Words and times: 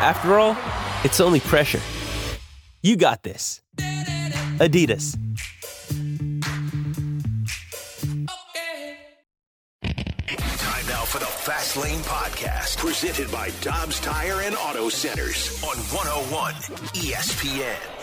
After 0.00 0.38
all, 0.38 0.56
it's 1.04 1.20
only 1.20 1.40
pressure. 1.40 1.80
You 2.82 2.96
got 2.96 3.22
this. 3.22 3.60
Adidas. 3.76 5.12
Time 9.82 10.86
now 10.86 11.04
for 11.04 11.18
the 11.18 11.26
Fast 11.26 11.76
Lane 11.76 12.00
Podcast, 12.00 12.78
presented 12.78 13.30
by 13.30 13.50
Dobbs 13.60 14.00
Tire 14.00 14.40
and 14.40 14.56
Auto 14.56 14.88
Centers 14.88 15.62
on 15.62 15.76
101 15.76 16.54
ESPN. 16.94 17.99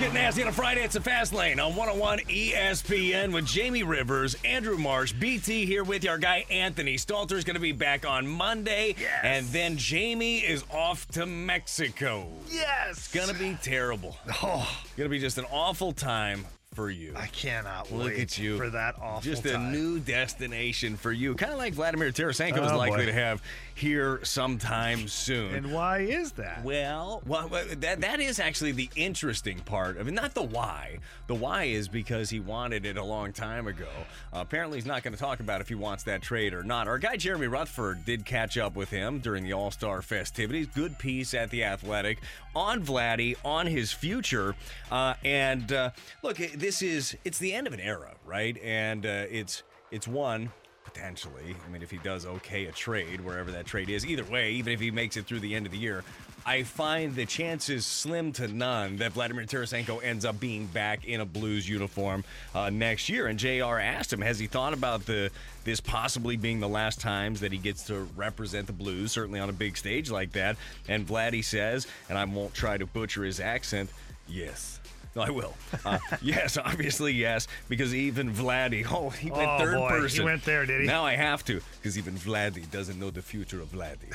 Get 0.00 0.14
nasty 0.14 0.40
on 0.42 0.48
a 0.48 0.52
Friday. 0.52 0.82
It's 0.82 0.96
a 0.96 1.00
fast 1.00 1.34
lane 1.34 1.60
on 1.60 1.76
101 1.76 2.20
ESPN 2.20 3.32
with 3.34 3.44
Jamie 3.44 3.82
Rivers, 3.82 4.34
Andrew 4.46 4.78
Marsh, 4.78 5.12
BT 5.12 5.66
here 5.66 5.84
with 5.84 6.04
you. 6.04 6.10
Our 6.10 6.16
guy 6.18 6.46
Anthony 6.50 6.96
Stalter 6.96 7.32
is 7.32 7.44
going 7.44 7.54
to 7.56 7.60
be 7.60 7.72
back 7.72 8.06
on 8.08 8.26
Monday. 8.26 8.94
Yes. 8.98 9.20
And 9.22 9.46
then 9.48 9.76
Jamie 9.76 10.38
is 10.38 10.64
off 10.72 11.06
to 11.08 11.26
Mexico. 11.26 12.28
Yes. 12.50 12.92
It's 12.92 13.12
going 13.12 13.28
to 13.28 13.34
be 13.38 13.58
terrible. 13.62 14.16
Oh, 14.42 14.66
Going 14.96 15.06
to 15.08 15.10
be 15.10 15.18
just 15.20 15.36
an 15.36 15.44
awful 15.52 15.92
time 15.92 16.46
for 16.72 16.88
you. 16.88 17.12
I 17.16 17.26
cannot 17.26 17.90
Look 17.92 18.06
wait 18.08 18.20
at 18.20 18.38
you. 18.38 18.56
for 18.56 18.70
that 18.70 18.94
awful 19.00 19.20
Just 19.20 19.44
time. 19.44 19.66
a 19.66 19.70
new 19.72 19.98
destination 19.98 20.96
for 20.96 21.12
you. 21.12 21.34
Kind 21.34 21.52
of 21.52 21.58
like 21.58 21.74
Vladimir 21.74 22.10
Tarasenko 22.12 22.64
is 22.64 22.72
Oh, 22.72 22.78
likely 22.78 22.98
boy. 23.00 23.06
to 23.06 23.12
have 23.12 23.42
here 23.80 24.20
sometime 24.22 25.08
soon. 25.08 25.54
And 25.54 25.72
why 25.72 26.00
is 26.00 26.32
that? 26.32 26.62
Well, 26.64 27.22
well, 27.26 27.48
that 27.48 28.00
that 28.00 28.20
is 28.20 28.38
actually 28.38 28.72
the 28.72 28.90
interesting 28.94 29.58
part 29.60 29.96
of 29.96 30.06
it. 30.06 30.12
Not 30.12 30.34
the 30.34 30.42
why. 30.42 30.98
The 31.26 31.34
why 31.34 31.64
is 31.64 31.88
because 31.88 32.30
he 32.30 32.40
wanted 32.40 32.86
it 32.86 32.96
a 32.96 33.04
long 33.04 33.32
time 33.32 33.66
ago. 33.66 33.88
Uh, 34.32 34.40
apparently, 34.40 34.78
he's 34.78 34.86
not 34.86 35.02
going 35.02 35.14
to 35.14 35.18
talk 35.18 35.40
about 35.40 35.60
if 35.60 35.68
he 35.68 35.74
wants 35.74 36.04
that 36.04 36.22
trade 36.22 36.54
or 36.54 36.62
not. 36.62 36.86
Our 36.88 36.98
guy 36.98 37.16
Jeremy 37.16 37.46
Rutherford 37.46 38.04
did 38.04 38.24
catch 38.24 38.56
up 38.58 38.76
with 38.76 38.90
him 38.90 39.18
during 39.20 39.44
the 39.44 39.52
All 39.52 39.70
Star 39.70 40.02
festivities. 40.02 40.66
Good 40.68 40.98
piece 40.98 41.34
at 41.34 41.50
the 41.50 41.64
Athletic 41.64 42.18
on 42.54 42.82
Vladdy, 42.84 43.36
on 43.44 43.66
his 43.66 43.92
future, 43.92 44.54
uh, 44.90 45.14
and 45.24 45.72
uh, 45.72 45.90
look, 46.22 46.36
this 46.36 46.82
is 46.82 47.16
it's 47.24 47.38
the 47.38 47.54
end 47.54 47.66
of 47.66 47.72
an 47.72 47.80
era, 47.80 48.14
right? 48.26 48.56
And 48.62 49.06
uh, 49.06 49.24
it's 49.30 49.62
it's 49.90 50.06
one 50.06 50.52
potentially. 50.92 51.56
I 51.66 51.70
mean, 51.70 51.82
if 51.82 51.90
he 51.90 51.98
does 51.98 52.26
okay 52.26 52.66
a 52.66 52.72
trade, 52.72 53.20
wherever 53.20 53.50
that 53.52 53.66
trade 53.66 53.90
is, 53.90 54.04
either 54.06 54.24
way, 54.24 54.52
even 54.52 54.72
if 54.72 54.80
he 54.80 54.90
makes 54.90 55.16
it 55.16 55.26
through 55.26 55.40
the 55.40 55.54
end 55.54 55.66
of 55.66 55.72
the 55.72 55.78
year, 55.78 56.04
I 56.44 56.62
find 56.62 57.14
the 57.14 57.26
chances 57.26 57.84
slim 57.84 58.32
to 58.32 58.48
none 58.48 58.96
that 58.96 59.12
Vladimir 59.12 59.44
Tarasenko 59.44 60.02
ends 60.02 60.24
up 60.24 60.40
being 60.40 60.66
back 60.66 61.04
in 61.04 61.20
a 61.20 61.26
Blues 61.26 61.68
uniform 61.68 62.24
uh, 62.54 62.70
next 62.70 63.08
year. 63.08 63.26
And 63.26 63.38
Jr. 63.38 63.78
asked 63.78 64.12
him, 64.12 64.22
has 64.22 64.38
he 64.38 64.46
thought 64.46 64.72
about 64.72 65.06
the 65.06 65.30
this 65.62 65.80
possibly 65.80 66.36
being 66.36 66.58
the 66.58 66.68
last 66.68 67.00
times 67.00 67.40
that 67.40 67.52
he 67.52 67.58
gets 67.58 67.84
to 67.84 68.08
represent 68.16 68.66
the 68.66 68.72
Blues, 68.72 69.12
certainly 69.12 69.38
on 69.38 69.50
a 69.50 69.52
big 69.52 69.76
stage 69.76 70.10
like 70.10 70.32
that? 70.32 70.56
And 70.88 71.06
Vladdy 71.06 71.44
says, 71.44 71.86
and 72.08 72.16
I 72.16 72.24
won't 72.24 72.54
try 72.54 72.78
to 72.78 72.86
butcher 72.86 73.22
his 73.22 73.38
accent, 73.38 73.90
yes. 74.26 74.79
No, 75.16 75.22
I 75.22 75.30
will. 75.30 75.54
Uh, 75.84 75.98
yes, 76.22 76.56
obviously, 76.56 77.12
yes, 77.12 77.48
because 77.68 77.94
even 77.94 78.32
Vladdy, 78.32 78.86
oh, 78.90 79.10
he 79.10 79.30
went 79.30 79.48
Oh, 79.48 79.58
third 79.58 79.74
boy, 79.76 80.06
he 80.08 80.20
went 80.22 80.44
there, 80.44 80.64
did 80.66 80.82
he? 80.82 80.86
Now 80.86 81.04
I 81.04 81.16
have 81.16 81.44
to, 81.46 81.60
because 81.78 81.98
even 81.98 82.14
Vladdy 82.14 82.70
doesn't 82.70 82.98
know 82.98 83.10
the 83.10 83.22
future 83.22 83.60
of 83.60 83.72
Vladdy. 83.72 84.10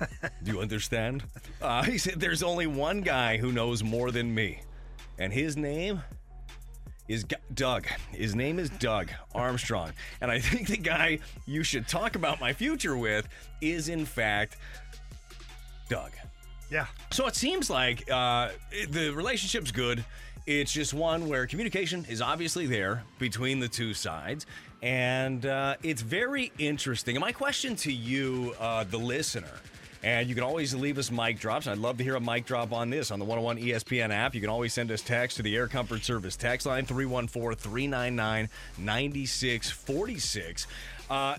Do 0.42 0.52
you 0.52 0.60
understand? 0.60 1.22
Uh, 1.60 1.82
he 1.82 1.98
said 1.98 2.20
there's 2.20 2.42
only 2.42 2.66
one 2.66 3.00
guy 3.02 3.36
who 3.36 3.52
knows 3.52 3.82
more 3.84 4.10
than 4.10 4.34
me, 4.34 4.60
and 5.18 5.32
his 5.32 5.56
name 5.56 6.02
is 7.06 7.24
G- 7.24 7.36
Doug. 7.52 7.86
His 8.12 8.34
name 8.34 8.58
is 8.58 8.70
Doug 8.70 9.10
Armstrong. 9.34 9.92
And 10.22 10.30
I 10.30 10.40
think 10.40 10.68
the 10.68 10.78
guy 10.78 11.18
you 11.46 11.62
should 11.62 11.86
talk 11.86 12.16
about 12.16 12.40
my 12.40 12.52
future 12.54 12.96
with 12.96 13.28
is, 13.60 13.88
in 13.90 14.06
fact, 14.06 14.56
Doug. 15.90 16.12
Yeah. 16.74 16.86
So 17.12 17.26
it 17.28 17.36
seems 17.36 17.70
like 17.70 18.10
uh, 18.10 18.48
the 18.90 19.10
relationship's 19.10 19.70
good. 19.70 20.04
It's 20.44 20.72
just 20.72 20.92
one 20.92 21.28
where 21.28 21.46
communication 21.46 22.04
is 22.08 22.20
obviously 22.20 22.66
there 22.66 23.04
between 23.20 23.60
the 23.60 23.68
two 23.68 23.94
sides. 23.94 24.44
And 24.82 25.46
uh, 25.46 25.76
it's 25.84 26.02
very 26.02 26.50
interesting. 26.58 27.14
And 27.14 27.20
my 27.20 27.30
question 27.30 27.76
to 27.76 27.92
you, 27.92 28.54
uh, 28.58 28.84
the 28.84 28.98
listener, 28.98 29.60
and 30.02 30.28
you 30.28 30.34
can 30.34 30.42
always 30.42 30.74
leave 30.74 30.98
us 30.98 31.12
mic 31.12 31.38
drops. 31.38 31.68
I'd 31.68 31.78
love 31.78 31.96
to 31.98 32.04
hear 32.04 32.16
a 32.16 32.20
mic 32.20 32.44
drop 32.44 32.72
on 32.72 32.90
this 32.90 33.12
on 33.12 33.20
the 33.20 33.24
101 33.24 33.56
ESPN 33.58 34.10
app. 34.10 34.34
You 34.34 34.40
can 34.40 34.50
always 34.50 34.74
send 34.74 34.90
us 34.90 35.00
text 35.00 35.36
to 35.36 35.44
the 35.44 35.56
Air 35.56 35.68
Comfort 35.68 36.02
Service 36.02 36.34
text 36.34 36.66
line 36.66 36.84
314 36.84 37.56
399 37.56 38.50
9646. 38.78 40.66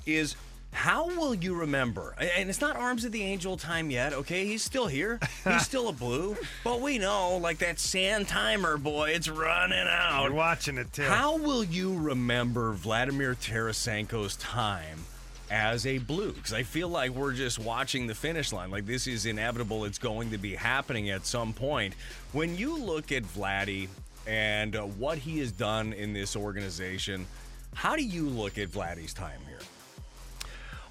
Is 0.07 0.35
how 0.75 1.07
will 1.07 1.33
you 1.33 1.55
remember? 1.55 2.13
And 2.19 2.49
it's 2.49 2.59
not 2.59 2.75
Arms 2.75 3.05
of 3.05 3.13
the 3.13 3.23
Angel 3.23 3.55
time 3.55 3.89
yet, 3.89 4.11
okay? 4.11 4.45
He's 4.45 4.61
still 4.61 4.87
here. 4.87 5.19
He's 5.45 5.61
still 5.65 5.87
a 5.87 5.93
blue. 5.93 6.35
But 6.65 6.81
we 6.81 6.97
know, 6.97 7.37
like 7.37 7.59
that 7.59 7.79
sand 7.79 8.27
timer, 8.27 8.77
boy, 8.77 9.11
it's 9.11 9.29
running 9.29 9.87
out. 9.87 10.23
You're 10.25 10.33
watching 10.33 10.77
it 10.77 10.91
too. 10.91 11.03
How 11.03 11.37
will 11.37 11.63
you 11.63 11.97
remember 11.97 12.73
Vladimir 12.73 13.35
Tarasenko's 13.35 14.35
time 14.35 15.05
as 15.49 15.85
a 15.85 15.97
blue? 15.99 16.33
Because 16.33 16.53
I 16.53 16.63
feel 16.63 16.89
like 16.89 17.11
we're 17.11 17.33
just 17.33 17.57
watching 17.57 18.07
the 18.07 18.15
finish 18.15 18.51
line. 18.51 18.69
Like 18.69 18.85
this 18.85 19.07
is 19.07 19.25
inevitable. 19.25 19.85
It's 19.85 19.97
going 19.97 20.31
to 20.31 20.37
be 20.37 20.55
happening 20.55 21.09
at 21.09 21.25
some 21.25 21.53
point. 21.53 21.95
When 22.33 22.57
you 22.57 22.77
look 22.77 23.13
at 23.13 23.23
Vladdy 23.23 23.87
and 24.27 24.75
uh, 24.75 24.81
what 24.81 25.19
he 25.19 25.39
has 25.39 25.53
done 25.53 25.93
in 25.93 26.11
this 26.11 26.35
organization, 26.35 27.25
how 27.73 27.95
do 27.95 28.03
you 28.03 28.27
look 28.27 28.57
at 28.57 28.69
Vladdy's 28.69 29.13
time? 29.13 29.39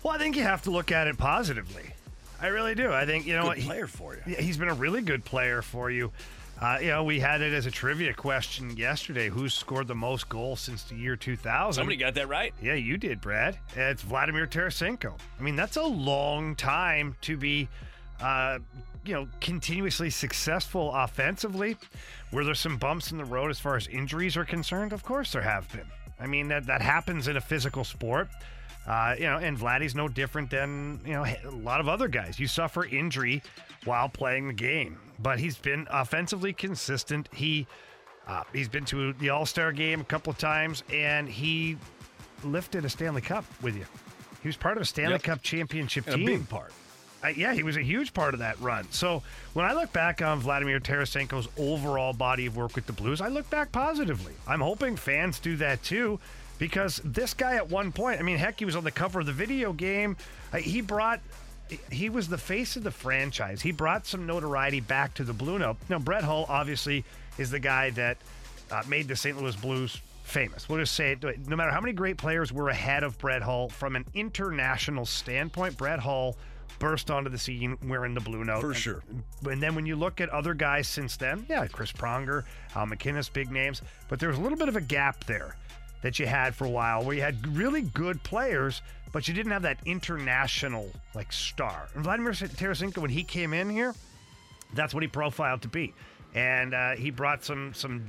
Well, 0.04 0.12
I 0.12 0.19
think 0.19 0.37
you 0.37 0.42
have 0.42 0.62
to 0.62 0.70
look 0.70 0.92
at 0.92 1.06
it 1.09 1.16
positively. 1.19 1.82
I 2.41 2.48
really 2.48 2.75
do. 2.75 2.92
I 2.92 3.06
think 3.06 3.26
you 3.26 3.34
know 3.34 3.42
Good 3.42 3.48
what 3.48 3.59
he- 3.59 3.65
player 3.66 3.87
for 3.87 4.15
you. 4.15 4.20
Yeah, 4.26 4.41
he's 4.42 4.59
been 4.59 4.69
a 4.69 4.75
really 4.75 5.00
good 5.00 5.25
player 5.25 5.62
for 5.62 5.91
you. 5.91 6.12
Uh, 6.60 6.78
you 6.81 6.88
know, 6.88 7.03
we 7.03 7.19
had 7.19 7.41
it 7.41 7.53
as 7.53 7.66
a 7.66 7.70
trivia 7.70 8.12
question 8.12 8.76
yesterday. 8.76 9.28
Who's 9.28 9.54
scored 9.54 9.88
the 9.88 9.94
most 9.94 10.28
goals 10.28 10.60
since 10.60 10.84
the 10.84 10.94
year 10.94 11.16
2000? 11.16 11.72
Somebody 11.81 11.97
got 11.97 12.14
that 12.14 12.28
right. 12.28 12.53
Yeah, 12.62 12.75
you 12.75 12.97
did, 12.97 13.20
Brad. 13.20 13.59
It's 13.75 14.03
Vladimir 14.03 14.47
Tarasenko. 14.47 15.14
I 15.38 15.43
mean, 15.43 15.56
that's 15.56 15.76
a 15.76 15.82
long 15.82 16.54
time 16.54 17.16
to 17.22 17.37
be, 17.37 17.69
uh, 18.20 18.59
you 19.04 19.14
know, 19.14 19.26
continuously 19.41 20.10
successful 20.10 20.93
offensively. 20.94 21.76
Were 22.31 22.44
there 22.44 22.54
some 22.54 22.76
bumps 22.76 23.10
in 23.10 23.19
the 23.19 23.25
road 23.25 23.50
as 23.50 23.59
far 23.59 23.76
as 23.76 23.88
injuries 23.88 24.37
are 24.37 24.44
concerned? 24.44 24.93
Of 24.93 25.03
course, 25.03 25.32
there 25.32 25.43
have 25.43 25.70
been. 25.72 25.87
I 26.20 26.26
mean, 26.26 26.48
that 26.48 26.66
that 26.66 26.82
happens 26.82 27.26
in 27.26 27.37
a 27.37 27.41
physical 27.41 27.84
sport. 27.84 28.28
Uh, 28.87 29.15
you 29.19 29.25
know, 29.25 29.39
and 29.39 29.56
Vladdy's 29.59 29.95
no 29.95 30.09
different 30.09 30.50
than 30.50 31.00
you 31.06 31.12
know 31.15 31.25
a 31.25 31.50
lot 31.50 31.81
of 31.81 31.89
other 31.89 32.09
guys. 32.09 32.39
You 32.39 32.47
suffer 32.47 32.84
injury 32.84 33.43
while 33.84 34.09
playing 34.09 34.47
the 34.49 34.53
game, 34.55 34.99
but 35.21 35.39
he's 35.39 35.56
been 35.56 35.87
offensively 35.91 36.53
consistent. 36.53 37.29
He 37.35 37.67
uh, 38.29 38.43
he's 38.53 38.69
been 38.69 38.85
to 38.87 39.12
the 39.14 39.31
All 39.31 39.47
Star 39.47 39.73
game 39.73 40.00
a 40.00 40.05
couple 40.05 40.31
of 40.32 40.38
times, 40.38 40.82
and 40.93 41.29
he 41.29 41.79
lifted 42.43 42.85
a 42.85 42.88
Stanley 42.91 43.23
Cup 43.23 43.44
with 43.62 43.75
you. 43.76 43.87
He 44.43 44.49
was 44.49 44.56
part 44.56 44.76
of 44.76 44.82
a 44.82 44.87
Stanley 44.87 45.12
Yep. 45.14 45.23
Cup 45.23 45.43
championship 45.43 46.05
And 46.06 46.14
a 46.14 46.19
team. 46.19 46.26
big 46.26 46.49
part. 46.50 46.73
Uh, 47.23 47.29
yeah, 47.29 47.55
he 47.55 47.62
was 47.62 47.79
a 47.79 47.82
huge 47.82 48.12
part 48.12 48.35
of 48.35 48.41
that 48.41 48.61
run. 48.61 48.87
So 48.91 49.23
when 49.55 49.64
I 49.64 49.73
look 49.73 49.91
back 49.94 50.20
on 50.20 50.41
Vladimir 50.41 50.79
Tarasenko's 50.79 51.49
overall 51.56 52.12
body 52.12 52.44
of 52.44 52.55
work 52.55 52.75
with 52.75 52.85
the 52.85 52.93
Blues, 52.93 53.23
I 53.23 53.29
look 53.29 53.49
back 53.49 53.73
positively. 53.73 54.35
I'm 54.47 54.61
hoping 54.61 54.94
fans 54.97 55.38
do 55.38 55.56
that 55.56 55.82
too, 55.82 56.20
because 56.64 56.99
this 57.05 57.34
guy 57.34 57.56
at 57.56 57.69
one 57.69 57.93
point, 57.93 58.19
I 58.19 58.22
mean, 58.22 58.38
heck, 58.38 58.58
he 58.58 58.64
was 58.64 58.75
on 58.75 58.84
the 58.84 58.90
cover 58.90 59.20
of 59.20 59.26
the 59.26 59.34
video 59.34 59.75
game. 59.75 60.16
Uh, 60.50 60.56
he 60.56 60.81
brought. 60.81 61.20
He 61.93 62.08
was 62.08 62.26
the 62.26 62.38
face 62.38 62.75
of 62.76 62.84
the 62.84 62.90
franchise. 62.90 63.61
He 63.61 63.70
brought 63.70 64.06
some 64.06 64.25
notoriety 64.26 64.81
back 64.81 65.12
to 65.14 65.25
the 65.25 65.34
Blue 65.34 65.58
Note. 65.58 65.76
Now, 65.90 65.99
Brett 65.99 66.25
Hull 66.25 66.46
obviously 66.49 67.05
is 67.37 67.50
the 67.50 67.58
guy 67.58 67.90
that 67.90 68.16
uh, 68.70 68.82
made 68.88 69.08
the 69.08 69.16
St. 69.16 69.38
Louis 69.38 69.55
Blues 69.56 70.00
famous. 70.22 70.66
We'll 70.66 70.78
just 70.78 70.94
say 70.94 71.12
it. 71.12 71.46
No 71.49 71.55
matter 71.55 71.70
how 71.70 71.82
many 71.82 71.93
great 71.93 72.16
players 72.16 72.50
were 72.50 72.70
ahead 72.70 73.02
of 73.02 73.19
Brett 73.19 73.43
Hull 73.43 73.69
from 73.69 73.94
an 73.94 74.06
international 74.14 75.05
standpoint, 75.05 75.76
Brett 75.76 75.99
Hull 75.99 76.34
burst 76.78 77.10
onto 77.10 77.28
the 77.28 77.38
scene 77.38 77.76
wearing 77.87 78.14
the 78.14 78.20
blue 78.20 78.43
note. 78.43 78.62
For 78.62 78.69
And- 78.69 78.76
sure. 78.76 79.02
And 79.50 79.62
then 79.62 79.75
when 79.75 79.84
you 79.84 79.96
look 79.96 80.22
at 80.22 80.31
other 80.31 80.55
guys 80.55 80.88
since 80.88 81.19
then, 81.19 81.44
yeah, 81.46 81.67
Chris 81.67 81.93
Pronger, 81.93 82.44
Al 82.75 82.87
MacInnis, 82.87 83.31
big 83.31 83.50
names, 83.50 83.82
but 84.08 84.19
there 84.19 84.31
was 84.31 84.38
a 84.38 84.40
little 84.40 84.58
bit 84.58 84.69
of 84.69 84.76
a 84.76 84.81
gap 84.81 85.25
there 85.25 85.56
that 86.05 86.19
you 86.19 86.27
had 86.27 86.55
for 86.55 86.67
a 86.67 86.71
while 86.71 87.03
where 87.03 87.17
you 87.17 87.23
had 87.23 87.56
really 87.56 87.81
good 87.81 88.23
players, 88.23 88.83
but 89.11 89.27
you 89.27 89.33
didn't 89.33 89.53
have 89.53 89.62
that 89.62 89.79
international 89.87 90.91
like 91.15 91.33
star. 91.33 91.89
And 91.95 92.05
Vladimir 92.05 92.33
Tarasenko, 92.33 92.99
when 92.99 93.11
he 93.11 93.25
came 93.25 93.55
in 93.55 93.71
here, 93.71 93.95
that's 94.75 94.93
what 94.93 95.03
he 95.03 95.09
profiled 95.09 95.62
to 95.62 95.69
be, 95.69 95.95
and 96.35 96.75
uh, 96.75 96.91
he 96.93 97.11
brought 97.11 97.43
some 97.43 97.73
some 97.73 98.05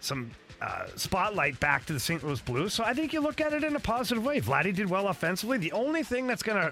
some 0.00 0.30
uh, 0.62 0.86
spotlight 0.94 1.58
back 1.58 1.84
to 1.86 1.92
the 1.92 1.98
St. 1.98 2.22
Louis 2.22 2.40
Blues. 2.40 2.72
So 2.72 2.84
I 2.84 2.94
think 2.94 3.12
you 3.12 3.20
look 3.20 3.40
at 3.40 3.52
it 3.52 3.64
in 3.64 3.74
a 3.74 3.80
positive 3.80 4.24
way. 4.24 4.40
Vladdy 4.40 4.72
did 4.72 4.88
well 4.88 5.08
offensively. 5.08 5.58
The 5.58 5.72
only 5.72 6.04
thing 6.04 6.28
that's 6.28 6.44
gonna 6.44 6.70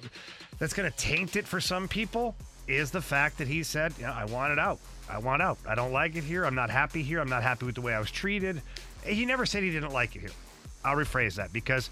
that's 0.61 0.75
gonna 0.75 0.93
taint 0.93 1.35
it 1.35 1.45
for 1.45 1.61
some 1.61 1.89
people 1.89 2.37
is 2.69 2.93
the 2.93 3.03
fact 3.03 3.37
that 3.39 3.49
he 3.49 3.65
said, 3.65 3.95
"Yeah, 3.99 4.13
I 4.13 4.27
want 4.27 4.53
it 4.53 4.61
out. 4.61 4.79
I 5.11 5.19
want 5.19 5.43
out. 5.43 5.59
I 5.67 5.75
don't 5.75 5.93
like 5.93 6.15
it 6.15 6.23
here. 6.23 6.45
I'm 6.45 6.55
not 6.55 6.71
happy 6.71 7.03
here. 7.03 7.19
I'm 7.19 7.29
not 7.29 7.43
happy 7.43 7.67
with 7.67 7.75
the 7.75 7.81
way 7.81 7.95
I 7.95 7.99
was 7.99 8.13
treated." 8.13 8.63
He 9.05 9.27
never 9.27 9.45
said 9.45 9.65
he 9.65 9.73
didn't 9.73 9.93
like 9.93 10.15
it 10.15 10.21
here. 10.21 10.31
I'll 10.85 10.97
rephrase 10.97 11.37
that 11.37 11.53
because 11.53 11.91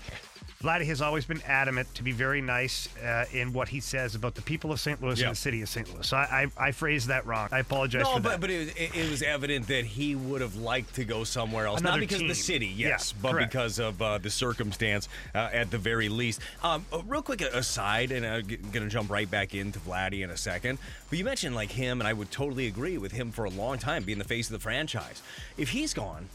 Vladdy 0.63 0.85
has 0.87 1.01
always 1.01 1.25
been 1.25 1.41
adamant 1.47 1.93
to 1.95 2.03
be 2.03 2.13
very 2.13 2.43
nice 2.43 2.95
uh, 2.99 3.25
in 3.33 3.51
what 3.55 3.67
he 3.71 3.81
says 3.81 4.15
about 4.15 4.35
the 4.35 4.43
people 4.43 4.71
of 4.73 4.79
St. 4.79 5.01
Louis 5.03 5.19
Yeah. 5.19 5.29
and 5.29 5.35
the 5.35 5.41
city 5.41 5.63
of 5.63 5.71
St. 5.71 5.91
Louis. 5.95 6.07
So 6.07 6.19
I, 6.19 6.47
I, 6.59 6.67
I 6.69 6.73
phrased 6.73 7.09
that 7.09 7.25
wrong. 7.25 7.49
I 7.51 7.61
apologize 7.61 8.03
No, 8.03 8.17
for 8.17 8.21
but 8.21 8.29
that. 8.33 8.41
but 8.43 8.51
it 8.51 8.59
was, 8.59 8.69
it, 8.77 8.95
it 8.95 9.11
was 9.11 9.23
evident 9.23 9.69
that 9.69 9.87
he 9.87 10.15
would 10.17 10.43
have 10.43 10.57
liked 10.57 10.95
to 10.97 11.05
go 11.07 11.25
somewhere 11.25 11.67
else, 11.67 11.81
Another 11.81 11.97
not 11.97 12.01
because 12.01 12.21
of 12.21 12.29
the 12.29 12.35
team. 12.35 12.43
city, 12.43 12.67
Yeah, 12.67 12.89
yes, 12.89 13.13
but 13.23 13.33
correct. 13.33 13.53
because 13.53 13.79
of 13.79 14.03
uh, 14.03 14.19
the 14.19 14.29
circumstance 14.29 15.09
uh, 15.35 15.49
at 15.51 15.71
the 15.71 15.79
very 15.79 16.11
least. 16.11 16.41
Um, 16.63 16.85
uh, 16.93 17.01
real 17.07 17.23
quick 17.23 17.41
aside, 17.41 18.13
and 18.13 18.27
I'm 18.27 18.43
going 18.47 18.85
to 18.85 18.89
jump 18.89 19.11
right 19.11 19.31
back 19.31 19.55
into 19.55 19.79
Vladdy 19.79 20.23
in 20.23 20.29
a 20.29 20.37
second. 20.37 20.79
But 21.09 21.19
you 21.19 21.25
mentioned 21.25 21.55
like 21.55 21.71
him, 21.71 22.03
and 22.03 22.09
I 22.09 22.13
would 22.13 22.31
totally 22.31 22.67
agree 22.67 22.99
with 22.99 23.13
him 23.13 23.31
for 23.33 23.47
a 23.47 23.51
long 23.51 23.79
time 23.79 24.03
being 24.03 24.19
the 24.19 24.25
face 24.25 24.49
of 24.49 24.53
the 24.53 24.59
franchise. 24.61 25.23
If 25.57 25.71
he's 25.71 25.95
gone, 25.95 26.29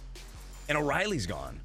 and 0.68 0.80
O'Reilly's 0.80 1.28
gone. 1.28 1.60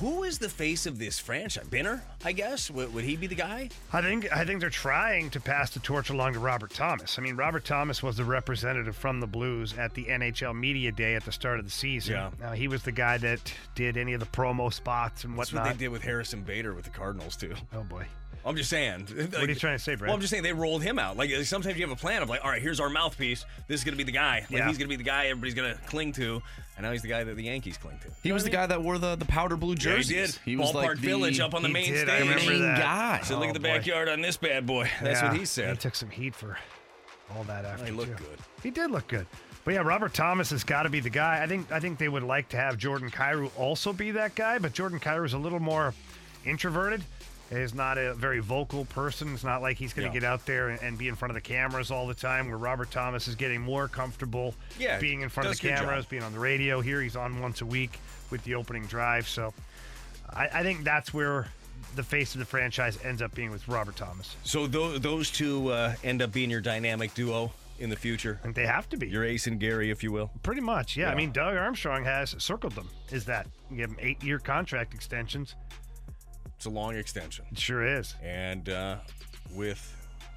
Who 0.00 0.22
is 0.24 0.38
the 0.38 0.48
face 0.48 0.86
of 0.86 0.98
this 0.98 1.18
franchise? 1.18 1.66
Binner, 1.68 2.00
I 2.24 2.32
guess. 2.32 2.70
Would, 2.70 2.94
would 2.94 3.04
he 3.04 3.16
be 3.16 3.26
the 3.26 3.34
guy? 3.34 3.68
I 3.92 4.00
think 4.00 4.32
I 4.34 4.44
think 4.44 4.60
they're 4.60 4.70
trying 4.70 5.30
to 5.30 5.40
pass 5.40 5.70
the 5.70 5.80
torch 5.80 6.08
along 6.10 6.32
to 6.34 6.38
Robert 6.38 6.70
Thomas. 6.70 7.18
I 7.18 7.22
mean, 7.22 7.36
Robert 7.36 7.64
Thomas 7.64 8.02
was 8.02 8.16
the 8.16 8.24
representative 8.24 8.96
from 8.96 9.20
the 9.20 9.26
Blues 9.26 9.76
at 9.78 9.92
the 9.94 10.04
NHL 10.06 10.58
media 10.58 10.90
day 10.90 11.14
at 11.14 11.24
the 11.24 11.32
start 11.32 11.58
of 11.58 11.64
the 11.66 11.70
season. 11.70 12.14
Yeah. 12.14 12.30
Now, 12.40 12.52
he 12.52 12.66
was 12.66 12.82
the 12.82 12.92
guy 12.92 13.18
that 13.18 13.52
did 13.74 13.96
any 13.96 14.14
of 14.14 14.20
the 14.20 14.26
promo 14.26 14.72
spots 14.72 15.24
and 15.24 15.36
whatnot. 15.36 15.64
That's 15.64 15.72
what 15.74 15.78
they 15.78 15.84
did 15.84 15.88
with 15.92 16.02
Harrison 16.02 16.42
Bader 16.42 16.72
with 16.74 16.84
the 16.84 16.90
Cardinals 16.90 17.36
too. 17.36 17.54
Oh 17.74 17.82
boy. 17.82 18.06
I'm 18.42 18.56
just 18.56 18.70
saying. 18.70 19.06
What 19.32 19.34
are 19.34 19.46
you 19.46 19.54
trying 19.54 19.76
to 19.76 19.82
say, 19.84 19.96
Brad? 19.96 20.08
Well, 20.08 20.14
I'm 20.14 20.20
just 20.22 20.30
saying 20.30 20.42
they 20.44 20.54
rolled 20.54 20.82
him 20.82 20.98
out. 20.98 21.16
Like 21.18 21.30
sometimes 21.44 21.76
you 21.76 21.86
have 21.86 21.92
a 21.94 22.00
plan 22.00 22.22
of 22.22 22.30
like, 22.30 22.42
all 22.42 22.50
right, 22.50 22.62
here's 22.62 22.80
our 22.80 22.88
mouthpiece. 22.88 23.44
This 23.68 23.80
is 23.80 23.84
gonna 23.84 23.98
be 23.98 24.02
the 24.04 24.12
guy. 24.12 24.40
Like 24.50 24.50
Yeah. 24.50 24.68
he's 24.68 24.78
gonna 24.78 24.88
be 24.88 24.96
the 24.96 25.02
guy 25.02 25.26
everybody's 25.26 25.52
gonna 25.54 25.76
cling 25.88 26.12
to, 26.12 26.40
and 26.80 26.86
now 26.86 26.92
he's 26.92 27.02
the 27.02 27.08
guy 27.08 27.22
that 27.22 27.36
the 27.36 27.42
Yankees 27.44 27.76
cling 27.76 27.98
to. 27.98 28.06
He 28.22 28.32
was 28.32 28.42
the 28.42 28.48
guy 28.48 28.64
that 28.66 28.80
wore 28.82 28.96
the, 28.96 29.14
the 29.14 29.26
powder 29.26 29.54
blue 29.58 29.74
Yeah, 29.74 29.96
he 29.96 30.02
jerseys. 30.02 30.38
did. 30.46 30.58
was 30.58 30.70
Ballpark 30.70 30.74
like 30.74 30.90
the 30.96 31.06
Village 31.06 31.38
up 31.38 31.52
on 31.52 31.62
the 31.62 31.68
main 31.68 31.92
did, 31.92 32.08
I 32.08 32.20
remember 32.20 32.46
main 32.50 32.62
that. 32.62 32.78
guy. 32.78 33.20
So 33.22 33.36
oh, 33.36 33.38
look 33.40 33.48
at 33.48 33.54
the 33.54 33.60
Oh, 33.60 33.62
boy. 33.72 33.78
backyard 33.78 34.08
on 34.08 34.22
this 34.22 34.38
bad 34.38 34.64
boy. 34.66 34.88
That's 35.02 35.20
what 35.20 35.36
he 35.36 35.44
said. 35.44 35.72
He 35.72 35.76
took 35.76 35.94
some 35.94 36.08
heat 36.08 36.34
for 36.34 36.56
all 37.36 37.44
that 37.44 37.66
after. 37.66 37.84
he 37.84 37.90
looked 37.92 38.16
too. 38.16 38.24
good. 38.24 38.38
He 38.62 38.70
did 38.70 38.90
look 38.90 39.06
good. 39.08 39.26
But 39.66 39.74
yeah, 39.74 39.80
Robert 39.82 40.14
Thomas 40.14 40.48
has 40.50 40.64
got 40.64 40.84
to 40.84 40.88
be 40.88 41.00
the 41.00 41.10
guy. 41.10 41.42
I 41.42 41.46
think 41.46 41.70
I 41.70 41.80
think 41.80 41.98
they 41.98 42.08
would 42.08 42.22
like 42.22 42.48
to 42.48 42.56
have 42.56 42.78
Jordan 42.78 43.10
Kyrou 43.10 43.50
also 43.58 43.92
be 43.92 44.10
that 44.12 44.34
guy, 44.34 44.58
but 44.58 44.72
Jordan 44.72 44.98
Kyrou 44.98 45.26
is 45.26 45.34
a 45.34 45.38
little 45.38 45.60
more 45.60 45.92
introverted. 46.46 47.04
He's 47.50 47.74
not 47.74 47.98
a 47.98 48.14
very 48.14 48.38
vocal 48.38 48.84
person. 48.84 49.34
It's 49.34 49.42
not 49.44 49.60
like 49.60 49.76
he's 49.76 49.92
going 49.92 50.08
to 50.08 50.14
Yeah. 50.14 50.20
get 50.20 50.26
out 50.28 50.46
there 50.46 50.68
and, 50.68 50.80
and 50.82 50.96
be 50.96 51.08
in 51.08 51.16
front 51.16 51.30
of 51.30 51.34
the 51.34 51.40
cameras 51.40 51.90
all 51.90 52.06
the 52.06 52.14
time. 52.14 52.48
Where 52.48 52.56
Robert 52.56 52.90
Thomas 52.90 53.26
is 53.26 53.34
getting 53.34 53.60
more 53.60 53.88
comfortable 53.88 54.54
Yeah, 54.78 54.98
being 55.00 55.22
in 55.22 55.28
front 55.28 55.48
of 55.48 55.60
the 55.60 55.68
cameras, 55.68 56.04
job. 56.04 56.10
being 56.10 56.22
on 56.22 56.32
the 56.32 56.38
radio. 56.38 56.80
Here 56.80 57.02
he's 57.02 57.16
on 57.16 57.40
once 57.40 57.60
a 57.60 57.66
week 57.66 57.98
with 58.30 58.44
the 58.44 58.54
opening 58.54 58.86
drive. 58.86 59.28
So 59.28 59.52
I, 60.32 60.48
I 60.52 60.62
think 60.62 60.84
that's 60.84 61.12
where 61.12 61.48
the 61.96 62.04
face 62.04 62.34
of 62.34 62.38
the 62.38 62.44
franchise 62.44 62.98
ends 63.04 63.20
up 63.20 63.34
being 63.34 63.50
with 63.50 63.66
Robert 63.66 63.96
Thomas. 63.96 64.36
So 64.44 64.68
tho- 64.68 64.98
those 64.98 65.28
two 65.30 65.68
uh, 65.72 65.94
end 66.04 66.22
up 66.22 66.30
being 66.30 66.50
your 66.50 66.60
dynamic 66.60 67.14
duo 67.14 67.52
in 67.80 67.90
the 67.90 67.96
future. 67.96 68.38
I 68.40 68.44
think 68.44 68.54
they 68.54 68.66
have 68.66 68.88
to 68.90 68.96
be. 68.96 69.08
Your 69.08 69.24
Ace 69.24 69.48
and 69.48 69.58
Gary, 69.58 69.90
if 69.90 70.04
you 70.04 70.12
will. 70.12 70.30
Pretty 70.44 70.60
much, 70.60 70.96
yeah. 70.96 71.10
I 71.10 71.14
mean, 71.16 71.32
Doug 71.32 71.56
Armstrong 71.56 72.04
has 72.04 72.36
circled 72.38 72.74
them. 72.74 72.88
Is 73.10 73.24
that 73.24 73.46
you 73.70 73.78
give 73.78 73.90
him 73.90 73.96
eight-year 73.98 74.38
contract 74.38 74.94
extensions? 74.94 75.56
It's 76.60 76.66
a 76.66 76.68
long 76.68 76.94
extension. 76.94 77.46
It 77.50 77.58
sure 77.58 77.86
is. 77.86 78.14
and 78.22 78.68
uh, 78.68 78.96
with 79.54 79.96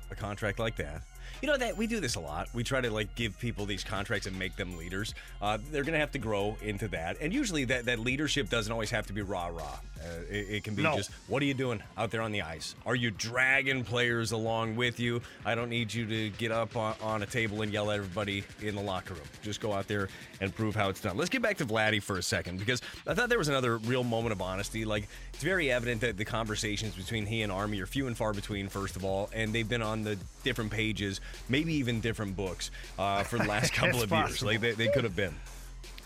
a 0.09 0.15
contract 0.15 0.57
like 0.57 0.77
that 0.77 1.01
you 1.43 1.49
know 1.49 1.57
that 1.57 1.75
we 1.75 1.87
do 1.87 1.99
this 1.99 2.15
a 2.15 2.21
lot. 2.21 2.47
We 2.53 2.63
try 2.63 2.79
to 2.79 2.89
like 2.89 3.15
give 3.15 3.37
people 3.37 3.65
these 3.65 3.83
contracts 3.83 4.27
and 4.27 4.39
make 4.39 4.55
them 4.55 4.77
leaders. 4.77 5.13
Uh, 5.41 5.57
they're 5.71 5.83
gonna 5.83 5.97
have 5.97 6.13
to 6.13 6.17
grow 6.17 6.55
into 6.61 6.87
that. 6.87 7.17
And 7.19 7.33
usually 7.33 7.65
that, 7.65 7.83
that 7.83 7.99
leadership 7.99 8.49
doesn't 8.49 8.71
always 8.71 8.91
have 8.91 9.07
to 9.07 9.13
be 9.13 9.23
rah 9.23 9.47
rah 9.47 9.79
uh, 10.03 10.21
it, 10.29 10.47
it 10.49 10.63
can 10.63 10.75
be 10.75 10.83
No. 10.83 10.95
just 10.95 11.11
what 11.27 11.41
are 11.41 11.45
you 11.45 11.53
doing 11.53 11.81
out 11.97 12.11
there 12.11 12.21
on 12.21 12.31
the 12.31 12.41
ice? 12.41 12.75
Are 12.85 12.95
you 12.95 13.11
dragging 13.11 13.83
players 13.83 14.31
along 14.31 14.77
with 14.77 15.01
you? 15.01 15.21
I 15.45 15.53
don't 15.55 15.69
need 15.69 15.93
you 15.93 16.05
to 16.05 16.29
get 16.37 16.51
up 16.51 16.75
on, 16.75 16.95
on 17.01 17.23
a 17.23 17.25
table 17.25 17.61
and 17.61 17.71
yell 17.71 17.91
at 17.91 17.97
everybody 17.97 18.43
in 18.61 18.75
the 18.75 18.81
locker 18.81 19.13
room. 19.13 19.23
Just 19.41 19.59
go 19.59 19.73
out 19.73 19.87
there 19.87 20.07
and 20.39 20.53
prove 20.55 20.75
how 20.75 20.89
it's 20.89 21.01
done. 21.01 21.17
Let's 21.17 21.29
get 21.29 21.41
back 21.41 21.57
to 21.57 21.65
vladdy 21.65 22.01
for 22.01 22.17
a 22.17 22.23
second 22.23 22.59
because 22.59 22.81
i 23.07 23.13
thought 23.13 23.29
there 23.29 23.37
was 23.37 23.49
another 23.49 23.77
real 23.79 24.03
moment 24.03 24.31
of 24.31 24.41
honesty. 24.41 24.85
Like 24.85 25.09
it's 25.33 25.43
very 25.43 25.71
evident 25.71 26.01
that 26.01 26.15
the 26.15 26.25
conversations 26.25 26.95
between 26.95 27.25
he 27.25 27.41
and 27.41 27.51
army 27.51 27.81
are 27.81 27.85
few 27.85 28.07
and 28.07 28.15
far 28.15 28.33
between 28.33 28.69
first 28.69 28.95
of 28.95 29.03
all 29.03 29.29
and 29.33 29.53
they've 29.53 29.67
been 29.67 29.81
on 29.81 30.03
the 30.03 30.17
different 30.43 30.71
pages 30.71 31.21
maybe 31.49 31.73
even 31.73 32.01
different 32.01 32.35
books 32.35 32.71
uh, 32.99 33.23
for 33.23 33.37
the 33.37 33.45
last 33.45 33.73
couple 33.73 34.01
of 34.01 34.11
years 34.11 34.43
like 34.43 34.61
they, 34.61 34.71
they 34.71 34.87
could 34.87 35.03
have 35.03 35.15
been 35.15 35.33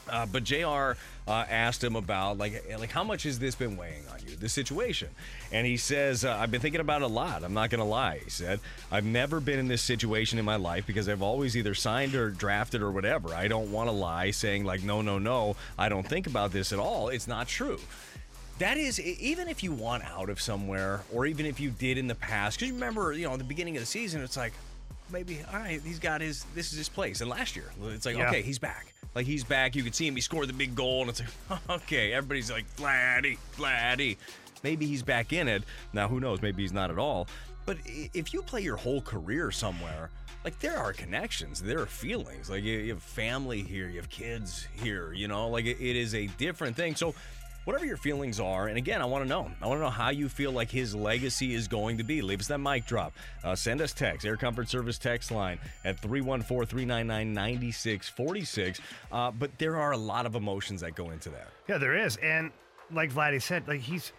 uh, 0.09 0.25
but 0.25 0.43
Jr. 0.43 0.93
Uh, 1.27 1.45
asked 1.49 1.83
him 1.83 1.95
about 1.95 2.37
like 2.37 2.63
like 2.79 2.91
how 2.91 3.03
much 3.03 3.23
has 3.23 3.37
this 3.39 3.55
been 3.55 3.75
weighing 3.75 4.03
on 4.13 4.19
you, 4.25 4.35
the 4.37 4.47
situation, 4.47 5.09
and 5.51 5.67
he 5.67 5.75
says 5.75 6.23
uh, 6.23 6.37
I've 6.39 6.51
been 6.51 6.61
thinking 6.61 6.79
about 6.79 7.01
it 7.01 7.05
a 7.05 7.07
lot. 7.07 7.43
I'm 7.43 7.53
not 7.53 7.69
gonna 7.69 7.85
lie. 7.85 8.19
He 8.23 8.29
said 8.29 8.59
I've 8.91 9.03
never 9.03 9.39
been 9.39 9.59
in 9.59 9.67
this 9.67 9.81
situation 9.81 10.39
in 10.39 10.45
my 10.45 10.55
life 10.55 10.87
because 10.87 11.09
I've 11.09 11.21
always 11.21 11.57
either 11.57 11.73
signed 11.73 12.15
or 12.15 12.29
drafted 12.29 12.81
or 12.81 12.91
whatever. 12.91 13.33
I 13.33 13.47
don't 13.47 13.71
want 13.71 13.89
to 13.89 13.91
lie 13.91 14.31
saying 14.31 14.63
like 14.63 14.83
no 14.83 15.01
no 15.01 15.19
no 15.19 15.57
I 15.77 15.89
don't 15.89 16.07
think 16.07 16.27
about 16.27 16.51
this 16.51 16.71
at 16.71 16.79
all. 16.79 17.09
It's 17.09 17.27
not 17.27 17.47
true. 17.47 17.79
That 18.59 18.77
is, 18.77 18.99
even 18.99 19.49
if 19.49 19.61
you 19.61 19.71
want 19.71 20.03
out 20.03 20.31
of 20.31 20.41
somewhere, 20.41 21.01
or 21.13 21.27
even 21.27 21.45
if 21.45 21.59
you 21.59 21.69
did 21.69 21.99
in 21.99 22.07
the 22.07 22.15
past, 22.15 22.57
because 22.57 22.69
you 22.69 22.73
remember, 22.73 23.13
you 23.13 23.27
know, 23.27 23.33
at 23.33 23.37
the 23.37 23.45
beginning 23.45 23.77
of 23.77 23.81
the 23.81 23.85
season, 23.85 24.23
it's 24.23 24.35
like, 24.35 24.53
maybe, 25.11 25.39
all 25.51 25.59
right, 25.59 25.81
he's 25.83 25.99
got 25.99 26.21
his, 26.21 26.45
this 26.55 26.71
is 26.71 26.77
his 26.77 26.89
place. 26.89 27.21
And 27.21 27.29
last 27.29 27.55
year, 27.55 27.71
it's 27.85 28.05
like, 28.05 28.17
Yeah. 28.17 28.29
okay, 28.29 28.41
he's 28.41 28.59
back. 28.59 28.93
Like, 29.15 29.25
he's 29.25 29.43
back. 29.43 29.75
You 29.75 29.83
could 29.83 29.95
see 29.95 30.07
him. 30.07 30.15
He 30.15 30.21
scored 30.21 30.47
the 30.47 30.53
big 30.53 30.75
goal, 30.75 31.01
and 31.01 31.09
it's 31.09 31.21
like, 31.49 31.59
okay, 31.69 32.13
everybody's 32.13 32.51
like, 32.51 32.65
Vladdy, 32.75 33.37
Vladdy. 33.55 34.17
Maybe 34.63 34.85
he's 34.85 35.03
back 35.03 35.33
in 35.33 35.47
it. 35.47 35.63
Now, 35.93 36.07
who 36.07 36.19
knows? 36.19 36.41
Maybe 36.41 36.61
he's 36.63 36.73
not 36.73 36.91
at 36.91 36.97
all. 36.97 37.27
But 37.65 37.77
if 37.85 38.33
you 38.33 38.41
play 38.41 38.61
your 38.61 38.77
whole 38.77 39.01
career 39.01 39.51
somewhere, 39.51 40.09
like 40.43 40.59
there 40.59 40.77
are 40.77 40.93
connections, 40.93 41.61
there 41.61 41.79
are 41.79 41.85
feelings. 41.85 42.49
Like 42.49 42.63
you, 42.63 42.89
have 42.89 43.03
family 43.03 43.61
here, 43.61 43.89
you 43.89 43.97
have 43.97 44.09
kids 44.09 44.67
here. 44.81 45.11
You 45.13 45.27
know, 45.27 45.49
like 45.49 45.65
it 45.65 45.77
is 45.81 46.15
a 46.15 46.27
different 46.37 46.77
thing. 46.77 46.95
So, 46.95 47.13
whatever 47.67 47.85
your 47.85 47.97
feelings 47.97 48.39
are, 48.39 48.67
and 48.67 48.77
again, 48.77 49.01
I 49.01 49.05
want 49.05 49.25
to 49.25 49.27
know. 49.27 49.51
I 49.61 49.67
want 49.67 49.79
to 49.79 49.83
know 49.83 49.89
how 49.89 50.09
you 50.09 50.29
feel 50.29 50.53
like 50.53 50.71
his 50.71 50.95
legacy 50.95 51.53
is 51.53 51.67
going 51.67 51.97
to 51.97 52.03
be. 52.05 52.21
Leave 52.21 52.39
us 52.39 52.47
that 52.47 52.59
mic 52.59 52.85
drop. 52.85 53.11
Uh, 53.43 53.55
send 53.55 53.81
us 53.81 53.91
text, 53.91 54.25
Air 54.25 54.37
Comfort 54.37 54.69
Service 54.69 54.97
text 54.97 55.31
line 55.31 55.59
at 55.83 55.99
314 55.99 56.65
399 56.65 57.33
9646. 57.33 58.79
Uh, 59.11 59.31
But 59.31 59.57
there 59.57 59.75
are 59.75 59.91
a 59.91 59.97
lot 59.97 60.25
of 60.25 60.35
emotions 60.35 60.79
that 60.79 60.95
go 60.95 61.09
into 61.09 61.29
that. 61.31 61.49
Yeah, 61.67 61.77
there 61.77 61.95
is, 61.97 62.15
and 62.17 62.51
like 62.89 63.11
Vladdy 63.11 63.41
said, 63.41 63.67
like 63.67 63.81
he's 63.81 64.13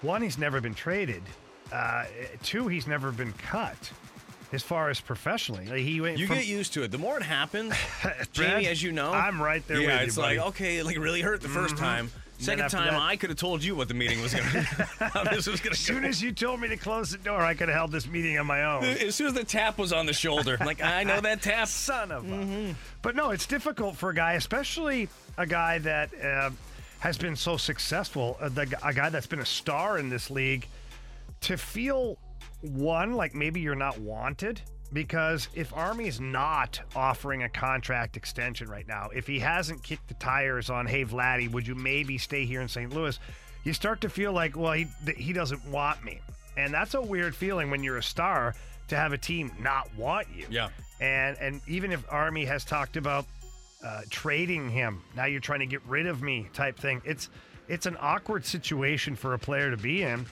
one, 0.00 0.22
he's 0.22 0.38
never 0.38 0.60
been 0.62 0.74
traded. 0.74 1.22
Uh, 1.70 2.06
two, 2.42 2.66
he's 2.68 2.86
never 2.86 3.12
been 3.12 3.34
cut. 3.34 3.76
As 4.52 4.62
far 4.64 4.88
as 4.90 5.00
professionally, 5.00 5.66
like 5.66 5.82
he 5.82 6.00
went 6.00 6.18
You 6.18 6.26
from 6.26 6.36
get 6.38 6.46
used 6.46 6.72
to 6.72 6.82
it. 6.82 6.90
The 6.90 6.98
more 6.98 7.16
it 7.18 7.22
happens, 7.22 7.72
Brad, 8.02 8.26
Jamie, 8.32 8.66
as 8.66 8.82
you 8.82 8.90
know, 8.90 9.12
I'm 9.12 9.40
right 9.40 9.64
there 9.68 9.80
Yeah, 9.80 9.86
with 9.92 10.00
you, 10.00 10.06
it's 10.08 10.16
buddy. 10.16 10.38
like 10.38 10.46
okay, 10.48 10.82
like 10.82 10.98
really 10.98 11.20
hurt 11.20 11.40
the 11.40 11.46
1st 11.46 11.76
time. 11.76 12.10
Second 12.40 12.70
time, 12.70 12.94
that- 12.94 13.00
I 13.00 13.16
could 13.16 13.30
have 13.30 13.38
told 13.38 13.62
you 13.62 13.74
what 13.76 13.88
the 13.88 13.94
meeting 13.94 14.20
was 14.22 14.32
going 14.34 14.48
to. 14.50 15.28
this 15.30 15.46
was 15.46 15.60
going 15.60 15.72
As 15.72 15.78
soon 15.78 16.02
go. 16.02 16.08
as 16.08 16.22
you 16.22 16.32
told 16.32 16.60
me 16.60 16.68
to 16.68 16.76
close 16.76 17.10
the 17.10 17.18
door, 17.18 17.40
I 17.42 17.54
could 17.54 17.68
have 17.68 17.76
held 17.76 17.92
this 17.92 18.06
meeting 18.06 18.38
on 18.38 18.46
my 18.46 18.64
own. 18.64 18.84
As 18.84 19.14
soon 19.14 19.26
as 19.28 19.34
the 19.34 19.44
tap 19.44 19.78
was 19.78 19.92
on 19.92 20.06
the 20.06 20.12
shoulder, 20.12 20.56
like 20.60 20.82
I 20.82 21.04
know 21.04 21.20
that 21.20 21.42
tap. 21.42 21.68
Son 21.90 22.10
of 22.10 22.24
a. 22.24 22.34
Mm-hmm. 22.34 22.72
But 23.02 23.14
no, 23.16 23.30
it's 23.30 23.46
difficult 23.46 23.96
for 23.96 24.10
a 24.10 24.14
guy, 24.14 24.32
especially 24.34 25.08
a 25.36 25.46
guy 25.46 25.78
that 25.78 26.10
uh, 26.22 26.50
has 27.00 27.16
been 27.18 27.36
so 27.36 27.56
successful, 27.56 28.36
uh, 28.40 28.48
the, 28.48 28.62
a 28.84 28.92
guy 28.94 29.08
that's 29.10 29.26
been 29.26 29.40
a 29.40 29.46
star 29.46 29.98
in 29.98 30.08
this 30.08 30.30
league, 30.30 30.66
to 31.42 31.56
feel 31.56 32.18
one 32.62 33.14
like 33.14 33.34
maybe 33.34 33.60
you're 33.60 33.74
not 33.74 33.98
wanted. 33.98 34.60
Because 34.92 35.48
if 35.54 35.72
Army's 35.72 36.20
not 36.20 36.80
offering 36.96 37.44
a 37.44 37.48
contract 37.48 38.16
extension 38.16 38.68
right 38.68 38.86
now, 38.88 39.08
if 39.14 39.26
he 39.26 39.38
hasn't 39.38 39.82
kicked 39.82 40.08
the 40.08 40.14
tires 40.14 40.68
on, 40.68 40.86
hey 40.86 41.04
Vladdy, 41.04 41.50
would 41.50 41.66
you 41.66 41.74
maybe 41.74 42.18
stay 42.18 42.44
here 42.44 42.60
in 42.60 42.68
St. 42.68 42.92
Louis? 42.92 43.18
You 43.62 43.72
start 43.72 44.00
to 44.00 44.08
feel 44.08 44.32
like, 44.32 44.56
well, 44.56 44.72
he 44.72 44.86
he 45.16 45.32
doesn't 45.32 45.64
want 45.66 46.04
me, 46.04 46.20
and 46.56 46.72
that's 46.72 46.94
a 46.94 47.00
weird 47.00 47.36
feeling 47.36 47.70
when 47.70 47.84
you're 47.84 47.98
a 47.98 48.02
star 48.02 48.54
to 48.88 48.96
have 48.96 49.12
a 49.12 49.18
team 49.18 49.52
not 49.60 49.88
want 49.96 50.26
you. 50.34 50.46
Yeah. 50.50 50.70
And 51.00 51.36
and 51.38 51.60
even 51.68 51.92
if 51.92 52.04
Army 52.10 52.44
has 52.46 52.64
talked 52.64 52.96
about 52.96 53.26
uh, 53.84 54.02
trading 54.10 54.70
him, 54.70 55.02
now 55.16 55.26
you're 55.26 55.40
trying 55.40 55.60
to 55.60 55.66
get 55.66 55.82
rid 55.86 56.06
of 56.06 56.22
me 56.22 56.48
type 56.52 56.78
thing. 56.78 57.00
It's 57.04 57.30
it's 57.68 57.86
an 57.86 57.96
awkward 58.00 58.44
situation 58.44 59.14
for 59.14 59.34
a 59.34 59.38
player 59.38 59.70
to 59.70 59.76
be 59.76 60.02
in. 60.02 60.26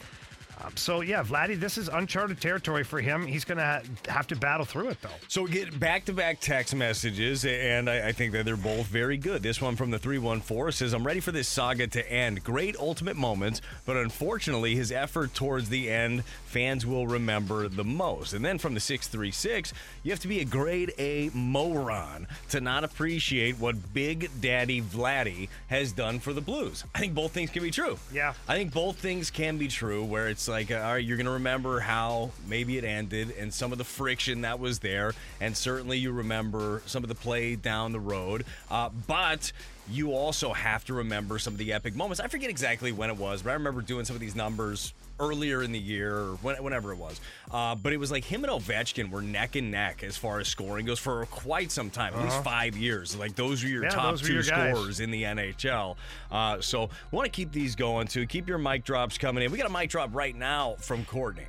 Um, 0.60 0.76
so 0.76 1.00
yeah, 1.02 1.22
Vladdy, 1.22 1.58
this 1.58 1.78
is 1.78 1.88
uncharted 1.88 2.40
territory 2.40 2.84
for 2.84 3.00
him. 3.00 3.26
He's 3.26 3.44
going 3.44 3.58
to 3.58 3.64
ha- 3.64 3.82
have 4.08 4.26
to 4.28 4.36
battle 4.36 4.66
through 4.66 4.88
it 4.88 5.00
though. 5.02 5.08
So 5.28 5.42
we 5.42 5.50
get 5.50 5.78
back 5.78 6.04
to 6.06 6.12
back 6.12 6.40
text 6.40 6.74
messages, 6.74 7.44
and 7.44 7.88
I, 7.88 8.08
I 8.08 8.12
think 8.12 8.32
that 8.32 8.44
they're 8.44 8.56
both 8.56 8.86
very 8.86 9.16
good. 9.16 9.42
This 9.42 9.60
one 9.60 9.76
from 9.76 9.90
the 9.90 9.98
314 9.98 10.72
says, 10.72 10.92
I'm 10.92 11.06
ready 11.06 11.20
for 11.20 11.32
this 11.32 11.48
saga 11.48 11.86
to 11.88 12.12
end. 12.12 12.42
Great 12.42 12.76
ultimate 12.76 13.16
moments, 13.16 13.60
but 13.84 13.96
unfortunately, 13.96 14.74
his 14.74 14.90
effort 14.90 15.34
towards 15.34 15.68
the 15.68 15.90
end, 15.90 16.24
fans 16.48 16.86
will 16.86 17.06
remember 17.06 17.68
the 17.68 17.84
most. 17.84 18.32
And 18.32 18.44
then 18.44 18.58
from 18.58 18.74
the 18.74 18.80
636, 18.80 19.72
you 20.02 20.10
have 20.10 20.20
to 20.20 20.28
be 20.28 20.40
a 20.40 20.44
grade 20.44 20.92
A 20.98 21.30
moron 21.34 22.26
to 22.48 22.60
not 22.60 22.84
appreciate 22.84 23.58
what 23.58 23.92
Big 23.92 24.30
Daddy 24.40 24.80
Vladdy 24.80 25.48
has 25.68 25.92
done 25.92 26.18
for 26.18 26.32
the 26.32 26.40
Blues. 26.40 26.84
I 26.94 27.00
think 27.00 27.14
both 27.14 27.32
things 27.32 27.50
can 27.50 27.62
be 27.62 27.70
true. 27.70 27.98
Yeah. 28.12 28.32
I 28.48 28.56
think 28.56 28.72
both 28.72 28.96
things 28.96 29.30
can 29.30 29.58
be 29.58 29.68
true, 29.68 30.02
where 30.04 30.28
it's 30.28 30.48
like, 30.48 30.70
all 30.70 30.78
right, 30.78 31.04
you're 31.04 31.16
going 31.16 31.26
to 31.26 31.32
remember 31.32 31.80
how 31.80 32.30
maybe 32.46 32.78
it 32.78 32.84
ended 32.84 33.34
and 33.38 33.52
some 33.52 33.72
of 33.72 33.78
the 33.78 33.84
friction 33.84 34.40
that 34.42 34.58
was 34.58 34.78
there. 34.78 35.14
And 35.40 35.56
certainly 35.56 35.98
you 35.98 36.12
remember 36.12 36.82
some 36.86 37.04
of 37.04 37.08
the 37.08 37.14
play 37.14 37.56
down 37.56 37.92
the 37.92 38.00
road. 38.00 38.44
Uh, 38.70 38.88
but 39.06 39.52
you 39.90 40.12
also 40.12 40.52
have 40.52 40.84
to 40.86 40.94
remember 40.94 41.38
some 41.38 41.54
of 41.54 41.58
the 41.58 41.72
epic 41.72 41.94
moments. 41.94 42.20
I 42.20 42.26
forget 42.28 42.50
exactly 42.50 42.92
when 42.92 43.10
it 43.10 43.16
was, 43.16 43.42
but 43.42 43.50
I 43.50 43.54
remember 43.54 43.80
doing 43.80 44.04
some 44.04 44.16
of 44.16 44.20
these 44.20 44.36
numbers 44.36 44.92
earlier 45.20 45.62
in 45.62 45.72
the 45.72 45.78
year 45.78 46.14
or 46.16 46.26
when, 46.42 46.56
whenever 46.62 46.92
it 46.92 46.96
was. 46.96 47.20
Uh, 47.50 47.74
but 47.74 47.92
it 47.92 47.96
was 47.96 48.10
like 48.10 48.24
him 48.24 48.44
and 48.44 48.52
Ovechkin 48.52 49.10
were 49.10 49.22
neck 49.22 49.56
and 49.56 49.70
neck 49.70 50.04
as 50.04 50.16
far 50.16 50.38
as 50.38 50.48
scoring 50.48 50.86
goes 50.86 50.98
for 50.98 51.26
quite 51.26 51.72
some 51.72 51.90
time, 51.90 52.14
at 52.14 52.22
least 52.22 52.42
five 52.44 52.76
years. 52.76 53.16
Like 53.16 53.34
those 53.34 53.62
were 53.62 53.68
your 53.68 53.84
Yeah, 53.84 53.90
top 53.90 54.18
two 54.18 54.34
your 54.34 54.42
scorers 54.42 55.00
in 55.00 55.10
the 55.10 55.24
NHL. 55.24 55.96
Uh, 56.30 56.60
so 56.60 56.90
we 57.10 57.16
want 57.16 57.26
to 57.26 57.32
keep 57.32 57.50
these 57.50 57.74
going 57.74 58.06
too. 58.06 58.26
Keep 58.26 58.48
your 58.48 58.58
mic 58.58 58.84
drops 58.84 59.18
coming 59.18 59.42
in. 59.42 59.50
We 59.50 59.58
got 59.58 59.68
a 59.68 59.72
mic 59.72 59.90
drop 59.90 60.14
right 60.14 60.36
now 60.36 60.76
from 60.78 61.04
Courtney. 61.06 61.46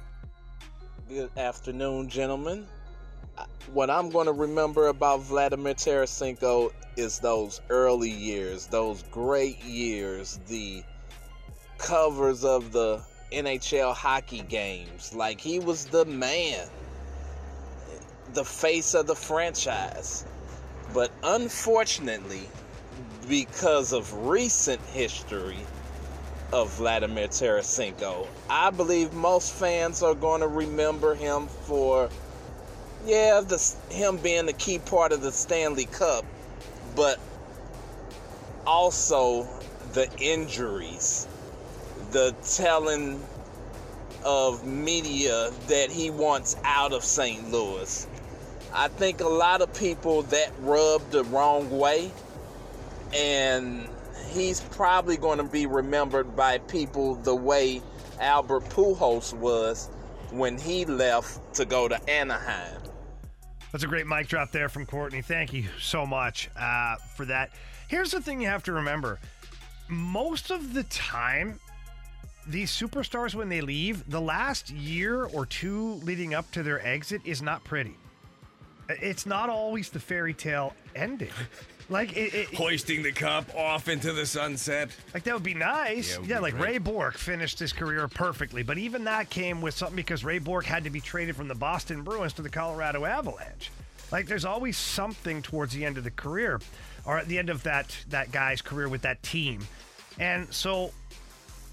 Good 1.07 1.29
afternoon, 1.37 2.07
gentlemen. 2.09 2.67
What 3.73 3.89
I'm 3.89 4.09
going 4.09 4.25
to 4.25 4.33
remember 4.33 4.87
about 4.87 5.21
Vladimir 5.21 5.73
Tarasenko 5.73 6.71
is 6.95 7.19
those 7.19 7.61
early 7.69 8.09
years, 8.09 8.67
those 8.67 9.03
great 9.11 9.63
years, 9.63 10.39
the 10.47 10.83
covers 11.77 12.43
of 12.43 12.71
the 12.71 13.01
NHL 13.31 13.93
hockey 13.93 14.41
games. 14.41 15.13
Like 15.13 15.39
he 15.39 15.59
was 15.59 15.85
the 15.85 16.05
man, 16.05 16.67
the 18.33 18.45
face 18.45 18.93
of 18.93 19.07
the 19.07 19.15
franchise. 19.15 20.25
But 20.93 21.11
unfortunately, 21.23 22.49
because 23.27 23.93
of 23.93 24.27
recent 24.27 24.81
history, 24.87 25.65
of 26.51 26.71
Vladimir 26.77 27.27
Tarasenko. 27.27 28.27
I 28.49 28.71
believe 28.71 29.13
most 29.13 29.53
fans 29.53 30.01
are 30.01 30.15
going 30.15 30.41
to 30.41 30.47
remember 30.47 31.13
him 31.13 31.47
for, 31.47 32.09
yeah, 33.05 33.41
the, 33.41 33.75
him 33.89 34.17
being 34.17 34.45
the 34.45 34.53
key 34.53 34.79
part 34.79 35.11
of 35.11 35.21
the 35.21 35.31
Stanley 35.31 35.85
Cup, 35.85 36.25
but 36.95 37.19
also 38.65 39.47
the 39.93 40.09
injuries, 40.19 41.27
the 42.11 42.35
telling 42.43 43.21
of 44.23 44.65
media 44.65 45.51
that 45.67 45.89
he 45.89 46.09
wants 46.09 46.55
out 46.63 46.93
of 46.93 47.03
St. 47.03 47.51
Louis. 47.51 48.07
I 48.73 48.87
think 48.87 49.21
a 49.21 49.27
lot 49.27 49.61
of 49.61 49.73
people 49.73 50.23
that 50.23 50.51
rubbed 50.59 51.11
the 51.11 51.23
wrong 51.23 51.69
way, 51.71 52.11
and 53.13 53.87
he's 54.29 54.59
probably 54.61 55.17
going 55.17 55.37
to 55.37 55.43
be 55.43 55.65
remembered 55.65 56.35
by 56.35 56.59
people 56.59 57.15
the 57.15 57.35
way 57.35 57.81
Albert 58.19 58.65
Pujols 58.69 59.33
was 59.33 59.89
when 60.31 60.57
he 60.57 60.85
left 60.85 61.55
to 61.55 61.65
go 61.65 61.87
to 61.87 62.09
Anaheim. 62.09 62.78
That's 63.71 63.83
a 63.83 63.87
great 63.87 64.07
mic 64.07 64.27
drop 64.27 64.51
there 64.51 64.69
from 64.69 64.85
Courtney. 64.85 65.21
Thank 65.21 65.53
you 65.53 65.65
so 65.79 66.05
much 66.05 66.49
uh, 66.57 66.95
for 67.15 67.25
that. 67.25 67.51
Here's 67.87 68.11
the 68.11 68.21
thing 68.21 68.41
you 68.41 68.47
have 68.47 68.63
to 68.63 68.73
remember 68.73 69.19
most 69.87 70.51
of 70.51 70.73
the 70.73 70.83
time, 70.83 71.59
these 72.47 72.71
superstars, 72.71 73.33
when 73.33 73.49
they 73.49 73.61
leave, 73.61 74.09
the 74.09 74.21
last 74.21 74.69
year 74.69 75.25
or 75.25 75.45
two 75.45 75.93
leading 76.03 76.33
up 76.33 76.49
to 76.51 76.63
their 76.63 76.85
exit 76.85 77.21
is 77.25 77.41
not 77.41 77.63
pretty. 77.63 77.95
It's 78.87 79.25
not 79.25 79.49
always 79.49 79.89
the 79.89 79.99
fairy 79.99 80.33
tale 80.33 80.73
ending. 80.95 81.29
Like 81.89 82.15
it, 82.15 82.33
it, 82.33 82.53
Hoisting 82.53 83.01
the 83.01 83.11
cup 83.11 83.53
off 83.55 83.87
into 83.87 84.13
the 84.13 84.25
sunset. 84.25 84.89
like 85.13 85.23
that 85.23 85.33
would 85.33 85.43
be 85.43 85.55
nice. 85.55 86.17
Yeah, 86.17 86.25
Yeah, 86.25 86.35
be 86.37 86.41
like 86.41 86.57
great. 86.57 86.71
Ray 86.71 86.77
Bourque 86.77 87.17
finished 87.17 87.57
his 87.57 87.73
career 87.73 88.07
perfectly, 88.07 88.61
but 88.61 88.77
even 88.77 89.05
that 89.05 89.29
came 89.29 89.59
with 89.61 89.73
something 89.73 89.95
because 89.95 90.23
Ray 90.23 90.37
Bourque 90.39 90.65
had 90.65 90.83
to 90.83 90.89
be 90.89 91.01
traded 91.01 91.35
from 91.35 91.47
the 91.47 91.55
Boston 91.55 92.03
Bruins 92.03 92.33
to 92.33 92.43
the 92.43 92.49
Colorado 92.49 93.05
Avalanche. 93.05 93.71
Like 94.11 94.27
there's 94.27 94.45
always 94.45 94.77
something 94.77 95.41
towards 95.41 95.73
the 95.73 95.83
end 95.83 95.97
of 95.97 96.03
the 96.03 96.11
career, 96.11 96.59
or 97.05 97.17
at 97.17 97.27
the 97.27 97.39
end 97.39 97.49
of 97.49 97.63
that 97.63 97.95
that 98.09 98.31
guy's 98.31 98.61
career 98.61 98.87
with 98.87 99.01
that 99.01 99.21
team, 99.23 99.67
and 100.19 100.51
so, 100.53 100.91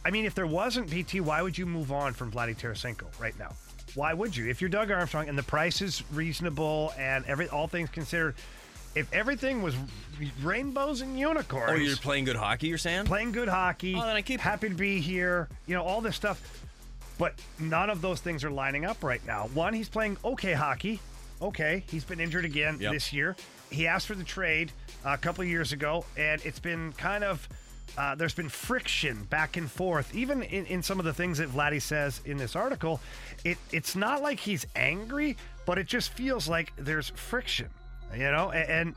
I 0.05 0.11
mean, 0.11 0.25
if 0.25 0.35
there 0.35 0.47
wasn't 0.47 0.91
PT, 0.91 1.21
why 1.21 1.43
would 1.43 1.59
you 1.59 1.67
move 1.67 1.93
on 1.93 2.13
from 2.15 2.31
Vladdy 2.31 2.57
Tarasenko 2.57 3.07
right 3.21 3.37
now? 3.39 3.53
Why 3.95 4.13
would 4.13 4.37
you? 4.37 4.49
If 4.49 4.61
you're 4.61 4.71
Doug 4.71 4.91
Armstrong 4.91 5.29
and 5.29 5.37
the 5.37 5.43
price 5.43 5.81
is 5.83 6.03
reasonable 6.13 6.93
and 6.99 7.25
every 7.27 7.49
all 7.49 7.67
things 7.67 7.89
considered, 7.91 8.35
if 8.97 9.13
everything 9.13 9.63
was 9.63 9.75
rainbows 10.43 11.01
and 11.03 11.19
unicorns, 11.19 11.71
Oh, 11.71 11.75
you're 11.75 11.97
playing 11.97 12.25
good 12.25 12.37
hockey, 12.37 12.69
you're 12.69 12.79
saying? 12.79 13.05
playing 13.07 13.33
good 13.33 13.49
hockey. 13.49 13.95
Oh, 13.95 14.01
then 14.01 14.17
I 14.17 14.23
keep 14.23 14.41
happy 14.41 14.69
to 14.69 14.75
be 14.75 15.01
here. 15.01 15.49
You 15.67 15.75
know 15.75 15.85
all 15.85 16.01
this 16.01 16.17
stuff, 16.17 16.41
but 17.19 17.35
none 17.59 17.91
of 17.91 18.01
those 18.01 18.21
things 18.21 18.43
are 18.45 18.51
lining 18.51 18.85
up 18.85 19.03
right 19.05 19.25
now. 19.27 19.49
One, 19.55 19.73
he's 19.75 19.89
playing 19.89 20.17
okay 20.25 20.53
hockey. 20.55 21.01
Okay, 21.43 21.85
he's 21.91 22.05
been 22.05 22.19
injured 22.21 22.47
again 22.47 22.79
Yep. 22.81 22.93
this 22.93 23.13
year. 23.13 23.37
He 23.71 23.87
asked 23.87 24.07
for 24.07 24.15
the 24.15 24.25
trade 24.25 24.73
uh, 25.05 25.11
a 25.11 25.19
couple 25.19 25.43
of 25.43 25.49
years 25.49 25.73
ago, 25.73 26.05
and 26.17 26.41
it's 26.45 26.59
been 26.61 26.93
kind 26.93 27.23
of. 27.25 27.47
Uh, 27.99 28.15
there's 28.15 28.35
been 28.35 28.49
friction 28.49 29.25
back 29.31 29.57
and 29.57 29.71
forth, 29.71 30.15
even 30.15 30.43
in, 30.43 30.67
in 30.67 30.83
some 30.83 30.99
of 30.99 31.05
the 31.07 31.15
things 31.15 31.39
that 31.39 31.49
Vladdy 31.49 31.81
says 31.81 32.21
in 32.27 32.37
this 32.37 32.55
article. 32.57 33.01
It 33.45 33.59
it's 33.73 33.95
not 33.97 34.23
like 34.23 34.41
he's 34.41 34.67
angry, 34.75 35.37
but 35.67 35.79
it 35.79 35.87
just 35.87 36.11
feels 36.11 36.49
like 36.49 36.73
there's 36.77 37.11
friction, 37.11 37.69
you 38.13 38.31
know. 38.31 38.51
A- 38.53 38.71
and 38.71 38.95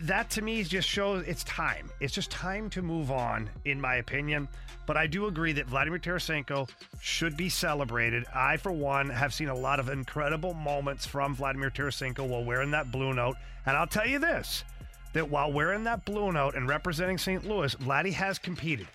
that 0.00 0.30
to 0.30 0.42
me 0.42 0.62
just 0.62 0.88
shows 0.88 1.24
it's 1.26 1.44
time. 1.44 1.90
It's 2.00 2.14
just 2.14 2.30
time 2.30 2.70
to 2.70 2.82
move 2.82 3.10
on, 3.10 3.50
in 3.64 3.80
my 3.80 3.96
opinion. 3.96 4.48
But 4.86 4.96
I 4.96 5.06
do 5.06 5.26
agree 5.26 5.52
that 5.52 5.66
Vladimir 5.66 5.98
Tarasenko 5.98 6.68
should 7.00 7.36
be 7.36 7.48
celebrated. 7.48 8.24
I, 8.34 8.56
for 8.56 8.70
one, 8.70 9.10
have 9.10 9.34
seen 9.34 9.48
a 9.48 9.54
lot 9.54 9.80
of 9.80 9.88
incredible 9.88 10.54
moments 10.54 11.04
from 11.04 11.34
Vladimir 11.34 11.70
Tarasenko 11.70 12.26
while 12.26 12.44
wearing 12.44 12.70
that 12.70 12.92
blue 12.92 13.12
note. 13.12 13.36
And 13.66 13.76
I'll 13.76 13.86
tell 13.86 14.06
you 14.06 14.18
this 14.18 14.64
that 15.12 15.28
while 15.28 15.52
wearing 15.52 15.84
that 15.84 16.04
blue 16.04 16.30
note 16.30 16.54
and 16.54 16.68
representing 16.68 17.18
St. 17.18 17.46
Louis, 17.48 17.74
Vladdy 17.76 18.12
has 18.12 18.38
competed. 18.38 18.86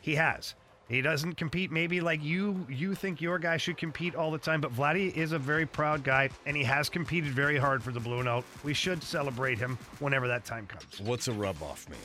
He 0.00 0.14
has. 0.16 0.54
He 0.88 1.02
doesn't 1.02 1.34
compete 1.34 1.70
maybe 1.70 2.00
like 2.00 2.22
you 2.22 2.66
you 2.68 2.94
think 2.94 3.20
your 3.20 3.38
guy 3.38 3.58
should 3.58 3.76
compete 3.76 4.14
all 4.14 4.30
the 4.30 4.38
time, 4.38 4.60
but 4.60 4.72
Vladdy 4.74 5.14
is 5.14 5.32
a 5.32 5.38
very 5.38 5.66
proud 5.66 6.02
guy 6.02 6.30
and 6.46 6.56
he 6.56 6.64
has 6.64 6.88
competed 6.88 7.30
very 7.30 7.58
hard 7.58 7.82
for 7.82 7.92
the 7.92 8.00
blue 8.00 8.22
note. 8.22 8.44
We 8.64 8.72
should 8.72 9.02
celebrate 9.02 9.58
him 9.58 9.78
whenever 9.98 10.26
that 10.28 10.44
time 10.46 10.66
comes. 10.66 11.00
What's 11.00 11.28
a 11.28 11.32
rub 11.32 11.62
off 11.62 11.88
mean? 11.90 11.98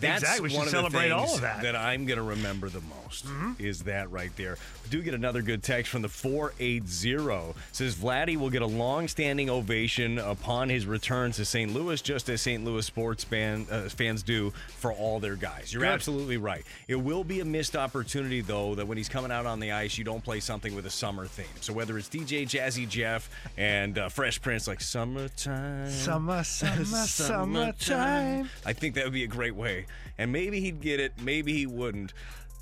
That's 0.00 0.22
Exactly, 0.22 0.42
we 0.44 0.50
should 0.50 0.58
one 0.58 0.66
of 0.66 0.70
celebrate 0.72 1.10
all 1.10 1.34
of 1.34 1.40
that. 1.40 1.62
Mm-hmm. 1.62 1.76
I'm 1.76 2.06
going 2.06 2.18
to 2.18 2.22
remember 2.22 2.68
the 2.68 2.82
most 3.02 3.26
is 3.58 3.84
that 3.84 4.10
right 4.10 4.30
there. 4.36 4.58
We 4.84 4.90
do 4.90 5.02
get 5.02 5.14
another 5.14 5.40
good 5.42 5.62
text 5.62 5.90
from 5.90 6.02
the 6.02 6.08
480. 6.08 7.54
Says 7.72 7.94
Vladdy 7.94 8.36
will 8.36 8.50
get 8.50 8.62
a 8.62 8.66
long-standing 8.66 9.48
ovation 9.48 10.18
upon 10.18 10.68
his 10.68 10.86
return 10.86 11.32
to 11.32 11.44
St. 11.44 11.72
Louis, 11.72 12.00
just 12.02 12.28
as 12.28 12.42
St. 12.42 12.64
Louis 12.64 12.84
sports 12.84 13.24
fan, 13.24 13.66
uh, 13.70 13.88
fans 13.88 14.22
do 14.22 14.50
for 14.78 14.92
all 14.92 15.18
their 15.18 15.36
guys. 15.36 15.72
You're 15.72 15.82
Good. 15.82 15.92
absolutely 15.92 16.36
right. 16.36 16.64
It 16.88 16.96
will 16.96 17.24
be 17.24 17.40
a 17.40 17.44
missed 17.44 17.74
opportunity, 17.76 18.42
though, 18.42 18.74
that 18.74 18.86
when 18.86 18.98
he's 18.98 19.08
coming 19.08 19.30
out 19.32 19.46
on 19.46 19.60
the 19.60 19.72
ice, 19.72 19.96
you 19.96 20.04
don't 20.04 20.22
play 20.22 20.40
something 20.40 20.74
with 20.74 20.86
a 20.86 20.90
summer 20.90 21.26
theme. 21.26 21.46
So 21.60 21.72
whether 21.72 21.96
it's 21.96 22.08
DJ 22.08 22.44
Jazzy 22.44 22.88
Jeff 22.88 23.30
and 23.56 23.98
uh, 23.98 24.08
Fresh 24.08 24.42
Prince, 24.42 24.68
like 24.68 24.80
summertime, 24.80 25.90
Summer, 25.90 26.44
summer, 26.44 26.84
summertime. 26.84 28.50
I 28.64 28.72
think 28.72 28.94
that 28.94 29.04
would 29.04 29.12
be 29.12 29.24
a 29.24 29.28
great 29.28 29.54
way. 29.54 29.85
And 30.18 30.32
maybe 30.32 30.60
he'd 30.60 30.80
get 30.80 31.00
it, 31.00 31.12
maybe 31.20 31.52
he 31.52 31.66
wouldn't. 31.66 32.12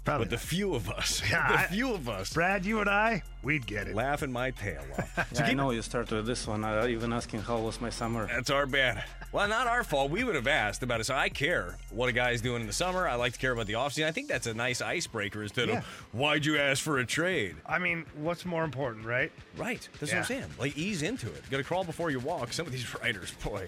Probably 0.04 0.26
but 0.26 0.30
the 0.30 0.38
few 0.38 0.74
of 0.74 0.90
us, 0.90 1.22
Yeah, 1.30 1.48
the 1.48 1.58
I- 1.60 1.66
few 1.66 1.94
of 1.94 2.08
us, 2.08 2.32
Brad, 2.32 2.64
you 2.66 2.80
and 2.80 2.90
I, 2.90 3.22
we'd 3.42 3.66
get 3.66 3.88
it. 3.88 3.94
laughing 3.94 4.30
my 4.32 4.50
tail 4.50 4.82
off. 4.98 5.14
So 5.16 5.22
Yeah, 5.32 5.44
I 5.44 5.48
keep- 5.48 5.56
know 5.56 5.70
you 5.70 5.80
started 5.82 6.14
with 6.14 6.26
this 6.26 6.46
one. 6.46 6.62
I 6.64 6.88
even 6.88 7.12
asking 7.12 7.40
how 7.40 7.58
was 7.58 7.80
my 7.80 7.90
summer. 7.90 8.26
That's 8.26 8.50
our 8.50 8.66
bad. 8.66 9.04
Well, 9.32 9.48
not 9.48 9.66
our 9.66 9.82
fault. 9.82 10.10
We 10.12 10.22
would 10.22 10.36
have 10.36 10.46
asked 10.46 10.84
about 10.84 11.00
it. 11.00 11.04
So 11.04 11.14
I 11.14 11.28
care 11.28 11.76
what 11.90 12.08
a 12.08 12.12
guy's 12.12 12.40
doing 12.40 12.60
in 12.60 12.66
the 12.68 12.72
summer. 12.72 13.08
I 13.08 13.16
like 13.16 13.32
to 13.32 13.38
care 13.40 13.50
about 13.50 13.66
the 13.66 13.72
offseason. 13.72 14.04
I 14.06 14.12
think 14.12 14.28
that's 14.28 14.46
a 14.46 14.54
nice 14.54 14.80
icebreaker 14.80 15.42
instead 15.42 15.68
Yeah. 15.68 15.78
of 15.78 15.84
why'd 16.12 16.44
you 16.46 16.56
ask 16.58 16.80
for 16.80 16.98
a 16.98 17.06
trade? 17.06 17.56
I 17.66 17.80
mean, 17.80 18.04
what's 18.16 18.44
more 18.44 18.62
important, 18.62 19.04
right? 19.06 19.32
Right. 19.56 19.88
That's 19.98 20.12
Yeah. 20.12 20.18
what 20.20 20.30
I'm 20.30 20.36
saying. 20.40 20.50
Like 20.60 20.76
ease 20.78 21.02
into 21.02 21.26
it. 21.26 21.50
Got 21.50 21.56
to 21.56 21.64
crawl 21.64 21.82
before 21.82 22.10
you 22.12 22.20
walk. 22.20 22.52
Some 22.52 22.66
of 22.66 22.72
these 22.72 22.94
writers, 23.02 23.32
boy, 23.42 23.66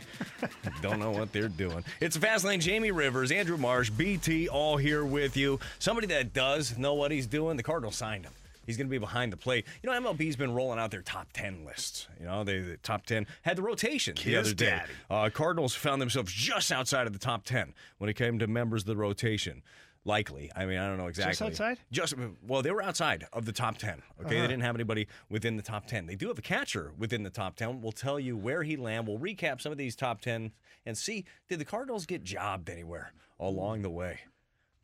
don't 0.82 1.00
know 1.00 1.10
what 1.10 1.32
they're 1.32 1.48
doing. 1.48 1.84
It's 2.00 2.16
Fast 2.16 2.44
Lane. 2.44 2.60
Jamie 2.60 2.92
Rivers, 2.92 3.32
Andrew 3.32 3.56
Marsh, 3.56 3.90
BT, 3.90 4.48
all 4.48 4.76
here 4.76 5.04
with 5.04 5.36
you. 5.36 5.58
Somebody 5.80 6.06
that 6.08 6.25
does 6.32 6.76
know 6.78 6.94
what 6.94 7.10
he's 7.10 7.26
doing. 7.26 7.56
The 7.56 7.62
Cardinals 7.62 7.96
signed 7.96 8.24
him. 8.24 8.32
He's 8.66 8.76
going 8.76 8.88
to 8.88 8.90
be 8.90 8.98
behind 8.98 9.32
the 9.32 9.36
plate. 9.36 9.64
You 9.82 9.90
know, 9.90 10.12
MLB's 10.12 10.36
been 10.36 10.52
rolling 10.52 10.78
out 10.78 10.90
their 10.90 11.02
top 11.02 11.32
10 11.32 11.64
lists. 11.64 12.08
You 12.18 12.26
know, 12.26 12.42
they 12.42 12.58
the 12.58 12.76
top 12.78 13.06
10 13.06 13.26
had 13.42 13.56
the 13.56 13.62
rotation 13.62 14.16
the 14.22 14.36
other 14.36 14.52
day. 14.52 14.66
daddy. 14.66 14.92
Uh, 15.08 15.30
Cardinals 15.32 15.74
found 15.74 16.02
themselves 16.02 16.32
just 16.32 16.72
outside 16.72 17.06
of 17.06 17.12
the 17.12 17.18
top 17.18 17.44
10 17.44 17.72
when 17.98 18.10
it 18.10 18.14
came 18.14 18.38
to 18.40 18.46
members 18.46 18.82
of 18.82 18.86
the 18.86 18.96
rotation. 18.96 19.62
Likely. 20.04 20.52
I 20.54 20.66
mean, 20.66 20.78
I 20.78 20.86
don't 20.86 20.98
know 20.98 21.08
exactly. 21.08 21.32
Just 21.32 21.42
outside? 21.42 21.78
Just 21.90 22.14
well, 22.46 22.62
they 22.62 22.70
were 22.70 22.82
outside 22.82 23.26
of 23.32 23.44
the 23.44 23.52
top 23.52 23.76
10. 23.78 24.02
Okay, 24.20 24.40
they 24.40 24.46
didn't 24.46 24.60
have 24.60 24.76
anybody 24.76 25.08
within 25.28 25.56
the 25.56 25.64
top 25.64 25.86
10. 25.86 26.06
They 26.06 26.14
do 26.14 26.28
have 26.28 26.38
a 26.38 26.42
catcher 26.42 26.92
within 26.96 27.24
the 27.24 27.30
top 27.30 27.56
10. 27.56 27.80
We'll 27.82 27.90
tell 27.90 28.20
you 28.20 28.36
where 28.36 28.62
he 28.62 28.76
landed. 28.76 29.08
We'll 29.10 29.18
recap 29.18 29.60
some 29.60 29.72
of 29.72 29.78
these 29.78 29.96
top 29.96 30.20
10 30.20 30.52
and 30.86 30.96
see 30.96 31.24
did 31.48 31.58
the 31.58 31.64
Cardinals 31.64 32.06
get 32.06 32.22
jobbed 32.22 32.70
anywhere 32.70 33.12
along 33.40 33.82
the 33.82 33.90
way. 33.90 34.20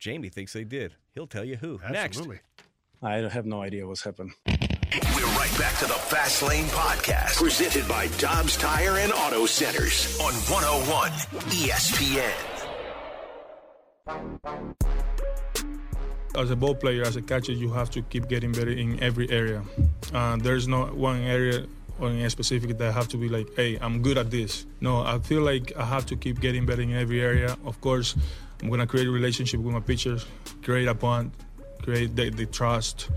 Jamie 0.03 0.31
thinks 0.31 0.53
they 0.53 0.65
did. 0.65 0.97
He'll 1.15 1.29
tell 1.29 1.45
you 1.45 1.55
who. 1.55 1.81
Absolutely. 1.81 2.41
Next. 3.01 3.05
I 3.05 3.33
have 3.33 3.47
no 3.47 3.63
idea 3.63 3.87
what's 3.87 4.03
happened. 4.03 4.33
We're 4.49 5.33
right 5.39 5.55
back 5.61 5.79
to 5.79 5.87
the 5.87 5.95
Fast 5.95 6.43
Lane 6.43 6.65
Podcast, 6.65 7.37
presented 7.37 7.87
by 7.87 8.09
Dobbs 8.19 8.57
Tire 8.57 8.99
and 8.99 9.13
Auto 9.13 9.47
Centers 9.47 10.19
on 10.19 10.33
101 10.51 11.11
ESPN. 11.53 12.33
as 16.35 16.51
a 16.51 16.57
ball 16.57 16.75
player, 16.75 17.05
as 17.05 17.15
a 17.15 17.23
catcher, 17.23 17.53
you 17.53 17.71
have 17.71 17.89
to 17.91 18.03
keep 18.03 18.27
getting 18.27 18.51
better 18.51 18.73
in 18.73 19.01
every 19.01 19.31
area. 19.31 19.63
Uh, 20.13 20.37
there's 20.37 20.67
no 20.67 20.87
one 20.87 21.23
area 21.23 21.65
or 22.01 22.09
in 22.09 22.17
a 22.23 22.31
specific 22.31 22.77
that 22.79 22.89
I 22.89 22.91
have 22.91 23.07
to 23.09 23.17
be 23.17 23.29
like, 23.29 23.55
hey, 23.55 23.79
I'm 23.81 24.03
good 24.03 24.19
at 24.19 24.33
this. 24.33 24.67
No, 24.81 25.03
I 25.03 25.21
feel 25.21 25.43
like 25.43 25.73
I 25.77 25.85
have 25.85 26.07
to 26.07 26.17
keep 26.17 26.41
getting 26.41 26.67
better 26.67 26.83
in 26.83 26.93
every 26.93 27.21
area. 27.21 27.57
Of 27.65 27.81
course, 27.81 28.17
I'm 28.63 28.71
gonna 28.71 28.87
create 28.87 29.09
a 29.09 29.11
relationship 29.11 29.61
with 29.61 29.75
my 29.75 29.81
pitchers, 29.81 30.25
create 30.63 30.87
a 30.87 30.95
bond, 30.95 31.33
create 31.83 32.15
the, 32.15 32.31
the 32.31 32.47
trust, 32.47 33.09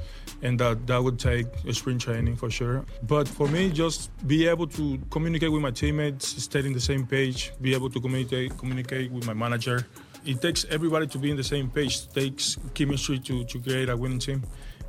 and 0.41 0.59
that 0.59 0.87
that 0.87 1.03
would 1.03 1.19
take 1.19 1.45
a 1.67 1.73
sprint 1.73 2.01
training 2.01 2.35
for 2.35 2.49
sure. 2.49 2.83
But 3.03 3.27
for 3.27 3.47
me, 3.47 3.69
just 3.69 4.09
be 4.27 4.47
able 4.47 4.67
to 4.67 4.99
communicate 5.11 5.51
with 5.51 5.61
my 5.61 5.71
teammates, 5.71 6.43
stay 6.43 6.59
in 6.59 6.73
the 6.73 6.81
same 6.81 7.05
page, 7.05 7.51
be 7.61 7.73
able 7.75 7.89
to 7.91 8.01
communicate 8.01 8.57
communicate 8.57 9.11
with 9.11 9.25
my 9.27 9.33
manager. 9.33 9.85
It 10.25 10.41
takes 10.41 10.65
everybody 10.65 11.05
to 11.07 11.19
be 11.19 11.29
in 11.29 11.37
the 11.37 11.43
same 11.43 11.69
page. 11.69 11.97
It 11.97 12.13
takes 12.13 12.57
chemistry 12.73 13.19
to, 13.19 13.43
to 13.43 13.59
create 13.59 13.89
a 13.89 13.95
winning 13.95 14.17
team, 14.17 14.43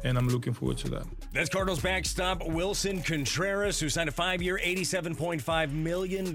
and 0.07 0.17
I'm 0.17 0.29
looking 0.29 0.53
forward 0.55 0.79
to 0.79 0.89
that. 0.91 1.05
That's 1.33 1.49
Cardinals 1.51 1.81
backstop 1.81 2.41
Willson 2.43 3.05
Contreras, 3.05 3.81
who 3.81 3.89
signed 3.89 4.09
a 4.09 4.13
five-year, 4.13 4.61
$87.5 4.65 5.73
million 5.73 6.35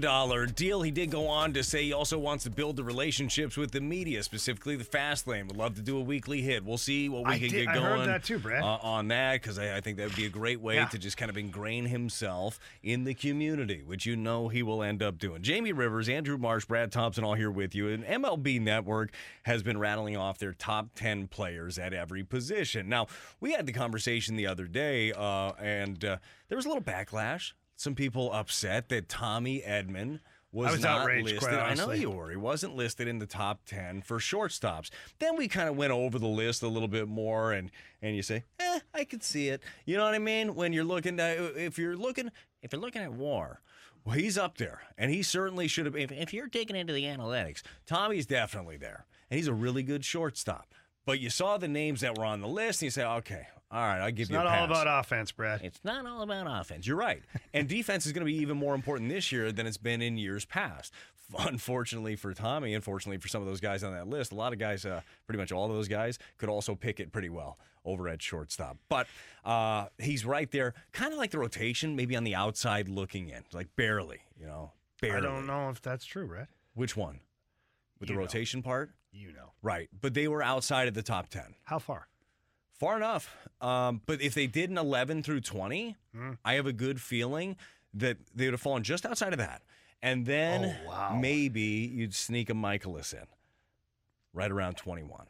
deal. 0.54 0.82
He 0.82 0.90
did 0.90 1.10
go 1.10 1.26
on 1.26 1.52
to 1.54 1.64
say 1.64 1.84
he 1.84 1.92
also 1.92 2.18
wants 2.18 2.44
to 2.44 2.50
build 2.50 2.76
the 2.76 2.84
relationships 2.84 3.56
with 3.56 3.70
the 3.72 3.80
media, 3.80 4.22
specifically 4.22 4.76
the 4.76 4.84
Fast 4.84 5.26
Lane. 5.26 5.46
Would 5.48 5.56
love 5.56 5.74
to 5.76 5.80
do 5.82 5.96
a 5.96 6.00
weekly 6.00 6.42
hit. 6.42 6.64
We'll 6.64 6.78
see 6.78 7.08
what 7.08 7.24
we 7.26 7.32
I 7.32 7.38
can 7.38 7.48
did- 7.48 7.66
get 7.66 7.68
I 7.68 7.74
going 7.74 7.84
heard 8.00 8.08
that 8.08 8.24
too, 8.24 8.38
Brad. 8.38 8.62
uh, 8.62 8.78
on 8.82 9.08
that, 9.08 9.40
because 9.40 9.58
I, 9.58 9.76
I 9.76 9.80
think 9.80 9.96
that 9.96 10.04
would 10.08 10.16
be 10.16 10.26
a 10.26 10.30
great 10.30 10.60
way 10.60 10.74
Yeah. 10.76 10.86
to 10.86 10.98
just 10.98 11.16
kind 11.16 11.30
of 11.30 11.36
ingrain 11.36 11.86
himself 11.86 12.60
in 12.82 13.04
the 13.04 13.14
community, 13.14 13.82
which 13.84 14.04
you 14.06 14.16
know 14.16 14.48
he 14.48 14.62
will 14.62 14.82
end 14.82 15.02
up 15.02 15.18
doing. 15.18 15.42
Jamie 15.42 15.72
Rivers, 15.72 16.08
Andrew 16.08 16.36
Marsh, 16.36 16.66
Brad 16.66 16.92
Thompson, 16.92 17.24
all 17.24 17.34
here 17.34 17.50
with 17.50 17.74
you. 17.74 17.88
And 17.88 18.04
MLB 18.04 18.60
Network 18.60 19.12
has 19.44 19.62
been 19.62 19.78
rattling 19.78 20.16
off 20.16 20.38
their 20.38 20.52
top 20.52 20.90
10 20.94 21.26
players 21.28 21.78
at 21.78 21.92
every 21.92 22.22
position. 22.22 22.88
Now, 22.88 23.06
we 23.40 23.52
had 23.52 23.61
the 23.66 23.72
conversation 23.72 24.36
the 24.36 24.46
other 24.46 24.66
day, 24.66 25.12
uh, 25.12 25.52
and 25.58 26.04
uh, 26.04 26.16
there 26.48 26.56
was 26.56 26.64
a 26.64 26.68
little 26.68 26.82
backlash. 26.82 27.52
Some 27.76 27.94
people 27.94 28.32
upset 28.32 28.88
that 28.90 29.08
Tommy 29.08 29.60
Edman 29.60 30.20
was, 30.52 30.72
was 30.72 30.80
not 30.82 31.06
listed. 31.06 31.54
I 31.54 31.74
know 31.74 31.90
you 31.92 32.10
were. 32.10 32.30
He 32.30 32.36
wasn't 32.36 32.76
listed 32.76 33.08
in 33.08 33.18
the 33.18 33.26
top 33.26 33.64
10 33.64 34.02
for 34.02 34.18
shortstops. 34.18 34.90
Then 35.18 35.36
we 35.36 35.48
kind 35.48 35.68
of 35.68 35.76
went 35.76 35.92
over 35.92 36.18
the 36.18 36.28
list 36.28 36.62
a 36.62 36.68
little 36.68 36.88
bit 36.88 37.08
more, 37.08 37.52
and 37.52 37.70
and 38.02 38.14
you 38.14 38.22
say, 38.22 38.44
eh, 38.60 38.80
I 38.94 39.04
could 39.04 39.22
see 39.22 39.48
it. 39.48 39.62
You 39.86 39.96
know 39.96 40.04
what 40.04 40.14
I 40.14 40.18
mean? 40.18 40.54
When 40.54 40.72
you're 40.72 40.84
looking, 40.84 41.18
at, 41.18 41.38
if 41.56 41.78
you're 41.78 41.96
looking, 41.96 42.30
if 42.62 42.72
you're 42.72 42.82
looking 42.82 43.02
at 43.02 43.12
WAR, 43.12 43.60
well, 44.04 44.16
he's 44.16 44.36
up 44.36 44.58
there, 44.58 44.82
and 44.98 45.10
he 45.10 45.22
certainly 45.22 45.68
should 45.68 45.86
have. 45.86 45.96
If, 45.96 46.12
if 46.12 46.34
you're 46.34 46.48
digging 46.48 46.76
into 46.76 46.92
the 46.92 47.04
analytics, 47.04 47.62
Tommy's 47.86 48.26
definitely 48.26 48.76
there, 48.76 49.06
and 49.30 49.38
he's 49.38 49.48
a 49.48 49.54
really 49.54 49.82
good 49.82 50.04
shortstop. 50.04 50.74
But 51.04 51.18
you 51.20 51.30
saw 51.30 51.56
the 51.58 51.68
names 51.68 52.00
that 52.02 52.16
were 52.16 52.24
on 52.24 52.40
the 52.40 52.48
list, 52.48 52.80
and 52.82 52.86
you 52.86 52.90
say, 52.90 53.04
okay, 53.04 53.46
all 53.70 53.80
right, 53.80 54.00
I'll 54.00 54.10
give 54.10 54.22
It's 54.24 54.30
you 54.30 54.36
not 54.36 54.46
a 54.46 54.50
all 54.58 54.64
about 54.64 54.86
offense, 55.00 55.32
Brad. 55.32 55.62
It's 55.62 55.80
not 55.82 56.06
all 56.06 56.22
about 56.22 56.46
offense. 56.60 56.86
You're 56.86 56.96
right. 56.96 57.22
And 57.54 57.68
defense 57.68 58.06
is 58.06 58.12
going 58.12 58.24
to 58.26 58.30
be 58.32 58.38
even 58.38 58.56
more 58.56 58.74
important 58.74 59.10
this 59.10 59.30
year 59.32 59.50
than 59.52 59.66
it's 59.66 59.76
been 59.78 60.00
in 60.00 60.16
years 60.16 60.44
past. 60.44 60.92
Unfortunately 61.38 62.14
for 62.16 62.34
Tommy, 62.34 62.74
unfortunately 62.74 63.16
for 63.18 63.28
some 63.28 63.40
of 63.40 63.48
those 63.48 63.60
guys 63.60 63.82
on 63.82 63.92
that 63.92 64.06
list, 64.06 64.32
a 64.32 64.34
lot 64.34 64.52
of 64.52 64.58
guys, 64.58 64.84
uh, 64.84 65.00
pretty 65.26 65.38
much 65.38 65.50
all 65.52 65.64
of 65.66 65.72
those 65.74 65.88
guys, 65.88 66.18
could 66.38 66.48
also 66.50 66.74
pick 66.74 67.00
it 67.00 67.10
pretty 67.12 67.30
well 67.30 67.58
over 67.84 68.08
at 68.08 68.20
shortstop. 68.22 68.76
But 68.88 69.06
uh, 69.44 69.86
he's 69.98 70.24
right 70.26 70.50
there, 70.50 70.74
kind 70.92 71.12
of 71.12 71.18
like 71.18 71.30
the 71.30 71.38
rotation, 71.38 71.96
maybe 71.96 72.16
on 72.16 72.24
the 72.24 72.34
outside 72.34 72.88
looking 72.88 73.28
in, 73.30 73.42
like 73.52 73.74
barely, 73.76 74.20
you 74.38 74.46
know, 74.46 74.72
barely. 75.00 75.16
I 75.26 75.30
don't 75.30 75.46
know 75.46 75.70
if 75.70 75.80
that's 75.80 76.04
true, 76.04 76.26
Brad. 76.26 76.48
Which 76.74 76.96
one? 76.96 77.20
With 77.98 78.08
You 78.10 78.14
the 78.14 78.20
know. 78.20 78.26
rotation 78.26 78.62
part? 78.62 78.90
You 79.12 79.32
know. 79.32 79.52
Right. 79.62 79.88
But 80.00 80.14
they 80.14 80.26
were 80.28 80.42
outside 80.42 80.88
of 80.88 80.94
the 80.94 81.02
top 81.02 81.28
10. 81.28 81.42
How 81.64 81.78
far? 81.78 82.08
Far 82.78 82.96
enough. 82.96 83.34
Um, 83.60 84.00
but 84.06 84.20
if 84.20 84.34
they 84.34 84.46
did 84.46 84.70
an 84.70 84.78
11 84.78 85.22
through 85.22 85.40
20, 85.42 85.96
Hmm. 86.14 86.32
I 86.44 86.54
have 86.54 86.66
a 86.66 86.72
good 86.72 87.00
feeling 87.00 87.56
that 87.94 88.16
they 88.34 88.46
would 88.46 88.54
have 88.54 88.60
fallen 88.60 88.82
just 88.82 89.04
outside 89.06 89.32
of 89.32 89.38
that. 89.38 89.62
And 90.02 90.26
then 90.26 90.64
Oh, 90.84 90.88
wow. 90.88 91.16
maybe 91.20 91.60
you'd 91.92 92.14
sneak 92.14 92.50
a 92.50 92.54
Mikolas 92.54 93.12
in 93.12 93.26
right 94.32 94.50
around 94.50 94.76
21. 94.78 95.26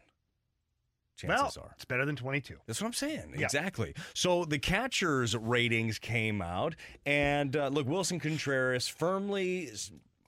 Chances 1.16 1.57
well, 1.57 1.66
are. 1.66 1.73
it's 1.75 1.85
better 1.85 2.05
than 2.07 2.16
22. 2.16 2.57
That's 2.66 2.81
what 2.81 2.87
I'm 2.87 2.92
saying. 2.95 3.35
Yeah. 3.37 3.45
Exactly. 3.45 3.95
So 4.14 4.45
the 4.45 4.59
catcher's 4.59 5.37
ratings 5.37 5.99
came 5.99 6.40
out, 6.40 6.75
and 7.05 7.55
uh, 7.55 7.68
look, 7.68 7.87
Willson 7.87 8.18
Contreras 8.21 8.88
firmly 8.88 9.71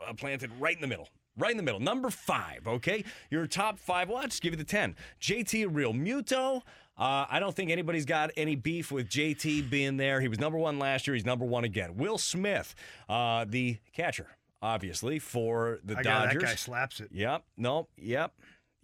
uh, 0.07 0.13
planted 0.13 0.51
right 0.61 0.75
in 0.77 0.83
the 0.83 0.87
middle. 0.87 1.09
Right 1.37 1.51
in 1.51 1.57
the 1.57 1.63
middle. 1.63 1.81
Number 1.81 2.11
five, 2.11 2.67
okay? 2.67 3.05
Your 3.31 3.47
top 3.47 3.79
five. 3.79 4.09
Well, 4.09 4.19
I'll 4.19 4.25
just 4.29 4.41
give 4.43 4.53
you 4.53 4.57
the 4.57 4.65
10. 4.65 4.95
JT 5.21 5.67
Realmuto. 5.73 6.63
Uh, 6.97 7.27
I 7.29 7.41
don't 7.41 7.57
think 7.57 7.73
anybody's 7.73 8.05
got 8.05 8.31
any 8.37 8.55
beef 8.55 8.93
with 8.93 9.09
JT 9.09 9.69
being 9.69 9.97
there. 9.97 10.21
He 10.21 10.29
was 10.29 10.39
number 10.39 10.59
one 10.59 10.79
last 10.79 11.07
year. 11.09 11.15
He's 11.15 11.25
number 11.25 11.45
one 11.45 11.65
again. 11.65 11.97
Will 11.97 12.19
Smith, 12.19 12.77
uh, 13.09 13.45
the 13.49 13.79
catcher, 13.93 14.29
obviously, 14.63 15.19
for 15.19 15.81
the 15.83 15.97
I 15.99 16.03
got 16.05 16.25
Dodgers. 16.27 16.43
that 16.43 16.49
guy 16.49 16.55
slaps 16.55 17.01
it. 17.01 17.09
Yep. 17.13 17.43
No, 17.57 17.89
Yep. 17.97 18.33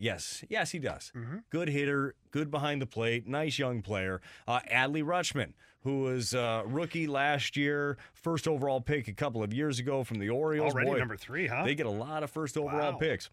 Yes. 0.02 0.42
Yes, 0.48 0.70
he 0.70 0.78
does. 0.78 1.12
Good 1.50 1.68
hitter, 1.68 2.14
good 2.30 2.50
behind 2.50 2.80
the 2.80 2.86
plate, 2.86 3.28
nice 3.28 3.58
young 3.58 3.82
player. 3.82 4.22
Uh, 4.48 4.60
Adley 4.72 5.04
Rutschman, 5.04 5.52
who 5.82 6.00
was 6.02 6.34
uh, 6.34 6.62
rookie 6.66 7.06
last 7.06 7.56
year, 7.56 7.96
first 8.12 8.46
overall 8.46 8.80
pick 8.80 9.08
a 9.08 9.12
couple 9.12 9.42
of 9.42 9.52
years 9.54 9.78
ago 9.78 10.04
from 10.04 10.18
the 10.18 10.28
Orioles. 10.28 10.72
Already 10.74 10.90
Boy, 10.90 10.98
number 10.98 11.16
three, 11.16 11.46
huh? 11.46 11.64
They 11.64 11.74
get 11.74 11.86
a 11.86 11.90
lot 11.90 12.22
of 12.22 12.30
first 12.30 12.56
overall 12.56 12.92
Wow. 12.92 12.98
picks. 12.98 13.30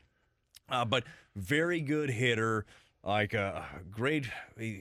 Uh, 0.69 0.85
but 0.85 1.03
very 1.35 1.81
good 1.81 2.09
hitter. 2.09 2.65
Like 3.07 3.33
a 3.33 3.65
great, 3.89 4.25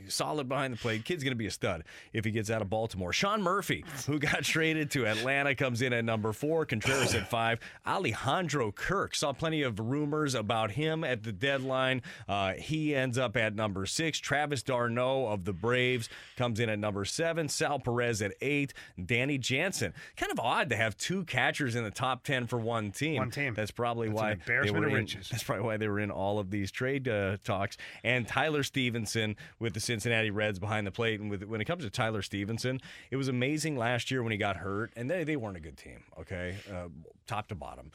solid 0.08 0.48
behind 0.48 0.74
the 0.74 0.78
plate. 0.78 1.04
Kid's 1.04 1.22
going 1.22 1.30
to 1.30 1.36
be 1.36 1.46
a 1.46 1.50
stud 1.50 1.84
if 2.12 2.24
he 2.24 2.32
gets 2.32 2.50
out 2.50 2.60
of 2.60 2.68
Baltimore. 2.68 3.12
Sean 3.12 3.40
Murphy, 3.40 3.84
who 4.08 4.18
got 4.18 4.42
traded 4.42 4.90
to 4.90 5.06
Atlanta, 5.06 5.54
comes 5.54 5.80
in 5.80 5.92
at 5.92 6.04
number 6.04 6.32
four. 6.32 6.66
Contreras 6.66 7.14
at 7.14 7.28
five. 7.30 7.60
Alejandro 7.86 8.72
Kirk 8.72 9.14
saw 9.14 9.32
plenty 9.32 9.62
of 9.62 9.78
rumors 9.78 10.34
about 10.34 10.72
him 10.72 11.04
at 11.04 11.22
the 11.22 11.30
deadline. 11.30 12.02
Uh, 12.28 12.54
he 12.54 12.96
ends 12.96 13.16
up 13.16 13.36
at 13.36 13.54
number 13.54 13.86
six. 13.86 14.18
Travis 14.18 14.64
d'Arnaud 14.64 15.28
of 15.28 15.44
the 15.44 15.52
Braves 15.52 16.08
comes 16.36 16.58
in 16.58 16.68
at 16.68 16.80
number 16.80 17.04
seven. 17.04 17.48
Sal 17.48 17.78
Perez 17.78 18.22
at 18.22 18.32
eight. 18.40 18.74
Danny 19.04 19.38
Jansen. 19.38 19.94
Kind 20.16 20.32
of 20.32 20.40
odd 20.40 20.70
to 20.70 20.76
have 20.76 20.96
two 20.96 21.22
catchers 21.26 21.76
in 21.76 21.84
the 21.84 21.92
top 21.92 22.24
ten 22.24 22.48
for 22.48 22.58
one 22.58 22.90
team. 22.90 23.18
One 23.18 23.30
team. 23.30 23.54
That's 23.54 23.70
probably 23.70 24.08
That's 24.08 24.20
why 24.20 24.34
they 24.44 24.70
were 24.72 24.88
in. 24.98 25.06
That's 25.30 25.44
probably 25.44 25.64
why 25.64 25.76
they 25.76 25.86
were 25.86 26.00
in 26.00 26.10
all 26.10 26.40
of 26.40 26.50
these 26.50 26.72
trade 26.72 27.06
uh, 27.06 27.36
talks. 27.44 27.76
And 28.02 28.15
and 28.16 28.26
Tyler 28.26 28.62
Stephenson 28.62 29.36
with 29.58 29.74
the 29.74 29.80
Cincinnati 29.80 30.30
Reds 30.30 30.58
behind 30.58 30.86
the 30.86 30.90
plate. 30.90 31.20
And 31.20 31.30
with, 31.30 31.44
when 31.44 31.60
it 31.60 31.66
comes 31.66 31.84
to 31.84 31.90
Tyler 31.90 32.22
Stephenson, 32.22 32.80
it 33.10 33.16
was 33.16 33.28
amazing 33.28 33.76
last 33.76 34.10
year 34.10 34.22
when 34.22 34.32
he 34.32 34.38
got 34.38 34.56
hurt, 34.56 34.92
and 34.96 35.10
they, 35.10 35.24
they 35.24 35.36
weren't 35.36 35.56
a 35.56 35.60
good 35.60 35.76
team, 35.76 36.02
okay, 36.18 36.56
uh, 36.72 36.88
top 37.26 37.48
to 37.48 37.54
bottom. 37.54 37.90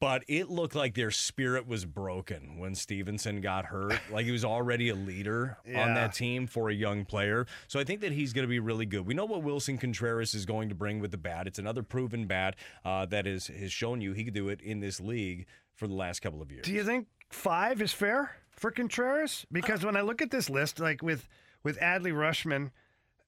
But 0.00 0.24
it 0.26 0.50
looked 0.50 0.74
like 0.74 0.94
their 0.94 1.10
spirit 1.10 1.68
was 1.68 1.84
broken 1.84 2.58
when 2.58 2.74
Stephenson 2.74 3.40
got 3.40 3.66
hurt. 3.66 4.00
like 4.10 4.24
he 4.24 4.32
was 4.32 4.44
already 4.44 4.88
a 4.88 4.94
leader 4.94 5.58
on 5.66 5.94
that 5.94 6.14
team 6.14 6.46
for 6.46 6.68
a 6.68 6.74
young 6.74 7.04
player. 7.04 7.46
So 7.68 7.78
I 7.78 7.84
think 7.84 8.00
that 8.00 8.12
he's 8.12 8.32
going 8.32 8.42
to 8.44 8.48
be 8.48 8.58
really 8.58 8.86
good. 8.86 9.06
We 9.06 9.14
know 9.14 9.24
what 9.26 9.42
Willson 9.42 9.78
Contreras 9.78 10.34
is 10.34 10.46
going 10.46 10.68
to 10.70 10.74
bring 10.74 10.98
with 10.98 11.12
the 11.12 11.18
bat. 11.18 11.46
It's 11.46 11.58
another 11.60 11.82
proven 11.82 12.26
bat 12.26 12.56
uh, 12.84 13.06
that 13.06 13.26
is, 13.26 13.46
has 13.46 13.70
shown 13.70 14.00
you 14.00 14.14
he 14.14 14.24
could 14.24 14.34
do 14.34 14.48
it 14.48 14.60
in 14.60 14.80
this 14.80 15.00
league 15.00 15.46
for 15.74 15.86
the 15.86 15.94
last 15.94 16.20
couple 16.20 16.42
of 16.42 16.50
years. 16.50 16.64
Do 16.64 16.72
you 16.72 16.82
think 16.82 17.06
five 17.30 17.80
is 17.80 17.92
fair 17.92 18.32
for 18.58 18.70
Contreras? 18.70 19.46
Because 19.50 19.84
when 19.84 19.96
I 19.96 20.00
look 20.02 20.22
at 20.22 20.30
this 20.30 20.50
list, 20.50 20.80
like 20.80 21.02
with 21.02 21.28
with 21.62 21.78
Adley 21.78 22.12
Rutschman, 22.12 22.70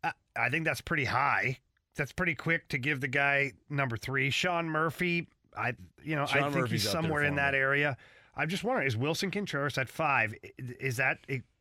I, 0.02 0.12
I 0.36 0.48
think 0.50 0.64
that's 0.64 0.80
pretty 0.80 1.04
high. 1.04 1.58
That's 1.96 2.12
pretty 2.12 2.34
quick 2.34 2.68
to 2.68 2.78
give 2.78 3.00
the 3.00 3.08
guy 3.08 3.52
number 3.68 3.96
three. 3.96 4.30
Sean 4.30 4.68
Murphy, 4.68 5.28
I 5.56 5.74
you 6.02 6.16
know 6.16 6.24
I 6.24 6.42
think 6.42 6.54
Murphy's 6.54 6.82
he's 6.82 6.90
somewhere 6.90 7.24
in 7.24 7.36
that 7.36 7.52
me. 7.52 7.58
area. 7.58 7.96
I'm 8.36 8.48
just 8.48 8.64
wondering, 8.64 8.86
is 8.86 8.96
Willson 8.96 9.30
Contreras 9.32 9.76
at 9.76 9.88
five? 9.88 10.34
Is 10.58 10.96
that 10.96 11.18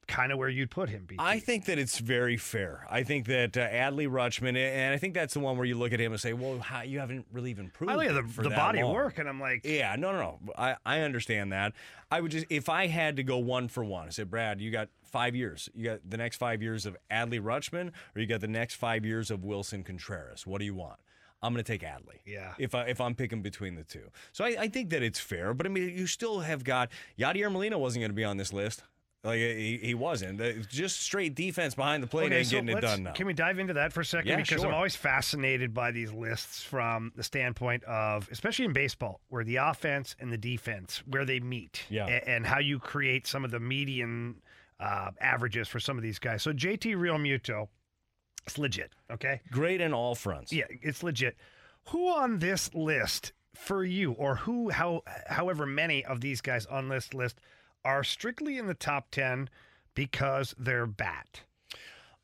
kind 0.10 0.32
of 0.32 0.38
where 0.38 0.50
you'd 0.50 0.72
put 0.72 0.89
him? 0.89 1.08
I 1.17 1.39
think 1.39 1.65
that 1.65 1.80
it's 1.80 2.00
very 2.00 2.36
fair. 2.36 2.86
I 2.89 3.04
think 3.04 3.28
that 3.28 3.56
uh, 3.56 3.69
Adley 3.69 4.10
Rutschman, 4.10 4.58
and 4.58 4.93
I 4.93 4.98
think 4.98 5.13
that's 5.13 5.34
the 5.36 5.39
one 5.39 5.56
where 5.56 5.65
you 5.65 5.78
look 5.78 5.93
at 5.93 6.02
him 6.02 6.12
and 6.12 6.19
say, 6.19 6.34
"Well, 6.34 6.60
how, 6.60 6.82
you 6.82 7.00
haven't 7.00 7.28
really 7.32 7.52
even 7.52 7.69
proved 7.69 7.91
I 7.91 7.95
look 7.95 8.08
at 8.08 8.15
the, 8.15 8.24
for 8.24 8.43
the 8.43 8.50
that 8.50 8.58
body 8.58 8.84
long." 8.84 8.93
work, 8.93 9.19
and 9.19 9.30
I'm 9.30 9.39
like, 9.39 9.62
Yeah, 9.63 9.95
no, 9.98 10.12
no, 10.12 10.19
no. 10.19 10.54
I, 10.58 10.76
I 10.86 11.02
understand 11.02 11.54
that. 11.54 11.74
I 12.12 12.22
would 12.22 12.32
just, 12.32 12.48
if 12.50 12.67
I 12.67 12.88
had 12.88 13.15
to 13.17 13.24
go 13.24 13.38
one 13.38 13.67
for 13.67 13.86
one, 13.86 14.08
I 14.08 14.10
said, 14.10 14.30
Brad, 14.32 14.60
you 14.60 14.72
got 14.72 14.89
five 15.04 15.36
years. 15.36 15.69
You 15.76 15.91
got 15.91 16.10
the 16.10 16.17
next 16.17 16.38
five 16.38 16.62
years 16.62 16.86
of 16.86 16.98
Adley 17.12 17.39
Rutschman, 17.39 17.91
or 18.15 18.22
you 18.22 18.26
got 18.26 18.41
the 18.41 18.48
next 18.48 18.76
five 18.76 19.06
years 19.06 19.30
of 19.30 19.41
Willson 19.41 19.86
Contreras. 19.86 20.48
What 20.48 20.60
do 20.60 20.65
you 20.65 20.74
want? 20.74 21.00
I'm 21.41 21.54
going 21.54 21.63
to 21.63 21.72
take 21.72 21.84
Adley. 21.84 22.19
Yeah. 22.26 22.54
If 22.58 22.76
I 22.76 22.84
if 22.86 23.00
I'm 23.00 23.15
picking 23.15 23.41
between 23.41 23.76
the 23.76 23.84
two, 23.84 24.10
so 24.34 24.43
I, 24.43 24.56
I 24.60 24.67
think 24.67 24.89
that 24.89 25.02
it's 25.02 25.19
fair. 25.19 25.54
But 25.54 25.67
I 25.67 25.69
mean, 25.69 25.89
you 25.98 26.06
still 26.06 26.41
have 26.41 26.63
got 26.63 26.89
Yadier 27.17 27.50
Molina 27.52 27.78
wasn't 27.78 28.02
going 28.02 28.12
to 28.12 28.15
be 28.15 28.26
on 28.26 28.38
this 28.38 28.52
list. 28.52 28.84
Like 29.24 29.38
he, 29.40 29.78
he 29.84 29.94
wasn't. 29.96 30.40
Just 30.70 31.02
straight 31.02 31.36
defense 31.36 31.76
behind 31.76 32.02
the 32.02 32.08
plate 32.08 32.32
ain't 32.32 32.48
so 32.48 32.62
getting 32.62 32.78
it 32.78 32.80
done 32.82 33.04
now. 33.04 33.12
Can 33.12 33.28
we 33.28 33.34
dive 33.34 33.60
into 33.60 33.74
that 33.74 33.92
for 33.92 34.00
a 34.00 34.06
second? 34.06 34.30
Yeah, 34.30 34.38
because 34.38 34.64
I'm 34.64 34.74
always 34.74 34.96
fascinated 34.96 35.74
by 35.74 35.92
these 35.92 36.14
lists 36.14 36.64
from 36.64 37.12
the 37.18 37.24
standpoint 37.24 37.84
of, 37.84 38.30
especially 38.32 38.64
in 38.66 38.72
baseball, 38.72 39.20
where 39.28 39.44
the 39.44 39.58
offense 39.58 40.16
and 40.22 40.32
the 40.32 40.38
defense, 40.38 41.04
where 41.06 41.26
they 41.26 41.42
meet, 41.42 41.84
Yeah. 41.90 42.08
a- 42.08 42.30
and 42.30 42.46
how 42.46 42.60
you 42.60 42.80
create 42.80 43.28
some 43.28 43.44
of 43.44 43.52
the 43.52 43.60
median 43.60 44.36
uh, 44.80 45.12
averages 45.20 45.68
for 45.68 45.82
some 45.82 45.98
of 45.98 46.04
these 46.04 46.20
guys. 46.20 46.42
So 46.42 46.54
JT 46.54 46.96
Realmuto, 46.96 47.68
it's 48.48 48.58
legit, 48.58 48.92
okay? 49.12 49.42
Great 49.52 49.82
in 49.82 49.94
all 49.94 50.16
fronts. 50.16 50.54
Yeah, 50.54 50.64
it's 50.70 51.04
legit. 51.04 51.36
Who 51.90 52.08
on 52.08 52.40
this 52.40 52.74
list 52.74 53.34
for 53.54 53.84
you, 53.84 54.14
or 54.14 54.38
who, 54.38 54.70
how, 54.70 55.04
however 55.28 55.66
many 55.66 56.06
of 56.06 56.22
these 56.22 56.40
guys 56.40 56.66
on 56.68 56.88
this 56.88 57.14
list 57.14 57.42
are 57.84 58.04
strictly 58.04 58.58
in 58.58 58.68
the 58.68 58.74
top 58.74 59.12
ten 59.12 59.50
because 59.94 60.54
they're 60.58 60.86
bat? 60.86 61.42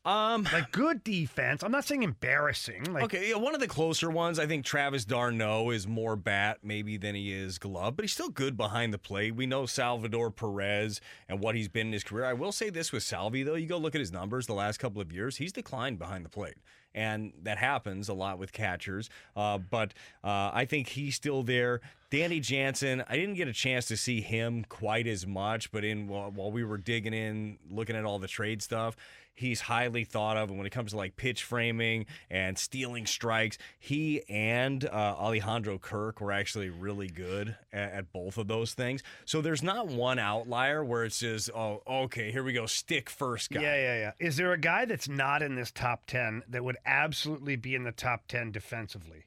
Um, 0.06 0.46
like 0.52 0.70
good 0.70 1.02
defense. 1.02 1.64
I'm 1.64 1.72
not 1.72 1.84
saying 1.84 2.04
embarrassing. 2.04 2.92
Like, 2.92 3.04
okay, 3.04 3.30
yeah, 3.30 3.36
one 3.36 3.56
of 3.56 3.60
the 3.60 3.66
closer 3.66 4.08
ones, 4.08 4.38
I 4.38 4.46
think 4.46 4.64
Travis 4.64 5.04
d'Arnaud 5.04 5.70
is 5.70 5.88
more 5.88 6.14
bat 6.14 6.58
maybe 6.62 6.96
than 6.96 7.16
he 7.16 7.32
is 7.32 7.58
glove, 7.58 7.96
but 7.96 8.04
he's 8.04 8.12
still 8.12 8.28
good 8.28 8.56
behind 8.56 8.94
the 8.94 8.98
plate. 8.98 9.34
We 9.34 9.46
know 9.46 9.66
Salvador 9.66 10.30
Perez 10.30 11.00
and 11.28 11.40
what 11.40 11.56
he's 11.56 11.66
been 11.66 11.88
in 11.88 11.92
his 11.92 12.04
career. 12.04 12.24
I 12.24 12.34
will 12.34 12.52
say 12.52 12.70
this 12.70 12.92
with 12.92 13.02
Salvi, 13.02 13.42
though. 13.42 13.56
You 13.56 13.66
go 13.66 13.78
look 13.78 13.96
at 13.96 14.00
his 14.00 14.12
numbers 14.12 14.46
the 14.46 14.54
last 14.54 14.78
couple 14.78 15.02
of 15.02 15.10
years, 15.10 15.38
he's 15.38 15.52
declined 15.52 15.98
behind 15.98 16.24
the 16.24 16.30
plate. 16.30 16.54
And 16.96 17.32
that 17.42 17.58
happens 17.58 18.08
a 18.08 18.14
lot 18.14 18.38
with 18.38 18.52
catchers. 18.52 19.08
Uh, 19.36 19.58
but 19.58 19.92
uh, 20.24 20.50
I 20.52 20.64
think 20.64 20.88
he's 20.88 21.14
still 21.14 21.44
there. 21.44 21.82
Danny 22.10 22.40
Jansen, 22.40 23.04
I 23.08 23.16
didn't 23.16 23.34
get 23.34 23.48
a 23.48 23.52
chance 23.52 23.86
to 23.86 23.96
see 23.96 24.20
him 24.20 24.64
quite 24.68 25.06
as 25.06 25.26
much, 25.26 25.70
but 25.70 25.84
in 25.84 26.08
while, 26.08 26.30
while 26.30 26.50
we 26.50 26.64
were 26.64 26.78
digging 26.78 27.12
in, 27.12 27.58
looking 27.70 27.96
at 27.96 28.04
all 28.04 28.18
the 28.18 28.28
trade 28.28 28.62
stuff, 28.62 28.96
he's 29.36 29.60
highly 29.60 30.04
thought 30.04 30.36
of. 30.36 30.48
And 30.48 30.58
when 30.58 30.66
it 30.66 30.70
comes 30.70 30.90
to 30.90 30.96
like 30.96 31.16
pitch 31.16 31.44
framing 31.44 32.06
and 32.28 32.58
stealing 32.58 33.06
strikes, 33.06 33.58
he 33.78 34.22
and 34.28 34.84
uh, 34.84 34.88
Alejandro 35.18 35.78
Kirk 35.78 36.20
were 36.20 36.32
actually 36.32 36.70
really 36.70 37.08
good 37.08 37.54
at, 37.72 37.92
at 37.92 38.12
both 38.12 38.38
of 38.38 38.48
those 38.48 38.74
things. 38.74 39.02
So 39.24 39.40
there's 39.40 39.62
not 39.62 39.86
one 39.88 40.18
outlier 40.18 40.84
where 40.84 41.04
it's 41.04 41.20
just, 41.20 41.50
oh, 41.54 41.82
okay, 41.86 42.32
here 42.32 42.42
we 42.42 42.52
go, 42.52 42.66
stick 42.66 43.08
first 43.08 43.50
guy. 43.50 43.60
yeah, 43.60 43.76
yeah, 43.76 43.98
yeah. 43.98 44.12
Is 44.18 44.36
there 44.36 44.52
a 44.52 44.58
guy 44.58 44.86
that's 44.86 45.08
not 45.08 45.42
in 45.42 45.54
this 45.54 45.70
top 45.70 46.06
10 46.06 46.42
that 46.48 46.64
would 46.64 46.78
absolutely 46.84 47.56
be 47.56 47.74
in 47.74 47.84
the 47.84 47.92
top 47.92 48.26
10 48.26 48.50
defensively 48.50 49.26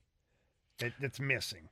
that, 0.80 0.94
that's 1.00 1.20
missing? 1.20 1.70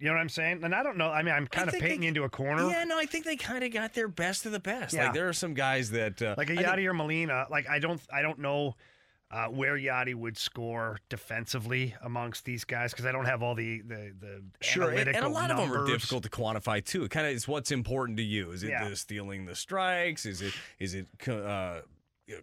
You 0.00 0.06
know 0.08 0.14
what 0.14 0.20
I'm 0.20 0.28
saying? 0.28 0.62
And 0.62 0.74
I 0.74 0.82
don't 0.84 0.96
know. 0.96 1.10
I 1.10 1.22
mean, 1.22 1.34
I'm 1.34 1.46
kind 1.48 1.66
of 1.68 1.72
think 1.72 1.82
painting 1.82 2.00
they- 2.02 2.06
into 2.08 2.22
a 2.24 2.28
corner. 2.28 2.68
Yeah, 2.70 2.84
no, 2.84 2.98
I 2.98 3.06
think 3.06 3.24
they 3.24 3.36
kind 3.36 3.64
of 3.64 3.72
got 3.72 3.94
their 3.94 4.06
best 4.08 4.46
of 4.46 4.52
the 4.52 4.60
best. 4.60 4.94
Yeah. 4.94 5.04
Like 5.06 5.14
there 5.14 5.28
are 5.28 5.32
some 5.32 5.54
guys 5.54 5.90
that 5.90 6.22
uh, 6.22 6.34
like 6.38 6.50
a 6.50 6.52
I 6.58 6.62
Yadier 6.76 6.94
Molina. 6.94 7.46
Like, 7.50 7.68
I 7.68 7.78
don't, 7.80 8.00
I 8.12 8.22
don't 8.22 8.38
know. 8.38 8.76
Uh, 9.30 9.44
where 9.48 9.76
Yadi 9.76 10.14
would 10.14 10.38
score 10.38 10.98
defensively 11.10 11.94
amongst 12.02 12.46
these 12.46 12.64
guys 12.64 12.92
because 12.92 13.04
I 13.04 13.12
don't 13.12 13.26
have 13.26 13.42
all 13.42 13.54
the 13.54 13.82
the, 13.82 14.14
the 14.18 14.42
Sure, 14.62 14.88
and, 14.88 15.06
and 15.06 15.22
a 15.22 15.28
lot 15.28 15.50
of 15.50 15.58
them 15.58 15.70
are 15.70 15.76
numbers. 15.76 15.90
difficult 15.92 16.22
to 16.22 16.30
quantify 16.30 16.82
too. 16.82 17.04
It 17.04 17.10
kind 17.10 17.26
of 17.26 17.34
is 17.34 17.46
what's 17.46 17.70
important 17.70 18.16
to 18.16 18.22
you. 18.24 18.52
Is 18.52 18.62
it 18.62 18.70
Yeah. 18.70 18.88
the 18.88 18.96
stealing 18.96 19.44
the 19.44 19.54
strikes? 19.54 20.24
Is 20.24 20.40
it 20.40 20.54
is 20.78 20.94
it 20.94 21.08
uh, 21.28 21.80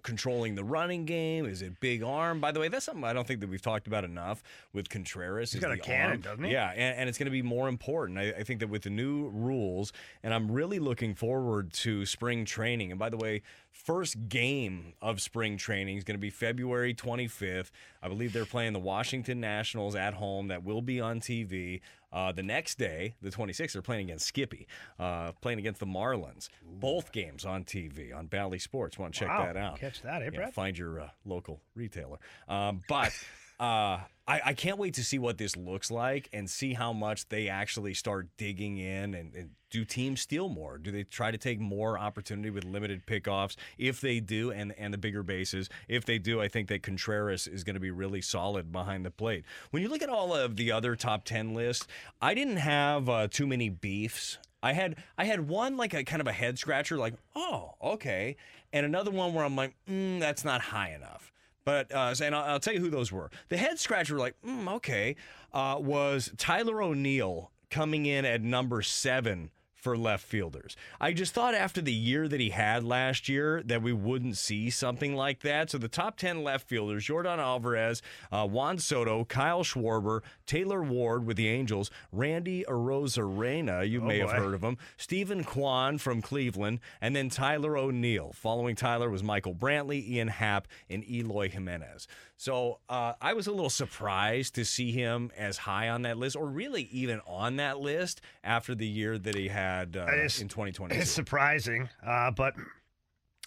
controlling 0.04 0.56
the 0.56 0.64
running 0.64 1.06
game? 1.06 1.46
Is 1.46 1.62
it 1.62 1.80
big 1.80 2.04
arm? 2.04 2.40
By 2.40 2.52
the 2.52 2.60
way, 2.60 2.68
that's 2.68 2.86
something 2.86 3.04
I 3.04 3.14
don't 3.14 3.28
think 3.28 3.40
that 3.42 3.50
we've 3.50 3.62
talked 3.62 3.88
about 3.88 4.04
enough 4.04 4.44
with 4.74 4.90
Contreras. 4.90 5.52
He's 5.52 5.62
got 5.62 5.72
a 5.72 5.78
cannon, 5.78 6.12
arm. 6.12 6.22
doesn't 6.22 6.44
he? 6.44 6.52
Yeah, 6.52 6.72
and, 6.72 6.98
and 7.00 7.10
it's 7.10 7.18
going 7.18 7.26
to 7.26 7.32
be 7.32 7.42
more 7.42 7.68
important. 7.68 8.18
I, 8.18 8.34
I 8.38 8.44
think 8.44 8.60
that 8.60 8.70
with 8.70 8.84
the 8.84 8.90
new 8.90 9.30
rules, 9.30 9.94
and 10.24 10.34
I'm 10.34 10.52
really 10.52 10.80
looking 10.80 11.16
forward 11.16 11.74
to 11.74 12.06
spring 12.06 12.46
training. 12.46 12.92
And 12.92 13.00
by 13.00 13.10
the 13.10 13.18
way, 13.18 13.42
first 13.72 14.30
game 14.30 14.94
of 15.02 15.22
spring 15.22 15.58
training 15.58 15.98
is 15.98 16.04
going 16.04 16.16
to 16.16 16.22
be 16.22 16.30
February 16.30 16.94
25th. 16.94 17.72
I 18.02 18.08
believe 18.08 18.34
they're 18.34 18.46
playing 18.46 18.74
the 18.74 18.80
Washington 18.80 19.40
Nationals 19.40 19.96
at 19.96 20.16
home. 20.16 20.48
That 20.48 20.64
will 20.64 20.82
be 20.82 21.00
on 21.00 21.20
TV. 21.20 21.82
Uh, 22.16 22.32
the 22.32 22.42
next 22.42 22.78
day, 22.80 23.14
the 23.22 23.30
26th, 23.30 23.74
they're 23.74 23.82
playing 23.82 24.06
against 24.06 24.26
Skippy, 24.26 24.68
uh, 24.98 25.34
playing 25.42 25.60
against 25.60 25.82
the 25.82 25.86
Marlins. 25.86 26.48
Both 26.64 27.12
games 27.12 27.44
on 27.46 27.66
TV 27.66 28.16
on 28.16 28.28
Bally 28.28 28.58
Sports. 28.58 28.98
Want 28.98 29.14
to 29.14 29.20
check 29.20 29.28
Wow, 29.30 29.46
that 29.46 29.58
out? 29.58 29.80
catch 29.80 30.02
that, 30.04 30.22
eh, 30.24 30.50
find 30.52 30.78
your 30.78 31.02
uh, 31.02 31.10
local 31.26 31.60
retailer. 31.76 32.18
Um, 32.48 32.82
but 32.88 33.12
uh, 33.60 34.00
I, 34.28 34.42
I 34.46 34.54
can't 34.54 34.78
wait 34.78 34.96
to 34.96 35.04
see 35.04 35.20
what 35.20 35.38
this 35.38 35.56
looks 35.56 35.92
like 35.92 36.30
and 36.34 36.50
see 36.50 36.74
how 36.74 36.92
much 36.94 37.30
they 37.30 37.48
actually 37.48 37.94
start 37.94 38.28
digging 38.38 38.78
in 38.78 39.14
and, 39.14 39.34
and 39.36 39.50
do 39.70 39.86
teams 39.86 40.22
steal 40.22 40.50
more? 40.50 40.78
Do 40.78 40.90
they 40.90 41.04
try 41.04 41.32
to 41.32 41.38
take 41.38 41.60
more 41.60 42.00
opportunity 42.00 42.50
with 42.50 42.64
limited 42.64 43.06
pickoffs? 43.06 43.56
If 43.78 44.02
they 44.02 44.20
do, 44.20 44.52
and 44.52 44.74
and 44.78 44.94
the 44.94 44.98
bigger 44.98 45.22
bases, 45.22 45.70
if 45.88 46.06
they 46.06 46.18
do, 46.18 46.42
I 46.42 46.48
think 46.48 46.70
that 46.70 46.82
Contreras 46.82 47.46
is 47.46 47.64
going 47.64 47.74
to 47.74 47.80
be 47.80 47.92
really 47.92 48.22
solid 48.22 48.72
behind 48.72 49.06
the 49.06 49.12
plate. 49.12 49.44
When 49.72 49.84
you 49.84 49.90
look 49.90 50.02
at 50.02 50.10
all 50.10 50.34
of 50.34 50.56
the 50.56 50.72
other 50.72 50.96
top 50.96 51.26
ten 51.26 51.54
lists, 51.54 51.88
I 52.22 52.34
didn't 52.34 52.58
have 52.58 53.10
uh, 53.10 53.28
too 53.28 53.46
many 53.46 53.70
beefs. 53.70 54.38
I 54.64 54.74
had 54.74 54.96
I 55.18 55.26
had 55.26 55.48
one 55.48 55.78
like 55.78 55.94
a 55.94 56.04
kind 56.04 56.22
of 56.22 56.28
a 56.28 56.32
head 56.32 56.58
scratcher, 56.58 56.98
like 56.98 57.16
oh 57.36 57.76
okay, 57.84 58.38
and 58.72 58.86
another 58.86 59.12
one 59.12 59.34
where 59.34 59.44
I'm 59.44 59.56
like 59.56 59.76
mm, 59.90 60.20
that's 60.20 60.46
not 60.46 60.62
high 60.62 60.92
enough. 60.92 61.32
But 61.66 61.94
uh, 61.94 62.14
and 62.22 62.36
I'll, 62.36 62.44
I'll 62.44 62.60
tell 62.60 62.74
you 62.74 62.80
who 62.80 62.90
those 62.90 63.12
were. 63.12 63.32
The 63.50 63.58
head 63.58 63.80
scratcher, 63.80 64.18
like 64.18 64.36
mm, 64.46 64.72
okay, 64.76 65.16
uh, 65.52 65.78
was 65.80 66.32
Tyler 66.38 66.82
O'Neill 66.82 67.52
coming 67.72 68.06
in 68.06 68.24
at 68.24 68.42
number 68.42 68.82
seven 68.82 69.50
for 69.86 69.96
left 69.96 70.26
fielders. 70.26 70.76
I 71.00 71.14
just 71.14 71.36
thought 71.36 71.54
after 71.54 71.80
the 71.80 71.94
year 71.94 72.28
that 72.28 72.40
he 72.40 72.50
had 72.50 72.84
last 72.84 73.30
year 73.30 73.62
that 73.66 73.84
we 73.84 73.94
wouldn't 73.94 74.36
see 74.36 74.72
something 74.72 75.16
like 75.16 75.42
that. 75.42 75.70
So 75.70 75.78
the 75.78 75.88
top 75.88 76.18
10 76.18 76.44
left 76.44 76.68
fielders, 76.68 77.06
Jordan 77.06 77.40
Alvarez, 77.40 78.02
uh, 78.32 78.48
Juan 78.48 78.80
Soto, 78.80 79.26
Kyle 79.26 79.64
Schwarber, 79.64 80.22
Taylor 80.48 80.82
Ward 80.82 81.28
with 81.28 81.38
the 81.38 81.48
Angels, 81.48 81.92
Randy 82.12 82.66
Arozarena, 82.68 83.88
you 83.88 84.02
Oh, 84.02 84.06
may 84.06 84.18
have 84.18 84.32
heard 84.32 84.56
of 84.56 84.64
him, 84.64 84.80
Steven 84.98 85.44
Kwan 85.44 86.00
from 86.00 86.20
Cleveland, 86.20 86.80
and 87.00 87.16
then 87.16 87.30
Tyler 87.30 87.78
O'Neill. 87.78 88.32
Following 88.34 88.76
Tyler 88.76 89.12
was 89.12 89.22
Michael 89.22 89.54
Brantley, 89.54 90.04
Ian 90.10 90.30
Happ, 90.30 90.68
and 90.90 91.08
Eloy 91.08 91.48
Jimenez. 91.50 92.08
So 92.38 92.80
uh, 92.90 93.14
I 93.22 93.34
was 93.34 93.48
a 93.48 93.52
little 93.52 93.70
surprised 93.70 94.56
to 94.56 94.66
see 94.66 94.92
him 94.92 95.32
as 95.38 95.58
high 95.58 95.90
on 95.90 96.02
that 96.02 96.18
list, 96.18 96.36
or 96.36 96.48
really 96.48 96.84
even 96.92 97.22
on 97.26 97.58
that 97.58 97.80
list 97.80 98.22
after 98.44 98.76
the 98.76 98.88
year 98.88 99.18
that 99.18 99.36
he 99.36 99.48
had 99.48 99.96
uh, 99.96 100.08
in 100.12 100.48
2020. 100.50 100.96
It's 100.96 101.10
surprising, 101.12 101.90
uh, 102.06 102.32
but 102.32 102.54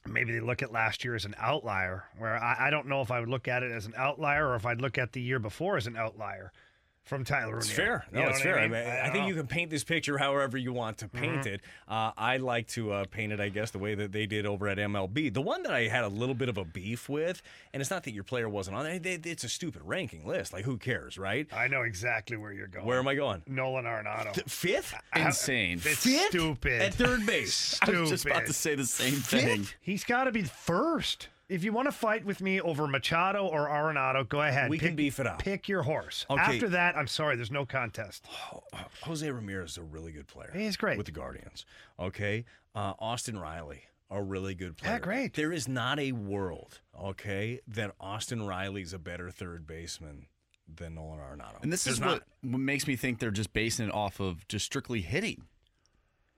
maybe 0.07 0.33
they 0.33 0.41
look 0.41 0.63
at 0.63 0.73
last 0.73 1.05
year 1.05 1.15
as 1.15 1.27
an 1.27 1.35
outlier. 1.39 2.05
Where 2.17 2.43
I, 2.43 2.69
I 2.69 2.71
don't 2.71 2.87
know 2.87 3.03
if 3.03 3.11
I 3.11 3.21
would 3.21 3.29
look 3.29 3.47
at 3.47 3.63
it 3.63 3.73
as 3.73 3.87
an 3.87 3.95
outlier 3.97 4.49
or 4.49 4.55
if 4.55 4.65
I'd 4.65 4.81
look 4.81 4.97
at 4.97 5.13
the 5.13 5.21
year 5.21 5.39
before 5.39 5.77
as 5.77 5.87
an 5.87 5.97
outlier 5.97 6.53
from 7.09 7.25
Tyler 7.25 7.47
O'Neill. 7.57 7.59
It's 7.59 7.71
fair. 7.71 8.05
No, 8.13 8.19
You 8.21 8.25
know 8.27 8.31
it's 8.31 8.41
fair. 8.43 8.57
I, 8.59 8.59
I, 8.59 8.63
mean, 8.69 8.71
mean? 8.73 8.87
I, 8.87 9.11
think 9.11 9.23
know. 9.23 9.29
you 9.29 9.35
can 9.35 9.47
paint 9.47 9.71
this 9.71 9.83
picture 9.85 10.19
however 10.19 10.57
you 10.59 10.73
want 10.73 10.99
to 10.99 11.09
paint 11.09 11.45
Mhm. 11.45 11.47
it. 11.47 11.61
Uh, 11.89 12.13
I 12.17 12.37
like 12.37 12.69
to 12.69 12.93
uh, 12.93 13.05
paint 13.11 13.33
it, 13.33 13.41
I 13.41 13.49
guess, 13.49 13.71
the 13.71 13.79
way 13.79 13.95
that 13.95 14.13
they 14.13 14.27
did 14.27 14.47
over 14.47 14.69
at 14.69 14.79
MLB. 14.79 15.33
The 15.33 15.41
one 15.41 15.63
that 15.65 15.73
I 15.73 15.89
had 15.89 16.05
a 16.05 16.09
little 16.09 16.35
bit 16.35 16.49
of 16.49 16.59
a 16.59 16.65
beef 16.65 17.09
with, 17.09 17.43
and 17.73 17.81
it's 17.81 17.91
not 17.91 18.05
that 18.05 18.13
your 18.13 18.25
player 18.25 18.49
wasn't 18.49 18.77
on 18.77 18.85
there. 18.85 18.99
they- 18.99 19.21
It's 19.31 19.45
a 19.45 19.49
stupid 19.49 19.83
ranking 19.85 20.27
list. 20.27 20.53
Like, 20.53 20.65
who 20.65 20.77
cares, 20.77 21.19
right? 21.19 21.47
I 21.53 21.69
know 21.69 21.83
exactly 21.83 22.37
where 22.37 22.53
you're 22.53 22.67
going. 22.67 22.87
Where 22.87 22.99
am 22.99 23.09
I 23.09 23.15
going? 23.15 23.43
Nolan 23.47 23.85
Arenado. 23.87 24.49
Fifth? 24.49 24.95
Insane. 25.17 25.81
It's 25.85 26.05
Fifth? 26.05 26.29
stupid. 26.29 26.83
At 26.83 26.95
third 26.95 27.25
base. 27.27 27.55
stupid. 27.55 27.95
I 27.97 28.01
was 28.03 28.11
just 28.11 28.27
about 28.27 28.47
to 28.47 28.53
say 28.53 28.75
the 28.75 28.85
same 28.87 29.15
thing. 29.15 29.67
He's 29.81 30.05
got 30.05 30.25
to 30.25 30.33
be 30.33 30.43
first. 30.43 31.29
If 31.49 31.65
you 31.65 31.73
want 31.73 31.87
to 31.87 31.93
fight 31.93 32.27
with 32.27 32.43
me 32.43 32.61
over 32.61 32.87
Machado 32.87 33.47
or 33.47 33.69
Arenado, 33.69 34.29
go 34.29 34.43
ahead. 34.43 34.69
We 34.69 34.77
can 34.79 34.95
beef 34.95 35.19
it 35.19 35.27
up. 35.27 35.39
Pick 35.39 35.67
your 35.67 35.83
horse. 35.83 36.27
Okay. 36.29 36.41
After 36.41 36.69
that, 36.69 36.95
I'm 36.97 37.07
sorry, 37.07 37.37
there's 37.37 37.51
no 37.51 37.65
contest. 37.65 38.27
Jose 39.03 39.31
Ramirez 39.31 39.73
is 39.73 39.79
a 39.79 39.83
really 39.83 40.13
good 40.13 40.27
player. 40.27 40.51
He's 40.55 40.77
great. 40.77 40.99
with 40.99 41.07
the 41.07 41.13
Guardians. 41.13 41.65
Okay, 41.99 42.45
uh, 42.75 42.93
Austin 42.99 43.39
Riley, 43.39 43.85
a 44.11 44.23
really 44.23 44.55
good 44.55 44.77
player. 44.77 44.93
Yeah, 44.93 44.99
great. 44.99 45.35
There 45.35 45.53
is 45.53 45.67
not 45.67 45.99
a 45.99 46.13
world, 46.13 46.81
okay, 47.01 47.61
that 47.69 47.95
Austin 47.99 48.47
Riley's 48.47 48.93
a 48.93 48.99
better 48.99 49.31
third 49.31 49.67
baseman 49.67 50.27
than 50.77 50.97
Nolan 50.97 51.19
Arenado. 51.19 51.63
And 51.63 51.73
this 51.73 51.85
There's 51.85 51.97
is 51.97 52.01
not. 52.01 52.11
what, 52.11 52.23
what 52.43 52.61
makes 52.61 52.87
me 52.87 52.95
think 52.95 53.21
they're 53.21 53.31
just 53.31 53.55
basing 53.55 53.89
it 53.89 53.95
off 53.95 54.21
of 54.21 54.47
just 54.49 54.67
strictly 54.67 55.01
hitting. 55.01 55.45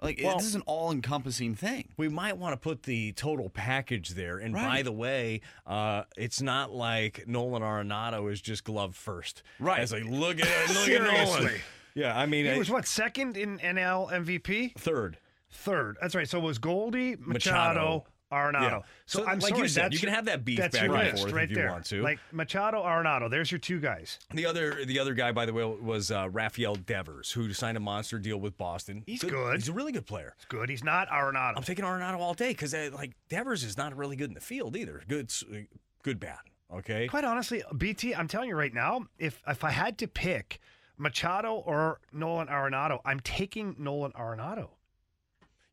Like 0.02 0.20
Well- 0.22 0.36
this 0.38 0.46
is 0.46 0.54
an 0.54 0.62
all-encompassing 0.66 1.54
thing. 1.54 1.88
We 1.96 2.08
might 2.08 2.36
want 2.38 2.52
to 2.52 2.56
put 2.56 2.84
the 2.84 3.12
total 3.12 3.50
package 3.50 4.10
there. 4.10 4.38
And 4.38 4.54
by 4.54 4.82
the 4.82 4.92
way, 4.92 5.40
uh, 5.66 6.04
it's 6.16 6.40
not 6.40 6.72
like 6.72 7.26
Nolan 7.28 7.62
Arenado 7.62 8.32
is 8.32 8.40
just 8.40 8.64
glove 8.64 8.96
first. 8.96 9.42
Right. 9.58 9.80
It's 9.82 9.92
like 9.92 10.04
look 10.04 10.40
at 10.40 10.68
look 10.70 10.88
at 10.88 11.02
Nolan. 11.02 11.26
Seriously. 11.26 11.60
Yeah, 11.94 12.16
I 12.18 12.26
mean, 12.26 12.44
He 12.46 12.52
I- 12.52 12.58
was 12.58 12.70
what 12.70 12.86
second 12.86 13.36
in 13.36 13.58
NL 13.58 14.08
MVP? 14.10 14.78
third. 14.78 15.18
Third. 15.52 15.96
That's 16.00 16.14
right. 16.14 16.28
So 16.28 16.38
it 16.38 16.44
was 16.44 16.58
Goldie, 16.58 17.16
Machado, 17.16 17.24
Machado. 17.32 18.04
Arenado. 18.30 18.60
Yeah. 18.62 18.80
So, 19.06 19.20
So, 19.20 19.26
I'm 19.26 19.38
like 19.40 19.56
you 19.56 19.66
said, 19.68 19.92
you 19.92 19.98
can 19.98 20.08
have 20.08 20.26
that 20.26 20.44
beef 20.44 20.58
That's 20.58 20.76
back 20.76 20.86
your 20.86 20.96
and 20.96 21.10
list 21.10 21.22
forth 21.22 21.32
right 21.32 21.44
if 21.44 21.50
you 21.50 21.56
there. 21.56 21.70
want 21.70 21.84
to. 21.86 22.02
Like 22.02 22.18
Machado, 22.32 22.82
Arenado. 22.82 23.28
There's 23.30 23.50
your 23.50 23.58
two 23.58 23.80
guys. 23.80 24.18
The 24.32 24.46
other, 24.46 24.84
the 24.84 24.98
other 24.98 25.14
guy, 25.14 25.32
by 25.32 25.46
the 25.46 25.52
way, 25.52 25.64
was 25.64 26.10
uh, 26.10 26.28
Rafael 26.30 26.74
Devers, 26.76 27.32
who 27.32 27.52
signed 27.52 27.76
a 27.76 27.80
monster 27.80 28.18
deal 28.18 28.38
with 28.38 28.56
Boston. 28.56 29.02
He's 29.06 29.22
good. 29.22 29.56
He's 29.56 29.68
a 29.68 29.72
really 29.72 29.92
good 29.92 30.06
player. 30.06 30.34
He's 30.38 30.46
good. 30.46 30.68
He's 30.68 30.84
not 30.84 31.08
Arenado. 31.08 31.54
I'm 31.56 31.62
taking 31.62 31.84
Arenado 31.84 32.18
all 32.18 32.34
day 32.34 32.50
because 32.50 32.74
like 32.92 33.12
Devers 33.28 33.64
is 33.64 33.76
not 33.76 33.96
really 33.96 34.16
good 34.16 34.28
in 34.28 34.34
the 34.34 34.40
field 34.40 34.76
either. 34.76 35.02
Good, 35.08 35.32
uh, 35.52 35.56
good, 36.02 36.20
bad. 36.20 36.38
Okay. 36.72 37.08
Quite 37.08 37.24
honestly, 37.24 37.62
BT, 37.76 38.14
I'm 38.14 38.28
telling 38.28 38.48
you 38.48 38.54
right 38.56 38.72
now, 38.72 39.06
if 39.18 39.42
if 39.48 39.64
I 39.64 39.70
had 39.70 39.98
to 39.98 40.06
pick 40.06 40.60
Machado 40.96 41.54
or 41.54 41.98
Nolan 42.12 42.46
Arenado, 42.46 43.00
I'm 43.04 43.18
taking 43.20 43.74
Nolan 43.78 44.12
Arenado. 44.12 44.68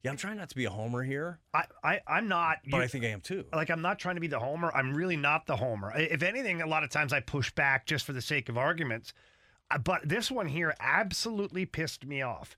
Yeah, 0.07 0.11
I'm 0.11 0.17
trying 0.17 0.37
not 0.37 0.49
to 0.49 0.55
be 0.55 0.65
a 0.65 0.69
homer 0.69 1.03
here, 1.03 1.39
I, 1.53 1.65
I 1.83 1.99
I'm 2.07 2.27
not. 2.27 2.57
but 2.69 2.77
you- 2.77 2.83
I 2.83 2.87
think 2.87 3.05
I 3.05 3.09
am 3.09 3.21
too. 3.21 3.45
like 3.53 3.69
I'm 3.69 3.81
not 3.81 3.99
trying 3.99 4.15
to 4.15 4.21
be 4.21 4.27
the 4.27 4.39
homer. 4.39 4.71
I'm 4.73 4.93
really 4.93 5.15
not 5.17 5.45
the 5.45 5.55
homer. 5.57 5.93
If 5.95 6.23
anything, 6.23 6.61
a 6.61 6.67
lot 6.67 6.83
of 6.83 6.89
times 6.89 7.13
I 7.13 7.19
push 7.19 7.51
back 7.51 7.85
just 7.85 8.05
for 8.05 8.13
the 8.13 8.21
sake 8.21 8.49
of 8.49 8.57
arguments. 8.57 9.13
Uh, 9.69 9.77
But 9.77 10.07
this 10.07 10.31
one 10.31 10.47
here 10.47 10.73
absolutely 10.79 11.65
pissed 11.65 12.05
me 12.05 12.21
off. 12.21 12.57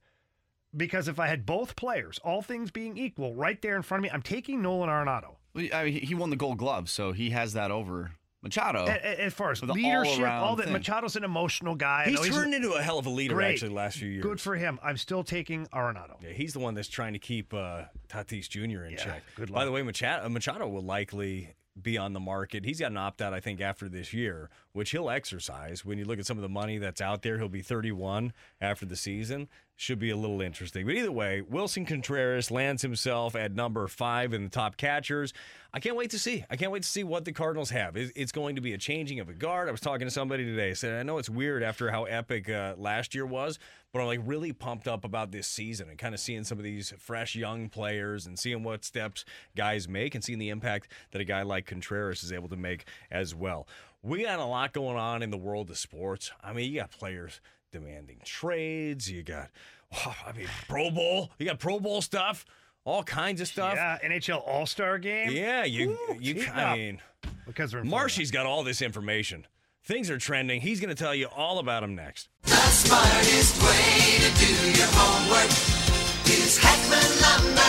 Because 0.76 1.08
if 1.08 1.20
I 1.20 1.26
had 1.28 1.48
both 1.48 1.76
players, 1.76 2.20
all 2.24 2.44
things 2.44 2.70
being 2.70 2.96
equal, 2.98 3.34
right 3.34 3.60
there 3.62 3.76
in 3.76 3.82
front 3.82 4.00
of 4.00 4.04
me, 4.04 4.12
I'm 4.14 4.22
taking 4.22 4.62
Nolan 4.62 4.88
Arenado. 4.90 5.38
I 5.74 5.84
mean, 5.86 5.94
he- 5.94 6.00
he 6.06 6.14
won 6.16 6.30
the 6.30 6.36
Gold 6.36 6.60
Glove, 6.60 6.90
so 6.92 7.12
he 7.12 7.32
has 7.32 7.54
that 7.54 7.72
over 7.72 8.12
Machado. 8.42 8.86
A- 8.86 8.90
a- 8.92 9.26
As 9.26 9.34
far 9.34 9.52
as 9.52 9.62
leadership, 9.62 10.14
all-around 10.18 10.44
all 10.44 10.56
that. 10.56 10.66
thing. 10.66 10.74
Machado's 10.74 11.16
an 11.16 11.24
emotional 11.24 11.76
guy. 11.76 12.04
I 12.06 12.10
He's 12.10 12.22
know 12.22 12.36
turned 12.38 12.54
into 12.54 12.72
a 12.74 12.82
hell 12.82 12.98
of 12.98 13.06
a 13.06 13.10
leader 13.10 13.36
Great. 13.36 13.52
actually 13.54 13.70
the 13.70 13.76
last 13.76 13.98
few 13.98 14.08
years. 14.08 14.24
Good 14.24 14.40
for 14.40 14.56
him. 14.56 14.80
I'm 14.82 14.98
still 14.98 15.24
taking 15.24 15.66
Arenado. 15.68 16.16
Yeah, 16.22 16.30
he's 16.32 16.54
the 16.54 16.60
one 16.60 16.74
that's 16.74 16.88
trying 16.88 17.14
to 17.14 17.20
keep 17.20 17.54
uh, 17.54 17.84
Tatis 18.08 18.48
Jr. 18.48 18.86
in 18.86 18.92
Yeah, 18.92 18.98
check. 18.98 19.24
good 19.36 19.50
luck. 19.50 19.60
By 19.60 19.66
the 19.66 19.72
way, 19.72 19.82
Machado, 19.82 20.26
uh, 20.26 20.30
Machado 20.30 20.68
will 20.70 20.84
likely 20.84 21.54
be 21.82 21.98
on 21.98 22.14
the 22.14 22.20
market. 22.20 22.66
He's 22.66 22.80
got 22.80 22.92
an 22.92 22.98
opt 22.98 23.22
out, 23.22 23.34
I 23.34 23.40
think, 23.40 23.62
after 23.62 23.88
this 23.88 24.14
year, 24.14 24.50
which 24.74 24.92
he'll 24.92 25.10
exercise. 25.10 25.86
When 25.86 25.98
you 25.98 26.06
look 26.06 26.20
at 26.20 26.26
some 26.26 26.38
of 26.38 26.42
the 26.42 26.50
money 26.50 26.78
that's 26.78 27.00
out 27.02 27.22
there, 27.22 27.38
he'll 27.38 27.48
be 27.50 27.62
31 27.62 28.34
after 28.60 28.86
the 28.86 28.98
season. 28.98 29.48
Should 29.82 30.00
be 30.00 30.10
a 30.10 30.18
little 30.18 30.42
interesting. 30.42 30.86
But 30.86 30.96
either 30.96 31.10
way, 31.10 31.42
Willson 31.42 31.88
Contreras 31.88 32.52
lands 32.52 32.82
himself 32.82 33.34
at 33.34 33.54
number 33.54 33.88
five 33.88 34.34
in 34.34 34.44
the 34.44 34.50
top 34.50 34.76
catchers. 34.76 35.34
I 35.74 35.80
can't 35.80 35.96
wait 35.96 36.10
to 36.10 36.20
see. 36.20 36.44
I 36.50 36.58
can't 36.58 36.74
wait 36.74 36.84
to 36.84 36.90
see 36.90 37.06
what 37.06 37.24
the 37.24 37.32
Cardinals 37.32 37.70
have. 37.70 37.96
It's 37.96 38.34
going 38.34 38.58
to 38.58 38.62
be 38.62 38.74
a 38.74 38.78
changing 38.78 39.22
of 39.22 39.30
a 39.30 39.34
guard. 39.34 39.70
I 39.70 39.72
was 39.72 39.80
talking 39.80 40.06
to 40.06 40.12
somebody 40.12 40.44
today. 40.44 40.74
Said 40.74 41.00
I 41.00 41.04
know 41.04 41.18
it's 41.18 41.30
weird 41.30 41.64
after 41.64 41.92
how 41.92 42.04
epic 42.04 42.50
uh, 42.50 42.74
last 42.78 43.16
year 43.16 43.26
was, 43.26 43.58
but 43.94 44.02
I'm 44.02 44.08
like 44.08 44.20
really 44.26 44.52
pumped 44.52 44.90
up 44.90 45.06
about 45.06 45.32
this 45.32 45.48
season 45.48 45.88
and 45.88 45.98
kind 45.98 46.14
of 46.14 46.20
seeing 46.20 46.44
some 46.44 46.58
of 46.58 46.66
these 46.66 46.94
fresh 47.00 47.34
young 47.34 47.70
players 47.70 48.26
and 48.26 48.38
seeing 48.38 48.64
what 48.64 48.84
steps 48.84 49.24
guys 49.56 49.88
make 49.88 50.14
and 50.14 50.22
seeing 50.22 50.40
the 50.40 50.50
impact 50.50 50.92
that 51.12 51.22
a 51.22 51.26
guy 51.26 51.44
like 51.44 51.68
Contreras 51.68 52.22
is 52.22 52.34
able 52.34 52.50
to 52.50 52.58
make 52.58 52.84
as 53.12 53.34
well. 53.34 53.66
We 54.02 54.24
got 54.24 54.40
a 54.40 54.46
lot 54.46 54.74
going 54.74 54.98
on 54.98 55.24
in 55.24 55.30
the 55.30 55.38
world 55.38 55.70
of 55.70 55.78
sports. 55.78 56.32
I 56.44 56.52
mean, 56.52 56.70
you 56.70 56.82
got 56.82 56.92
players 56.92 57.40
demanding 57.72 58.20
trades. 58.24 59.10
You 59.10 59.24
got, 59.24 59.50
I 60.06 60.32
mean, 60.36 60.48
Pro 60.68 60.92
Bowl. 60.92 61.32
You 61.38 61.46
got 61.46 61.60
Pro 61.60 61.80
Bowl 61.80 62.02
stuff. 62.02 62.46
All 62.86 63.04
kinds 63.04 63.42
of 63.42 63.48
stuff. 63.48 63.76
Yeah, 63.76 63.98
NHL 64.04 64.42
All 64.48 64.66
Star 64.66 64.98
Game. 64.98 65.32
Yeah, 65.32 65.64
you 65.66 65.90
Woo, 65.90 66.18
you 66.20 66.46
I 66.54 66.76
mean, 66.76 67.02
because 67.46 67.74
we're 67.74 67.84
Marshy's 67.84 68.32
got 68.32 68.46
all 68.46 68.64
this 68.64 68.82
information. 68.82 69.46
Things 69.84 70.10
are 70.10 70.18
trending. 70.18 70.62
He's 70.62 70.80
going 70.80 70.96
to 70.96 71.02
tell 71.02 71.16
you 71.16 71.28
all 71.36 71.60
about 71.60 71.82
them 71.82 71.96
next. 71.96 72.30
The 72.44 72.56
smartest 72.56 73.62
way 73.62 74.18
to 74.20 74.40
do 74.40 74.80
your 74.80 74.88
homework 74.92 75.50
is 76.28 76.58
Hackman 76.58 77.48
Lumber. 77.48 77.69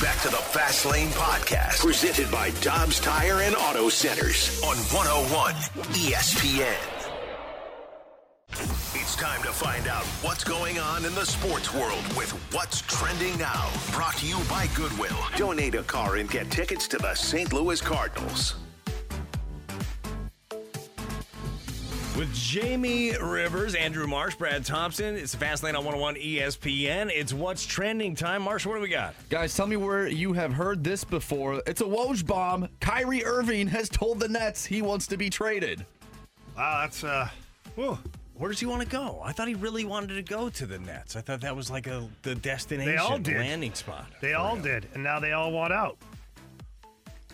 Back 0.00 0.20
to 0.22 0.28
the 0.28 0.36
Fast 0.36 0.86
Lane 0.86 1.08
Podcast, 1.08 1.80
presented 1.80 2.30
by 2.30 2.50
Dobbs 2.60 3.00
Tire 3.00 3.40
and 3.40 3.56
Auto 3.56 3.88
Centers 3.88 4.62
on 4.62 4.76
101 4.94 5.54
ESPN. 5.92 6.76
It's 8.94 9.16
time 9.16 9.42
to 9.42 9.48
find 9.48 9.88
out 9.88 10.04
what's 10.22 10.44
going 10.44 10.78
on 10.78 11.04
in 11.04 11.12
the 11.16 11.26
sports 11.26 11.74
world 11.74 12.04
with 12.16 12.30
What's 12.54 12.82
Trending 12.82 13.36
Now. 13.38 13.72
Brought 13.90 14.16
to 14.18 14.26
you 14.26 14.38
by 14.48 14.68
Goodwill. 14.76 15.18
Donate 15.36 15.74
a 15.74 15.82
car 15.82 16.14
and 16.16 16.30
get 16.30 16.48
tickets 16.48 16.86
to 16.88 16.98
the 16.98 17.16
St. 17.16 17.52
Louis 17.52 17.80
Cardinals. 17.80 18.54
With 22.18 22.34
Jamie 22.34 23.16
Rivers, 23.16 23.76
Andrew 23.76 24.08
Marsh, 24.08 24.34
Brad 24.34 24.64
Thompson. 24.64 25.14
It's 25.14 25.30
the 25.30 25.38
Fast 25.38 25.62
Lane 25.62 25.76
on 25.76 25.84
101 25.84 26.16
ESPN. 26.16 27.12
It's 27.14 27.32
What's 27.32 27.64
Trending 27.64 28.16
time. 28.16 28.42
Marsh, 28.42 28.66
what 28.66 28.74
do 28.74 28.80
we 28.80 28.88
got? 28.88 29.14
Guys, 29.30 29.54
tell 29.54 29.68
me 29.68 29.76
where 29.76 30.08
you 30.08 30.32
have 30.32 30.52
heard 30.52 30.82
this 30.82 31.04
before. 31.04 31.62
It's 31.64 31.80
a 31.80 31.84
Woj 31.84 32.26
bomb. 32.26 32.68
Kyrie 32.80 33.24
Irving 33.24 33.68
has 33.68 33.88
told 33.88 34.18
the 34.18 34.28
Nets 34.28 34.64
he 34.66 34.82
wants 34.82 35.06
to 35.06 35.16
be 35.16 35.30
traded. 35.30 35.86
Wow, 36.56 36.80
that's 36.80 37.04
uh, 37.04 37.28
whew. 37.76 37.96
Where 38.34 38.50
does 38.50 38.58
he 38.58 38.66
want 38.66 38.82
to 38.82 38.88
go? 38.88 39.20
I 39.24 39.30
thought 39.30 39.46
he 39.46 39.54
really 39.54 39.84
wanted 39.84 40.14
to 40.14 40.22
go 40.22 40.48
to 40.48 40.66
the 40.66 40.80
Nets. 40.80 41.14
I 41.14 41.20
thought 41.20 41.40
that 41.42 41.54
was 41.54 41.70
like 41.70 41.86
a 41.86 42.08
the 42.22 42.34
destination, 42.34 42.90
They 42.90 42.98
all 42.98 43.18
did. 43.18 43.36
landing 43.36 43.74
spot. 43.74 44.06
They 44.20 44.34
all 44.34 44.56
him. 44.56 44.62
did, 44.62 44.88
and 44.94 45.04
now 45.04 45.20
they 45.20 45.32
all 45.32 45.52
want 45.52 45.72
out. 45.72 45.96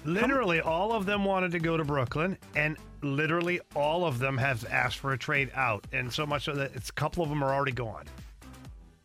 Literally, 0.05 0.61
all 0.61 0.93
of 0.93 1.07
them 1.07 1.25
wanted 1.25 1.53
to 1.53 1.59
go 1.59 1.79
to 1.79 1.85
Brooklyn, 1.85 2.37
and 2.55 2.77
literally 3.05 3.61
all 3.75 4.05
of 4.05 4.19
them 4.19 4.37
have 4.39 4.65
asked 4.71 4.99
for 4.99 5.13
a 5.13 5.19
trade 5.19 5.51
out, 5.55 5.85
and 5.93 6.13
so 6.13 6.27
much 6.27 6.45
so 6.45 6.55
that 6.55 6.73
it's 6.75 6.91
a 6.91 6.93
couple 6.95 7.23
of 7.23 7.29
them 7.29 7.43
are 7.43 7.53
already 7.55 7.73
gone. 7.73 8.05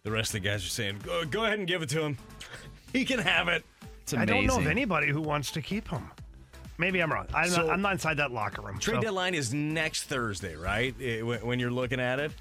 The 0.03 0.11
rest 0.11 0.29
of 0.33 0.41
the 0.41 0.47
guys 0.49 0.65
are 0.65 0.69
saying, 0.69 0.99
go, 1.03 1.25
go 1.25 1.45
ahead 1.45 1.59
and 1.59 1.67
give 1.67 1.81
it 1.81 1.89
to 1.89 2.01
him. 2.01 2.17
he 2.93 3.05
can 3.05 3.19
have 3.19 3.47
it. 3.47 3.65
It's 4.01 4.13
I 4.13 4.25
don't 4.25 4.45
know 4.45 4.57
of 4.57 4.67
anybody 4.67 5.09
who 5.09 5.21
wants 5.21 5.51
to 5.51 5.61
keep 5.61 5.87
him. 5.87 6.09
Maybe 6.77 7.01
I'm 7.01 7.11
wrong. 7.11 7.27
I'm, 7.33 7.49
So- 7.49 7.65
not, 7.65 7.69
I'm 7.73 7.81
not 7.81 7.91
inside 7.91 8.17
that 8.17 8.31
locker 8.31 8.61
room. 8.61 8.79
Trade 8.79 8.95
so- 8.95 9.01
deadline 9.01 9.35
is 9.35 9.53
next 9.53 10.03
Thursday, 10.05 10.55
right? 10.55 10.95
Eh, 11.01 11.21
when 11.21 11.45
when 11.45 11.59
you're 11.59 11.71
looking 11.71 11.99
at 11.99 12.19
it. 12.19 12.31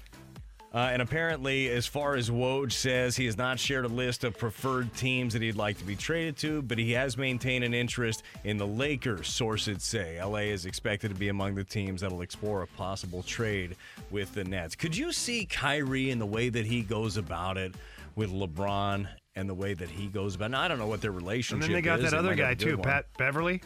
Uh, 0.71 0.89
and 0.91 1.01
apparently, 1.01 1.67
as 1.69 1.87
far 1.87 2.15
as 2.15 2.29
Woj 2.29 2.71
says, 2.71 3.15
he 3.15 3.25
has 3.25 3.37
not 3.37 3.57
shared 3.59 3.85
a 3.85 3.87
list 3.87 4.23
of 4.23 4.37
preferred 4.37 4.93
teams 4.93 5.33
that 5.33 5.41
he'd 5.41 5.55
like 5.55 5.79
to 5.79 5.83
be 5.83 5.95
traded 5.95 6.37
to, 6.37 6.61
but 6.61 6.77
he 6.77 6.91
has 6.91 7.17
maintained 7.17 7.63
an 7.63 7.73
interest 7.73 8.21
in 8.43 8.57
the 8.57 8.67
Lakers, 8.67 9.27
sources 9.27 9.81
say. 9.81 10.23
LA 10.23 10.39
is 10.51 10.67
expected 10.67 11.09
to 11.09 11.15
be 11.15 11.29
among 11.29 11.55
the 11.55 11.63
teams 11.63 12.01
that'll 12.01 12.21
explore 12.21 12.61
a 12.61 12.67
possible 12.67 13.23
trade 13.23 13.75
with 14.11 14.31
the 14.35 14.43
Nets. 14.43 14.75
Could 14.75 14.95
you 14.95 15.11
see 15.11 15.45
Kyrie 15.45 16.11
in 16.11 16.19
the 16.19 16.25
way 16.27 16.49
that 16.49 16.67
he 16.67 16.81
goes 16.83 17.17
about 17.17 17.57
it 17.57 17.73
with 18.15 18.29
LeBron 18.31 19.07
and 19.35 19.49
the 19.49 19.55
way 19.55 19.73
that 19.73 19.89
he 19.89 20.05
goes 20.05 20.35
about 20.35 20.45
it? 20.45 20.49
Now, 20.49 20.61
I 20.61 20.67
don't 20.67 20.77
know 20.77 20.87
what 20.87 21.01
their 21.01 21.11
relationship 21.11 21.63
is. 21.63 21.65
and 21.67 21.75
then 21.75 21.81
they 21.81 21.85
got 21.85 21.99
is. 21.99 22.11
that 22.11 22.17
other 22.17 22.35
guy 22.35 22.53
too, 22.53 22.77
one. 22.77 22.83
Pat 22.83 23.05
Beverley. 23.17 23.63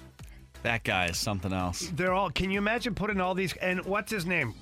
That 0.62 0.86
guy 0.86 1.08
is 1.08 1.18
something 1.18 1.52
else. 1.52 1.92
They're 1.96 2.14
all. 2.14 2.30
Can 2.30 2.50
you 2.50 2.60
imagine 2.60 2.96
putting 2.96 3.20
all 3.20 3.34
these? 3.36 3.54
And 3.58 3.84
what's 3.84 4.10
his 4.10 4.26
name? 4.26 4.54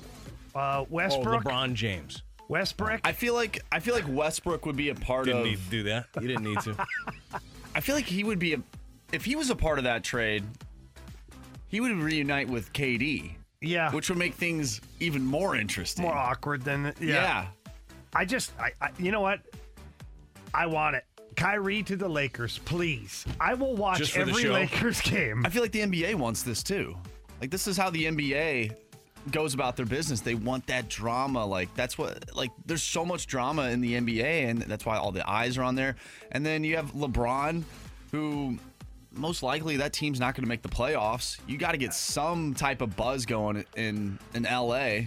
Uh, 0.56 0.86
Oh, 0.90 0.90
LeBron 0.92 1.76
James. 1.76 2.24
Westbrook. 2.52 3.00
I 3.06 3.14
feel 3.14 3.34
like 3.34 3.64
I 3.72 3.80
feel 3.80 3.96
like 3.96 4.04
Westbrook 4.10 4.66
would 4.66 4.76
be 4.76 4.90
a 4.90 4.96
part 4.96 5.22
of 5.22 5.26
Didn't 5.28 5.40
of. 5.42 5.46
need 5.48 5.64
to 5.64 5.70
do 5.70 5.84
that. 5.84 6.06
You 6.20 6.28
didn't 6.28 6.44
need 6.44 6.60
to. 6.60 6.76
I 7.76 7.80
feel 7.80 7.96
like 7.96 8.06
he 8.06 8.26
would 8.26 8.40
be 8.40 8.56
a. 8.56 8.62
If 9.14 9.24
he 9.24 9.38
was 9.38 9.50
a 9.50 9.56
part 9.56 9.78
of 9.78 9.86
that 9.86 10.04
trade, 10.04 10.44
he 11.70 11.80
would 11.80 11.94
reunite 11.94 12.50
with 12.50 12.72
KD. 12.74 13.36
Yeah. 13.62 13.92
Which 13.92 14.10
would 14.10 14.18
make 14.18 14.34
things 14.34 14.82
even 15.00 15.26
more 15.26 15.56
interesting. 15.56 16.04
More 16.04 16.14
awkward 16.14 16.64
than 16.64 16.94
yeah. 17.00 17.14
Yeah. 17.14 17.48
I 18.14 18.26
just, 18.26 18.52
I, 18.60 18.72
I, 18.82 18.90
you 19.00 19.12
know 19.12 19.22
what? 19.22 19.40
I 20.54 20.66
want 20.66 20.98
it. 20.98 21.06
Kyrie 21.38 21.84
to 21.84 21.96
the 21.96 22.10
Lakers, 22.10 22.58
please. 22.66 23.26
I 23.40 23.54
will 23.54 23.76
watch 23.78 24.00
Just 24.00 24.12
for 24.12 24.26
the 24.26 24.32
every 24.32 24.44
show? 24.44 24.52
Lakers 24.52 25.00
game. 25.00 25.46
I 25.46 25.50
feel 25.50 25.62
like 25.62 25.72
the 25.72 25.80
NBA 25.82 26.16
wants 26.16 26.44
this 26.44 26.62
too. 26.62 26.98
Like 27.40 27.52
this 27.52 27.68
is 27.68 27.78
how 27.78 27.90
the 27.90 28.04
NBA 28.06 28.76
goes 29.30 29.54
about 29.54 29.76
their 29.78 29.86
business. 29.86 30.22
They 30.22 30.36
want 30.36 30.66
that 30.68 30.90
drama. 30.90 31.46
Like 31.46 31.74
that's 31.76 31.98
what 31.98 32.36
like 32.36 32.52
there's 32.66 32.84
so 32.84 33.06
much 33.06 33.28
drama 33.28 33.70
in 33.70 33.82
the 33.82 33.94
NBA 33.94 34.50
and 34.50 34.62
that's 34.64 34.86
why 34.86 34.98
all 34.98 35.12
the 35.12 35.28
eyes 35.30 35.58
are 35.58 35.64
on 35.64 35.76
there. 35.76 35.96
And 36.32 36.46
then 36.46 36.64
you 36.64 36.76
have 36.78 36.92
LeBron 36.94 37.64
who 38.12 38.58
most 39.14 39.44
likely 39.44 39.78
that 39.78 39.94
team's 39.94 40.20
not 40.20 40.36
going 40.36 40.44
to 40.44 40.50
make 40.50 40.62
the 40.62 40.70
playoffs. 40.70 41.38
You 41.48 41.58
got 41.58 41.74
to 41.74 41.78
get 41.78 41.94
some 41.94 42.54
type 42.54 42.82
of 42.82 42.96
buzz 42.96 43.26
going 43.26 43.66
in 43.76 44.18
in 44.34 44.44
LA. 44.44 45.02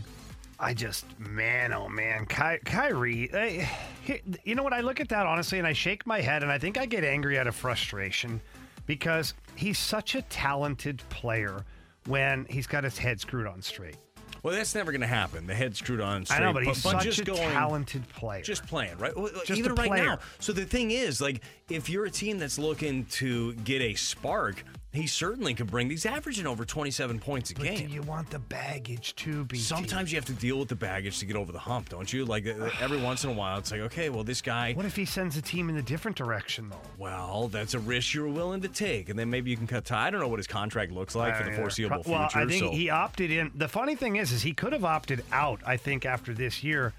I 0.61 0.73
just, 0.73 1.05
man, 1.19 1.73
oh 1.73 1.89
man, 1.89 2.27
Ky- 2.27 2.59
Kyrie. 2.65 3.29
eh, 3.33 3.67
he- 4.03 4.21
you 4.45 4.55
know 4.55 4.63
what? 4.63 4.73
I 4.73 4.83
look 4.83 5.01
at 5.01 5.09
that 5.09 5.27
honestly, 5.27 5.59
and 5.59 5.67
I 5.67 5.73
shake 5.73 6.07
my 6.07 6.21
head, 6.21 6.43
and 6.45 6.53
I 6.53 6.59
think 6.59 6.79
I 6.79 6.87
get 6.87 7.03
angry 7.03 7.39
out 7.39 7.49
of 7.49 7.57
frustration 7.57 8.41
because 8.87 9.35
he's 9.57 9.79
such 9.79 10.15
a 10.15 10.23
talented 10.23 11.03
player 11.11 11.65
when 12.07 12.47
he's 12.49 12.67
got 12.69 12.85
his 12.85 12.97
head 12.99 13.21
screwed 13.21 13.47
on 13.47 13.63
straight. 13.63 13.97
Well, 14.45 14.55
that's 14.55 14.75
never 14.75 14.93
going 14.93 15.01
to 15.01 15.07
happen. 15.07 15.47
The 15.47 15.55
head 15.55 15.75
screwed 15.75 16.03
on 16.03 16.27
straight. 16.27 16.43
I 16.43 16.45
know, 16.45 16.53
but 16.53 16.65
he's 16.65 16.77
such 16.77 17.03
just 17.03 17.21
a 17.21 17.25
going, 17.25 17.39
talented 17.39 18.07
player. 18.11 18.43
Just 18.43 18.67
playing, 18.67 18.99
right? 18.99 19.15
Just 19.47 19.59
Even 19.59 19.75
right 19.75 19.91
now. 19.91 20.19
So 20.39 20.53
the 20.53 20.67
thing 20.67 20.91
is, 20.91 21.19
like, 21.19 21.41
if 21.71 21.89
you're 21.89 22.05
a 22.05 22.11
team 22.11 22.39
that's 22.39 22.59
looking 22.59 23.07
to 23.07 23.55
get 23.55 23.81
a 23.81 23.95
spark, 23.95 24.63
he 24.95 25.07
certainly 25.07 25.55
could 25.55 25.67
bring. 25.67 25.91
He's 25.91 26.07
averaging 26.07 26.47
over 26.47 26.65
27 26.65 27.19
points 27.19 27.51
a 27.51 27.55
But 27.55 27.65
game. 27.65 27.89
you 27.89 28.03
want 28.03 28.31
the 28.31 28.39
baggage 28.39 29.15
too, 29.17 29.45
be? 29.45 29.59
Sometimes 29.59 30.13
you 30.13 30.17
have 30.17 30.25
to 30.27 30.33
deal 30.33 30.59
with 30.59 30.69
the 30.69 30.77
baggage 30.77 31.19
to 31.19 31.27
get 31.27 31.37
over 31.37 31.53
the 31.53 31.59
hump, 31.59 31.89
don't 31.89 32.13
you? 32.13 32.25
Like 32.25 32.47
uh, 32.47 32.71
every 32.81 33.01
once 33.01 33.25
in 33.25 33.31
a 33.31 33.33
while, 33.33 33.59
it's 33.59 33.71
like, 33.73 33.81
okay, 33.83 34.09
well, 34.11 34.25
this 34.25 34.41
guy. 34.41 34.73
What 34.75 34.87
if 34.87 34.95
he 34.97 35.05
sends 35.05 35.35
the 35.35 35.43
team 35.43 35.69
in 35.69 35.77
a 35.77 35.83
different 35.83 36.17
direction, 36.17 36.69
though? 36.69 36.81
Well, 36.99 37.49
that's 37.49 37.75
a 37.75 37.79
risk 37.79 38.15
you're 38.15 38.29
willing 38.29 38.61
to 38.63 38.69
take, 38.69 39.09
and 39.09 39.19
then 39.19 39.29
maybe 39.31 39.51
you 39.51 39.57
can 39.57 39.67
cut 39.67 39.85
tie. 39.85 40.07
I 40.07 40.11
don't 40.11 40.21
know 40.21 40.29
what 40.29 40.39
his 40.39 40.47
contract 40.47 40.93
looks 40.93 41.15
like 41.15 41.37
for 41.37 41.45
the 41.45 41.53
Uh, 41.53 41.57
foreseeable 41.57 42.03
pro- 42.03 42.13
well, 42.13 42.29
future. 42.29 42.47
I 42.47 42.49
think 42.49 42.61
so 42.63 42.71
he 42.71 42.91
opted 42.91 43.31
in. 43.31 43.51
The 43.55 43.69
funny 43.69 43.97
thing 43.97 44.17
is, 44.17 44.33
is 44.33 44.43
he 44.43 44.53
could 44.53 44.73
have 44.73 44.85
opted 44.85 45.25
out. 45.33 45.61
I 45.67 45.77
think 45.77 46.07
after 46.07 46.33
this 46.35 46.63
year, 46.63 46.93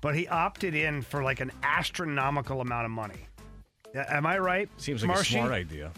but 0.00 0.14
he 0.14 0.28
opted 0.28 0.74
in 0.74 1.02
for 1.02 1.22
like 1.22 1.40
an 1.40 1.50
astronomical 1.62 2.60
amount 2.60 2.84
of 2.84 2.90
money. 2.90 3.26
Am 3.94 4.24
I 4.24 4.38
right? 4.38 4.68
Seems 4.76 5.02
like 5.02 5.08
Marshy? 5.08 5.34
a 5.34 5.38
smart 5.40 5.52
idea. 5.52 5.90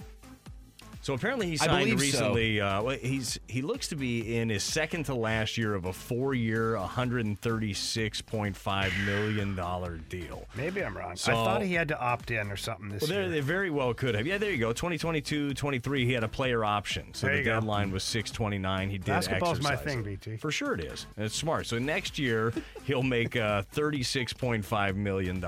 So 1.03 1.15
apparently 1.15 1.49
he 1.49 1.57
signed 1.57 1.87
believe 1.91 1.99
so. 1.99 2.05
recently. 2.31 2.61
Uh, 2.61 2.91
he's 2.91 3.37
he 3.49 3.61
looks 3.61 3.89
to 3.89 3.97
be 3.97 4.37
in 4.37 4.49
his 4.49 4.63
second 4.63 5.03
to 5.07 5.15
last 5.15 5.59
year 5.59 5.75
of 5.75 5.85
a 5.87 5.93
four-year, 5.93 6.77
136.5 6.77 9.05
million 9.07 9.57
dollar 9.57 9.97
deal. 10.09 10.47
Maybe 10.57 10.85
I'm 10.85 10.97
wrong. 10.97 11.17
So- 11.17 11.33
I 11.33 11.35
thought 11.35 11.63
he 11.63 11.75
had 11.75 11.89
to 11.89 11.99
opt 12.01 12.31
in 12.31 12.53
or 12.53 12.57
something 12.57 12.89
this 12.89 13.09
year. 13.09 13.19
Well, 13.19 13.27
year. 13.29 13.33
they 13.33 13.41
very 13.41 13.71
well 13.71 13.93
could 13.95 14.15
have. 14.15 14.27
Yeah, 14.29 14.39
there 14.39 14.53
you 14.53 14.59
go. 14.59 14.73
2022, 14.73 15.55
23, 15.55 16.07
he 16.07 16.13
had 16.13 16.23
a 16.23 16.29
player 16.29 16.65
option. 16.65 17.13
So 17.15 17.27
There 17.27 17.35
the 17.35 17.41
you 17.41 17.45
go. 17.47 17.55
deadline 17.55 17.91
was 17.91 18.05
629. 18.05 18.91
He 18.91 18.99
did 18.99 19.07
Basketball's 19.07 19.61
my 19.61 19.75
thing, 19.75 20.01
it. 20.01 20.05
BT. 20.05 20.37
For 20.37 20.53
sure 20.53 20.75
it 20.75 20.85
is. 20.85 21.07
And 21.17 21.25
it's 21.27 21.35
smart. 21.35 21.67
So 21.67 21.79
next 21.81 22.17
year, 22.19 22.53
he'll 22.85 23.03
make 23.03 23.35
uh, 23.35 23.63
$36.5 23.75 24.95
million 24.95 25.45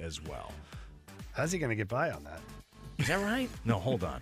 as 0.00 0.20
well. 0.24 0.50
How's 1.32 1.52
he 1.52 1.58
going 1.60 1.70
to 1.70 1.76
get 1.76 1.86
by 1.88 2.10
on 2.10 2.24
that? 2.24 2.40
Is 2.98 3.06
that 3.06 3.22
right? 3.22 3.48
No, 3.64 3.78
hold 3.78 4.02
on. 4.02 4.20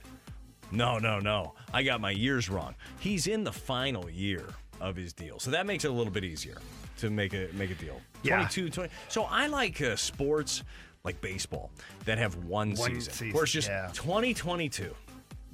No, 0.70 0.98
no, 0.98 1.18
no. 1.20 1.54
I 1.72 1.82
got 1.82 2.00
my 2.00 2.10
years 2.10 2.48
wrong. 2.50 2.74
He's 2.98 3.26
in 3.26 3.44
the 3.44 3.52
final 3.52 4.10
year 4.10 4.44
of 4.80 4.96
his 4.96 5.12
deal. 5.12 5.38
So 5.38 5.50
that 5.52 5.66
makes 5.66 5.84
it 5.84 5.88
a 5.88 5.94
little 5.94 6.12
bit 6.12 6.24
easier 6.24 6.58
to 6.98 7.10
make 7.10 7.34
a 7.34 7.48
make 7.54 7.70
a 7.70 7.74
deal. 7.74 8.00
Yeah. 8.22 8.36
22, 8.36 8.70
20. 8.70 8.90
So 9.08 9.24
I 9.24 9.46
like 9.46 9.80
uh, 9.80 9.96
sports 9.96 10.62
like 11.04 11.20
baseball 11.20 11.70
that 12.04 12.18
have 12.18 12.34
one, 12.44 12.74
One 12.74 12.94
season, 12.94 13.12
season, 13.12 13.32
where 13.34 13.44
it's 13.44 13.52
just 13.52 13.68
yeah. 13.68 13.90
2022. 13.94 14.94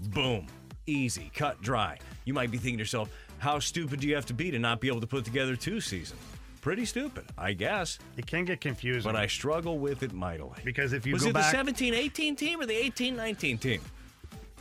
Boom. 0.09 0.47
Easy, 0.87 1.31
cut 1.35 1.61
dry. 1.63 1.99
You 2.25 2.35
might 2.35 2.51
be 2.51 2.59
thinking 2.59 2.79
to 2.79 2.83
yourself, 2.83 3.09
how 3.39 3.59
stupid 3.59 4.01
do 4.01 4.09
you 4.09 4.15
have 4.15 4.27
to 4.27 4.35
be 4.35 4.51
to 4.51 4.59
not 4.59 4.81
be 4.81 4.89
able 4.89 5.01
to 5.01 5.07
put 5.07 5.25
together 5.25 5.55
two 5.55 5.81
seasons? 5.81 6.21
Pretty 6.61 6.85
stupid, 6.85 7.25
I 7.37 7.53
guess. 7.53 7.99
It 8.17 8.27
can 8.27 8.45
get 8.45 8.61
confusing. 8.61 9.09
But 9.11 9.17
I 9.17 9.27
struggle 9.27 9.79
with 9.79 10.03
it 10.03 10.13
mightily. 10.13 10.59
because 10.65 10.93
if 10.93 11.07
you 11.07 11.13
Was 11.13 11.25
go 11.25 11.31
it 11.31 11.35
back, 11.35 11.51
the 11.53 11.57
17 11.57 11.93
18 11.95 12.37
team 12.37 12.61
or 12.61 12.67
the 12.67 12.75
18 12.75 13.15
19 13.17 13.59
team? 13.59 13.81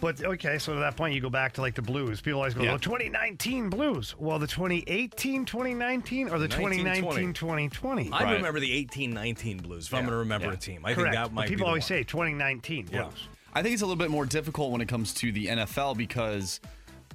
But 0.02 0.22
okay, 0.24 0.58
so 0.58 0.74
to 0.74 0.80
that 0.82 0.98
point, 0.98 1.14
you 1.14 1.22
go 1.22 1.30
back 1.30 1.54
to 1.54 1.62
like 1.62 1.76
the 1.76 1.82
Blues. 1.82 2.20
People 2.20 2.40
always 2.40 2.54
go, 2.54 2.64
Yeah. 2.64 2.74
"Oh, 2.74 2.78
2019 2.78 3.70
Blues." 3.70 4.16
Well, 4.20 4.40
the 4.40 4.48
2018, 4.48 5.46
2019, 5.46 6.28
or 6.30 6.40
the 6.40 6.48
2019, 6.50 7.34
2020. 7.34 8.10
I 8.12 8.34
remember 8.34 8.60
the 8.60 8.72
18 8.74 9.12
19 9.14 9.58
Blues, 9.60 9.88
if 9.88 9.94
I'm 9.94 10.02
going 10.02 10.12
to 10.12 10.18
remember 10.18 10.48
Yeah. 10.48 10.54
a 10.54 10.58
team. 10.58 10.86
I 10.86 10.94
Correct. 10.94 11.14
think 11.14 11.16
that 11.16 11.24
But 11.30 11.34
might 11.34 11.44
people 11.48 11.58
be 11.58 11.62
the 11.64 11.68
always 11.68 11.84
one. 11.84 11.88
say 11.88 12.04
2019 12.04 12.86
Blues. 12.88 12.94
Yeah. 12.94 13.10
I 13.54 13.62
think 13.62 13.74
it's 13.74 13.82
a 13.82 13.86
little 13.86 13.98
bit 13.98 14.10
more 14.12 14.26
difficult 14.26 14.72
when 14.72 14.82
it 14.82 14.88
comes 14.88 15.14
to 15.16 15.32
the 15.32 15.48
NFL 15.48 15.94
because 15.96 16.60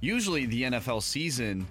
usually 0.01 0.47
the 0.47 0.65
NFL 0.65 1.01
season 1.03 1.67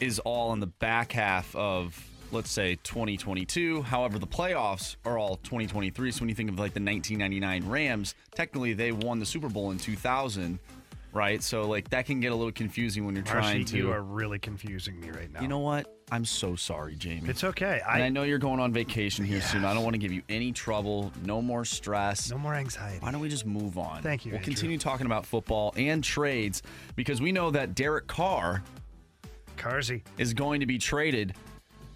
is 0.00 0.18
all 0.20 0.52
in 0.52 0.60
the 0.60 0.66
back 0.66 1.12
half 1.12 1.54
of 1.54 2.02
let's 2.32 2.50
say 2.50 2.76
2022. 2.82 3.82
However, 3.82 4.18
the 4.18 4.26
playoffs 4.26 4.96
are 5.04 5.18
all 5.18 5.36
2023. 5.36 6.10
So 6.10 6.20
when 6.20 6.28
you 6.28 6.34
think 6.34 6.50
of 6.50 6.58
like 6.58 6.74
the 6.74 6.80
1999 6.80 7.68
Rams, 7.68 8.14
technically 8.34 8.72
they 8.72 8.92
won 8.92 9.18
the 9.18 9.26
Super 9.26 9.48
Bowl 9.48 9.70
in 9.70 9.78
2000, 9.78 10.58
right? 11.12 11.42
So 11.42 11.68
like 11.68 11.88
that 11.90 12.06
can 12.06 12.20
get 12.20 12.32
a 12.32 12.34
little 12.34 12.52
confusing 12.52 13.04
when 13.06 13.14
you're 13.14 13.24
trying 13.24 13.64
to 13.66 13.76
you 13.76 13.90
are 13.92 14.02
really 14.02 14.38
confusing 14.38 15.00
me 15.00 15.10
right 15.10 15.32
now. 15.32 15.40
You 15.40 15.48
know 15.48 15.60
what? 15.60 15.92
I'm 16.12 16.24
so 16.24 16.54
sorry, 16.54 16.94
Jamie. 16.94 17.28
It's 17.28 17.42
okay. 17.42 17.80
and 17.88 18.02
I 18.02 18.06
I 18.06 18.08
know 18.10 18.22
you're 18.22 18.38
going 18.38 18.60
on 18.60 18.72
vacation 18.72 19.24
here 19.24 19.40
soon. 19.40 19.64
I 19.64 19.74
don't 19.74 19.82
want 19.82 19.94
to 19.94 19.98
give 19.98 20.12
you 20.12 20.22
any 20.28 20.52
trouble. 20.52 21.10
No 21.24 21.42
more 21.42 21.64
stress. 21.64 22.30
no 22.30 22.38
more 22.38 22.54
anxiety. 22.54 22.98
Why 23.00 23.10
don't 23.10 23.20
we 23.20 23.28
just 23.28 23.44
move 23.44 23.76
on? 23.76 24.02
Thank 24.02 24.24
you, 24.24 24.30
We'll 24.30 24.38
Andrew. 24.38 24.52
continue 24.54 24.78
talking 24.78 25.06
about 25.06 25.26
football 25.26 25.74
and 25.76 26.04
trades 26.04 26.62
because 26.94 27.20
we 27.20 27.32
know 27.32 27.50
that 27.50 27.74
Derek 27.74 28.06
Carr 28.06 28.62
Carsey. 29.56 30.02
is 30.18 30.32
going 30.32 30.60
to 30.60 30.66
be 30.66 30.78
traded 30.78 31.34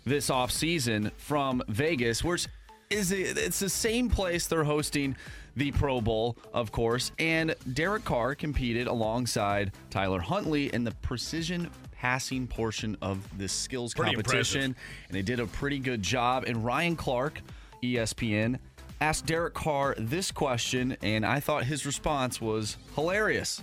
this 0.05 0.31
offseason 0.31 1.13
from 1.17 1.63
Vegas, 1.69 2.25
which 2.25 2.47
is 2.91 3.13
it's 3.13 3.61
the 3.61 3.69
same 3.69 4.09
place 4.11 4.47
they're 4.47 4.65
hosting 4.65 5.17
the 5.57 5.71
Pro 5.73 6.01
Bowl, 6.01 6.37
of 6.53 6.73
course. 6.73 7.13
And 7.19 7.55
Derek 7.73 8.05
Carr 8.05 8.35
competed 8.35 8.87
alongside 8.87 9.73
Tyler 9.91 10.21
Huntley 10.21 10.73
in 10.73 10.85
the 10.85 10.93
Precision 11.03 11.71
passing 11.93 12.47
portion 12.47 12.97
of 13.03 13.19
this 13.39 13.53
skills 13.53 13.93
Pretty 13.95 14.15
competition, 14.15 14.63
impressive. 14.63 15.05
and 15.09 15.17
they 15.17 15.23
did 15.23 15.39
a 15.39 15.47
pretty 15.47 15.79
good 15.79 16.03
job. 16.03 16.45
And 16.47 16.65
Ryan 16.65 16.97
Clark, 16.97 17.43
ESPN, 17.83 18.59
asked 19.01 19.27
Derek 19.27 19.55
Carr 19.55 19.95
this 19.99 20.31
question, 20.31 20.97
and 21.03 21.25
I 21.27 21.41
thought 21.41 21.65
his 21.65 21.85
response 21.87 22.41
was 22.41 22.77
hilarious. 22.95 23.63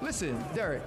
Listen, 0.00 0.36
Derek, 0.54 0.82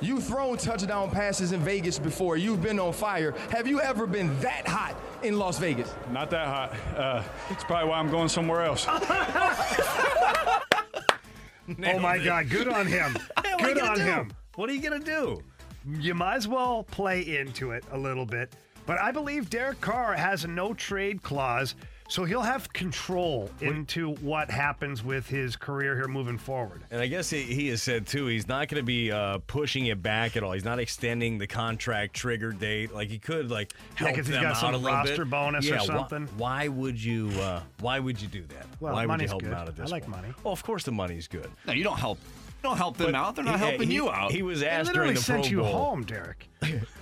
you've 0.00 0.24
thrown 0.24 0.56
touchdown 0.56 1.10
passes 1.10 1.52
in 1.52 1.60
Vegas 1.60 1.98
before. 1.98 2.36
You've 2.36 2.62
been 2.62 2.78
on 2.78 2.92
fire. 2.92 3.32
Have 3.50 3.66
you 3.66 3.80
ever 3.80 4.06
been 4.06 4.38
that 4.40 4.66
hot 4.66 4.94
in 5.22 5.38
Las 5.38 5.58
Vegas? 5.58 5.92
Not 6.10 6.30
that 6.30 6.46
hot. 6.46 6.76
Uh, 6.96 7.22
it's 7.50 7.64
probably 7.64 7.88
why 7.90 7.98
I'm 7.98 8.10
going 8.10 8.28
somewhere 8.28 8.62
else. 8.62 8.86
Oh 11.84 11.98
my 11.98 12.16
God, 12.18 12.48
good 12.48 12.68
on 12.68 12.86
him. 12.86 13.16
Hey, 13.44 13.52
what 13.54 13.64
are 13.64 13.68
you 13.68 13.74
good 13.74 13.82
on 13.82 13.96
do? 13.96 14.02
him. 14.02 14.32
What 14.54 14.70
are 14.70 14.72
you 14.72 14.80
gonna 14.80 15.00
do? 15.00 15.42
You 15.98 16.14
might 16.14 16.36
as 16.36 16.46
well 16.46 16.84
play 16.84 17.38
into 17.38 17.72
it 17.72 17.84
a 17.92 17.98
little 17.98 18.24
bit. 18.26 18.52
But 18.86 19.00
I 19.00 19.10
believe 19.10 19.50
Derek 19.50 19.80
Carr 19.80 20.14
has 20.14 20.44
a 20.44 20.48
no 20.48 20.74
trade 20.74 21.22
clause, 21.22 21.74
so 22.08 22.24
he'll 22.24 22.42
have 22.42 22.72
control 22.72 23.50
into 23.60 24.14
what 24.16 24.50
happens 24.50 25.02
with 25.04 25.26
his 25.28 25.56
career 25.56 25.96
here 25.96 26.08
moving 26.08 26.38
forward. 26.38 26.82
And 26.90 27.00
I 27.00 27.06
guess 27.06 27.30
he, 27.30 27.42
he 27.42 27.68
has 27.68 27.82
said 27.82 28.06
too, 28.06 28.26
he's 28.26 28.46
not 28.48 28.68
going 28.68 28.80
to 28.80 28.86
be 28.86 29.10
uh, 29.10 29.38
pushing 29.46 29.86
it 29.86 30.02
back 30.02 30.36
at 30.36 30.42
all. 30.42 30.52
He's 30.52 30.64
not 30.64 30.78
extending 30.78 31.38
the 31.38 31.46
contract 31.46 32.14
trigger 32.14 32.52
date. 32.52 32.94
Like 32.94 33.08
he 33.08 33.18
could, 33.18 33.50
like 33.50 33.72
help 33.94 34.00
Yeah, 34.00 34.06
help 34.06 34.16
'cause 34.16 34.26
he's 34.26 34.34
them 34.34 34.42
got 34.42 34.50
out 34.52 34.56
some 34.58 34.74
a 34.74 34.78
little 34.78 34.96
roster 34.96 35.24
bit. 35.24 35.30
bonus 35.30 35.66
or 35.66 35.68
yeah, 35.74 35.78
why- 35.80 35.86
something. 35.86 36.28
Why, 36.36 36.68
would 36.68 37.02
you? 37.02 37.28
Uh, 37.40 37.60
why 37.80 37.98
would 37.98 38.20
you 38.20 38.28
do 38.28 38.42
that? 38.46 38.66
Well, 38.80 38.92
why 38.94 39.00
would 39.00 39.02
you 39.02 39.08
money's 39.08 39.30
help 39.30 39.42
good. 39.42 39.50
them 39.52 39.58
out 39.58 39.68
at 39.68 39.76
this? 39.76 39.88
I 39.88 39.92
like 39.92 40.04
point? 40.04 40.16
money. 40.22 40.34
Well, 40.44 40.52
of 40.52 40.62
course 40.62 40.84
the 40.84 40.92
money's 40.92 41.28
good. 41.28 41.50
No, 41.66 41.72
you 41.72 41.84
don't 41.84 41.98
help. 41.98 42.18
You 42.62 42.70
don't 42.70 42.76
help 42.78 42.96
them 42.96 43.12
But 43.12 43.14
out. 43.14 43.36
They're 43.36 43.44
not 43.44 43.60
he- 43.60 43.66
helping 43.66 43.88
he- 43.88 43.94
you 43.94 44.10
out. 44.10 44.32
He 44.32 44.42
was 44.42 44.60
They 44.60 44.68
asked 44.68 44.86
literally 44.88 45.08
during 45.08 45.16
the 45.16 45.22
sent 45.22 45.42
Pro 45.42 45.50
you 45.50 45.58
Bowl. 45.58 45.72
home, 45.72 46.04
Derek. 46.04 46.48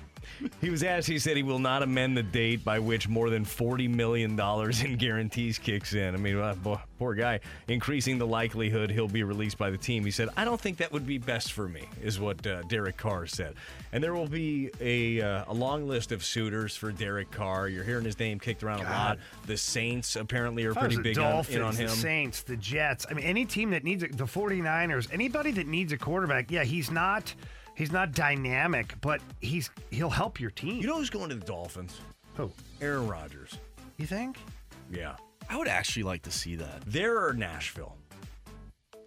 He 0.61 0.71
was 0.71 0.83
asked. 0.83 1.07
He 1.09 1.19
said 1.19 1.37
he 1.37 1.43
will 1.43 1.59
not 1.59 1.83
amend 1.83 2.17
the 2.17 2.23
date 2.23 2.65
by 2.65 2.79
which 2.79 3.09
more 3.09 3.31
than 3.31 3.45
forty 3.45 3.89
million 3.89 4.37
dollars 4.37 4.83
in 4.83 4.97
guarantees 4.97 5.59
kicks 5.59 5.95
in. 5.95 6.15
I 6.15 6.19
mean, 6.19 6.37
uh, 6.39 6.55
poor 6.99 7.15
guy, 7.15 7.41
increasing 7.69 8.19
the 8.19 8.27
likelihood 8.27 8.91
he'll 8.91 9.09
be 9.09 9.23
released 9.23 9.59
by 9.59 9.71
the 9.71 9.79
team. 9.79 10.05
He 10.05 10.11
said, 10.11 10.29
"I 10.37 10.45
don't 10.45 10.61
think 10.61 10.79
that 10.79 10.93
would 10.93 11.07
be 11.07 11.19
best 11.19 11.53
for 11.53 11.69
me," 11.69 11.85
is 12.03 12.19
what 12.21 12.47
uh, 12.47 12.63
Derek 12.63 12.97
Carr 12.97 13.27
said. 13.27 13.55
And 13.93 14.03
there 14.03 14.15
will 14.15 14.27
be 14.29 14.71
a 14.81 15.21
uh, 15.21 15.45
a 15.49 15.55
long 15.55 15.87
list 15.89 16.13
of 16.13 16.25
suitors 16.25 16.77
for 16.77 16.93
Derek 16.93 17.31
Carr. 17.31 17.69
You're 17.69 17.85
hearing 17.85 18.05
his 18.05 18.19
name 18.19 18.39
kicked 18.39 18.63
around 18.63 18.81
a 18.81 18.85
lot. 18.85 19.19
The 19.47 19.57
Saints 19.57 20.17
apparently 20.17 20.65
are 20.65 20.71
If 20.71 20.79
I 20.79 20.87
was 20.87 20.95
pretty 20.97 21.11
big 21.11 21.19
on, 21.19 21.31
Dolphins, 21.33 21.57
in 21.57 21.63
on 21.63 21.75
him. 21.75 21.87
the 21.87 21.93
Saints, 21.93 22.43
the 22.43 22.57
Jets. 22.57 23.07
I 23.11 23.15
mean, 23.15 23.25
any 23.25 23.45
team 23.45 23.71
that 23.71 23.85
needs 23.85 24.03
a, 24.03 24.09
the 24.09 24.25
49ers, 24.25 25.09
anybody 25.13 25.51
that 25.53 25.67
needs 25.67 25.93
a 25.93 25.97
quarterback, 25.99 26.51
yeah, 26.51 26.65
he's 26.65 26.91
not 26.91 27.35
he's 27.75 27.93
not 27.93 28.13
dynamic, 28.13 28.95
but 29.01 29.21
he's 29.41 29.71
he'll 29.91 30.11
help 30.11 30.41
your 30.41 30.51
team. 30.51 30.81
You 30.81 30.87
know 30.87 30.97
who's 30.99 31.11
going 31.11 31.29
to 31.31 31.35
the 31.35 31.45
Dolphins? 31.45 32.01
Who? 32.37 32.51
Aaron 32.81 33.07
Rodgers. 33.09 33.59
You 33.97 34.07
think? 34.07 34.39
Yeah. 34.91 35.17
I 35.49 35.57
would 35.57 35.69
actually 35.69 36.03
like 36.05 36.23
to 36.23 36.31
see 36.31 36.57
that. 36.57 36.83
There 36.87 37.19
are 37.27 37.33
Nashville. 37.33 37.97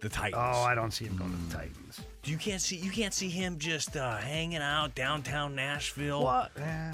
The 0.00 0.08
Titans. 0.08 0.34
Oh, 0.56 0.62
I 0.62 0.74
don't 0.76 0.92
see 0.92 1.06
him 1.06 1.16
going 1.16 1.30
to 1.32 1.36
the 1.48 1.54
Titans. 1.56 2.00
You 2.24 2.36
can't 2.38 2.60
see 2.62 2.76
you 2.76 2.90
can't 2.90 3.12
see 3.12 3.28
him 3.28 3.58
just 3.58 3.96
uh, 3.96 4.16
hanging 4.18 4.62
out 4.62 4.94
downtown 4.94 5.54
Nashville. 5.56 6.22
What? 6.22 6.52
Eh, 6.56 6.92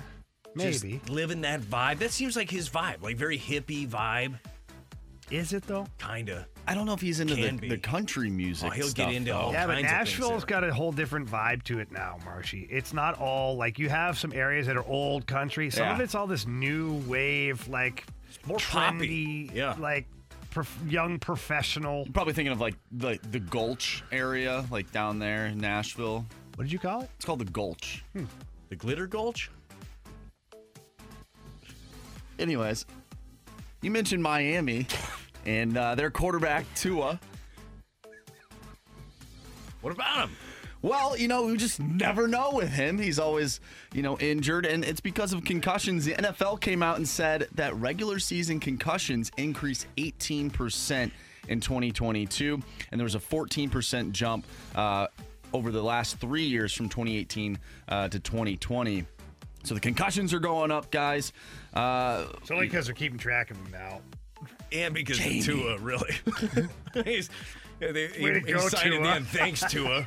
Just 0.56 0.84
maybe. 0.84 1.00
living 1.08 1.42
that 1.42 1.60
vibe. 1.60 1.98
That 1.98 2.12
seems 2.12 2.34
like 2.36 2.50
his 2.50 2.68
vibe, 2.70 3.02
like 3.02 3.16
very 3.16 3.38
hippie 3.38 3.86
vibe. 3.86 4.38
Is 5.30 5.52
it 5.52 5.64
though? 5.66 5.86
Kinda. 5.98 6.46
I 6.66 6.74
don't 6.74 6.86
know 6.86 6.94
if 6.94 7.00
he's 7.00 7.20
into 7.20 7.34
Can 7.36 7.56
the, 7.56 7.60
be. 7.62 7.68
the 7.68 7.78
country 7.78 8.28
oh, 8.28 8.32
music. 8.32 8.68
Oh, 8.68 8.70
he'll 8.70 8.84
get 8.86 8.90
stuff, 8.90 9.12
into 9.12 9.32
though. 9.32 9.38
all 9.38 9.52
Yeah, 9.52 9.66
but 9.66 9.74
kinds 9.74 9.84
of 9.84 9.90
things 9.90 10.08
Nashville's 10.10 10.44
there. 10.44 10.60
got 10.60 10.64
a 10.68 10.72
whole 10.72 10.92
different 10.92 11.28
vibe 11.28 11.62
to 11.64 11.78
it 11.78 11.92
now, 11.92 12.18
Marshy. 12.24 12.66
It's 12.70 12.92
not 12.94 13.18
all 13.20 13.56
like 13.56 13.78
you 13.78 13.88
have 13.90 14.18
some 14.18 14.32
areas 14.32 14.66
that 14.66 14.76
are 14.76 14.84
old 14.86 15.26
country. 15.26 15.68
Some 15.70 15.88
of 15.88 15.98
Yeah. 15.98 16.04
it's 16.04 16.14
all 16.14 16.26
this 16.26 16.46
new 16.46 16.94
wave, 17.06 17.68
like 17.68 18.04
more 18.46 18.56
trendy, 18.58 19.46
poppy. 19.48 19.50
Yeah. 19.54 19.74
like 19.78 20.06
prof- 20.50 20.78
young 20.88 21.18
professional. 21.18 22.06
Probably 22.12 22.32
thinking 22.32 22.52
of 22.52 22.60
like 22.60 22.76
the 22.92 23.18
the 23.30 23.40
Gulch 23.40 24.02
area, 24.10 24.64
like 24.70 24.90
down 24.90 25.18
there 25.18 25.46
in 25.46 25.58
Nashville. 25.58 26.24
What 26.56 26.64
did 26.64 26.72
you 26.72 26.78
call 26.78 27.02
it? 27.02 27.10
It's 27.16 27.24
called 27.26 27.40
the 27.40 27.44
Gulch. 27.46 28.02
Hmm. 28.14 28.24
The 28.70 28.76
Glitter 28.76 29.06
Gulch? 29.06 29.50
Anyways, 32.38 32.86
you 33.82 33.90
mentioned 33.90 34.22
Miami 34.22 34.86
and 35.46 35.76
uh, 35.76 35.94
their 35.94 36.10
quarterback 36.10 36.64
Tua. 36.74 37.18
What 39.80 39.92
about 39.92 40.28
him? 40.28 40.36
Well, 40.82 41.16
you 41.16 41.28
know, 41.28 41.46
we 41.46 41.56
just 41.56 41.80
never 41.80 42.28
know 42.28 42.50
with 42.52 42.68
him. 42.68 42.98
He's 42.98 43.18
always, 43.18 43.60
you 43.94 44.02
know, 44.02 44.18
injured, 44.18 44.66
and 44.66 44.84
it's 44.84 45.00
because 45.00 45.32
of 45.32 45.42
concussions. 45.42 46.04
The 46.04 46.12
NFL 46.12 46.60
came 46.60 46.82
out 46.82 46.98
and 46.98 47.08
said 47.08 47.48
that 47.54 47.74
regular 47.76 48.18
season 48.18 48.60
concussions 48.60 49.32
increased 49.38 49.86
18% 49.96 51.10
in 51.48 51.60
2022, 51.60 52.60
and 52.90 53.00
there 53.00 53.04
was 53.04 53.14
a 53.14 53.18
14% 53.18 54.12
jump 54.12 54.44
uh, 54.74 55.06
over 55.54 55.70
the 55.70 55.82
last 55.82 56.18
three 56.18 56.44
years 56.44 56.74
from 56.74 56.90
2018 56.90 57.58
uh, 57.88 58.08
to 58.08 58.20
2020. 58.20 59.06
So 59.62 59.72
the 59.72 59.80
concussions 59.80 60.34
are 60.34 60.38
going 60.38 60.70
up, 60.70 60.90
guys. 60.90 61.32
Uh, 61.72 62.26
It's 62.42 62.50
only 62.50 62.66
because 62.66 62.86
they're 62.86 62.94
keeping 62.94 63.18
track 63.18 63.50
of 63.50 63.56
them 63.56 63.72
now. 63.72 64.00
And 64.74 64.92
because 64.92 65.18
Jamie. 65.18 65.38
of 65.38 65.44
Tua, 65.44 65.78
really. 65.78 66.14
he's, 67.04 67.30
they, 67.78 68.08
he, 68.08 68.32
he 68.32 68.40
go, 68.52 68.68
signed 68.68 68.92
Tua. 68.92 69.16
in. 69.16 69.24
Thanks, 69.24 69.60
Tua. 69.70 70.02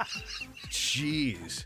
Jeez. 0.69 1.65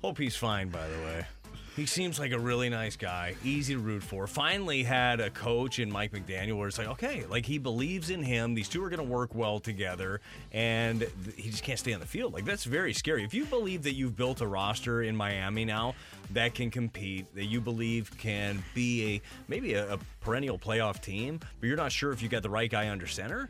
Hope 0.00 0.18
he's 0.18 0.36
fine, 0.36 0.68
by 0.68 0.86
the 0.86 0.98
way. 1.04 1.26
He 1.74 1.86
seems 1.86 2.18
like 2.18 2.32
a 2.32 2.38
really 2.38 2.68
nice 2.68 2.96
guy, 2.96 3.34
easy 3.42 3.72
to 3.72 3.80
root 3.80 4.02
for. 4.02 4.26
Finally 4.26 4.82
had 4.82 5.20
a 5.20 5.30
coach 5.30 5.78
in 5.78 5.90
Mike 5.90 6.12
McDaniel 6.12 6.58
where 6.58 6.68
it's 6.68 6.76
like, 6.76 6.88
okay, 6.88 7.24
like 7.30 7.46
he 7.46 7.56
believes 7.56 8.10
in 8.10 8.22
him. 8.22 8.52
These 8.54 8.68
two 8.68 8.84
are 8.84 8.90
going 8.90 8.98
to 9.00 9.10
work 9.10 9.34
well 9.34 9.58
together, 9.58 10.20
and 10.52 11.00
th- 11.00 11.10
he 11.34 11.48
just 11.50 11.62
can't 11.64 11.78
stay 11.78 11.94
on 11.94 12.00
the 12.00 12.06
field. 12.06 12.34
Like 12.34 12.44
that's 12.44 12.64
very 12.64 12.92
scary. 12.92 13.24
If 13.24 13.32
you 13.32 13.46
believe 13.46 13.82
that 13.84 13.94
you've 13.94 14.16
built 14.16 14.42
a 14.42 14.46
roster 14.46 15.02
in 15.02 15.16
Miami 15.16 15.64
now 15.64 15.94
that 16.32 16.54
can 16.54 16.70
compete, 16.70 17.34
that 17.34 17.46
you 17.46 17.58
believe 17.62 18.10
can 18.18 18.62
be 18.74 19.14
a 19.16 19.22
maybe 19.48 19.72
a, 19.72 19.94
a 19.94 19.98
perennial 20.20 20.58
playoff 20.58 21.00
team, 21.00 21.40
but 21.58 21.66
you're 21.66 21.76
not 21.78 21.90
sure 21.90 22.12
if 22.12 22.20
you 22.20 22.28
got 22.28 22.42
the 22.42 22.50
right 22.50 22.70
guy 22.70 22.90
under 22.90 23.06
center. 23.06 23.48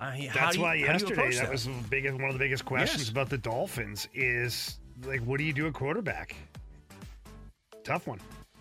I 0.00 0.18
mean, 0.18 0.30
That's 0.34 0.56
you- 0.56 0.62
why 0.62 0.74
yesterday 0.74 1.30
that 1.30 1.42
that? 1.42 1.50
was 1.52 1.68
biggest, 1.88 2.14
one 2.16 2.24
of 2.24 2.32
the 2.32 2.38
biggest 2.40 2.64
questions 2.64 3.02
Yes. 3.02 3.08
about 3.10 3.30
the 3.30 3.38
Dolphins 3.38 4.08
is 4.14 4.78
like, 5.04 5.20
what 5.20 5.38
do 5.38 5.44
you 5.44 5.52
do 5.52 5.68
at 5.68 5.74
quarterback? 5.74 6.34
Tough 7.86 8.06
one. 8.08 8.18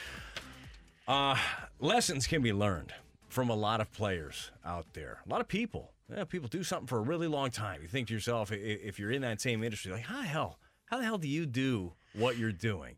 Uh, 1.07 1.37
lessons 1.79 2.25
can 2.25 2.41
be 2.41 2.51
learned 2.51 2.91
from 3.29 3.51
a 3.51 3.55
lot 3.55 3.81
of 3.81 3.91
players 3.91 4.49
out 4.65 4.87
there. 4.93 5.19
A 5.23 5.29
lot 5.29 5.41
of 5.41 5.47
people. 5.47 5.91
Yeah, 6.11 6.23
people 6.23 6.49
do 6.49 6.63
something 6.63 6.87
for 6.87 6.97
a 6.97 7.01
really 7.01 7.27
long 7.27 7.51
time. 7.51 7.83
You 7.83 7.87
think 7.87 8.07
to 8.07 8.15
yourself, 8.15 8.51
if 8.51 8.97
you're 8.97 9.11
in 9.11 9.21
that 9.21 9.41
same 9.41 9.63
industry, 9.63 9.91
like, 9.91 10.05
how 10.05 10.21
the 10.21 10.27
hell? 10.27 10.57
How 10.85 10.97
the 10.97 11.03
hell 11.03 11.19
do 11.19 11.27
you 11.27 11.45
do 11.45 11.93
what 12.13 12.39
you're 12.39 12.51
doing? 12.51 12.97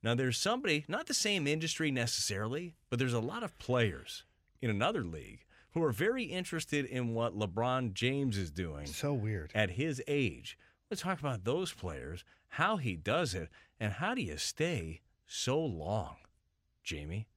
Now, 0.00 0.14
there's 0.14 0.38
somebody, 0.38 0.84
not 0.86 1.06
the 1.06 1.14
same 1.14 1.48
industry 1.48 1.90
necessarily, 1.90 2.76
but 2.88 3.00
there's 3.00 3.12
a 3.12 3.20
lot 3.20 3.42
of 3.42 3.58
players 3.58 4.22
in 4.60 4.70
another 4.70 5.04
league 5.04 5.44
who 5.72 5.82
are 5.82 5.92
very 5.92 6.24
interested 6.24 6.84
in 6.84 7.14
what 7.14 7.38
LeBron 7.38 7.92
James 7.92 8.36
is 8.38 8.50
doing 8.50 8.86
So 8.86 9.12
weird. 9.12 9.52
at 9.54 9.70
his 9.70 10.02
age. 10.08 10.58
Let's 10.90 11.02
talk 11.02 11.20
about 11.20 11.44
those 11.44 11.72
players, 11.72 12.24
how 12.48 12.78
he 12.78 12.96
does 12.96 13.34
it, 13.34 13.48
and 13.78 13.92
how 13.94 14.14
do 14.14 14.22
you 14.22 14.36
stay 14.38 15.00
so 15.26 15.60
long, 15.60 16.16
Jamie? 16.82 17.28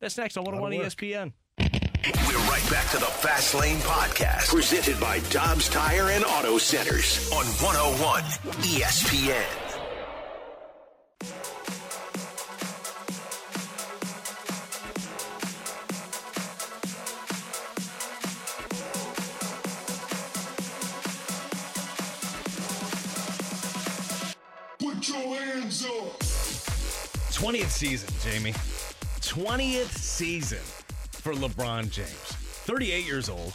That's 0.00 0.16
next 0.18 0.36
on 0.36 0.44
101. 0.44 0.84
ESPN. 0.86 1.32
We're 1.58 2.38
right 2.48 2.66
back 2.70 2.90
to 2.92 2.98
the 2.98 3.04
Fast 3.06 3.54
Lane 3.54 3.76
Podcast, 3.78 4.48
presented 4.48 4.98
by 5.00 5.18
Dobbs 5.30 5.68
Tire 5.68 6.10
and 6.10 6.24
Auto 6.24 6.56
Centers 6.58 7.30
on 7.32 7.44
101 7.44 8.22
ESPN. 8.64 9.69
Season, 27.80 28.10
Jamie. 28.22 28.52
20th 29.22 29.96
season 29.96 30.58
for 31.12 31.32
LeBron 31.32 31.90
James. 31.90 32.08
38 32.10 33.06
years 33.06 33.30
old. 33.30 33.54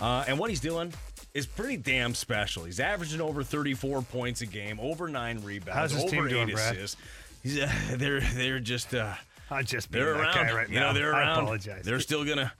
Uh, 0.00 0.24
and 0.26 0.36
what 0.36 0.50
he's 0.50 0.58
doing 0.58 0.92
is 1.32 1.46
pretty 1.46 1.76
damn 1.76 2.12
special. 2.12 2.64
He's 2.64 2.80
averaging 2.80 3.20
over 3.20 3.44
34 3.44 4.02
points 4.02 4.40
a 4.40 4.46
game, 4.46 4.80
over 4.80 5.06
nine 5.06 5.40
rebounds, 5.44 5.94
over 5.94 6.28
doing, 6.28 6.48
eight 6.50 6.54
assists. 6.54 6.96
He's, 7.44 7.60
uh, 7.60 7.70
they're 7.92 8.20
they're 8.20 8.58
just 8.58 8.94
uh, 8.94 9.14
I'm 9.48 9.64
just 9.64 9.92
being 9.92 10.04
they're 10.04 10.14
around. 10.14 10.54
right 10.54 10.68
you 10.68 10.80
now. 10.80 10.88
know, 10.88 10.94
they're 10.98 11.14
I 11.14 11.20
around. 11.20 11.38
apologize. 11.42 11.84
They're 11.84 12.00
still 12.00 12.24
gonna. 12.24 12.52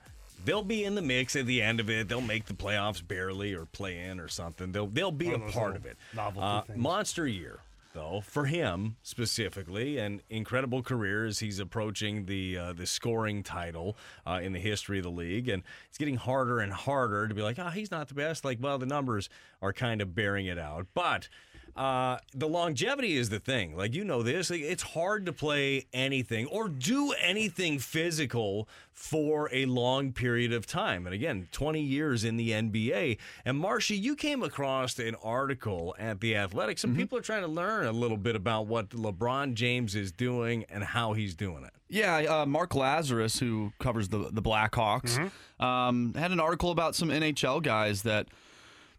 They'll 0.45 0.63
be 0.63 0.85
in 0.85 0.95
the 0.95 1.01
mix 1.01 1.35
at 1.35 1.45
the 1.47 1.61
end 1.61 1.79
of 1.81 1.89
it. 1.89 2.07
They'll 2.07 2.21
make 2.21 2.45
the 2.45 2.53
playoffs 2.53 3.05
barely 3.05 3.53
or 3.53 3.65
play 3.65 3.99
in 3.99 4.21
or 4.21 4.29
something. 4.29 4.71
They'll 4.71 4.87
they'll 4.87 5.11
be 5.11 5.29
One 5.29 5.41
a 5.49 5.51
part 5.51 5.75
of 5.75 5.85
it. 5.85 5.97
novelty 6.15 6.73
Uh, 6.73 6.77
monster 6.77 7.27
year 7.27 7.59
though 7.93 8.21
for 8.25 8.45
him 8.45 8.97
specifically, 9.03 9.97
an 9.97 10.21
incredible 10.29 10.83
career 10.83 11.25
as 11.25 11.39
he's 11.39 11.59
approaching 11.59 12.25
the 12.25 12.57
uh, 12.57 12.73
the 12.73 12.85
scoring 12.85 13.43
title 13.43 13.97
uh, 14.25 14.39
in 14.41 14.53
the 14.53 14.59
history 14.59 14.97
of 14.99 15.03
the 15.03 15.11
league, 15.11 15.47
and 15.47 15.63
it's 15.87 15.97
getting 15.97 16.17
harder 16.17 16.59
and 16.59 16.73
harder 16.73 17.27
to 17.27 17.33
be 17.33 17.41
like, 17.41 17.59
ah, 17.59 17.69
he's 17.69 17.91
not 17.91 18.07
the 18.07 18.13
best. 18.13 18.43
Like, 18.43 18.57
well, 18.61 18.77
the 18.77 18.85
numbers 18.85 19.29
are 19.61 19.73
kind 19.73 20.01
of 20.01 20.15
bearing 20.15 20.45
it 20.45 20.59
out, 20.59 20.87
but. 20.93 21.29
Uh, 21.75 22.17
the 22.33 22.47
longevity 22.47 23.17
is 23.17 23.29
the 23.29 23.39
thing. 23.39 23.75
Like 23.75 23.93
you 23.95 24.03
know 24.03 24.21
this, 24.21 24.49
like, 24.49 24.61
it's 24.61 24.83
hard 24.83 25.25
to 25.25 25.33
play 25.33 25.87
anything 25.91 26.45
or 26.47 26.67
do 26.67 27.13
anything 27.13 27.79
physical 27.79 28.67
for 28.91 29.49
a 29.51 29.65
long 29.65 30.11
period 30.13 30.53
of 30.53 30.67
time. 30.67 31.07
And 31.07 31.15
again, 31.15 31.47
20 31.51 31.81
years 31.81 32.23
in 32.23 32.37
the 32.37 32.51
NBA. 32.51 33.17
And 33.43 33.57
Marshy, 33.57 33.97
you 33.97 34.15
came 34.15 34.43
across 34.43 34.99
an 34.99 35.15
article 35.23 35.95
at 35.97 36.21
the 36.21 36.35
Athletic. 36.35 36.77
Some 36.77 36.95
people 36.95 37.17
are 37.17 37.21
trying 37.21 37.41
to 37.41 37.47
learn 37.47 37.87
a 37.87 37.91
little 37.91 38.17
bit 38.17 38.35
about 38.35 38.67
what 38.67 38.89
LeBron 38.89 39.55
James 39.55 39.95
is 39.95 40.11
doing 40.11 40.65
and 40.69 40.83
how 40.83 41.13
he's 41.13 41.33
doing 41.33 41.63
it. 41.63 41.71
Yeah, 41.89 42.41
uh, 42.41 42.45
Mark 42.45 42.71
Lazerus, 42.71 43.39
who 43.39 43.73
covers 43.79 44.09
the 44.09 44.29
the 44.31 44.41
Blackhawks, 44.41 45.31
um, 45.59 46.13
had 46.15 46.31
an 46.31 46.39
article 46.39 46.71
about 46.71 46.95
some 46.95 47.09
NHL 47.09 47.61
guys 47.61 48.03
that 48.03 48.27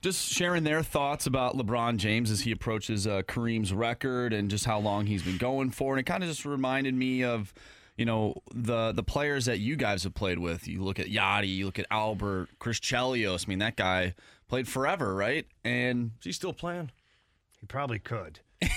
just 0.04 0.30
sharing 0.32 0.62
their 0.64 0.82
thoughts 0.82 1.26
about 1.26 1.56
LeBron 1.56 1.96
James 1.96 2.30
as 2.30 2.42
he 2.42 2.52
approaches 2.52 3.06
uh, 3.06 3.22
Kareem's 3.22 3.72
record 3.72 4.32
and 4.32 4.50
just 4.50 4.64
how 4.66 4.78
long 4.78 5.06
he's 5.06 5.22
been 5.22 5.38
going 5.38 5.70
for. 5.70 5.94
And 5.94 6.00
it 6.00 6.04
kind 6.04 6.22
of 6.22 6.28
just 6.28 6.44
reminded 6.44 6.94
me 6.94 7.24
of, 7.24 7.52
you 7.96 8.04
know, 8.04 8.34
the 8.54 8.92
the 8.92 9.02
players 9.02 9.46
that 9.46 9.58
you 9.60 9.76
guys 9.76 10.02
have 10.04 10.14
played 10.14 10.38
with. 10.38 10.68
You 10.68 10.82
look 10.84 10.98
at 10.98 11.06
Yachty, 11.06 11.48
you 11.56 11.64
look 11.66 11.78
at 11.78 11.86
Albert, 11.90 12.48
Chris 12.58 12.78
Chelios. 12.80 13.46
I 13.46 13.48
mean, 13.48 13.58
that 13.60 13.76
guy 13.76 14.14
played 14.46 14.68
forever, 14.68 15.14
right? 15.14 15.46
And 15.64 16.10
is 16.20 16.24
he 16.24 16.32
still 16.32 16.52
playing? 16.52 16.90
He 17.60 17.66
probably 17.66 17.98
could. 17.98 18.40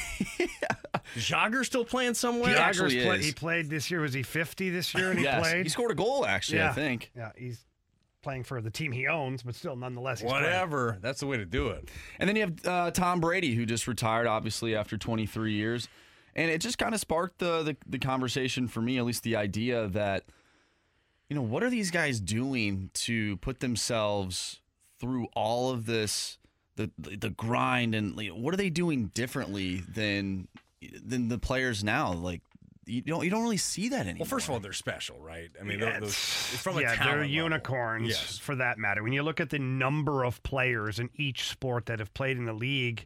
Jagr 1.15 1.65
still 1.65 1.85
playing 1.85 2.13
somewhere? 2.13 2.49
He 2.49 2.55
Jagr's 2.55 2.81
actually 2.81 3.03
play- 3.03 3.17
is. 3.19 3.25
he 3.25 3.31
played 3.33 3.69
this 3.69 3.89
year. 3.91 4.01
Was 4.01 4.13
he 4.13 4.23
50 4.23 4.69
this 4.69 4.93
year? 4.93 5.09
And 5.11 5.19
he 5.19 5.25
Yes, 5.25 5.41
played. 5.41 5.63
he 5.65 5.69
scored 5.69 5.91
a 5.91 5.95
goal, 5.95 6.25
actually, 6.25 6.61
I 6.61 6.71
think. 6.71 7.11
Yeah, 7.15 7.31
he's 7.37 7.59
playing 8.27 8.43
for 8.43 8.59
the 8.59 8.69
team 8.69 8.91
he 8.91 9.07
owns, 9.07 9.41
but 9.41 9.55
still, 9.55 9.77
nonetheless, 9.77 10.19
he's 10.19 10.29
playing. 10.29 10.43
Whatever. 10.43 10.97
That's 10.99 11.21
the 11.21 11.27
way 11.27 11.37
to 11.37 11.45
do 11.45 11.69
it. 11.69 11.87
And 12.19 12.27
then 12.27 12.35
you 12.35 12.41
have 12.41 12.67
uh, 12.67 12.91
Tom 12.91 13.21
Brady, 13.21 13.55
who 13.55 13.65
just 13.65 13.87
retired, 13.87 14.27
obviously, 14.27 14.75
after 14.75 14.97
23 14.97 15.53
years. 15.53 15.87
And 16.35 16.51
it 16.51 16.59
just 16.59 16.77
kind 16.77 16.93
of 16.93 16.99
sparked 16.99 17.39
the, 17.39 17.63
the, 17.63 17.77
the 17.87 17.99
conversation 17.99 18.67
for 18.67 18.81
me, 18.81 18.97
at 18.97 19.05
least 19.05 19.23
the 19.23 19.37
idea 19.37 19.87
that, 19.87 20.25
you 21.29 21.37
know, 21.37 21.41
what 21.41 21.63
are 21.63 21.69
these 21.69 21.89
guys 21.89 22.19
doing 22.19 22.89
to 22.95 23.37
put 23.37 23.61
themselves 23.61 24.59
through 24.99 25.27
all 25.33 25.69
of 25.71 25.85
this, 25.85 26.37
the, 26.75 26.91
the, 26.99 27.15
the 27.15 27.29
grind, 27.29 27.95
and 27.95 28.19
you 28.19 28.31
know, 28.31 28.35
what 28.35 28.53
are 28.53 28.57
they 28.57 28.69
doing 28.69 29.05
differently 29.13 29.83
than 29.87 30.49
than 31.01 31.29
the 31.29 31.37
players 31.37 31.81
now? 31.81 32.11
Like, 32.11 32.41
you 32.87 33.01
don't 33.01 33.23
you 33.23 33.29
don't 33.29 33.43
really 33.43 33.57
see 33.57 33.89
that 33.89 34.01
anymore. 34.07 34.19
Well, 34.21 34.29
first 34.29 34.47
of 34.47 34.53
all, 34.53 34.59
they're 34.59 34.73
special, 34.73 35.19
right? 35.19 35.49
I 35.59 35.63
mean, 35.63 35.79
Yeah, 35.79 35.99
those, 35.99 36.09
it's- 36.09 36.61
from 36.61 36.77
a 36.77 36.81
yeah, 36.81 37.03
they're 37.03 37.23
unicorns 37.23 38.09
Yes. 38.09 38.37
for 38.37 38.55
that 38.55 38.77
matter. 38.77 39.03
When 39.03 39.13
you 39.13 39.23
look 39.23 39.39
at 39.39 39.49
the 39.49 39.59
number 39.59 40.23
of 40.23 40.41
players 40.43 40.97
in 40.99 41.09
each 41.15 41.47
sport 41.49 41.85
that 41.87 41.99
have 41.99 42.13
played 42.13 42.37
in 42.37 42.45
the 42.45 42.53
league, 42.53 43.05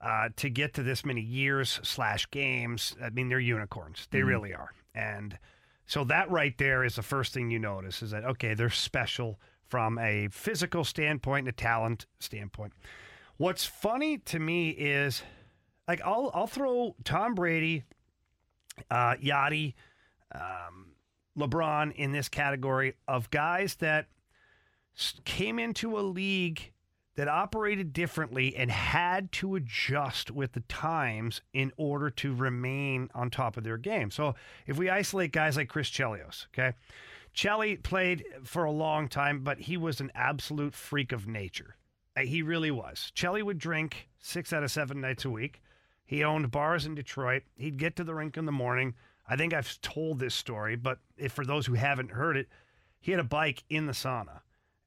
uh, 0.00 0.28
to 0.36 0.48
get 0.50 0.74
to 0.74 0.82
this 0.82 1.04
many 1.04 1.20
years 1.20 1.80
slash 1.82 2.28
games, 2.30 2.96
I 3.02 3.10
mean, 3.10 3.28
they're 3.28 3.38
unicorns. 3.40 4.08
They 4.10 4.18
Mm-hmm. 4.18 4.26
Mhm. 4.26 4.30
really 4.30 4.54
are. 4.54 4.72
And 4.94 5.38
so 5.86 6.04
that 6.04 6.30
right 6.30 6.56
there 6.58 6.84
is 6.84 6.96
the 6.96 7.02
first 7.02 7.32
thing 7.32 7.50
you 7.50 7.58
notice 7.58 8.02
is 8.02 8.10
that 8.10 8.24
okay, 8.24 8.54
they're 8.54 8.68
special 8.70 9.38
from 9.68 9.98
a 9.98 10.28
physical 10.30 10.84
standpoint 10.84 11.46
and 11.46 11.48
a 11.48 11.52
talent 11.56 12.06
standpoint. 12.20 12.72
What's 13.38 13.64
funny 13.64 14.18
to 14.18 14.38
me 14.38 14.70
is 14.70 15.22
like 15.88 16.00
I'll 16.04 16.30
I'll 16.34 16.46
throw 16.46 16.94
Tom 17.04 17.34
Brady, 17.34 17.84
uh, 18.90 19.14
Yachty, 19.22 19.74
um, 20.34 20.92
LeBron 21.36 21.94
in 21.94 22.12
this 22.12 22.28
category 22.28 22.94
of 23.08 23.30
guys 23.30 23.76
that 23.76 24.06
came 25.24 25.58
into 25.58 25.98
a 25.98 26.02
league 26.02 26.72
that 27.14 27.28
operated 27.28 27.92
differently 27.92 28.56
and 28.56 28.70
had 28.70 29.30
to 29.32 29.54
adjust 29.54 30.30
with 30.30 30.52
the 30.52 30.60
times 30.60 31.42
in 31.52 31.70
order 31.76 32.08
to 32.08 32.34
remain 32.34 33.10
on 33.14 33.30
top 33.30 33.56
of 33.56 33.64
their 33.64 33.76
game. 33.76 34.10
So 34.10 34.34
if 34.66 34.78
we 34.78 34.88
isolate 34.88 35.32
guys 35.32 35.56
like 35.56 35.68
Chris 35.68 35.90
Chelios, 35.90 36.46
okay, 36.48 36.74
Chelly 37.34 37.76
played 37.76 38.24
for 38.44 38.64
a 38.64 38.70
long 38.70 39.08
time, 39.08 39.40
but 39.40 39.60
he 39.60 39.76
was 39.76 40.00
an 40.00 40.10
absolute 40.14 40.74
freak 40.74 41.12
of 41.12 41.26
nature. 41.26 41.76
Uh, 42.16 42.22
He 42.22 42.42
really 42.42 42.70
was. 42.70 43.10
Chelly 43.14 43.42
would 43.42 43.58
drink 43.58 44.08
six 44.18 44.52
out 44.52 44.62
of 44.62 44.70
seven 44.70 45.00
nights 45.00 45.24
a 45.24 45.30
week. 45.30 45.62
He 46.12 46.24
owned 46.24 46.50
bars 46.50 46.84
in 46.84 46.94
Detroit. 46.94 47.44
He'd 47.56 47.78
get 47.78 47.96
to 47.96 48.04
the 48.04 48.14
rink 48.14 48.36
in 48.36 48.44
the 48.44 48.52
morning. 48.52 48.92
I 49.26 49.34
think 49.34 49.54
I've 49.54 49.80
told 49.80 50.18
this 50.18 50.34
story, 50.34 50.76
but 50.76 50.98
if 51.16 51.32
for 51.32 51.46
those 51.46 51.64
who 51.64 51.72
haven't 51.72 52.10
heard 52.10 52.36
it, 52.36 52.50
he 53.00 53.12
had 53.12 53.18
a 53.18 53.24
bike 53.24 53.64
in 53.70 53.86
the 53.86 53.94
sauna 53.94 54.40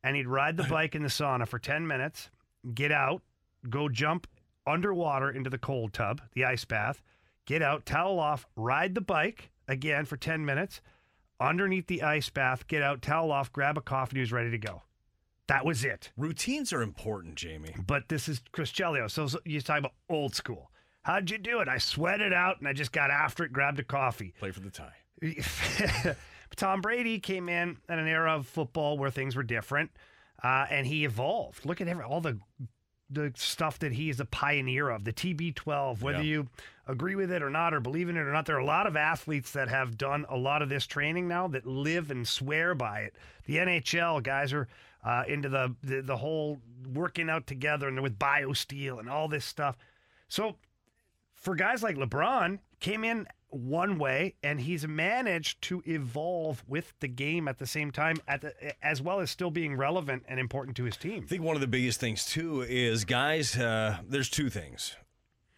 and 0.03 0.15
he'd 0.15 0.27
ride 0.27 0.55
the 0.55 0.65
bike 0.65 0.93
in 0.93 1.01
the 1.01 1.09
sauna 1.09 1.47
for 1.47 1.57
10 1.57 1.87
minutes, 1.87 2.29
get 2.75 2.91
out, 2.91 3.23
go 3.71 3.89
jump 3.89 4.27
underwater 4.67 5.31
into 5.31 5.49
the 5.49 5.57
cold 5.57 5.93
tub, 5.93 6.21
the 6.33 6.45
ice 6.45 6.63
bath, 6.63 7.01
get 7.45 7.63
out, 7.63 7.87
towel 7.87 8.19
off, 8.19 8.45
ride 8.55 8.93
the 8.93 9.01
bike 9.01 9.49
again 9.67 10.05
for 10.05 10.17
10 10.17 10.45
minutes, 10.45 10.79
underneath 11.39 11.87
the 11.87 12.03
ice 12.03 12.29
bath, 12.29 12.67
get 12.67 12.83
out, 12.83 13.01
towel 13.01 13.31
off, 13.31 13.51
grab 13.51 13.79
a 13.79 13.81
coffee, 13.81 14.11
and 14.11 14.17
he 14.17 14.21
was 14.21 14.31
ready 14.31 14.51
to 14.51 14.59
go. 14.59 14.83
That 15.47 15.65
was 15.65 15.83
it. 15.83 16.11
Routines 16.17 16.71
are 16.71 16.83
important, 16.83 17.33
Jamie. 17.33 17.75
But 17.87 18.09
this 18.09 18.29
is 18.29 18.43
Chris 18.51 18.71
Chelios. 18.71 19.09
So, 19.09 19.25
so 19.25 19.39
you 19.43 19.59
talk 19.59 19.79
about 19.79 19.93
old 20.07 20.35
school. 20.35 20.69
How'd 21.05 21.29
you 21.29 21.37
do 21.37 21.59
it? 21.59 21.67
I 21.67 21.77
sweated 21.77 22.33
out 22.33 22.57
and 22.59 22.67
I 22.67 22.73
just 22.73 22.91
got 22.91 23.11
after 23.11 23.43
it, 23.43 23.53
grabbed 23.53 23.79
a 23.79 23.83
coffee. 23.83 24.33
Play 24.39 24.49
for 24.49 24.59
the 24.59 24.71
tie. 24.71 24.95
Tom 26.55 26.81
Brady 26.81 27.19
came 27.19 27.47
in 27.47 27.77
at 27.87 27.99
an 27.99 28.07
era 28.07 28.35
of 28.35 28.47
football 28.47 28.97
where 28.97 29.11
things 29.11 29.35
were 29.35 29.43
different, 29.43 29.91
uh, 30.43 30.65
and 30.69 30.87
he 30.87 31.05
evolved. 31.05 31.63
Look 31.65 31.79
at 31.79 31.87
every, 31.87 32.03
all 32.03 32.21
the 32.21 32.39
the 33.07 33.31
stuff 33.35 33.77
that 33.79 33.91
he 33.91 34.09
is 34.09 34.19
a 34.19 34.25
pioneer 34.25 34.89
of. 34.89 35.03
The 35.03 35.13
TB12, 35.13 36.01
whether 36.01 36.17
Yeah. 36.17 36.23
you 36.23 36.47
agree 36.87 37.13
with 37.13 37.31
it 37.31 37.43
or 37.43 37.51
not, 37.51 37.71
or 37.71 37.79
believe 37.79 38.09
in 38.09 38.17
it 38.17 38.21
or 38.21 38.31
not, 38.33 38.47
there 38.47 38.55
are 38.55 38.59
a 38.59 38.65
lot 38.65 38.87
of 38.87 38.95
athletes 38.95 39.51
that 39.51 39.67
have 39.67 39.95
done 39.95 40.25
a 40.27 40.35
lot 40.35 40.63
of 40.63 40.69
this 40.69 40.87
training 40.87 41.27
now 41.27 41.47
that 41.49 41.67
live 41.67 42.09
and 42.09 42.27
swear 42.27 42.73
by 42.73 43.01
it. 43.01 43.15
The 43.45 43.57
NHL 43.57 44.23
guys 44.23 44.53
are 44.53 44.67
uh, 45.03 45.23
into 45.27 45.49
the, 45.49 45.75
the 45.83 46.01
the 46.01 46.17
whole 46.17 46.57
working 46.93 47.29
out 47.29 47.45
together 47.45 47.87
and 47.87 47.95
they're 47.95 48.01
with 48.01 48.17
BioSteel 48.17 48.99
and 48.99 49.07
all 49.07 49.27
this 49.27 49.45
stuff. 49.45 49.77
So 50.27 50.55
for 51.45 51.55
guys 51.55 51.83
like 51.83 51.95
LeBron, 51.95 52.57
came 52.79 53.03
in 53.03 53.27
one 53.49 53.99
way 53.99 54.33
and 54.41 54.59
he's 54.59 54.87
managed 54.87 55.61
to 55.61 55.81
evolve 55.85 56.63
with 56.67 56.91
the 56.99 57.07
game 57.07 57.47
at 57.47 57.59
the 57.59 57.67
same 57.67 57.91
time, 57.91 58.17
the, 58.27 58.51
as 58.83 58.99
well 58.99 59.19
as 59.19 59.29
still 59.29 59.51
being 59.51 59.77
relevant 59.77 60.23
and 60.27 60.39
important 60.39 60.75
to 60.77 60.83
his 60.83 60.97
team. 60.97 61.21
I 61.23 61.27
think 61.27 61.43
one 61.43 61.55
of 61.55 61.61
the 61.61 61.67
biggest 61.67 61.99
things 61.99 62.25
too 62.25 62.63
is 62.63 63.05
guys. 63.05 63.55
Uh, 63.55 63.97
there's 64.09 64.29
two 64.29 64.49
things. 64.49 64.95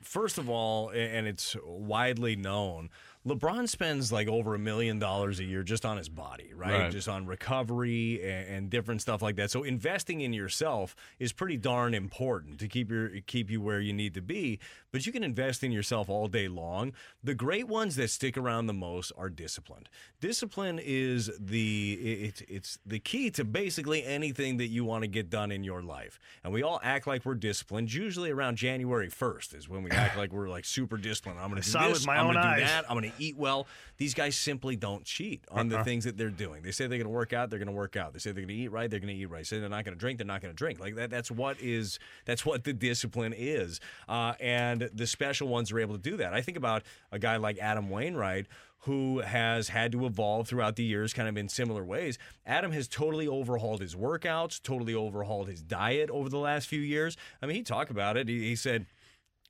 First 0.03 0.37
of 0.37 0.49
all, 0.49 0.89
and 0.89 1.25
it's 1.25 1.55
widely 1.65 2.35
known, 2.35 2.89
LeBron 3.27 3.67
spends 3.67 4.11
like 4.11 4.27
over 4.27 4.55
a 4.55 4.59
million 4.59 4.99
dollars 4.99 5.39
a 5.39 5.43
year 5.43 5.61
just 5.63 5.85
on 5.85 5.97
his 5.97 6.07
body, 6.07 6.53
right? 6.55 6.83
Right. 6.83 6.91
Just 6.91 7.09
on 7.09 7.25
recovery 7.25 8.21
and, 8.23 8.47
and 8.47 8.69
different 8.69 9.01
stuff 9.01 9.21
like 9.21 9.35
that. 9.35 9.51
So 9.51 9.63
investing 9.63 10.21
in 10.21 10.31
yourself 10.33 10.95
is 11.19 11.33
pretty 11.33 11.57
darn 11.57 11.93
important 11.93 12.59
to 12.59 12.67
keep 12.67 12.89
your 12.89 13.09
keep 13.25 13.49
you 13.49 13.61
where 13.61 13.81
you 13.81 13.93
need 13.93 14.13
to 14.13 14.21
be. 14.21 14.59
But 14.91 15.05
you 15.05 15.11
can 15.11 15.23
invest 15.23 15.63
in 15.63 15.71
yourself 15.71 16.09
all 16.09 16.27
day 16.27 16.47
long. 16.47 16.93
The 17.23 17.35
great 17.35 17.67
ones 17.67 17.97
that 17.97 18.09
stick 18.09 18.37
around 18.37 18.67
the 18.67 18.73
most 18.73 19.11
are 19.17 19.29
disciplined. 19.29 19.89
Discipline 20.21 20.79
is 20.81 21.29
the 21.39 21.93
it's 21.93 22.41
it's 22.47 22.79
the 22.85 22.99
key 22.99 23.29
to 23.31 23.43
basically 23.43 24.05
anything 24.05 24.57
that 24.57 24.67
you 24.67 24.85
want 24.85 25.03
to 25.03 25.07
get 25.07 25.29
done 25.29 25.51
in 25.51 25.63
your 25.63 25.81
life. 25.81 26.17
And 26.43 26.53
we 26.53 26.63
all 26.63 26.79
act 26.81 27.07
like 27.07 27.25
we're 27.25 27.35
disciplined. 27.35 27.93
Usually 27.93 28.31
around 28.31 28.55
January 28.55 29.09
first 29.09 29.53
is 29.53 29.67
when 29.67 29.83
we 29.83 29.91
act 29.91 30.17
like 30.17 30.31
we're 30.31 30.49
like 30.49 30.65
super 30.65 30.97
disciplined. 30.97 31.39
I'm 31.39 31.49
going 31.49 31.61
to 31.61 31.71
do 31.71 31.77
this. 31.89 32.07
I'm 32.07 32.25
going 32.25 32.35
to 32.35 32.55
do 32.55 32.61
that. 32.61 32.85
I'm 32.89 32.97
going 32.97 33.11
to 33.11 33.16
eat 33.19 33.37
well. 33.37 33.67
These 33.97 34.13
guys 34.13 34.35
simply 34.35 34.75
don't 34.75 35.03
cheat 35.03 35.43
on 35.49 35.69
the 35.69 35.77
Uh-uh. 35.77 35.83
things 35.83 36.03
that 36.05 36.17
they're 36.17 36.29
doing. 36.29 36.63
They 36.63 36.71
say 36.71 36.87
they're 36.87 36.97
going 36.97 37.05
to 37.05 37.09
work 37.09 37.33
out, 37.33 37.49
they're 37.49 37.59
going 37.59 37.67
to 37.67 37.71
work 37.73 37.95
out. 37.95 38.13
They 38.13 38.19
say 38.19 38.31
they're 38.31 38.43
going 38.43 38.55
to 38.55 38.63
eat 38.63 38.71
right, 38.71 38.89
they're 38.89 38.99
going 38.99 39.13
to 39.15 39.19
eat 39.19 39.25
right. 39.25 39.39
They 39.39 39.43
say 39.43 39.59
they're 39.59 39.69
not 39.69 39.85
going 39.85 39.95
to 39.95 39.99
drink, 39.99 40.17
they're 40.19 40.27
not 40.27 40.41
going 40.41 40.53
to 40.53 40.57
drink. 40.57 40.79
Like 40.79 40.95
that. 40.95 41.09
That's 41.09 41.31
what 41.31 41.59
is. 41.61 41.99
That's 42.25 42.45
what 42.45 42.63
the 42.63 42.73
discipline 42.73 43.33
is. 43.35 43.79
Uh, 44.07 44.33
and 44.39 44.89
the 44.93 45.07
special 45.07 45.47
ones 45.47 45.71
are 45.71 45.79
able 45.79 45.95
to 45.95 46.01
do 46.01 46.17
that. 46.17 46.33
I 46.33 46.41
think 46.41 46.57
about 46.57 46.83
a 47.11 47.19
guy 47.19 47.37
like 47.37 47.57
Adam 47.59 47.89
Wainwright. 47.89 48.47
Who 48.81 49.19
has 49.19 49.67
had 49.69 49.91
to 49.93 50.05
evolve 50.05 50.47
throughout 50.47 50.77
the 50.77 50.83
years, 50.83 51.11
kind 51.11 51.27
of 51.27 51.35
in 51.35 51.49
similar 51.49 51.83
ways. 51.83 52.17
Adam 52.45 52.71
has 52.71 52.87
totally 52.87 53.27
overhauled 53.27 53.81
his 53.81 53.95
workouts, 53.95 54.61
totally 54.61 54.93
overhauled 54.93 55.49
his 55.49 55.61
diet 55.61 56.09
over 56.09 56.29
the 56.29 56.37
last 56.37 56.67
few 56.67 56.79
years. 56.79 57.17
I 57.41 57.47
mean, 57.47 57.57
he 57.57 57.63
talked 57.63 57.91
about 57.91 58.15
it. 58.15 58.29
He, 58.29 58.39
he 58.39 58.55
said, 58.55 58.85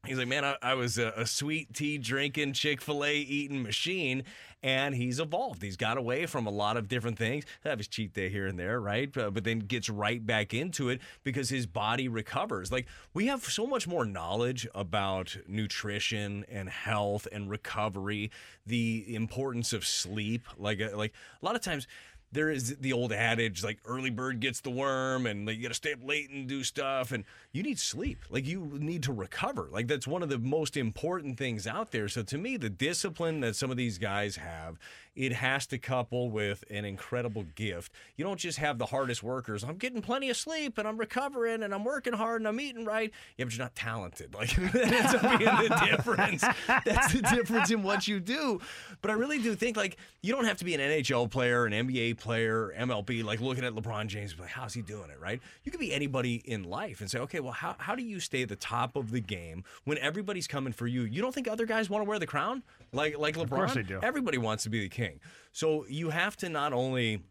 He's 0.05 0.17
like, 0.17 0.27
man, 0.27 0.45
I, 0.45 0.55
I 0.61 0.73
was 0.75 0.97
a, 0.97 1.11
a 1.17 1.25
sweet 1.25 1.73
tea 1.73 1.97
drinking, 1.97 2.53
Chick 2.53 2.81
fil 2.81 3.03
A 3.03 3.13
eating 3.13 3.61
machine, 3.61 4.23
and 4.63 4.95
he's 4.95 5.19
evolved. 5.19 5.61
He's 5.61 5.75
got 5.75 5.97
away 5.97 6.25
from 6.25 6.47
a 6.47 6.49
lot 6.49 6.77
of 6.77 6.87
different 6.87 7.17
things. 7.17 7.43
Have 7.65 7.79
his 7.79 7.89
cheat 7.89 8.13
day 8.13 8.29
here 8.29 8.47
and 8.47 8.57
there, 8.57 8.79
right? 8.79 9.11
But 9.11 9.43
then 9.43 9.59
gets 9.59 9.89
right 9.89 10.25
back 10.25 10.53
into 10.53 10.87
it 10.87 11.01
because 11.23 11.49
his 11.49 11.65
body 11.65 12.07
recovers. 12.07 12.71
Like, 12.71 12.87
we 13.13 13.27
have 13.27 13.43
so 13.43 13.67
much 13.67 13.85
more 13.85 14.05
knowledge 14.05 14.65
about 14.73 15.35
nutrition 15.45 16.45
and 16.49 16.69
health 16.69 17.27
and 17.31 17.49
recovery, 17.49 18.31
the 18.65 19.13
importance 19.13 19.73
of 19.73 19.85
sleep. 19.85 20.47
Like, 20.57 20.79
uh, 20.79 20.95
like 20.95 21.13
a 21.41 21.45
lot 21.45 21.55
of 21.55 21.61
times, 21.61 21.85
there 22.31 22.49
is 22.49 22.75
the 22.77 22.93
old 22.93 23.13
adage 23.13 23.63
like 23.63 23.79
early 23.85 24.09
bird 24.09 24.39
gets 24.39 24.61
the 24.61 24.69
worm 24.69 25.25
and 25.25 25.45
like, 25.45 25.57
you 25.57 25.63
got 25.63 25.69
to 25.69 25.73
stay 25.73 25.93
up 25.93 25.99
late 26.03 26.29
and 26.29 26.47
do 26.47 26.63
stuff 26.63 27.11
and 27.11 27.23
you 27.51 27.63
need 27.63 27.79
sleep. 27.79 28.19
Like 28.29 28.45
you 28.45 28.77
need 28.79 29.03
to 29.03 29.13
recover. 29.13 29.69
Like 29.71 29.87
that's 29.87 30.07
one 30.07 30.23
of 30.23 30.29
the 30.29 30.39
most 30.39 30.75
important 30.75 31.37
things 31.37 31.65
out 31.65 31.91
there. 31.91 32.07
So 32.07 32.23
to 32.23 32.37
me 32.37 32.57
the 32.57 32.69
discipline 32.69 33.39
that 33.41 33.55
some 33.55 33.71
of 33.71 33.77
these 33.77 33.97
guys 33.97 34.35
have 34.35 34.77
it 35.17 35.33
has 35.33 35.65
to 35.67 35.77
couple 35.77 36.29
with 36.29 36.63
an 36.69 36.85
incredible 36.85 37.43
gift 37.55 37.91
you 38.15 38.23
don't 38.23 38.39
just 38.39 38.57
have 38.57 38.77
the 38.77 38.85
hardest 38.85 39.23
workers 39.23 39.63
i'm 39.63 39.77
getting 39.77 40.01
plenty 40.01 40.29
of 40.29 40.37
sleep 40.37 40.77
and 40.77 40.87
i'm 40.87 40.97
recovering 40.97 41.63
and 41.63 41.73
i'm 41.73 41.83
working 41.83 42.13
hard 42.13 42.41
and 42.41 42.47
i'm 42.47 42.59
eating 42.59 42.85
right 42.85 43.11
yeah 43.37 43.45
but 43.45 43.53
you're 43.53 43.63
not 43.63 43.75
talented 43.75 44.33
like 44.33 44.55
that 44.71 44.91
ends 44.93 45.13
up 45.13 45.39
being 45.39 45.69
the 45.69 45.87
difference 45.89 46.41
that's 46.85 47.13
the 47.13 47.21
difference 47.33 47.71
in 47.71 47.83
what 47.83 48.07
you 48.07 48.19
do 48.19 48.59
but 49.01 49.11
i 49.11 49.13
really 49.13 49.39
do 49.39 49.55
think 49.55 49.75
like 49.75 49.97
you 50.21 50.31
don't 50.31 50.45
have 50.45 50.57
to 50.57 50.65
be 50.65 50.73
an 50.73 50.79
nhl 50.79 51.29
player 51.29 51.65
an 51.65 51.73
nba 51.73 52.17
player, 52.17 52.73
MLB, 52.77 53.23
like 53.23 53.39
looking 53.39 53.63
at 53.63 53.73
LeBron 53.73 54.07
James, 54.07 54.35
like, 54.39 54.49
how's 54.49 54.73
he 54.73 54.81
doing 54.81 55.09
it, 55.09 55.19
right? 55.19 55.39
You 55.63 55.71
could 55.71 55.79
be 55.79 55.93
anybody 55.93 56.35
in 56.45 56.63
life 56.63 57.01
and 57.01 57.09
say, 57.09 57.19
okay, 57.19 57.39
well, 57.39 57.51
how, 57.51 57.75
how 57.77 57.95
do 57.95 58.03
you 58.03 58.19
stay 58.19 58.43
at 58.43 58.49
the 58.49 58.55
top 58.55 58.95
of 58.95 59.11
the 59.11 59.21
game 59.21 59.63
when 59.85 59.97
everybody's 59.99 60.47
coming 60.47 60.73
for 60.73 60.87
you? 60.87 61.03
You 61.03 61.21
don't 61.21 61.33
think 61.33 61.47
other 61.47 61.65
guys 61.65 61.89
want 61.89 62.03
to 62.03 62.09
wear 62.09 62.19
the 62.19 62.27
crown? 62.27 62.63
Like 62.93 63.17
like 63.17 63.35
LeBron? 63.35 63.43
Of 63.43 63.49
course 63.49 63.73
they 63.73 63.83
do. 63.83 63.99
Everybody 64.01 64.37
wants 64.37 64.63
to 64.63 64.69
be 64.69 64.81
the 64.81 64.89
king. 64.89 65.06
So 65.51 65.85
you 65.87 66.09
have 66.09 66.37
to 66.37 66.49
not 66.49 66.73
only 66.73 67.21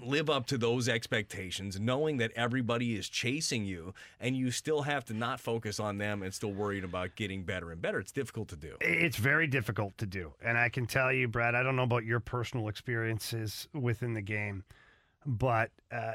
live 0.00 0.28
up 0.28 0.46
to 0.46 0.58
those 0.58 0.88
expectations, 0.88 1.78
knowing 1.78 2.16
that 2.18 2.32
everybody 2.34 2.94
is 2.96 3.08
chasing 3.08 3.64
you, 3.64 3.94
and 4.20 4.36
you 4.36 4.50
still 4.50 4.82
have 4.82 5.04
to 5.04 5.14
not 5.14 5.40
focus 5.40 5.78
on 5.78 5.98
them 5.98 6.22
and 6.22 6.34
still 6.34 6.52
worried 6.52 6.84
about 6.84 7.14
getting 7.16 7.44
better 7.44 7.70
and 7.70 7.80
better. 7.80 7.98
It's 8.00 8.12
difficult 8.12 8.48
to 8.48 8.56
do. 8.56 8.76
It's 8.80 9.16
very 9.16 9.46
difficult 9.46 9.96
to 9.98 10.06
do. 10.06 10.32
And 10.42 10.58
I 10.58 10.68
can 10.68 10.86
tell 10.86 11.12
you, 11.12 11.28
Brad, 11.28 11.54
I 11.54 11.62
don't 11.62 11.76
know 11.76 11.82
about 11.82 12.04
your 12.04 12.20
personal 12.20 12.68
experiences 12.68 13.68
within 13.72 14.14
the 14.14 14.22
game, 14.22 14.64
but 15.24 15.70
uh, 15.90 16.14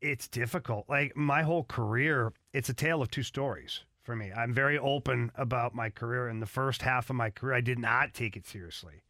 it's 0.00 0.28
difficult. 0.28 0.88
Like 0.88 1.16
my 1.16 1.42
whole 1.42 1.64
career, 1.64 2.32
it's 2.52 2.68
a 2.68 2.74
tale 2.74 3.02
of 3.02 3.10
two 3.10 3.22
stories 3.22 3.80
for 4.02 4.14
me. 4.14 4.30
I'm 4.32 4.52
very 4.52 4.78
open 4.78 5.32
about 5.34 5.74
my 5.74 5.90
career. 5.90 6.28
In 6.28 6.40
the 6.40 6.46
first 6.46 6.82
half 6.82 7.10
of 7.10 7.16
my 7.16 7.30
career, 7.30 7.54
I 7.54 7.60
did 7.60 7.78
not 7.78 8.12
take 8.14 8.36
it 8.36 8.46
seriously. 8.46 9.02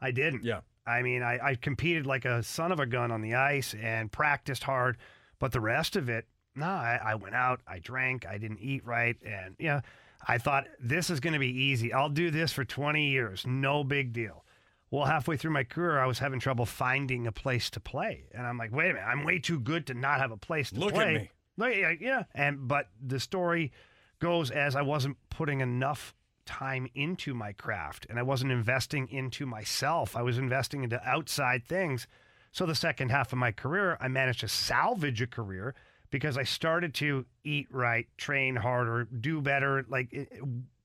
I 0.00 0.10
didn't. 0.10 0.44
Yeah. 0.44 0.60
I 0.86 1.02
mean, 1.02 1.22
I, 1.22 1.38
I 1.42 1.54
competed 1.54 2.06
like 2.06 2.24
a 2.24 2.42
son 2.42 2.72
of 2.72 2.80
a 2.80 2.86
gun 2.86 3.10
on 3.10 3.20
the 3.20 3.34
ice 3.34 3.74
and 3.74 4.10
practiced 4.10 4.62
hard, 4.62 4.96
but 5.38 5.52
the 5.52 5.60
rest 5.60 5.96
of 5.96 6.08
it, 6.08 6.26
no, 6.54 6.66
I, 6.66 6.98
I 7.04 7.14
went 7.16 7.34
out, 7.34 7.60
I 7.68 7.78
drank, 7.78 8.26
I 8.26 8.38
didn't 8.38 8.60
eat 8.60 8.84
right, 8.86 9.16
and 9.24 9.54
you 9.58 9.66
know, 9.68 9.80
I 10.26 10.38
thought 10.38 10.64
this 10.80 11.10
is 11.10 11.20
going 11.20 11.34
to 11.34 11.38
be 11.38 11.50
easy. 11.64 11.92
I'll 11.92 12.08
do 12.08 12.30
this 12.30 12.52
for 12.52 12.64
20 12.64 13.06
years, 13.08 13.44
no 13.46 13.84
big 13.84 14.12
deal. 14.12 14.44
Well, 14.90 15.04
halfway 15.04 15.36
through 15.36 15.50
my 15.50 15.64
career, 15.64 15.98
I 15.98 16.06
was 16.06 16.18
having 16.18 16.40
trouble 16.40 16.64
finding 16.64 17.26
a 17.26 17.32
place 17.32 17.68
to 17.70 17.80
play, 17.80 18.24
and 18.32 18.46
I'm 18.46 18.56
like, 18.56 18.72
wait 18.72 18.90
a 18.90 18.94
minute, 18.94 19.06
I'm 19.06 19.24
way 19.24 19.38
too 19.38 19.60
good 19.60 19.86
to 19.88 19.94
not 19.94 20.20
have 20.20 20.30
a 20.32 20.38
place 20.38 20.70
to 20.70 20.80
Look 20.80 20.90
at 20.90 20.94
play. 20.94 21.14
me. 21.14 21.30
Look, 21.58 21.74
yeah, 21.74 21.92
yeah, 22.00 22.22
and 22.34 22.66
but 22.66 22.88
the 23.04 23.20
story 23.20 23.72
goes 24.20 24.50
as 24.50 24.74
I 24.74 24.82
wasn't 24.82 25.18
putting 25.28 25.60
enough 25.60 26.14
time 26.48 26.88
into 26.94 27.34
my 27.34 27.52
craft 27.52 28.06
and 28.08 28.18
I 28.18 28.22
wasn't 28.22 28.52
investing 28.52 29.06
into 29.10 29.44
myself. 29.44 30.16
I 30.16 30.22
was 30.22 30.38
investing 30.38 30.82
into 30.82 31.00
outside 31.06 31.66
things. 31.66 32.06
So 32.52 32.64
the 32.64 32.74
second 32.74 33.10
half 33.10 33.32
of 33.32 33.38
my 33.38 33.52
career, 33.52 33.98
I 34.00 34.08
managed 34.08 34.40
to 34.40 34.48
salvage 34.48 35.20
a 35.20 35.26
career 35.26 35.74
because 36.10 36.38
I 36.38 36.44
started 36.44 36.94
to 36.94 37.26
eat 37.44 37.68
right, 37.70 38.06
train 38.16 38.56
harder, 38.56 39.04
do 39.04 39.42
better, 39.42 39.84
like 39.90 40.08
eh, 40.14 40.24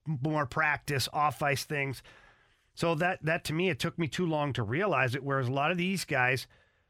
more 0.05 0.45
practice, 0.45 1.07
off 1.13 1.41
ice 1.41 1.63
things. 1.63 2.03
So 2.75 2.93
that 2.95 3.19
that 3.23 3.45
to 3.45 3.53
me, 3.53 3.69
it 3.69 3.79
took 3.79 3.97
me 3.97 4.09
too 4.09 4.25
long 4.25 4.51
to 4.53 4.63
realize 4.63 5.15
it. 5.15 5.23
Whereas 5.23 5.47
a 5.47 5.53
lot 5.53 5.71
of 5.71 5.77
these 5.77 6.03
guys, 6.03 6.45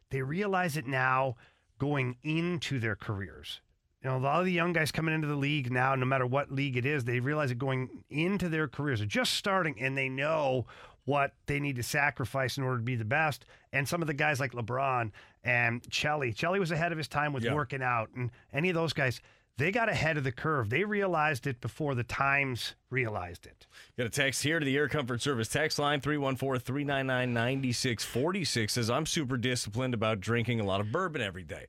they 0.09 0.23
realize 0.23 0.77
it 0.77 0.87
now 0.87 1.35
going 1.77 2.17
into 2.23 2.79
their 2.79 2.95
careers. 2.95 3.61
You 4.03 4.09
know, 4.09 4.17
a 4.17 4.19
lot 4.19 4.39
of 4.39 4.45
the 4.45 4.51
young 4.51 4.73
guys 4.73 4.91
coming 4.91 5.15
into 5.15 5.27
the 5.27 5.35
league 5.35 5.71
now, 5.71 5.95
no 5.95 6.05
matter 6.05 6.25
what 6.25 6.51
league 6.51 6.75
it 6.75 6.85
is, 6.85 7.05
they 7.05 7.19
realize 7.21 7.51
it 7.51 7.57
going 7.57 7.89
into 8.09 8.49
their 8.49 8.67
careers. 8.67 8.99
They're 8.99 9.07
just 9.07 9.33
starting 9.35 9.75
and 9.79 9.97
they 9.97 10.09
know 10.09 10.65
what 11.05 11.33
they 11.45 11.59
need 11.59 11.77
to 11.77 11.83
sacrifice 11.83 12.57
in 12.57 12.63
order 12.63 12.77
to 12.77 12.83
be 12.83 12.95
the 12.95 13.05
best. 13.05 13.45
And 13.71 13.87
some 13.87 14.01
of 14.01 14.07
the 14.07 14.13
guys 14.13 14.39
like 14.39 14.51
LeBron 14.51 15.11
and 15.43 15.89
Chelly, 15.89 16.33
Chelly 16.33 16.59
was 16.59 16.71
ahead 16.71 16.91
of 16.91 16.97
his 16.97 17.07
time 17.07 17.31
with 17.33 17.43
Yeah. 17.43 17.53
working 17.53 17.81
out. 17.81 18.09
And 18.15 18.31
any 18.53 18.69
of 18.69 18.75
those 18.75 18.93
guys, 18.93 19.21
they 19.57 19.71
got 19.71 19.87
ahead 19.87 20.17
of 20.17 20.23
the 20.23 20.31
curve. 20.31 20.69
They 20.69 20.83
realized 20.83 21.45
it 21.45 21.61
before 21.61 21.93
the 21.95 22.03
times 22.03 22.75
realized 22.89 23.45
it. 23.45 23.67
Got 23.97 24.07
a 24.07 24.09
text 24.09 24.43
here 24.43 24.59
to 24.59 24.65
the 24.65 24.75
Air 24.75 24.87
Comfort 24.89 25.21
Service 25.21 25.47
text 25.47 25.77
line 25.79 26.01
314 26.01 26.59
399 26.59 27.33
9646 27.33 28.73
says, 28.73 28.89
I'm 28.89 29.05
super 29.05 29.37
disciplined 29.37 29.93
about 29.93 30.19
drinking 30.19 30.59
a 30.59 30.63
lot 30.65 30.81
of 30.81 30.91
bourbon 30.91 31.21
every 31.21 31.43
day. 31.43 31.67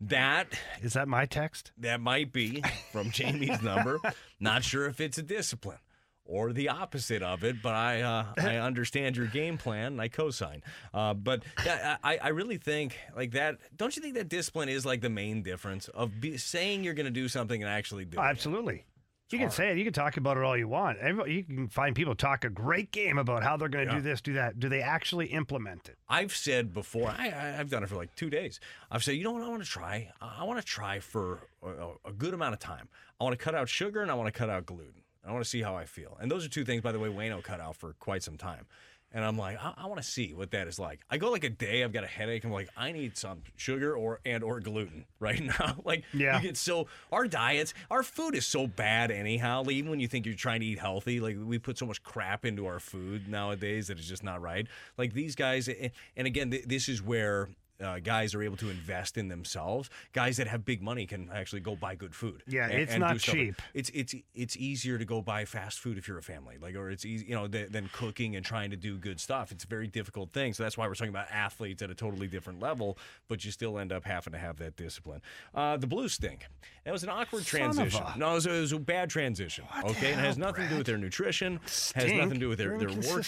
That 0.00 0.48
is 0.82 0.94
that 0.94 1.08
my 1.08 1.26
text? 1.26 1.72
That 1.78 2.00
might 2.00 2.32
be 2.32 2.62
from 2.92 3.10
Jamie's 3.10 3.62
number. 3.62 4.00
Not 4.40 4.64
sure 4.64 4.86
if 4.86 5.00
it's 5.00 5.18
a 5.18 5.22
discipline 5.22 5.78
or 6.26 6.52
the 6.52 6.68
opposite 6.70 7.22
of 7.22 7.44
it, 7.44 7.56
but 7.62 7.74
I 7.74 8.02
uh, 8.02 8.24
I 8.38 8.56
understand 8.58 9.16
your 9.16 9.26
game 9.26 9.58
plan 9.58 9.92
and 9.92 10.00
I 10.00 10.08
co-sign. 10.08 10.62
Uh, 10.92 11.14
but 11.14 11.42
yeah, 11.64 11.96
I, 12.02 12.18
I 12.18 12.28
really 12.28 12.56
think 12.56 12.98
like 13.16 13.32
that. 13.32 13.58
Don't 13.76 13.94
you 13.96 14.02
think 14.02 14.14
that 14.14 14.28
discipline 14.28 14.68
is 14.68 14.84
like 14.84 15.00
the 15.00 15.10
main 15.10 15.42
difference 15.42 15.88
of 15.88 16.20
be, 16.20 16.36
saying 16.38 16.84
you're 16.84 16.94
going 16.94 17.06
to 17.06 17.12
do 17.12 17.28
something 17.28 17.62
and 17.62 17.70
actually 17.70 18.04
doing? 18.04 18.24
it? 18.32 18.36
You 19.30 19.38
can 19.38 19.50
say 19.50 19.70
it. 19.70 19.78
You 19.78 19.84
can 19.84 19.92
talk 19.92 20.16
about 20.16 20.36
it 20.36 20.44
all 20.44 20.56
you 20.56 20.68
want. 20.68 20.98
Everybody, 20.98 21.34
you 21.34 21.44
can 21.44 21.66
find 21.68 21.96
people 21.96 22.14
talk 22.14 22.44
a 22.44 22.50
great 22.50 22.92
game 22.92 23.18
about 23.18 23.42
how 23.42 23.56
they're 23.56 23.68
going 23.68 23.86
to 23.88 23.92
Yeah. 23.92 23.98
do 23.98 24.02
this, 24.02 24.20
do 24.20 24.34
that. 24.34 24.60
Do 24.60 24.68
they 24.68 24.80
actually 24.82 25.26
implement 25.26 25.88
it? 25.88 25.96
I've 26.08 26.34
said 26.36 26.72
before, 26.74 27.08
I, 27.08 27.56
I've 27.58 27.70
done 27.70 27.82
it 27.82 27.88
for 27.88 27.96
like 27.96 28.14
two 28.14 28.30
days. 28.30 28.60
I've 28.90 29.02
said, 29.02 29.12
you 29.16 29.24
know 29.24 29.32
what, 29.32 29.42
I 29.42 29.48
want 29.48 29.64
to 29.64 29.68
try? 29.68 30.10
I 30.20 30.36
I 30.40 30.44
want 30.44 30.60
to 30.60 30.64
try 30.64 31.00
for 31.00 31.40
a, 31.62 32.08
a 32.08 32.12
good 32.12 32.34
amount 32.34 32.52
of 32.54 32.60
time. 32.60 32.88
I 33.20 33.24
want 33.24 33.36
to 33.36 33.42
cut 33.42 33.54
out 33.54 33.68
sugar 33.68 34.02
and 34.02 34.10
I 34.10 34.14
want 34.14 34.32
to 34.32 34.38
cut 34.38 34.50
out 34.50 34.66
gluten. 34.66 35.02
I 35.26 35.32
want 35.32 35.42
to 35.42 35.48
see 35.48 35.62
how 35.62 35.74
I 35.74 35.86
feel. 35.86 36.18
And 36.20 36.30
those 36.30 36.44
are 36.44 36.50
two 36.50 36.64
things, 36.66 36.82
by 36.82 36.92
the 36.92 36.98
way, 36.98 37.08
Wayno 37.08 37.42
cut 37.42 37.58
out 37.58 37.76
for 37.76 37.94
quite 37.94 38.22
some 38.22 38.36
time. 38.36 38.66
And 39.14 39.24
I'm 39.24 39.38
like, 39.38 39.56
I, 39.62 39.72
I 39.76 39.86
want 39.86 40.02
to 40.02 40.06
see 40.06 40.34
what 40.34 40.50
that 40.50 40.66
is 40.66 40.78
like. 40.78 41.00
I 41.08 41.18
go 41.18 41.30
like 41.30 41.44
a 41.44 41.48
day, 41.48 41.84
I've 41.84 41.92
got 41.92 42.02
a 42.02 42.08
headache. 42.08 42.42
I'm 42.44 42.50
like, 42.50 42.68
I 42.76 42.90
need 42.90 43.16
some 43.16 43.42
sugar 43.56 43.94
or 43.96 44.18
and 44.26 44.42
or 44.42 44.58
gluten 44.58 45.04
right 45.20 45.40
now. 45.40 45.76
like, 45.84 46.02
Yeah. 46.12 46.36
you 46.38 46.42
get 46.48 46.56
so 46.56 46.88
our 47.12 47.26
diets, 47.28 47.74
our 47.92 48.02
food 48.02 48.34
is 48.34 48.44
so 48.44 48.66
bad 48.66 49.12
anyhow. 49.12 49.62
Like, 49.64 49.76
even 49.76 49.90
when 49.90 50.00
you 50.00 50.08
think 50.08 50.26
you're 50.26 50.34
trying 50.34 50.60
to 50.60 50.66
eat 50.66 50.80
healthy, 50.80 51.20
like 51.20 51.36
we 51.40 51.58
put 51.60 51.78
so 51.78 51.86
much 51.86 52.02
crap 52.02 52.44
into 52.44 52.66
our 52.66 52.80
food 52.80 53.28
nowadays 53.28 53.86
that 53.86 53.98
it's 53.98 54.08
just 54.08 54.24
not 54.24 54.42
right. 54.42 54.66
Like 54.98 55.14
these 55.14 55.36
guys, 55.36 55.68
and 55.68 55.92
and 56.16 56.26
again, 56.26 56.50
th- 56.50 56.64
this 56.64 56.88
is 56.88 57.00
where. 57.00 57.48
Uh, 57.80 57.98
guys 57.98 58.36
are 58.36 58.42
able 58.42 58.56
to 58.56 58.70
invest 58.70 59.18
in 59.18 59.26
themselves. 59.26 59.90
Guys 60.12 60.36
that 60.36 60.46
have 60.46 60.64
big 60.64 60.80
money 60.80 61.06
can 61.06 61.28
actually 61.34 61.60
go 61.60 61.74
buy 61.74 61.96
good 61.96 62.14
food. 62.14 62.42
Yeah, 62.46 62.66
and- 62.68 62.80
it's 62.80 62.92
and 62.92 63.00
not 63.00 63.18
cheap. 63.18 63.60
It's 63.74 63.90
it's 63.92 64.14
it's 64.32 64.56
easier 64.56 64.96
to 64.96 65.04
go 65.04 65.20
buy 65.20 65.44
fast 65.44 65.80
food 65.80 65.98
if 65.98 66.06
you're 66.06 66.18
a 66.18 66.22
family, 66.22 66.56
like, 66.60 66.76
or 66.76 66.88
it's 66.90 67.04
easy, 67.04 67.26
you 67.26 67.34
know, 67.34 67.48
th- 67.48 67.70
than 67.70 67.90
cooking 67.92 68.36
and 68.36 68.44
trying 68.44 68.70
to 68.70 68.76
do 68.76 68.96
good 68.96 69.18
stuff. 69.18 69.50
It's 69.50 69.64
a 69.64 69.66
very 69.66 69.88
difficult 69.88 70.32
thing. 70.32 70.52
So 70.54 70.62
that's 70.62 70.78
why 70.78 70.86
we're 70.86 70.94
talking 70.94 71.10
about 71.10 71.26
athletes 71.32 71.82
at 71.82 71.90
a 71.90 71.94
totally 71.96 72.28
different 72.28 72.60
level, 72.60 72.96
but 73.28 73.44
you 73.44 73.50
still 73.50 73.76
end 73.78 73.90
up 73.92 74.04
having 74.04 74.32
to 74.34 74.38
have 74.38 74.56
that 74.58 74.76
discipline. 74.76 75.20
Uh, 75.52 75.76
the 75.76 75.88
Blues 75.88 76.12
stink. 76.12 76.46
That 76.84 76.92
was 76.92 77.02
an 77.02 77.08
awkward 77.08 77.44
Son 77.44 77.60
transition. 77.74 78.04
a- 78.04 78.18
No, 78.18 78.32
it 78.32 78.34
was, 78.34 78.46
it 78.46 78.60
was 78.60 78.72
a 78.72 78.78
bad 78.78 79.10
transition. 79.10 79.64
okay, 79.84 80.12
and 80.12 80.20
it 80.20 80.24
has 80.24 80.36
hell, 80.36 80.46
nothing 80.46 80.64
to 80.64 80.70
do 80.70 80.76
with 80.78 80.86
their 80.86 80.98
nutrition. 80.98 81.56
Has 81.64 81.72
Stink. 81.72 82.14
nothing 82.18 82.34
to 82.34 82.38
do 82.40 82.48
with 82.50 82.58
their 82.58 82.78
They're 82.78 82.88
their 82.88 83.10
work. 83.14 83.26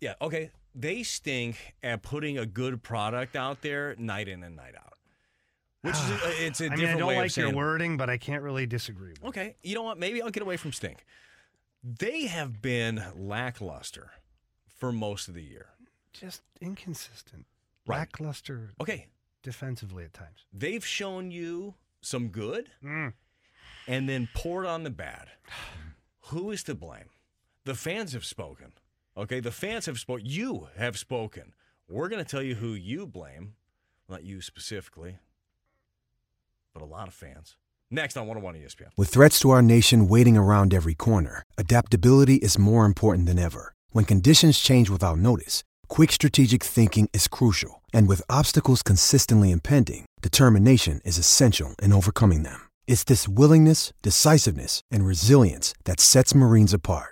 Yeah, 0.00 0.14
okay. 0.20 0.50
They 0.74 1.02
stink 1.02 1.74
at 1.82 2.02
putting 2.02 2.38
a 2.38 2.46
good 2.46 2.82
product 2.82 3.36
out 3.36 3.60
there 3.62 3.94
night 3.98 4.28
in 4.28 4.42
and 4.42 4.56
night 4.56 4.74
out. 4.76 4.94
Which 5.82 5.94
is 5.94 6.10
a, 6.10 6.16
it's 6.46 6.60
a 6.60 6.66
I 6.66 6.68
different 6.70 6.80
mean, 6.80 6.88
I 6.88 6.98
don't 6.98 7.08
way 7.08 7.16
of 7.16 7.22
like 7.22 7.36
your 7.36 7.52
wording, 7.52 7.96
but 7.96 8.08
I 8.08 8.16
can't 8.16 8.42
really 8.42 8.66
disagree. 8.66 9.10
With 9.20 9.24
Okay, 9.24 9.56
you 9.62 9.74
know 9.74 9.82
what? 9.82 9.98
Maybe 9.98 10.22
I'll 10.22 10.30
get 10.30 10.42
away 10.42 10.56
from 10.56 10.72
stink. 10.72 11.04
They 11.84 12.26
have 12.26 12.62
been 12.62 13.02
lackluster 13.16 14.10
for 14.68 14.92
most 14.92 15.28
of 15.28 15.34
the 15.34 15.42
year. 15.42 15.66
Just 16.12 16.42
inconsistent, 16.60 17.46
Right. 17.86 17.98
lackluster. 17.98 18.70
Okay, 18.80 19.08
defensively 19.42 20.04
at 20.04 20.12
times. 20.12 20.46
they've 20.52 20.86
shown 20.86 21.30
you 21.32 21.74
some 22.00 22.28
good 22.28 22.70
Mm. 22.82 23.12
and 23.88 24.08
then 24.08 24.28
poured 24.34 24.66
on 24.66 24.84
the 24.84 24.90
bad. 24.90 25.30
Who 26.26 26.50
is 26.52 26.62
to 26.64 26.74
blame? 26.74 27.10
The 27.64 27.74
fans 27.74 28.12
have 28.12 28.24
spoken. 28.24 28.72
Okay, 29.16 29.40
the 29.40 29.50
fans 29.50 29.86
have 29.86 29.98
spoken. 29.98 30.24
You 30.26 30.68
have 30.76 30.98
spoken. 30.98 31.52
We're 31.88 32.08
going 32.08 32.24
to 32.24 32.30
tell 32.30 32.42
you 32.42 32.54
who 32.54 32.72
you 32.72 33.06
blame. 33.06 33.54
Not 34.08 34.24
you 34.24 34.40
specifically, 34.40 35.18
but 36.72 36.82
a 36.82 36.86
lot 36.86 37.08
of 37.08 37.14
fans. 37.14 37.56
Next 37.90 38.16
on 38.16 38.26
101 38.26 38.54
ESPN. 38.54 38.88
With 38.96 39.10
threats 39.10 39.38
to 39.40 39.50
our 39.50 39.62
nation 39.62 40.08
waiting 40.08 40.36
around 40.36 40.72
every 40.72 40.94
corner, 40.94 41.42
adaptability 41.58 42.36
is 42.36 42.58
more 42.58 42.86
important 42.86 43.26
than 43.26 43.38
ever. 43.38 43.74
When 43.90 44.06
conditions 44.06 44.58
change 44.58 44.88
without 44.88 45.18
notice, 45.18 45.62
quick 45.88 46.10
strategic 46.10 46.64
thinking 46.64 47.10
is 47.12 47.28
crucial. 47.28 47.82
And 47.92 48.08
with 48.08 48.22
obstacles 48.30 48.82
consistently 48.82 49.50
impending, 49.50 50.06
determination 50.22 51.02
is 51.04 51.18
essential 51.18 51.74
in 51.82 51.92
overcoming 51.92 52.44
them. 52.44 52.68
It's 52.86 53.04
this 53.04 53.28
willingness, 53.28 53.92
decisiveness, 54.00 54.80
and 54.90 55.04
resilience 55.06 55.74
that 55.84 56.00
sets 56.00 56.34
Marines 56.34 56.72
apart. 56.72 57.11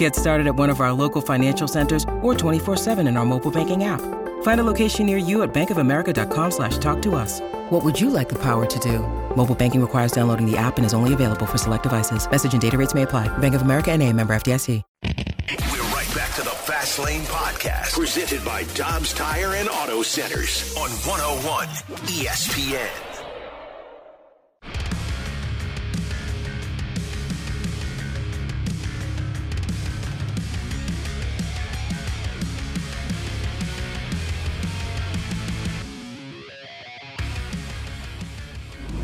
Get 0.00 0.16
started 0.16 0.46
at 0.46 0.56
one 0.56 0.70
of 0.70 0.80
our 0.80 0.94
local 0.94 1.20
financial 1.20 1.68
centers 1.68 2.04
or 2.22 2.32
24-7 2.32 3.06
in 3.06 3.18
our 3.18 3.26
mobile 3.26 3.50
banking 3.50 3.84
app. 3.84 4.00
Find 4.42 4.58
a 4.58 4.64
location 4.64 5.04
near 5.04 5.18
you 5.18 5.42
at 5.42 5.52
bankofamerica.com 5.52 6.50
slash 6.52 6.78
talk 6.78 7.02
to 7.02 7.16
us. 7.16 7.42
What 7.68 7.84
would 7.84 8.00
you 8.00 8.08
like 8.08 8.30
the 8.30 8.38
power 8.38 8.64
to 8.64 8.78
do? 8.78 9.00
Mobile 9.36 9.54
banking 9.54 9.82
requires 9.82 10.12
downloading 10.12 10.50
the 10.50 10.56
app 10.56 10.78
and 10.78 10.86
is 10.86 10.94
only 10.94 11.12
available 11.12 11.44
for 11.44 11.58
select 11.58 11.82
devices. 11.82 12.30
Message 12.30 12.54
and 12.54 12.62
data 12.62 12.78
rates 12.78 12.94
may 12.94 13.02
apply. 13.02 13.28
Bank 13.38 13.54
of 13.54 13.60
America 13.60 13.92
and 13.92 14.02
a 14.02 14.10
member 14.10 14.32
FDIC. 14.32 14.82
We're 15.02 15.82
right 15.92 16.14
back 16.14 16.34
to 16.36 16.42
the 16.42 16.56
Fast 16.64 16.98
Lane 16.98 17.22
Podcast, 17.24 17.92
presented 17.92 18.42
by 18.42 18.64
Dobbs 18.72 19.12
Tire 19.12 19.54
and 19.54 19.68
Auto 19.68 20.02
Centers 20.02 20.74
on 20.78 20.88
101 20.88 21.68
ESPN. 22.08 23.09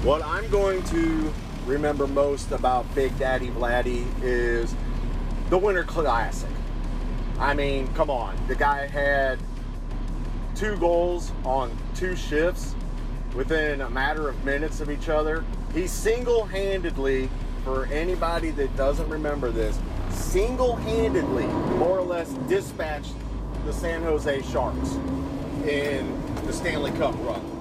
What 0.07 0.23
I'm 0.23 0.49
going 0.51 0.85
to 0.85 1.33
remember 1.65 2.07
most 2.07 2.53
about 2.53 2.87
Big 2.95 3.19
Daddy 3.19 3.49
Vladdy 3.49 4.07
is 4.23 4.73
the 5.51 5.59
Winter 5.59 5.83
Classic. 5.83 6.49
I 7.41 7.55
mean, 7.55 7.93
come 7.95 8.09
on. 8.09 8.37
The 8.47 8.55
guy 8.55 8.87
had 8.87 9.41
two 10.55 10.77
goals 10.77 11.33
on 11.45 11.77
two 11.97 12.15
shifts 12.15 12.77
within 13.35 13.81
a 13.81 13.91
matter 13.91 14.29
of 14.29 14.45
minutes 14.45 14.81
of 14.81 14.93
each 14.93 15.09
other. 15.09 15.45
He 15.75 15.89
single 15.89 16.45
handedly, 16.45 17.29
for 17.65 17.87
anybody 17.87 18.51
that 18.51 18.77
doesn't 18.77 19.09
remember 19.09 19.51
this, 19.51 19.77
single 20.11 20.77
handedly, 20.77 21.49
more 21.79 21.99
or 21.99 22.05
less, 22.05 22.29
dispatched 22.49 23.15
the 23.65 23.73
San 23.73 24.05
Jose 24.05 24.41
Sharks 24.53 24.93
in 25.67 26.17
the 26.47 26.53
Stanley 26.53 26.93
Cup 26.93 27.17
run. 27.23 27.56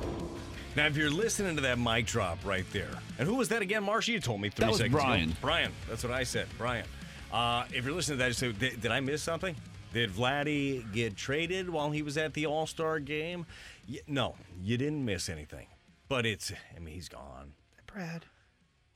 Now, 0.75 0.87
if 0.87 0.97
you're 0.97 1.09
listening 1.09 1.55
to 1.55 1.61
that 1.61 1.79
mic 1.79 2.05
drop 2.05 2.37
right 2.45 2.65
there, 2.73 2.89
and 3.17 3.27
who 3.27 3.35
was 3.35 3.47
that 3.49 3.61
again, 3.61 3.83
Marsha? 3.85 4.09
You 4.09 4.19
told 4.19 4.41
me 4.41 4.49
three 4.49 4.63
That 4.65 4.69
was 4.71 4.77
seconds 4.79 4.93
Brian. 5.01 5.23
ago. 5.29 5.37
Brian, 5.41 5.71
that's 5.87 6.03
what 6.03 6.11
I 6.11 6.23
said. 6.23 6.47
Brian. 6.57 6.85
Uh, 7.31 7.63
if 7.73 7.85
you're 7.85 7.93
listening 7.93 8.17
to 8.19 8.25
that, 8.25 8.35
so 8.35 8.51
did, 8.51 8.81
did 8.81 8.91
I 8.91 8.99
miss 8.99 9.21
something? 9.23 9.55
Did 9.93 10.09
Vladdy 10.11 10.91
get 10.91 11.15
traded 11.15 11.69
while 11.69 11.91
he 11.91 12.01
was 12.01 12.17
at 12.17 12.33
the 12.33 12.45
All 12.45 12.67
Star 12.67 12.99
game? 12.99 13.45
Y- 13.89 13.99
no, 14.07 14.35
you 14.61 14.77
didn't 14.77 15.03
miss 15.05 15.29
anything. 15.29 15.67
But 16.09 16.25
it's, 16.25 16.51
I 16.75 16.79
mean, 16.79 16.93
he's 16.93 17.07
gone. 17.09 17.53
Brad. 17.87 18.25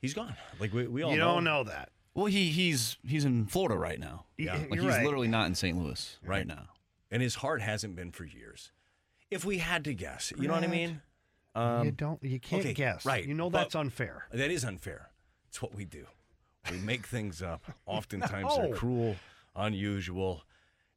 He's 0.01 0.13
gone. 0.13 0.35
Like 0.59 0.73
we, 0.73 0.87
we 0.87 1.01
all 1.03 1.11
You 1.11 1.17
know. 1.17 1.35
don't 1.35 1.43
know 1.45 1.63
that. 1.63 1.89
Well, 2.13 2.25
he 2.25 2.49
he's 2.49 2.97
he's 3.07 3.23
in 3.23 3.45
Florida 3.45 3.75
right 3.77 3.99
now. 3.99 4.25
Yeah. 4.37 4.55
like 4.57 4.75
You're 4.75 4.83
he's 4.83 4.93
right. 4.95 5.05
literally 5.05 5.27
not 5.29 5.47
in 5.47 5.55
St. 5.55 5.77
Louis 5.77 6.17
right, 6.23 6.39
Right. 6.39 6.47
now. 6.47 6.67
And 7.11 7.21
his 7.21 7.35
heart 7.35 7.61
hasn't 7.61 7.95
been 7.95 8.11
for 8.11 8.25
years. 8.25 8.71
If 9.31 9.45
we 9.45 9.59
had 9.59 9.83
to 9.85 9.93
guess, 9.93 10.33
you 10.37 10.47
know 10.47 10.53
what 10.53 10.63
I 10.63 10.67
Brad, 10.67 10.71
mean? 10.71 11.01
Um, 11.55 11.85
you 11.85 11.91
don't. 11.91 12.23
You 12.23 12.39
can't 12.39 12.61
okay, 12.61 12.73
guess. 12.73 13.05
Right. 13.05 13.25
You 13.25 13.33
know 13.33 13.49
that's 13.49 13.75
unfair. 13.75 14.25
That 14.31 14.51
is 14.51 14.63
unfair. 14.63 15.09
It's 15.47 15.61
what 15.61 15.73
we 15.75 15.85
do. 15.85 16.05
We 16.71 16.77
make 16.77 17.05
things 17.07 17.41
up. 17.41 17.63
Oftentimes 17.85 18.55
No. 18.55 18.67
they're 18.67 18.75
cruel, 18.75 19.15
unusual, 19.55 20.43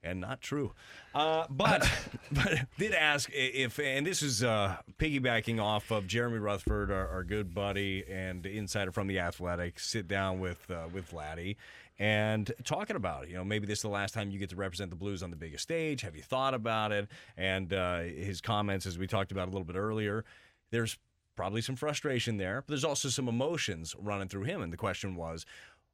and 0.02 0.20
not 0.20 0.40
true. 0.40 0.72
Uh, 1.14 1.46
but 1.48 1.88
but 2.32 2.66
did 2.78 2.92
ask 2.92 3.30
if, 3.32 3.78
and 3.78 4.06
this 4.06 4.22
is 4.22 4.42
uh, 4.42 4.76
piggybacking 4.98 5.62
off 5.62 5.90
of 5.90 6.06
Jeremy 6.06 6.38
Rutherford, 6.38 6.90
our, 6.90 7.08
our 7.08 7.24
good 7.24 7.54
buddy 7.54 8.04
and 8.10 8.44
insider 8.44 8.92
from 8.92 9.06
the 9.06 9.18
Athletic, 9.18 9.78
sit 9.80 10.06
down 10.08 10.38
with 10.40 10.70
uh, 10.70 10.88
with 10.92 11.12
Laddie 11.12 11.56
and 11.98 12.50
talking 12.64 12.96
about 12.96 13.24
it. 13.24 13.30
You 13.30 13.36
know, 13.36 13.44
maybe 13.44 13.66
this 13.66 13.78
is 13.78 13.82
the 13.82 13.88
last 13.88 14.14
time 14.14 14.30
you 14.30 14.38
get 14.38 14.50
to 14.50 14.56
represent 14.56 14.90
the 14.90 14.96
Blues 14.96 15.22
on 15.22 15.30
the 15.30 15.36
biggest 15.36 15.62
stage. 15.62 16.02
Have 16.02 16.16
you 16.16 16.22
thought 16.22 16.54
about 16.54 16.92
it? 16.92 17.08
And 17.36 17.72
uh, 17.72 18.00
his 18.00 18.40
comments, 18.40 18.86
as 18.86 18.98
we 18.98 19.06
talked 19.06 19.32
about 19.32 19.48
a 19.48 19.50
little 19.50 19.64
bit 19.64 19.76
earlier, 19.76 20.24
there's 20.70 20.98
probably 21.36 21.62
some 21.62 21.76
frustration 21.76 22.36
there, 22.36 22.62
but 22.62 22.68
there's 22.68 22.84
also 22.84 23.08
some 23.08 23.28
emotions 23.28 23.94
running 23.98 24.28
through 24.28 24.44
him. 24.44 24.62
And 24.62 24.72
the 24.72 24.76
question 24.76 25.16
was, 25.16 25.46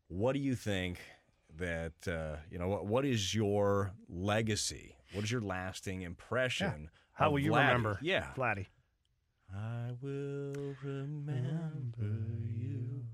what 0.08 0.32
do 0.32 0.38
you 0.38 0.54
think 0.54 0.98
that 1.56 1.92
uh, 2.06 2.36
you 2.50 2.58
know? 2.58 2.68
What, 2.68 2.86
what 2.86 3.04
is 3.04 3.34
your 3.34 3.92
legacy? 4.08 4.96
What 5.12 5.24
is 5.24 5.30
your 5.30 5.40
lasting 5.40 6.02
impression? 6.02 6.90
How 7.12 7.26
of 7.26 7.32
will 7.32 7.40
you 7.40 7.52
Vladdy? 7.52 7.66
remember? 7.66 7.98
Yeah, 8.00 8.26
Vladdy. 8.36 8.66
I 9.54 9.92
will 10.00 10.74
remember 10.82 12.14
you. 12.46 13.04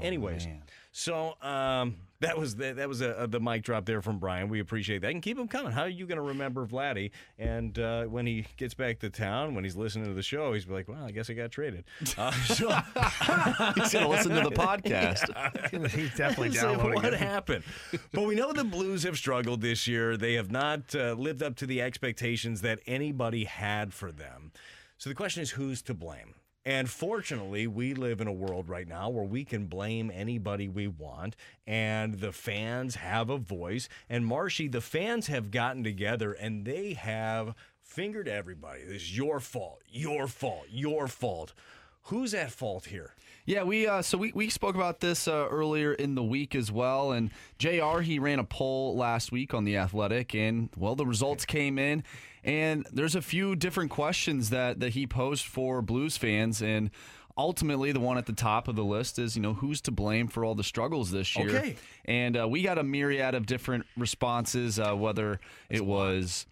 Anyways, 0.00 0.46
so 0.92 1.34
um, 1.42 1.96
that 2.20 2.38
was 2.38 2.56
the, 2.56 2.74
that 2.74 2.88
was 2.88 3.00
a, 3.00 3.26
the 3.28 3.40
mic 3.40 3.62
drop 3.62 3.84
there 3.86 4.02
from 4.02 4.18
Brian. 4.18 4.48
We 4.48 4.60
appreciate 4.60 5.02
that, 5.02 5.10
and 5.10 5.22
keep 5.22 5.38
him 5.38 5.48
coming. 5.48 5.72
How 5.72 5.82
are 5.82 5.88
you 5.88 6.06
going 6.06 6.16
to 6.16 6.22
remember 6.22 6.66
Vladdy? 6.66 7.10
And 7.38 7.78
uh, 7.78 8.04
when 8.04 8.26
he 8.26 8.46
gets 8.56 8.74
back 8.74 8.98
to 9.00 9.10
town, 9.10 9.54
when 9.54 9.64
he's 9.64 9.76
listening 9.76 10.06
to 10.06 10.14
the 10.14 10.22
show, 10.22 10.52
he's 10.52 10.66
like, 10.68 10.88
"Well, 10.88 11.02
I 11.04 11.10
guess 11.10 11.30
I 11.30 11.32
got 11.34 11.50
traded." 11.50 11.84
Uh, 12.18 12.30
so, 12.44 12.68
He's 13.76 13.92
gonna 13.92 14.08
listen 14.08 14.34
to 14.34 14.42
the 14.42 14.50
podcast. 14.54 15.28
Yeah. 15.72 15.88
He's 15.88 16.14
definitely 16.14 16.52
So 16.54 16.74
downloading 16.76 17.02
What 17.02 17.14
it. 17.14 17.18
happened? 17.20 17.64
But 18.12 18.22
we 18.26 18.34
know 18.34 18.52
the 18.52 18.64
Blues 18.64 19.02
have 19.04 19.16
struggled 19.16 19.60
this 19.60 19.86
year. 19.88 20.16
They 20.16 20.34
have 20.34 20.50
not 20.50 20.94
uh, 20.94 21.14
lived 21.14 21.42
up 21.42 21.56
to 21.56 21.66
the 21.66 21.80
expectations 21.82 22.60
that 22.62 22.80
anybody 22.86 23.44
had 23.44 23.92
for 23.94 24.12
them. 24.12 24.52
So 24.98 25.08
the 25.08 25.14
question 25.16 25.42
is, 25.42 25.52
who's 25.52 25.80
to 25.82 25.94
blame? 25.94 26.34
And 26.70 26.88
fortunately, 26.88 27.66
we 27.66 27.94
live 27.94 28.20
in 28.20 28.28
a 28.28 28.32
world 28.32 28.68
right 28.68 28.86
now 28.86 29.08
where 29.10 29.24
we 29.24 29.44
can 29.44 29.66
blame 29.66 30.08
anybody 30.14 30.68
we 30.68 30.86
want, 30.86 31.34
and 31.66 32.20
the 32.20 32.30
fans 32.30 32.94
have 32.94 33.28
a 33.28 33.38
voice. 33.38 33.88
And 34.08 34.24
Marshy, 34.24 34.68
the 34.68 34.80
fans 34.80 35.26
have 35.26 35.50
gotten 35.50 35.82
together 35.82 36.32
and 36.32 36.64
they 36.64 36.92
have 36.92 37.56
fingered 37.82 38.28
everybody. 38.28 38.84
This 38.84 39.02
is 39.02 39.16
your 39.16 39.40
fault, 39.40 39.82
your 39.88 40.28
fault, 40.28 40.66
your 40.70 41.08
fault. 41.08 41.54
Who's 42.02 42.34
at 42.34 42.52
fault 42.52 42.84
here? 42.84 43.16
Yeah, 43.50 43.64
we 43.64 43.88
uh, 43.88 44.00
so 44.02 44.16
we, 44.16 44.30
we 44.32 44.48
spoke 44.48 44.76
about 44.76 45.00
this 45.00 45.26
uh, 45.26 45.48
earlier 45.50 45.92
in 45.92 46.14
the 46.14 46.22
week 46.22 46.54
as 46.54 46.70
well. 46.70 47.10
And 47.10 47.32
Jr. 47.58 47.98
he 47.98 48.20
ran 48.20 48.38
a 48.38 48.44
poll 48.44 48.96
last 48.96 49.32
week 49.32 49.54
on 49.54 49.64
the 49.64 49.76
Athletic, 49.76 50.36
and 50.36 50.68
well, 50.76 50.94
the 50.94 51.04
results 51.04 51.44
came 51.44 51.76
in, 51.76 52.04
and 52.44 52.86
there's 52.92 53.16
a 53.16 53.20
few 53.20 53.56
different 53.56 53.90
questions 53.90 54.50
that 54.50 54.78
that 54.78 54.90
he 54.90 55.04
posed 55.04 55.46
for 55.46 55.82
Blues 55.82 56.16
fans, 56.16 56.62
and 56.62 56.92
ultimately 57.36 57.90
the 57.90 57.98
one 57.98 58.18
at 58.18 58.26
the 58.26 58.32
top 58.32 58.68
of 58.68 58.76
the 58.76 58.84
list 58.84 59.18
is 59.18 59.34
you 59.34 59.42
know 59.42 59.54
who's 59.54 59.80
to 59.80 59.90
blame 59.90 60.28
for 60.28 60.44
all 60.44 60.54
the 60.54 60.62
struggles 60.62 61.10
this 61.10 61.36
year. 61.36 61.48
Okay. 61.48 61.76
and 62.04 62.36
uh, 62.36 62.46
we 62.46 62.62
got 62.62 62.78
a 62.78 62.84
myriad 62.84 63.34
of 63.34 63.46
different 63.46 63.84
responses, 63.96 64.78
uh, 64.78 64.94
whether 64.94 65.40
it 65.68 65.84
was 65.84 66.46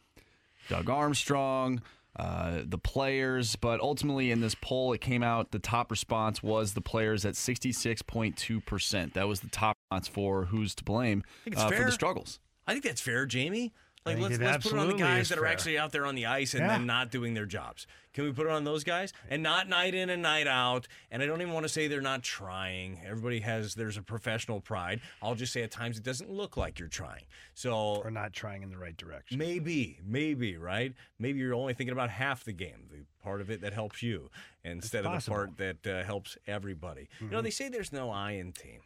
Doug 0.68 0.90
Armstrong, 0.90 1.80
uh, 2.18 2.62
the 2.64 2.78
players, 2.78 3.54
but 3.56 3.80
ultimately 3.80 4.30
in 4.30 4.40
this 4.40 4.54
poll, 4.54 4.92
it 4.92 5.00
came 5.00 5.22
out 5.22 5.52
the 5.52 5.58
top 5.58 5.90
response 5.90 6.42
was 6.42 6.74
the 6.74 6.80
players 6.80 7.24
at 7.24 7.34
66.2%. 7.34 9.12
That 9.12 9.28
was 9.28 9.40
the 9.40 9.48
top 9.48 9.76
response 9.90 10.08
for 10.08 10.46
who's 10.46 10.74
to 10.76 10.84
blame 10.84 11.22
uh, 11.56 11.68
for 11.70 11.84
the 11.84 11.92
struggles. 11.92 12.40
I 12.66 12.72
think 12.72 12.84
that's 12.84 13.00
fair, 13.00 13.24
Jamie. 13.24 13.72
Like 14.06 14.18
let's 14.18 14.38
let's 14.38 14.64
put 14.66 14.72
it 14.74 14.78
on 14.78 14.88
the 14.88 14.94
guys 14.94 15.28
that 15.28 15.38
are 15.38 15.42
fair. 15.42 15.50
actually 15.50 15.78
out 15.78 15.92
there 15.92 16.06
on 16.06 16.14
the 16.14 16.26
ice 16.26 16.54
and 16.54 16.62
Yeah. 16.62 16.68
then 16.78 16.86
not 16.86 17.10
doing 17.10 17.34
their 17.34 17.44
jobs. 17.46 17.86
Can 18.14 18.24
we 18.24 18.32
put 18.32 18.46
it 18.46 18.52
on 18.52 18.64
those 18.64 18.82
guys 18.84 19.12
and 19.28 19.42
not 19.42 19.68
night 19.68 19.94
in 19.94 20.08
and 20.08 20.22
night 20.22 20.46
out? 20.46 20.88
And 21.10 21.22
I 21.22 21.26
don't 21.26 21.40
even 21.42 21.52
want 21.52 21.64
to 21.64 21.68
say 21.68 21.88
they're 21.88 22.00
not 22.00 22.22
trying. 22.22 23.00
Everybody 23.04 23.40
has 23.40 23.74
there's 23.74 23.96
a 23.96 24.02
professional 24.02 24.60
pride. 24.60 25.00
I'll 25.22 25.34
just 25.34 25.52
say 25.52 25.62
at 25.62 25.70
times 25.70 25.98
it 25.98 26.04
doesn't 26.04 26.30
look 26.30 26.56
like 26.56 26.78
you're 26.78 26.88
trying. 26.88 27.24
So 27.54 28.00
Or 28.02 28.10
not 28.10 28.32
trying 28.32 28.62
in 28.62 28.70
the 28.70 28.78
right 28.78 28.96
direction. 28.96 29.36
Maybe, 29.38 30.00
maybe, 30.02 30.56
right? 30.56 30.94
Maybe 31.18 31.38
you're 31.40 31.54
only 31.54 31.74
thinking 31.74 31.92
about 31.92 32.08
half 32.10 32.44
the 32.44 32.52
game, 32.52 32.88
the 32.90 33.04
part 33.22 33.40
of 33.40 33.50
it 33.50 33.60
that 33.60 33.72
helps 33.74 34.02
you, 34.02 34.30
instead 34.64 35.04
of 35.04 35.22
the 35.24 35.30
part 35.30 35.56
that 35.58 35.86
uh, 35.86 36.02
helps 36.02 36.38
everybody. 36.46 37.08
You 37.20 37.28
know, 37.28 37.40
Mhm. 37.40 37.44
they 37.44 37.50
say 37.50 37.68
there's 37.68 37.92
no 37.92 38.10
I 38.10 38.32
in 38.32 38.52
team. 38.52 38.80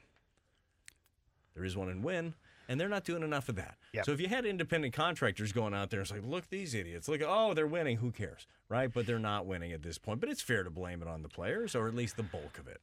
There 1.55 1.65
is 1.65 1.77
one 1.77 1.91
in 1.91 2.03
win, 2.03 2.35
and 2.73 2.81
they're 2.81 2.89
not 2.89 3.05
doing 3.05 3.23
enough 3.23 3.51
of 3.51 3.57
that. 3.57 3.77
Yep. 3.93 4.07
So 4.07 4.13
if 4.13 4.21
you 4.21 4.29
had 4.29 4.47
independent 4.47 4.95
contractors 4.95 5.53
going 5.53 5.75
out 5.75 5.91
there, 5.91 6.01
it's 6.01 6.11
like, 6.11 6.25
look, 6.25 6.49
these 6.49 6.75
idiots. 6.75 7.07
Look, 7.07 7.21
oh, 7.23 7.53
they're 7.53 7.67
winning. 7.67 7.99
Who 7.99 8.11
cares, 8.11 8.47
right? 8.71 8.91
But 8.91 9.05
they're 9.05 9.19
not 9.19 9.45
winning 9.45 9.73
at 9.73 9.83
this 9.83 9.99
point. 9.99 10.21
But 10.21 10.31
it's 10.31 10.41
fair 10.41 10.63
to 10.63 10.71
blame 10.71 11.03
it 11.03 11.07
on 11.07 11.21
the 11.23 11.29
players, 11.29 11.75
or 11.77 11.87
at 11.87 11.95
least 11.95 12.17
the 12.17 12.23
bulk 12.23 12.59
of 12.59 12.67
it. 12.67 12.81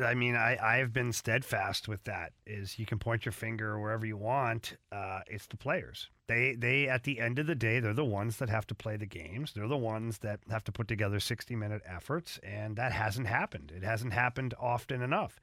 I 0.00 0.14
mean, 0.14 0.36
I, 0.36 0.56
I've 0.62 0.92
been 0.92 1.12
steadfast 1.12 1.88
with 1.88 2.04
that. 2.04 2.32
Is 2.46 2.78
you 2.78 2.86
can 2.86 3.00
point 3.00 3.24
your 3.24 3.32
finger 3.32 3.76
wherever 3.80 4.06
you 4.06 4.16
want. 4.16 4.76
Uh, 4.92 5.20
it's 5.26 5.48
the 5.48 5.56
players. 5.56 6.10
They, 6.28 6.54
they, 6.56 6.88
at 6.88 7.02
the 7.02 7.18
end 7.18 7.40
of 7.40 7.48
the 7.48 7.56
day, 7.56 7.80
they're 7.80 7.92
the 7.92 8.04
ones 8.04 8.36
that 8.36 8.48
have 8.48 8.68
to 8.68 8.74
play 8.74 8.96
the 8.96 9.04
games. 9.04 9.52
They're 9.52 9.66
the 9.66 9.76
ones 9.76 10.18
that 10.18 10.40
have 10.48 10.62
to 10.64 10.72
put 10.72 10.86
together 10.86 11.18
60 11.18 11.56
minute 11.56 11.82
efforts, 11.84 12.38
and 12.44 12.76
that 12.76 12.92
hasn't 12.92 13.26
happened. 13.26 13.72
It 13.74 13.82
hasn't 13.82 14.12
happened 14.12 14.54
often 14.60 15.02
enough. 15.02 15.40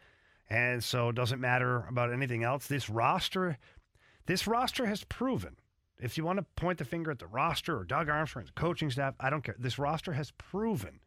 And 0.51 0.83
so 0.83 1.09
it 1.09 1.15
doesn't 1.15 1.39
matter 1.39 1.85
about 1.87 2.11
anything 2.11 2.43
else. 2.43 2.67
This 2.67 2.89
roster, 2.89 3.57
this 4.25 4.47
roster 4.47 4.85
has 4.85 5.03
proven. 5.05 5.57
If 5.99 6.17
you 6.17 6.25
want 6.25 6.37
to 6.37 6.45
point 6.55 6.79
the 6.79 6.85
finger 6.85 7.11
at 7.11 7.19
the 7.19 7.27
roster 7.27 7.77
or 7.77 7.83
Doug 7.83 8.09
Armstrong's 8.09 8.51
coaching 8.55 8.89
staff, 8.89 9.13
I 9.19 9.29
don't 9.29 9.43
care. 9.43 9.55
This 9.59 9.77
roster 9.77 10.13
has 10.13 10.31
proven 10.31 10.99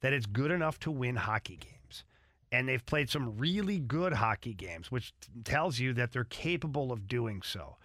that 0.00 0.12
it's 0.12 0.26
good 0.26 0.50
enough 0.50 0.78
to 0.80 0.90
win 0.90 1.16
hockey 1.16 1.56
games. 1.56 2.04
And 2.50 2.66
they've 2.66 2.84
played 2.84 3.10
some 3.10 3.36
really 3.36 3.78
good 3.78 4.14
hockey 4.14 4.54
games, 4.54 4.90
which 4.90 5.12
t- 5.20 5.28
tells 5.44 5.78
you 5.78 5.92
that 5.94 6.12
they're 6.12 6.24
capable 6.24 6.92
of 6.92 7.06
doing 7.06 7.42
so. 7.42 7.76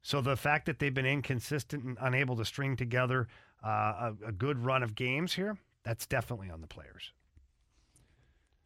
So 0.00 0.20
the 0.20 0.36
fact 0.36 0.66
that 0.66 0.78
they've 0.78 0.94
been 0.94 1.06
inconsistent 1.06 1.82
and 1.82 1.96
unable 2.00 2.36
to 2.36 2.44
string 2.44 2.76
together 2.76 3.26
uh, 3.64 4.12
a, 4.22 4.28
a 4.28 4.32
good 4.32 4.64
run 4.64 4.82
of 4.84 4.94
games 4.94 5.32
here, 5.32 5.56
that's 5.84 6.06
definitely 6.06 6.50
on 6.50 6.60
the 6.60 6.68
players. 6.68 7.12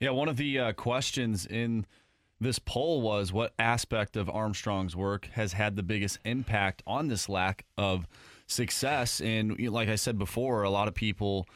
Yeah, 0.01 0.11
one 0.11 0.29
of 0.29 0.37
the 0.37 0.59
uh, 0.59 0.73
questions 0.73 1.47
in 1.47 1.87
this 2.41 2.59
poll 2.59 3.01
was 3.01 3.33
what 3.33 3.55
aspect 3.59 4.17
of 4.17 4.29
Armstrong's 4.29 4.95
work 4.95 5.29
has 5.33 5.55
had 5.55 5.77
the 5.77 5.83
biggest 5.83 6.19
impact 6.25 6.83
on 6.87 7.09
this 7.09 7.29
lack 7.29 7.65
of 7.79 8.07
success. 8.47 9.21
And 9.21 9.59
like 9.71 9.89
I 9.89 9.97
said 9.97 10.19
before, 10.19 10.63
a 10.63 10.71
lot 10.71 10.89
of 10.89 10.95
people, 10.95 11.49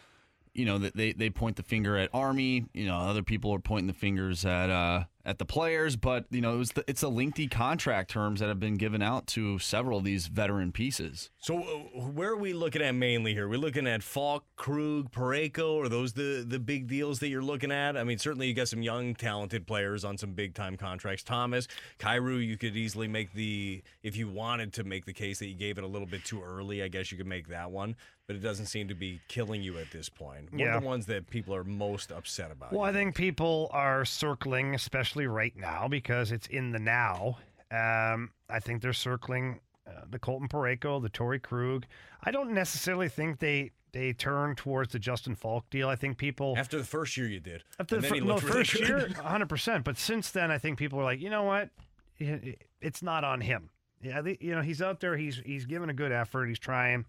you 0.54 0.64
know, 0.64 0.78
they, 0.78 1.12
they 1.12 1.30
point 1.30 1.56
the 1.56 1.62
finger 1.62 1.96
at 1.96 2.10
Army. 2.14 2.64
You 2.72 2.86
know, 2.86 2.96
other 2.96 3.22
people 3.22 3.52
are 3.52 3.58
pointing 3.58 3.88
the 3.88 3.92
fingers 3.92 4.44
at 4.44 4.70
uh, 4.70 5.04
at 5.24 5.38
the 5.38 5.44
players. 5.44 5.96
But 5.96 6.26
you 6.30 6.40
know, 6.40 6.54
it 6.54 6.58
was 6.58 6.72
the, 6.72 6.84
it's 6.88 7.02
a 7.02 7.08
lengthy 7.08 7.46
contract 7.48 8.10
terms 8.10 8.40
that 8.40 8.48
have 8.48 8.60
been 8.60 8.76
given 8.76 9.02
out 9.02 9.26
to 9.28 9.58
several 9.58 9.98
of 9.98 10.04
these 10.04 10.26
veteran 10.26 10.72
pieces. 10.72 11.30
So 11.38 11.58
uh, 11.58 12.00
where 12.10 12.30
are 12.30 12.36
we 12.36 12.52
looking 12.52 12.82
at 12.82 12.94
mainly 12.94 13.34
here? 13.34 13.48
We're 13.48 13.58
looking 13.58 13.86
at 13.86 14.02
Faulk, 14.02 14.44
Krug, 14.56 15.10
Parayko. 15.12 15.84
Are 15.84 15.88
those 15.88 16.12
the 16.12 16.44
the 16.46 16.58
big 16.58 16.86
deals 16.86 17.18
that 17.20 17.28
you're 17.28 17.42
looking 17.42 17.72
at? 17.72 17.96
I 17.96 18.04
mean, 18.04 18.18
certainly 18.18 18.46
you 18.48 18.54
got 18.54 18.68
some 18.68 18.82
young, 18.82 19.14
talented 19.14 19.66
players 19.66 20.04
on 20.04 20.16
some 20.18 20.32
big 20.32 20.54
time 20.54 20.76
contracts. 20.76 21.22
Thomas, 21.22 21.68
Kyrou, 21.98 22.44
you 22.44 22.56
could 22.56 22.76
easily 22.76 23.08
make 23.08 23.32
the 23.34 23.82
if 24.02 24.16
you 24.16 24.28
wanted 24.28 24.72
to 24.74 24.84
make 24.84 25.04
the 25.04 25.12
case 25.12 25.38
that 25.40 25.46
you 25.46 25.54
gave 25.54 25.78
it 25.78 25.84
a 25.84 25.86
little 25.88 26.06
bit 26.08 26.24
too 26.24 26.42
early. 26.42 26.82
I 26.82 26.88
guess 26.88 27.10
you 27.12 27.18
could 27.18 27.26
make 27.26 27.48
that 27.48 27.70
one, 27.70 27.96
but 28.26 28.36
it 28.36 28.40
doesn't 28.40 28.66
seem 28.66 28.88
to 28.88 28.94
be 28.94 29.20
killing 29.28 29.62
you 29.62 29.78
at 29.78 29.90
this 29.90 30.08
point. 30.08 30.50
What 30.52 30.60
Yeah. 30.60 30.76
are 30.76 30.80
the 30.80 30.86
ones 30.86 31.06
that 31.06 31.28
people 31.30 31.54
are 31.54 31.64
most 31.64 32.10
upset 32.12 32.50
about? 32.50 32.72
Well, 32.72 32.82
I 32.82 32.92
think 32.92 33.14
people 33.14 33.68
are 33.72 34.04
circling, 34.04 34.74
especially 34.74 35.09
right 35.26 35.54
now, 35.56 35.88
because 35.88 36.32
it's 36.32 36.46
in 36.46 36.72
the 36.72 36.78
now. 36.78 37.38
Um, 37.70 38.30
I 38.48 38.58
think 38.61 38.82
they're 38.82 38.92
circling 38.92 39.61
uh, 39.86 40.02
the 40.11 40.18
Colton 40.18 40.48
Parayko, 40.48 41.00
the 41.02 41.11
Torey 41.11 41.40
Krug. 41.40 41.86
I 42.22 42.30
don't 42.30 42.52
necessarily 42.52 43.08
think 43.08 43.38
they 43.38 43.70
they 43.92 44.12
turn 44.12 44.54
towards 44.54 44.92
the 44.92 44.98
Justin 44.98 45.34
Faulk 45.34 45.68
deal. 45.70 45.88
I 45.88 45.96
think 45.96 46.16
people 46.16 46.54
After 46.56 46.78
the 46.78 46.84
first 46.84 47.16
year, 47.16 47.26
you 47.26 47.40
did. 47.40 47.64
after 47.78 48.00
the 48.00 48.06
fir- 48.06 48.16
no, 48.20 48.36
really 48.38 48.40
first 48.40 48.74
good. 48.74 48.88
year, 48.88 48.98
100. 49.16 49.48
percent 49.48 49.84
But 49.84 49.98
since 49.98 50.30
then, 50.30 50.50
I 50.50 50.58
think 50.58 50.78
people 50.78 51.00
are 51.00 51.04
like, 51.04 51.20
you 51.20 51.30
know 51.30 51.42
what, 51.42 51.70
it's 52.18 53.02
not 53.02 53.24
on 53.24 53.40
him. 53.40 53.70
Yeah, 54.02 54.22
you 54.40 54.54
know, 54.54 54.62
he's 54.62 54.80
out 54.80 55.00
there. 55.00 55.16
He's 55.16 55.42
he's 55.44 55.66
giving 55.66 55.90
a 55.90 55.94
good 55.94 56.12
effort. 56.12 56.46
He's 56.46 56.58
trying. 56.58 57.04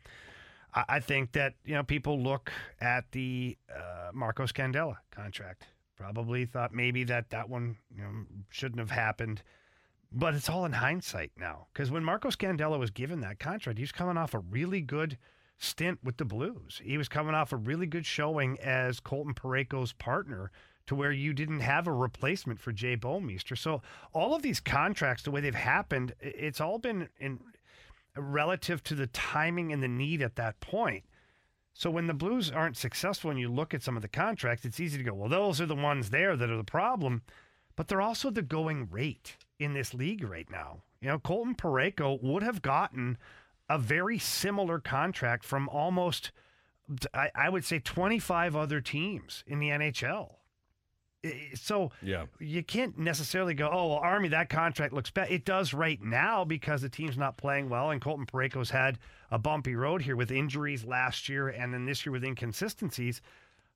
I, 0.74 0.84
I 0.90 1.00
think 1.00 1.32
that 1.34 1.54
you 1.64 1.74
know 1.76 1.84
people 1.84 2.20
look 2.20 2.52
at 2.82 3.10
the 3.12 3.58
uh, 3.74 4.10
Marco 4.14 4.46
Scandella 4.46 4.98
contract. 5.10 5.68
Probably 6.02 6.46
thought 6.46 6.74
maybe 6.74 7.04
that 7.04 7.30
that 7.30 7.48
one 7.48 7.78
you 7.96 8.02
know, 8.02 8.26
shouldn't 8.50 8.80
have 8.80 8.90
happened. 8.90 9.44
But 10.12 10.34
it's 10.34 10.50
all 10.50 10.66
in 10.66 10.74
hindsight 10.74 11.32
now. 11.38 11.68
Because 11.72 11.92
when 11.92 12.04
Marco 12.04 12.30
Scandella 12.30 12.80
was 12.80 12.90
given 12.90 13.22
that 13.22 13.40
contract, 13.40 13.78
he 13.78 13.84
was 13.84 13.92
coming 13.92 14.18
off 14.18 14.34
a 14.34 14.40
really 14.40 14.82
good 14.82 15.20
stint 15.60 16.00
with 16.04 16.18
the 16.18 16.26
Blues. 16.26 16.82
He 16.84 16.98
was 16.98 17.08
coming 17.08 17.36
off 17.36 17.54
a 17.54 17.58
really 17.58 17.86
good 17.86 18.06
showing 18.06 18.60
as 18.60 19.00
Colton 19.00 19.36
Parayko's 19.36 19.94
partner 19.94 20.52
to 20.88 20.96
where 20.96 21.12
you 21.12 21.34
didn't 21.34 21.60
have 21.60 21.86
a 21.86 21.94
replacement 21.94 22.60
for 22.60 22.72
Jay 22.72 22.98
Bouwmeester. 22.98 23.56
So 23.56 23.84
all 24.12 24.34
of 24.34 24.42
these 24.42 24.60
contracts, 24.60 25.22
the 25.22 25.32
way 25.32 25.40
they've 25.40 25.54
happened, 25.54 26.16
it's 26.20 26.60
all 26.60 26.80
been 26.80 27.10
in 27.20 27.40
relative 28.18 28.84
to 28.86 28.96
the 28.96 29.08
timing 29.08 29.72
and 29.72 29.84
the 29.84 29.88
need 29.88 30.24
at 30.24 30.36
that 30.36 30.60
point. 30.62 31.04
So 31.74 31.90
when 31.90 32.08
the 32.08 32.14
Blues 32.14 32.52
aren't 32.52 32.78
successful 32.78 33.32
and 33.32 33.40
you 33.40 33.50
look 33.50 33.74
at 33.74 33.84
some 33.84 33.96
of 33.96 34.02
the 34.02 34.08
contracts, 34.08 34.66
it's 34.66 34.80
easy 34.80 34.98
to 34.98 35.04
go, 35.04 35.14
well, 35.14 35.30
those 35.30 35.62
are 35.62 35.66
the 35.66 35.76
ones 35.76 36.10
there 36.10 36.36
that 36.36 36.50
are 36.50 36.58
the 36.58 36.64
problem, 36.64 37.22
but 37.76 37.88
they're 37.88 38.02
also 38.02 38.30
the 38.30 38.42
going 38.42 38.90
rate 38.90 39.38
in 39.60 39.74
this 39.74 39.94
league 39.94 40.24
right 40.24 40.50
now. 40.52 40.84
You 41.00 41.10
know, 41.10 41.20
Colton 41.20 41.56
Parayko 41.56 42.22
would 42.22 42.44
have 42.44 42.62
gotten 42.62 43.18
a 43.70 43.78
very 43.78 44.20
similar 44.20 44.80
contract 44.80 45.44
from 45.44 45.70
almost, 45.70 46.32
I, 47.14 47.32
I 47.34 47.50
would 47.50 47.64
say, 47.64 47.80
25 47.80 48.56
other 48.56 48.82
teams 48.82 49.44
in 49.48 49.60
the 49.60 49.70
NHL. 49.70 50.36
So 51.54 51.92
Yeah. 52.02 52.26
you 52.40 52.64
can't 52.64 52.98
necessarily 52.98 53.54
go, 53.54 53.70
oh, 53.72 53.88
well, 53.90 53.98
Army, 53.98 54.30
that 54.30 54.50
contract 54.50 54.92
looks 54.94 55.12
bad. 55.12 55.30
It 55.32 55.46
does 55.46 55.74
right 55.74 56.02
now 56.02 56.44
because 56.44 56.82
the 56.82 56.90
team's 56.90 57.18
not 57.18 57.38
playing 57.38 57.70
well, 57.70 57.92
and 57.92 58.02
Colton 58.02 58.26
Parayko's 58.26 58.72
had 58.72 58.98
a 59.30 59.38
bumpy 59.38 59.76
road 59.76 60.02
here 60.02 60.16
with 60.16 60.32
injuries 60.32 60.84
last 60.84 61.30
year 61.30 61.48
and 61.48 61.74
then 61.74 61.86
this 61.86 62.06
year 62.06 62.12
with 62.14 62.24
inconsistencies. 62.24 63.22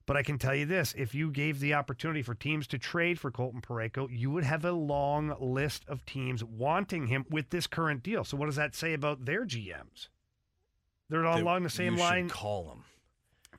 But 0.08 0.18
I 0.18 0.24
can 0.24 0.38
tell 0.38 0.54
you 0.56 0.66
this 0.66 0.94
if 0.98 1.14
you 1.16 1.32
gave 1.32 1.60
the 1.60 1.74
opportunity 1.74 2.22
for 2.22 2.34
teams 2.36 2.68
to 2.68 2.78
trade 2.80 3.20
for 3.20 3.32
Colton 3.32 3.62
Parayko, 3.62 4.08
you 4.12 4.30
would 4.32 4.44
have 4.44 4.64
a 4.66 4.72
long 4.72 5.36
list 5.40 5.84
of 5.88 6.06
teams 6.06 6.44
wanting 6.44 7.08
him 7.08 7.26
with 7.30 7.50
this 7.50 7.66
current 7.68 8.04
deal. 8.04 8.24
So, 8.24 8.38
what 8.38 8.46
does 8.48 8.56
that 8.56 8.76
say 8.76 8.94
about 8.94 9.26
their 9.26 9.46
GMs? 9.46 10.10
They're 11.10 11.26
all 11.26 11.40
along 11.42 11.64
the 11.64 11.70
same 11.72 11.94
you 11.94 12.00
should 12.00 12.04
line. 12.04 12.30
call 12.30 12.64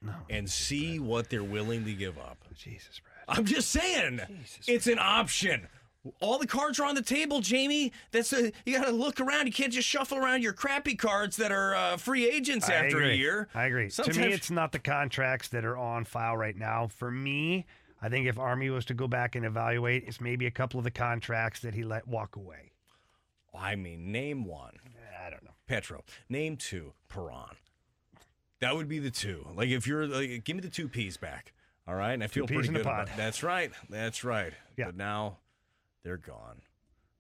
them 0.03 0.15
and 0.31 0.49
see 0.51 0.99
what 1.01 1.31
they're 1.31 1.43
willing 1.45 1.85
to 1.85 1.93
give 1.95 2.17
up. 2.19 2.45
Jesus, 2.55 3.01
Brad. 3.01 3.16
I'm 3.29 3.45
just 3.45 3.71
saying, 3.71 4.21
it's 4.67 4.87
an 4.87 4.99
option. 5.01 5.69
All 6.21 6.39
the 6.39 6.47
cards 6.47 6.79
are 6.79 6.85
on 6.85 6.95
the 6.95 7.03
table, 7.03 7.41
Jamie. 7.41 7.93
That's 8.13 8.33
a, 8.33 8.53
you 8.65 8.79
got 8.79 8.85
to 8.85 8.93
look 8.93 9.21
around. 9.21 9.47
You 9.47 9.53
can't 9.53 9.73
just 9.73 9.89
shuffle 9.89 10.19
around 10.19 10.43
your 10.45 10.53
crappy 10.53 10.95
cards 10.95 11.37
that 11.39 11.51
are 11.51 11.75
uh, 11.75 11.97
free 11.97 12.29
agents 12.31 12.69
I 12.71 12.75
after 12.75 12.99
agree. 12.99 13.11
a 13.13 13.15
year. 13.17 13.49
I 13.55 13.65
agree. 13.65 13.89
Sometimes, 13.91 14.17
To 14.17 14.23
me, 14.23 14.33
it's 14.33 14.51
not 14.51 14.71
the 14.71 14.79
contracts 14.79 15.49
that 15.49 15.65
are 15.65 15.77
on 15.77 16.05
file 16.05 16.37
right 16.37 16.57
now. 16.57 16.87
For 16.87 17.11
me, 17.11 17.67
I 18.01 18.09
think 18.09 18.29
if 18.29 18.39
Army 18.39 18.71
was 18.71 18.85
to 18.85 18.95
go 18.95 19.09
back 19.09 19.35
and 19.35 19.45
evaluate, 19.45 20.05
it's 20.07 20.21
maybe 20.21 20.47
a 20.47 20.51
couple 20.53 20.79
of 20.79 20.85
the 20.85 20.93
contracts 20.93 21.59
that 21.63 21.75
he 21.75 21.83
let 21.83 22.07
walk 22.07 22.37
away. 22.37 22.71
I 23.59 23.75
mean, 23.75 24.13
name 24.13 24.45
one. 24.45 24.77
I 25.27 25.31
don't 25.31 25.43
know. 25.43 25.55
Petro. 25.67 26.05
Name 26.29 26.57
two. 26.57 26.93
Perron. 27.09 27.57
That 28.61 28.77
would 28.77 28.89
be 28.89 29.01
the 29.01 29.11
two. 29.11 29.45
Like 29.57 29.71
if 29.71 29.89
you're, 29.89 30.07
like, 30.07 30.45
give 30.45 30.55
me 30.55 30.63
the 30.63 30.69
two 30.71 30.89
P's 30.89 31.17
back. 31.17 31.53
All 31.89 31.95
right, 31.95 32.13
and 32.13 32.23
I 32.23 32.27
Two 32.27 32.41
feel 32.41 32.47
pretty 32.47 32.69
in 32.69 32.75
a 32.75 32.79
good 32.79 32.87
about 32.87 33.07
pod. 33.09 33.17
That's 33.17 33.43
right. 33.43 33.71
That's 33.89 34.25
right. 34.25 34.53
Yeah. 34.77 34.87
But 34.87 34.97
now 34.97 35.39
they're 36.03 36.17
gone 36.17 36.63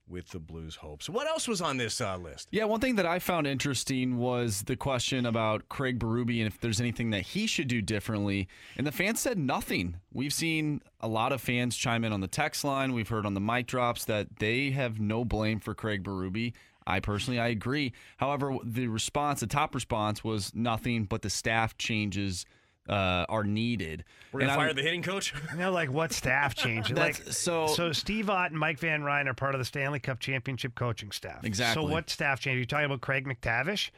with 0.09 0.29
the 0.31 0.39
Blues' 0.39 0.77
hopes. 0.77 1.09
What 1.09 1.27
else 1.27 1.49
was 1.49 1.61
on 1.61 1.77
this 1.77 2.01
uh, 2.01 2.17
list? 2.17 2.49
Yeah, 2.53 2.65
one 2.65 2.81
thing 2.81 2.97
that 2.97 3.07
I 3.07 3.19
found 3.19 3.47
interesting 3.47 4.19
was 4.19 4.63
the 4.63 4.77
question 4.77 5.27
about 5.27 5.69
Craig 5.69 5.99
Berube 5.99 6.39
and 6.39 6.47
if 6.47 6.61
there's 6.61 6.81
anything 6.81 7.11
that 7.11 7.23
he 7.23 7.47
should 7.47 7.69
do 7.69 7.83
differently. 7.83 8.49
And 8.77 8.87
the 8.87 8.93
fans 8.93 9.21
said 9.21 9.39
nothing. 9.39 9.97
We've 10.13 10.33
seen 10.33 10.81
a 11.01 11.09
lot 11.09 11.33
of 11.33 11.41
fans 11.41 11.77
chime 11.77 12.05
in 12.05 12.13
on 12.13 12.21
the 12.21 12.29
text 12.29 12.65
line. 12.65 12.93
We've 12.93 13.09
heard 13.09 13.27
on 13.27 13.35
the 13.35 13.41
mic 13.41 13.67
drops 13.67 14.05
that 14.05 14.39
they 14.39 14.71
have 14.71 15.01
no 15.01 15.25
blame 15.25 15.59
for 15.59 15.75
Craig 15.75 16.05
Berube. 16.05 16.53
I 16.87 17.01
personally, 17.01 17.41
I 17.41 17.49
agree. 17.49 17.93
However, 18.19 18.57
the 18.63 18.87
response, 18.87 19.41
the 19.41 19.49
top 19.49 19.75
response 19.75 20.23
was 20.23 20.55
nothing, 20.55 21.05
but 21.05 21.23
the 21.23 21.31
staff 21.31 21.77
changes 21.79 22.47
uh, 22.89 23.27
are 23.29 23.45
needed. 23.45 24.05
We're 24.33 24.41
gonna 24.41 24.53
And 24.53 24.61
I 24.61 24.65
fire 24.65 24.75
the 24.75 24.83
hitting 24.83 25.03
coach. 25.03 25.33
You 25.53 25.59
know, 25.59 25.73
like 25.73 25.91
what 25.91 26.13
staff 26.13 26.55
change? 26.55 26.91
like 26.93 27.17
That's- 27.19 27.39
so- 27.39 27.67
so 27.69 27.93
Steve 27.93 28.29
Ott 28.31 28.51
and 28.51 28.59
Mike 28.61 28.79
Van 28.79 29.03
Ryn 29.03 29.29
are 29.29 29.35
part 29.35 29.55
of 29.55 29.59
the 29.59 29.65
Stanley 29.65 29.99
Cup 30.01 30.19
championship 30.21 30.75
coaching 30.75 31.11
staff. 31.11 31.45
Exactly. 31.45 31.83
So 31.83 31.89
what 31.91 32.11
staff 32.11 32.41
change? 32.41 32.57
Are 32.57 32.61
you 32.61 32.67
talking 32.67 32.87
about 32.87 33.01
Craig 33.01 33.27
MacTavish? 33.27 33.91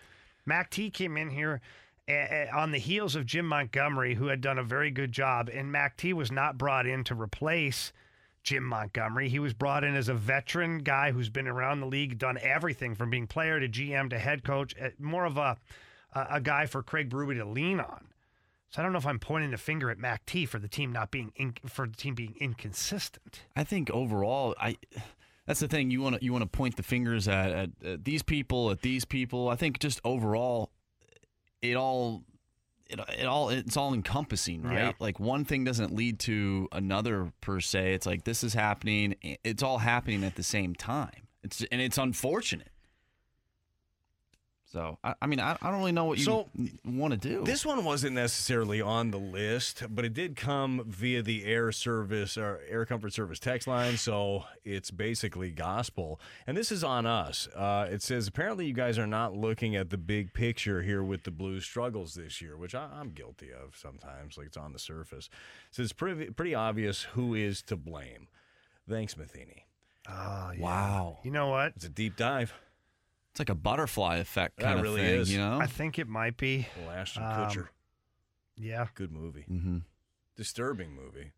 Mac 0.47 0.71
T 0.71 0.91
came 0.91 1.17
in 1.17 1.31
here 1.31 1.61
uh, 2.09 2.47
on 2.57 2.71
the 2.71 2.79
heels 2.79 3.15
of 3.17 3.27
Jim 3.27 3.47
Montgomery, 3.47 4.15
who 4.15 4.27
had 4.29 4.41
done 4.41 4.59
a 4.59 4.63
very 4.63 4.91
good 4.91 5.13
job, 5.13 5.51
and 5.53 5.71
Mac 5.71 5.97
T 5.97 6.13
was 6.13 6.33
not 6.33 6.57
brought 6.57 6.87
in 6.87 7.05
to 7.05 7.15
replace 7.15 7.93
Jim 8.45 8.65
Montgomery. 8.65 9.29
He 9.29 9.39
was 9.41 9.53
brought 9.53 9.85
in 9.85 9.95
as 9.95 10.09
a 10.09 10.15
veteran 10.15 10.79
guy 10.79 11.13
who's 11.13 11.29
been 11.29 11.47
around 11.47 11.81
the 11.81 11.87
league, 11.87 12.19
done 12.19 12.39
everything 12.41 12.95
from 12.95 13.11
being 13.11 13.27
player 13.27 13.61
to 13.61 13.69
GM 13.69 14.09
to 14.11 14.19
head 14.19 14.43
coach, 14.43 14.75
more 14.99 15.27
of 15.27 15.37
a 15.37 15.59
a 16.15 16.27
a 16.31 16.41
guy 16.41 16.65
for 16.65 16.83
Craig 16.83 17.11
Berube 17.11 17.37
to 17.37 17.45
lean 17.45 17.79
on. 17.81 18.07
So 18.71 18.81
I 18.81 18.85
don't 18.85 18.93
know 18.93 18.99
if 18.99 19.07
I'm 19.07 19.19
pointing 19.19 19.51
the 19.51 19.59
finger 19.59 19.91
at 19.91 19.99
Mac 19.99 20.27
T 20.27 20.45
for 20.45 20.59
the 20.59 20.69
team 20.69 20.93
not 20.93 21.11
being 21.11 21.33
in, 21.37 21.55
for 21.67 21.87
the 21.87 21.97
team 21.97 22.15
being 22.15 22.35
inconsistent. 22.39 23.43
I 23.57 23.65
think 23.65 23.91
overall, 23.91 24.55
I 24.61 24.77
That's 25.47 25.61
the 25.61 25.69
thing. 25.69 25.91
You 25.91 26.03
want 26.03 26.17
to 26.17 26.25
you 26.25 26.31
want 26.33 26.43
to 26.43 26.49
point 26.49 26.77
the 26.77 26.83
fingers 26.83 27.27
at, 27.27 27.51
at, 27.51 27.71
at 27.83 28.05
these 28.05 28.23
people, 28.23 28.71
at 28.71 28.83
these 28.83 29.07
people. 29.07 29.49
I 29.49 29.57
think 29.57 29.79
just 29.79 29.99
overall, 30.05 30.71
it 31.63 31.75
all 31.75 32.25
it, 32.91 33.01
it 33.19 33.25
all 33.25 33.49
it's 33.49 33.77
all 33.79 33.95
encompassing, 33.95 34.63
right? 34.63 34.75
Yeah. 34.75 34.93
Like 34.99 35.19
one 35.19 35.47
thing 35.47 35.65
doesn't 35.65 35.95
lead 35.95 36.19
to 36.21 36.69
another 36.71 37.33
per 37.41 37.61
se. 37.61 37.95
It's 37.95 38.05
like 38.05 38.25
this 38.25 38.45
is 38.45 38.53
happening. 38.53 39.15
It's 39.23 39.63
all 39.63 39.79
happening 39.79 40.23
at 40.25 40.37
the 40.37 40.43
same 40.43 40.75
time. 40.75 41.29
It's 41.43 41.65
and 41.73 41.81
it's 41.81 41.97
unfortunate. 41.97 42.69
So 44.71 44.99
I, 45.03 45.15
I 45.23 45.27
mean 45.27 45.41
I, 45.41 45.57
I 45.63 45.71
don't 45.71 45.79
really 45.79 45.93
know 45.93 46.05
what 46.05 46.19
you 46.19 46.25
So, 46.25 46.49
want 46.85 47.13
to 47.13 47.17
do. 47.19 47.43
This 47.45 47.65
one 47.65 47.85
wasn't 47.85 48.15
necessarily 48.15 48.83
on 48.83 49.11
the 49.11 49.19
list, 49.19 49.83
but 49.89 50.05
it 50.05 50.13
did 50.13 50.37
come 50.37 50.85
via 50.87 51.23
the 51.23 51.47
Air 51.47 51.73
Service 51.73 52.37
or 52.37 52.61
Air 52.69 52.85
Comfort 52.85 53.15
Service 53.15 53.39
text 53.39 53.67
line, 53.67 53.97
so 53.97 54.45
it's 54.65 54.91
basically 54.91 55.51
gospel. 55.51 56.21
And 56.47 56.57
this 56.57 56.71
is 56.71 56.85
on 56.85 57.07
us. 57.07 57.49
Uh, 57.57 57.89
it 57.91 58.03
says 58.03 58.29
apparently 58.29 58.67
you 58.67 58.75
guys 58.75 58.99
are 58.99 59.07
not 59.07 59.35
looking 59.35 59.75
at 59.75 59.89
the 59.89 59.99
big 59.99 60.35
picture 60.35 60.83
here 60.83 61.03
with 61.03 61.23
the 61.25 61.31
Blues' 61.31 61.65
struggles 61.65 62.15
this 62.15 62.43
year, 62.43 62.57
which 62.57 62.75
I, 62.75 62.89
I'm 62.93 63.11
guilty 63.11 63.49
of 63.51 63.75
sometimes. 63.75 64.37
Like 64.37 64.49
it's 64.49 64.57
on 64.59 64.73
the 64.75 64.79
surface. 64.79 65.31
So 65.71 65.83
it's 65.83 65.93
pretty 65.93 66.31
pretty 66.31 66.55
obvious 66.55 67.03
who 67.15 67.35
is 67.35 67.63
to 67.63 67.77
blame. 67.77 68.29
Thanks, 68.89 69.17
Matheny. 69.17 69.65
Oh, 70.09 70.53
yeah. 70.57 70.61
Wow. 70.63 71.19
You 71.23 71.31
know 71.31 71.49
what? 71.49 71.73
It's 71.77 71.85
a 71.85 71.91
deep 71.91 72.17
dive. 72.17 72.55
It's 73.33 73.39
like 73.41 73.51
a 73.51 73.55
butterfly 73.55 74.17
effect 74.17 74.57
That 74.59 74.65
kind 74.65 74.79
of 74.79 74.83
really 74.83 75.03
thing, 75.03 75.21
is. 75.21 75.33
you 75.33 75.39
know? 75.39 75.59
I 75.61 75.67
think 75.67 75.99
it 75.99 76.09
might 76.09 76.37
be. 76.37 76.67
Well, 76.81 76.91
Ashton 76.91 77.23
Um, 77.23 77.31
Kutcher. 77.31 77.69
Yeah, 78.57 78.87
Good 78.95 79.13
movie. 79.13 79.45
mm-hmm. 79.51 79.79
Disturbing 80.37 80.93
movie. 80.93 81.33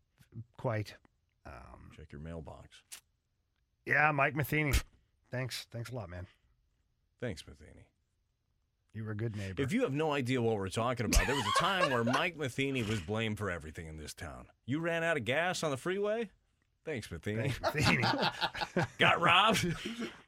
quite. 0.57 0.95
Um, 1.45 1.91
Check 1.95 2.11
your 2.11 2.21
mailbox. 2.21 2.69
yeah, 3.85 4.11
Mike 4.11 4.35
Matheny. 4.35 4.73
Thanks. 5.31 5.67
Thanks 5.71 5.91
a 5.91 5.95
lot, 5.95 6.09
man. 6.09 6.25
Thanks, 7.19 7.43
Matheny. 7.47 7.85
You 8.93 9.03
were 9.05 9.11
a 9.11 9.15
good 9.15 9.35
neighbor. 9.35 9.61
If 9.61 9.71
you 9.71 9.83
have 9.83 9.93
no 9.93 10.11
idea 10.11 10.41
what 10.41 10.57
we're 10.57 10.67
talking 10.69 11.05
about, 11.05 11.25
there 11.25 11.35
was 11.35 11.45
a 11.45 11.59
time 11.59 11.91
where 11.91 12.03
Mike 12.03 12.35
Matheny 12.37 12.83
was 12.83 12.99
blamed 12.99 13.37
for 13.37 13.49
everything 13.49 13.87
in 13.87 13.97
this 13.97 14.13
town. 14.13 14.47
You 14.65 14.79
ran 14.79 15.03
out 15.03 15.15
of 15.17 15.23
gas 15.25 15.63
on 15.63 15.71
the 15.71 15.77
freeway? 15.77 16.29
Thanks, 16.83 17.09
Matheny. 17.11 17.49
Thanks, 17.51 17.61
Matheny. 17.61 18.03
Got 18.99 19.21
robbed? 19.21 19.65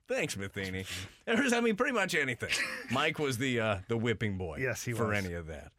Thanks, 0.07 0.35
Matheny. 0.37 0.85
I 1.27 1.61
mean, 1.61 1.75
pretty 1.75 1.93
much 1.93 2.13
anything. 2.13 2.49
Mike 2.91 3.19
was 3.19 3.37
the 3.37 3.59
uh, 3.59 3.77
the 3.87 3.97
whipping 3.97 4.37
boy. 4.37 4.57
Yes, 4.59 4.83
he 4.83 4.93
for 4.93 5.07
was. 5.07 5.23
any 5.23 5.33
of 5.33 5.47
that. 5.47 5.71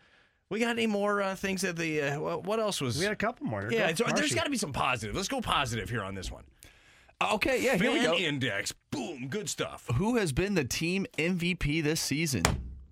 We 0.50 0.60
got 0.60 0.70
any 0.70 0.86
more 0.86 1.20
uh, 1.22 1.34
things 1.34 1.64
at 1.64 1.76
the? 1.76 2.00
Uh, 2.02 2.20
what, 2.20 2.44
what 2.44 2.60
else 2.60 2.80
was? 2.80 2.96
we 2.98 3.04
had 3.04 3.12
a 3.12 3.16
couple 3.16 3.46
more. 3.46 3.68
yeah, 3.70 3.88
Go, 3.92 3.94
so 3.96 4.04
there's 4.04 4.20
Marshy. 4.20 4.34
got 4.34 4.44
to 4.44 4.50
be 4.50 4.56
some 4.56 4.72
positive. 4.72 5.14
Let's 5.16 5.28
go 5.28 5.40
positive 5.40 5.88
here 5.90 6.02
on 6.02 6.14
this 6.14 6.30
one. 6.30 6.44
Okay, 7.22 7.62
yeah, 7.62 7.76
here 7.76 7.92
we 7.92 7.98
Fan 8.00 8.10
go. 8.10 8.16
index, 8.16 8.72
boom, 8.90 9.28
good 9.28 9.48
stuff. 9.48 9.88
Who 9.94 10.16
has 10.16 10.32
been 10.32 10.54
the 10.54 10.64
team 10.64 11.06
MVP 11.16 11.82
this 11.82 12.00
season? 12.00 12.42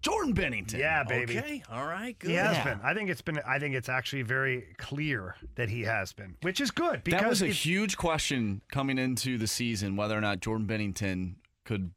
Jordan 0.02 0.34
Binnington. 0.34 0.78
Yeah, 0.78 1.04
baby. 1.04 1.38
Okay, 1.38 1.62
all 1.70 1.86
right, 1.86 2.18
good. 2.18 2.30
He 2.30 2.36
has 2.36 2.56
Yeah. 2.56 2.64
been. 2.64 2.80
I 2.82 2.92
think 2.92 3.08
it's 3.08 3.22
been. 3.22 3.38
I 3.46 3.58
think 3.58 3.74
it's 3.74 3.88
actually 3.88 4.22
very 4.22 4.66
clear 4.76 5.36
that 5.54 5.68
he 5.70 5.82
has 5.82 6.12
been, 6.12 6.36
which 6.42 6.60
is 6.60 6.70
good 6.70 7.04
because 7.04 7.20
that 7.20 7.28
was 7.28 7.40
a 7.42 7.46
huge 7.48 7.96
question 7.96 8.62
coming 8.70 8.98
into 8.98 9.38
the 9.38 9.46
season 9.46 9.96
whether 9.96 10.16
or 10.16 10.20
not 10.20 10.40
Jordan 10.40 10.66
Binnington 10.66 11.36
could 11.64 11.92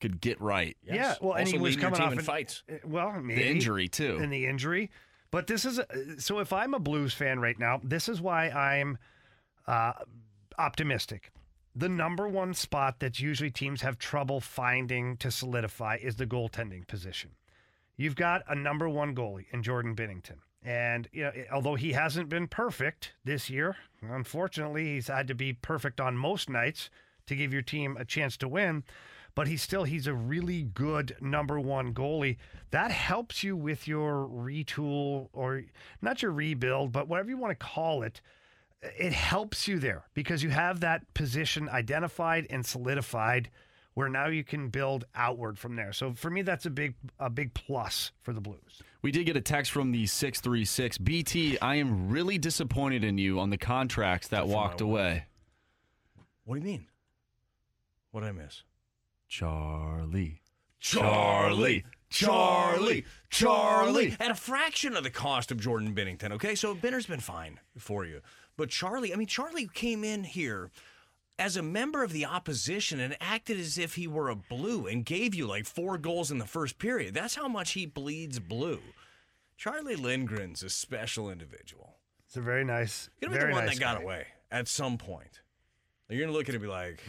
could 0.00 0.20
get 0.20 0.40
right. 0.40 0.76
Yes. 0.84 0.94
Yeah, 0.96 1.14
well, 1.20 1.34
and 1.36 1.46
he 1.48 1.58
was 1.58 1.76
coming 1.76 2.00
off 2.00 2.12
in 2.12 2.20
fights. 2.20 2.62
uh, 2.72 2.76
Well, 2.84 3.12
maybe. 3.20 3.42
The 3.42 3.48
injury 3.50 3.88
too. 3.88 4.18
and 4.22 4.32
the 4.32 4.46
injury. 4.46 4.90
But 5.30 5.46
this 5.46 5.64
is 5.64 5.78
a, 5.78 6.20
so. 6.20 6.38
If 6.38 6.52
I'm 6.52 6.74
a 6.74 6.78
Blues 6.80 7.12
fan 7.12 7.38
right 7.38 7.58
now, 7.58 7.80
this 7.84 8.08
is 8.08 8.20
why 8.20 8.48
I'm 8.48 8.98
uh, 9.66 9.92
optimistic. 10.58 11.30
The 11.74 11.88
number 11.88 12.28
one 12.28 12.54
spot 12.54 12.98
that 12.98 13.20
usually 13.20 13.50
teams 13.50 13.82
have 13.82 13.98
trouble 13.98 14.40
finding 14.40 15.16
to 15.18 15.30
solidify 15.30 15.98
is 16.02 16.16
the 16.16 16.26
goaltending 16.26 16.86
position. 16.86 17.30
You've 17.96 18.16
got 18.16 18.42
a 18.48 18.54
number 18.54 18.88
one 18.88 19.14
goalie 19.14 19.46
in 19.52 19.62
Jordan 19.62 19.94
Binnington. 19.94 20.38
And 20.62 21.08
you 21.12 21.24
know, 21.24 21.32
although 21.52 21.74
he 21.74 21.92
hasn't 21.92 22.28
been 22.28 22.48
perfect 22.48 23.12
this 23.24 23.48
year, 23.48 23.76
unfortunately, 24.02 24.94
he's 24.94 25.08
had 25.08 25.28
to 25.28 25.34
be 25.34 25.52
perfect 25.52 26.00
on 26.00 26.16
most 26.16 26.50
nights 26.50 26.90
to 27.26 27.36
give 27.36 27.52
your 27.52 27.62
team 27.62 27.96
a 27.98 28.04
chance 28.04 28.36
to 28.38 28.48
win. 28.48 28.84
But 29.34 29.46
he's 29.46 29.62
still 29.62 29.84
he's 29.84 30.06
a 30.06 30.14
really 30.14 30.62
good 30.62 31.16
number 31.20 31.58
one 31.60 31.94
goalie. 31.94 32.36
That 32.72 32.90
helps 32.90 33.44
you 33.44 33.56
with 33.56 33.86
your 33.86 34.26
retool 34.26 35.28
or 35.32 35.62
not 36.02 36.20
your 36.20 36.32
rebuild, 36.32 36.92
but 36.92 37.08
whatever 37.08 37.30
you 37.30 37.38
want 37.38 37.58
to 37.58 37.66
call 37.66 38.02
it. 38.02 38.20
It 38.82 39.12
helps 39.12 39.68
you 39.68 39.78
there 39.78 40.04
because 40.14 40.42
you 40.42 40.50
have 40.50 40.80
that 40.80 41.12
position 41.14 41.68
identified 41.68 42.46
and 42.48 42.64
solidified 42.64 43.50
where 43.94 44.08
now 44.08 44.28
you 44.28 44.44
can 44.44 44.68
build 44.68 45.04
outward 45.14 45.58
from 45.58 45.76
there. 45.76 45.92
So 45.92 46.14
for 46.14 46.30
me, 46.30 46.42
that's 46.42 46.64
a 46.64 46.70
big 46.70 46.94
a 47.18 47.28
big 47.28 47.52
plus 47.52 48.12
for 48.22 48.32
the 48.32 48.40
Blues. 48.40 48.82
We 49.02 49.10
did 49.10 49.26
get 49.26 49.36
a 49.36 49.40
text 49.40 49.72
from 49.72 49.92
the 49.92 50.06
636. 50.06 50.98
BT, 50.98 51.58
I 51.60 51.76
am 51.76 52.08
really 52.10 52.38
disappointed 52.38 53.04
in 53.04 53.18
you 53.18 53.40
on 53.40 53.50
the 53.50 53.58
contracts 53.58 54.28
that 54.28 54.46
walked 54.46 54.80
away. 54.80 55.24
What 56.44 56.54
do 56.54 56.60
you 56.60 56.66
mean? 56.66 56.86
What 58.10 58.20
did 58.20 58.30
I 58.30 58.32
miss? 58.32 58.62
Charlie. 59.28 60.40
Charlie, 60.80 61.84
Charlie, 62.08 63.04
Charlie. 63.28 64.16
At 64.18 64.30
a 64.30 64.34
fraction 64.34 64.96
of 64.96 65.04
the 65.04 65.10
cost 65.10 65.52
of 65.52 65.60
Jordan 65.60 65.94
Binnington, 65.94 66.32
okay? 66.32 66.54
So 66.54 66.74
Benner's 66.74 67.04
been 67.04 67.20
fine 67.20 67.60
for 67.76 68.06
you. 68.06 68.22
But 68.60 68.68
Charlie, 68.68 69.14
I 69.14 69.16
mean, 69.16 69.26
Charlie 69.26 69.70
came 69.72 70.04
in 70.04 70.22
here 70.22 70.70
as 71.38 71.56
a 71.56 71.62
member 71.62 72.04
of 72.04 72.12
the 72.12 72.26
opposition 72.26 73.00
and 73.00 73.16
acted 73.18 73.58
as 73.58 73.78
if 73.78 73.94
he 73.94 74.06
were 74.06 74.28
a 74.28 74.36
blue 74.36 74.86
and 74.86 75.02
gave 75.02 75.34
you 75.34 75.46
like 75.46 75.64
four 75.64 75.96
goals 75.96 76.30
in 76.30 76.36
the 76.36 76.44
first 76.44 76.78
period. 76.78 77.14
That's 77.14 77.36
how 77.36 77.48
much 77.48 77.70
he 77.72 77.86
bleeds 77.86 78.38
blue. 78.38 78.80
Charlie 79.56 79.96
Lindgren's 79.96 80.62
a 80.62 80.68
special 80.68 81.30
individual. 81.30 81.94
It's 82.26 82.36
a 82.36 82.42
very 82.42 82.62
nice, 82.62 83.08
You're 83.22 83.30
gonna 83.30 83.40
be 83.40 83.46
the 83.46 83.56
one 83.56 83.64
nice 83.64 83.76
that 83.76 83.80
got 83.80 83.96
guy. 83.96 84.02
away 84.02 84.26
at 84.50 84.68
some 84.68 84.98
point. 84.98 85.40
You're 86.10 86.20
gonna 86.20 86.36
look 86.36 86.50
at 86.50 86.54
it 86.54 86.56
and 86.56 86.62
be 86.62 86.68
like, 86.68 87.02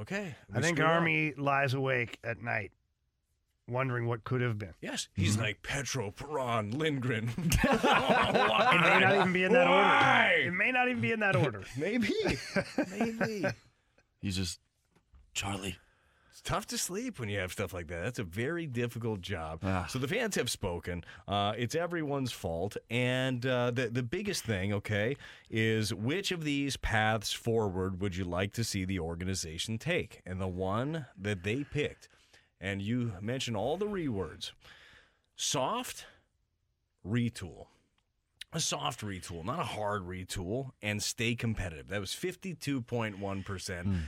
okay. 0.00 0.34
Hmm. 0.50 0.56
I 0.58 0.60
think 0.60 0.78
screwed 0.78 0.88
up. 0.90 0.96
Army 0.96 1.32
lies 1.38 1.74
awake 1.74 2.18
at 2.24 2.42
night, 2.42 2.72
wondering 3.68 4.06
what 4.06 4.24
could 4.24 4.40
have 4.40 4.58
been. 4.58 4.74
Yes, 4.80 5.08
he's 5.14 5.36
like 5.38 5.62
Petro, 5.62 6.10
Perron, 6.10 6.70
Lindgren. 6.70 7.30
It 7.38 8.80
may 8.80 9.00
not 9.00 9.14
even 9.14 9.32
be 9.32 9.44
in 9.44 9.52
that 9.52 9.68
Why? 9.68 10.32
order. 10.36 10.48
It 10.48 10.52
may 10.52 10.72
not 10.72 10.88
even 10.88 11.00
be 11.00 11.12
in 11.12 11.20
that 11.20 11.36
order. 11.36 11.62
Maybe. 11.78 12.12
Maybe. 12.90 13.44
He's 14.20 14.36
just 14.36 14.60
Charlie. 15.34 15.76
It's 16.30 16.42
tough 16.42 16.66
to 16.66 16.78
sleep 16.78 17.18
when 17.18 17.28
you 17.28 17.38
have 17.38 17.52
stuff 17.52 17.72
like 17.72 17.86
that. 17.88 18.02
That's 18.02 18.18
a 18.18 18.24
very 18.24 18.66
difficult 18.66 19.20
job. 19.22 19.60
Ah. 19.62 19.86
So 19.88 19.98
the 19.98 20.08
fans 20.08 20.34
have 20.34 20.50
spoken. 20.50 21.02
Uh, 21.26 21.54
it's 21.56 21.74
everyone's 21.74 22.32
fault, 22.32 22.76
and 22.90 23.44
uh, 23.46 23.70
the 23.70 23.88
the 23.88 24.02
biggest 24.02 24.44
thing, 24.44 24.72
okay, 24.74 25.16
is 25.50 25.94
which 25.94 26.32
of 26.32 26.44
these 26.44 26.76
paths 26.76 27.32
forward 27.32 28.00
would 28.00 28.16
you 28.16 28.24
like 28.24 28.52
to 28.54 28.64
see 28.64 28.84
the 28.84 28.98
organization 28.98 29.78
take? 29.78 30.20
And 30.26 30.40
the 30.40 30.48
one 30.48 31.06
that 31.18 31.42
they 31.42 31.64
picked, 31.64 32.08
and 32.60 32.80
you 32.82 33.12
mentioned 33.20 33.56
all 33.56 33.76
the 33.76 33.86
rewords: 33.86 34.52
soft, 35.36 36.06
retool. 37.06 37.66
A 38.52 38.60
soft 38.60 39.02
retool, 39.02 39.44
not 39.44 39.58
a 39.58 39.64
hard 39.64 40.02
retool, 40.04 40.70
and 40.80 41.02
stay 41.02 41.34
competitive. 41.34 41.88
That 41.88 42.00
was 42.00 42.12
52.1%. 42.12 43.98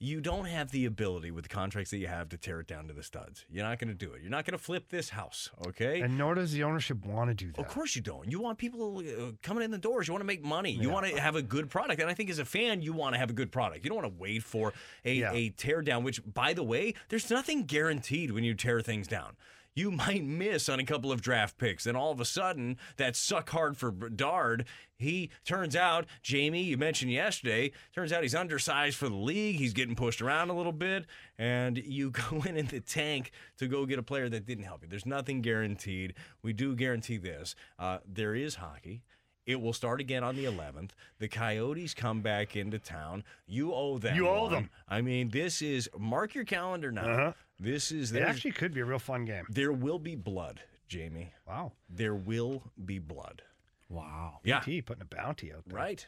You 0.00 0.20
don't 0.20 0.44
have 0.44 0.70
the 0.70 0.84
ability 0.84 1.32
with 1.32 1.42
the 1.42 1.48
contracts 1.48 1.90
that 1.90 1.98
you 1.98 2.06
have 2.06 2.28
to 2.28 2.36
tear 2.36 2.60
it 2.60 2.68
down 2.68 2.86
to 2.86 2.94
the 2.94 3.02
studs. 3.02 3.44
You're 3.50 3.64
not 3.64 3.80
going 3.80 3.88
to 3.88 3.94
do 3.94 4.12
it. 4.12 4.20
You're 4.22 4.30
not 4.30 4.44
going 4.44 4.56
to 4.56 4.62
flip 4.62 4.90
this 4.90 5.08
house, 5.10 5.50
okay? 5.66 6.02
And 6.02 6.16
nor 6.16 6.36
does 6.36 6.52
the 6.52 6.62
ownership 6.62 7.04
want 7.04 7.30
to 7.30 7.34
do 7.34 7.50
that. 7.50 7.58
Of 7.60 7.66
course 7.68 7.96
you 7.96 8.02
don't. 8.02 8.30
You 8.30 8.40
want 8.40 8.58
people 8.58 8.98
uh, 9.00 9.32
coming 9.42 9.64
in 9.64 9.72
the 9.72 9.78
doors. 9.78 10.06
You 10.06 10.14
want 10.14 10.20
to 10.22 10.26
make 10.26 10.44
money. 10.44 10.70
You 10.70 10.86
Yeah. 10.88 10.94
want 10.94 11.06
to 11.06 11.20
have 11.20 11.34
a 11.34 11.42
good 11.42 11.68
product. 11.68 12.00
And 12.00 12.08
I 12.08 12.14
think 12.14 12.30
as 12.30 12.38
a 12.38 12.44
fan, 12.44 12.80
you 12.80 12.92
want 12.92 13.14
to 13.14 13.18
have 13.18 13.30
a 13.30 13.32
good 13.32 13.50
product. 13.50 13.82
You 13.84 13.90
don't 13.90 14.00
want 14.00 14.14
to 14.14 14.20
wait 14.20 14.44
for 14.44 14.72
a, 15.04 15.22
a 15.22 15.50
tear 15.50 15.82
down, 15.82 16.04
which, 16.04 16.20
by 16.32 16.52
the 16.52 16.62
way, 16.62 16.94
there's 17.08 17.28
nothing 17.28 17.64
guaranteed 17.64 18.30
when 18.30 18.44
you 18.44 18.54
tear 18.54 18.80
things 18.80 19.08
down. 19.08 19.34
You 19.74 19.90
might 19.90 20.24
miss 20.24 20.68
on 20.68 20.80
a 20.80 20.84
couple 20.84 21.12
of 21.12 21.20
draft 21.20 21.56
picks. 21.58 21.86
And 21.86 21.96
all 21.96 22.10
of 22.10 22.20
a 22.20 22.24
sudden, 22.24 22.76
that 22.96 23.14
suck 23.14 23.50
hard 23.50 23.76
for 23.76 23.90
Bedard. 23.90 24.64
He 24.96 25.30
turns 25.44 25.76
out, 25.76 26.06
Jamie, 26.22 26.62
you 26.62 26.76
mentioned 26.76 27.12
yesterday, 27.12 27.70
turns 27.94 28.12
out 28.12 28.22
he's 28.22 28.34
undersized 28.34 28.96
for 28.96 29.08
the 29.08 29.14
league. 29.14 29.56
He's 29.56 29.72
getting 29.72 29.94
pushed 29.94 30.20
around 30.20 30.50
a 30.50 30.54
little 30.54 30.72
bit. 30.72 31.06
And 31.38 31.78
you 31.78 32.10
go 32.30 32.42
in 32.44 32.56
in 32.56 32.66
the 32.66 32.80
tank 32.80 33.30
to 33.58 33.68
go 33.68 33.86
get 33.86 33.98
a 33.98 34.02
player 34.02 34.28
that 34.28 34.46
didn't 34.46 34.64
help 34.64 34.82
you. 34.82 34.88
There's 34.88 35.06
nothing 35.06 35.42
guaranteed. 35.42 36.14
We 36.42 36.52
do 36.52 36.74
guarantee 36.74 37.18
this. 37.18 37.54
Uh, 37.78 37.98
there 38.06 38.34
is 38.34 38.56
hockey. 38.56 39.02
It 39.48 39.62
will 39.62 39.72
start 39.72 39.98
again 39.98 40.22
on 40.22 40.36
the 40.36 40.44
11th. 40.44 40.90
The 41.20 41.26
Coyotes 41.26 41.94
come 41.94 42.20
back 42.20 42.54
into 42.54 42.78
town. 42.78 43.24
You 43.46 43.72
owe 43.72 43.96
them. 43.96 44.14
You 44.14 44.28
owe 44.28 44.42
one. 44.42 44.52
them. 44.52 44.70
I 44.86 45.00
mean, 45.00 45.30
this 45.30 45.62
is 45.62 45.88
mark 45.98 46.34
your 46.34 46.44
calendar 46.44 46.92
now. 46.92 47.10
Uh-huh. 47.10 47.32
This 47.58 47.90
is 47.90 48.12
It 48.12 48.22
actually 48.22 48.50
could 48.52 48.74
be 48.74 48.80
a 48.80 48.84
real 48.84 48.98
fun 48.98 49.24
game. 49.24 49.46
there 49.48 49.72
will 49.72 49.98
be 49.98 50.16
blood, 50.16 50.60
Jamie. 50.86 51.32
Wow. 51.46 51.72
There 51.88 52.14
will 52.14 52.62
be 52.84 52.98
blood. 52.98 53.40
Wow. 53.88 54.40
Yeah. 54.44 54.60
BT 54.60 54.82
putting 54.82 55.00
a 55.02 55.06
bounty 55.06 55.50
out 55.50 55.64
there. 55.66 55.78
Right. 55.78 56.06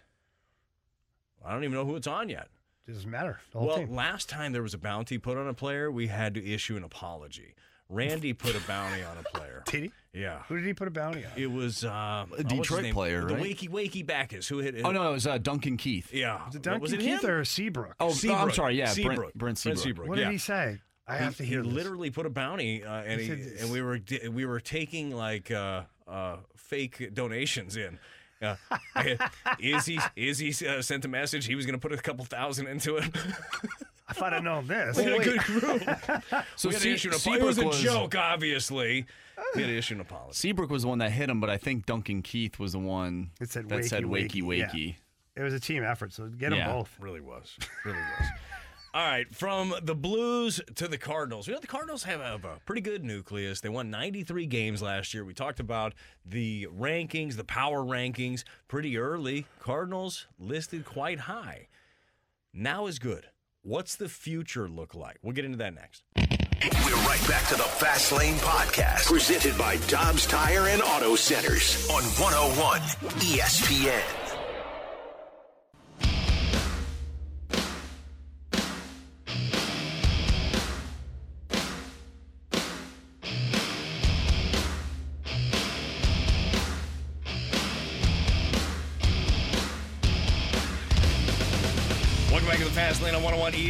I 1.42 1.52
don't 1.54 1.64
even 1.64 1.74
know 1.74 1.86
who 1.86 1.96
it's 1.96 2.06
on 2.06 2.28
yet. 2.28 2.48
Doesn't 2.86 3.10
matter. 3.10 3.40
Well, 3.54 3.78
team. 3.78 3.94
last 3.94 4.28
time 4.28 4.52
there 4.52 4.62
was 4.62 4.74
a 4.74 4.78
bounty 4.78 5.16
put 5.16 5.38
on 5.38 5.48
a 5.48 5.54
player, 5.54 5.90
we 5.90 6.08
had 6.08 6.34
to 6.34 6.44
issue 6.46 6.76
an 6.76 6.84
apology. 6.84 7.54
Randy 7.90 8.32
put 8.32 8.54
a 8.56 8.60
bounty 8.66 9.02
on 9.02 9.16
a 9.18 9.36
player. 9.36 9.62
Did 9.66 9.82
he? 9.84 9.92
Yeah. 10.12 10.40
Who 10.48 10.56
did 10.56 10.64
he 10.66 10.72
put 10.74 10.88
a 10.88 10.90
bounty 10.90 11.24
on? 11.24 11.30
It 11.36 11.50
was 11.50 11.84
A 11.84 11.90
oh, 11.90 12.26
what's 12.30 12.42
his 12.42 12.46
Detroit 12.58 12.82
name? 12.82 12.94
player, 12.94 13.24
the 13.26 13.34
right? 13.34 13.42
Wakey 13.44 13.68
Wakey 13.68 14.04
Backes. 14.04 14.48
Who 14.48 14.58
hit? 14.58 14.74
Oh 14.84 14.90
no, 14.90 15.08
it 15.08 15.12
was 15.12 15.26
uh, 15.26 15.38
Duncan 15.38 15.76
Keith. 15.76 16.12
Yeah, 16.12 16.44
Was 16.46 16.56
it 16.56 16.62
Duncan 16.62 16.80
was 16.82 16.92
it 16.92 17.00
Keith 17.00 17.22
him? 17.22 17.30
or 17.30 17.44
Seabrook? 17.44 17.94
Oh, 18.00 18.10
Seabrook. 18.10 18.38
I'm 18.38 18.40
Seabrook. 18.48 18.54
sorry. 18.56 18.76
Yeah, 18.78 18.86
Seabrook. 18.86 19.16
Brent, 19.34 19.58
Brent 19.62 19.78
Seabrook. 19.78 20.08
what 20.08 20.18
yeah. 20.18 20.24
did 20.24 20.32
he 20.32 20.38
say? 20.38 20.78
I 21.06 21.18
He- 21.18 21.24
have 21.24 21.36
to 21.36 21.44
hear 21.44 21.62
He 21.62 21.68
this. 21.68 21.74
literally 21.76 22.10
put 22.10 22.26
a 22.26 22.30
bounty, 22.30 22.82
uh, 22.84 23.02
and 23.02 23.20
He 23.20 23.26
he, 23.28 23.32
and 23.60 23.70
we 23.70 23.82
were 23.82 24.00
we 24.32 24.44
were 24.46 24.58
taking 24.60 25.10
like 25.14 25.50
uh, 25.52 25.82
uh, 26.08 26.36
fake 26.56 27.14
donations 27.14 27.76
in. 27.76 27.98
Uh, 28.42 28.56
Izzy 29.60 29.98
Izzy 30.16 30.66
uh, 30.66 30.82
sent 30.82 31.04
a 31.04 31.08
message. 31.08 31.46
He 31.46 31.54
was 31.54 31.66
going 31.66 31.78
to 31.78 31.80
put 31.88 31.92
a 31.96 32.02
couple 32.02 32.24
thousand 32.24 32.66
into 32.68 32.96
it. 32.96 33.04
If 34.10 34.22
I'd 34.22 34.32
have 34.32 34.42
known 34.44 34.66
this. 34.66 34.96
We 34.96 35.04
had 35.04 35.12
a 35.14 35.18
good 35.24 35.40
group. 35.40 35.82
So 36.56 36.68
we 36.68 36.74
had 36.74 36.82
to 36.82 36.88
Se- 36.88 36.92
issue 36.92 37.08
an 37.08 37.14
apology. 37.14 37.30
It 37.42 37.54
Seabrook 37.54 37.66
was 37.72 37.80
a 37.80 37.82
joke, 37.82 38.14
obviously. 38.16 39.06
We 39.54 39.62
had 39.62 39.68
to 39.68 39.78
issue 39.78 39.94
an 39.94 40.00
apology. 40.00 40.34
Seabrook 40.34 40.70
was 40.70 40.82
the 40.82 40.88
one 40.88 40.98
that 40.98 41.12
hit 41.12 41.30
him, 41.30 41.40
but 41.40 41.48
I 41.50 41.56
think 41.56 41.86
Duncan 41.86 42.22
Keith 42.22 42.58
was 42.58 42.72
the 42.72 42.78
one 42.78 43.30
It 43.40 43.50
said 43.50 43.68
that 43.68 43.80
wakey, 43.80 43.88
said 43.88 44.04
wakey 44.04 44.42
wakey, 44.42 44.86
yeah. 44.88 44.92
It 45.36 45.42
was 45.42 45.54
a 45.54 45.60
team 45.60 45.82
effort, 45.82 46.12
so 46.12 46.26
get 46.28 46.50
them 46.50 46.58
Yeah. 46.58 46.72
both. 46.72 46.94
Really 47.00 47.20
was. 47.20 47.56
Really 47.84 47.98
was. 47.98 48.28
All 48.92 49.06
right, 49.06 49.32
from 49.32 49.72
the 49.84 49.94
Blues 49.94 50.60
to 50.74 50.88
the 50.88 50.98
Cardinals. 50.98 51.46
You 51.46 51.54
know, 51.54 51.60
the 51.60 51.68
Cardinals 51.68 52.02
have 52.02 52.20
a, 52.20 52.40
a 52.46 52.58
pretty 52.66 52.80
good 52.80 53.04
nucleus. 53.04 53.60
They 53.60 53.68
won 53.68 53.88
93 53.88 54.46
games 54.46 54.82
last 54.82 55.14
year. 55.14 55.24
We 55.24 55.32
talked 55.32 55.60
about 55.60 55.94
the 56.26 56.66
rankings, 56.76 57.36
the 57.36 57.44
power 57.44 57.84
rankings, 57.84 58.42
pretty 58.66 58.98
early. 58.98 59.46
Cardinals 59.60 60.26
listed 60.40 60.84
quite 60.84 61.20
high. 61.20 61.68
Now 62.52 62.86
is 62.88 62.98
good. 62.98 63.26
What's 63.62 63.96
the 63.96 64.08
future 64.08 64.70
look 64.70 64.94
like? 64.94 65.18
We'll 65.22 65.34
get 65.34 65.44
into 65.44 65.58
that 65.58 65.74
next. 65.74 66.02
We're 66.16 66.96
right 67.04 67.20
back 67.28 67.46
to 67.48 67.56
the 67.56 67.62
Fast 67.62 68.10
Lane 68.10 68.36
Podcast, 68.36 69.04
presented 69.04 69.56
by 69.58 69.76
Dobbs 69.86 70.24
Tire 70.26 70.68
and 70.68 70.80
Auto 70.80 71.14
Centers 71.14 71.86
on 71.90 72.02
101 72.02 72.80
ESPN. 73.20 73.99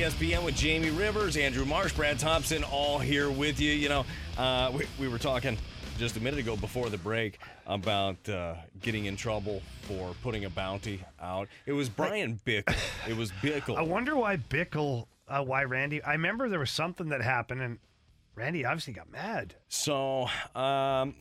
ESPN 0.01 0.42
with 0.42 0.57
Jamie 0.57 0.88
Rivers, 0.88 1.36
Andrew 1.36 1.66
Marsh, 1.66 1.92
Brad 1.92 2.18
Thompson, 2.18 2.64
all 2.64 2.98
here 2.98 3.30
with 3.30 3.61
you. 3.61 3.70
You 3.70 3.90
know, 3.90 4.07
uh, 4.38 4.72
we, 4.74 4.86
we 4.98 5.09
were 5.09 5.18
talking 5.18 5.59
just 5.98 6.16
a 6.16 6.20
minute 6.20 6.40
ago 6.40 6.57
before 6.57 6.88
the 6.88 6.96
break 6.96 7.38
about 7.66 8.26
uh, 8.26 8.55
getting 8.80 9.05
in 9.05 9.14
trouble 9.14 9.61
for 9.82 10.14
putting 10.22 10.46
a 10.46 10.51
bounty 10.51 11.05
out. 11.20 11.48
It 11.66 11.72
was 11.72 11.90
Bryan 11.90 12.40
Bickell. 12.46 12.74
It 13.07 13.14
was 13.14 13.30
Bickell. 13.42 13.76
I 13.76 13.82
wonder 13.82 14.16
why 14.16 14.38
Bickell, 14.38 15.05
uh, 15.28 15.44
why 15.44 15.64
Randy. 15.64 16.03
I 16.03 16.12
remember 16.12 16.48
there 16.48 16.61
was 16.61 16.70
something 16.70 17.11
that 17.11 17.20
happened, 17.20 17.61
and 17.61 17.78
Randy 18.34 18.64
obviously 18.64 18.94
got 18.94 19.11
mad. 19.12 19.55
So, 19.72 20.26
um, 20.56 21.14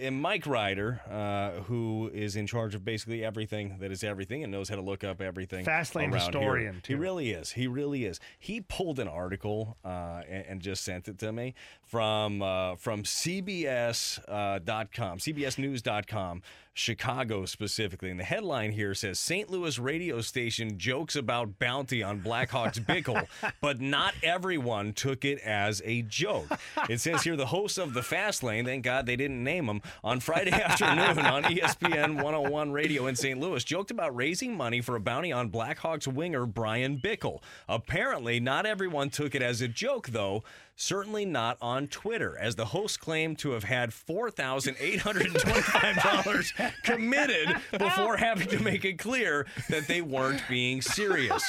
and 0.00 0.22
Mike 0.22 0.46
Ryder, 0.46 1.00
uh, 1.10 1.62
who 1.62 2.08
is 2.14 2.36
in 2.36 2.46
charge 2.46 2.76
of 2.76 2.84
basically 2.84 3.24
everything 3.24 3.78
that 3.80 3.90
is 3.90 4.04
everything 4.04 4.44
and 4.44 4.52
knows 4.52 4.68
how 4.68 4.76
to 4.76 4.80
look 4.80 5.02
up 5.02 5.20
everything. 5.20 5.64
Fastlane 5.66 6.12
around 6.12 6.12
here. 6.12 6.20
historian, 6.20 6.82
He 6.86 6.94
really 6.94 7.32
is. 7.32 7.50
He 7.50 7.66
really 7.66 8.04
is. 8.04 8.20
He 8.38 8.60
pulled 8.60 9.00
an 9.00 9.08
article 9.08 9.76
uh, 9.84 10.22
and, 10.28 10.46
and 10.46 10.62
just 10.62 10.84
sent 10.84 11.08
it 11.08 11.18
to 11.18 11.32
me 11.32 11.54
from 11.82 12.42
uh, 12.42 12.76
from 12.76 13.02
CBS.com, 13.02 14.24
uh, 14.28 14.56
CBSNews.com, 14.86 16.42
Chicago 16.72 17.44
specifically. 17.44 18.10
And 18.10 18.20
the 18.20 18.24
headline 18.24 18.70
here 18.70 18.94
says 18.94 19.18
St. 19.18 19.50
Louis 19.50 19.78
radio 19.78 20.20
station 20.20 20.78
jokes 20.78 21.16
about 21.16 21.58
bounty 21.58 22.02
on 22.02 22.20
Blackhawks 22.20 22.78
Bickell, 22.78 23.26
but 23.60 23.80
not 23.80 24.14
everyone 24.22 24.92
took 24.92 25.24
it 25.24 25.40
as 25.40 25.82
a 25.84 26.02
joke. 26.02 26.46
It 26.88 27.00
says 27.00 27.22
here 27.22 27.36
the 27.36 27.46
host 27.46 27.79
of 27.80 27.94
the 27.94 28.02
Fast 28.02 28.42
Lane, 28.42 28.64
thank 28.64 28.84
God 28.84 29.06
they 29.06 29.16
didn't 29.16 29.42
name 29.42 29.68
him, 29.68 29.80
on 30.04 30.20
Friday 30.20 30.50
afternoon 30.52 31.18
on 31.24 31.44
ESPN 31.44 32.16
101 32.16 32.72
radio 32.72 33.06
in 33.06 33.16
St. 33.16 33.40
Louis 33.40 33.64
joked 33.64 33.90
about 33.90 34.14
raising 34.14 34.56
money 34.56 34.80
for 34.80 34.96
a 34.96 35.00
bounty 35.00 35.32
on 35.32 35.50
Blackhawks 35.50 36.06
winger 36.06 36.46
Bryan 36.46 36.98
Bickell. 36.98 37.40
Apparently, 37.68 38.40
not 38.40 38.66
everyone 38.66 39.10
took 39.10 39.34
it 39.34 39.42
as 39.42 39.60
a 39.60 39.68
joke, 39.68 40.08
though. 40.08 40.42
Certainly 40.76 41.26
not 41.26 41.58
on 41.60 41.88
Twitter, 41.88 42.38
as 42.38 42.54
the 42.56 42.64
host 42.66 43.00
claimed 43.00 43.38
to 43.40 43.50
have 43.50 43.64
had 43.64 43.90
$4,825 43.90 46.72
committed 46.84 47.54
before 47.72 48.16
having 48.16 48.48
to 48.48 48.62
make 48.62 48.86
it 48.86 48.98
clear 48.98 49.46
that 49.68 49.86
they 49.88 50.00
weren't 50.00 50.42
being 50.48 50.80
serious. 50.80 51.42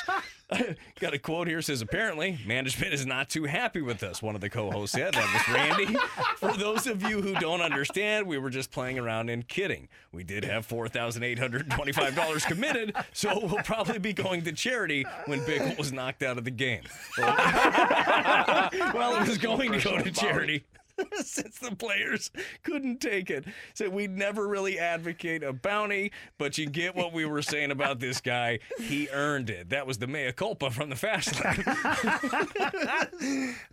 Got 0.99 1.13
a 1.13 1.19
quote 1.19 1.47
here 1.47 1.61
says 1.61 1.81
apparently 1.81 2.37
management 2.45 2.93
is 2.93 3.05
not 3.05 3.29
too 3.29 3.45
happy 3.45 3.81
with 3.81 4.03
us. 4.03 4.21
One 4.21 4.35
of 4.35 4.41
the 4.41 4.49
co-hosts 4.49 4.95
said 4.95 5.13
that 5.13 5.33
was 5.33 5.55
Randy. 5.55 5.97
For 6.37 6.51
those 6.53 6.87
of 6.87 7.03
you 7.03 7.21
who 7.21 7.33
don't 7.35 7.61
understand, 7.61 8.27
we 8.27 8.37
were 8.37 8.49
just 8.49 8.71
playing 8.71 8.99
around 8.99 9.29
and 9.29 9.47
kidding. 9.47 9.87
We 10.11 10.23
did 10.23 10.43
have 10.43 10.65
four 10.65 10.87
thousand 10.89 11.23
eight 11.23 11.39
hundred 11.39 11.69
twenty-five 11.71 12.15
dollars 12.15 12.45
committed, 12.45 12.95
so 13.13 13.39
we'll 13.39 13.63
probably 13.63 13.99
be 13.99 14.13
going 14.13 14.43
to 14.43 14.51
charity 14.51 15.05
when 15.25 15.39
Bickell 15.41 15.77
was 15.77 15.93
knocked 15.93 16.23
out 16.23 16.37
of 16.37 16.43
the 16.43 16.51
game. 16.51 16.83
well, 17.17 17.37
it 19.21 19.27
was 19.27 19.37
going 19.37 19.71
to 19.71 19.79
go 19.79 19.97
to 19.97 20.11
charity. 20.11 20.65
Since 21.23 21.59
the 21.59 21.75
players 21.75 22.31
couldn't 22.63 22.99
take 23.01 23.29
it. 23.29 23.45
So 23.73 23.89
we'd 23.89 24.15
never 24.17 24.47
really 24.47 24.79
advocate 24.79 25.43
a 25.43 25.53
bounty, 25.53 26.11
but 26.37 26.57
you 26.57 26.69
get 26.69 26.95
what 26.95 27.13
we 27.13 27.25
were 27.25 27.41
saying 27.41 27.71
about 27.71 27.99
this 27.99 28.21
guy. 28.21 28.59
He 28.79 29.07
earned 29.09 29.49
it. 29.49 29.69
That 29.69 29.87
was 29.87 29.97
the 29.97 30.07
mea 30.07 30.31
culpa 30.31 30.69
from 30.71 30.89
the 30.89 30.95
fast 30.95 31.43
lane. 31.43 31.63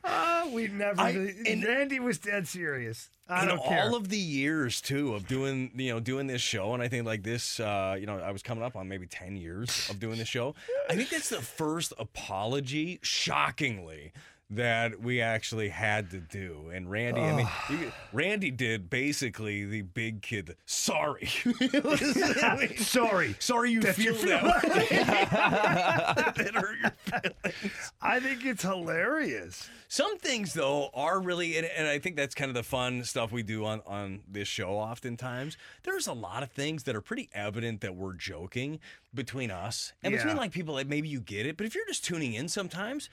Oh, 0.05 0.51
we 0.55 0.68
never. 0.68 1.01
I- 1.01 1.35
and 1.47 1.64
Randy 1.64 2.01
was 2.01 2.18
dead 2.18 2.47
serious. 2.49 3.11
I 3.29 3.43
in 3.43 3.49
don't 3.49 3.62
care. 3.62 3.83
all 3.83 3.95
of 3.95 4.09
the 4.09 4.16
years 4.16 4.81
too 4.81 5.14
of 5.14 5.26
doing 5.29 5.70
you 5.76 5.93
know 5.93 6.01
doing 6.01 6.26
this 6.29 6.41
show 6.41 6.72
and 6.72 6.83
i 6.83 6.89
think 6.89 7.05
like 7.05 7.22
this 7.22 7.61
uh 7.61 7.95
you 8.01 8.07
know 8.07 8.18
i 8.20 8.31
was 8.31 8.43
coming 8.43 8.64
up 8.64 8.74
on 8.74 8.89
maybe 8.89 9.07
10 9.07 9.37
years 9.37 9.87
of 9.91 10.01
doing 10.01 10.16
this 10.16 10.29
show 10.29 10.55
i 10.89 10.97
think 10.97 11.11
that's 11.11 11.29
the 11.29 11.43
first 11.43 11.93
apology 11.99 12.99
shockingly 13.03 14.14
that 14.51 15.01
we 15.01 15.20
actually 15.20 15.68
had 15.68 16.11
to 16.11 16.18
do 16.18 16.70
and 16.72 16.90
randy 16.90 17.20
i 17.20 17.36
mean 17.36 17.49
you- 17.70 17.92
randy 18.14 18.51
did 18.51 18.88
basically 18.88 19.64
the 19.66 19.82
big 19.82 20.22
kid 20.22 20.57
sorry 20.64 21.26
Sorry. 22.78 23.36
sorry 23.38 23.70
you 23.72 23.80
That 23.80 23.99
you 23.99 24.14
feel 24.14 24.14
feel 24.14 24.28
that 24.40 24.44
way 24.64 24.88
that 26.44 26.55
hurt 26.55 26.78
your 26.80 26.90
feelings 27.20 27.92
I 28.01 28.20
think 28.20 28.44
it's 28.46 28.62
hilarious. 28.62 29.68
Some 29.88 30.18
things 30.18 30.53
though 30.55 30.90
are 30.94 31.20
really, 31.20 31.57
and, 31.57 31.66
and 31.66 31.86
I 31.88 31.99
think 31.99 32.16
that's 32.16 32.34
kind 32.34 32.49
of 32.49 32.55
the 32.55 32.62
fun 32.62 33.05
stuff 33.05 33.32
we 33.32 33.42
do 33.42 33.64
on 33.64 33.80
on 33.86 34.20
this 34.30 34.46
show. 34.49 34.70
Oftentimes, 34.70 35.57
there's 35.82 36.07
a 36.07 36.12
lot 36.12 36.42
of 36.42 36.51
things 36.51 36.84
that 36.84 36.94
are 36.96 37.01
pretty 37.01 37.28
evident 37.34 37.80
that 37.80 37.96
we're 37.96 38.14
joking 38.14 38.78
between 39.14 39.51
us 39.51 39.92
and 40.03 40.14
between 40.14 40.36
like 40.36 40.53
people 40.53 40.76
that 40.76 40.88
maybe 40.88 41.09
you 41.09 41.20
get 41.20 41.46
it, 41.46 41.57
but 41.57 41.66
if 41.66 41.74
you're 41.74 41.86
just 41.86 42.05
tuning 42.05 42.34
in, 42.34 42.49
sometimes 42.49 43.09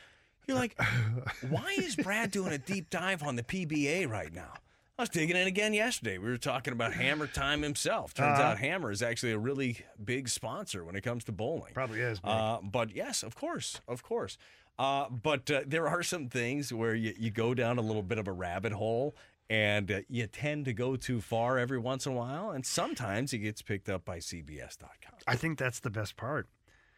you're 0.47 0.57
like, 0.57 0.79
why 1.49 1.75
is 1.77 1.95
Brad 1.95 2.31
doing 2.31 2.53
a 2.53 2.57
deep 2.57 2.89
dive 2.89 3.23
on 3.23 3.35
the 3.35 3.43
PBA 3.43 4.09
right 4.09 4.33
now? 4.33 4.53
I 4.97 5.01
was 5.01 5.09
digging 5.09 5.35
in 5.35 5.45
again 5.47 5.73
yesterday. 5.73 6.17
We 6.17 6.29
were 6.29 6.37
talking 6.37 6.71
about 6.71 6.93
Hammer 6.93 7.27
Time 7.27 7.61
himself. 7.61 8.13
Turns 8.13 8.39
Uh-huh. 8.39 8.49
out 8.51 8.59
Hammer 8.59 8.91
is 8.91 9.01
actually 9.01 9.33
a 9.33 9.37
really 9.37 9.79
big 10.03 10.29
sponsor 10.29 10.85
when 10.85 10.95
it 10.95 11.01
comes 11.01 11.25
to 11.25 11.33
bowling. 11.33 11.73
Probably 11.73 11.99
is. 11.99 12.19
Uh, 12.23 12.59
but 12.63 12.95
yes, 12.95 13.21
of 13.21 13.35
course, 13.35 13.81
of 13.89 14.03
course. 14.03 14.37
Uh, 14.79 15.09
but 15.09 15.51
uh, 15.51 15.61
there 15.67 15.87
are 15.89 16.01
some 16.03 16.29
things 16.29 16.71
where 16.71 16.95
you, 16.95 17.13
you 17.17 17.29
go 17.29 17.53
down 17.53 17.77
a 17.77 17.81
little 17.81 18.03
bit 18.03 18.17
of 18.17 18.27
a 18.27 18.31
rabbit 18.31 18.71
hole 18.71 19.15
and 19.49 19.91
uh, 19.91 19.99
you 20.09 20.27
tend 20.27 20.63
to 20.65 20.73
go 20.73 20.95
too 20.95 21.19
far 21.19 21.59
every 21.59 21.77
once 21.77 22.05
in 22.05 22.13
a 22.13 22.15
while. 22.15 22.51
And 22.51 22.65
sometimes 22.65 23.33
it 23.33 23.39
gets 23.39 23.61
picked 23.61 23.89
up 23.89 24.05
by 24.05 24.19
CBS.com. 24.19 25.13
I 25.27 25.35
think 25.35 25.57
that's 25.59 25.79
the 25.81 25.89
best 25.89 26.15
part. 26.15 26.47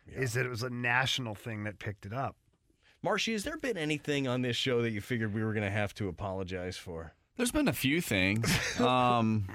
Is 0.07 0.33
that 0.33 0.45
it 0.45 0.49
was 0.49 0.63
a 0.63 0.69
national 0.69 1.35
thing 1.35 1.63
that 1.65 1.79
picked 1.79 2.05
it 2.05 2.13
up. 2.13 2.35
Marshy, 3.07 3.31
has 3.31 3.45
there 3.45 3.55
been 3.55 3.77
anything 3.77 4.27
on 4.27 4.41
this 4.41 4.57
show 4.57 4.81
that 4.81 4.89
you 4.89 4.99
figured 4.99 5.33
we 5.33 5.41
were 5.41 5.53
going 5.53 5.63
to 5.63 5.71
have 5.71 5.93
to 5.93 6.09
apologize 6.09 6.75
for 6.75 7.13
There's 7.37 7.53
been 7.53 7.69
a 7.69 7.73
few 7.73 8.01
things. 8.01 8.53
Um, 8.81 9.47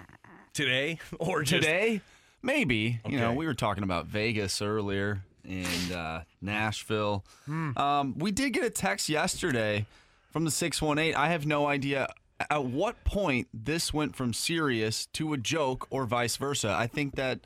today? 0.54 0.98
Or 1.18 1.42
just 1.42 1.62
today, 1.62 2.00
maybe. 2.42 3.00
You 3.06 3.20
know, 3.20 3.34
we 3.34 3.44
were 3.44 3.52
talking 3.52 3.84
about 3.84 4.06
Vegas 4.06 4.62
earlier 4.62 5.20
and 5.46 5.92
uh, 5.92 6.20
Nashville. 6.40 7.26
Um, 7.46 8.18
we 8.18 8.30
did 8.30 8.54
get 8.54 8.64
a 8.64 8.70
text 8.70 9.10
yesterday 9.10 9.84
from 10.30 10.46
the 10.46 10.50
618. 10.50 11.14
I 11.14 11.28
have 11.28 11.44
no 11.44 11.66
idea 11.66 12.08
at 12.48 12.64
what 12.64 13.04
point 13.04 13.48
this 13.52 13.92
went 13.92 14.16
from 14.16 14.32
serious 14.32 15.04
to 15.12 15.34
a 15.34 15.36
joke 15.36 15.86
or 15.90 16.06
vice 16.06 16.38
versa. 16.38 16.74
I 16.74 16.86
think 16.86 17.16
that 17.16 17.40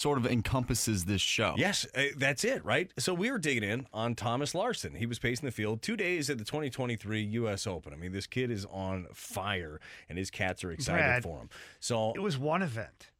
sort 0.00 0.16
of 0.16 0.26
encompasses 0.26 1.04
this 1.04 1.20
show. 1.20 1.54
Yes, 1.58 1.86
uh, 1.94 2.04
that's 2.16 2.42
it, 2.42 2.64
right? 2.64 2.90
So 2.98 3.12
we 3.12 3.30
were 3.30 3.38
digging 3.38 3.68
in 3.68 3.86
on 3.92 4.14
Thomas 4.14 4.54
Larsen. 4.54 4.94
He 4.94 5.04
was 5.04 5.18
pacing 5.18 5.44
the 5.44 5.52
field 5.52 5.82
two 5.82 5.96
days 5.96 6.30
at 6.30 6.38
the 6.38 6.44
2023 6.44 7.22
U.S. 7.22 7.66
Open. 7.66 7.92
I 7.92 7.96
mean, 7.96 8.12
this 8.12 8.26
kid 8.26 8.50
is 8.50 8.64
on 8.70 9.08
fire, 9.12 9.78
and 10.08 10.16
his 10.16 10.30
cats 10.30 10.64
are 10.64 10.72
excited 10.72 11.02
Brad, 11.02 11.22
for 11.22 11.38
him. 11.40 11.50
So 11.80 12.12
It 12.16 12.20
was 12.20 12.38
one 12.38 12.62
event. 12.62 13.10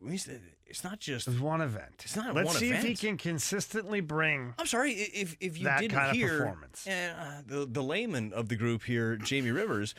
it's 0.00 0.84
not 0.84 1.00
just 1.00 1.26
It 1.26 1.32
was 1.32 1.40
one 1.40 1.60
event. 1.60 2.02
It's 2.04 2.14
not 2.14 2.32
Let's 2.36 2.46
one 2.46 2.56
see 2.56 2.70
if 2.70 2.84
he 2.84 2.94
can 2.94 3.16
consistently 3.16 4.00
bring. 4.00 4.54
I'm 4.58 4.66
sorry 4.66 4.92
if 4.92 5.36
if 5.40 5.58
you 5.58 5.64
that 5.64 5.80
didn't 5.80 5.96
kind 5.96 6.10
of 6.10 6.16
hear 6.16 6.38
performance. 6.38 6.86
uh, 6.86 7.42
the 7.44 7.66
the 7.66 7.82
layman 7.82 8.32
of 8.32 8.48
the 8.48 8.56
group 8.56 8.84
here, 8.84 9.16
Jamie 9.16 9.50
Rivers. 9.50 9.94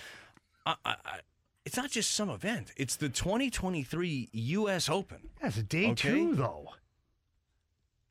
I, 0.66 0.76
I, 0.86 0.96
I, 1.06 1.20
it's 1.66 1.78
not 1.78 1.92
just 1.92 2.12
some 2.12 2.30
event; 2.30 2.72
it's 2.78 2.96
the 2.96 3.10
2023 3.10 4.30
U.S. 4.32 4.90
Open. 4.90 5.30
It's 5.42 5.58
a 5.58 5.64
day 5.64 5.86
Okay? 5.92 5.96
two 5.96 6.36
though. 6.36 6.70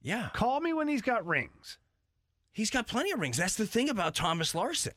Yeah. 0.00 0.28
Call 0.32 0.60
me 0.60 0.72
when 0.72 0.88
he's 0.88 1.02
got 1.02 1.26
rings. 1.26 1.78
He's 2.52 2.70
got 2.70 2.86
plenty 2.86 3.10
of 3.12 3.20
rings. 3.20 3.36
That's 3.36 3.56
the 3.56 3.66
thing 3.66 3.88
about 3.88 4.14
Thomas 4.14 4.54
Larsen. 4.54 4.94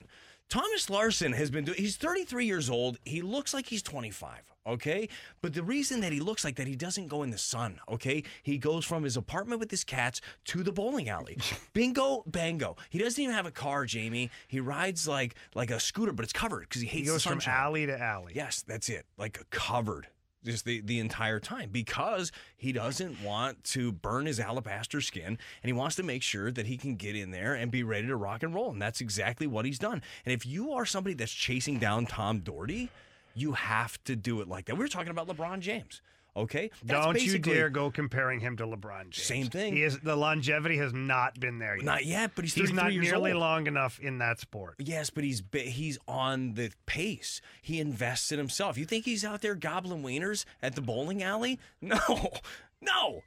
Thomas 0.50 0.90
Larsen 0.90 1.34
has 1.34 1.50
been 1.50 1.64
doing, 1.64 1.78
he's 1.78 1.96
33 1.96 2.46
years 2.46 2.70
old. 2.70 2.98
He 3.06 3.22
looks 3.22 3.54
like 3.54 3.68
he's 3.68 3.82
25, 3.82 4.51
okay? 4.66 5.10
But 5.42 5.54
the 5.54 5.64
reason 5.64 6.02
that 6.02 6.12
he 6.12 6.20
looks 6.20 6.44
like 6.44 6.56
that, 6.56 6.68
he 6.68 6.76
doesn't 6.76 7.08
go 7.08 7.24
in 7.24 7.32
the 7.32 7.38
sun, 7.38 7.80
okay? 7.90 8.24
He 8.44 8.58
goes 8.58 8.86
from 8.86 9.04
his 9.04 9.18
apartment 9.18 9.60
with 9.60 9.72
his 9.72 9.84
cats 9.84 10.22
to 10.46 10.64
the 10.64 10.72
bowling 10.72 11.10
alley. 11.10 11.38
Bingo, 11.74 12.24
bango. 12.28 12.76
He 12.90 13.00
doesn't 13.00 13.22
even 13.22 13.36
have 13.36 13.46
a 13.46 13.52
car, 13.52 13.86
Jamie. 13.86 14.30
He 14.48 14.60
rides 14.60 15.08
like 15.08 15.36
like 15.56 15.72
a 15.72 15.80
scooter, 15.80 16.14
but 16.14 16.24
it's 16.24 16.34
covered 16.34 16.62
because 16.62 16.82
he 16.82 16.88
hates 16.88 17.08
He 17.08 17.14
goes 17.14 17.24
from 17.24 17.40
alley 17.46 17.86
to 17.86 18.00
alley. 18.00 18.34
Yes, 18.36 18.64
that's 18.68 18.90
it. 18.90 19.06
Like 19.18 19.44
covered 19.50 20.08
just 20.44 20.66
the, 20.66 20.82
the 20.82 21.00
entire 21.00 21.40
time 21.40 21.70
because 21.72 22.32
he 22.58 22.72
doesn't 22.72 23.22
want 23.22 23.64
to 23.64 23.92
burn 23.92 24.26
his 24.26 24.40
alabaster 24.40 25.02
skin 25.02 25.26
and 25.26 25.38
he 25.64 25.74
wants 25.74 25.96
to 25.96 26.04
make 26.04 26.24
sure 26.24 26.52
that 26.52 26.66
he 26.66 26.78
can 26.78 26.96
get 26.96 27.16
in 27.16 27.32
there 27.32 27.54
and 27.54 27.72
be 27.72 27.84
ready 27.84 28.08
to 28.08 28.16
rock 28.16 28.44
and 28.44 28.54
roll. 28.54 28.72
And 28.72 28.82
that's 28.82 29.02
exactly 29.02 29.48
what 29.48 29.66
he's 29.66 29.80
done. 29.80 30.02
And 30.26 30.34
if 30.34 30.46
you 30.46 30.72
are 30.74 30.86
somebody 30.86 31.14
that's 31.14 31.32
chasing 31.32 31.78
down 31.78 32.06
Tom 32.06 32.40
Doherty, 32.40 32.90
you 33.34 33.54
have 33.54 34.02
to 34.06 34.16
do 34.16 34.42
it 34.42 34.48
like 34.48 34.66
that. 34.66 34.76
We 34.76 34.84
were 34.84 34.88
talking 34.88 35.12
about 35.12 35.28
LeBron 35.28 35.60
James. 35.60 36.02
Okay? 36.36 36.72
That's 36.84 37.06
Don't 37.06 37.22
you 37.22 37.40
dare 37.40 37.70
go 37.70 37.92
comparing 37.92 38.40
him 38.40 38.56
to 38.58 38.66
LeBron 38.66 39.10
James. 39.10 39.24
Same 39.24 39.48
thing. 39.48 39.76
He 39.76 39.84
is 39.84 40.00
the 40.00 40.16
longevity 40.16 40.78
has 40.78 40.94
not 40.94 41.38
been 41.40 41.60
there 41.60 41.76
yet. 41.76 41.84
Not 41.86 42.06
yet, 42.06 42.32
but 42.36 42.46
he's 42.46 42.54
he's 42.54 42.72
not 42.72 42.94
nearly 42.94 43.34
old. 43.34 43.42
long 43.42 43.68
enough 43.68 44.00
in 44.00 44.20
that 44.20 44.40
sport. 44.40 44.76
Yes, 44.80 45.10
but 45.10 45.26
he's 45.26 45.44
he's 45.52 45.98
on 46.08 46.54
the 46.54 46.72
pace. 46.86 47.42
He 47.62 47.82
invests 47.82 48.32
in 48.32 48.38
himself. 48.38 48.78
You 48.78 48.86
think 48.86 49.04
he's 49.04 49.26
out 49.26 49.42
there 49.42 49.56
gobbling 49.56 50.04
wieners 50.04 50.46
at 50.62 50.76
the 50.76 50.82
bowling 50.82 51.22
alley? 51.22 51.60
No, 51.82 52.32
no. 52.80 53.24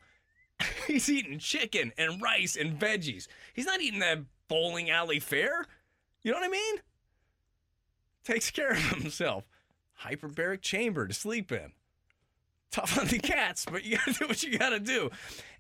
He's 0.87 1.11
eating 1.11 1.39
chicken 1.39 1.93
and 1.99 2.23
rice 2.23 2.57
and 2.57 2.79
veggies. 2.79 3.27
He's 3.53 3.67
not 3.67 3.81
eating 3.81 4.01
that 4.01 4.21
bowling 4.49 4.91
alley 4.91 5.19
fare. 5.19 5.67
You 6.23 6.33
know 6.33 6.39
what 6.39 6.47
I 6.47 6.51
mean? 6.51 6.77
Takes 8.25 8.51
care 8.51 8.71
of 8.71 8.79
himself. 8.79 9.45
Hyperbaric 10.03 10.61
chamber 10.61 11.07
to 11.07 11.15
sleep 11.15 11.53
in. 11.53 11.73
Tough 12.71 12.99
on 12.99 13.07
the 13.07 13.19
cats, 13.19 13.67
but 13.71 13.85
you 13.85 13.97
gotta 13.97 14.13
do 14.13 14.27
what 14.27 14.43
you 14.43 14.59
gotta 14.59 14.81
do. 14.81 15.11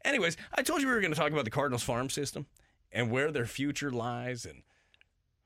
Anyways, 0.04 0.36
I 0.52 0.62
told 0.62 0.82
you 0.82 0.88
we 0.88 0.94
were 0.94 1.00
gonna 1.00 1.14
talk 1.14 1.30
about 1.32 1.44
the 1.44 1.50
Cardinals 1.50 1.82
farm 1.82 2.10
system 2.10 2.46
and 2.92 3.10
where 3.10 3.30
their 3.30 3.46
future 3.46 3.90
lies 3.90 4.44
and 4.44 4.62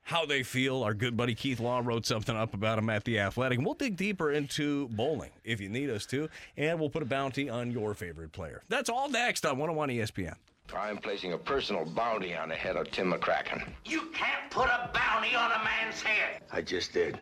how 0.01 0.25
they 0.25 0.43
feel. 0.43 0.83
Our 0.83 0.93
good 0.93 1.15
buddy 1.15 1.35
Keith 1.35 1.59
Law 1.59 1.81
wrote 1.83 2.05
something 2.05 2.35
up 2.35 2.53
about 2.53 2.77
them 2.77 2.89
at 2.89 3.03
the 3.03 3.19
Athletic. 3.19 3.59
And 3.59 3.65
we'll 3.65 3.75
dig 3.75 3.95
deeper 3.95 4.31
into 4.31 4.87
bowling 4.89 5.31
if 5.43 5.61
you 5.61 5.69
need 5.69 5.89
us 5.89 6.05
to, 6.07 6.29
and 6.57 6.79
we'll 6.79 6.89
put 6.89 7.03
a 7.03 7.05
bounty 7.05 7.49
on 7.49 7.71
your 7.71 7.93
favorite 7.93 8.31
player. 8.31 8.63
That's 8.69 8.89
all 8.89 9.09
next 9.09 9.45
on 9.45 9.57
101 9.57 9.89
ESPN. 9.89 10.35
I'm 10.75 10.97
placing 10.97 11.33
a 11.33 11.37
personal 11.37 11.85
bounty 11.85 12.35
on 12.35 12.49
the 12.49 12.55
head 12.55 12.75
of 12.75 12.91
Tim 12.91 13.11
McCracken. 13.11 13.67
You 13.85 14.09
can't 14.13 14.51
put 14.51 14.67
a 14.67 14.89
bounty 14.93 15.35
on 15.35 15.51
a 15.51 15.63
man's 15.63 16.01
head. 16.01 16.41
I 16.51 16.61
just 16.61 16.93
did. 16.93 17.21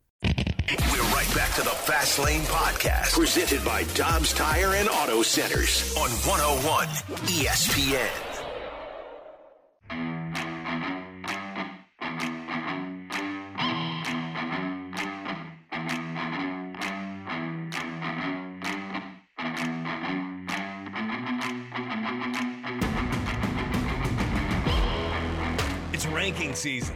Fast 1.91 2.19
Lane 2.19 2.43
Podcast, 2.43 3.19
presented 3.19 3.65
by 3.65 3.83
Dobbs 3.95 4.31
Tire 4.31 4.75
and 4.75 4.87
Auto 4.87 5.21
Centers 5.23 5.93
on 5.97 6.09
101 6.09 6.87
ESPN. 7.27 8.07
It's 25.93 26.05
ranking 26.07 26.55
season 26.55 26.95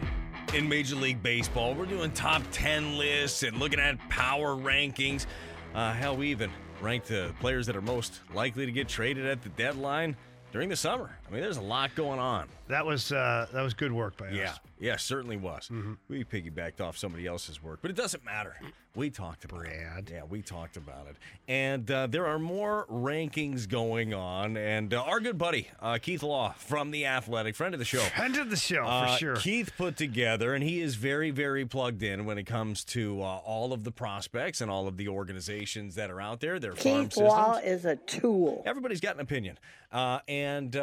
in 0.56 0.70
Major 0.70 0.96
League 0.96 1.22
Baseball. 1.22 1.74
We're 1.74 1.84
doing 1.84 2.10
top 2.12 2.40
10 2.50 2.96
lists 2.96 3.42
and 3.42 3.58
looking 3.58 3.78
at 3.78 3.98
power 4.08 4.56
rankings. 4.56 5.26
Uh, 5.74 5.92
hell, 5.92 6.16
we 6.16 6.28
even 6.28 6.50
ranked 6.80 7.08
the 7.08 7.34
players 7.40 7.66
that 7.66 7.76
are 7.76 7.82
most 7.82 8.20
likely 8.32 8.64
to 8.64 8.72
get 8.72 8.88
traded 8.88 9.26
at 9.26 9.42
the 9.42 9.50
deadline 9.50 10.16
during 10.52 10.70
the 10.70 10.76
summer. 10.76 11.14
I 11.28 11.30
mean, 11.30 11.42
there's 11.42 11.58
a 11.58 11.62
lot 11.62 11.94
going 11.94 12.18
on. 12.18 12.48
That 12.68 12.84
was 12.84 13.12
uh, 13.12 13.46
that 13.52 13.62
was 13.62 13.74
good 13.74 13.92
work 13.92 14.16
by 14.16 14.30
Yeah, 14.30 14.50
us. 14.50 14.60
yeah, 14.80 14.96
certainly 14.96 15.36
was. 15.36 15.70
We 16.08 16.24
piggybacked 16.24 16.80
off 16.80 16.96
somebody 16.98 17.24
else's 17.26 17.62
work, 17.62 17.78
but 17.80 17.90
it 17.92 17.96
doesn't 17.96 18.24
matter. 18.24 18.56
We 18.96 19.10
talked 19.10 19.44
about 19.44 19.66
it. 19.66 20.08
Yeah, 20.10 20.22
we 20.28 20.42
talked 20.42 20.76
about 20.76 21.06
it. 21.06 21.16
And 21.46 21.88
uh, 21.90 22.06
there 22.08 22.26
are 22.26 22.38
more 22.40 22.86
rankings 22.90 23.68
going 23.68 24.14
on. 24.14 24.56
And 24.56 24.92
uh, 24.94 25.02
our 25.02 25.20
good 25.20 25.36
buddy, 25.38 25.68
uh, 25.80 25.98
Keith 26.00 26.22
Law 26.22 26.54
from 26.58 26.90
The 26.90 27.04
Athletic, 27.06 27.54
friend 27.54 27.74
of 27.74 27.78
the 27.78 27.84
show. 27.84 28.00
Friend 28.00 28.36
of 28.38 28.48
the 28.50 28.56
show, 28.56 28.82
for 28.84 28.90
Uh, 28.90 29.16
sure. 29.16 29.36
Keith 29.36 29.70
put 29.76 29.96
together, 29.96 30.54
and 30.54 30.64
he 30.64 30.80
is 30.80 30.94
very, 30.96 31.30
very 31.30 31.66
plugged 31.66 32.02
in 32.02 32.24
when 32.24 32.38
it 32.38 32.44
comes 32.44 32.82
to 32.84 33.20
uh, 33.22 33.24
all 33.26 33.72
of 33.74 33.84
the 33.84 33.92
prospects 33.92 34.60
and 34.62 34.70
all 34.70 34.88
of 34.88 34.96
the 34.96 35.08
organizations 35.08 35.94
that 35.96 36.10
are 36.10 36.20
out 36.20 36.40
there. 36.40 36.58
Their 36.58 36.74
farm 36.74 37.08
Keith 37.08 37.18
Law 37.18 37.58
is 37.58 37.84
a 37.84 37.96
tool. 37.96 38.62
Everybody's 38.66 39.00
got 39.00 39.14
an 39.14 39.20
opinion, 39.20 39.58
uh, 39.92 40.20
and 40.26 40.74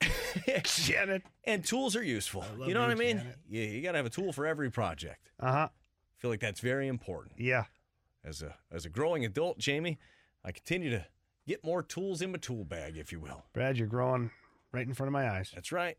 Janet. 0.64 1.22
and 1.44 1.64
tools 1.64 1.96
are 1.96 2.02
useful. 2.02 2.44
You 2.64 2.74
know 2.74 2.80
what 2.80 2.90
I 2.90 2.94
mean? 2.94 3.22
Yeah, 3.48 3.64
you 3.64 3.82
got 3.82 3.92
to 3.92 3.98
have 3.98 4.06
a 4.06 4.10
tool 4.10 4.32
for 4.32 4.46
every 4.46 4.70
project. 4.70 5.30
Uh 5.40 5.52
huh. 5.52 5.68
I 5.70 6.16
feel 6.20 6.30
like 6.30 6.40
that's 6.40 6.60
very 6.60 6.88
important. 6.88 7.34
Yeah. 7.38 7.64
As 8.24 8.42
a 8.42 8.54
as 8.70 8.84
a 8.84 8.88
growing 8.88 9.24
adult, 9.24 9.58
Jamie, 9.58 9.98
I 10.44 10.52
continue 10.52 10.90
to 10.90 11.06
get 11.46 11.64
more 11.64 11.82
tools 11.82 12.20
in 12.22 12.32
my 12.32 12.38
tool 12.38 12.64
bag, 12.64 12.96
if 12.96 13.12
you 13.12 13.20
will. 13.20 13.44
Brad, 13.52 13.78
you're 13.78 13.86
growing 13.86 14.30
right 14.72 14.86
in 14.86 14.94
front 14.94 15.08
of 15.08 15.12
my 15.12 15.30
eyes. 15.30 15.50
That's 15.54 15.72
right. 15.72 15.96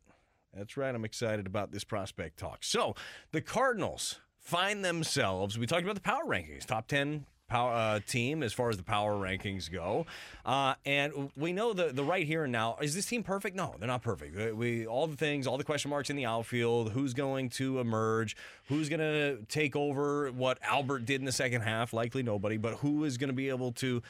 That's 0.53 0.77
right. 0.77 0.93
I'm 0.93 1.05
excited 1.05 1.45
about 1.45 1.71
this 1.71 1.83
prospect 1.83 2.37
talk. 2.37 2.59
So, 2.63 2.95
the 3.31 3.41
Cardinals 3.41 4.19
find 4.37 4.83
themselves, 4.83 5.57
we 5.59 5.67
talked 5.67 5.83
about 5.83 5.95
the 5.95 6.01
power 6.01 6.25
rankings, 6.25 6.65
top 6.65 6.87
10 6.87 7.25
power 7.49 7.73
uh, 7.73 7.99
team 8.07 8.43
as 8.43 8.53
far 8.53 8.69
as 8.69 8.77
the 8.77 8.83
power 8.83 9.15
rankings 9.15 9.69
go. 9.71 10.05
Uh, 10.45 10.75
and 10.85 11.31
we 11.35 11.51
know 11.51 11.73
the 11.73 11.91
the 11.91 12.03
right 12.03 12.25
here 12.25 12.43
and 12.43 12.51
now. 12.51 12.77
Is 12.81 12.95
this 12.95 13.05
team 13.07 13.23
perfect? 13.23 13.55
No, 13.55 13.75
they're 13.79 13.87
not 13.87 14.01
perfect. 14.01 14.55
We- 14.55 14.87
all 14.87 15.07
the 15.07 15.17
things, 15.17 15.47
all 15.47 15.57
the 15.57 15.63
question 15.63 15.89
marks 15.89 16.09
in 16.09 16.15
the 16.15 16.25
outfield, 16.25 16.91
who's 16.91 17.13
going 17.13 17.49
to 17.49 17.79
emerge, 17.79 18.37
who's 18.67 18.87
going 18.89 18.99
to 18.99 19.37
take 19.49 19.75
over 19.75 20.31
what 20.31 20.57
Albert 20.63 21.05
did 21.05 21.19
in 21.21 21.25
the 21.25 21.31
second 21.31 21.61
half, 21.61 21.91
likely 21.91 22.23
nobody, 22.23 22.57
but 22.57 22.75
who 22.75 23.03
is 23.03 23.17
going 23.17 23.29
to 23.29 23.33
be 23.35 23.49
able 23.49 23.71
to 23.73 24.01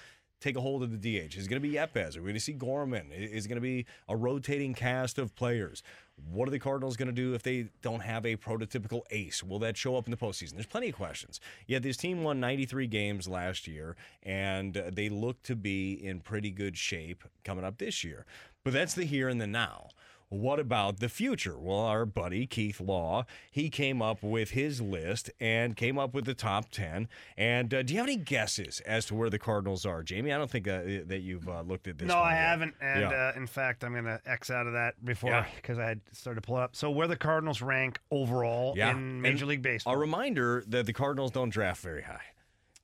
take 0.41 0.55
a 0.55 0.61
hold 0.61 0.83
of 0.83 0.91
the 0.91 0.97
DH? 0.97 1.35
Is 1.37 1.45
it 1.45 1.49
going 1.49 1.61
to 1.61 1.67
be 1.67 1.75
Yepez? 1.75 2.15
Are 2.15 2.21
we 2.21 2.25
going 2.27 2.33
to 2.35 2.39
see 2.39 2.53
Gorman? 2.53 3.11
Is 3.11 3.45
it 3.45 3.49
going 3.49 3.57
to 3.57 3.61
be 3.61 3.85
a 4.07 4.15
rotating 4.15 4.73
cast 4.73 5.17
of 5.19 5.35
players? 5.35 5.83
What 6.31 6.47
are 6.47 6.51
the 6.51 6.59
Cardinals 6.59 6.97
going 6.97 7.07
to 7.07 7.13
do 7.13 7.33
if 7.33 7.43
they 7.43 7.69
don't 7.81 8.01
have 8.01 8.25
a 8.25 8.35
prototypical 8.35 9.01
ace? 9.11 9.43
Will 9.43 9.59
that 9.59 9.77
show 9.77 9.95
up 9.95 10.05
in 10.05 10.11
the 10.11 10.17
postseason? 10.17 10.53
There's 10.53 10.65
plenty 10.65 10.89
of 10.89 10.95
questions. 10.95 11.39
Yet 11.67 11.83
this 11.83 11.97
team 11.97 12.23
won 12.23 12.39
93 12.39 12.87
games 12.87 13.27
last 13.27 13.67
year, 13.67 13.95
and 14.23 14.77
uh, 14.77 14.91
they 14.91 15.09
look 15.09 15.41
to 15.43 15.55
be 15.55 15.93
in 15.93 16.19
pretty 16.21 16.51
good 16.51 16.77
shape 16.77 17.23
coming 17.43 17.63
up 17.63 17.77
this 17.77 18.03
year. 18.03 18.25
But 18.63 18.73
that's 18.73 18.93
the 18.93 19.05
here 19.05 19.29
and 19.29 19.39
the 19.39 19.47
now. 19.47 19.89
What 20.29 20.59
about 20.59 20.99
the 20.99 21.09
future? 21.09 21.57
Well, 21.59 21.79
our 21.79 22.05
buddy 22.05 22.45
Keith 22.45 22.79
Law, 22.79 23.25
he 23.51 23.69
came 23.69 24.01
up 24.01 24.21
with 24.21 24.51
his 24.51 24.79
list 24.79 25.31
and 25.39 25.75
came 25.75 25.97
up 25.97 26.13
with 26.13 26.25
the 26.25 26.33
top 26.35 26.69
10. 26.69 27.07
And 27.37 27.73
uh, 27.73 27.81
do 27.83 27.93
you 27.93 27.99
have 27.99 28.07
any 28.07 28.15
guesses 28.17 28.79
as 28.85 29.05
to 29.07 29.15
where 29.15 29.29
the 29.29 29.39
Cardinals 29.39 29.85
are, 29.85 30.03
Jamie? 30.03 30.31
I 30.31 30.37
don't 30.37 30.49
think 30.49 30.67
uh, 30.67 30.81
that 31.07 31.21
you've 31.23 31.49
uh, 31.49 31.61
looked 31.61 31.87
at 31.87 31.97
this. 31.97 32.07
no, 32.07 32.17
I 32.17 32.31
yet. 32.33 32.37
haven't. 32.39 32.75
And 32.79 33.01
Yeah. 33.01 33.09
uh, 33.09 33.33
in 33.37 33.47
fact, 33.47 33.83
I'm 33.83 33.93
going 33.93 34.05
to 34.05 34.21
X 34.25 34.51
out 34.51 34.67
of 34.67 34.73
that 34.73 35.03
before 35.03 35.31
Yeah. 35.31 35.45
because 35.55 35.79
I 35.79 35.87
had 35.87 36.01
started 36.11 36.41
to 36.41 36.45
pull 36.47 36.57
it 36.57 36.61
up. 36.63 36.75
So 36.75 36.91
where 36.91 37.07
the 37.07 37.17
Cardinals 37.17 37.61
rank 37.61 37.99
overall 38.11 38.73
yeah. 38.77 38.91
in 38.91 39.21
Major 39.21 39.43
And 39.45 39.49
League 39.49 39.61
Baseball? 39.63 39.93
A 39.93 39.97
reminder 39.97 40.63
that 40.67 40.85
the 40.85 40.93
Cardinals 40.93 41.31
don't 41.31 41.49
draft 41.49 41.81
very 41.81 42.03
high. 42.03 42.21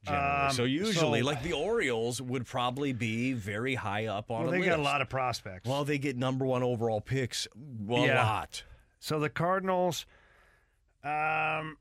Um, 0.07 0.51
so 0.51 0.63
usually, 0.63 1.19
so- 1.21 1.25
like 1.25 1.41
the 1.43 1.53
Orioles 1.53 2.21
would 2.21 2.45
probably 2.45 2.93
be 2.93 3.33
very 3.33 3.75
high 3.75 4.05
up 4.05 4.29
on 4.31 4.43
Well, 4.43 4.51
they 4.51 4.59
list. 4.59 4.69
got 4.69 4.79
a 4.79 4.83
lot 4.83 5.01
of 5.01 5.09
prospects. 5.09 5.67
Well, 5.67 5.83
they 5.85 5.97
get 5.97 6.15
number 6.17 6.45
one 6.45 6.63
overall 6.63 7.01
picks. 7.01 7.47
A 7.47 7.49
Yeah. 7.91 8.23
lot. 8.25 8.63
So 8.99 9.19
the 9.19 9.29
Cardinals, 9.29 10.05
um, 11.03 11.77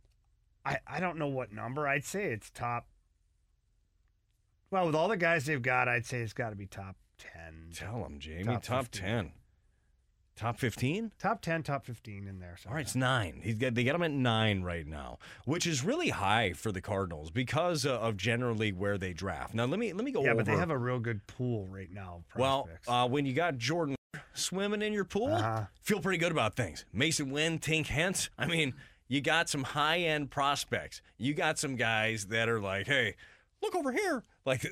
I 0.66 0.78
I 0.86 1.00
don't 1.00 1.18
know 1.18 1.28
what 1.28 1.52
number. 1.52 1.86
I'd 1.88 2.04
say 2.04 2.24
it's 2.32 2.50
top. 2.50 2.86
Well, 4.70 4.86
with 4.86 4.94
all 4.94 5.08
the 5.08 5.16
guys 5.16 5.46
they've 5.46 5.62
got, 5.62 5.88
I'd 5.88 6.04
say 6.06 6.20
it's 6.20 6.32
got 6.32 6.50
to 6.50 6.56
be 6.56 6.66
top 6.66 6.96
ten. 7.18 7.70
Tell 7.74 8.02
them, 8.02 8.18
Jamie. 8.18 8.44
Top 8.44 8.62
Top, 8.62 8.84
15. 8.86 9.32
10. 10.36 10.46
Top 10.46 10.58
15? 10.58 11.12
Top 11.18 11.40
ten, 11.42 11.62
top 11.62 11.84
fifteen 11.84 12.26
in 12.26 12.38
there. 12.40 12.56
All 12.68 12.74
right, 12.74 12.80
it's 12.82 12.94
nine. 12.96 13.40
He's 13.42 13.54
got, 13.54 13.74
they 13.74 13.84
got 13.84 13.94
him 13.94 14.02
at 14.02 14.10
nine 14.10 14.62
right 14.62 14.86
now, 14.86 15.18
which 15.44 15.66
is 15.66 15.84
really 15.84 16.08
high 16.10 16.52
for 16.54 16.72
the 16.72 16.80
Cardinals 16.80 17.30
because 17.30 17.86
of 17.86 18.16
generally 18.16 18.72
where 18.72 18.98
they 18.98 19.12
draft. 19.12 19.54
Now, 19.54 19.64
let 19.66 19.78
me 19.78 19.92
let 19.92 20.04
me 20.04 20.10
go 20.12 20.20
over. 20.20 20.26
yeah, 20.26 20.32
over. 20.32 20.42
but 20.44 20.50
they 20.50 20.56
have 20.58 20.70
a 20.70 20.78
real 20.78 20.98
good 20.98 21.26
pool 21.26 21.66
right 21.68 21.90
now. 21.92 22.24
of 22.34 22.38
well, 22.40 22.68
uh, 22.88 23.08
when 23.08 23.26
you 23.26 23.32
got 23.32 23.58
Jordan 23.58 23.94
swimming 24.34 24.82
in 24.82 24.92
your 24.92 25.04
pool, 25.04 25.32
Uh-huh. 25.32 25.64
feel 25.82 26.00
pretty 26.00 26.18
good 26.18 26.32
about 26.32 26.56
things. 26.56 26.84
Masyn 26.94 27.30
Winn, 27.30 27.58
Tink 27.58 27.86
Hence. 27.86 28.28
I 28.38 28.46
mean, 28.46 28.74
you 29.08 29.20
got 29.20 29.48
some 29.48 29.62
high 29.62 29.98
end 30.00 30.30
prospects. 30.30 31.00
You 31.16 31.34
got 31.34 31.58
some 31.58 31.76
guys 31.76 32.26
that 32.26 32.48
are 32.48 32.60
like, 32.60 32.86
hey, 32.88 33.14
look 33.62 33.74
over 33.76 33.92
here. 33.92 34.22
Like 34.44 34.66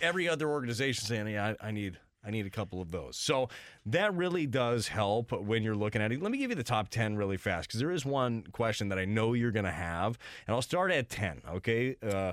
every 0.00 0.28
other 0.28 0.48
organization 0.48 1.04
saying, 1.04 1.28
yeah, 1.28 1.54
I, 1.60 1.68
I 1.68 1.70
need. 1.72 1.98
I 2.24 2.30
need 2.30 2.46
a 2.46 2.50
couple 2.50 2.80
of 2.80 2.90
those. 2.90 3.16
So 3.16 3.48
that 3.86 4.14
really 4.14 4.46
does 4.46 4.88
help 4.88 5.32
when 5.32 5.62
you're 5.62 5.74
looking 5.74 6.02
at 6.02 6.12
it. 6.12 6.22
Let 6.22 6.30
me 6.30 6.38
give 6.38 6.50
you 6.50 6.56
the 6.56 6.62
top 6.62 6.90
10 6.90 7.16
really 7.16 7.36
fast 7.36 7.68
because 7.68 7.80
there 7.80 7.90
is 7.90 8.04
one 8.04 8.44
question 8.52 8.88
that 8.90 8.98
I 8.98 9.06
know 9.06 9.32
you're 9.32 9.52
going 9.52 9.64
to 9.64 9.70
have. 9.70 10.18
And 10.46 10.54
I'll 10.54 10.62
start 10.62 10.90
at 10.90 11.08
10, 11.08 11.42
okay? 11.48 11.96
Uh, 12.02 12.32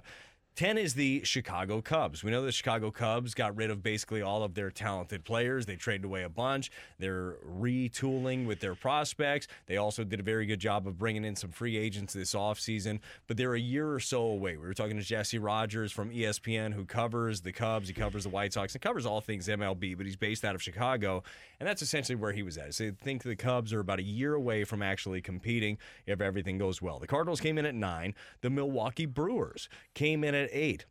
10 0.57 0.79
is 0.79 0.95
the 0.95 1.21
Chicago 1.23 1.81
Cubs. 1.81 2.23
We 2.23 2.31
know 2.31 2.41
the 2.41 2.51
Chicago 2.51 2.89
Cubs 2.89 3.35
got 3.35 3.55
rid 3.55 3.69
of 3.69 3.84
basically 3.84 4.23
all 4.23 4.41
of 4.41 4.55
their 4.55 4.71
talented 4.71 5.23
players. 5.23 5.67
They 5.67 5.75
traded 5.75 6.05
away 6.05 6.23
a 6.23 6.29
bunch. 6.29 6.71
They're 6.97 7.35
retooling 7.47 8.47
with 8.47 8.59
their 8.59 8.73
prospects. 8.73 9.47
They 9.67 9.77
also 9.77 10.03
did 10.03 10.19
a 10.19 10.23
very 10.23 10.47
good 10.47 10.59
job 10.59 10.88
of 10.88 10.97
bringing 10.97 11.25
in 11.25 11.35
some 11.35 11.51
free 11.51 11.77
agents 11.77 12.13
this 12.13 12.34
offseason, 12.34 13.01
but 13.27 13.38
they're 13.38 13.53
a 13.53 13.59
year 13.59 13.93
or 13.93 13.99
so 13.99 14.23
away. 14.23 14.57
We 14.57 14.65
were 14.65 14.73
talking 14.73 14.97
to 14.97 15.03
Jesse 15.03 15.38
Rogers 15.38 15.91
from 15.91 16.09
ESPN 16.09 16.73
who 16.73 16.85
covers 16.85 17.41
the 17.41 17.51
Cubs, 17.51 17.88
he 17.88 17.93
covers 17.93 18.23
the 18.23 18.31
White 18.31 18.51
Sox, 18.51 18.73
and 18.73 18.81
covers 18.81 19.05
all 19.05 19.21
things 19.21 19.47
MLB, 19.47 19.95
but 19.95 20.07
he's 20.07 20.15
based 20.15 20.43
out 20.43 20.55
of 20.55 20.63
Chicago, 20.63 21.21
and 21.59 21.69
that's 21.69 21.84
essentially 21.84 22.15
where 22.15 22.34
he 22.34 22.41
was 22.41 22.57
at. 22.57 22.73
So 22.73 22.85
I 22.85 22.91
think 22.99 23.21
the 23.21 23.35
Cubs 23.35 23.73
are 23.73 23.79
about 23.79 23.99
a 23.99 24.03
year 24.03 24.34
away 24.34 24.63
from 24.63 24.81
actually 24.81 25.21
competing 25.21 25.77
if 26.07 26.19
everything 26.19 26.57
goes 26.57 26.81
well. 26.81 26.97
The 26.97 27.05
Cardinals 27.05 27.41
came 27.41 27.59
in 27.59 27.67
at 27.67 27.75
9, 27.75 28.15
the 28.41 28.49
Milwaukee 28.49 29.05
Brewers 29.05 29.69
came 29.93 30.23
in 30.23 30.34
at 30.34 30.47
8. 30.52 30.86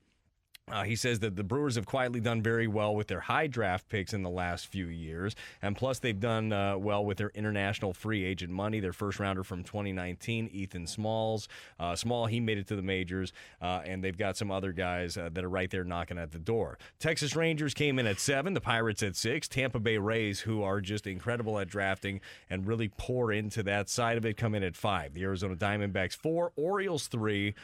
Uh, 0.68 0.82
he 0.82 0.96
says 0.96 1.20
that 1.20 1.36
the 1.36 1.44
Brewers 1.44 1.76
have 1.76 1.86
quietly 1.86 2.18
done 2.18 2.42
very 2.42 2.66
well 2.66 2.96
with 2.96 3.06
their 3.06 3.20
high 3.20 3.46
draft 3.46 3.88
picks 3.88 4.12
in 4.12 4.24
the 4.24 4.30
last 4.30 4.66
few 4.66 4.86
years, 4.86 5.36
and 5.62 5.76
plus 5.76 6.00
they've 6.00 6.18
done 6.18 6.52
uh, 6.52 6.76
well 6.76 7.04
with 7.04 7.18
their 7.18 7.30
international 7.36 7.92
free 7.92 8.24
agent 8.24 8.50
money. 8.50 8.80
Their 8.80 8.92
first 8.92 9.20
rounder 9.20 9.44
from 9.44 9.62
2019, 9.62 10.48
Ethan 10.52 10.88
Smalls, 10.88 11.46
uh, 11.78 11.94
Small, 11.94 12.26
he 12.26 12.40
made 12.40 12.58
it 12.58 12.66
to 12.66 12.74
the 12.74 12.82
majors, 12.82 13.32
uh, 13.62 13.82
and 13.84 14.02
they've 14.02 14.18
got 14.18 14.36
some 14.36 14.50
other 14.50 14.72
guys 14.72 15.16
uh, 15.16 15.28
that 15.32 15.44
are 15.44 15.48
right 15.48 15.70
there 15.70 15.84
knocking 15.84 16.18
at 16.18 16.32
the 16.32 16.38
door. 16.40 16.78
Texas 16.98 17.36
Rangers 17.36 17.72
came 17.72 18.00
in 18.00 18.06
at 18.08 18.18
seven, 18.18 18.52
the 18.52 18.60
Pirates 18.60 19.04
at 19.04 19.14
six, 19.14 19.46
Tampa 19.46 19.78
Bay 19.78 19.98
Rays, 19.98 20.40
who 20.40 20.64
are 20.64 20.80
just 20.80 21.06
incredible 21.06 21.60
at 21.60 21.68
drafting 21.68 22.20
and 22.50 22.66
really 22.66 22.88
pour 22.88 23.30
into 23.30 23.62
that 23.62 23.88
side 23.88 24.16
of 24.16 24.26
it, 24.26 24.36
come 24.36 24.52
in 24.52 24.64
at 24.64 24.74
five. 24.74 25.14
The 25.14 25.22
Arizona 25.22 25.54
Diamondbacks 25.54 26.16
four, 26.16 26.50
Orioles 26.56 27.06
three. 27.06 27.54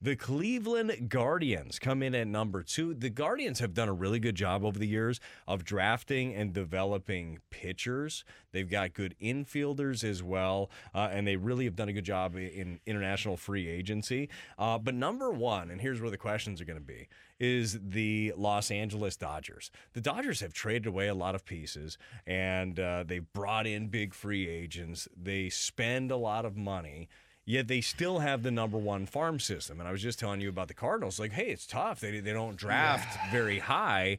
The 0.00 0.14
Cleveland 0.14 1.08
Guardians 1.08 1.80
come 1.80 2.04
in 2.04 2.14
at 2.14 2.28
number 2.28 2.62
two. 2.62 2.94
The 2.94 3.10
Guardians 3.10 3.58
have 3.58 3.74
done 3.74 3.88
a 3.88 3.92
really 3.92 4.20
good 4.20 4.36
job 4.36 4.64
over 4.64 4.78
the 4.78 4.86
years 4.86 5.18
of 5.48 5.64
drafting 5.64 6.32
and 6.36 6.52
developing 6.52 7.40
pitchers. 7.50 8.24
They've 8.52 8.70
got 8.70 8.94
good 8.94 9.16
infielders 9.20 10.04
as 10.04 10.22
well, 10.22 10.70
uh, 10.94 11.08
and 11.10 11.26
they 11.26 11.34
really 11.34 11.64
have 11.64 11.74
done 11.74 11.88
a 11.88 11.92
good 11.92 12.04
job 12.04 12.36
in 12.36 12.78
international 12.86 13.36
free 13.36 13.68
agency. 13.68 14.28
Uh, 14.56 14.78
but 14.78 14.94
number 14.94 15.32
one, 15.32 15.68
and 15.68 15.80
here's 15.80 16.00
where 16.00 16.12
the 16.12 16.16
questions 16.16 16.60
are 16.60 16.64
going 16.64 16.78
to 16.78 16.80
be, 16.80 17.08
is 17.40 17.80
the 17.82 18.32
Los 18.36 18.70
Angeles 18.70 19.16
Dodgers. 19.16 19.72
The 19.94 20.00
Dodgers 20.00 20.38
have 20.42 20.52
traded 20.52 20.86
away 20.86 21.08
a 21.08 21.14
lot 21.14 21.34
of 21.34 21.44
pieces, 21.44 21.98
and 22.24 22.78
uh, 22.78 23.02
they've 23.04 23.32
brought 23.32 23.66
in 23.66 23.88
big 23.88 24.14
free 24.14 24.48
agents. 24.48 25.08
They 25.20 25.48
spend 25.48 26.12
a 26.12 26.16
lot 26.16 26.44
of 26.44 26.56
money 26.56 27.08
yet 27.48 27.66
they 27.66 27.80
still 27.80 28.18
have 28.18 28.42
the 28.42 28.50
number 28.50 28.76
one 28.76 29.06
farm 29.06 29.40
system. 29.40 29.80
And 29.80 29.88
I 29.88 29.92
was 29.92 30.02
just 30.02 30.18
telling 30.18 30.42
you 30.42 30.50
about 30.50 30.68
the 30.68 30.74
Cardinals. 30.74 31.18
Like, 31.18 31.32
hey, 31.32 31.46
it's 31.48 31.66
tough. 31.66 31.98
They 31.98 32.20
they 32.20 32.32
don't 32.34 32.56
draft 32.56 33.18
very 33.32 33.58
high. 33.60 34.18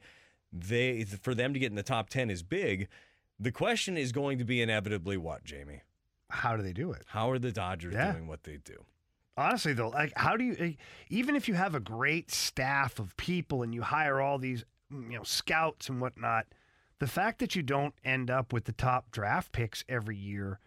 They 0.51 1.03
for 1.03 1.35
them 1.35 1.53
to 1.53 1.60
get 1.60 1.69
in 1.72 1.76
the 1.76 1.84
top 1.84 2.10
ten 2.10 2.30
is 2.31 2.41
big. 2.41 2.88
The 3.39 3.51
question 3.51 3.95
is 3.97 4.11
going 4.11 4.39
to 4.39 4.43
be 4.43 4.61
inevitably 4.61 5.15
what, 5.15 5.43
Jamie? 5.45 5.81
How 6.31 6.57
do 6.57 6.64
they 6.64 6.73
do 6.73 6.91
it? 6.91 7.03
How 7.07 7.30
are 7.31 7.39
the 7.39 7.51
Dodgers 7.51 7.93
Yeah. 7.93 8.11
doing 8.11 8.27
what 8.27 8.43
they 8.43 8.57
do? 8.57 8.84
Honestly, 9.38 9.72
though, 9.73 9.88
like, 9.89 10.11
how 10.18 10.35
do 10.35 10.43
you, 10.43 10.56
like, 10.60 10.77
even 11.10 11.35
if 11.38 11.47
you 11.47 11.53
have 11.53 11.73
a 11.73 11.80
great 11.80 12.30
staff 12.31 12.99
of 12.99 13.15
people 13.15 13.64
and 13.64 13.73
you 13.73 13.81
hire 13.84 14.19
all 14.19 14.38
these, 14.38 14.65
mm, 14.91 15.10
you 15.10 15.18
know, 15.18 15.23
scouts 15.23 15.88
and 15.88 16.01
whatnot, 16.01 16.47
the 16.99 17.07
fact 17.07 17.39
that 17.39 17.56
you 17.56 17.64
don't 17.64 17.93
end 18.03 18.30
up 18.30 18.51
with 18.51 18.65
the 18.65 18.73
top 18.73 19.11
draft 19.11 19.53
picks 19.53 19.85
every 19.88 20.18
year, 20.18 20.60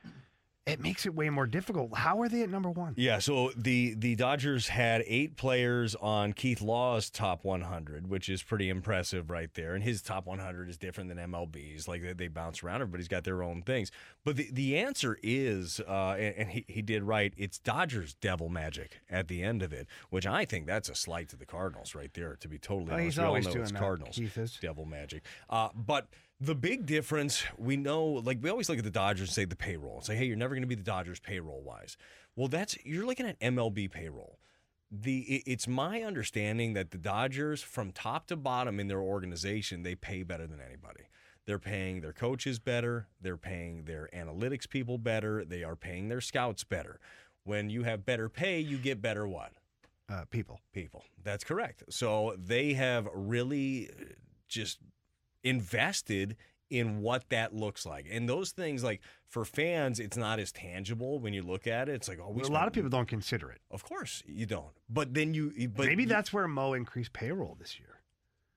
it 0.64 0.80
makes 0.80 1.06
it 1.06 1.14
way 1.14 1.28
more 1.28 1.46
difficult. 1.46 1.96
How 1.96 2.20
are 2.22 2.28
they 2.28 2.42
at 2.42 2.48
number 2.50 2.70
one? 2.70 2.94
Yeah, 2.96 3.18
so 3.18 3.50
the 3.56 3.94
the 3.94 4.14
Dodgers 4.14 4.68
had 4.68 5.02
eight 5.08 5.36
players 5.36 5.96
on 5.96 6.32
Keith 6.34 6.60
Law's 6.62 7.10
top 7.10 7.44
100, 7.44 8.08
which 8.08 8.28
is 8.28 8.44
pretty 8.44 8.68
impressive 8.68 9.28
right 9.28 9.52
there. 9.54 9.74
And 9.74 9.82
his 9.82 10.02
top 10.02 10.24
100 10.26 10.68
is 10.68 10.78
different 10.78 11.08
than 11.08 11.18
MLB's. 11.18 11.88
Like 11.88 12.02
they, 12.02 12.12
they 12.12 12.28
bounce 12.28 12.62
around, 12.62 12.80
everybody's 12.82 13.08
got 13.08 13.24
their 13.24 13.42
own 13.42 13.62
things. 13.62 13.90
But 14.24 14.36
the, 14.36 14.48
the 14.52 14.78
answer 14.78 15.18
is, 15.20 15.80
uh, 15.80 16.14
and, 16.16 16.34
and 16.36 16.50
he, 16.50 16.64
he 16.68 16.80
did 16.80 17.02
right, 17.02 17.34
it's 17.36 17.58
Dodgers 17.58 18.14
devil 18.14 18.48
magic 18.48 19.00
at 19.10 19.26
the 19.26 19.42
end 19.42 19.62
of 19.64 19.72
it, 19.72 19.88
which 20.10 20.26
I 20.28 20.44
think 20.44 20.66
that's 20.68 20.88
a 20.88 20.94
slight 20.94 21.28
to 21.30 21.36
the 21.36 21.46
Cardinals 21.46 21.96
right 21.96 22.14
there, 22.14 22.36
to 22.36 22.46
be 22.48 22.58
totally 22.58 22.90
Oh, 22.92 22.94
honest. 22.94 23.04
he's 23.04 23.18
We 23.18 23.22
all 23.24 23.28
always 23.30 23.46
know 23.46 23.52
doing 23.52 23.62
it's 23.64 23.72
that, 23.72 23.78
Cardinals. 23.80 24.14
Keith 24.14 24.38
is. 24.38 24.58
Devil 24.62 24.84
magic. 24.84 25.24
Uh, 25.50 25.70
but 25.74 26.06
the 26.42 26.54
big 26.56 26.86
difference, 26.86 27.44
we 27.56 27.76
know, 27.76 28.04
like 28.04 28.38
we 28.42 28.50
always 28.50 28.68
look 28.68 28.78
at 28.78 28.84
the 28.84 28.90
Dodgers 28.90 29.28
and 29.28 29.34
say 29.34 29.44
the 29.44 29.54
payroll 29.56 29.96
and 29.96 30.04
say, 30.04 30.16
hey, 30.16 30.24
you're 30.24 30.36
never 30.36 30.54
going 30.54 30.62
to 30.62 30.68
be 30.68 30.74
the 30.74 30.82
Dodgers 30.82 31.20
payroll 31.20 31.62
wise. 31.62 31.96
Well, 32.34 32.48
that's 32.48 32.76
you're 32.84 33.06
looking 33.06 33.26
at 33.26 33.38
MLB 33.40 33.90
payroll. 33.90 34.38
The 34.90 35.20
it- 35.20 35.42
it's 35.46 35.68
my 35.68 36.02
understanding 36.02 36.72
that 36.74 36.90
the 36.90 36.98
Dodgers, 36.98 37.62
from 37.62 37.92
top 37.92 38.26
to 38.26 38.36
bottom 38.36 38.80
in 38.80 38.88
their 38.88 39.00
organization, 39.00 39.82
they 39.84 39.94
pay 39.94 40.22
better 40.24 40.46
than 40.46 40.60
anybody. 40.60 41.04
They're 41.46 41.58
paying 41.58 42.00
their 42.00 42.12
coaches 42.12 42.58
better. 42.58 43.06
They're 43.20 43.36
paying 43.36 43.84
their 43.84 44.08
analytics 44.14 44.68
people 44.68 44.98
better. 44.98 45.44
They 45.44 45.62
are 45.62 45.76
paying 45.76 46.08
their 46.08 46.20
scouts 46.20 46.64
better. 46.64 46.98
When 47.44 47.70
you 47.70 47.84
have 47.84 48.04
better 48.04 48.28
pay, 48.28 48.58
you 48.60 48.78
get 48.78 49.00
better 49.02 49.26
what? 49.26 49.52
Uh, 50.08 50.24
people. 50.30 50.60
People. 50.72 51.04
That's 51.22 51.44
correct. 51.44 51.84
So 51.90 52.36
they 52.38 52.74
have 52.74 53.08
really 53.14 53.88
uh, 53.90 54.04
just 54.48 54.78
invested 55.44 56.36
in 56.70 57.02
what 57.02 57.28
that 57.28 57.54
looks 57.54 57.84
like. 57.84 58.06
And 58.10 58.26
those 58.28 58.50
things, 58.52 58.82
like 58.82 59.02
for 59.26 59.44
fans, 59.44 60.00
it's 60.00 60.16
not 60.16 60.38
as 60.38 60.52
tangible 60.52 61.18
when 61.18 61.34
you 61.34 61.42
look 61.42 61.66
at 61.66 61.88
it. 61.90 61.94
It's 61.96 62.08
like, 62.08 62.18
oh, 62.22 62.30
we 62.30 62.42
a 62.42 62.46
lot 62.48 62.66
of 62.66 62.72
people 62.72 62.88
don't 62.88 63.08
consider 63.08 63.50
it. 63.50 63.60
Of 63.70 63.84
course, 63.84 64.22
you 64.26 64.46
don't. 64.46 64.72
But 64.88 65.12
then 65.12 65.34
you, 65.34 65.52
but 65.74 65.86
Maybe 65.86 66.04
you- 66.04 66.08
that's 66.08 66.32
where 66.32 66.48
Mo 66.48 66.72
increased 66.72 67.12
payroll 67.12 67.56
this 67.60 67.78
year. 67.78 68.00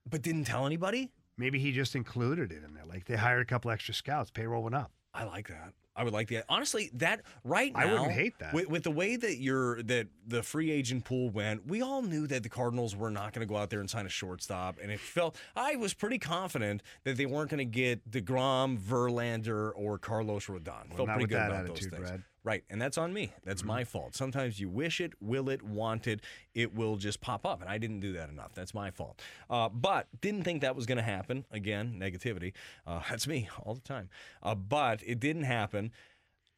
But 0.10 0.22
didn't 0.22 0.46
tell 0.46 0.66
anybody. 0.66 1.12
Maybe 1.38 1.60
he 1.60 1.74
just 1.74 1.96
included 1.96 2.52
it 2.54 2.64
in 2.64 2.74
there. 2.74 2.86
Like 2.86 3.06
they 3.06 3.18
hired 3.18 3.42
a 3.42 3.46
couple 3.46 3.70
extra 3.72 3.94
scouts, 3.94 4.32
payroll 4.32 4.64
went 4.64 4.76
up. 4.76 4.92
I 5.14 5.26
like 5.26 5.50
that. 5.50 5.74
I 5.96 6.04
would 6.04 6.14
like 6.14 6.28
that. 6.30 6.46
Honestly, 6.50 6.90
that 6.96 7.22
right 7.44 7.74
now, 7.74 7.80
I 7.80 7.86
wouldn't 7.86 8.12
hate 8.12 8.38
that. 8.40 8.54
With, 8.54 8.70
with 8.70 8.84
the 8.84 8.92
way 8.92 9.16
that 9.16 9.38
you're 9.38 9.82
that 9.84 10.08
the 10.28 10.44
free 10.44 10.72
agent 10.72 11.06
pool 11.06 11.30
went, 11.30 11.66
we 11.66 11.82
all 11.82 12.02
knew 12.02 12.28
that 12.28 12.44
the 12.44 12.50
Cardinals 12.50 12.96
were 12.96 13.12
not 13.12 13.34
going 13.34 13.48
to 13.48 13.52
go 13.52 13.58
out 13.58 13.70
there 13.70 13.80
and 13.80 13.90
sign 13.90 14.06
a 14.06 14.10
shortstop, 14.10 14.78
and 14.82 14.92
it 14.92 15.00
felt 15.00 15.38
I 15.56 15.76
was 15.78 15.94
pretty 15.94 16.20
confident 16.20 16.84
that 17.04 17.18
they 17.18 17.26
weren't 17.26 17.50
going 17.50 17.60
to 17.60 17.66
get 17.66 18.10
Degrom, 18.10 18.78
Verlander, 18.78 19.72
or 19.76 19.98
Carlos 19.98 20.48
Rodon. 20.48 20.90
Well, 20.90 21.06
felt 21.06 21.10
pretty 21.10 21.28
good 21.28 21.38
that 21.38 21.52
about 21.52 21.66
attitude, 21.66 21.92
those 21.92 22.00
things. 22.00 22.10
Brad. 22.10 22.24
Right, 22.46 22.64
and 22.70 22.80
that's 22.80 23.00
on 23.00 23.12
me. 23.12 23.34
That's 23.44 23.64
my 23.64 23.84
fault. 23.84 24.16
Sometimes 24.16 24.60
you 24.60 24.70
wish 24.70 25.02
it, 25.02 25.14
will 25.20 25.50
it, 25.50 25.64
want 25.64 26.06
it, 26.06 26.22
it 26.54 26.76
will 26.76 26.96
just 26.96 27.20
pop 27.20 27.44
up, 27.44 27.60
and 27.60 27.68
I 27.68 27.80
didn't 27.80 28.02
do 28.02 28.14
that 28.14 28.30
enough. 28.30 28.54
That's 28.54 28.72
my 28.72 28.92
fault. 28.92 29.20
Uh, 29.50 29.68
but 29.68 30.08
didn't 30.22 30.44
think 30.44 30.62
that 30.62 30.76
was 30.76 30.86
going 30.86 31.00
to 31.00 31.04
happen. 31.04 31.46
Again, 31.50 31.98
negativity. 32.00 32.54
Uh, 32.86 33.02
that's 33.10 33.28
me 33.28 33.50
all 33.64 33.74
the 33.74 33.82
time. 33.82 34.10
Uh, 34.44 34.54
but 34.54 35.02
it 35.04 35.20
didn't 35.20 35.44
happen. 35.44 35.92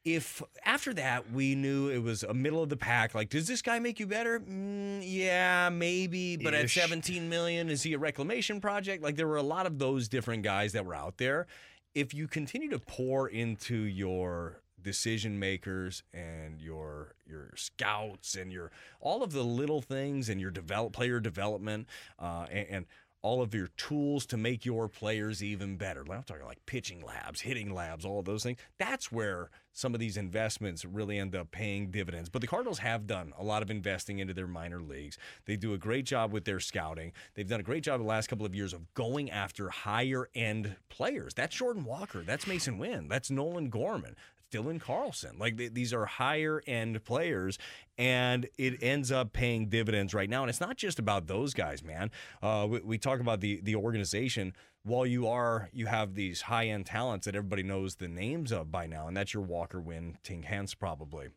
If 0.04 0.44
after 0.66 0.94
that 0.96 1.32
we 1.32 1.56
knew 1.56 1.88
it 1.88 2.00
was 2.00 2.24
a 2.24 2.34
middle 2.34 2.62
of 2.62 2.68
the 2.68 2.78
pack, 2.78 3.16
like, 3.16 3.30
does 3.30 3.48
this 3.48 3.62
guy 3.62 3.80
make 3.80 3.98
you 3.98 4.08
better? 4.08 4.42
Mm, 4.42 5.02
yeah, 5.06 5.70
maybe. 5.70 6.36
But 6.36 6.54
at 6.54 6.70
17 6.70 7.30
million, 7.30 7.70
is 7.70 7.84
he 7.84 7.94
a 7.94 7.98
reclamation 7.98 8.60
project? 8.60 9.04
Like, 9.04 9.16
there 9.16 9.28
were 9.28 9.38
a 9.38 9.42
lot 9.42 9.66
of 9.66 9.80
those 9.80 10.10
different 10.10 10.44
guys 10.44 10.74
that 10.74 10.86
were 10.86 10.96
out 10.96 11.18
there. 11.18 11.48
If 11.96 12.14
you 12.14 12.28
continue 12.28 12.70
to 12.72 12.80
pour 12.80 13.30
into 13.30 13.76
your 13.76 14.62
decision 14.82 15.40
makers 15.40 16.04
and 16.14 16.62
your 16.62 17.16
your 17.26 17.52
scouts 17.56 18.36
and 18.36 18.52
your 18.52 18.72
all 19.00 19.24
of 19.24 19.32
the 19.32 19.44
little 19.44 19.82
things 19.82 20.30
and 20.30 20.40
your 20.40 20.52
develop 20.52 20.94
player 20.94 21.20
development 21.20 21.88
uh, 22.20 22.46
and, 22.52 22.68
and 22.70 22.86
all 23.22 23.42
of 23.42 23.54
your 23.54 23.68
tools 23.78 24.26
to 24.28 24.38
make 24.38 24.66
your 24.66 24.88
players 24.88 25.44
even 25.44 25.76
better. 25.76 26.02
I'm 26.10 26.24
talking 26.24 26.46
like 26.46 26.66
pitching 26.66 27.04
labs, 27.04 27.42
hitting 27.42 27.74
labs, 27.74 28.06
all 28.06 28.20
of 28.20 28.26
those 28.26 28.44
things. 28.44 28.60
That's 28.78 29.12
where 29.12 29.50
some 29.74 29.94
of 29.94 30.00
these 30.00 30.18
investments 30.18 30.86
really 30.86 31.18
end 31.18 31.36
up 31.36 31.52
paying 31.52 31.92
dividends. 31.92 32.30
But 32.30 32.42
the 32.42 32.48
Cardinals 32.48 32.80
have 32.80 33.06
done 33.06 33.34
a 33.38 33.44
lot 33.44 33.62
of 33.62 33.70
investing 33.70 34.20
into 34.20 34.34
their 34.34 34.48
minor 34.48 34.82
leagues. 34.82 35.18
They 35.46 35.56
do 35.56 35.74
a 35.74 35.78
great 35.78 36.06
job 36.06 36.32
with 36.32 36.46
their 36.46 36.60
scouting. 36.60 37.12
They've 37.36 37.48
done 37.48 37.60
a 37.60 37.64
great 37.64 37.84
job 37.84 38.00
the 38.00 38.08
last 38.08 38.28
couple 38.28 38.46
of 38.46 38.56
years 38.56 38.74
of 38.74 38.94
going 38.94 39.30
after 39.30 39.70
higher 39.70 40.30
end 40.34 40.78
players. 40.90 41.34
That's 41.34 41.56
Jordan 41.56 41.84
Walker. 41.84 42.22
That's 42.22 42.46
Masyn 42.46 42.78
Winn. 42.78 43.08
That's 43.08 43.30
Nolan 43.30 43.70
Gorman. 43.70 44.16
Dylan 44.52 44.80
Carlson. 44.80 45.38
Like 45.38 45.58
th- 45.58 45.74
these 45.74 45.94
are 45.94 46.06
higher 46.06 46.62
end 46.68 47.04
players, 47.04 47.58
and 47.98 48.48
it 48.58 48.82
ends 48.82 49.12
up 49.12 49.34
paying 49.34 49.68
dividends 49.70 50.14
right 50.14 50.30
now. 50.30 50.44
And 50.44 50.50
it's 50.50 50.62
not 50.62 50.78
just 50.78 51.00
about 51.00 51.28
those 51.28 51.54
guys, 51.54 51.84
man. 51.84 52.12
Uh, 52.42 52.68
we, 52.70 52.80
we 52.80 52.98
talk 52.98 53.20
about 53.20 53.42
the 53.42 53.60
the 53.62 53.76
organization. 53.76 54.54
While 54.84 55.06
you 55.06 55.28
are 55.28 55.70
you 55.74 55.88
have 55.88 56.16
these 56.16 56.42
high 56.42 56.68
end 56.68 56.86
talents 56.86 57.26
that 57.26 57.36
everybody 57.36 57.64
knows 57.64 57.96
the 57.96 58.08
names 58.08 58.52
of 58.52 58.72
by 58.72 58.88
now, 58.88 59.08
and 59.08 59.18
that's 59.18 59.34
your 59.34 59.44
Walker, 59.44 59.82
Winn 59.82 60.18
Tink 60.24 60.46
Hence 60.46 60.74
probably. 60.74 61.28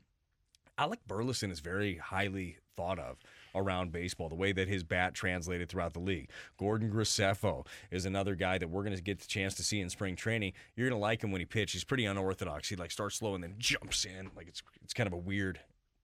Alec 0.78 1.00
Burleson 1.06 1.50
is 1.50 1.60
very 1.60 1.96
highly 1.96 2.56
thought 2.76 2.98
of 2.98 3.18
around 3.54 3.92
baseball, 3.92 4.28
the 4.28 4.34
way 4.34 4.52
that 4.52 4.68
his 4.68 4.82
bat 4.82 5.14
translated 5.14 5.68
throughout 5.68 5.92
the 5.92 6.00
league. 6.00 6.30
Gordon 6.58 6.90
Graceffo 6.90 7.66
is 7.90 8.04
another 8.04 8.34
guy 8.34 8.58
that 8.58 8.68
we're 8.68 8.82
going 8.82 8.96
to 8.96 9.02
get 9.02 9.20
the 9.20 9.26
chance 9.26 9.54
to 9.54 9.62
see 9.62 9.80
in 9.80 9.90
spring 9.90 10.16
training. 10.16 10.52
You're 10.76 10.88
going 10.88 10.98
to 10.98 11.02
like 11.02 11.22
him 11.22 11.32
when 11.32 11.40
he 11.40 11.46
pitches. 11.46 11.72
He's 11.80 11.84
pretty 11.84 12.04
unorthodox. 12.04 12.68
He 12.68 12.76
like 12.76 12.90
starts 12.90 13.16
slow 13.16 13.34
and 13.34 13.42
then 13.42 13.54
jumps 13.58 14.04
in. 14.04 14.30
Like 14.36 14.48
it's 14.48 14.62
it's 14.82 14.94
kind 14.94 15.06
of 15.06 15.12
a 15.12 15.18
weird, 15.18 15.60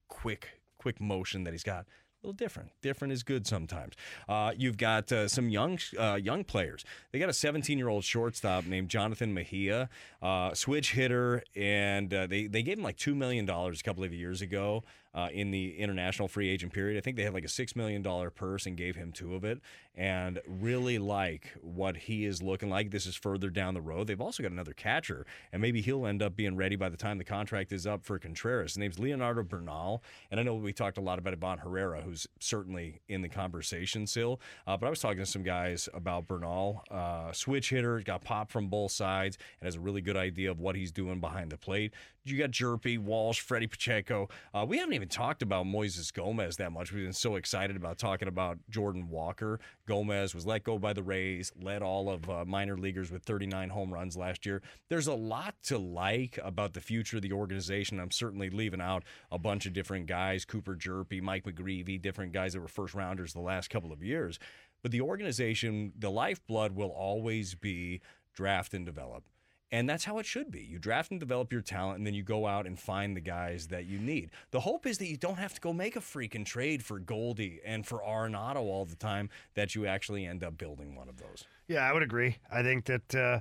quick, 0.09 0.61
quick 0.79 1.01
motion 1.01 1.45
that 1.45 1.53
he's 1.53 1.65
got. 1.65 1.87
A 2.23 2.27
little 2.27 2.37
different. 2.37 2.71
Different 2.81 3.13
is 3.13 3.23
good 3.23 3.47
sometimes. 3.47 3.95
Uh, 4.27 4.53
you've 4.57 4.79
got 4.79 5.13
uh, 5.13 5.29
some 5.29 5.51
young 5.51 5.79
uh, 5.99 6.15
young 6.15 6.45
players. 6.45 6.83
They 7.13 7.19
got 7.19 7.29
a 7.29 7.35
17 7.35 7.77
year 7.77 7.89
old 7.89 8.05
shortstop 8.05 8.65
named 8.65 8.89
Jonathan 8.89 9.35
Mejia, 9.35 9.91
uh, 10.23 10.55
switch 10.55 10.93
hitter, 10.93 11.43
and 11.55 12.13
uh, 12.13 12.27
they 12.27 12.47
they 12.47 12.63
gave 12.63 12.79
him 12.79 12.85
like 12.85 12.97
two 12.97 13.15
million 13.15 13.45
dollars 13.45 13.81
a 13.81 13.85
couple 13.85 14.03
of 14.03 14.15
years 14.15 14.41
ago 14.41 14.83
uh, 15.17 15.29
in 15.33 15.51
the 15.51 15.79
international 15.79 16.29
free 16.29 16.49
agent 16.49 16.73
period. 16.73 16.99
I 16.99 17.01
think 17.01 17.17
they 17.17 17.23
had 17.23 17.33
like 17.33 17.45
a 17.45 17.49
six 17.49 17.75
million 17.75 18.03
dollar 18.03 18.31
purse 18.31 18.67
and 18.67 18.77
gave 18.77 18.95
him 18.95 19.13
two 19.13 19.35
of 19.35 19.45
it, 19.45 19.61
and 19.95 20.41
really 20.47 20.99
like 20.99 21.53
what 21.63 21.97
he 21.97 22.27
is 22.27 22.43
looking 22.43 22.69
like. 22.69 22.91
This 22.91 23.07
is 23.07 23.17
further 23.17 23.49
down 23.49 23.73
the 23.73 23.81
road. 23.81 24.07
They've 24.07 24.21
also 24.21 24.43
got 24.43 24.53
another 24.53 24.75
catcher, 24.75 25.27
and 25.53 25.63
maybe 25.63 25.81
he'll 25.81 26.07
end 26.07 26.23
up 26.23 26.37
being 26.37 26.55
ready 26.55 26.77
by 26.77 26.91
the 26.91 26.99
time 26.99 27.17
the 27.17 27.25
contract 27.25 27.73
is 27.73 27.87
up 27.87 28.05
for 28.05 28.19
Contreras. 28.19 28.73
His 28.73 28.79
name's 28.79 28.99
Leonardo 28.99 29.43
Bernal, 29.43 30.03
and 30.31 30.39
I 30.39 30.43
know 30.43 30.55
we 30.55 30.75
talked 30.75 30.99
a 30.99 31.01
lot 31.01 31.19
about 31.19 31.33
Ivan 31.33 31.59
Herrera, 31.59 32.03
who's 32.03 32.27
certainly 32.39 33.01
in 33.09 33.23
the 33.23 33.29
conversation 33.31 34.07
still. 34.07 34.41
Uh, 34.67 34.77
but 34.77 34.87
I 34.87 34.91
was 34.91 35.01
talking 35.01 35.19
to 35.19 35.27
some 35.27 35.43
guys 35.43 35.89
about 35.95 36.27
Bernal, 36.27 36.85
uh, 36.91 37.33
switch 37.33 37.71
hitter, 37.71 38.01
got 38.01 38.23
pop 38.23 38.51
from 38.51 38.69
both 38.69 38.93
sides, 38.93 39.39
and 39.61 39.67
has 39.67 39.77
a 39.77 39.81
really 39.81 40.03
good 40.03 40.17
idea 40.17 40.51
of 40.51 40.61
what 40.61 40.77
he's 40.77 40.93
doing 40.93 41.21
behind 41.21 41.51
the 41.51 41.57
plate. 41.57 41.95
You 42.25 42.37
got 42.37 42.51
Hjerpe, 42.51 42.99
Walsh, 42.99 43.41
Freddie 43.41 43.69
Pacheco. 43.69 44.29
Uh, 44.53 44.67
we 44.69 44.79
haven't 44.79 44.95
even 44.95 45.06
talked 45.09 45.43
about 45.43 45.67
Moises 45.67 46.13
Gomez 46.13 46.57
that 46.57 46.73
much. 46.73 46.93
We've 46.93 47.05
been 47.05 47.13
so 47.13 47.37
excited 47.37 47.77
about 47.77 47.99
talking 47.99 48.29
about 48.29 48.59
Jordan 48.71 49.09
Walker. 49.09 49.61
Gomez 49.87 50.35
was 50.35 50.47
let 50.47 50.65
go 50.65 50.79
by 50.79 50.93
the 50.93 51.03
Rays, 51.03 51.53
led 51.61 51.83
all 51.83 52.09
of 52.11 52.29
uh, 52.29 52.45
minor 52.45 52.77
leaguers 52.77 53.11
with 53.11 53.23
39 53.25 53.71
home 53.71 53.93
runs 53.93 54.17
last 54.17 54.47
year. 54.47 54.63
There's 54.89 55.07
a 55.07 55.15
lot 55.15 55.55
to 55.65 55.79
like 55.79 56.39
about 56.43 56.73
the 56.73 56.81
future 56.81 57.17
of 57.17 57.23
the 57.23 57.33
organization. 57.33 58.01
I'm 58.01 58.11
certainly 58.11 58.51
leaving 58.51 58.81
out 58.81 59.05
a 59.31 59.39
bunch 59.39 59.67
of 59.67 59.73
different 59.73 60.07
guys 60.07 60.45
Cooper 60.45 60.77
Hjerpe, 60.77 61.23
Mike 61.23 61.45
McGreevy, 61.45 62.01
different 62.01 62.33
guys 62.33 62.53
that 62.53 62.61
were 62.61 62.69
first 62.69 62.95
rounders 62.95 63.33
the 63.33 63.41
last 63.41 63.71
couple 63.71 63.93
of 63.93 64.03
years. 64.03 64.39
But 64.83 64.93
the 64.93 65.01
organization, 65.01 65.93
the 65.99 66.11
lifeblood 66.11 66.73
will 66.73 66.91
always 66.91 67.55
be 67.55 68.01
draft 68.35 68.75
and 68.75 68.87
develop. 68.87 69.25
And 69.73 69.91
that's 69.91 70.05
how 70.05 70.19
it 70.19 70.27
should 70.27 70.51
be. 70.51 70.61
You 70.61 70.79
draft 70.79 71.11
and 71.11 71.19
develop 71.19 71.53
your 71.53 71.61
talent, 71.61 71.99
and 71.99 72.07
then 72.07 72.15
you 72.15 72.23
go 72.23 72.47
out 72.47 72.67
and 72.67 72.79
find 72.79 73.17
the 73.17 73.21
guys 73.21 73.67
that 73.69 73.87
you 73.87 73.99
need. 73.99 74.31
The 74.53 74.61
hope 74.61 74.87
is 74.87 74.99
that 74.99 75.09
you 75.09 75.17
don't 75.17 75.39
have 75.39 75.55
to 75.55 75.61
go 75.61 75.73
make 75.73 75.97
a 75.97 76.01
freaking 76.01 76.47
trade 76.47 76.85
for 76.85 77.01
Goldie 77.01 77.61
and 77.65 77.85
for 77.85 77.99
Arenado 77.99 78.59
all 78.59 78.85
the 78.85 78.95
time, 78.95 79.29
that 79.55 79.75
you 79.75 79.87
actually 79.87 80.25
end 80.25 80.45
up 80.45 80.57
building 80.57 80.95
one 80.95 81.09
of 81.09 81.17
those. 81.17 81.45
Yeah, 81.67 81.81
I 81.81 81.93
would 81.93 82.03
agree. 82.03 82.39
I 82.51 82.63
think 82.63 82.85
that. 82.85 83.15
Uh, 83.15 83.41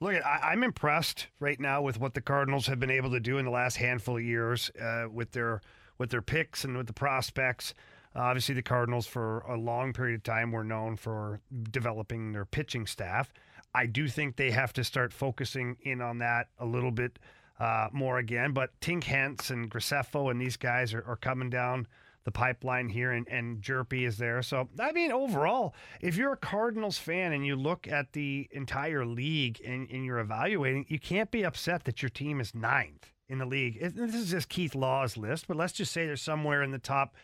look, 0.00 0.14
I, 0.24 0.50
I'm 0.52 0.62
impressed 0.62 1.26
right 1.40 1.58
now 1.58 1.82
with 1.82 1.98
what 1.98 2.14
the 2.14 2.20
Cardinals 2.20 2.66
have 2.68 2.78
been 2.78 2.90
able 2.90 3.10
to 3.10 3.20
do 3.20 3.38
in 3.38 3.44
the 3.44 3.50
last 3.50 3.76
handful 3.76 4.16
of 4.16 4.22
years 4.22 4.70
uh, 4.80 5.06
with 5.10 5.32
their 5.32 5.60
with 5.98 6.10
their 6.10 6.22
picks 6.22 6.64
and 6.64 6.76
with 6.76 6.86
the 6.86 6.92
prospects. 6.92 7.74
Obviously, 8.16 8.54
the 8.54 8.62
Cardinals 8.62 9.06
for 9.08 9.40
a 9.40 9.56
long 9.56 9.92
period 9.92 10.14
of 10.14 10.22
time 10.22 10.52
were 10.52 10.62
known 10.62 10.94
for 10.96 11.40
developing 11.70 12.32
their 12.32 12.44
pitching 12.44 12.86
staff. 12.86 13.32
I 13.74 13.86
do 13.86 14.06
think 14.08 14.36
they 14.36 14.50
have 14.52 14.72
to 14.74 14.84
start 14.84 15.12
focusing 15.12 15.76
in 15.82 16.00
on 16.00 16.18
that 16.18 16.48
a 16.58 16.64
little 16.66 16.90
bit 16.92 17.18
uh, 17.58 17.88
more 17.92 18.18
again. 18.18 18.52
But 18.52 18.70
Tink 18.80 19.04
Hence 19.04 19.50
and 19.50 19.70
Graceffo 19.70 20.30
and 20.30 20.40
these 20.40 20.56
guys 20.56 20.94
are, 20.94 21.04
are 21.06 21.16
coming 21.16 21.50
down 21.50 21.86
the 22.24 22.30
pipeline 22.30 22.88
here, 22.88 23.10
and, 23.12 23.28
and 23.28 23.60
Hjerpe 23.60 24.06
is 24.06 24.16
there. 24.16 24.40
So, 24.42 24.68
I 24.80 24.92
mean, 24.92 25.12
overall, 25.12 25.74
if 26.00 26.16
you're 26.16 26.32
a 26.32 26.36
Cardinals 26.38 26.96
fan 26.96 27.32
and 27.34 27.44
you 27.44 27.54
look 27.54 27.86
at 27.86 28.12
the 28.14 28.48
entire 28.52 29.04
league 29.04 29.60
and, 29.62 29.90
and 29.90 30.06
you're 30.06 30.20
evaluating, 30.20 30.86
you 30.88 30.98
can't 30.98 31.30
be 31.30 31.44
upset 31.44 31.84
that 31.84 32.00
your 32.00 32.08
team 32.08 32.40
is 32.40 32.54
ninth 32.54 33.12
in 33.28 33.38
the 33.38 33.44
league. 33.44 33.76
It- 33.78 33.94
This 33.96 34.14
is 34.14 34.30
just 34.30 34.48
Keith 34.48 34.74
Law's 34.74 35.18
list, 35.18 35.46
but 35.46 35.56
let's 35.58 35.74
just 35.74 35.92
say 35.92 36.06
they're 36.06 36.16
somewhere 36.16 36.62
in 36.62 36.70
the 36.70 36.78
top 36.78 37.14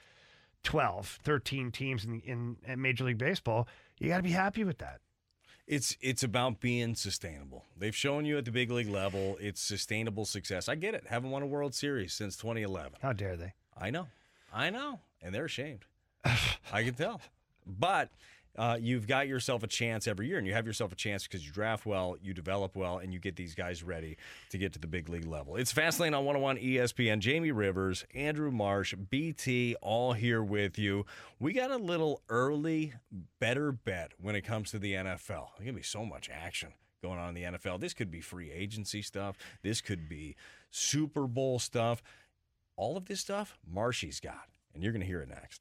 12, 0.64 1.18
13 1.22 1.70
teams 1.70 2.04
in, 2.04 2.20
in, 2.20 2.56
in 2.66 2.82
Major 2.82 3.04
League 3.04 3.16
Baseball. 3.18 3.66
You 3.98 4.08
got 4.08 4.18
to 4.18 4.22
be 4.22 4.32
happy 4.32 4.64
with 4.64 4.78
that. 4.78 5.00
It's 5.70 5.96
it's 6.00 6.24
about 6.24 6.58
being 6.58 6.96
sustainable. 6.96 7.64
They've 7.78 7.94
shown 7.94 8.24
you 8.24 8.36
at 8.38 8.44
the 8.44 8.50
big 8.50 8.72
league 8.72 8.88
level 8.88 9.36
it's 9.40 9.60
sustainable 9.60 10.24
success. 10.24 10.68
I 10.68 10.74
get 10.74 10.94
it. 10.94 11.04
Haven't 11.06 11.30
won 11.30 11.44
a 11.44 11.46
World 11.46 11.76
Series 11.76 12.12
since 12.12 12.36
2011. 12.36 12.94
How 13.00 13.12
dare 13.12 13.36
they? 13.36 13.54
I 13.78 13.90
know. 13.90 14.08
I 14.52 14.70
know. 14.70 14.98
And 15.22 15.32
they're 15.32 15.44
ashamed. 15.44 15.84
I 16.24 16.82
can 16.82 16.94
tell. 16.94 17.20
But 17.64 18.10
uh, 18.58 18.76
you've 18.80 19.06
got 19.06 19.28
yourself 19.28 19.62
a 19.62 19.66
chance 19.66 20.08
every 20.08 20.26
year, 20.26 20.38
and 20.38 20.46
you 20.46 20.52
have 20.52 20.66
yourself 20.66 20.92
a 20.92 20.96
chance 20.96 21.24
because 21.24 21.46
you 21.46 21.52
draft 21.52 21.86
well, 21.86 22.16
you 22.20 22.34
develop 22.34 22.76
well, 22.76 22.98
and 22.98 23.12
you 23.12 23.18
get 23.18 23.36
these 23.36 23.54
guys 23.54 23.82
ready 23.82 24.16
to 24.50 24.58
get 24.58 24.72
to 24.72 24.78
the 24.78 24.86
big 24.86 25.08
league 25.08 25.26
level. 25.26 25.56
It's 25.56 25.72
Fastlane 25.72 26.16
on 26.16 26.24
101 26.24 26.58
ESPN. 26.58 27.20
Jamie 27.20 27.52
Rivers, 27.52 28.04
Andrew 28.14 28.50
Marsh, 28.50 28.94
BT, 28.94 29.76
all 29.80 30.12
here 30.12 30.42
with 30.42 30.78
you. 30.78 31.06
We 31.38 31.52
got 31.52 31.70
a 31.70 31.76
little 31.76 32.22
early 32.28 32.94
better 33.38 33.72
bet 33.72 34.12
when 34.20 34.34
it 34.34 34.42
comes 34.42 34.70
to 34.72 34.78
the 34.78 34.94
NFL. 34.94 35.26
There's 35.56 35.64
going 35.64 35.66
to 35.68 35.72
be 35.74 35.82
so 35.82 36.04
much 36.04 36.28
action 36.28 36.72
going 37.02 37.18
on 37.18 37.28
in 37.30 37.34
the 37.34 37.58
NFL. 37.58 37.80
This 37.80 37.94
could 37.94 38.10
be 38.10 38.20
free 38.20 38.50
agency 38.50 39.02
stuff, 39.02 39.36
this 39.62 39.80
could 39.80 40.08
be 40.08 40.36
Super 40.70 41.26
Bowl 41.26 41.58
stuff. 41.58 42.02
All 42.76 42.96
of 42.96 43.06
this 43.06 43.20
stuff, 43.20 43.58
Marshy's 43.70 44.20
got, 44.20 44.48
and 44.74 44.82
you're 44.82 44.92
going 44.92 45.02
to 45.02 45.06
hear 45.06 45.20
it 45.20 45.28
next. 45.28 45.60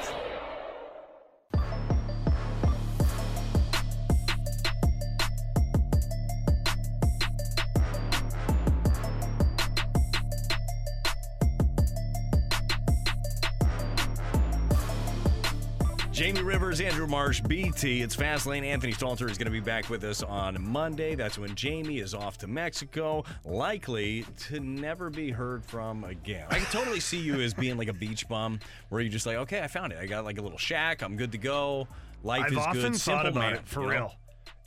Jamie 16.77 16.89
Andrew 16.89 17.07
Marsh, 17.07 17.41
BT. 17.41 18.01
It's 18.01 18.15
Fastlane. 18.15 18.63
Anthony 18.63 18.93
Stalter 18.93 19.29
is 19.29 19.37
going 19.37 19.45
to 19.45 19.51
be 19.51 19.59
back 19.59 19.89
with 19.89 20.03
us 20.05 20.23
on 20.23 20.57
Monday. 20.71 21.15
That's 21.15 21.37
when 21.37 21.53
Jamie 21.53 21.99
is 21.99 22.13
off 22.13 22.37
to 22.39 22.47
Mexico, 22.47 23.25
likely 23.43 24.25
to 24.47 24.59
never 24.61 25.09
be 25.09 25.31
heard 25.31 25.65
from 25.65 26.03
again. 26.05 26.45
I 26.49 26.59
can 26.59 26.65
totally 26.71 27.01
see 27.01 27.19
you 27.19 27.41
as 27.41 27.53
being 27.53 27.77
like 27.77 27.89
a 27.89 27.93
beach 27.93 28.27
bum, 28.29 28.59
where 28.89 29.01
you're 29.01 29.11
just 29.11 29.25
like, 29.25 29.35
okay, 29.37 29.61
I 29.61 29.67
found 29.67 29.91
it. 29.91 29.99
I 29.99 30.05
got 30.05 30.23
like 30.23 30.37
a 30.37 30.41
little 30.41 30.57
shack. 30.57 31.01
I'm 31.01 31.17
good 31.17 31.33
to 31.33 31.37
go. 31.37 31.87
Life 32.23 32.45
I've 32.45 32.51
is 32.53 32.57
often 32.57 32.81
good. 32.81 32.91
thought 32.93 32.99
Simple 32.99 33.27
about 33.27 33.39
man, 33.41 33.53
it 33.55 33.67
for 33.67 33.81
you 33.81 33.87
know? 33.87 33.91
real. 33.93 34.15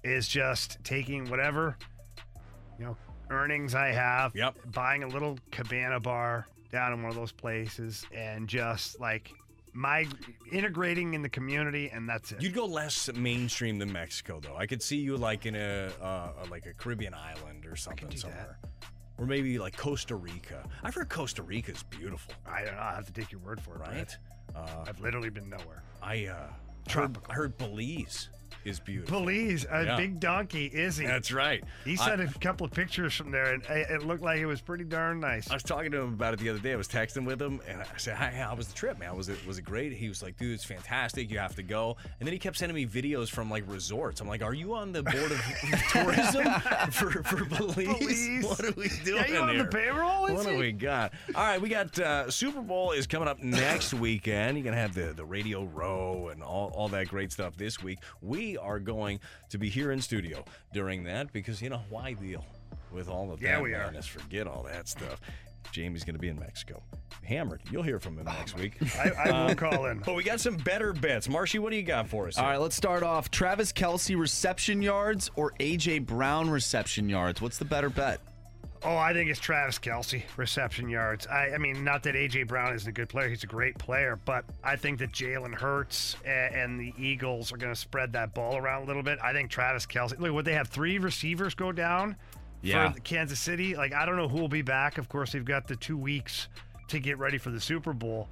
Is 0.04 0.28
just 0.28 0.78
taking 0.84 1.30
whatever 1.30 1.76
you 2.78 2.84
know 2.84 2.96
earnings 3.30 3.74
I 3.74 3.88
have, 3.88 4.36
Yep. 4.36 4.56
buying 4.72 5.04
a 5.04 5.08
little 5.08 5.38
cabana 5.50 6.00
bar 6.00 6.46
down 6.70 6.92
in 6.92 7.02
one 7.02 7.10
of 7.10 7.16
those 7.16 7.32
places, 7.32 8.04
and 8.14 8.46
just 8.46 9.00
like 9.00 9.32
my 9.74 10.06
integrating 10.52 11.14
in 11.14 11.22
the 11.22 11.28
community, 11.28 11.90
and 11.92 12.08
that's 12.08 12.32
it. 12.32 12.40
You'd 12.40 12.54
go 12.54 12.64
less 12.64 13.10
mainstream 13.12 13.78
than 13.78 13.92
Mexico, 13.92 14.40
though. 14.40 14.56
I 14.56 14.66
could 14.66 14.82
see 14.82 14.96
you 14.96 15.16
like 15.16 15.46
in 15.46 15.56
a 15.56 15.90
uh, 16.00 16.30
like 16.50 16.66
a 16.66 16.72
Caribbean 16.72 17.12
island 17.12 17.66
or 17.66 17.76
something 17.76 18.16
somewhere, 18.16 18.58
or 19.18 19.26
maybe 19.26 19.58
like 19.58 19.76
Costa 19.76 20.14
Rica. 20.14 20.64
I've 20.82 20.94
heard 20.94 21.08
Costa 21.08 21.42
Rica 21.42 21.72
is 21.72 21.82
beautiful. 21.82 22.34
I 22.46 22.64
don't 22.64 22.74
know. 22.74 22.80
I 22.80 22.94
have 22.94 23.06
to 23.06 23.12
take 23.12 23.32
your 23.32 23.40
word 23.40 23.60
for 23.60 23.76
it, 23.76 23.80
right? 23.80 24.16
Uh, 24.54 24.84
I've 24.86 25.00
literally 25.00 25.30
been 25.30 25.48
nowhere. 25.48 25.82
I 26.00 26.26
uh, 26.26 26.46
heard, 26.88 27.18
I 27.28 27.34
heard 27.34 27.58
Belize 27.58 28.28
is 28.64 28.80
beautiful. 28.80 29.20
Belize, 29.20 29.66
a 29.70 29.84
Yeah. 29.84 29.96
big 29.96 30.20
donkey, 30.20 30.66
is 30.66 30.96
he? 30.96 31.06
That's 31.06 31.32
right. 31.32 31.62
He 31.84 31.96
sent 31.96 32.20
a 32.20 32.26
couple 32.38 32.64
of 32.66 32.72
pictures 32.72 33.14
from 33.14 33.30
there, 33.30 33.52
and 33.54 33.62
it 33.68 34.04
looked 34.06 34.22
like 34.22 34.38
it 34.38 34.46
was 34.46 34.60
pretty 34.60 34.84
darn 34.84 35.20
nice. 35.20 35.50
I 35.50 35.54
was 35.54 35.62
talking 35.62 35.90
to 35.92 35.98
him 36.00 36.14
about 36.14 36.34
it 36.34 36.40
the 36.40 36.48
other 36.50 36.58
day. 36.58 36.72
I 36.72 36.76
was 36.76 36.88
texting 36.88 37.24
with 37.26 37.40
him, 37.40 37.60
and 37.68 37.80
I 37.82 37.86
said, 37.96 38.16
"Hi, 38.16 38.30
how 38.30 38.54
was 38.54 38.68
the 38.68 38.74
trip, 38.74 38.98
man? 38.98 39.16
Was 39.16 39.28
it 39.28 39.38
was 39.46 39.58
it 39.58 39.62
great?" 39.62 39.92
He 39.92 40.08
was 40.08 40.22
like, 40.22 40.36
"Dude, 40.38 40.52
it's 40.54 40.64
fantastic. 40.64 41.30
You 41.30 41.38
have 41.38 41.54
to 41.56 41.62
go." 41.62 41.96
And 42.20 42.26
then 42.26 42.32
he 42.32 42.38
kept 42.38 42.56
sending 42.56 42.74
me 42.74 42.86
videos 42.86 43.28
from 43.30 43.50
like 43.50 43.64
resorts. 43.66 44.20
I'm 44.20 44.28
like, 44.28 44.42
"Are 44.42 44.54
you 44.54 44.74
on 44.74 44.92
the 44.92 45.02
board 45.02 45.32
of 45.32 45.42
tourism 45.90 46.44
for 46.90 47.10
for 47.22 47.44
Belize? 47.44 47.74
Belize. 47.74 48.44
What 48.44 48.64
are 48.64 48.72
we 48.72 48.88
doing 49.04 49.24
Yeah, 49.24 49.26
you 49.28 49.38
on 49.38 49.58
the 49.58 49.64
payroll, 49.66 50.26
is 50.26 50.32
What 50.34 50.46
do 50.46 50.56
we 50.58 50.72
got? 50.72 51.12
All 51.34 51.44
right, 51.44 51.60
we 51.60 51.68
got 51.68 51.98
uh, 51.98 52.30
Super 52.30 52.60
Bowl 52.62 52.92
is 52.92 53.06
coming 53.06 53.28
up 53.28 53.42
next 53.42 53.94
weekend. 53.94 54.56
You're 54.56 54.64
gonna 54.64 54.76
have 54.76 54.94
the 54.94 55.12
the 55.14 55.24
Radio 55.24 55.64
Row 55.64 56.28
and 56.32 56.42
all 56.42 56.70
all 56.74 56.88
that 56.88 57.08
great 57.08 57.32
stuff 57.32 57.56
this 57.56 57.82
week. 57.82 57.98
We 58.20 58.53
are 58.56 58.78
going 58.78 59.20
to 59.50 59.58
be 59.58 59.68
here 59.68 59.92
in 59.92 60.00
studio 60.00 60.44
during 60.72 61.04
that 61.04 61.32
because 61.32 61.60
you 61.62 61.68
know 61.70 61.80
why 61.90 62.12
deal 62.14 62.44
with 62.92 63.08
all 63.08 63.32
of 63.32 63.42
Yeah, 63.42 63.56
that 63.56 63.62
we 63.62 63.74
are. 63.74 63.84
madness. 63.86 64.06
Forget 64.06 64.46
all 64.46 64.62
that 64.64 64.88
stuff. 64.88 65.20
Jamie's 65.72 66.04
going 66.04 66.14
to 66.14 66.20
be 66.20 66.28
in 66.28 66.38
Mexico. 66.38 66.82
Hammered. 67.24 67.60
You'll 67.70 67.82
hear 67.82 67.98
from 67.98 68.18
him 68.18 68.26
next 68.26 68.56
week. 68.56 68.74
I, 68.98 69.10
I 69.10 69.30
will 69.30 69.50
Uh, 69.50 69.54
call 69.54 69.86
in. 69.86 69.98
But 70.00 70.14
we 70.14 70.22
got 70.22 70.38
some 70.38 70.56
better 70.58 70.92
bets. 70.92 71.28
Marshy, 71.28 71.58
what 71.58 71.70
do 71.70 71.76
you 71.76 71.82
got 71.82 72.06
for 72.06 72.28
us? 72.28 72.36
All 72.36 72.44
here? 72.44 72.52
right, 72.52 72.60
let's 72.60 72.76
start 72.76 73.02
off. 73.02 73.30
Travis 73.30 73.72
Kelce 73.72 74.16
reception 74.16 74.82
yards 74.82 75.30
or 75.36 75.52
AJ 75.58 76.06
Brown 76.06 76.50
reception 76.50 77.08
yards? 77.08 77.40
What's 77.40 77.58
the 77.58 77.64
better 77.64 77.88
bet? 77.88 78.20
Oh, 78.86 78.96
I 78.98 79.14
think 79.14 79.30
it's 79.30 79.40
Travis 79.40 79.78
Kelce 79.78 80.22
reception 80.36 80.90
yards. 80.90 81.26
I, 81.26 81.52
I 81.54 81.58
mean, 81.58 81.84
not 81.84 82.02
that 82.02 82.14
AJ 82.14 82.48
Brown 82.48 82.74
isn't 82.74 82.86
a 82.88 82.92
good 82.92 83.08
player; 83.08 83.30
he's 83.30 83.42
a 83.42 83.46
great 83.46 83.78
player. 83.78 84.18
But 84.24 84.44
I 84.62 84.76
think 84.76 84.98
that 84.98 85.10
Jalen 85.10 85.54
Hurts 85.54 86.16
and, 86.24 86.54
and 86.54 86.80
the 86.80 86.92
Eagles 86.98 87.50
are 87.50 87.56
going 87.56 87.72
to 87.72 87.80
spread 87.80 88.12
that 88.12 88.34
ball 88.34 88.58
around 88.58 88.82
a 88.82 88.86
little 88.86 89.02
bit. 89.02 89.18
I 89.22 89.32
think 89.32 89.50
Travis 89.50 89.86
Kelce. 89.86 90.18
Look, 90.20 90.32
would 90.32 90.44
they 90.44 90.52
have 90.52 90.68
three 90.68 90.98
receivers 90.98 91.54
go 91.54 91.72
down 91.72 92.16
Yeah. 92.60 92.92
for 92.92 93.00
Kansas 93.00 93.40
City? 93.40 93.74
Like, 93.74 93.94
I 93.94 94.04
don't 94.04 94.16
know 94.16 94.28
who 94.28 94.38
will 94.38 94.48
be 94.48 94.62
back. 94.62 94.98
Of 94.98 95.08
course, 95.08 95.32
they've 95.32 95.44
got 95.44 95.66
the 95.66 95.76
two 95.76 95.96
weeks 95.96 96.48
to 96.88 96.98
get 96.98 97.18
ready 97.18 97.38
for 97.38 97.48
the 97.50 97.60
Super 97.60 97.94
Bowl. 97.94 98.28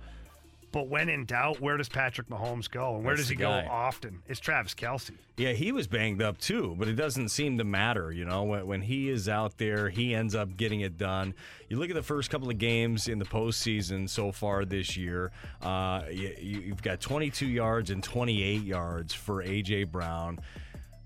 But 0.73 0.89
when 0.89 1.11
in 1.11 1.27
doubt, 1.27 1.61
where 1.61 1.77
does 1.77 1.91
Patrick 1.91 2.29
Mahomes 2.29 2.69
go, 2.71 2.97
and 2.97 3.05
where 3.05 3.15
That's 3.15 3.29
does 3.29 3.31
he 3.31 3.37
go 3.37 3.49
guy. 3.51 3.67
often? 3.71 4.23
It's 4.27 4.41
Travis 4.41 4.75
Kelce. 4.75 5.13
Yeah, 5.37 5.53
he 5.53 5.71
was 5.71 5.87
banged 5.87 6.23
up 6.23 6.39
too, 6.39 6.75
but 6.79 6.89
it 6.89 6.95
doesn't 6.95 7.29
seem 7.29 7.59
to 7.59 7.65
matter. 7.65 8.11
You 8.11 8.25
know, 8.25 8.43
when, 8.45 8.67
when 8.67 8.81
he 8.81 9.11
is 9.11 9.29
out 9.29 9.59
there, 9.59 9.91
he 9.91 10.15
ends 10.15 10.35
up 10.35 10.57
getting 10.57 10.81
it 10.81 10.97
done. 10.97 11.35
You 11.69 11.79
look 11.79 11.91
at 11.91 11.95
the 11.95 12.03
first 12.03 12.31
couple 12.31 12.49
of 12.49 12.57
games 12.57 13.07
in 13.07 13.19
the 13.19 13.27
postseason 13.27 14.09
so 14.09 14.33
far 14.33 14.65
this 14.65 14.97
year. 14.97 15.31
Uh, 15.61 16.05
you, 16.11 16.35
you've 16.41 16.83
got 16.83 17.01
22 17.01 17.47
yards 17.47 17.91
and 17.91 18.03
28 18.03 18.63
yards 18.63 19.13
for 19.13 19.45
AJ 19.45 19.93
Brown. 19.93 20.41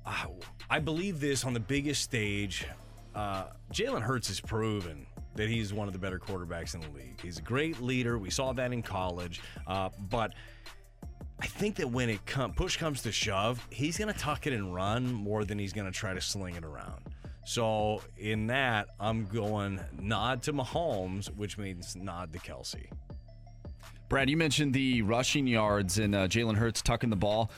Uh, 0.04 0.26
I 0.70 0.78
believe 0.78 1.18
this 1.18 1.44
on 1.44 1.54
the 1.54 1.60
biggest 1.60 2.02
stage. 2.02 2.66
Uh, 3.16 3.46
Jalen 3.72 4.02
Hurts 4.02 4.30
is 4.30 4.40
proven 4.40 5.06
that 5.36 5.48
he's 5.48 5.72
one 5.72 5.86
of 5.86 5.92
the 5.92 5.98
better 5.98 6.18
quarterbacks 6.18 6.74
in 6.74 6.80
the 6.80 6.88
league. 6.88 7.20
He's 7.22 7.38
a 7.38 7.42
great 7.42 7.80
leader. 7.80 8.18
We 8.18 8.30
saw 8.30 8.52
that 8.54 8.72
in 8.72 8.82
college, 8.82 9.40
uh, 9.66 9.90
but. 10.10 10.34
I 11.38 11.44
think 11.44 11.76
that 11.76 11.90
when 11.90 12.08
it 12.08 12.24
come 12.24 12.54
push 12.54 12.78
comes 12.78 13.02
to 13.02 13.12
shove, 13.12 13.62
he's 13.68 13.98
going 13.98 14.10
to 14.10 14.18
tuck 14.18 14.46
it 14.46 14.54
and 14.54 14.74
run 14.74 15.12
more 15.12 15.44
than 15.44 15.58
he's 15.58 15.74
going 15.74 15.84
to 15.84 15.92
try 15.92 16.14
to 16.14 16.20
sling 16.22 16.54
it 16.56 16.64
around. 16.64 17.02
So 17.44 18.00
in 18.16 18.46
that, 18.46 18.88
I'm 18.98 19.26
going 19.26 19.78
nod 20.00 20.42
to 20.44 20.54
Mahomes, 20.54 21.26
which 21.28 21.58
means 21.58 21.94
nod 21.94 22.32
to 22.32 22.38
Kelce. 22.38 22.86
Brad, 24.08 24.30
you 24.30 24.36
mentioned 24.36 24.72
the 24.72 25.02
rushing 25.02 25.46
yards 25.46 25.98
and 25.98 26.14
uh, 26.14 26.26
Jalen 26.26 26.56
Hurts 26.56 26.80
tucking 26.80 27.10
the 27.10 27.16
ball. 27.16 27.50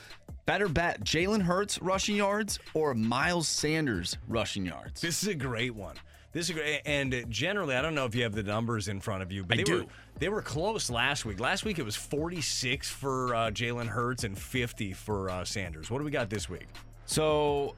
Better 0.45 0.67
bet 0.67 1.03
Jalen 1.03 1.41
Hurts 1.41 1.81
rushing 1.81 2.15
yards 2.15 2.59
or 2.73 2.93
Miles 2.93 3.47
Sanders 3.47 4.17
rushing 4.27 4.65
yards? 4.65 5.01
This 5.01 5.23
is 5.23 5.29
a 5.29 5.35
great 5.35 5.73
one. 5.73 5.95
This 6.31 6.47
is 6.49 6.55
great, 6.55 6.81
and 6.85 7.25
generally, 7.29 7.75
I 7.75 7.81
don't 7.81 7.95
know 7.95 8.05
if 8.05 8.13
you 8.13 8.21
have 8.23 8.33
the 8.33 8.43
numbers 8.43 8.87
in 8.87 8.99
front 8.99 9.23
of 9.23 9.31
you, 9.31 9.43
but 9.43 9.55
I 9.55 9.57
they 9.57 9.63
do. 9.63 9.77
were 9.79 9.85
they 10.19 10.29
were 10.29 10.41
close 10.43 10.89
last 10.91 11.25
week. 11.25 11.39
Last 11.39 11.65
week 11.65 11.79
it 11.79 11.83
was 11.85 11.95
46 11.95 12.87
for 12.89 13.33
uh, 13.33 13.49
Jalen 13.49 13.87
Hurts 13.87 14.23
and 14.23 14.37
50 14.37 14.93
for 14.93 15.29
uh, 15.31 15.43
Sanders. 15.43 15.89
What 15.89 15.97
do 15.99 16.03
we 16.05 16.11
got 16.11 16.29
this 16.29 16.47
week? 16.47 16.67
So, 17.05 17.73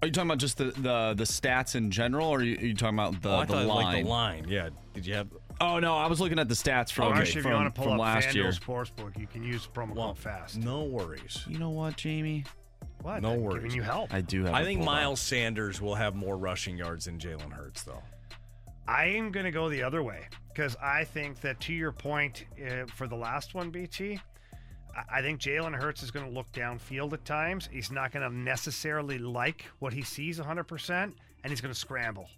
are 0.00 0.06
you 0.06 0.12
talking 0.12 0.30
about 0.30 0.38
just 0.38 0.56
the, 0.56 0.64
the, 0.66 1.14
the 1.14 1.24
stats 1.24 1.74
in 1.74 1.90
general, 1.90 2.28
or 2.28 2.38
are 2.38 2.42
you, 2.42 2.56
are 2.56 2.64
you 2.64 2.74
talking 2.74 2.98
about 2.98 3.20
the, 3.20 3.28
oh, 3.30 3.36
I 3.36 3.44
the 3.44 3.52
thought 3.52 3.66
line? 3.66 3.84
like 3.84 4.04
the 4.04 4.10
line. 4.10 4.46
Yeah. 4.48 4.68
Did 4.94 5.04
you 5.06 5.14
have? 5.14 5.28
Oh 5.60 5.78
no, 5.78 5.94
I 5.94 6.06
was 6.06 6.20
looking 6.20 6.38
at 6.38 6.48
the 6.48 6.54
stats 6.54 6.90
from, 6.90 7.12
Or 7.12 7.16
actually, 7.16 7.40
if 7.40 7.46
you 7.46 7.52
want 7.52 7.74
to 7.74 7.80
pull 7.80 7.92
up 7.92 7.98
last 7.98 8.34
year. 8.34 8.44
FanDuel 8.44 8.60
Sportsbook, 8.92 9.18
you 9.18 9.26
can 9.26 9.42
use 9.42 9.68
promo 9.74 9.94
Well, 9.94 10.08
code 10.08 10.18
FAST. 10.18 10.58
No 10.58 10.84
worries. 10.84 11.44
You 11.46 11.58
know 11.58 11.70
what, 11.70 11.96
Jamie? 11.96 12.44
What? 13.06 13.22
No 13.22 13.34
I'm 13.34 13.40
worries. 13.40 13.62
Giving 13.62 13.76
you 13.76 13.82
help. 13.82 14.12
I 14.12 14.20
do 14.20 14.42
have. 14.46 14.52
I 14.54 14.64
think 14.64 14.80
pulled 14.80 14.88
up. 14.88 14.94
Miles 14.94 15.20
Sanders 15.20 15.80
will 15.80 15.94
have 15.94 16.16
more 16.16 16.36
rushing 16.36 16.76
yards 16.76 17.04
than 17.04 17.20
Jalen 17.20 17.52
Hurts, 17.52 17.84
though. 17.84 18.02
I 18.88 19.04
am 19.04 19.30
going 19.30 19.44
to 19.46 19.52
go 19.52 19.68
the 19.68 19.80
other 19.84 20.02
way 20.02 20.26
because 20.52 20.74
I 20.82 21.04
think 21.04 21.40
that 21.42 21.60
to 21.60 21.72
your 21.72 21.92
point 21.92 22.46
uh, 22.60 22.86
for 22.96 23.06
the 23.06 23.14
last 23.14 23.54
one, 23.54 23.70
BT, 23.70 24.18
I- 24.96 25.18
I 25.18 25.22
think 25.22 25.40
Jalen 25.40 25.72
Hurts 25.80 26.02
is 26.02 26.10
going 26.10 26.26
to 26.26 26.32
look 26.32 26.50
downfield 26.50 27.12
at 27.12 27.24
times. 27.24 27.68
He's 27.70 27.92
not 27.92 28.10
going 28.10 28.28
to 28.28 28.36
necessarily 28.36 29.18
like 29.18 29.66
what 29.78 29.92
he 29.92 30.02
sees 30.02 30.40
100%, 30.40 30.90
and 30.90 31.12
he's 31.44 31.60
going 31.60 31.72
to 31.72 31.78
scramble 31.78 32.28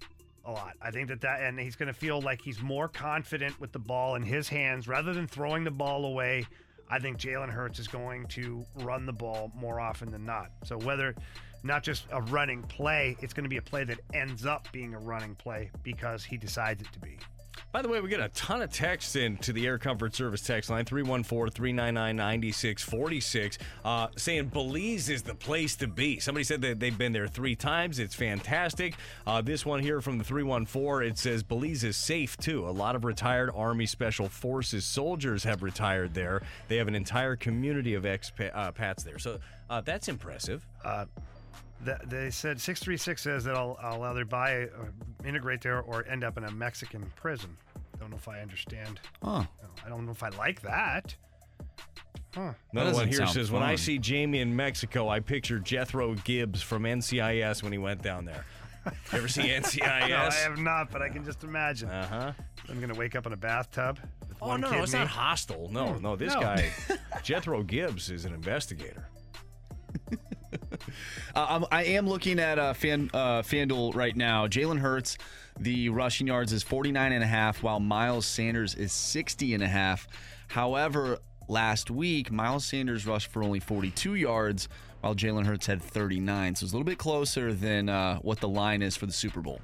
a 0.44 0.52
lot. 0.52 0.74
I 0.82 0.90
think 0.90 1.08
that 1.08 1.22
that, 1.22 1.40
and 1.44 1.58
he's 1.58 1.76
going 1.76 1.86
to 1.86 1.98
feel 1.98 2.20
like 2.20 2.42
he's 2.42 2.60
more 2.60 2.88
confident 2.88 3.58
with 3.58 3.72
the 3.72 3.78
ball 3.78 4.16
in 4.16 4.22
his 4.22 4.50
hands 4.50 4.86
rather 4.86 5.14
than 5.14 5.26
throwing 5.26 5.64
the 5.64 5.70
ball 5.70 6.04
away. 6.04 6.46
I 6.90 6.98
think 6.98 7.18
Jalen 7.18 7.50
Hurts 7.50 7.78
is 7.78 7.88
going 7.88 8.26
to 8.28 8.64
run 8.76 9.06
the 9.06 9.12
ball 9.12 9.52
more 9.54 9.80
often 9.80 10.10
than 10.10 10.24
not. 10.24 10.50
So 10.64 10.78
whether 10.78 11.14
not 11.62 11.82
just 11.82 12.06
a 12.10 12.22
running 12.22 12.62
play, 12.62 13.16
it's 13.20 13.34
going 13.34 13.44
to 13.44 13.50
be 13.50 13.56
a 13.56 13.62
play 13.62 13.84
that 13.84 13.98
ends 14.14 14.46
up 14.46 14.68
being 14.72 14.94
a 14.94 14.98
running 14.98 15.34
play 15.34 15.70
because 15.82 16.24
he 16.24 16.36
decides 16.36 16.82
it 16.82 16.88
to 16.92 16.98
be. 17.00 17.18
By 17.72 17.82
the 17.82 17.88
way, 17.88 18.00
we 18.00 18.08
get 18.08 18.20
a 18.20 18.28
ton 18.30 18.62
of 18.62 18.72
texts 18.72 19.16
in 19.16 19.36
to 19.38 19.52
the 19.52 19.66
Air 19.66 19.78
Comfort 19.78 20.14
Service 20.14 20.42
text 20.42 20.70
line 20.70 20.84
314 20.84 21.52
399 21.52 22.16
9646 22.16 23.58
uh, 23.84 24.08
saying 24.16 24.46
Belize 24.48 25.08
is 25.08 25.22
the 25.22 25.34
place 25.34 25.76
to 25.76 25.86
be. 25.86 26.18
Somebody 26.18 26.44
said 26.44 26.60
that 26.62 26.80
they've 26.80 26.96
been 26.96 27.12
there 27.12 27.28
three 27.28 27.54
times. 27.54 27.98
It's 27.98 28.14
fantastic. 28.14 28.94
Uh, 29.26 29.40
this 29.40 29.64
one 29.66 29.80
here 29.80 30.00
from 30.00 30.18
the 30.18 30.24
314 30.24 31.08
it 31.08 31.18
says 31.18 31.42
Belize 31.42 31.84
is 31.84 31.96
safe 31.96 32.36
too. 32.36 32.68
A 32.68 32.70
lot 32.70 32.96
of 32.96 33.04
retired 33.04 33.50
Army 33.54 33.86
Special 33.86 34.28
Forces 34.28 34.84
soldiers 34.84 35.44
have 35.44 35.62
retired 35.62 36.14
there. 36.14 36.42
They 36.68 36.76
have 36.76 36.88
an 36.88 36.94
entire 36.94 37.36
community 37.36 37.94
of 37.94 38.04
expats 38.04 38.50
uh, 38.54 38.94
there. 39.04 39.18
So 39.18 39.38
uh, 39.70 39.80
that's 39.80 40.08
impressive. 40.08 40.66
Uh, 41.82 41.84
th- 41.84 41.98
they 42.08 42.30
said 42.30 42.60
636 42.60 43.22
says 43.22 43.44
that 43.44 43.56
I'll, 43.56 43.78
I'll 43.80 44.02
either 44.04 44.24
buy 44.24 44.52
or 44.52 44.92
integrate 45.24 45.60
there 45.60 45.80
or 45.80 46.06
end 46.06 46.24
up 46.24 46.36
in 46.38 46.44
a 46.44 46.50
Mexican 46.50 47.10
prison. 47.16 47.56
Don't 48.00 48.10
know 48.10 48.16
if 48.16 48.28
I 48.28 48.40
understand. 48.40 49.00
Huh. 49.22 49.44
I 49.84 49.88
don't 49.88 50.04
know 50.06 50.12
if 50.12 50.22
I 50.22 50.28
like 50.30 50.60
that. 50.62 51.14
Huh. 52.34 52.52
Another 52.72 52.92
one 52.92 53.06
doesn't 53.06 53.08
here 53.08 53.18
sound 53.18 53.30
says, 53.30 53.50
"When 53.50 53.62
I 53.62 53.70
fun. 53.70 53.76
see 53.78 53.98
Jamie 53.98 54.40
in 54.40 54.54
Mexico, 54.54 55.08
I 55.08 55.18
picture 55.20 55.58
Jethro 55.58 56.14
Gibbs 56.24 56.62
from 56.62 56.82
NCIS 56.84 57.62
when 57.62 57.72
he 57.72 57.78
went 57.78 58.02
down 58.02 58.24
there. 58.26 58.44
You 59.12 59.18
ever 59.18 59.28
see 59.28 59.42
NCIS? 59.48 60.08
no, 60.08 60.16
I 60.16 60.34
have 60.34 60.58
not, 60.58 60.90
but 60.90 61.02
I 61.02 61.08
can 61.08 61.24
just 61.24 61.42
imagine. 61.42 61.88
Uh 61.88 62.06
huh. 62.06 62.32
I'm 62.68 62.76
going 62.80 62.92
to 62.92 62.98
wake 62.98 63.16
up 63.16 63.26
in 63.26 63.32
a 63.32 63.36
bathtub. 63.36 63.98
With 64.28 64.36
Oh 64.42 64.48
one 64.48 64.60
no, 64.60 64.68
kidney. 64.68 64.82
it's 64.84 64.92
not 64.92 65.08
hostile. 65.08 65.68
No, 65.72 65.94
no, 65.96 66.14
this 66.16 66.34
no. 66.34 66.40
guy, 66.40 66.70
Jethro 67.22 67.62
Gibbs, 67.62 68.10
is 68.10 68.24
an 68.26 68.34
investigator. 68.34 69.08
Uh, 71.34 71.46
I'm, 71.48 71.64
I 71.70 71.84
am 71.84 72.08
looking 72.08 72.38
at 72.40 72.58
uh, 72.58 72.72
Fan, 72.72 73.10
uh, 73.12 73.42
FanDuel 73.42 73.94
right 73.94 74.16
now. 74.16 74.46
Jalen 74.46 74.78
Hurts, 74.78 75.18
the 75.60 75.88
rushing 75.90 76.26
yards 76.26 76.52
is 76.52 76.62
49 76.62 77.12
and 77.12 77.22
a 77.22 77.26
half, 77.26 77.62
while 77.62 77.78
Miles 77.78 78.26
Sanders 78.26 78.74
is 78.74 78.92
60 78.92 79.54
and 79.54 79.62
a 79.62 79.68
half. 79.68 80.08
However, 80.48 81.18
last 81.48 81.90
week, 81.90 82.32
Miles 82.32 82.64
Sanders 82.64 83.06
rushed 83.06 83.30
for 83.30 83.42
only 83.42 83.60
42 83.60 84.14
yards, 84.14 84.68
while 85.00 85.14
Jalen 85.14 85.46
Hurts 85.46 85.66
had 85.66 85.82
39. 85.82 86.56
So 86.56 86.64
it's 86.64 86.72
a 86.72 86.76
little 86.76 86.84
bit 86.84 86.98
closer 86.98 87.52
than 87.52 87.88
uh, 87.88 88.18
what 88.18 88.40
the 88.40 88.48
line 88.48 88.82
is 88.82 88.96
for 88.96 89.06
the 89.06 89.12
Super 89.12 89.40
Bowl. 89.40 89.60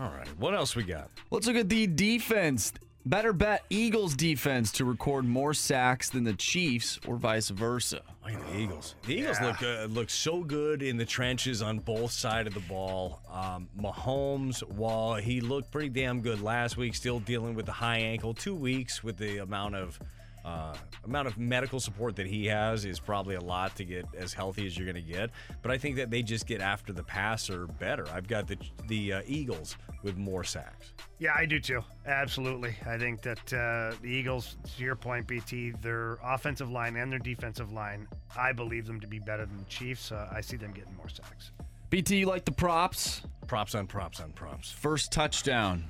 All 0.00 0.08
right, 0.08 0.26
what 0.38 0.54
else 0.54 0.74
we 0.74 0.82
got? 0.82 1.08
Let's 1.30 1.46
look 1.46 1.56
at 1.56 1.68
the 1.68 1.86
defense. 1.86 2.72
Better 3.06 3.34
bet 3.34 3.64
Eagles 3.68 4.14
defense 4.14 4.72
to 4.72 4.86
record 4.86 5.26
more 5.26 5.52
sacks 5.52 6.08
than 6.08 6.24
the 6.24 6.32
Chiefs 6.32 6.98
or 7.06 7.16
vice 7.16 7.50
versa. 7.50 8.00
Look 8.24 8.32
at 8.32 8.46
the 8.46 8.58
Eagles. 8.58 8.94
The 9.06 9.14
Eagles 9.14 9.40
look 9.42 9.62
uh, 9.62 9.84
look 9.90 10.08
so 10.08 10.42
good 10.42 10.82
in 10.82 10.96
the 10.96 11.04
trenches 11.04 11.60
on 11.60 11.80
both 11.80 12.12
sides 12.12 12.48
of 12.48 12.54
the 12.54 12.60
ball. 12.60 13.20
Um, 13.30 13.68
Mahomes, 13.78 14.62
while 14.70 15.16
he 15.16 15.42
looked 15.42 15.70
pretty 15.70 15.90
damn 15.90 16.22
good 16.22 16.40
last 16.40 16.78
week, 16.78 16.94
still 16.94 17.20
dealing 17.20 17.54
with 17.54 17.66
the 17.66 17.72
high 17.72 17.98
ankle. 17.98 18.32
Two 18.32 18.54
weeks 18.54 19.04
with 19.04 19.18
the 19.18 19.36
amount 19.38 19.74
of 19.74 19.98
uh, 20.42 20.74
amount 21.04 21.28
of 21.28 21.36
medical 21.36 21.80
support 21.80 22.16
that 22.16 22.26
he 22.26 22.46
has 22.46 22.86
is 22.86 22.98
probably 22.98 23.34
a 23.34 23.40
lot 23.40 23.76
to 23.76 23.84
get 23.84 24.06
as 24.16 24.32
healthy 24.32 24.66
as 24.66 24.78
you're 24.78 24.90
going 24.90 25.04
to 25.04 25.12
get. 25.12 25.28
But 25.60 25.72
I 25.72 25.76
think 25.76 25.96
that 25.96 26.10
they 26.10 26.22
just 26.22 26.46
get 26.46 26.62
after 26.62 26.94
the 26.94 27.02
passer 27.02 27.66
better. 27.66 28.06
I've 28.14 28.28
got 28.28 28.46
the 28.46 28.56
the 28.88 29.12
uh, 29.12 29.22
Eagles 29.26 29.76
with 30.04 30.16
more 30.16 30.44
sacks. 30.44 30.92
Yeah, 31.18 31.32
I 31.34 31.46
do 31.46 31.58
too. 31.58 31.82
Absolutely. 32.06 32.76
I 32.86 32.98
think 32.98 33.22
that 33.22 33.52
uh, 33.52 33.96
the 34.02 34.08
Eagles, 34.08 34.56
to 34.76 34.84
your 34.84 34.94
point, 34.94 35.26
BT, 35.26 35.72
their 35.80 36.18
offensive 36.22 36.70
line 36.70 36.96
and 36.96 37.10
their 37.10 37.18
defensive 37.18 37.72
line, 37.72 38.06
I 38.38 38.52
believe 38.52 38.86
them 38.86 39.00
to 39.00 39.06
be 39.06 39.18
better 39.18 39.46
than 39.46 39.56
the 39.56 39.64
Chiefs. 39.64 40.12
Uh, 40.12 40.28
I 40.30 40.42
see 40.42 40.56
them 40.56 40.72
getting 40.72 40.94
more 40.96 41.08
sacks. 41.08 41.50
BT, 41.90 42.18
you 42.18 42.26
like 42.26 42.44
the 42.44 42.52
props? 42.52 43.22
Props 43.46 43.74
on 43.74 43.86
props 43.86 44.20
on 44.20 44.32
props. 44.32 44.70
First 44.70 45.10
touchdown. 45.10 45.84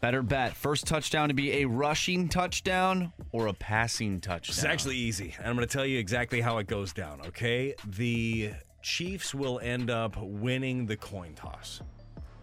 Better 0.00 0.22
bet. 0.22 0.56
First 0.56 0.86
touchdown 0.86 1.28
to 1.28 1.34
be 1.34 1.62
a 1.62 1.64
rushing 1.64 2.28
touchdown 2.28 3.12
or 3.30 3.46
a 3.46 3.52
passing 3.52 4.20
touchdown. 4.20 4.54
It's 4.54 4.64
actually 4.64 4.96
easy. 4.96 5.34
And 5.38 5.48
I'm 5.48 5.56
going 5.56 5.66
to 5.66 5.72
tell 5.72 5.86
you 5.86 5.98
exactly 5.98 6.40
how 6.40 6.58
it 6.58 6.66
goes 6.66 6.92
down, 6.92 7.20
okay? 7.28 7.74
The 7.86 8.52
Chiefs 8.82 9.32
will 9.32 9.60
end 9.60 9.90
up 9.90 10.16
winning 10.20 10.86
the 10.86 10.96
coin 10.96 11.34
toss. 11.34 11.80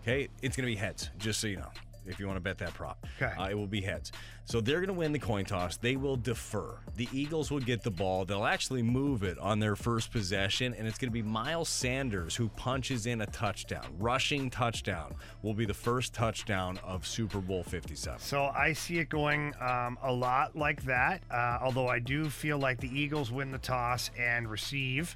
Okay? 0.02 0.28
It's 0.42 0.56
going 0.56 0.68
to 0.68 0.74
be 0.74 0.80
heads, 0.80 1.10
just 1.18 1.40
so 1.40 1.48
you 1.48 1.58
know, 1.58 1.70
if 2.06 2.20
you 2.20 2.26
want 2.26 2.38
to 2.38 2.42
bet 2.42 2.58
that 2.58 2.74
prop. 2.74 3.06
Okay. 3.22 3.34
Uh, 3.40 3.50
it 3.50 3.54
will 3.56 3.68
be 3.68 3.82
heads. 3.82 4.12
So 4.46 4.60
they're 4.60 4.80
going 4.80 4.88
to 4.88 4.94
win 4.94 5.12
the 5.12 5.20
coin 5.20 5.46
toss. 5.46 5.78
They 5.78 5.96
will 5.96 6.16
defer. 6.16 6.80
The 6.96 7.08
Eagles 7.14 7.52
will 7.52 7.60
get 7.60 7.84
the 7.84 7.92
ball. 7.92 8.26
They'll 8.26 8.46
actually 8.46 8.82
move 8.82 9.22
it 9.22 9.38
on 9.38 9.60
their 9.60 9.76
first 9.76 10.12
possession, 10.12 10.74
and 10.74 10.88
it's 10.88 10.98
going 10.98 11.10
to 11.10 11.14
be 11.14 11.22
Miles 11.22 11.70
Sanders 11.70 12.36
who 12.36 12.50
punches 12.50 13.06
in 13.06 13.22
a 13.22 13.28
touchdown. 13.28 13.86
Rushing 14.00 14.50
touchdown 14.50 15.14
will 15.44 15.54
be 15.54 15.66
the 15.66 15.74
first 15.74 16.14
touchdown 16.14 16.80
of 16.84 17.06
Super 17.06 17.40
Bowl 17.40 17.62
57. 17.62 18.20
So 18.20 18.46
I 18.46 18.74
see 18.74 18.98
it 18.98 19.10
going 19.10 19.54
um, 19.62 20.00
a 20.02 20.12
lot 20.12 20.56
like 20.56 20.82
that. 20.86 21.22
Uh, 21.30 21.60
although 21.62 21.88
I 21.88 22.00
do 22.00 22.28
feel 22.28 22.58
like 22.58 22.80
the 22.80 22.90
Eagles 22.90 23.32
win 23.32 23.52
the 23.52 23.60
toss 23.60 24.10
and 24.18 24.50
receive, 24.50 25.16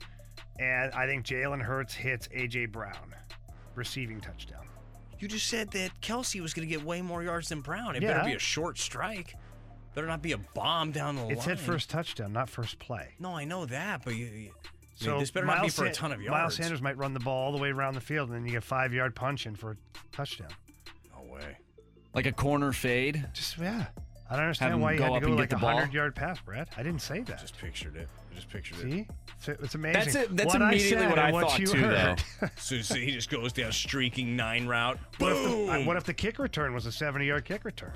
and 0.60 0.92
I 0.94 1.08
think 1.08 1.26
Jalen 1.26 1.62
Hurts 1.62 1.96
hits 1.96 2.28
AJ 2.28 2.72
Brown, 2.72 3.16
receiving 3.74 4.22
touchdown. 4.22 4.68
You 5.20 5.28
just 5.28 5.48
said 5.48 5.72
that 5.72 5.92
Kelce 6.02 6.42
was 6.42 6.54
going 6.54 6.68
to 6.68 6.74
get 6.76 6.84
way 6.84 7.02
more 7.02 7.24
yards 7.24 7.50
than 7.50 7.62
Brown. 7.62 7.96
It 7.96 8.02
Yeah. 8.04 8.14
better 8.14 8.26
be 8.30 8.36
a 8.36 8.40
short 8.40 8.78
strike. 8.78 9.36
Better 9.96 10.08
not 10.08 10.22
be 10.22 10.32
a 10.32 10.38
bomb 10.38 10.92
down 10.92 11.16
the 11.16 11.22
line. 11.24 11.32
It's 11.32 11.46
line. 11.48 11.56
hit 11.56 11.60
first 11.66 11.90
touchdown, 11.90 12.34
not 12.34 12.50
first 12.50 12.80
play. 12.80 13.14
No, 13.20 13.36
I 13.36 13.46
know 13.46 13.66
that, 13.68 14.04
but 14.04 14.16
you, 14.16 14.26
you- 14.26 14.52
I 14.52 15.06
So 15.06 15.12
mean, 15.12 15.20
this 15.22 15.32
better 15.32 15.46
not 15.46 15.56
be 15.58 15.60
Miles 15.62 15.76
for 15.76 15.86
a 15.86 15.94
ton 15.94 16.12
of 16.12 16.22
yards. 16.22 16.32
Miles 16.32 16.56
Sanders 16.56 16.82
might 16.82 16.98
run 16.98 17.14
the 17.14 17.20
ball 17.20 17.46
all 17.46 17.52
the 17.52 17.58
way 17.58 17.70
around 17.70 17.96
the 17.96 18.02
field, 18.02 18.30
and 18.30 18.38
then 18.38 18.46
you 18.46 18.52
get 18.52 18.64
five 18.64 18.94
yard 18.94 19.16
punch 19.16 19.46
in 19.48 19.56
for 19.56 19.72
a 19.72 19.78
touchdown. 20.12 20.50
No 21.16 21.32
way. 21.34 21.58
Like 22.14 22.26
a 22.28 22.32
corner 22.32 22.72
fade? 22.72 23.28
Just 23.34 23.58
yeah. 23.58 23.88
I 24.34 24.36
don't 24.38 24.46
understand 24.46 24.82
why 24.82 24.94
you 24.94 25.02
had 25.04 25.10
to 25.10 25.14
up 25.14 25.24
go 25.24 25.30
like 25.30 25.54
a 25.54 25.58
hundred 25.60 25.94
yard 25.94 26.16
pass, 26.16 26.40
Brad. 26.40 26.68
I 26.76 26.82
didn't 26.82 27.04
say 27.04 27.20
that. 27.22 27.40
Just 27.40 27.56
pictured 27.56 27.96
it. 27.96 28.08
I 28.32 28.36
just 28.36 28.50
pictured 28.50 28.80
it. 28.80 28.92
See, 28.92 29.08
it's, 29.38 29.48
it's 29.48 29.76
amazing. 29.76 30.02
That's 30.02 30.16
it. 30.16 30.36
That's 30.36 30.54
What 30.54 30.64
I 30.64 30.70
immediately 30.70 30.98
said 31.02 31.10
what 31.12 31.20
I 31.20 31.30
and 31.30 31.40
thought 31.40 31.60
you 31.60 31.68
too, 31.68 31.78
heard. 31.78 32.24
So, 32.58 32.82
so 32.82 32.96
he 32.96 33.12
just 33.12 33.30
goes 33.30 33.54
down 33.54 33.72
streaking 33.72 34.36
nine 34.36 34.66
route. 34.66 34.98
What 35.20 35.34
if, 35.34 35.38
Boom. 35.38 35.68
the, 35.68 35.84
what 35.84 35.98
if 35.98 36.06
the 36.06 36.16
kick 36.16 36.40
return 36.40 36.74
was 36.74 36.88
a 36.88 36.92
70 36.92 37.28
yard 37.28 37.46
kick 37.46 37.64
return? 37.64 37.94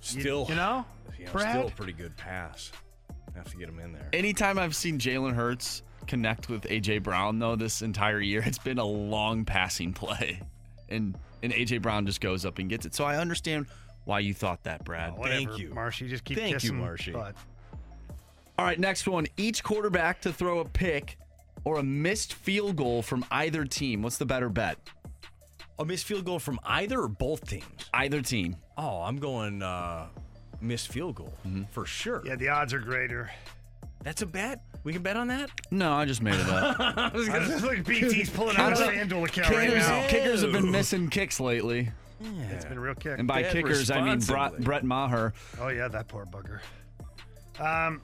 Still, 0.00 0.44
you 0.50 0.54
know, 0.54 0.84
you 1.18 1.24
know, 1.24 1.32
Brad? 1.32 1.56
still 1.56 1.68
a 1.68 1.70
pretty 1.70 1.94
good 1.94 2.14
pass. 2.18 2.70
Have 3.34 3.50
to 3.50 3.56
get 3.56 3.70
him 3.70 3.78
in 3.78 3.94
there. 3.94 4.10
Anytime 4.12 4.58
I've 4.58 4.76
seen 4.76 4.98
Jalen 4.98 5.32
Hurts 5.34 5.82
connect 6.06 6.50
with 6.50 6.64
AJ 6.64 7.02
Brown, 7.02 7.38
though, 7.38 7.56
this 7.56 7.80
entire 7.80 8.20
year, 8.20 8.42
it's 8.44 8.58
been 8.58 8.78
a 8.78 8.84
long 8.84 9.46
passing 9.46 9.94
play, 9.94 10.42
and 10.90 11.16
and 11.42 11.54
AJ 11.54 11.80
Brown 11.80 12.04
just 12.04 12.20
goes 12.20 12.44
up 12.44 12.58
and 12.58 12.68
gets 12.68 12.84
it. 12.84 12.94
So 12.94 13.04
I 13.04 13.16
understand 13.16 13.66
why 14.06 14.20
you 14.20 14.32
thought 14.32 14.62
that, 14.64 14.84
Brad. 14.84 15.12
Oh, 15.14 15.20
Whatever, 15.20 15.74
Marshy. 15.74 16.08
Just 16.08 16.24
keep 16.24 16.38
Thank 16.38 16.50
you, 16.50 16.54
kissing 16.56 16.78
Marshy. 16.78 17.12
butt. 17.12 17.34
All 18.58 18.64
right, 18.64 18.78
next 18.78 19.06
one. 19.06 19.26
Each 19.36 19.62
quarterback 19.62 20.22
to 20.22 20.32
throw 20.32 20.60
a 20.60 20.64
pick 20.64 21.18
or 21.64 21.78
a 21.78 21.82
missed 21.82 22.32
field 22.32 22.76
goal 22.76 23.02
from 23.02 23.24
either 23.30 23.64
team. 23.64 24.02
What's 24.02 24.16
the 24.16 24.24
better 24.24 24.48
bet? 24.48 24.78
A 25.78 25.84
missed 25.84 26.06
field 26.06 26.24
goal 26.24 26.38
from 26.38 26.58
either 26.64 27.00
or 27.00 27.08
both 27.08 27.46
teams? 27.46 27.64
Either 27.92 28.22
team. 28.22 28.56
Oh, 28.78 29.02
I'm 29.02 29.16
going 29.18 29.60
uh, 29.62 30.06
missed 30.60 30.88
field 30.88 31.16
goal 31.16 31.34
for 31.70 31.84
sure. 31.84 32.22
Yeah, 32.24 32.36
the 32.36 32.48
odds 32.48 32.72
are 32.72 32.78
greater. 32.78 33.30
That's 34.04 34.22
a 34.22 34.26
bet. 34.26 34.62
We 34.84 34.92
can 34.92 35.02
bet 35.02 35.16
on 35.16 35.26
that. 35.28 35.50
No, 35.72 35.92
I 35.92 36.04
just 36.04 36.22
made 36.22 36.34
it 36.36 36.48
up. 36.48 36.76
I 36.96 37.10
was 37.12 37.28
I 37.28 37.32
gonna 37.40 37.46
just 37.46 37.64
look 37.64 37.78
at 37.78 37.84
BT's 37.86 38.30
pulling 38.30 38.56
out 38.56 38.70
his 38.70 38.80
FanDuel 38.80 39.28
account 39.28 39.50
right 39.50 39.68
kickers, 39.68 39.88
now. 39.88 40.06
kickers 40.06 40.42
have 40.42 40.52
been 40.52 40.70
missing 40.70 41.08
kicks 41.10 41.40
lately. 41.40 41.90
It's 42.20 42.64
been 42.64 42.78
a 42.78 42.80
real 42.80 42.94
kick. 42.94 43.18
And 43.18 43.28
by 43.28 43.42
Bet 43.42 43.52
kickers, 43.52 43.90
I 43.90 43.96
mean 43.96 44.04
Brett, 44.04 44.16
responsibly. 44.16 44.64
Brett 44.64 44.84
Maher. 44.84 45.34
Oh 45.60 45.68
yeah, 45.68 45.88
that 45.88 46.08
poor 46.08 46.26
bugger. 46.26 46.60
Um, 47.60 48.00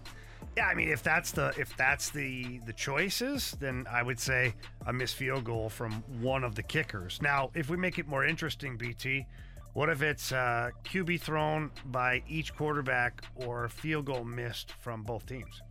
yeah, 0.57 0.67
I 0.67 0.75
mean, 0.75 0.89
if 0.89 1.03
that's 1.03 1.33
the 1.33 1.55
if 1.59 1.77
that's 1.77 2.11
the 2.11 2.61
the 2.67 2.73
choices, 2.73 3.57
then 3.59 3.87
I 3.91 4.03
would 4.03 4.21
say 4.21 4.55
a 4.87 4.93
missed 4.93 5.15
field 5.15 5.45
goal 5.45 5.71
from 5.71 6.05
one 6.21 6.45
of 6.45 6.55
the 6.55 6.63
kickers. 6.63 7.21
Now, 7.23 7.51
if 7.55 7.71
we 7.71 7.77
make 7.77 7.99
it 7.99 8.07
more 8.07 8.25
interesting, 8.25 8.77
BT, 8.77 9.27
what 9.73 9.89
if 9.89 10.03
it's 10.03 10.31
uh, 10.33 10.71
QB 10.85 11.21
thrown 11.21 11.71
by 11.87 12.23
each 12.29 12.55
quarterback 12.55 13.25
or 13.35 13.69
field 13.69 14.05
goal 14.05 14.25
missed 14.25 14.73
from 14.81 15.03
both 15.03 15.25
teams? 15.25 15.63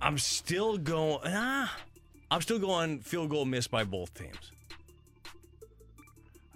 I'm 0.00 0.18
still 0.18 0.78
going. 0.78 1.20
Ah, 1.24 1.76
I'm 2.30 2.40
still 2.42 2.60
going 2.60 3.00
field 3.00 3.30
goal 3.30 3.44
missed 3.44 3.72
by 3.72 3.82
both 3.82 4.14
teams. 4.14 4.52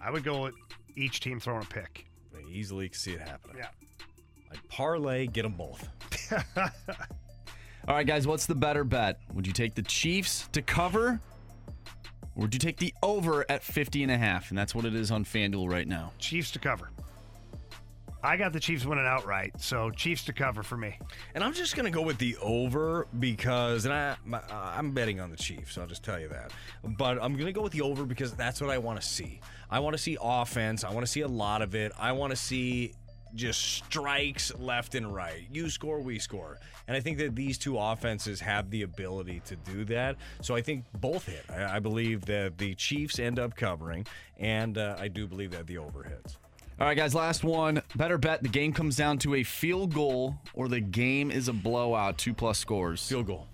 I 0.05 0.11
would 0.11 0.23
go 0.23 0.43
with 0.43 0.55
each 0.97 1.21
team 1.21 1.41
throwing 1.41 1.63
a 1.63 1.67
pick. 1.67 2.07
I 2.37 2.43
easily 2.51 2.91
see 2.93 3.13
it 3.13 3.21
happening. 3.21 3.57
Yeah. 3.59 3.69
I'd 4.53 4.69
parlay, 4.69 5.27
get 5.27 5.43
them 5.43 5.55
both. 5.55 5.89
All 7.89 7.95
right, 7.95 8.07
guys, 8.07 8.27
what's 8.27 8.45
the 8.45 8.55
better 8.55 8.85
bet? 8.85 9.19
Would 9.33 9.47
you 9.47 9.53
take 9.53 9.75
the 9.75 9.83
Chiefs 9.83 10.49
to 10.53 10.61
cover? 10.61 11.21
Or 12.37 12.43
would 12.43 12.53
you 12.53 12.61
take 12.61 12.77
the 12.77 12.93
over 13.03 13.47
at 13.49 13.63
50 13.63 14.03
and 14.03 14.13
a 14.13 14.19
half? 14.19 14.51
And 14.51 14.59
that's 14.59 14.75
what 14.75 14.85
it 14.85 14.95
is 14.95 15.11
on 15.11 15.25
FanDuel 15.25 15.71
right 15.71 15.89
now. 15.89 16.13
Chiefs 16.19 16.51
to 16.53 16.59
cover. 16.59 16.91
I 18.25 18.39
got 18.39 18.55
the 18.55 18.61
Chiefs 18.61 18.87
winning 18.87 19.05
outright, 19.05 19.53
so 19.59 19.91
Chiefs 19.91 20.25
to 20.25 20.33
cover 20.33 20.63
for 20.63 20.79
me. 20.79 20.99
And 21.35 21.45
I'm 21.45 21.53
just 21.53 21.77
gonna 21.77 21.91
go 21.91 22.01
with 22.01 22.17
the 22.17 22.39
over 22.41 23.07
because, 23.21 23.85
and 23.85 23.93
I, 23.93 24.17
my, 24.25 24.39
uh, 24.39 24.73
I'm 24.75 24.93
betting 24.93 25.21
on 25.21 25.31
the 25.31 25.37
Chiefs. 25.37 25.77
I'll 25.77 25.87
just 25.87 26.03
tell 26.03 26.19
you 26.19 26.29
that. 26.29 26.51
But 26.83 27.23
I'm 27.23 27.37
gonna 27.37 27.53
go 27.53 27.61
with 27.61 27.73
the 27.73 27.83
over 27.83 28.07
because 28.07 28.33
that's 28.33 28.63
what 28.63 28.71
I 28.71 28.79
want 28.79 28.99
to 28.99 29.07
see. 29.07 29.41
I 29.75 29.81
want 29.81 29.97
to 29.97 29.99
see 30.01 30.17
offense. 30.23 30.85
I 30.85 30.93
want 30.93 31.05
to 31.05 31.11
see 31.11 31.23
a 31.23 31.29
lot 31.29 31.61
of 31.61 31.75
it. 31.75 31.91
I 31.99 32.13
want 32.13 32.31
to 32.31 32.37
see 32.37 32.93
just 33.35 33.61
strikes 33.61 34.55
left 34.61 34.95
and 34.95 35.13
right. 35.13 35.49
You 35.53 35.69
score, 35.69 35.99
we 35.99 36.21
score. 36.21 36.61
And 36.87 36.97
I 36.97 37.01
think 37.01 37.19
that 37.19 37.35
these 37.35 37.59
two 37.59 37.77
offenses 37.77 38.39
have 38.39 38.71
the 38.71 38.83
ability 38.83 39.43
to 39.47 39.57
do 39.57 39.85
that. 39.87 40.15
So 40.43 40.55
I 40.55 40.63
think 40.63 40.85
both 41.01 41.27
hit. 41.27 41.45
I, 41.51 41.79
I 41.79 41.79
believe 41.81 42.25
that 42.27 42.57
the 42.57 42.77
Chiefs 42.77 43.19
end 43.19 43.41
up 43.41 43.57
covering, 43.57 44.07
and 44.39 44.79
uh, 44.79 44.95
I 44.97 45.09
do 45.09 45.27
believe 45.27 45.51
that 45.51 45.67
the 45.67 45.79
over 45.79 46.05
hits. 46.05 46.37
All 46.79 46.87
right, 46.87 46.97
guys, 46.97 47.13
last 47.13 47.43
one. 47.43 47.83
Better 47.97 48.17
bet 48.17 48.45
the 48.45 48.49
game 48.49 48.73
comes 48.73 48.95
down 48.95 49.19
to 49.19 49.35
a 49.35 49.43
field 49.43 49.93
goal 49.93 50.37
or 50.55 50.69
the 50.69 50.79
game 50.79 51.33
is 51.33 51.49
a 51.49 51.53
blowout, 51.53 52.17
two 52.17 52.33
plus 52.33 52.61
scores. 52.61 53.09
Field 53.09 53.27
goal. 53.27 53.49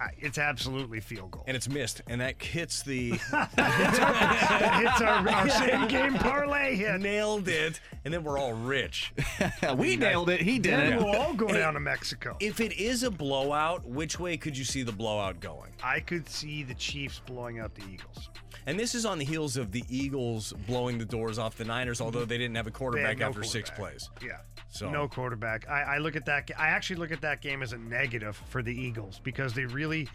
I- 0.00 0.10
It's 0.18 0.38
absolutely 0.38 1.00
field 1.00 1.32
goal. 1.32 1.44
And 1.46 1.56
it's 1.56 1.68
missed, 1.68 2.02
and 2.06 2.20
that 2.20 2.40
hits 2.42 2.82
the 2.82 3.10
that 3.32 4.80
hits 4.80 5.00
our, 5.00 5.28
our 5.28 5.48
same 5.48 5.88
game 5.88 6.14
parlay 6.14 6.76
hit. 6.76 7.00
Nailed 7.00 7.48
it, 7.48 7.80
and 8.04 8.12
then 8.14 8.22
we're 8.24 8.38
all 8.38 8.52
rich. 8.54 9.12
we 9.76 9.96
nailed 9.96 10.30
it. 10.30 10.40
He 10.40 10.58
Then 10.58 10.90
didn't. 10.90 11.04
we'll 11.04 11.16
all 11.16 11.34
go 11.34 11.48
Hey, 11.48 11.58
down 11.58 11.74
to 11.74 11.80
Mexico. 11.80 12.36
If 12.40 12.60
it 12.60 12.72
is 12.78 13.02
a 13.02 13.10
blowout, 13.10 13.84
which 13.86 14.18
way 14.20 14.36
could 14.36 14.56
you 14.56 14.64
see 14.64 14.82
the 14.82 14.92
blowout 14.92 15.40
going? 15.40 15.70
I 15.82 16.00
could 16.00 16.28
see 16.28 16.62
the 16.62 16.74
Chiefs 16.74 17.20
blowing 17.26 17.58
out 17.58 17.74
the 17.74 17.82
Eagles. 17.92 18.30
And 18.68 18.78
this 18.78 18.94
is 18.94 19.06
on 19.06 19.16
the 19.16 19.24
heels 19.24 19.56
of 19.56 19.72
the 19.72 19.82
Eagles 19.88 20.52
blowing 20.66 20.98
the 20.98 21.06
doors 21.06 21.38
off 21.38 21.56
the 21.56 21.64
Niners, 21.64 22.02
although 22.02 22.26
they 22.26 22.36
didn't 22.36 22.56
have 22.56 22.66
a 22.66 22.70
quarterback 22.70 23.16
no 23.16 23.28
after 23.28 23.42
six 23.42 23.70
plays. 23.70 24.10
Yeah. 24.22 24.40
So 24.68 24.90
No 24.90 25.08
quarterback. 25.08 25.66
I, 25.70 25.94
I 25.94 25.98
look 25.98 26.16
at 26.16 26.26
that. 26.26 26.50
I 26.58 26.68
actually 26.68 26.96
look 26.96 27.10
at 27.10 27.22
that 27.22 27.40
game 27.40 27.62
as 27.62 27.72
a 27.72 27.78
negative 27.78 28.36
for 28.50 28.62
the 28.62 28.78
Eagles 28.78 29.22
because 29.24 29.54
they 29.54 29.64
really, 29.64 30.06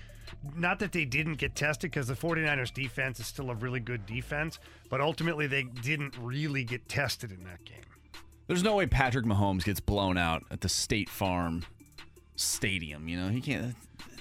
not 0.56 0.78
that 0.82 0.92
they 0.92 1.04
didn't 1.04 1.40
get 1.40 1.56
tested, 1.56 1.90
because 1.90 2.08
the 2.08 2.14
49ers 2.14 2.72
defense 2.72 3.20
is 3.20 3.26
still 3.26 3.50
a 3.50 3.56
really 3.56 3.80
good 3.80 4.06
defense, 4.06 4.60
but 4.88 5.02
ultimately 5.02 5.48
they 5.48 5.64
didn't 5.64 6.16
really 6.22 6.64
get 6.64 6.88
tested 6.88 7.32
in 7.32 7.44
that 7.46 7.66
game. 7.66 7.82
There's 8.46 8.62
no 8.62 8.76
way 8.76 8.86
Patrick 8.86 9.26
Mahomes 9.26 9.64
gets 9.64 9.80
blown 9.80 10.16
out 10.16 10.44
at 10.52 10.62
the 10.62 10.70
State 10.70 11.10
Farm 11.10 11.66
Stadium. 12.36 13.08
You 13.08 13.20
know, 13.20 13.30
he 13.30 13.42
can't. 13.42 13.74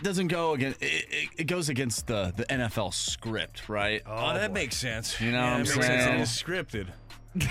It 0.03 0.07
doesn't 0.07 0.29
go 0.29 0.55
against. 0.55 0.83
It, 0.83 1.07
it, 1.11 1.29
it 1.39 1.45
goes 1.45 1.69
against 1.69 2.09
the 2.09 2.33
the 2.35 2.45
NFL 2.47 2.93
script, 2.93 3.69
right? 3.69 4.03
Oh, 4.05 4.35
that 4.35 4.53
makes 4.53 4.77
sense. 4.77 5.21
You 5.21 5.31
know 5.31 5.39
yeah, 5.39 5.45
what 5.45 5.53
I'm 5.53 5.61
it 5.61 5.69
makes 5.69 5.75
sense. 5.75 6.05
saying? 6.05 6.19
It 6.19 6.23
is 6.23 6.29
scripted. 6.29 6.89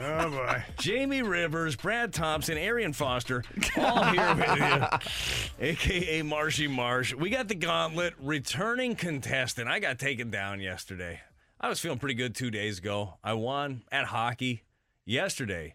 Oh 0.00 0.30
boy. 0.30 0.62
Jamie 0.78 1.22
Rivers, 1.22 1.76
Brad 1.76 2.12
Thompson, 2.12 2.56
Arian 2.56 2.92
Foster, 2.92 3.44
all 3.76 4.04
here 4.04 4.34
with 4.34 4.56
you, 4.56 5.66
aka 5.66 6.22
Marshy 6.22 6.68
Marsh. 6.68 7.14
We 7.14 7.30
got 7.30 7.48
the 7.48 7.54
gauntlet 7.54 8.14
returning 8.20 8.94
contestant. 8.94 9.68
I 9.68 9.80
got 9.80 9.98
taken 9.98 10.30
down 10.30 10.60
yesterday. 10.60 11.20
I 11.60 11.68
was 11.68 11.80
feeling 11.80 11.98
pretty 11.98 12.14
good 12.14 12.34
two 12.34 12.50
days 12.50 12.78
ago. 12.78 13.14
I 13.24 13.34
won 13.34 13.82
at 13.90 14.06
hockey. 14.06 14.62
Yesterday, 15.04 15.74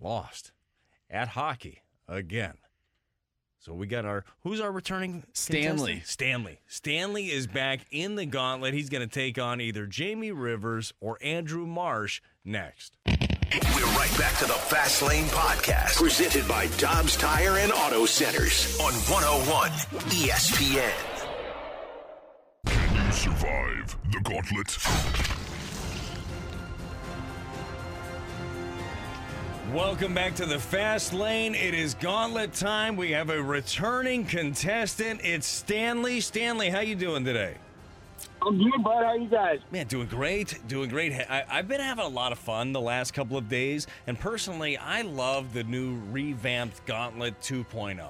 lost 0.00 0.52
at 1.08 1.28
hockey 1.28 1.82
again. 2.08 2.54
So 3.64 3.72
we 3.72 3.86
got 3.86 4.04
our 4.04 4.26
who's 4.42 4.60
our 4.60 4.70
returning 4.70 5.22
Stanley. 5.32 5.92
contestant? 5.94 6.06
Stanley. 6.06 6.58
Stanley 6.66 7.30
is 7.30 7.46
back 7.46 7.80
in 7.90 8.14
the 8.14 8.26
gauntlet. 8.26 8.74
He's 8.74 8.90
going 8.90 9.08
to 9.08 9.12
take 9.12 9.38
on 9.38 9.58
either 9.58 9.86
Jamie 9.86 10.32
Rivers 10.32 10.92
or 11.00 11.16
Andrew 11.22 11.66
Marsh 11.66 12.20
next. 12.44 12.98
We're 13.06 13.86
right 13.96 14.14
back 14.18 14.36
to 14.40 14.44
the 14.44 14.52
Fast 14.52 15.00
Lane 15.00 15.24
Podcast, 15.26 15.96
presented 15.96 16.46
by 16.46 16.66
Dobbs 16.76 17.16
Tire 17.16 17.56
and 17.56 17.72
Auto 17.72 18.04
Centers 18.04 18.78
on 18.80 18.92
101 18.92 19.70
ESPN. 20.10 20.92
Can 22.66 23.06
you 23.06 23.12
survive 23.12 23.96
the 24.12 24.20
gauntlet? 24.20 25.43
Welcome 29.74 30.14
back 30.14 30.36
to 30.36 30.46
the 30.46 30.60
Fast 30.60 31.12
Lane. 31.12 31.56
It 31.56 31.74
is 31.74 31.94
gauntlet 31.94 32.52
time. 32.52 32.94
We 32.94 33.10
have 33.10 33.28
a 33.28 33.42
returning 33.42 34.24
contestant. 34.24 35.20
It's 35.24 35.48
Stanley. 35.48 36.20
Stanley, 36.20 36.70
how 36.70 36.78
you 36.78 36.94
doing 36.94 37.24
today? 37.24 37.56
I'm 38.40 38.56
good, 38.56 38.84
bud. 38.84 39.02
How 39.02 39.14
you 39.14 39.26
guys? 39.26 39.58
Man, 39.72 39.88
doing 39.88 40.06
great. 40.06 40.60
Doing 40.68 40.88
great. 40.88 41.12
I, 41.12 41.44
I've 41.50 41.66
been 41.66 41.80
having 41.80 42.04
a 42.04 42.08
lot 42.08 42.30
of 42.30 42.38
fun 42.38 42.72
the 42.72 42.80
last 42.80 43.14
couple 43.14 43.36
of 43.36 43.48
days, 43.48 43.88
and 44.06 44.16
personally, 44.16 44.76
I 44.76 45.02
love 45.02 45.52
the 45.52 45.64
new 45.64 46.00
revamped 46.12 46.86
Gauntlet 46.86 47.40
2.0 47.40 48.06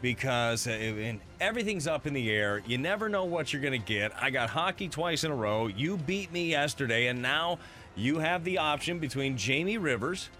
because 0.00 0.66
uh, 0.66 1.14
everything's 1.42 1.86
up 1.86 2.06
in 2.06 2.14
the 2.14 2.30
air. 2.30 2.62
You 2.66 2.78
never 2.78 3.10
know 3.10 3.26
what 3.26 3.52
you're 3.52 3.60
going 3.60 3.78
to 3.78 3.86
get. 3.86 4.12
I 4.18 4.30
got 4.30 4.48
hockey 4.48 4.88
twice 4.88 5.24
in 5.24 5.30
a 5.30 5.36
row. 5.36 5.66
You 5.66 5.98
beat 5.98 6.32
me 6.32 6.48
yesterday, 6.48 7.08
and 7.08 7.20
now 7.20 7.58
you 7.96 8.18
have 8.18 8.44
the 8.44 8.56
option 8.56 8.98
between 8.98 9.36
Jamie 9.36 9.76
Rivers 9.76 10.30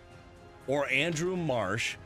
or 0.67 0.89
Andrew 0.89 1.37
Marsh. 1.37 1.97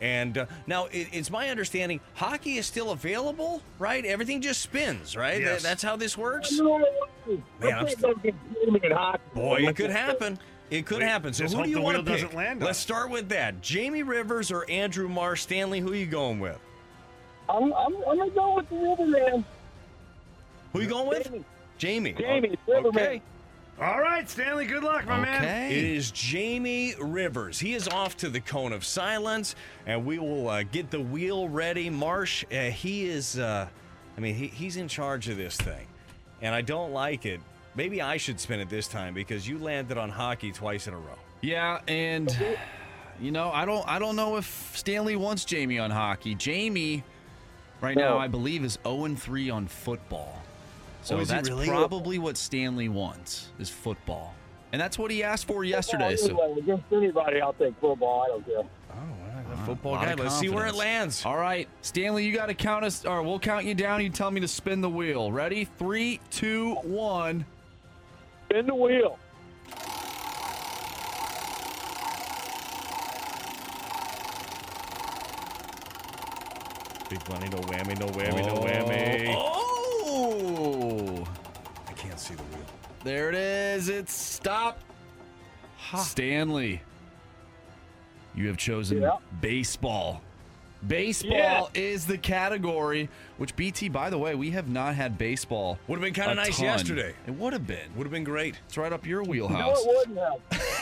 And 0.00 0.36
uh, 0.36 0.46
now 0.66 0.86
it, 0.86 1.08
it's 1.12 1.30
my 1.30 1.48
understanding 1.50 2.00
hockey 2.14 2.56
is 2.58 2.66
still 2.66 2.90
available, 2.90 3.62
right? 3.78 4.04
Everything 4.04 4.40
just 4.40 4.60
spins, 4.60 5.16
right? 5.16 5.34
That- 5.44 5.50
Yes. 5.52 5.62
that's 5.62 5.82
how 5.82 5.94
this 5.96 6.18
works. 6.18 6.50
Man, 6.60 6.84
I'm 7.62 7.88
st- 7.88 8.16
Boy, 9.34 9.58
it 9.68 9.76
could 9.76 9.90
happen. 9.90 10.38
It 10.70 10.86
could 10.86 11.00
Wait, 11.00 11.08
happen. 11.08 11.32
So 11.32 11.46
who 11.46 11.64
do 11.64 11.70
you 11.70 11.80
want 11.80 11.98
to 11.98 12.02
pick? 12.02 12.32
land 12.32 12.60
Let's 12.60 12.78
start 12.78 13.10
with 13.10 13.28
that. 13.28 13.60
Jamie 13.60 14.02
Rivers 14.02 14.50
or 14.50 14.68
Andrew 14.70 15.08
Marsh? 15.08 15.42
Stanley, 15.42 15.80
who 15.80 15.92
are 15.92 15.96
you 15.96 16.06
going 16.06 16.40
with? 16.40 16.58
I'm, 17.48 17.72
I'm, 17.74 17.94
I'm 18.08 18.18
gonna 18.18 18.30
go 18.30 18.56
with 18.56 18.68
the 18.70 18.76
Riverman. 18.76 19.44
Who 20.72 20.78
are 20.78 20.82
you 20.82 20.88
going 20.88 21.08
with? 21.08 21.30
Jamie. 21.78 22.14
Jamie, 22.14 22.56
Oh, 22.68 22.86
Okay. 22.86 23.20
All 23.80 24.00
right, 24.00 24.28
Stanley. 24.28 24.66
Good 24.66 24.84
luck, 24.84 25.06
my 25.06 25.20
man. 25.20 25.72
It 25.72 25.84
is 25.84 26.10
Jamie 26.12 26.94
Rivers. 27.00 27.58
He 27.58 27.74
is 27.74 27.88
off 27.88 28.16
to 28.18 28.28
the 28.28 28.40
cone 28.40 28.72
of 28.72 28.84
silence, 28.84 29.56
and 29.86 30.04
we 30.04 30.18
will 30.18 30.48
uh, 30.48 30.62
get 30.62 30.90
the 30.90 31.00
wheel 31.00 31.48
ready. 31.48 31.90
Marsh, 31.90 32.44
uh, 32.52 32.70
he 32.70 33.06
is, 33.06 33.38
uh, 33.38 33.66
I 34.16 34.20
mean, 34.20 34.34
he, 34.34 34.46
he's 34.46 34.76
in 34.76 34.86
charge 34.88 35.28
of 35.28 35.36
this 35.36 35.56
thing, 35.56 35.86
and 36.42 36.54
I 36.54 36.60
don't 36.60 36.92
like 36.92 37.26
it. 37.26 37.40
Maybe 37.74 38.02
I 38.02 38.18
should 38.18 38.38
spin 38.38 38.60
it 38.60 38.68
this 38.68 38.86
time 38.86 39.14
because 39.14 39.48
you 39.48 39.58
landed 39.58 39.96
on 39.98 40.10
hockey 40.10 40.52
twice 40.52 40.86
in 40.86 40.94
a 40.94 40.98
row. 40.98 41.18
Yeah, 41.40 41.80
and 41.88 42.36
you 43.20 43.32
know, 43.32 43.50
I 43.50 43.64
don't 43.64 43.86
I 43.88 43.98
don't 43.98 44.14
know 44.14 44.36
if 44.36 44.72
Stanley 44.76 45.16
wants 45.16 45.44
Jamie 45.44 45.78
on 45.78 45.90
hockey. 45.90 46.34
Jamie 46.34 47.02
right 47.80 47.96
now 47.96 48.18
I 48.18 48.28
believe 48.28 48.62
is 48.62 48.78
0 48.86 49.14
3 49.16 49.50
on 49.50 49.66
football. 49.66 50.42
So 51.02 51.18
Oh, 51.18 51.24
that's 51.24 51.48
really? 51.48 51.66
probably 51.66 52.18
what 52.18 52.36
Stanley 52.36 52.88
wants 52.88 53.50
is 53.58 53.68
football. 53.68 54.34
And 54.72 54.80
that's 54.80 54.98
what 54.98 55.10
he 55.10 55.22
asked 55.22 55.46
for 55.46 55.64
yesterday. 55.64 56.16
So 56.16 56.28
Anyway, 56.28 56.60
against 56.60 56.84
anybody, 56.92 57.40
I'll 57.40 57.52
take 57.52 57.74
football. 57.80 58.22
I 58.24 58.28
don't 58.28 58.46
care. 58.46 58.62
Oh, 58.90 59.66
football 59.66 59.92
lot 59.92 60.06
guy. 60.06 60.12
of 60.12 60.20
Let's 60.20 60.38
see 60.38 60.48
where 60.48 60.66
it 60.66 60.74
lands. 60.74 61.26
All 61.26 61.36
right, 61.36 61.68
Stanley, 61.82 62.24
you 62.24 62.32
got 62.34 62.46
to 62.46 62.54
count 62.54 62.84
us, 62.84 63.04
or 63.04 63.22
we'll 63.22 63.38
count 63.38 63.64
you 63.66 63.74
down. 63.74 64.02
You 64.02 64.08
tell 64.10 64.30
me 64.30 64.40
to 64.40 64.48
spin 64.48 64.80
the 64.80 64.88
wheel. 64.88 65.30
Ready? 65.30 65.66
Three, 65.78 66.20
two, 66.30 66.74
one. 66.76 67.44
Spin 68.48 68.66
the 68.66 68.74
wheel. 68.74 69.18
Big 77.10 77.28
money, 77.28 77.48
no 77.50 77.58
whammy, 77.58 77.98
no 77.98 78.06
whammy, 78.06 78.46
no 78.46 78.54
whammy. 78.54 79.34
Oh! 79.36 79.52
oh 79.54 79.81
I 80.14 81.92
can't 81.94 82.18
see 82.20 82.34
the 82.34 82.42
wheel. 82.42 82.66
There 83.04 83.28
it 83.30 83.34
is. 83.34 83.88
It's 83.88 84.12
stop. 84.12 84.78
Stanley, 85.98 86.80
you 88.34 88.46
have 88.48 88.56
chosen 88.56 89.02
Yeah. 89.02 89.16
baseball. 89.40 90.22
Baseball 90.86 91.30
Yeah. 91.74 91.80
is 91.80 92.06
the 92.06 92.18
category, 92.18 93.08
which 93.36 93.54
BT, 93.54 93.88
by 93.88 94.10
the 94.10 94.18
way, 94.18 94.34
we 94.34 94.50
have 94.50 94.68
not 94.68 94.96
had 94.96 95.16
baseball. 95.16 95.78
Would 95.86 95.96
have 95.96 96.02
been 96.02 96.14
kind 96.14 96.30
of 96.32 96.36
nice 96.38 96.56
ton. 96.56 96.64
yesterday. 96.66 97.14
It 97.26 97.34
would 97.34 97.52
have 97.52 97.66
been. 97.68 97.94
Would 97.94 98.04
have 98.04 98.10
been 98.10 98.24
great. 98.24 98.56
It's 98.66 98.76
right 98.76 98.92
up 98.92 99.06
your 99.06 99.22
wheelhouse. 99.22 99.84
No, 99.84 99.92
it 99.92 100.08
wouldn't 100.08 100.18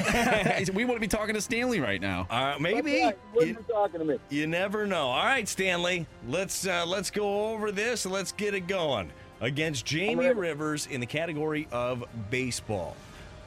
have. 0.07 0.69
we 0.74 0.85
wouldn't 0.85 1.02
be 1.02 1.09
talking 1.09 1.35
to 1.35 1.40
Stanley 1.40 1.81
right 1.81 2.01
now. 2.01 2.27
Uh, 2.31 2.55
maybe. 2.59 3.02
Right. 3.02 3.19
You 3.35 3.39
wouldn't 3.39 3.66
be 3.66 3.73
talking 3.73 4.01
to 4.01 4.07
me. 4.07 4.19
You 4.31 4.47
never 4.47 4.86
know. 4.86 5.09
All 5.09 5.24
right, 5.24 5.47
Stanley, 5.47 6.07
let's 6.28 6.66
uh, 6.66 6.86
let's 6.86 7.11
go 7.11 7.51
over 7.52 7.70
this 7.70 8.07
and 8.07 8.15
let's 8.15 8.32
get 8.32 8.55
it 8.55 8.66
going 8.69 9.11
against 9.41 9.85
Jamie. 9.85 10.29
Rivers 10.29 10.87
in 10.87 11.01
the 11.01 11.07
category 11.07 11.67
of 11.73 12.05
baseball. 12.31 12.97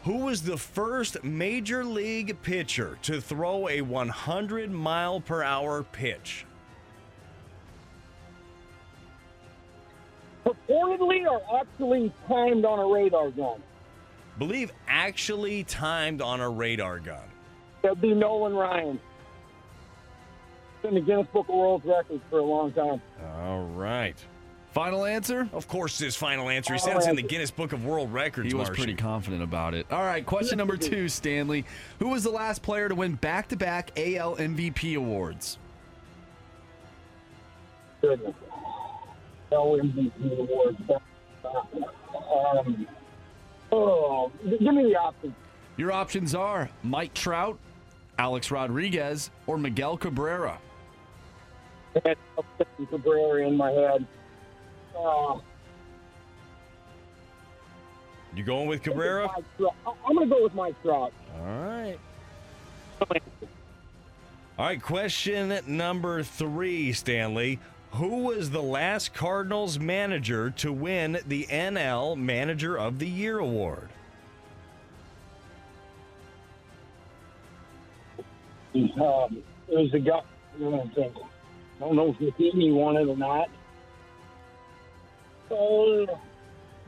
Who 0.03 0.25
was 0.25 0.41
the 0.41 0.57
first 0.57 1.23
major 1.23 1.85
league 1.85 2.41
pitcher 2.41 2.97
to 3.03 3.21
throw 3.21 3.69
a 3.69 3.81
100 3.81 4.69
mile 4.71 5.21
per 5.21 5.43
hour 5.43 5.83
pitch? 5.83 6.45
Purportedly 10.45 11.25
or 11.25 11.41
actually 11.57 12.11
timed 12.27 12.65
on 12.65 12.79
a 12.79 12.85
radar 12.85 13.31
gun? 13.31 13.61
Believe 14.37 14.73
actually 14.87 15.63
timed 15.63 16.21
on 16.21 16.41
a 16.41 16.49
radar 16.49 16.99
gun. 16.99 17.23
That'd 17.81 18.01
be 18.01 18.13
Nolan 18.13 18.53
Ryan. 18.53 18.99
In 20.83 20.95
the 20.95 21.01
Guinness 21.01 21.27
Book 21.31 21.47
of 21.47 21.55
World 21.55 21.83
Records 21.85 22.21
for 22.29 22.39
a 22.39 22.43
long 22.43 22.73
time. 22.73 23.01
All 23.37 23.63
right. 23.67 24.17
Final 24.73 25.05
answer? 25.05 25.47
Of 25.53 25.67
course, 25.67 25.99
his 25.99 26.15
final 26.15 26.49
answer. 26.49 26.73
He 26.73 26.79
Final 26.79 26.97
it's 26.97 27.07
in 27.07 27.15
the. 27.15 27.21
Guinness 27.21 27.51
Book 27.51 27.73
of 27.73 27.85
World 27.85 28.11
Records. 28.11 28.47
He 28.47 28.55
was 28.55 28.69
Marshy. 28.69 28.81
pretty 28.81 28.95
confident 28.95 29.43
about 29.43 29.75
it. 29.75 29.85
All 29.91 30.03
right, 30.03 30.25
question 30.25 30.57
number 30.57 30.77
two, 30.77 31.07
Stanley. 31.07 31.63
Who 31.99 32.09
was 32.09 32.23
the 32.23 32.31
last 32.31 32.63
player 32.63 32.89
to 32.89 32.95
win 32.95 33.13
back 33.13 33.49
to 33.49 33.55
back 33.55 33.91
AL 33.97 34.37
MVP 34.37 34.97
awards? 34.97 35.59
Goodness. 38.01 38.33
LMVP 39.51 40.39
awards. 40.39 40.77
Um, 41.45 42.87
oh, 43.71 44.31
give 44.43 44.73
me 44.73 44.83
the 44.85 44.95
option. 44.95 45.35
Your 45.77 45.91
options 45.91 46.33
are 46.33 46.67
Mike 46.81 47.13
Trout, 47.13 47.59
Alex 48.17 48.49
Rodriguez, 48.49 49.29
or 49.45 49.59
Miguel 49.59 49.97
Cabrera. 49.97 50.57
I'm 51.95 52.15
thinking 52.57 52.87
Cabrera 52.87 53.47
in 53.47 53.55
my 53.55 53.69
head. 53.69 54.07
Uh, 54.97 55.39
You 58.35 58.43
going 58.43 58.67
with 58.67 58.81
Cabrera? 58.83 59.29
I'm 59.29 60.15
going 60.15 60.29
to 60.29 60.35
go 60.35 60.43
with 60.43 60.55
Mike 60.55 60.75
Trout. 60.81 61.13
All 61.39 61.45
right. 61.45 61.97
All 64.59 64.67
right, 64.67 64.81
question 64.81 65.59
number 65.67 66.23
three, 66.23 66.93
Stanley. 66.93 67.59
Who 67.91 68.23
was 68.23 68.49
the 68.49 68.61
last 68.61 69.13
Cardinals 69.13 69.77
manager 69.77 70.49
to 70.51 70.71
win 70.71 71.19
the 71.27 71.45
NL 71.45 72.15
Manager 72.17 72.77
of 72.77 72.97
the 72.99 73.07
Year 73.07 73.39
award? 73.39 73.89
Um, 78.75 79.43
it 79.67 79.77
was 79.77 79.91
the 79.91 79.99
guy. 79.99 80.21
I 80.55 80.59
don't 80.59 80.95
think. 80.95 81.13
I 81.77 81.79
don't 81.79 81.95
know 81.95 82.09
if 82.09 82.19
Matheny 82.19 82.71
won 82.71 82.97
it 82.97 83.07
or 83.07 83.17
not. 83.17 83.49
So, 85.49 86.05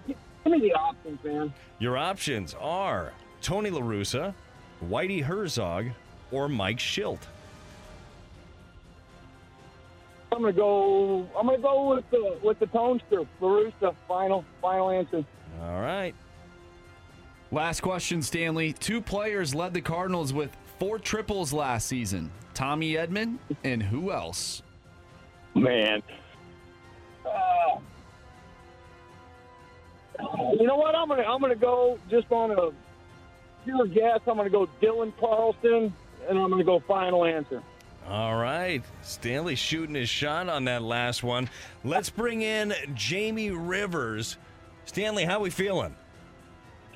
give 0.08 0.18
me 0.46 0.60
the 0.60 0.74
options, 0.74 1.24
man. 1.24 1.54
Your 1.80 1.98
options 1.98 2.56
are 2.60 3.14
Tony 3.42 3.70
La 3.70 3.82
Russa, 3.82 4.34
Whitey 4.90 5.24
Herzog, 5.24 5.88
or 6.32 6.48
Mike 6.48 6.78
Shildt. 6.80 7.20
I'm 10.32 10.42
gonna 10.42 10.52
go. 10.52 11.28
I'm 11.38 11.46
gonna 11.46 11.58
go 11.58 11.96
with 11.96 12.10
the 12.10 12.38
with 12.44 12.60
the 12.60 12.68
Tonester, 12.68 13.26
Barusta. 13.42 13.96
Final 14.08 14.44
final 14.62 14.90
answer. 14.90 15.24
All 15.62 15.80
right. 15.80 16.14
Last 17.52 17.82
question, 17.82 18.22
Stanley. 18.22 18.74
Two 18.74 19.00
players 19.00 19.56
led 19.56 19.74
the 19.74 19.82
Cardinals 19.82 20.34
with 20.34 20.56
four 20.78 21.00
triples 21.00 21.54
last 21.54 21.88
season 21.88 22.32
Tommy 22.54 22.94
Edman 22.94 23.38
and 23.64 23.82
who 23.82 24.12
else? 24.12 24.62
Man. 25.54 26.02
Uh, 27.26 27.78
you 30.60 30.66
know 30.68 30.76
what? 30.76 30.96
I'm 30.96 31.08
gonna 31.08 31.24
I'm 31.24 31.42
gonna 31.42 31.56
go 31.56 32.00
just 32.10 32.32
on 32.32 32.52
a 32.52 32.70
pure 33.64 33.88
guess. 33.88 34.20
I'm 34.28 34.38
gonna 34.38 34.50
go 34.50 34.68
Dylan 34.82 35.14
Carlson, 35.20 35.94
and 36.30 36.38
I'm 36.40 36.50
gonna 36.50 36.64
go 36.64 36.80
final 36.88 37.26
answer. 37.26 37.62
All 38.08 38.36
right. 38.36 38.84
Stanley 39.02 39.56
shooting 39.56 39.96
his 39.96 40.10
shot 40.10 40.48
on 40.48 40.66
that 40.66 40.84
last 40.84 41.24
one. 41.24 41.50
Let's 41.84 42.10
bring 42.10 42.44
in 42.44 42.74
Jamie 42.94 43.50
Rivers. 43.52 44.38
Stanley, 44.86 45.26
how 45.26 45.40
we 45.40 45.50
feeling? 45.50 45.96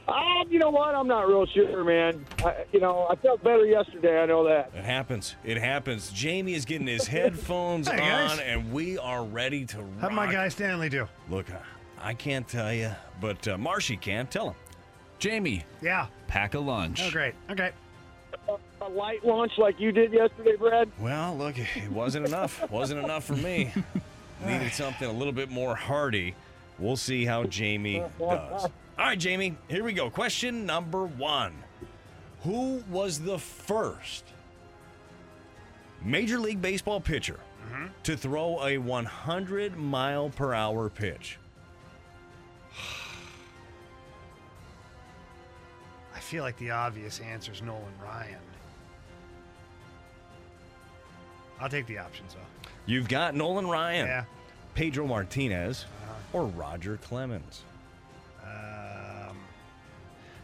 Um, 0.08 0.46
you 0.50 0.58
know 0.60 0.70
what? 0.70 0.94
I'm 0.96 1.08
not 1.08 1.28
real 1.28 1.46
sure, 1.48 1.84
man. 1.84 2.26
I, 2.44 2.66
you 2.72 2.80
know, 2.80 3.08
I 3.10 3.16
felt 3.16 3.44
better 3.44 3.66
yesterday. 3.66 4.20
I 4.20 4.26
know 4.28 4.44
that. 4.48 4.72
It 4.76 4.84
happens. 4.84 5.36
It 5.44 5.58
happens. 5.58 6.12
Jamie 6.12 6.54
is 6.54 6.66
getting 6.66 6.88
his 6.88 7.06
headphones 7.08 7.88
Hey, 7.88 7.98
guys. 7.98 8.34
on, 8.34 8.40
and 8.40 8.72
we 8.72 8.98
are 8.98 9.24
ready 9.24 9.66
to 9.66 9.78
How'd 10.02 10.14
my 10.14 10.32
guy 10.32 10.48
Stanley 10.50 10.90
do? 10.90 11.08
Look, 11.30 11.46
I 12.02 12.14
can't 12.14 12.48
tell 12.48 12.74
you, 12.74 12.92
but 13.22 13.48
uh, 13.48 13.58
Marshy 13.58 13.98
can. 13.98 14.28
Tell 14.28 14.50
him. 14.50 14.56
Jamie, 15.20 15.66
Yeah. 15.82 16.08
pack 16.28 16.54
a 16.54 16.60
lunch. 16.60 17.02
Oh, 17.04 17.12
great. 17.12 17.36
Okay. 17.50 17.72
A 18.82 18.88
light 18.90 19.26
lunch 19.26 19.52
like 19.58 19.80
you 19.80 19.92
did 19.92 20.14
yesterday, 20.14 20.56
Brad. 20.56 20.90
Well, 21.00 21.36
look, 21.38 21.58
it 21.58 21.92
wasn't 21.92 22.26
enough. 22.26 22.70
wasn't 22.72 23.04
enough 23.04 23.26
for 23.26 23.36
me. 23.36 23.72
Needed 24.46 24.72
something 24.72 25.08
a 25.08 25.12
little 25.12 25.34
bit 25.34 25.50
more 25.52 25.76
hearty. 25.76 26.34
We'll 26.80 26.96
see 26.96 27.26
how 27.26 27.44
Jamie 27.44 28.02
does. 28.18 28.64
All 28.64 28.70
right, 28.98 29.20
Jamie, 29.20 29.58
here 29.68 29.84
we 29.84 29.92
go. 29.92 30.10
Question 30.10 30.66
number 30.66 31.06
one 31.06 31.54
Who 32.44 32.82
was 32.90 33.20
the 33.20 33.38
first 33.38 34.24
Major 36.02 36.40
League 36.40 36.62
Baseball 36.62 37.02
pitcher 37.02 37.40
to 38.04 38.16
throw 38.18 38.66
a 38.66 38.78
100 38.78 39.76
mile 39.78 40.30
per 40.30 40.54
hour 40.54 40.90
pitch? 40.90 41.38
Feel 46.30 46.44
like 46.44 46.58
the 46.58 46.70
obvious 46.70 47.20
answer 47.22 47.52
is 47.52 47.64
Nolan 47.64 47.82
Ryan. 48.04 48.38
I'll 51.60 51.70
take 51.70 51.88
the 51.88 51.98
options 51.98 52.36
though. 52.36 52.70
You've 52.86 53.08
got 53.10 53.34
Nolan 53.36 53.66
Ryan, 53.68 54.06
Yeah. 54.06 54.24
Pedro 54.76 55.08
Martinez, 55.08 55.86
or 56.32 56.46
Roger 56.46 56.98
Clemens. 56.98 57.64
Um, 58.44 59.36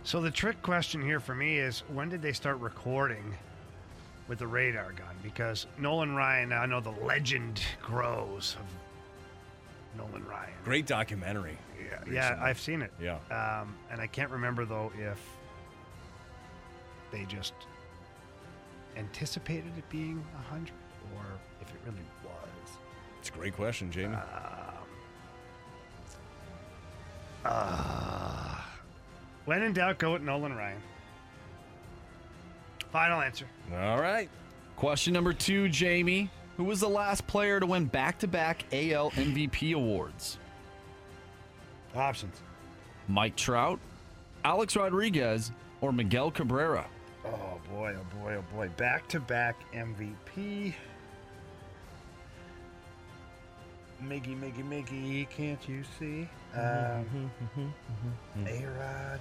so 0.04 0.22
the 0.22 0.32
trick 0.32 0.60
question 0.64 1.04
here 1.04 1.20
for 1.20 1.36
me 1.36 1.60
is 1.60 1.82
when 1.94 2.10
did 2.10 2.24
they 2.24 2.34
start 2.34 2.58
recording 2.60 3.36
with 4.28 4.40
the 4.40 4.48
radar 4.48 4.92
gun? 4.94 5.16
Because 5.22 5.68
Nolan 5.78 6.16
Ryan, 6.16 6.52
I 6.52 6.66
know 6.66 6.82
the 6.82 6.90
legend 7.06 7.62
grows 7.84 8.58
of 8.60 10.00
Nolan 10.00 10.26
Ryan. 10.26 10.50
Great 10.64 10.88
documentary. 10.88 11.58
Yeah, 11.80 12.12
yeah. 12.12 12.40
I've 12.42 12.60
seen 12.60 12.82
it. 12.82 12.92
Yeah. 13.00 13.18
Um, 13.30 13.76
and 13.92 14.02
I 14.02 14.08
can't 14.08 14.32
remember 14.32 14.66
though 14.66 14.92
if 15.00 15.20
they 17.16 17.24
just 17.24 17.54
anticipated 18.98 19.72
it 19.78 19.90
being 19.90 20.22
a 20.38 20.42
hundred 20.52 20.74
or 21.16 21.24
if 21.62 21.70
it 21.70 21.80
really 21.86 21.98
was. 22.26 22.78
It's 23.20 23.30
a 23.30 23.32
great 23.32 23.56
question, 23.56 23.90
Jamie. 23.90 24.18
Uh, 27.46 28.58
when 29.46 29.62
in 29.62 29.72
doubt, 29.72 29.98
go 29.98 30.14
with 30.14 30.24
Nolan 30.24 30.56
Ryan. 30.56 30.82
Final 32.92 33.22
answer. 33.22 33.46
All 33.74 34.02
right. 34.02 34.30
Question 34.76 35.14
number 35.14 35.32
two, 35.32 35.70
Jamie. 35.70 36.30
Who 36.58 36.66
was 36.66 36.82
the 36.82 36.90
last 36.90 37.26
player 37.28 37.60
to 37.60 37.66
win 37.66 37.86
back 37.86 38.20
to 38.20 38.28
back 38.28 38.66
AL 38.74 39.12
MVP 39.12 39.74
awards? 39.74 40.38
Options. 41.96 42.42
Mike 43.08 43.36
Trout, 43.36 43.80
Alex 44.44 44.76
Rodriguez, 44.76 45.52
or 45.82 45.94
Miguel 45.94 46.32
Cabrera? 46.32 46.88
Oh 47.26 47.60
boy, 47.72 47.96
oh 47.98 48.18
boy, 48.20 48.36
oh 48.38 48.56
boy. 48.56 48.70
Back 48.78 49.08
to 49.10 49.20
back 49.20 49.56
MVP. 49.74 50.74
Miggy, 54.04 54.40
Miggy, 54.40 54.64
Miggy, 54.64 55.30
can't 55.30 55.68
you 55.68 55.84
see? 55.98 56.28
Mm-hmm, 56.56 57.18
um, 57.18 57.32
mm-hmm, 57.44 58.42
mm-hmm, 58.42 58.48
A 58.48 58.80
Rod. 58.80 59.20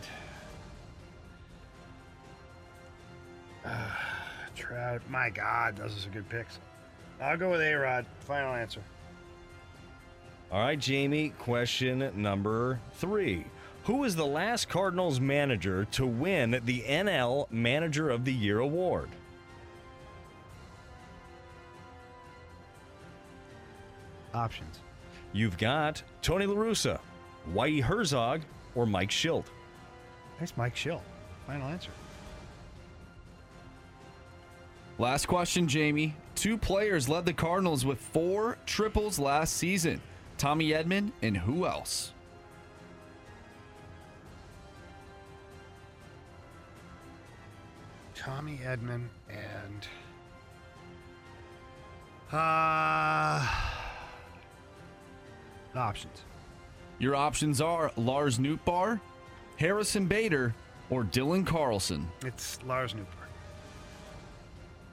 Ah, 3.64 3.98
Trout. 4.54 5.00
My 5.08 5.30
God, 5.30 5.76
those 5.76 5.96
are 5.96 6.00
some 6.00 6.12
good 6.12 6.28
picks. 6.28 6.58
I'll 7.20 7.38
go 7.38 7.50
with 7.50 7.60
A 7.60 7.74
Rod. 7.74 8.04
Final 8.20 8.54
answer. 8.54 8.82
All 10.52 10.60
right, 10.60 10.78
Jamie, 10.78 11.30
question 11.38 12.10
number 12.14 12.78
three. 12.94 13.44
Who 13.84 13.98
was 13.98 14.16
the 14.16 14.24
last 14.24 14.70
Cardinals 14.70 15.20
manager 15.20 15.84
to 15.92 16.06
win 16.06 16.58
the 16.64 16.80
NL 16.82 17.50
Manager 17.50 18.08
of 18.08 18.24
the 18.24 18.32
Year 18.32 18.60
award? 18.60 19.10
Options. 24.32 24.80
You've 25.34 25.58
got 25.58 26.02
Tony 26.22 26.46
La 26.46 26.54
Russa, 26.54 26.98
Whitey 27.52 27.82
Herzog, 27.82 28.40
or 28.74 28.86
Mike 28.86 29.10
Shildt. 29.10 29.44
That's 30.40 30.56
Mike 30.56 30.74
Shildt. 30.74 31.02
Final 31.46 31.68
answer. 31.68 31.90
Last 34.98 35.26
question, 35.26 35.68
Jamie. 35.68 36.16
Two 36.34 36.56
players 36.56 37.06
led 37.06 37.26
the 37.26 37.34
Cardinals 37.34 37.84
with 37.84 38.00
four 38.00 38.56
triples 38.64 39.18
last 39.18 39.58
season 39.58 40.00
Tommy 40.38 40.70
Edman 40.70 41.12
and 41.20 41.36
who 41.36 41.66
else? 41.66 42.13
Tommy 48.24 48.58
Edman 48.64 49.04
and 49.28 49.86
uh 52.32 53.46
options. 55.76 56.22
Your 56.98 57.16
options 57.16 57.60
are 57.60 57.92
Lars 57.98 58.38
Nootbaar, 58.38 58.98
Harrison 59.56 60.06
Bader, 60.06 60.54
or 60.88 61.04
Dylan 61.04 61.46
Carlson. 61.46 62.08
It's 62.24 62.58
Lars 62.64 62.94
Nootbaar. 62.94 63.28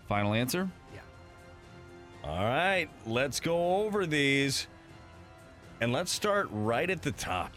Final 0.10 0.34
answer? 0.34 0.70
Yeah. 0.94 1.00
All 2.26 2.44
right, 2.44 2.90
let's 3.06 3.40
go 3.40 3.78
over 3.78 4.06
these. 4.06 4.68
And 5.80 5.94
let's 5.94 6.12
start 6.12 6.50
right 6.52 6.90
at 6.90 7.02
the 7.02 7.14
top. 7.14 7.54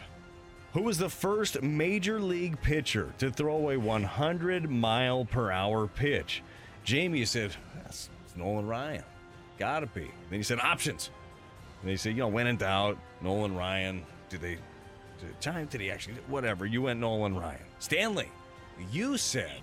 Who 0.75 0.83
was 0.83 0.99
the 0.99 1.09
first 1.09 1.63
major 1.63 2.21
league 2.21 2.61
pitcher 2.61 3.15
to 3.19 3.31
throw 3.31 3.71
a 3.71 3.77
100 3.77 4.69
mile 4.69 5.25
per 5.25 5.53
hour 5.53 5.87
pitch? 5.87 6.43
Jamie 6.83 7.25
said, 7.25 7.55
that's 7.77 8.11
Nolan 8.35 8.67
Ryan. 8.67 9.05
Gotta 9.57 9.87
be. 9.87 10.11
Then 10.31 10.41
he 10.41 10.43
said 10.43 10.59
options. 10.59 11.11
And 11.81 11.91
he 11.91 11.97
said, 11.97 12.11
you 12.11 12.19
know, 12.19 12.29
when 12.29 12.49
in 12.49 12.57
doubt, 12.57 12.99
Nolan 13.21 13.55
Ryan. 13.55 14.05
Did 14.29 14.41
they, 14.41 14.59
did, 15.21 15.41
time, 15.41 15.67
did 15.67 15.81
he 15.81 15.93
actually, 15.93 16.17
whatever. 16.27 16.67
You 16.67 16.83
went 16.83 16.99
Nolan 16.99 17.37
Ryan. 17.37 17.61
Stanley, 17.79 18.29
you 18.91 19.17
said 19.17 19.61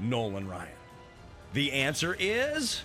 Nolan 0.00 0.48
Ryan. 0.48 0.68
The 1.52 1.70
answer 1.70 2.16
is. 2.18 2.82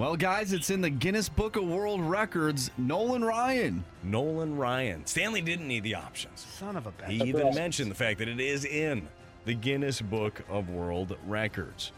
Well, 0.00 0.16
guys, 0.16 0.54
it's 0.54 0.70
in 0.70 0.80
the 0.80 0.88
Guinness 0.88 1.28
Book 1.28 1.56
of 1.56 1.64
World 1.64 2.00
Records. 2.00 2.70
Nolan 2.78 3.22
Ryan. 3.22 3.84
Nolan 4.02 4.56
Ryan. 4.56 5.04
Stanley 5.04 5.42
didn't 5.42 5.68
need 5.68 5.82
the 5.82 5.96
options. 5.96 6.46
Son 6.58 6.74
of 6.74 6.86
a 6.86 6.92
bitch. 6.92 7.08
He 7.08 7.24
even 7.24 7.54
mentioned 7.54 7.90
the 7.90 7.94
fact 7.94 8.18
that 8.20 8.26
it 8.28 8.40
is 8.40 8.64
in 8.64 9.06
the 9.44 9.52
Guinness 9.52 10.00
Book 10.00 10.40
of 10.48 10.70
World 10.70 11.18
Records. 11.26 11.92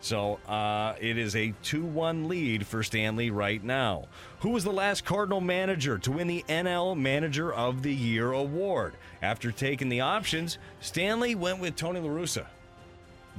So 0.00 0.38
uh, 0.46 0.94
it 1.00 1.18
is 1.18 1.34
a 1.34 1.52
2 1.64 1.84
1 1.84 2.28
lead 2.28 2.64
for 2.64 2.84
Stanley 2.84 3.32
right 3.32 3.64
now. 3.64 4.04
Who 4.38 4.50
was 4.50 4.62
the 4.62 4.72
last 4.72 5.04
Cardinal 5.04 5.40
manager 5.40 5.98
to 5.98 6.12
win 6.12 6.28
the 6.28 6.44
NL 6.48 6.96
Manager 6.96 7.52
of 7.52 7.82
the 7.82 7.92
Year 7.92 8.30
award? 8.30 8.94
After 9.20 9.50
taking 9.50 9.88
the 9.88 10.02
options, 10.02 10.58
Stanley 10.78 11.34
went 11.34 11.58
with 11.58 11.74
Tony 11.74 11.98
La 11.98 12.08
Russa. 12.08 12.46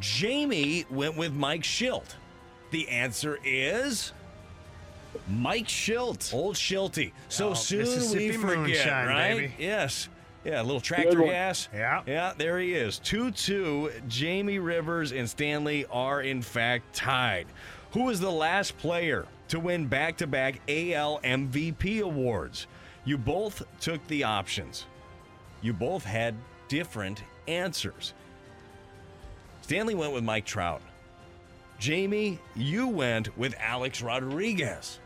Jamie 0.01 0.85
went 0.89 1.15
with 1.15 1.31
Mike 1.31 1.63
Shildt. 1.63 2.15
The 2.71 2.87
answer 2.89 3.39
is 3.43 4.13
Mike 5.27 5.67
Shildt. 5.67 6.33
Old 6.33 6.55
Shilty. 6.55 7.11
So 7.27 7.49
Oh, 7.49 7.53
soon 7.53 7.85
we 8.17 8.31
forget, 8.31 8.57
moonshine, 8.57 9.07
right? 9.07 9.35
baby. 9.37 9.53
Yes. 9.57 10.09
Yeah, 10.45 10.61
a 10.61 10.63
little 10.63 10.79
tractor 10.79 11.21
gas. 11.23 11.67
Yeah. 11.73 12.01
Yeah, 12.07 12.33
there 12.37 12.59
he 12.59 12.73
is. 12.73 12.99
2 12.99 13.31
2. 13.31 13.91
Jamie 14.07 14.59
Rivers 14.59 15.11
and 15.11 15.29
Stanley 15.29 15.85
are, 15.91 16.21
in 16.21 16.41
fact, 16.41 16.93
tied. 16.95 17.47
Who 17.91 18.03
was 18.03 18.19
the 18.19 18.31
last 18.31 18.77
player 18.77 19.25
to 19.49 19.59
win 19.59 19.87
back 19.87 20.17
to 20.17 20.27
back 20.27 20.61
AL 20.69 21.19
MVP 21.23 22.01
awards? 22.01 22.67
You 23.03 23.17
both 23.17 23.63
took 23.81 24.05
the 24.07 24.23
options. 24.23 24.85
You 25.61 25.73
both 25.73 26.05
had 26.05 26.35
different 26.67 27.23
answers. 27.47 28.13
Stanley 29.61 29.95
went 29.95 30.13
with 30.13 30.23
Mike 30.23 30.45
Trout. 30.45 30.81
Jamie, 31.79 32.39
you 32.55 32.87
went 32.87 33.35
with 33.37 33.55
Alex 33.59 34.01
Rodriguez. 34.01 34.99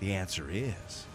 The 0.00 0.14
answer 0.14 0.48
is 0.50 1.06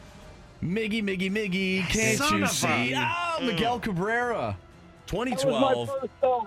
Miggy, 0.64 1.04
Miggy, 1.04 1.32
Miggy, 1.32 1.82
can't 1.90 2.18
Son 2.18 2.40
you 2.40 2.48
see? 2.48 2.94
Ah, 2.95 3.38
Miguel 3.41 3.80
Cabrera. 3.80 4.58
2012 5.08 5.90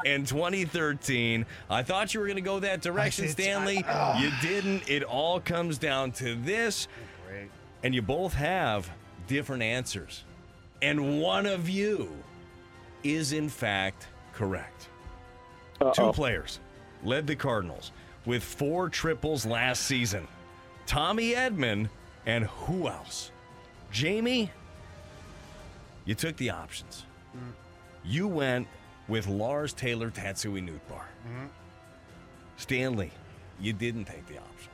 and 0.05 0.27
2013. 0.27 1.47
I 1.70 1.82
thought 1.82 2.12
you 2.12 2.20
were 2.20 2.27
going 2.27 2.36
to 2.36 2.43
go 2.43 2.61
that 2.61 2.82
direction, 2.82 3.24
it's- 3.24 3.32
Stanley. 3.32 3.82
I- 3.85 4.19
oh. 4.19 4.20
you 4.23 4.31
didn't. 4.43 4.89
It 4.89 5.02
all 5.02 5.40
comes 5.40 5.78
down 5.78 6.12
to 6.12 6.35
this. 6.36 6.86
And 7.82 7.94
you 7.94 8.02
both 8.02 8.35
have 8.35 8.90
different 9.27 9.62
answers. 9.62 10.24
And 10.82 11.23
one 11.23 11.47
of 11.47 11.69
you 11.70 12.15
is, 13.02 13.32
in 13.32 13.48
fact, 13.48 14.07
correct. 14.35 14.89
Two 15.94 16.12
players 16.12 16.61
led 17.02 17.27
the 17.27 17.35
Cardinals 17.36 17.93
with 18.26 18.42
four 18.42 18.88
triples 18.88 19.47
last 19.47 19.82
season 19.84 20.26
Tommy 20.86 21.32
Edman 21.32 21.88
and 22.26 22.44
who 22.44 22.88
else? 22.88 23.30
Jamie, 23.92 24.51
you 26.05 26.14
took 26.14 26.36
the 26.36 26.51
options. 26.51 27.05
Mm-hmm. 27.36 27.51
You 28.05 28.28
went 28.28 28.66
with 29.09 29.26
Lars 29.26 29.72
Taylor 29.72 30.10
Tatsuji 30.10 30.62
Nootbaar. 30.62 31.06
Mm-hmm. 31.26 31.47
Stanley, 32.56 33.10
you 33.60 33.72
didn't 33.72 34.05
take 34.05 34.26
the 34.26 34.38
options. 34.38 34.68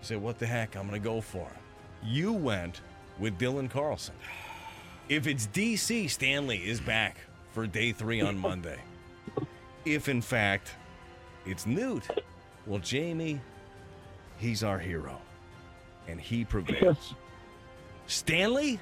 You 0.00 0.06
said, 0.06 0.22
what 0.22 0.38
the 0.38 0.46
heck? 0.46 0.76
I'm 0.76 0.88
going 0.88 1.00
to 1.00 1.04
go 1.04 1.20
for 1.20 1.42
it. 1.46 2.06
You 2.06 2.32
went 2.32 2.80
with 3.18 3.38
Dylan 3.38 3.70
Carlson. 3.70 4.14
If 5.08 5.26
it's 5.26 5.46
DC, 5.46 6.10
Stanley 6.10 6.58
is 6.58 6.80
back 6.80 7.16
for 7.52 7.66
day 7.66 7.92
three 7.92 8.20
on 8.20 8.36
Monday. 8.48 8.78
if, 9.86 10.06
in 10.06 10.20
fact, 10.20 10.74
it's 11.46 11.64
Newt, 11.64 12.06
well, 12.68 12.78
Jamie, 12.80 13.40
he's 14.36 14.62
our 14.62 14.78
hero. 14.78 15.18
And 16.06 16.20
he 16.20 16.44
prevails. 16.44 17.14
Stanley? 18.06 18.78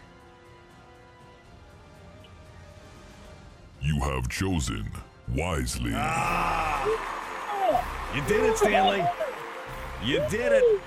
You 3.80 4.00
have 4.00 4.28
chosen 4.28 4.90
wisely. 5.34 5.92
Ah! 5.94 6.84
You 8.14 8.22
did 8.22 8.44
it, 8.44 8.58
Stanley. 8.58 9.04
You 10.04 10.22
did 10.30 10.52
it. 10.52 10.80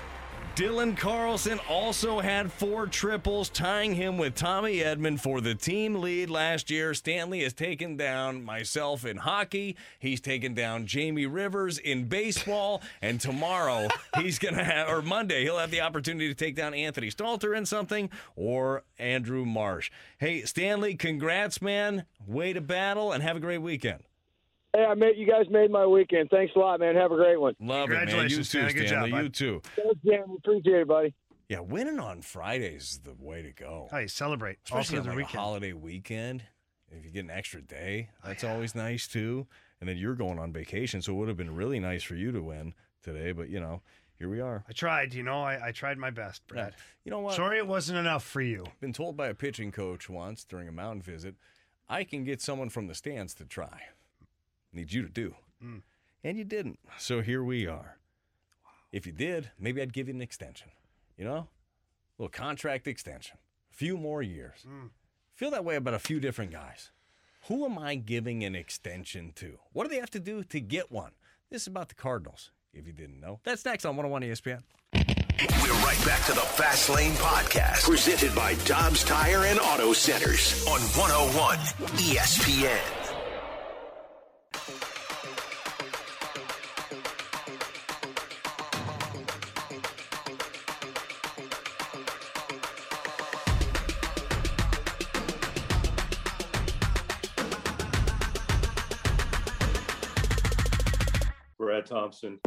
Dylan 0.56 0.96
Carlson 0.96 1.58
also 1.68 2.20
had 2.20 2.52
four 2.52 2.86
triples, 2.86 3.48
tying 3.48 3.94
him 3.94 4.18
with 4.18 4.34
Tommy 4.34 4.78
Edman 4.78 5.18
for 5.18 5.40
the 5.40 5.54
team 5.54 5.94
lead 5.94 6.28
last 6.28 6.70
year. 6.70 6.92
Stanley 6.92 7.42
has 7.44 7.52
taken 7.52 7.96
down 7.96 8.44
myself 8.44 9.06
in 9.06 9.16
hockey. 9.16 9.76
He's 9.98 10.20
taken 10.20 10.52
down 10.52 10.86
Jamie 10.86 11.26
Rivers 11.26 11.78
in 11.78 12.06
baseball. 12.06 12.82
And 13.00 13.20
tomorrow, 13.20 13.88
he's 14.16 14.38
going 14.38 14.56
to 14.56 14.64
have, 14.64 14.88
or 14.88 15.00
Monday, 15.02 15.44
he'll 15.44 15.58
have 15.58 15.70
the 15.70 15.80
opportunity 15.80 16.28
to 16.28 16.34
take 16.34 16.56
down 16.56 16.74
Anthony 16.74 17.10
Stalter 17.10 17.56
in 17.56 17.64
something 17.64 18.10
or 18.36 18.82
Andrew 18.98 19.46
Marsh. 19.46 19.90
Hey, 20.18 20.42
Stanley, 20.42 20.94
congrats, 20.94 21.62
man. 21.62 22.04
Way 22.26 22.52
to 22.52 22.60
battle 22.60 23.12
and 23.12 23.22
have 23.22 23.36
a 23.36 23.40
great 23.40 23.58
weekend. 23.62 24.02
Hey, 24.74 24.84
I 24.84 24.94
made 24.94 25.16
you 25.16 25.26
guys 25.26 25.46
made 25.50 25.70
my 25.70 25.86
weekend. 25.86 26.30
Thanks 26.30 26.54
a 26.54 26.58
lot, 26.58 26.78
man. 26.80 26.94
Have 26.94 27.10
a 27.10 27.16
great 27.16 27.40
one. 27.40 27.54
Love 27.60 27.90
it, 27.90 28.06
man. 28.06 28.28
You 28.30 28.36
too, 28.36 28.44
Stanley. 28.44 28.72
Good 28.72 28.82
job, 28.82 28.88
Stanley. 28.88 29.10
bud. 29.10 29.22
you 29.22 29.28
too. 29.30 29.62
Thanks, 29.76 30.00
Jim. 30.04 30.36
Appreciate 30.38 30.80
it, 30.82 30.88
buddy. 30.88 31.14
Yeah, 31.48 31.60
winning 31.60 31.98
on 31.98 32.22
Fridays 32.22 32.92
is 32.92 32.98
the 33.00 33.14
way 33.18 33.42
to 33.42 33.50
go. 33.50 33.88
Oh, 33.92 33.98
you 33.98 34.06
celebrate. 34.06 34.58
Especially 34.64 34.98
also 34.98 34.98
on 34.98 35.02
the 35.02 35.08
like 35.08 35.14
a 35.14 35.16
weekend. 35.16 35.40
holiday 35.40 35.72
weekend. 35.72 36.42
If 36.92 37.04
you 37.04 37.10
get 37.10 37.24
an 37.24 37.30
extra 37.30 37.60
day, 37.60 38.10
that's 38.24 38.44
always 38.44 38.74
nice 38.76 39.08
too. 39.08 39.46
And 39.80 39.88
then 39.88 39.96
you're 39.96 40.14
going 40.14 40.38
on 40.38 40.52
vacation, 40.52 41.02
so 41.02 41.12
it 41.12 41.16
would 41.16 41.28
have 41.28 41.36
been 41.36 41.54
really 41.54 41.80
nice 41.80 42.02
for 42.02 42.14
you 42.14 42.30
to 42.30 42.40
win 42.40 42.74
today. 43.02 43.32
But 43.32 43.48
you 43.48 43.58
know, 43.58 43.82
here 44.18 44.28
we 44.28 44.40
are. 44.40 44.64
I 44.68 44.72
tried, 44.72 45.14
you 45.14 45.22
know, 45.24 45.42
I, 45.42 45.68
I 45.68 45.72
tried 45.72 45.98
my 45.98 46.10
best, 46.10 46.46
Brad. 46.46 46.74
You 47.04 47.10
know 47.10 47.20
what? 47.20 47.34
Sorry 47.34 47.58
it 47.58 47.66
wasn't 47.66 47.98
enough 47.98 48.22
for 48.22 48.42
you. 48.42 48.66
Been 48.80 48.92
told 48.92 49.16
by 49.16 49.28
a 49.28 49.34
pitching 49.34 49.72
coach 49.72 50.08
once 50.08 50.44
during 50.44 50.68
a 50.68 50.72
mountain 50.72 51.02
visit, 51.02 51.34
I 51.88 52.04
can 52.04 52.22
get 52.22 52.40
someone 52.40 52.68
from 52.68 52.86
the 52.86 52.94
stands 52.94 53.34
to 53.34 53.44
try. 53.44 53.80
Need 54.72 54.92
you 54.92 55.02
to 55.02 55.08
do. 55.08 55.34
Mm. 55.64 55.82
And 56.22 56.38
you 56.38 56.44
didn't. 56.44 56.78
So 56.98 57.20
here 57.20 57.42
we 57.42 57.66
are. 57.66 57.96
If 58.92 59.06
you 59.06 59.12
did, 59.12 59.50
maybe 59.58 59.80
I'd 59.80 59.92
give 59.92 60.08
you 60.08 60.14
an 60.14 60.22
extension. 60.22 60.68
You 61.16 61.24
know? 61.24 61.36
A 62.18 62.22
little 62.22 62.30
contract 62.30 62.86
extension. 62.86 63.38
A 63.72 63.74
few 63.74 63.96
more 63.96 64.22
years. 64.22 64.64
Mm. 64.66 64.90
Feel 65.34 65.50
that 65.52 65.64
way 65.64 65.76
about 65.76 65.94
a 65.94 65.98
few 65.98 66.20
different 66.20 66.52
guys. 66.52 66.90
Who 67.48 67.64
am 67.64 67.78
I 67.78 67.94
giving 67.94 68.44
an 68.44 68.54
extension 68.54 69.32
to? 69.36 69.58
What 69.72 69.84
do 69.84 69.90
they 69.90 70.00
have 70.00 70.10
to 70.10 70.20
do 70.20 70.44
to 70.44 70.60
get 70.60 70.92
one? 70.92 71.12
This 71.50 71.62
is 71.62 71.68
about 71.68 71.88
the 71.88 71.94
Cardinals, 71.94 72.50
if 72.74 72.86
you 72.86 72.92
didn't 72.92 73.20
know. 73.20 73.40
That's 73.44 73.64
next 73.64 73.84
on 73.84 73.96
101 73.96 74.22
ESPN. 74.22 74.62
We're 75.62 75.72
right 75.82 76.04
back 76.04 76.24
to 76.26 76.32
the 76.32 76.40
Fast 76.40 76.90
Lane 76.90 77.12
Podcast, 77.12 77.84
presented 77.84 78.34
by 78.34 78.56
Dobbs 78.66 79.02
Tire 79.04 79.44
and 79.46 79.58
Auto 79.58 79.94
Centers 79.94 80.66
on 80.66 80.80
101 80.80 81.56
ESPN. 81.96 82.79
Brad 101.60 101.84
Thompson. 101.84 102.40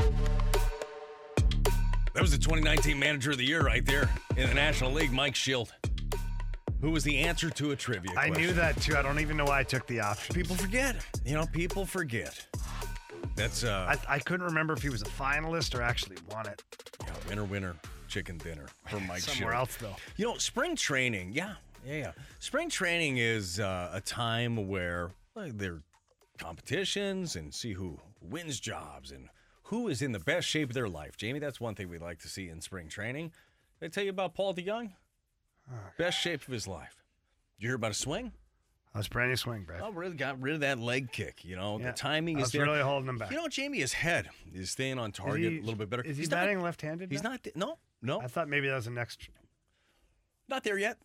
That 2.15 2.21
was 2.21 2.31
the 2.31 2.37
2019 2.39 2.97
Manager 2.97 3.29
of 3.31 3.37
the 3.37 3.45
Year 3.45 3.61
right 3.61 3.85
there 3.85 4.09
in 4.35 4.49
the 4.49 4.55
National 4.55 4.91
League, 4.91 5.11
Mike 5.11 5.35
Shildt, 5.35 5.69
who 6.81 6.89
was 6.89 7.03
the 7.03 7.19
answer 7.19 7.51
to 7.51 7.71
a 7.71 7.75
trivia 7.75 8.09
I 8.17 8.29
question. 8.29 8.33
knew 8.47 8.53
that 8.53 8.81
too. 8.81 8.95
I 8.97 9.03
don't 9.03 9.19
even 9.19 9.37
know 9.37 9.45
why 9.45 9.59
I 9.59 9.63
took 9.63 9.85
the 9.85 9.99
option. 9.99 10.33
People 10.33 10.55
forget. 10.55 10.95
You 11.23 11.35
know, 11.35 11.45
people 11.45 11.85
forget. 11.85 12.43
That's 13.35 13.63
uh 13.63 13.95
I, 14.09 14.15
I 14.15 14.19
couldn't 14.19 14.47
remember 14.47 14.73
if 14.73 14.81
he 14.81 14.89
was 14.89 15.03
a 15.03 15.05
finalist 15.05 15.77
or 15.77 15.83
actually 15.83 16.17
won 16.31 16.47
it. 16.47 16.63
yeah, 17.03 17.13
winner 17.29 17.43
winner 17.43 17.75
chicken 18.07 18.39
dinner 18.39 18.65
for 18.87 18.99
Mike 19.07 19.19
Somewhere 19.19 19.53
Shildt. 19.53 19.59
else 19.59 19.75
though. 19.75 19.95
You 20.17 20.25
know, 20.25 20.37
spring 20.37 20.75
training, 20.75 21.33
yeah, 21.33 21.53
yeah, 21.85 21.97
yeah. 21.97 22.11
Spring 22.39 22.67
training 22.67 23.17
is 23.17 23.59
uh, 23.59 23.91
a 23.93 24.01
time 24.01 24.67
where 24.67 25.11
like, 25.35 25.55
there 25.55 25.73
are 25.73 25.81
competitions 26.39 27.35
and 27.35 27.53
see 27.53 27.73
who 27.73 27.99
wins 28.23 28.59
jobs 28.59 29.11
and 29.11 29.29
who 29.63 29.87
is 29.87 30.01
in 30.01 30.11
the 30.11 30.19
best 30.19 30.47
shape 30.47 30.69
of 30.69 30.73
their 30.73 30.89
life. 30.89 31.17
Jamie, 31.17 31.39
that's 31.39 31.59
one 31.61 31.75
thing 31.75 31.89
we'd 31.89 32.01
like 32.01 32.19
to 32.19 32.27
see 32.27 32.49
in 32.49 32.61
spring 32.61 32.89
training. 32.89 33.31
Did 33.79 33.87
I 33.87 33.89
tell 33.89 34.03
you 34.03 34.09
about 34.09 34.33
Paul 34.35 34.53
DeJong? 34.53 34.91
Best 35.97 36.19
shape 36.19 36.41
of 36.41 36.53
his 36.53 36.67
life. 36.67 37.03
Did 37.57 37.63
you 37.63 37.69
hear 37.69 37.75
about 37.75 37.91
a 37.91 37.95
swing? 37.95 38.33
That's 38.93 39.07
brand 39.07 39.31
new 39.31 39.35
swing, 39.37 39.63
Brad. 39.63 39.81
Oh, 39.81 39.91
really 39.91 40.15
got 40.15 40.39
rid 40.39 40.53
of 40.53 40.59
that 40.59 40.77
leg 40.77 41.11
kick. 41.11 41.43
You 41.43 41.55
know, 41.55 41.79
Yeah, 41.79 41.87
the 41.87 41.97
timing 41.97 42.37
is 42.37 42.43
was 42.43 42.51
there. 42.51 42.63
really 42.65 42.81
holding 42.81 43.09
him 43.09 43.17
back. 43.17 43.31
You 43.31 43.37
know, 43.37 43.47
Jamie, 43.47 43.79
his 43.79 43.93
head 43.93 44.29
is 44.53 44.69
staying 44.69 44.99
on 44.99 45.11
target 45.11 45.51
he- 45.51 45.57
a 45.57 45.61
little 45.61 45.75
bit 45.75 45.89
better. 45.89 46.03
Is 46.03 46.17
he 46.17 46.21
He's 46.23 46.29
batting 46.29 46.57
Not, 46.57 46.65
left-handed? 46.65 47.09
he's 47.09 47.23
now? 47.23 47.31
not. 47.31 47.47
No, 47.55 47.77
no, 48.03 48.21
I 48.21 48.27
thought 48.27 48.47
maybe 48.49 48.67
that 48.67 48.75
was 48.75 48.85
the 48.85 48.91
next. 48.91 49.29
not 50.47 50.63
there 50.63 50.77
yet. 50.77 50.97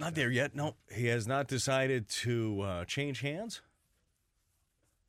Not 0.00 0.14
there 0.14 0.30
yet. 0.30 0.54
No, 0.56 0.74
he 0.90 1.06
has 1.06 1.26
not 1.28 1.46
decided 1.46 2.08
to 2.08 2.62
uh, 2.62 2.84
change 2.86 3.20
hands. 3.20 3.60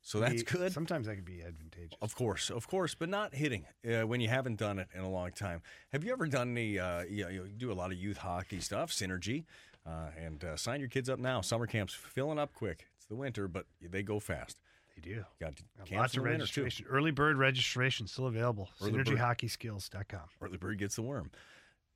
So 0.04 0.18
that's 0.18 0.42
good. 0.42 0.72
Sometimes 0.72 1.06
that 1.06 1.14
could 1.14 1.24
be 1.24 1.42
advantageous. 1.42 1.96
Of 2.02 2.14
course, 2.16 2.50
of 2.50 2.66
course, 2.66 2.94
but 2.94 3.08
not 3.08 3.34
hitting 3.34 3.66
uh, 3.88 4.04
when 4.06 4.20
you 4.20 4.28
haven't 4.28 4.56
done 4.58 4.78
it 4.80 4.88
in 4.94 5.00
a 5.00 5.08
long 5.08 5.30
time. 5.30 5.62
Have 5.92 6.02
you 6.04 6.12
ever 6.12 6.26
done 6.26 6.50
any? 6.50 6.78
Uh, 6.78 7.02
you, 7.04 7.22
know, 7.24 7.30
you 7.30 7.44
do 7.56 7.70
a 7.70 7.74
lot 7.74 7.92
of 7.92 7.98
youth 7.98 8.16
hockey 8.16 8.58
stuff, 8.58 8.90
synergy, 8.90 9.44
uh, 9.86 10.08
and 10.20 10.42
uh, 10.42 10.56
sign 10.56 10.80
your 10.80 10.88
kids 10.88 11.08
up 11.08 11.20
now. 11.20 11.40
Summer 11.40 11.66
camps 11.68 11.94
filling 11.94 12.38
up 12.38 12.52
quick. 12.52 12.86
It's 12.96 13.06
the 13.06 13.14
winter, 13.14 13.46
but 13.46 13.66
they 13.80 14.02
go 14.02 14.18
fast. 14.18 14.58
They 14.96 15.02
do. 15.08 15.24
Got 15.40 15.54
Lots 15.92 16.16
of 16.16 16.22
the 16.24 16.28
winter, 16.28 16.46
too. 16.46 16.62
registration. 16.64 16.86
Early 16.90 17.12
bird 17.12 17.38
registration 17.38 18.08
still 18.08 18.26
available. 18.26 18.70
Early. 18.82 18.92
SynergyHockeySkills.com. 18.92 20.20
Early 20.40 20.56
bird 20.58 20.78
gets 20.78 20.96
the 20.96 21.02
worm. 21.02 21.30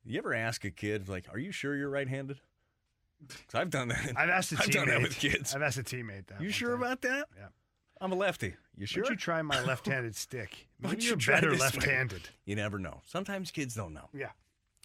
You 0.05 0.17
ever 0.19 0.33
ask 0.33 0.63
a 0.63 0.71
kid 0.71 1.09
like, 1.09 1.25
"Are 1.31 1.37
you 1.37 1.51
sure 1.51 1.75
you're 1.75 1.89
right-handed?" 1.89 2.39
'Cause 3.27 3.55
I've 3.55 3.69
done 3.69 3.89
that. 3.89 4.13
I've 4.15 4.29
asked 4.29 4.53
a 4.53 4.55
I've 4.59 4.67
teammate. 4.67 4.71
done 4.71 4.87
that 4.87 5.01
with 5.01 5.17
kids. 5.19 5.53
I've 5.53 5.61
asked 5.61 5.77
a 5.77 5.83
teammate 5.83 6.27
that. 6.27 6.39
You 6.41 6.51
sure 6.51 6.71
time. 6.71 6.83
about 6.83 7.01
that? 7.01 7.27
Yeah. 7.37 7.47
I'm 7.99 8.11
a 8.11 8.15
lefty. 8.15 8.55
You 8.77 8.85
sure? 8.85 9.03
don't 9.03 9.11
you 9.11 9.17
try 9.17 9.41
my 9.41 9.63
left-handed 9.63 10.15
stick? 10.15 10.67
Maybe 10.79 11.03
you 11.03 11.09
you're 11.09 11.17
better 11.17 11.55
left-handed. 11.55 12.29
You 12.45 12.55
never 12.55 12.77
know. 12.79 13.01
Sometimes 13.05 13.51
kids 13.51 13.75
don't 13.75 13.93
know. 13.93 14.09
Yeah. 14.13 14.29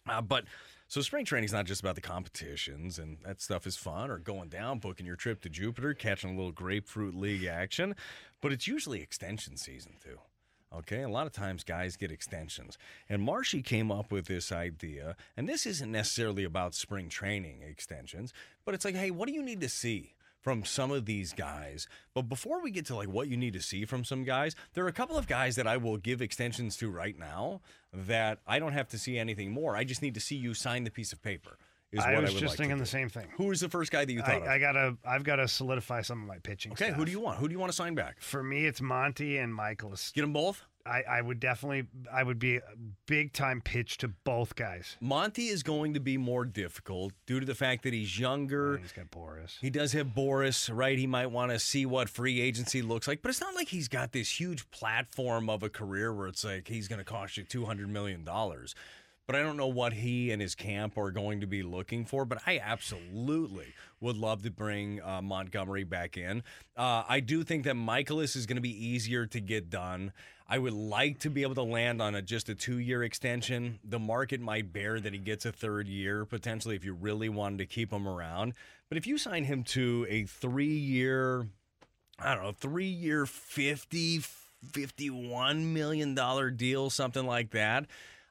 Uh, 0.09 0.21
but 0.21 0.45
so 0.89 1.01
spring 1.01 1.25
training 1.25 1.47
is 1.47 1.53
not 1.53 1.67
just 1.67 1.81
about 1.81 1.95
the 1.95 2.01
competitions, 2.01 2.99
and 2.99 3.19
that 3.25 3.41
stuff 3.41 3.67
is 3.67 3.77
fun, 3.77 4.11
or 4.11 4.19
going 4.19 4.49
down, 4.49 4.79
booking 4.79 5.07
your 5.07 5.17
trip 5.17 5.41
to 5.43 5.49
Jupiter, 5.49 5.95
catching 5.95 6.31
a 6.31 6.37
little 6.37 6.53
grapefruit 6.53 7.15
league 7.15 7.45
action. 7.45 7.95
But 8.41 8.53
it's 8.53 8.67
usually 8.67 9.01
extension 9.01 9.57
season 9.57 9.93
too. 10.03 10.19
Okay, 10.77 11.03
a 11.03 11.09
lot 11.09 11.27
of 11.27 11.33
times 11.33 11.65
guys 11.65 11.97
get 11.97 12.11
extensions, 12.11 12.79
and 13.09 13.23
Marshy 13.23 13.63
came 13.63 13.93
up 13.93 14.11
with 14.11 14.27
this 14.27 14.51
idea. 14.51 15.17
And 15.37 15.49
this 15.49 15.67
isn't 15.67 15.93
necessarily 15.93 16.45
about 16.45 16.75
spring 16.75 17.11
training 17.11 17.63
extensions, 17.63 18.33
but 18.65 18.75
it's 18.75 18.85
like, 18.85 18.95
hey, 18.95 19.11
what 19.11 19.29
do 19.29 19.35
you 19.35 19.43
need 19.43 19.61
to 19.61 19.69
see 19.69 20.15
from 20.43 20.65
some 20.65 20.91
of 20.91 21.07
these 21.07 21.33
guys. 21.33 21.87
But 22.15 22.23
before 22.23 22.61
we 22.61 22.71
get 22.71 22.85
to 22.87 22.97
like 22.97 23.09
what 23.09 23.29
you 23.29 23.37
need 23.37 23.55
to 23.55 23.63
see 23.63 23.85
from 23.85 24.05
some 24.05 24.25
guys, 24.25 24.55
there 24.75 24.85
are 24.85 24.89
a 24.89 24.93
couple 24.93 25.17
of 25.17 25.27
guys 25.27 25.57
that 25.57 25.67
I 25.67 25.77
will 25.77 25.97
give 25.97 26.21
extensions 26.21 26.77
to 26.79 26.91
right 26.91 27.19
now 27.19 27.61
that 27.93 28.41
I 28.47 28.59
don't 28.59 28.73
have 28.73 28.89
to 28.89 28.99
see 28.99 29.19
anything 29.19 29.53
more. 29.53 29.77
I 29.77 29.85
just 29.85 30.03
need 30.03 30.15
to 30.15 30.21
see 30.21 30.37
you 30.37 30.53
sign 30.53 30.85
the 30.85 30.91
piece 30.91 31.13
of 31.13 31.23
paper. 31.23 31.57
Is 31.93 32.01
I 32.03 32.15
what 32.15 32.23
was 32.23 32.31
I 32.35 32.39
just 32.39 32.53
like 32.53 32.59
thinking 32.59 32.79
the 32.79 32.87
same 32.87 33.11
thing. 33.11 33.29
Who 33.37 33.51
is 33.51 33.61
the 33.61 33.69
first 33.69 33.93
guy 33.93 34.07
that 34.07 34.13
you 34.13 34.23
thought 34.23 34.43
of? 34.43 34.49
I, 34.49 34.55
I 34.55 34.59
gotta, 34.59 34.97
I've 35.07 35.25
got 35.25 35.37
to 35.37 35.47
solidify 35.47 36.01
some 36.01 36.23
of 36.23 36.27
my 36.27 36.39
pitching. 36.39 36.73
okay, 36.73 36.91
who 36.91 37.05
do 37.05 37.11
you 37.11 37.21
want? 37.21 37.39
Who 37.39 37.49
do 37.49 37.53
you 37.53 37.59
want 37.59 37.71
to 37.71 37.77
sign 37.77 37.95
back? 37.95 38.17
For 38.21 38.43
me, 38.43 38.65
it's 38.65 38.81
Monty 38.81 39.37
and 39.37 39.53
Mikolas. 39.53 40.13
Get 40.15 40.23
them 40.23 40.33
both. 40.33 40.65
I, 40.85 41.03
I 41.03 41.21
would 41.21 41.39
definitely, 41.39 41.87
I 42.13 42.23
would 42.23 42.39
be 42.39 42.57
a 42.57 42.63
big 43.07 43.33
time 43.33 43.61
pitch 43.61 43.99
to 43.99 44.09
both 44.09 44.57
guys. 44.57 44.97
Monty 45.01 45.49
is 45.49 45.63
going 45.63 45.95
to 45.95 46.01
be 46.01 46.17
more 46.17 46.45
difficult 46.45 47.13
due 47.27 47.39
to 47.39 47.47
the 47.47 47.55
fact 47.55 47.85
that 47.85 47.93
he's 47.93 48.19
younger. 48.19 48.79
He's 48.79 48.93
got 48.93 49.11
Boris. 49.11 49.59
He 49.61 49.71
does 49.71 49.93
have 49.93 50.15
Boris, 50.15 50.69
right? 50.69 50.99
He 50.99 51.07
might 51.07 51.31
want 51.31 51.53
to 51.53 51.59
see 51.59 51.87
what 51.87 52.09
free 52.09 52.41
agency 52.41 52.83
looks 52.83 53.07
like, 53.07 53.23
but 53.23 53.29
it's 53.29 53.41
not 53.41 53.55
like 53.55 53.69
he's 53.69 53.89
got 53.89 54.13
this 54.13 54.41
huge 54.41 54.69
platform 54.71 55.49
of 55.49 55.63
a 55.63 55.69
career 55.69 56.13
where 56.13 56.27
it's 56.27 56.45
like 56.45 56.67
he's 56.69 56.89
going 56.89 56.99
to 56.99 57.05
cost 57.05 57.37
you 57.37 57.45
$200 57.45 57.87
million. 57.87 58.27
But 59.27 59.37
I 59.37 59.43
don't 59.43 59.57
know 59.57 59.69
what 59.69 59.93
he 59.93 60.33
and 60.33 60.43
his 60.43 60.55
camp 60.55 60.99
are 60.99 61.13
going 61.13 61.41
to 61.41 61.47
be 61.47 61.63
looking 61.63 62.05
for. 62.05 62.25
But 62.25 62.43
I 62.47 62.59
absolutely 62.59 63.73
would 64.01 64.17
love 64.17 64.43
to 64.43 64.51
bring 64.51 65.01
uh, 65.01 65.23
Montgomery 65.23 65.85
back 65.85 66.17
in. 66.17 66.43
Uh, 66.77 67.05
I 67.09 67.21
do 67.21 67.45
think 67.45 67.65
that 67.65 67.77
Mikolas 67.77 68.35
is 68.35 68.47
going 68.47 68.57
to 68.57 68.63
be 68.63 68.87
easier 68.87 69.27
to 69.27 69.41
get 69.41 69.71
done. 69.71 70.13
I 70.53 70.59
would 70.59 70.75
like 70.75 71.21
to 71.21 71.31
be 71.31 71.45
able 71.45 71.55
to 71.55 71.63
land 71.63 72.03
on 72.03 72.15
a 72.15 72.21
just 72.21 72.51
a 72.51 72.55
two 72.55 72.77
year 72.77 73.03
extension. 73.03 73.79
The 73.83 73.99
market 73.99 74.39
might 74.39 74.71
bear 74.71 75.01
that 75.01 75.15
he 75.15 75.19
gets 75.19 75.47
a 75.47 75.51
third 75.51 75.89
year 75.89 76.27
potentially 76.27 76.77
if 76.77 76.85
you 76.85 76.93
really 76.93 77.31
wanted 77.31 77.57
to 77.61 77.65
keep 77.65 77.91
him 77.91 78.07
around. 78.07 78.53
But 78.91 78.99
if 78.99 79.07
you 79.07 79.17
sign 79.17 79.45
him 79.45 79.65
to 79.65 80.07
a 80.11 80.25
three 80.25 80.77
year, 80.77 81.47
I 82.19 82.35
don't 82.35 82.45
know, 82.45 82.53
three 82.53 82.85
year 82.85 83.25
50, 83.25 84.19
51 84.73 85.73
million 85.73 86.15
dollar 86.15 86.51
deal, 86.51 86.91
something 86.91 87.25
like 87.25 87.53
that. 87.53 87.87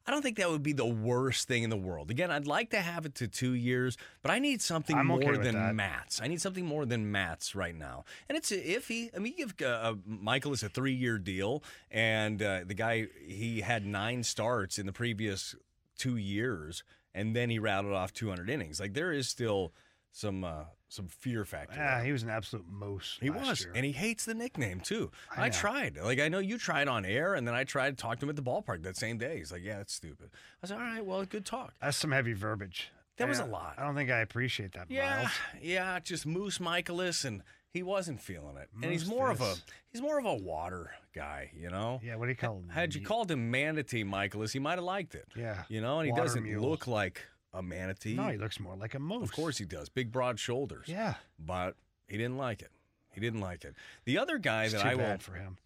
I 0.06 0.12
don't 0.12 0.22
think 0.22 0.38
that 0.38 0.50
would 0.50 0.64
be 0.64 0.74
the 0.74 0.86
worst 0.86 1.48
thing 1.48 1.64
in 1.64 1.70
the 1.70 1.78
world. 1.78 2.10
Again, 2.10 2.32
I'd 2.32 2.48
like 2.48 2.72
to 2.72 2.80
have 2.80 3.06
it 3.06 3.16
to 3.16 3.28
two 3.28 3.54
years, 3.54 3.98
but 4.22 4.32
I 4.32 4.40
need 4.40 4.62
something 4.62 4.98
I'm 4.98 5.08
more 5.08 5.20
with 5.20 5.44
than 5.44 5.56
that. 5.56 5.76
Matz. 5.76 6.20
I 6.22 6.28
need 6.28 6.42
something 6.42 6.66
more 6.66 6.86
than 6.86 7.12
Matz 7.12 7.56
right 7.56 7.76
now. 7.76 8.06
And 8.28 8.38
it's 8.38 8.52
iffy. 8.52 9.10
I 9.16 9.20
mean, 9.20 9.34
you 9.38 9.48
give 9.48 9.68
uh, 9.68 9.72
uh, 9.72 9.94
Mikolas 10.10 10.64
a 10.64 10.70
three 10.70 10.94
year 10.94 11.18
deal, 11.18 11.64
and 11.92 12.42
uh, 12.42 12.62
the 12.66 12.74
guy, 12.74 13.08
he 13.26 13.62
had 13.62 13.86
nine 13.86 14.24
starts 14.24 14.80
in 14.80 14.86
the 14.88 14.94
previous 14.94 15.56
two 15.98 16.18
years, 16.18 16.84
and 17.14 17.36
then 17.36 17.50
he 17.50 17.60
rattled 17.60 17.94
off 17.94 18.12
200 18.14 18.50
innings. 18.50 18.80
Like, 18.80 18.94
there 18.94 19.12
is 19.12 19.28
still 19.28 19.74
some. 20.12 20.44
Uh, 20.44 20.64
some 20.92 21.08
fear 21.08 21.46
factor. 21.46 21.78
Yeah, 21.78 22.04
he 22.04 22.12
was 22.12 22.22
an 22.22 22.30
absolute 22.30 22.66
moose. 22.70 23.18
He 23.22 23.30
was, 23.30 23.62
year. 23.62 23.72
and 23.74 23.86
he 23.86 23.94
hates 23.94 24.26
the 24.26 24.34
nickname 24.34 24.82
too. 24.82 25.10
I 25.36 25.46
I, 25.46 25.50
tried, 25.50 25.98
like 25.98 26.20
I 26.20 26.28
know 26.28 26.40
you 26.40 26.58
tried 26.58 26.90
on 26.90 27.06
air, 27.06 27.34
and 27.34 27.48
then 27.48 27.56
I 27.56 27.64
tried 27.64 27.98
to 27.98 28.02
talk 28.02 28.20
to 28.20 28.26
him 28.26 28.30
at 28.30 28.36
the 28.36 28.42
ballpark 28.42 28.84
that 28.84 28.98
same 28.98 29.18
day. 29.18 29.38
He's 29.38 29.54
like, 29.54 29.64
"Yeah, 29.64 29.78
that's 29.78 29.94
stupid." 29.94 30.32
I 30.62 30.68
said, 30.68 30.76
"All 30.76 30.84
right, 30.84 31.06
well, 31.06 31.24
good 31.24 31.46
talk." 31.46 31.74
That's 31.82 31.96
some 31.96 32.12
heavy 32.12 32.34
verbiage. 32.34 32.92
That 33.18 33.30
was 33.30 33.40
a 33.40 33.46
lot. 33.46 33.76
I 33.78 33.86
don't 33.86 33.96
think 33.96 34.10
I 34.10 34.20
appreciate 34.20 34.74
that. 34.74 34.90
Yeah, 34.90 35.16
Miles. 35.18 35.32
yeah, 35.62 36.00
just 36.00 36.26
Moose 36.26 36.58
Mikolas, 36.58 37.24
and 37.24 37.44
he 37.70 37.84
wasn't 37.84 38.20
feeling 38.20 38.58
it. 38.58 38.70
and 38.82 38.92
he's 38.92 39.06
Moose 39.06 39.10
more 39.10 39.32
of 39.32 39.42
a 39.42 39.54
he's 39.92 40.02
more 40.02 40.20
of 40.20 40.26
a 40.26 40.36
water 40.36 40.92
guy, 41.14 41.52
you 41.56 41.70
know. 41.70 42.02
Yeah, 42.04 42.16
what 42.16 42.26
do 42.26 42.32
you 42.32 42.38
call 42.38 42.58
him? 42.58 42.70
Had 42.70 42.96
you 42.96 43.02
called 43.02 43.32
him 43.32 43.50
Manatee 43.50 44.04
Mikolas, 44.04 44.52
he 44.52 44.60
might 44.60 44.76
have 44.76 44.84
liked 44.84 45.16
it. 45.16 45.28
Yeah, 45.38 45.64
you 45.70 45.80
know, 45.80 46.00
and 46.00 46.10
he 46.10 46.16
doesn't 46.16 46.44
mule. 46.44 46.68
look 46.70 46.88
like 46.88 47.22
a 47.54 47.62
manatee. 47.62 48.14
No, 48.16 48.30
he 48.30 48.38
looks 48.38 48.60
more 48.60 48.76
like 48.76 48.94
a 48.96 49.00
moose. 49.00 49.24
Of 49.24 49.32
course 49.34 49.58
he 49.58 49.66
does. 49.66 49.90
Big 49.90 50.12
broad 50.12 50.40
shoulders. 50.40 50.88
Yeah. 50.88 51.16
But 51.40 51.76
he 52.08 52.18
didn't 52.18 52.38
like 52.38 52.62
it. 52.62 52.72
He 53.14 53.20
didn't 53.20 53.42
like 53.42 53.66
it. 53.66 53.76
The 54.06 54.18
other 54.18 54.38
guy 54.38 54.66
It's 54.66 54.74
that 54.74 54.86
I 54.86 54.96
will 54.96 55.02
bad 55.04 55.22
for 55.22 55.34
him. 55.34 55.58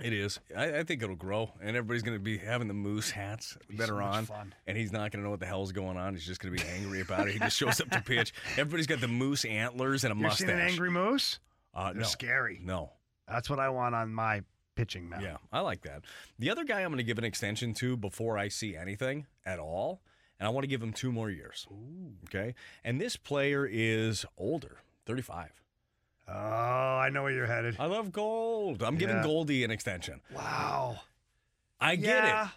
It 0.00 0.12
is. 0.12 0.38
I, 0.56 0.78
I 0.78 0.82
think 0.84 1.02
it'll 1.02 1.16
grow, 1.16 1.50
and 1.60 1.70
everybody's 1.76 2.02
going 2.02 2.16
to 2.16 2.22
be 2.22 2.38
having 2.38 2.68
the 2.68 2.74
moose 2.74 3.10
hats 3.10 3.58
that 3.70 3.88
so 3.88 3.94
are 3.96 4.02
on, 4.02 4.24
fun. 4.24 4.54
and 4.66 4.76
he's 4.76 4.92
not 4.92 5.10
going 5.10 5.20
to 5.20 5.24
know 5.24 5.30
what 5.30 5.40
the 5.40 5.46
hell's 5.46 5.72
going 5.72 5.96
on. 5.96 6.14
He's 6.14 6.24
just 6.24 6.40
going 6.40 6.56
to 6.56 6.62
be 6.62 6.70
angry 6.70 7.00
about 7.00 7.26
it. 7.26 7.32
He 7.32 7.38
just 7.40 7.56
shows 7.56 7.80
up 7.80 7.90
to 7.90 8.00
pitch. 8.00 8.32
Everybody's 8.52 8.86
got 8.86 9.00
the 9.00 9.08
moose 9.08 9.44
antlers 9.44 10.04
and 10.04 10.12
a 10.12 10.16
You 10.16 10.22
mustache. 10.22 10.46
seen 10.46 10.50
an 10.56 10.60
angry 10.60 10.90
moose? 10.90 11.40
Uh, 11.74 11.92
They're 11.92 12.02
no. 12.02 12.06
scary. 12.06 12.60
No. 12.62 12.92
That's 13.26 13.50
what 13.50 13.58
I 13.58 13.68
want 13.70 13.94
on 13.94 14.12
my 14.14 14.42
pitching 14.76 15.08
mound. 15.08 15.22
Yeah, 15.24 15.36
I 15.52 15.60
like 15.60 15.82
that. 15.82 16.02
The 16.38 16.50
other 16.50 16.64
guy 16.64 16.80
I'm 16.82 16.88
going 16.90 16.98
to 16.98 17.04
give 17.04 17.18
an 17.18 17.24
extension 17.24 17.74
to 17.74 17.96
before 17.96 18.38
I 18.38 18.48
see 18.48 18.76
anything 18.76 19.26
at 19.44 19.58
all, 19.58 20.00
and 20.40 20.46
I 20.48 20.50
want 20.50 20.64
to 20.64 20.68
give 20.68 20.82
him 20.82 20.92
two 20.92 21.12
more 21.12 21.30
years. 21.30 21.68
Okay, 22.24 22.54
and 22.82 23.00
this 23.00 23.16
player 23.16 23.64
is 23.70 24.24
older, 24.36 24.78
35. 25.06 25.50
Oh, 26.26 26.32
I 26.32 27.10
know 27.10 27.22
where 27.24 27.32
you're 27.32 27.46
headed. 27.46 27.76
I 27.78 27.86
love 27.86 28.10
Gold. 28.12 28.82
I'm 28.82 28.96
giving 28.96 29.16
Yeah. 29.16 29.22
Goldie 29.24 29.62
an 29.64 29.70
extension. 29.70 30.20
Wow. 30.34 31.00
I 31.80 31.96
get 31.96 32.24
Yeah. 32.24 32.44
it. 32.44 32.50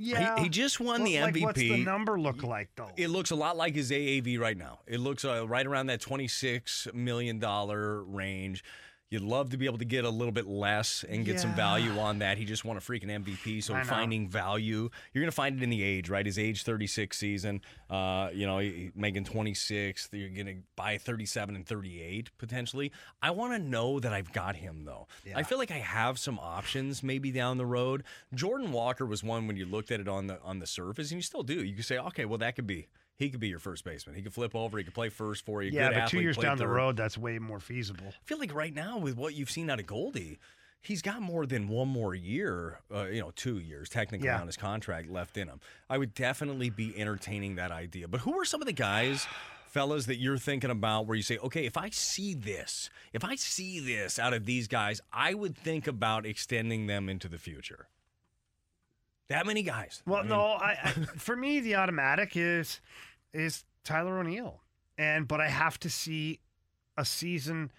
Yeah. 0.00 0.36
He, 0.36 0.42
he 0.44 0.48
just 0.50 0.78
won 0.78 1.04
the 1.04 1.14
MVP. 1.14 1.34
Like, 1.36 1.42
what's 1.42 1.58
the 1.58 1.84
number 1.84 2.20
look 2.20 2.42
like 2.42 2.68
though? 2.76 2.90
It 2.96 3.08
looks 3.08 3.30
a 3.30 3.34
lot 3.34 3.56
like 3.56 3.74
his 3.74 3.90
AAV 3.90 4.38
right 4.38 4.56
now. 4.58 4.80
It 4.86 5.00
looks 5.00 5.24
uh, 5.24 5.48
right 5.48 5.66
around 5.66 5.86
that 5.86 6.00
$26 6.02 6.92
million 6.94 7.40
range. 7.40 8.62
You'd 9.10 9.22
love 9.22 9.50
to 9.50 9.56
be 9.56 9.64
able 9.64 9.78
to 9.78 9.86
get 9.86 10.04
a 10.04 10.10
little 10.10 10.32
bit 10.32 10.46
less 10.46 11.02
and 11.08 11.24
get 11.24 11.40
some 11.40 11.54
value 11.54 11.98
on 11.98 12.18
that. 12.18 12.36
He 12.36 12.44
just 12.44 12.64
won 12.64 12.76
a 12.76 12.80
freaking 12.80 13.06
MVP, 13.08 13.62
so 13.62 13.72
finding 13.88 14.28
value. 14.28 14.90
You're 15.14 15.22
going 15.22 15.30
to 15.30 15.34
find 15.34 15.56
it 15.56 15.62
in 15.62 15.70
the 15.70 15.82
age, 15.82 16.10
right? 16.10 16.26
His 16.26 16.38
age 16.38 16.62
36 16.62 17.16
season, 17.16 17.62
uh, 17.88 18.28
you 18.34 18.46
know, 18.46 18.58
making 18.94 19.24
26. 19.24 20.10
You're 20.12 20.28
going 20.28 20.46
to 20.46 20.56
buy 20.76 20.98
37 20.98 21.56
and 21.56 21.66
38 21.66 22.30
potentially. 22.36 22.92
I 23.22 23.30
want 23.30 23.54
to 23.54 23.58
know 23.58 23.98
that 23.98 24.12
I've 24.12 24.30
got 24.32 24.56
him, 24.56 24.84
though. 24.84 25.06
I 25.34 25.42
feel 25.42 25.56
like 25.58 25.70
I 25.70 25.78
have 25.78 26.18
some 26.18 26.38
options 26.38 27.02
maybe 27.02 27.30
down 27.30 27.56
the 27.56 27.66
road. 27.66 28.04
Jordan 28.34 28.72
Walker 28.72 29.06
was 29.06 29.24
one 29.24 29.46
when 29.46 29.56
you 29.56 29.64
looked 29.64 29.90
at 29.90 30.00
it 30.00 30.08
on 30.08 30.26
the 30.26 30.38
on 30.42 30.58
the 30.58 30.66
surface, 30.66 31.10
and 31.10 31.16
you 31.18 31.22
still 31.22 31.42
do. 31.42 31.64
You 31.64 31.74
could 31.74 31.86
say, 31.86 31.96
okay, 31.98 32.26
well, 32.26 32.38
that 32.38 32.56
could 32.56 32.66
be. 32.66 32.88
He 33.18 33.30
could 33.30 33.40
be 33.40 33.48
your 33.48 33.58
first 33.58 33.84
baseman. 33.84 34.14
He 34.14 34.22
could 34.22 34.32
flip 34.32 34.54
over. 34.54 34.78
He 34.78 34.84
could 34.84 34.94
play 34.94 35.08
first 35.08 35.44
for 35.44 35.60
you. 35.62 35.72
yeah, 35.72 35.88
Good 35.88 35.94
but 36.00 36.08
two 36.08 36.20
years 36.20 36.36
down 36.36 36.56
the 36.56 36.68
road, 36.68 36.96
that's 36.96 37.18
way 37.18 37.38
more 37.40 37.58
feasible. 37.58 38.06
I 38.08 38.24
feel 38.24 38.38
like 38.38 38.54
right 38.54 38.72
now 38.74 38.98
with 38.98 39.16
what 39.16 39.34
you've 39.34 39.50
seen 39.50 39.68
out 39.68 39.80
of 39.80 39.86
Goldie, 39.86 40.38
he's 40.80 41.02
got 41.02 41.20
more 41.20 41.44
than 41.44 41.66
one 41.68 41.88
more 41.88 42.14
year, 42.14 42.78
uh, 42.94 43.06
you 43.06 43.20
know, 43.20 43.32
two 43.34 43.58
years 43.58 43.88
technically 43.88 44.26
Yeah. 44.26 44.40
on 44.40 44.46
his 44.46 44.56
contract 44.56 45.10
left 45.10 45.36
in 45.36 45.48
him. 45.48 45.60
I 45.90 45.98
would 45.98 46.14
definitely 46.14 46.70
be 46.70 46.96
entertaining 46.96 47.56
that 47.56 47.72
idea. 47.72 48.06
But 48.06 48.20
who 48.20 48.38
are 48.40 48.44
some 48.44 48.62
of 48.62 48.66
the 48.66 48.72
guys, 48.72 49.26
fellas, 49.66 50.06
that 50.06 50.18
you're 50.18 50.38
thinking 50.38 50.70
about 50.70 51.06
where 51.08 51.16
you 51.16 51.22
say, 51.24 51.38
okay, 51.38 51.66
if 51.66 51.76
I 51.76 51.90
see 51.90 52.34
this, 52.34 52.88
if 53.12 53.24
I 53.24 53.34
see 53.34 53.80
this 53.80 54.20
out 54.20 54.32
of 54.32 54.44
these 54.46 54.68
guys, 54.68 55.00
I 55.12 55.34
would 55.34 55.58
think 55.58 55.88
about 55.88 56.24
extending 56.24 56.86
them 56.86 57.08
into 57.08 57.26
the 57.28 57.38
future? 57.38 57.88
That 59.28 59.46
many 59.46 59.62
guys. 59.62 60.02
Well, 60.06 60.20
I 60.20 60.22
mean, 60.22 60.30
no, 60.30 60.40
I, 60.40 60.76
I 60.82 60.90
for 61.16 61.36
me 61.36 61.60
the 61.60 61.76
automatic 61.76 62.36
is 62.36 62.80
is 63.32 63.64
Tyler 63.84 64.18
O'Neill, 64.18 64.62
and 64.96 65.28
but 65.28 65.40
I 65.40 65.48
have 65.48 65.78
to 65.80 65.90
see 65.90 66.40
a 66.96 67.04
season 67.04 67.70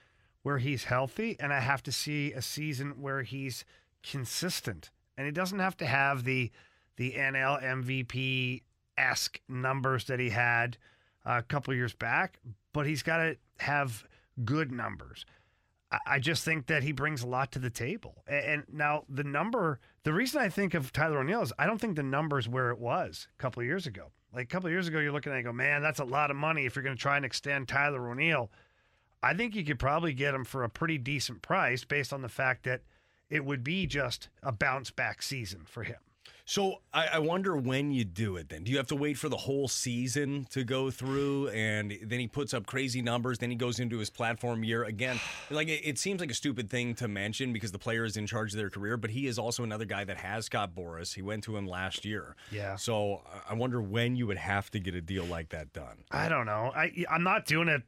where 0.43 0.59
he's 0.59 0.85
healthy, 0.85 1.35
and 1.39 1.51
I 1.51 1.59
have 1.59 1.83
to 1.83 1.91
see 1.91 2.33
a 2.33 2.41
season 2.41 3.01
where 3.01 3.23
he's 3.23 3.65
consistent, 4.03 4.91
and 5.17 5.25
he 5.25 5.31
doesn't 5.31 5.59
have 5.59 5.77
to 5.77 5.85
have 5.85 6.23
the 6.23 6.51
the 6.97 7.13
NL 7.13 7.61
MVP 7.63 8.61
esque 8.97 9.39
numbers 9.47 10.05
that 10.05 10.19
he 10.19 10.29
had 10.29 10.77
a 11.25 11.41
couple 11.41 11.73
years 11.73 11.93
back, 11.93 12.39
but 12.73 12.85
he's 12.85 13.03
got 13.03 13.17
to 13.17 13.37
have 13.59 14.05
good 14.45 14.71
numbers. 14.71 15.25
I- 16.05 16.19
just 16.19 16.43
think 16.45 16.67
that 16.67 16.83
he 16.83 16.91
brings 16.91 17.23
a 17.23 17.27
lot 17.27 17.51
to 17.53 17.59
the 17.59 17.69
table. 17.69 18.23
And 18.27 18.63
now 18.71 19.05
the 19.09 19.23
number, 19.23 19.79
the 20.03 20.13
reason 20.13 20.41
I 20.41 20.49
think 20.49 20.73
of 20.73 20.93
Tyler 20.93 21.19
O'Neill 21.19 21.41
is 21.41 21.53
I 21.57 21.65
don't 21.65 21.79
think 21.79 21.95
the 21.95 22.03
number's 22.03 22.47
where 22.47 22.69
it 22.71 22.79
was 22.79 23.27
a 23.37 23.41
couple 23.41 23.61
of 23.61 23.67
years 23.67 23.87
ago. 23.87 24.11
Like 24.31 24.43
a 24.43 24.47
couple 24.47 24.67
of 24.67 24.73
years 24.73 24.87
ago, 24.87 24.99
you're 24.99 25.11
looking 25.11 25.31
at 25.31 25.35
it 25.35 25.39
and 25.39 25.45
go, 25.47 25.53
man, 25.53 25.81
that's 25.81 25.99
a 25.99 26.05
lot 26.05 26.29
of 26.29 26.37
money 26.37 26.65
if 26.65 26.75
you're 26.75 26.83
going 26.83 26.95
to 26.95 27.01
try 27.01 27.17
and 27.17 27.25
extend 27.25 27.67
Tyler 27.67 28.07
O'Neill. 28.09 28.51
I 29.23 29.33
think 29.33 29.55
you 29.55 29.65
could 29.65 29.79
probably 29.79 30.13
get 30.13 30.35
him 30.35 30.45
for 30.45 30.63
a 30.63 30.69
pretty 30.69 30.97
decent 30.97 31.41
price 31.41 31.83
based 31.83 32.13
on 32.13 32.21
the 32.21 32.29
fact 32.29 32.63
that 32.63 32.81
it 33.29 33.43
would 33.43 33.63
be 33.63 33.85
just 33.87 34.29
a 34.43 34.51
bounce 34.51 34.91
back 34.91 35.21
season 35.21 35.61
for 35.65 35.83
him. 35.83 35.97
So 36.49 36.81
I, 36.91 37.05
I 37.13 37.19
wonder 37.19 37.55
when 37.55 37.91
you 37.91 38.03
do 38.03 38.35
it. 38.35 38.49
Then 38.49 38.63
do 38.63 38.71
you 38.71 38.77
have 38.77 38.87
to 38.87 38.95
wait 38.95 39.19
for 39.19 39.29
the 39.29 39.37
whole 39.37 39.67
season 39.67 40.47
to 40.49 40.63
go 40.63 40.89
through, 40.89 41.49
and 41.49 41.95
then 42.01 42.19
he 42.19 42.27
puts 42.27 42.55
up 42.55 42.65
crazy 42.65 43.03
numbers? 43.03 43.37
Then 43.37 43.51
he 43.51 43.55
goes 43.55 43.79
into 43.79 43.99
his 43.99 44.09
platform 44.09 44.63
year 44.63 44.83
again. 44.83 45.19
Like 45.51 45.67
it, 45.67 45.81
it 45.83 45.97
seems 45.97 46.21
like 46.21 46.31
a 46.31 46.35
stupid 46.35 46.69
thing 46.69 46.93
to 46.95 47.07
mention 47.07 47.53
because 47.53 47.71
the 47.71 47.79
player 47.79 48.05
is 48.05 48.17
in 48.17 48.27
charge 48.27 48.53
of 48.53 48.57
their 48.57 48.69
career, 48.69 48.97
but 48.97 49.09
he 49.09 49.27
is 49.27 49.37
also 49.37 49.63
another 49.63 49.85
guy 49.85 50.03
that 50.03 50.17
has 50.17 50.47
got 50.47 50.73
Boris. 50.73 51.13
He 51.13 51.21
went 51.21 51.43
to 51.45 51.57
him 51.57 51.67
last 51.67 52.05
year. 52.05 52.35
Yeah. 52.51 52.75
So 52.75 53.21
I- 53.47 53.53
wonder 53.53 53.81
when 53.81 54.15
you 54.15 54.25
would 54.27 54.37
have 54.37 54.71
to 54.71 54.79
get 54.79 54.95
a 54.95 55.01
deal 55.01 55.25
like 55.25 55.49
that 55.49 55.73
done. 55.73 56.03
I 56.11 56.29
don't 56.29 56.45
know. 56.45 56.71
I 56.75 57.05
I'm 57.09 57.23
not 57.23 57.45
doing 57.45 57.67
it. 57.67 57.81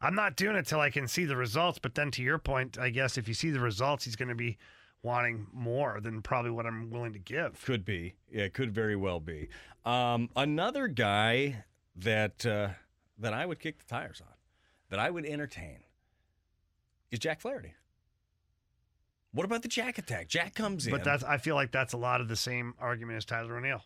I'm 0.00 0.14
not 0.14 0.36
doing 0.36 0.56
it 0.56 0.66
till 0.66 0.80
I 0.80 0.90
can 0.90 1.06
see 1.08 1.24
the 1.26 1.36
results. 1.36 1.78
But 1.78 1.94
then 1.94 2.10
to 2.12 2.22
your 2.22 2.38
point, 2.38 2.78
I 2.78 2.90
guess 2.90 3.18
if 3.18 3.28
you 3.28 3.34
see 3.34 3.50
the 3.50 3.60
results, 3.60 4.04
he's 4.04 4.16
going 4.16 4.30
to 4.30 4.34
be 4.34 4.56
wanting 5.04 5.46
more 5.52 6.00
than 6.00 6.22
probably 6.22 6.50
what 6.50 6.66
I'm 6.66 6.90
willing 6.90 7.12
to 7.12 7.18
give. 7.18 7.62
Could 7.64 7.84
be. 7.84 8.14
Yeah, 8.32 8.44
it 8.44 8.54
could 8.54 8.72
very 8.72 8.96
well 8.96 9.20
be. 9.20 9.48
Um, 9.84 10.30
another 10.34 10.88
guy 10.88 11.64
that 11.96 12.44
uh, 12.44 12.70
that 13.18 13.34
I 13.34 13.46
would 13.46 13.60
kick 13.60 13.78
the 13.78 13.84
tires 13.84 14.20
on, 14.20 14.32
that 14.88 14.98
I 14.98 15.10
would 15.10 15.26
entertain, 15.26 15.80
is 17.12 17.18
Jack 17.18 17.40
Flaherty. 17.40 17.74
What 19.32 19.44
about 19.44 19.62
the 19.62 19.68
Jack 19.68 19.98
attack? 19.98 20.28
Jack 20.28 20.54
comes 20.54 20.86
in. 20.86 20.92
But 20.92 21.04
that's 21.04 21.22
I 21.22 21.38
feel 21.38 21.54
like 21.54 21.70
that's 21.70 21.92
a 21.92 21.98
lot 21.98 22.20
of 22.20 22.28
the 22.28 22.36
same 22.36 22.74
argument 22.80 23.18
as 23.18 23.24
Tyler 23.24 23.56
O'Neill. 23.56 23.84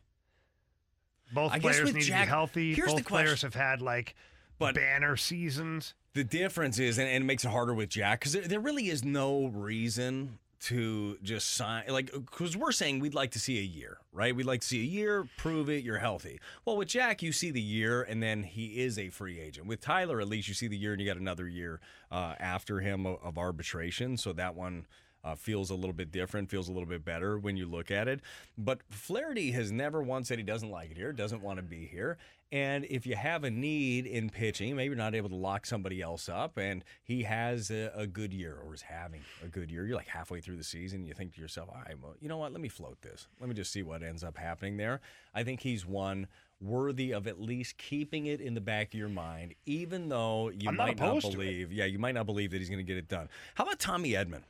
Both 1.32 1.52
I 1.52 1.58
players 1.58 1.92
need 1.92 2.02
to 2.02 2.06
be 2.06 2.12
healthy. 2.12 2.74
here's 2.74 2.90
the 2.90 2.96
Both 3.02 3.06
players 3.06 3.42
have 3.42 3.54
had 3.54 3.82
like 3.82 4.14
But- 4.58 4.74
banner 4.74 5.16
seasons. 5.16 5.94
The 6.14 6.24
difference 6.24 6.78
is, 6.80 6.98
and, 6.98 7.06
and 7.06 7.22
it 7.22 7.26
makes 7.26 7.44
it 7.44 7.48
harder 7.48 7.74
with 7.74 7.90
Jack, 7.90 8.20
because 8.20 8.32
there, 8.32 8.42
there 8.42 8.60
really 8.60 8.88
is 8.88 9.04
no 9.04 9.46
reason 9.46 10.38
to 10.60 11.18
just 11.22 11.54
sign, 11.54 11.84
like, 11.88 12.12
because 12.12 12.56
we're 12.56 12.72
saying 12.72 12.98
we'd 12.98 13.14
like 13.14 13.30
to 13.30 13.38
see 13.38 13.58
a 13.58 13.62
year, 13.62 13.98
right? 14.12 14.34
We'd 14.34 14.46
like 14.46 14.62
to 14.62 14.66
see 14.66 14.80
a 14.80 14.84
year, 14.84 15.28
prove 15.36 15.70
it, 15.70 15.84
you're 15.84 15.98
healthy. 15.98 16.40
Well, 16.64 16.76
with 16.76 16.88
Jack, 16.88 17.22
you 17.22 17.30
see 17.30 17.50
the 17.50 17.60
year, 17.60 18.02
and 18.02 18.22
then 18.22 18.42
he 18.42 18.80
is 18.80 18.98
a 18.98 19.08
free 19.10 19.38
agent. 19.38 19.66
With 19.66 19.80
Tyler, 19.80 20.20
at 20.20 20.28
least 20.28 20.48
you 20.48 20.54
see 20.54 20.66
the 20.66 20.76
year, 20.76 20.92
and 20.92 21.00
you 21.00 21.06
got 21.06 21.16
another 21.16 21.46
year 21.46 21.80
uh, 22.10 22.34
after 22.40 22.80
him 22.80 23.06
of, 23.06 23.38
arbitration. 23.38 24.16
So 24.16 24.32
that 24.32 24.54
one. 24.54 24.86
Uh, 25.24 25.34
feels 25.34 25.68
a 25.68 25.74
little 25.74 25.92
bit 25.92 26.12
different, 26.12 26.48
feels 26.48 26.68
a 26.68 26.72
little 26.72 26.88
bit 26.88 27.04
better 27.04 27.38
when 27.38 27.56
you 27.56 27.66
look 27.66 27.90
at 27.90 28.06
it. 28.06 28.20
But 28.56 28.80
Flaherty 28.88 29.50
has 29.50 29.72
never 29.72 30.00
once 30.00 30.28
said 30.28 30.38
he 30.38 30.44
doesn't 30.44 30.70
like 30.70 30.92
it 30.92 30.96
here, 30.96 31.12
doesn't 31.12 31.42
want 31.42 31.56
to 31.58 31.62
be 31.62 31.86
here. 31.86 32.18
And 32.50 32.86
if 32.88 33.06
you 33.06 33.14
have 33.14 33.44
a 33.44 33.50
need 33.50 34.06
in 34.06 34.30
pitching, 34.30 34.74
maybe 34.74 34.86
you're 34.86 34.96
not 34.96 35.14
able 35.14 35.28
to 35.28 35.34
lock 35.34 35.66
somebody 35.66 36.00
else 36.00 36.30
up, 36.30 36.56
and 36.56 36.82
he 37.02 37.24
has 37.24 37.70
a, 37.70 37.92
a 37.94 38.06
good 38.06 38.32
year 38.32 38.56
or 38.64 38.72
is 38.72 38.82
having 38.82 39.20
a 39.44 39.48
good 39.48 39.70
year. 39.70 39.84
You're 39.84 39.96
like 39.96 40.08
halfway 40.08 40.40
through 40.40 40.56
the 40.56 40.64
season, 40.64 41.04
you 41.04 41.12
think 41.12 41.34
to 41.34 41.40
yourself, 41.42 41.68
all 41.68 41.82
right, 41.84 41.96
well, 42.00 42.14
you 42.20 42.28
know 42.28 42.38
what? 42.38 42.52
Let 42.52 42.62
me 42.62 42.68
float 42.70 43.02
this. 43.02 43.28
Let 43.38 43.50
me 43.50 43.54
just 43.54 43.70
see 43.70 43.82
what 43.82 44.02
ends 44.02 44.24
up 44.24 44.38
happening 44.38 44.78
there. 44.78 45.00
I 45.34 45.42
think 45.44 45.60
he's 45.60 45.84
one 45.84 46.26
worthy 46.60 47.12
of 47.12 47.26
at 47.26 47.40
least 47.40 47.76
keeping 47.76 48.26
it 48.26 48.40
in 48.40 48.54
the 48.54 48.60
back 48.60 48.88
of 48.88 48.94
your 48.94 49.10
mind, 49.10 49.54
even 49.66 50.08
though 50.08 50.50
you 50.50 50.70
I'm 50.70 50.76
might 50.76 50.98
not 50.98 51.22
it. 51.24 51.30
believe. 51.30 51.70
Yeah, 51.72 51.84
you 51.84 51.98
might 51.98 52.14
not 52.14 52.24
believe 52.24 52.50
that 52.52 52.58
he's 52.58 52.70
going 52.70 52.78
to 52.78 52.82
get 52.82 52.96
it 52.96 53.08
done. 53.08 53.28
How 53.54 53.64
about 53.64 53.78
Tommy 53.78 54.12
Edman? 54.12 54.42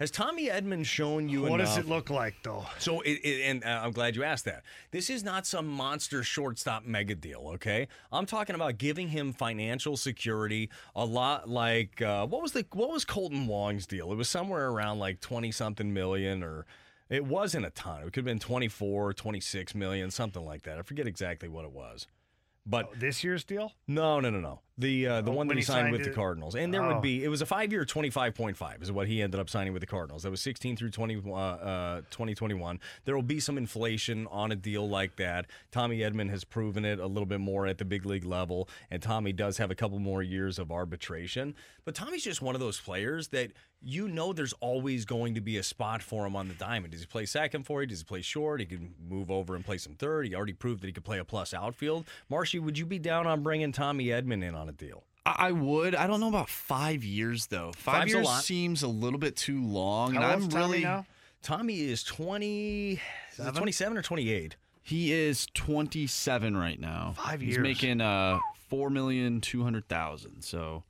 Has 0.00 0.10
Tommy 0.10 0.48
Edman 0.48 0.84
shown 0.84 1.28
you 1.28 1.42
What 1.42 1.58
does 1.58 1.78
it 1.78 1.86
look 1.86 2.10
like 2.10 2.34
though? 2.42 2.66
So, 2.80 3.00
it, 3.02 3.20
it, 3.22 3.42
and 3.44 3.62
uh, 3.62 3.80
I'm 3.84 3.92
glad 3.92 4.16
you 4.16 4.24
asked 4.24 4.44
that. 4.46 4.64
This 4.90 5.08
is 5.08 5.22
not 5.22 5.46
some 5.46 5.68
monster 5.68 6.24
shortstop 6.24 6.84
mega 6.84 7.14
deal, 7.14 7.52
okay? 7.54 7.86
I'm 8.10 8.26
talking 8.26 8.56
about 8.56 8.78
giving 8.78 9.06
him 9.08 9.32
financial 9.32 9.96
security, 9.96 10.68
a 10.96 11.04
lot 11.04 11.48
like 11.48 12.02
uh, 12.02 12.26
what 12.26 12.42
was 12.42 12.50
the 12.50 12.66
what 12.72 12.90
was 12.90 13.04
Kolten 13.04 13.46
Wong's 13.46 13.86
deal? 13.86 14.10
It 14.10 14.16
was 14.16 14.28
somewhere 14.28 14.68
around 14.68 14.98
like 14.98 15.20
20 15.20 15.52
something 15.52 15.94
million, 15.94 16.42
or 16.42 16.66
it 17.08 17.24
wasn't 17.24 17.64
a 17.64 17.70
ton. 17.70 18.00
It 18.00 18.04
could 18.06 18.16
have 18.16 18.24
been 18.24 18.40
24, 18.40 19.12
26 19.12 19.76
million, 19.76 20.10
something 20.10 20.44
like 20.44 20.64
that. 20.64 20.76
I 20.76 20.82
forget 20.82 21.06
exactly 21.06 21.48
what 21.48 21.64
it 21.64 21.70
was. 21.70 22.08
But 22.66 22.98
this 22.98 23.22
year's 23.22 23.44
deal? 23.44 23.72
No, 23.86 24.20
no, 24.20 24.30
no, 24.30 24.40
no. 24.40 24.60
The 24.76 25.06
uh, 25.06 25.20
the 25.20 25.30
Oh, 25.30 25.34
one 25.34 25.46
that 25.46 25.56
he 25.56 25.62
signed 25.62 25.84
signed 25.84 25.92
with 25.92 26.02
the 26.02 26.10
Cardinals, 26.10 26.56
and 26.56 26.74
there 26.74 26.82
Oh. 26.82 26.94
would 26.94 27.02
be 27.02 27.22
it 27.22 27.28
was 27.28 27.40
a 27.40 27.46
five 27.46 27.70
year 27.70 27.84
twenty 27.84 28.10
five 28.10 28.34
point 28.34 28.56
five 28.56 28.82
is 28.82 28.90
what 28.90 29.06
he 29.06 29.22
ended 29.22 29.38
up 29.38 29.48
signing 29.48 29.72
with 29.72 29.80
the 29.80 29.86
Cardinals. 29.86 30.24
That 30.24 30.30
was 30.30 30.40
sixteen 30.40 30.76
through 30.76 30.90
20, 30.90 31.22
uh, 31.26 31.30
uh, 31.32 32.00
2021. 32.10 32.80
There 33.04 33.14
will 33.14 33.22
be 33.22 33.38
some 33.38 33.56
inflation 33.56 34.26
on 34.32 34.50
a 34.50 34.56
deal 34.56 34.88
like 34.88 35.14
that. 35.16 35.46
Tommy 35.70 35.98
Edman 36.00 36.28
has 36.30 36.42
proven 36.42 36.84
it 36.84 36.98
a 36.98 37.06
little 37.06 37.26
bit 37.26 37.38
more 37.40 37.68
at 37.68 37.78
the 37.78 37.84
big 37.84 38.04
league 38.04 38.24
level, 38.24 38.68
and 38.90 39.00
Tommy 39.00 39.32
does 39.32 39.58
have 39.58 39.70
a 39.70 39.76
couple 39.76 40.00
more 40.00 40.24
years 40.24 40.58
of 40.58 40.72
arbitration. 40.72 41.54
But 41.84 41.94
Tommy's 41.94 42.24
just 42.24 42.42
one 42.42 42.56
of 42.56 42.60
those 42.60 42.80
players 42.80 43.28
that 43.28 43.52
you 43.86 44.08
know 44.08 44.32
there's 44.32 44.54
always 44.54 45.04
going 45.04 45.34
to 45.34 45.42
be 45.42 45.58
a 45.58 45.62
spot 45.62 46.02
for 46.02 46.26
him 46.26 46.34
on 46.34 46.48
the 46.48 46.54
diamond. 46.54 46.92
Does 46.92 47.02
he 47.02 47.06
play 47.06 47.26
second 47.26 47.64
for 47.64 47.82
you? 47.82 47.86
Does 47.86 47.98
he 47.98 48.04
play 48.04 48.22
short? 48.22 48.60
He 48.60 48.66
can 48.66 48.94
move 49.06 49.30
over 49.30 49.54
and 49.54 49.62
play 49.62 49.76
some 49.76 49.92
third. 49.94 50.26
He 50.26 50.34
already 50.34 50.54
proved 50.54 50.82
that 50.82 50.86
he 50.86 50.92
could 50.94 51.04
play 51.04 51.18
a 51.18 51.24
plus 51.24 51.52
outfield. 51.52 52.06
Marshy, 52.30 52.58
would 52.58 52.78
you 52.78 52.86
be 52.86 52.98
down 52.98 53.26
on 53.26 53.42
bringing 53.42 53.72
Tommy 53.72 54.06
Edman 54.06 54.42
in 54.42 54.54
on 54.54 54.63
a 54.68 54.72
deal? 54.72 55.04
I 55.26 55.48
I 55.48 55.52
would. 55.52 55.94
I 55.94 56.06
don't 56.06 56.20
know 56.20 56.28
about 56.28 56.48
five 56.48 57.02
years 57.04 57.46
though. 57.46 57.72
Five 57.76 57.94
Five's 58.02 58.12
a 58.12 58.16
years 58.16 58.26
lot. 58.26 58.42
seems 58.44 58.82
a 58.82 58.88
little 58.88 59.18
bit 59.18 59.36
too 59.36 59.62
long, 59.64 60.16
and 60.16 60.24
I'm 60.24 60.48
Tommy 60.48 60.54
really 60.64 60.80
now? 60.82 61.06
Tommy 61.42 61.80
is 61.82 62.02
20, 62.04 62.92
is 62.92 63.46
it 63.46 63.54
27 63.54 63.98
or 63.98 64.02
28? 64.02 64.56
He 64.82 65.12
is 65.12 65.46
27 65.54 66.56
right 66.56 66.80
now. 66.80 67.14
Five 67.16 67.42
years. 67.42 67.56
He's 67.56 67.56
years. 67.56 67.62
making 67.62 68.00
uh 68.00 68.38
four 68.68 68.90
million 68.90 69.40
two 69.40 69.62
hundred 69.62 69.88
thousand. 69.88 70.42
So 70.42 70.84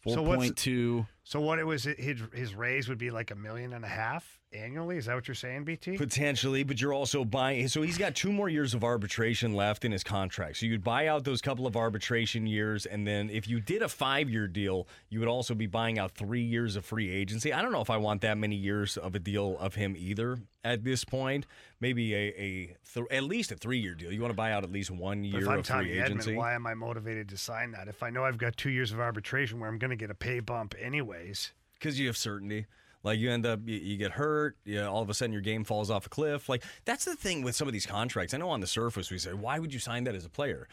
four 0.00 0.14
So 0.14 0.22
what's- 0.22 0.36
point 0.42 0.56
two. 0.56 1.06
So 1.24 1.40
what 1.40 1.58
it 1.58 1.64
was? 1.64 1.84
His 1.84 2.18
his 2.34 2.54
raise 2.54 2.88
would 2.88 2.98
be 2.98 3.10
like 3.10 3.30
a 3.30 3.34
million 3.36 3.72
and 3.72 3.84
a 3.84 3.88
half 3.88 4.39
annually. 4.52 4.96
Is 4.96 5.06
that 5.06 5.14
what 5.14 5.28
you're 5.28 5.34
saying, 5.34 5.64
BT? 5.64 5.96
Potentially, 5.96 6.62
but 6.64 6.80
you're 6.80 6.92
also 6.92 7.24
buying. 7.24 7.68
So 7.68 7.82
he's 7.82 7.98
got 7.98 8.14
two 8.14 8.32
more 8.32 8.48
years 8.48 8.74
of 8.74 8.82
arbitration 8.84 9.54
left 9.54 9.84
in 9.84 9.92
his 9.92 10.02
contract. 10.04 10.58
So 10.58 10.66
you'd 10.66 10.84
buy 10.84 11.06
out 11.06 11.24
those 11.24 11.40
couple 11.40 11.66
of 11.66 11.76
arbitration 11.76 12.46
years, 12.46 12.86
and 12.86 13.06
then 13.06 13.30
if 13.30 13.48
you 13.48 13.60
did 13.60 13.82
a 13.82 13.88
five-year 13.88 14.48
deal, 14.48 14.86
you 15.08 15.20
would 15.20 15.28
also 15.28 15.54
be 15.54 15.66
buying 15.66 15.98
out 15.98 16.12
three 16.12 16.42
years 16.42 16.76
of 16.76 16.84
free 16.84 17.10
agency. 17.10 17.52
I 17.52 17.62
don't 17.62 17.72
know 17.72 17.80
if 17.80 17.90
I 17.90 17.96
want 17.96 18.20
that 18.22 18.38
many 18.38 18.56
years 18.56 18.96
of 18.96 19.14
a 19.14 19.18
deal 19.18 19.56
of 19.58 19.74
him 19.74 19.94
either 19.96 20.38
at 20.64 20.84
this 20.84 21.04
point. 21.04 21.46
Maybe 21.80 22.14
a, 22.14 22.18
a 22.18 22.76
th- 22.94 23.06
at 23.10 23.22
least 23.24 23.52
a 23.52 23.56
three-year 23.56 23.94
deal. 23.94 24.12
You 24.12 24.20
want 24.20 24.32
to 24.32 24.36
buy 24.36 24.52
out 24.52 24.64
at 24.64 24.72
least 24.72 24.90
one 24.90 25.22
But 25.22 25.28
year 25.28 25.42
if 25.42 25.48
I'm 25.48 25.58
of 25.60 25.66
free 25.66 25.74
Tommy 25.74 25.90
agency. 25.92 26.34
Why 26.34 26.54
am 26.54 26.66
I 26.66 26.74
motivated 26.74 27.28
to 27.30 27.36
sign 27.36 27.72
that? 27.72 27.88
If 27.88 28.02
I 28.02 28.10
know 28.10 28.24
I've 28.24 28.38
got 28.38 28.56
two 28.56 28.70
years 28.70 28.92
of 28.92 29.00
arbitration 29.00 29.60
where 29.60 29.68
I'm 29.68 29.78
going 29.78 29.90
to 29.90 29.96
get 29.96 30.10
a 30.10 30.14
pay 30.14 30.40
bump 30.40 30.74
anyways. 30.80 31.52
because 31.74 31.98
you 31.98 32.06
have 32.08 32.16
certainty. 32.16 32.66
Like 33.02 33.18
you 33.18 33.30
end 33.30 33.46
up, 33.46 33.60
you, 33.64 33.76
you 33.76 33.96
get 33.96 34.12
hurt. 34.12 34.56
You 34.64 34.82
all 34.84 35.02
of 35.02 35.10
a 35.10 35.14
sudden, 35.14 35.32
your 35.32 35.42
game 35.42 35.64
falls 35.64 35.90
off 35.90 36.06
a 36.06 36.08
cliff. 36.08 36.48
Like 36.48 36.64
that's 36.84 37.04
the 37.04 37.16
thing 37.16 37.42
with 37.42 37.56
some 37.56 37.66
of 37.66 37.72
these 37.72 37.86
contracts. 37.86 38.34
I 38.34 38.38
know 38.38 38.50
on 38.50 38.60
the 38.60 38.66
surface 38.66 39.10
we 39.10 39.18
say, 39.18 39.32
why 39.32 39.58
would 39.58 39.72
you 39.72 39.80
sign 39.80 40.04
that 40.04 40.14
as 40.14 40.24
a 40.24 40.30
player? 40.30 40.68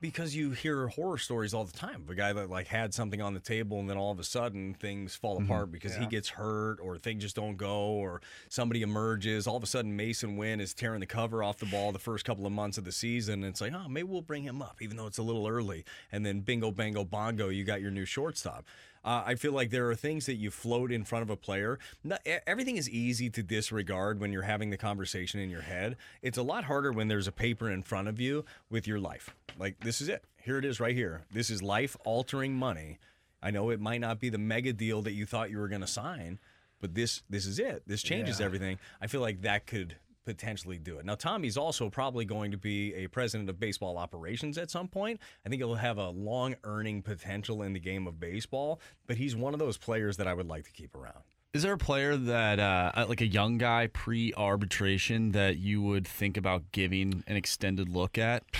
Because 0.00 0.34
you 0.34 0.52
hear 0.52 0.88
horror 0.88 1.18
stories 1.18 1.52
all 1.52 1.64
the 1.64 1.76
time 1.76 1.96
of 1.96 2.08
a 2.08 2.14
guy 2.14 2.32
that 2.32 2.48
like 2.48 2.66
had 2.66 2.94
something 2.94 3.20
on 3.20 3.34
the 3.34 3.40
table 3.40 3.80
and 3.80 3.90
then 3.90 3.98
all 3.98 4.10
of 4.10 4.18
a 4.18 4.24
sudden 4.24 4.72
things 4.72 5.14
fall 5.14 5.36
mm-hmm. 5.36 5.44
apart 5.44 5.70
because 5.70 5.94
he 5.94 6.06
gets 6.06 6.30
hurt 6.30 6.78
or 6.80 6.96
things 6.96 7.22
just 7.22 7.36
don't 7.36 7.58
go 7.58 7.88
or 7.88 8.22
somebody 8.48 8.80
emerges. 8.80 9.46
All 9.46 9.56
of 9.56 9.62
a 9.62 9.66
sudden, 9.66 9.98
Masyn 9.98 10.38
Winn 10.38 10.58
is 10.58 10.72
tearing 10.72 11.00
the 11.00 11.06
cover 11.06 11.42
off 11.42 11.58
the 11.58 11.66
ball 11.66 11.92
the 11.92 11.98
first 11.98 12.24
couple 12.24 12.46
of 12.46 12.52
months 12.52 12.78
of 12.78 12.84
the 12.84 12.92
season. 12.92 13.44
And 13.44 13.50
it's 13.50 13.60
like, 13.60 13.74
oh, 13.74 13.88
maybe 13.90 14.08
we'll 14.08 14.22
bring 14.22 14.42
him 14.42 14.62
up, 14.62 14.78
even 14.80 14.96
though 14.96 15.06
it's 15.06 15.18
a 15.18 15.22
little 15.22 15.46
early. 15.46 15.84
And 16.10 16.24
then 16.24 16.40
bingo, 16.40 16.70
bango, 16.70 17.04
bongo, 17.04 17.50
you 17.50 17.64
got 17.64 17.82
your 17.82 17.90
new 17.90 18.06
shortstop. 18.06 18.64
Uh, 19.04 19.22
I 19.26 19.34
feel 19.34 19.52
like 19.52 19.70
there 19.70 19.88
are 19.88 19.94
things 19.94 20.26
that 20.26 20.34
you 20.34 20.50
float 20.50 20.92
in 20.92 21.04
front 21.04 21.22
of 21.22 21.30
a 21.30 21.36
player. 21.36 21.78
Not, 22.04 22.20
everything 22.46 22.76
is 22.76 22.88
easy 22.90 23.30
to 23.30 23.42
disregard 23.42 24.20
when 24.20 24.30
you're 24.32 24.42
having 24.42 24.68
the 24.70 24.76
conversation 24.76 25.40
in 25.40 25.48
your 25.48 25.62
head. 25.62 25.96
It's 26.20 26.36
a 26.36 26.42
lot 26.42 26.64
harder 26.64 26.92
when 26.92 27.08
there's 27.08 27.26
a 27.26 27.32
paper 27.32 27.70
in 27.70 27.82
front 27.82 28.08
of 28.08 28.20
you 28.20 28.44
with 28.68 28.86
your 28.86 29.00
life. 29.00 29.34
Like, 29.58 29.80
this 29.80 30.00
is 30.02 30.08
it. 30.10 30.24
Here 30.42 30.58
it 30.58 30.64
is 30.64 30.80
right 30.80 30.94
here. 30.94 31.22
This 31.32 31.48
is 31.50 31.62
life 31.62 31.96
altering 32.04 32.54
money. 32.54 32.98
I 33.42 33.50
know 33.50 33.70
it 33.70 33.80
might 33.80 34.00
not 34.02 34.20
be 34.20 34.28
the 34.28 34.38
mega 34.38 34.72
deal 34.74 35.00
that 35.02 35.12
you 35.12 35.24
thought 35.24 35.50
you 35.50 35.58
were 35.58 35.68
going 35.68 35.80
to 35.80 35.86
sign, 35.86 36.38
but 36.80 36.94
this 36.94 37.22
this 37.30 37.46
is 37.46 37.58
it. 37.58 37.82
This 37.86 38.02
changes 38.02 38.38
Yeah. 38.40 38.46
everything. 38.46 38.78
I 39.00 39.06
feel 39.06 39.22
like 39.22 39.40
that 39.42 39.66
could 39.66 39.96
potentially 40.34 40.78
do 40.78 40.98
it. 40.98 41.04
Now 41.04 41.14
Tommy's 41.16 41.56
also 41.56 41.90
probably 41.90 42.24
going 42.24 42.50
to 42.52 42.56
be 42.56 42.94
a 42.94 43.08
president 43.08 43.48
of 43.50 43.58
baseball 43.58 43.98
operations 43.98 44.56
at 44.58 44.70
some 44.70 44.86
point. 44.88 45.20
I 45.44 45.48
think 45.48 45.60
he'll 45.60 45.74
have 45.74 45.98
a 45.98 46.10
long 46.10 46.54
earning 46.64 47.02
potential 47.02 47.62
in 47.62 47.72
the 47.72 47.80
game 47.80 48.06
of 48.06 48.20
baseball, 48.20 48.80
but 49.06 49.16
he's 49.16 49.34
one 49.34 49.52
of 49.54 49.58
those 49.58 49.76
players 49.76 50.16
that 50.18 50.26
I 50.28 50.34
would 50.34 50.46
like 50.46 50.64
to 50.64 50.70
keep 50.72 50.94
around. 50.94 51.18
Is 51.52 51.62
there 51.64 51.72
a 51.72 51.78
player 51.78 52.16
that, 52.16 52.60
uh, 52.60 53.06
like 53.08 53.20
a 53.20 53.26
young 53.26 53.58
guy 53.58 53.88
pre 53.88 54.32
arbitration, 54.36 55.32
that 55.32 55.56
you 55.56 55.82
would 55.82 56.06
think 56.06 56.36
about 56.36 56.70
giving 56.70 57.24
an 57.26 57.36
extended 57.36 57.88
look 57.88 58.16
at? 58.18 58.44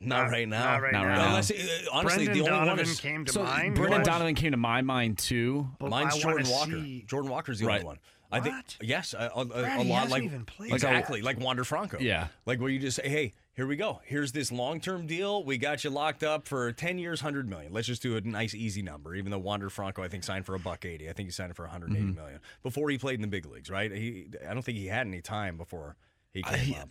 Not, 0.00 0.30
right 0.30 0.46
now. 0.46 0.64
not 0.64 0.82
right 0.82 0.92
Not 0.92 1.06
right 1.06 1.14
now. 1.16 1.22
now. 1.22 1.28
Unless, 1.28 1.50
uh, 1.52 1.54
honestly, 1.92 2.26
Brendan 2.26 2.34
the 2.44 2.50
only 2.50 2.58
one 2.58 2.66
Donovan 2.66 2.84
is 2.90 3.00
came 3.00 3.24
to 3.24 3.32
so 3.32 3.42
mind. 3.44 3.74
Brendan 3.74 4.00
was- 4.00 4.06
Donovan 4.08 4.34
came 4.34 4.50
to 4.50 4.56
my 4.58 4.82
mind 4.82 5.16
too. 5.16 5.66
But 5.78 5.88
Mine's 5.88 6.16
I 6.16 6.18
Jordan 6.18 6.50
wanna 6.50 6.72
Walker. 6.74 6.84
see- 6.84 7.04
Jordan 7.06 7.30
Walker's 7.30 7.58
the 7.60 7.66
Right. 7.66 7.76
only 7.76 7.86
one. 7.86 7.98
I 8.34 8.40
think 8.40 8.54
What? 8.56 8.76
yes, 8.82 9.14
a, 9.14 9.30
a, 9.34 9.40
a- 9.40 9.44
Brad, 9.46 9.80
a 9.80 9.82
lot 9.88 9.94
hasn't 10.08 10.10
like 10.10 10.22
even 10.24 10.46
exactly 10.72 11.22
like 11.22 11.38
Wander 11.40 11.64
Franco. 11.64 11.98
Yeah. 12.00 12.28
like 12.46 12.60
where 12.60 12.70
you 12.70 12.78
just 12.78 12.96
say, 12.96 13.08
hey, 13.08 13.32
here 13.54 13.66
we 13.66 13.76
go. 13.76 14.00
Here's 14.04 14.32
this 14.32 14.50
long-term 14.50 15.06
deal. 15.06 15.44
We 15.44 15.58
got 15.58 15.84
you 15.84 15.90
locked 15.90 16.22
up 16.24 16.48
for 16.48 16.72
ten 16.72 16.98
years, 16.98 17.20
hundred 17.20 17.48
million. 17.48 17.72
Let's 17.72 17.86
just 17.86 18.02
do 18.02 18.16
a 18.16 18.20
nice, 18.20 18.54
easy 18.54 18.82
number. 18.82 19.14
Even 19.14 19.30
though 19.30 19.38
Wander 19.38 19.70
Franco, 19.70 20.02
I 20.02 20.08
think 20.08 20.24
signed 20.24 20.44
for 20.46 20.54
a 20.54 20.58
buck 20.58 20.84
eighty. 20.84 21.08
I 21.08 21.12
think 21.12 21.28
he 21.28 21.32
signed 21.32 21.54
for 21.54 21.62
one 21.62 21.70
hundred 21.70 21.92
eighty 21.92 22.02
Mhm. 22.02 22.16
million 22.16 22.40
before 22.62 22.90
he 22.90 22.98
played 22.98 23.14
in 23.14 23.22
the 23.22 23.28
big 23.28 23.46
leagues. 23.46 23.70
Right? 23.70 23.92
He, 23.92 24.26
I 24.48 24.52
don't 24.54 24.62
think 24.64 24.78
he 24.78 24.86
had 24.88 25.06
any 25.06 25.20
time 25.22 25.56
before 25.56 25.96
he 26.32 26.42
I- 26.44 26.56
came 26.58 26.74
up. 26.74 26.88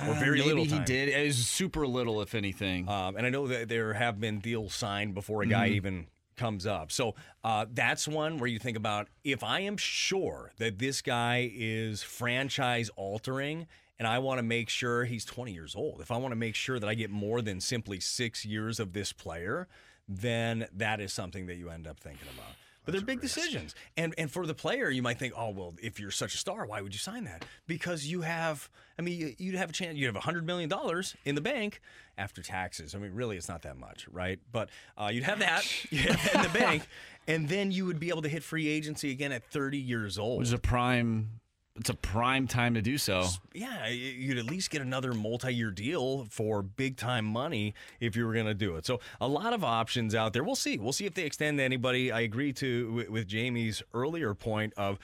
Or 0.00 0.14
Uh, 0.14 0.14
very 0.20 0.38
maybe 0.38 0.48
little 0.48 0.64
he 0.64 0.78
did. 0.84 1.10
It 1.10 1.26
was 1.26 1.36
super 1.46 1.86
little, 1.86 2.22
if 2.22 2.34
anything. 2.34 2.88
Um, 2.88 3.14
and 3.16 3.26
I 3.26 3.28
know 3.30 3.46
that 3.48 3.68
there 3.68 3.92
have 3.92 4.18
been 4.18 4.38
deals 4.40 4.74
signed 4.74 5.12
before 5.14 5.42
a 5.42 5.46
guy 5.46 5.68
Mhm. 5.68 5.74
even 5.74 6.06
comes 6.36 6.66
up. 6.66 6.92
So 6.92 7.14
uh, 7.44 7.66
that's 7.72 8.08
one 8.08 8.38
where 8.38 8.48
you 8.48 8.58
think 8.58 8.76
about 8.76 9.08
if 9.24 9.42
I 9.42 9.60
am 9.60 9.76
sure 9.76 10.52
that 10.58 10.78
this 10.78 11.02
guy 11.02 11.50
is 11.54 12.02
franchise 12.02 12.90
altering 12.96 13.66
and 13.98 14.08
I 14.08 14.18
want 14.18 14.38
to 14.38 14.42
make 14.42 14.68
sure 14.68 15.04
he's 15.04 15.24
20 15.24 15.52
years 15.52 15.76
old, 15.76 16.00
if 16.00 16.10
I 16.10 16.16
want 16.16 16.32
to 16.32 16.36
make 16.36 16.54
sure 16.54 16.78
that 16.78 16.88
I 16.88 16.94
get 16.94 17.10
more 17.10 17.40
than 17.40 17.60
simply 17.60 18.00
six 18.00 18.44
years 18.44 18.80
of 18.80 18.92
this 18.92 19.12
player, 19.12 19.68
then 20.08 20.66
that 20.72 21.00
is 21.00 21.12
something 21.12 21.46
that 21.46 21.54
you 21.54 21.70
end 21.70 21.86
up 21.86 22.00
thinking 22.00 22.28
about. 22.34 22.56
But 22.84 22.92
they're 22.92 23.00
big 23.00 23.20
decisions. 23.20 23.74
And 23.96 24.14
and 24.18 24.30
for 24.30 24.46
the 24.46 24.54
player, 24.54 24.90
you 24.90 25.02
might 25.02 25.18
think, 25.18 25.34
oh 25.36 25.50
well, 25.50 25.74
if 25.82 25.98
you're 26.00 26.10
such 26.10 26.34
a 26.34 26.38
star, 26.38 26.66
why 26.66 26.80
would 26.80 26.92
you 26.92 26.98
sign 26.98 27.24
that? 27.24 27.44
Because 27.66 28.06
you 28.06 28.22
have, 28.22 28.68
I 28.98 29.02
mean, 29.02 29.18
you- 29.18 29.34
you'd 29.38 29.54
have 29.54 29.70
a 29.70 29.72
chance. 29.72 29.96
You 29.96 30.06
have 30.06 30.16
hundred 30.16 30.46
million 30.46 30.68
dollars 30.68 31.14
in 31.24 31.34
the 31.34 31.40
bank 31.40 31.80
after 32.18 32.42
taxes. 32.42 32.94
I 32.94 32.98
mean, 32.98 33.12
really, 33.14 33.36
it's 33.36 33.48
not 33.48 33.62
that 33.62 33.76
much, 33.76 34.06
right? 34.10 34.38
But 34.50 34.68
uh, 34.98 35.10
you'd 35.12 35.24
have 35.24 35.38
that, 35.40 35.64
you 35.92 35.98
have 36.00 36.22
that 36.24 36.34
in 36.34 36.42
the 36.52 36.58
bank, 36.58 36.86
and 37.28 37.48
then 37.48 37.70
you 37.70 37.86
would 37.86 37.98
be 38.00 38.08
able 38.10 38.22
to 38.22 38.28
hit 38.28 38.42
free 38.42 38.68
agency 38.68 39.10
again 39.10 39.32
at 39.32 39.44
30 39.44 39.78
years 39.78 40.18
old. 40.18 40.38
Which 40.40 40.48
is 40.48 40.52
a 40.52 40.58
prime. 40.58 41.40
It's 41.76 41.88
a 41.88 41.94
prime 41.94 42.46
time 42.46 42.74
to 42.74 42.82
do 42.82 42.98
so. 42.98 43.26
Yeah, 43.54 43.88
you'd 43.88 44.36
at 44.36 44.44
least 44.44 44.70
get 44.70 44.82
another 44.82 45.14
multi-year 45.14 45.70
deal 45.70 46.26
for 46.30 46.62
big 46.62 46.98
time 46.98 47.24
money 47.24 47.74
if 47.98 48.14
you 48.14 48.26
were 48.26 48.34
going 48.34 48.46
to 48.46 48.54
do 48.54 48.76
it. 48.76 48.84
So 48.84 49.00
a 49.20 49.28
lot 49.28 49.54
of 49.54 49.64
options 49.64 50.14
out 50.14 50.34
there. 50.34 50.44
We'll 50.44 50.54
see. 50.54 50.76
We'll 50.76 50.92
see 50.92 51.06
if 51.06 51.14
they 51.14 51.24
extend 51.24 51.58
to 51.58 51.64
anybody. 51.64 52.12
I 52.12 52.20
agree 52.20 52.52
to 52.54 52.92
with, 52.92 53.08
with 53.08 53.26
Jamie's 53.26 53.82
earlier 53.94 54.34
point 54.34 54.74
of 54.76 54.98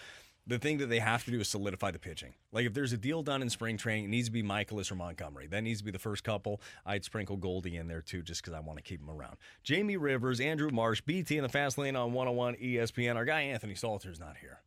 the 0.47 0.59
thing 0.59 0.79
that 0.79 0.87
they 0.87 0.99
have 0.99 1.25
to 1.25 1.31
do 1.31 1.41
is 1.41 1.49
solidify 1.49 1.91
the 1.91 1.99
pitching. 1.99 2.35
Like 2.53 2.67
if 2.67 2.75
there's 2.75 2.93
a 2.93 2.99
deal 2.99 3.23
done 3.23 3.41
in 3.41 3.49
spring 3.49 3.79
training, 3.79 4.05
it 4.05 4.09
needs 4.09 4.29
to 4.29 4.33
be 4.33 4.43
Mikolas 4.43 4.91
or 4.91 4.95
Montgomery. 4.95 5.47
That 5.47 5.63
needs 5.63 5.81
to 5.81 5.85
be 5.85 5.91
the 5.91 5.99
first 5.99 6.23
couple. 6.23 6.61
I'd 6.85 7.05
sprinkle 7.05 7.37
Goldie 7.37 7.77
in 7.77 7.89
there 7.89 8.03
too, 8.03 8.23
just 8.23 8.43
because 8.43 8.55
I 8.55 8.61
want 8.61 8.79
to 8.79 8.83
keep 8.83 9.01
him 9.01 9.11
around. 9.11 9.37
Jamie 9.63 9.97
Rivers, 9.97 10.39
Andrew 10.39 10.71
Marsh, 10.71 11.01
BT 11.01 11.39
in 11.39 11.43
the 11.43 11.49
fast 11.49 11.79
lane 11.79 11.97
on 11.97 12.13
101 12.13 12.57
ESPN. 12.57 13.17
Our 13.17 13.25
guy 13.25 13.43
Anthony 13.43 13.75
Stalter's 13.75 14.21
not 14.21 14.37
here. 14.39 14.61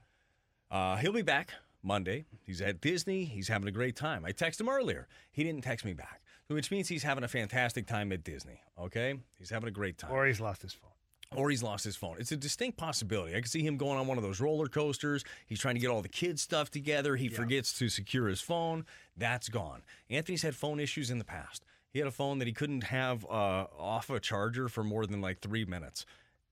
Uh, 0.70 0.96
he'll 0.96 1.12
be 1.12 1.22
back 1.22 1.52
Monday. 1.82 2.24
He's 2.44 2.60
at 2.60 2.80
Disney. 2.80 3.24
He's 3.24 3.48
having 3.48 3.68
a 3.68 3.72
great 3.72 3.96
time. 3.96 4.24
I 4.24 4.32
texted 4.32 4.60
him 4.60 4.68
earlier. 4.68 5.08
He 5.30 5.44
didn't 5.44 5.62
text 5.62 5.84
me 5.84 5.94
back, 5.94 6.20
which 6.48 6.70
means 6.70 6.88
he's 6.88 7.02
having 7.02 7.24
a 7.24 7.28
fantastic 7.28 7.86
time 7.86 8.12
at 8.12 8.24
Disney. 8.24 8.60
Okay, 8.78 9.14
he's 9.38 9.50
having 9.50 9.68
a 9.68 9.72
great 9.72 9.98
time. 9.98 10.12
Or 10.12 10.26
he's 10.26 10.40
lost 10.40 10.62
his 10.62 10.72
phone. 10.72 10.90
Or 11.36 11.50
he's 11.50 11.62
lost 11.62 11.84
his 11.84 11.94
phone. 11.94 12.16
It's 12.18 12.32
a 12.32 12.38
distinct 12.38 12.78
possibility. 12.78 13.32
I 13.36 13.40
can 13.40 13.48
see 13.48 13.62
him 13.62 13.76
going 13.76 13.98
on 13.98 14.06
one 14.06 14.16
of 14.16 14.24
those 14.24 14.40
roller 14.40 14.66
coasters. 14.66 15.24
He's 15.46 15.60
trying 15.60 15.74
to 15.74 15.80
get 15.80 15.90
all 15.90 16.00
the 16.00 16.08
kids' 16.08 16.40
stuff 16.40 16.70
together. 16.70 17.16
He 17.16 17.28
forgets 17.28 17.74
to 17.80 17.90
secure 17.90 18.28
his 18.28 18.40
phone. 18.40 18.86
That's 19.14 19.50
gone. 19.50 19.82
Anthony's 20.08 20.40
had 20.40 20.56
phone 20.56 20.80
issues 20.80 21.10
in 21.10 21.18
the 21.18 21.26
past. 21.26 21.66
He 21.92 21.98
had 21.98 22.08
a 22.08 22.12
phone 22.12 22.38
that 22.38 22.46
he 22.46 22.54
couldn't 22.54 22.84
have 22.84 23.24
uh, 23.26 23.66
off 23.78 24.08
a 24.08 24.20
charger 24.20 24.68
for 24.68 24.82
more 24.82 25.04
than 25.04 25.20
like 25.20 25.40
three 25.40 25.66
minutes, 25.66 26.06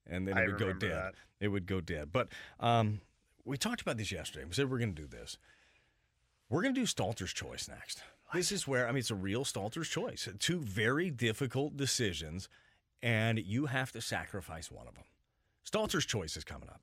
and 0.07 0.29
then 0.29 0.37
it 0.37 0.43
I 0.43 0.47
would 0.47 0.59
go 0.59 0.73
dead. 0.75 0.93
that. 0.93 1.15
It 1.41 1.49
would 1.49 1.67
go 1.67 1.81
dead. 1.81 2.11
But 2.13 2.29
um, 2.61 3.01
we 3.47 3.57
talked 3.57 3.81
about 3.81 3.97
this 3.97 4.13
yesterday. 4.13 4.45
We 4.45 4.53
said 4.53 4.71
we're 4.71 4.79
going 4.79 4.95
to 4.95 5.03
do 5.03 5.09
this. 5.09 5.39
We're 6.51 6.63
going 6.63 6.75
to 6.75 6.81
do 6.81 6.87
Stalter's 6.87 7.33
choice 7.33 7.69
next. 7.69 8.03
This 8.35 8.53
is 8.53 8.67
where 8.67 8.87
I 8.87 8.91
mean 8.91 8.99
it's 8.99 9.11
a 9.11 9.15
real 9.15 9.45
Stalter's 9.45 9.89
choice. 9.89 10.29
Two 10.41 10.59
very 10.59 11.11
difficult 11.11 11.77
decisions, 11.77 12.49
and 13.03 13.39
you 13.39 13.67
have 13.67 13.93
to 13.93 14.01
sacrifice 14.01 14.71
one 14.71 14.89
of 14.89 14.95
them. 14.95 15.05
Stalter's 15.63 16.05
choice 16.05 16.37
is 16.37 16.45
coming 16.45 16.69
up. 16.69 16.81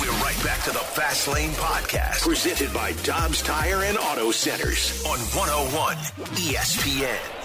We're 0.00 0.10
right 0.22 0.42
back 0.42 0.62
to 0.64 0.70
the 0.70 0.78
Fast 0.78 1.28
Lane 1.28 1.50
Podcast, 1.50 2.22
presented 2.22 2.72
by 2.72 2.92
Dobbs 3.02 3.42
Tire 3.42 3.82
and 3.82 3.98
Auto 3.98 4.30
Centers 4.30 5.04
on 5.04 5.18
101 5.18 5.96
ESPN. 6.36 7.35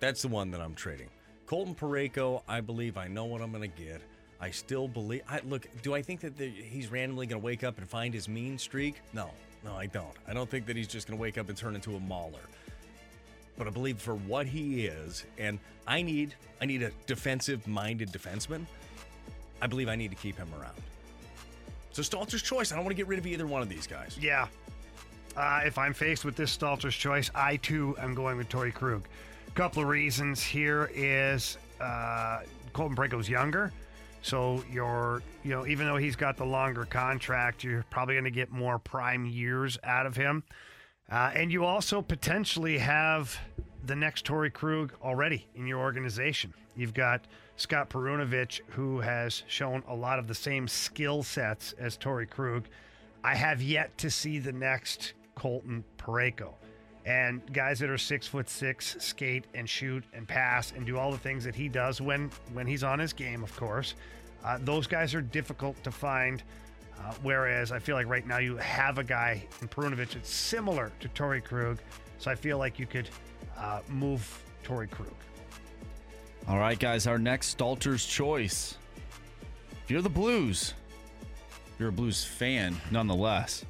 That's 0.00 0.22
the 0.22 0.28
one 0.28 0.50
that 0.50 0.60
I'm 0.60 0.74
trading. 0.74 1.10
Colton 1.46 1.76
Parayko, 1.76 2.42
I 2.48 2.60
believe 2.60 2.96
I 2.96 3.06
know 3.06 3.26
what 3.26 3.42
I'm 3.42 3.52
going 3.52 3.70
to 3.70 3.82
get. 3.82 4.02
I 4.42 4.50
still 4.50 4.88
believe. 4.88 5.22
I 5.28 5.40
look. 5.44 5.68
Do 5.82 5.94
I 5.94 6.02
think 6.02 6.20
that 6.20 6.36
the, 6.36 6.50
he's 6.50 6.90
randomly 6.90 7.26
going 7.26 7.40
to 7.40 7.44
wake 7.44 7.62
up 7.62 7.78
and 7.78 7.88
find 7.88 8.12
his 8.12 8.28
mean 8.28 8.58
streak? 8.58 8.96
No, 9.14 9.30
no, 9.64 9.74
I 9.74 9.86
don't. 9.86 10.16
I 10.26 10.34
don't 10.34 10.50
think 10.50 10.66
that 10.66 10.76
he's 10.76 10.88
just 10.88 11.06
going 11.06 11.16
to 11.16 11.22
wake 11.22 11.38
up 11.38 11.48
and 11.48 11.56
turn 11.56 11.76
into 11.76 11.94
a 11.94 12.00
mauler. 12.00 12.40
But 13.56 13.68
I 13.68 13.70
believe 13.70 14.00
for 14.00 14.16
what 14.16 14.46
he 14.46 14.86
is, 14.86 15.24
and 15.38 15.60
I 15.86 16.02
need, 16.02 16.34
I 16.60 16.64
need 16.64 16.82
a 16.82 16.90
defensive-minded 17.06 18.10
defenseman. 18.10 18.66
I 19.60 19.68
believe 19.68 19.88
I 19.88 19.94
need 19.94 20.10
to 20.10 20.16
keep 20.16 20.36
him 20.36 20.48
around. 20.60 20.74
So 21.92 22.02
Stalter's 22.02 22.42
choice. 22.42 22.72
I 22.72 22.74
don't 22.74 22.84
want 22.84 22.96
to 22.96 23.00
get 23.00 23.06
rid 23.06 23.20
of 23.20 23.26
either 23.26 23.46
one 23.46 23.62
of 23.62 23.68
these 23.68 23.86
guys. 23.86 24.18
Yeah. 24.20 24.48
Uh, 25.36 25.60
if 25.64 25.78
I'm 25.78 25.92
faced 25.92 26.24
with 26.24 26.34
this 26.34 26.50
Stalter's 26.50 26.96
choice, 26.96 27.30
I 27.34 27.56
too 27.56 27.94
am 28.00 28.14
going 28.14 28.38
with 28.38 28.48
Torey 28.48 28.74
Krug. 28.74 29.04
A 29.46 29.50
Couple 29.52 29.82
of 29.82 29.88
reasons 29.88 30.42
here 30.42 30.90
is 30.94 31.58
uh, 31.80 32.40
Colton 32.72 32.96
Parayko's 32.96 33.28
younger, 33.28 33.70
so 34.22 34.64
you're 34.70 35.22
you 35.42 35.50
know 35.50 35.66
even 35.66 35.86
though 35.86 35.96
he's 35.96 36.16
got 36.16 36.36
the 36.36 36.46
longer 36.46 36.84
contract, 36.84 37.62
you're 37.62 37.84
probably 37.90 38.14
going 38.14 38.24
to 38.24 38.30
get 38.30 38.50
more 38.50 38.78
prime 38.78 39.26
years 39.26 39.78
out 39.84 40.06
of 40.06 40.16
him, 40.16 40.42
uh, 41.10 41.32
and 41.34 41.52
you 41.52 41.64
also 41.64 42.00
potentially 42.00 42.78
have 42.78 43.38
the 43.84 43.96
next 43.96 44.24
Torey 44.24 44.52
Krug 44.52 44.92
already 45.02 45.46
in 45.54 45.66
your 45.66 45.80
organization. 45.80 46.54
You've 46.76 46.94
got 46.94 47.26
Scott 47.56 47.90
Perunovich, 47.90 48.60
who 48.70 49.00
has 49.00 49.42
shown 49.46 49.82
a 49.88 49.94
lot 49.94 50.18
of 50.18 50.26
the 50.26 50.34
same 50.34 50.66
skill 50.66 51.22
sets 51.22 51.74
as 51.74 51.98
Torey 51.98 52.28
Krug. 52.28 52.64
I 53.24 53.34
have 53.34 53.60
yet 53.60 53.96
to 53.98 54.10
see 54.10 54.38
the 54.38 54.52
next 54.52 55.14
Colton 55.34 55.84
Parayko. 55.98 56.54
And 57.04 57.40
guys 57.52 57.80
that 57.80 57.90
are 57.90 57.98
six 57.98 58.26
foot 58.26 58.48
six 58.48 58.96
skate 59.00 59.44
and 59.54 59.68
shoot 59.68 60.04
and 60.12 60.26
pass 60.26 60.72
and 60.76 60.86
do 60.86 60.98
all 60.98 61.10
the 61.10 61.18
things 61.18 61.44
that 61.44 61.54
he 61.54 61.68
does 61.68 62.00
when 62.00 62.30
when 62.52 62.66
he's 62.66 62.84
on 62.84 62.98
his 62.98 63.12
game, 63.12 63.42
of 63.42 63.54
course. 63.56 63.94
Uh, 64.44 64.58
those 64.60 64.86
guys 64.86 65.14
are 65.14 65.20
difficult 65.20 65.82
to 65.84 65.90
find. 65.90 66.42
Uh, 66.98 67.12
whereas 67.22 67.72
I 67.72 67.80
feel 67.80 67.96
like 67.96 68.06
right 68.06 68.26
now 68.26 68.38
you 68.38 68.56
have 68.58 68.98
a 68.98 69.04
guy 69.04 69.44
in 69.60 69.66
Perunovich 69.66 70.10
that's 70.10 70.30
similar 70.30 70.92
to 71.00 71.08
Torey 71.08 71.42
Krug, 71.42 71.78
so 72.18 72.30
I 72.30 72.36
feel 72.36 72.58
like 72.58 72.78
you 72.78 72.86
could 72.86 73.08
uh, 73.58 73.80
move 73.88 74.44
Torey 74.62 74.88
Krug. 74.88 75.14
All 76.46 76.58
right, 76.58 76.78
guys, 76.78 77.08
our 77.08 77.18
next 77.18 77.48
Stalter's 77.48 78.06
choice. 78.06 78.76
If 79.82 79.90
you're 79.90 80.02
the 80.02 80.08
Blues, 80.08 80.74
you're 81.78 81.88
a 81.88 81.92
Blues 81.92 82.24
fan 82.24 82.76
nonetheless, 82.92 83.64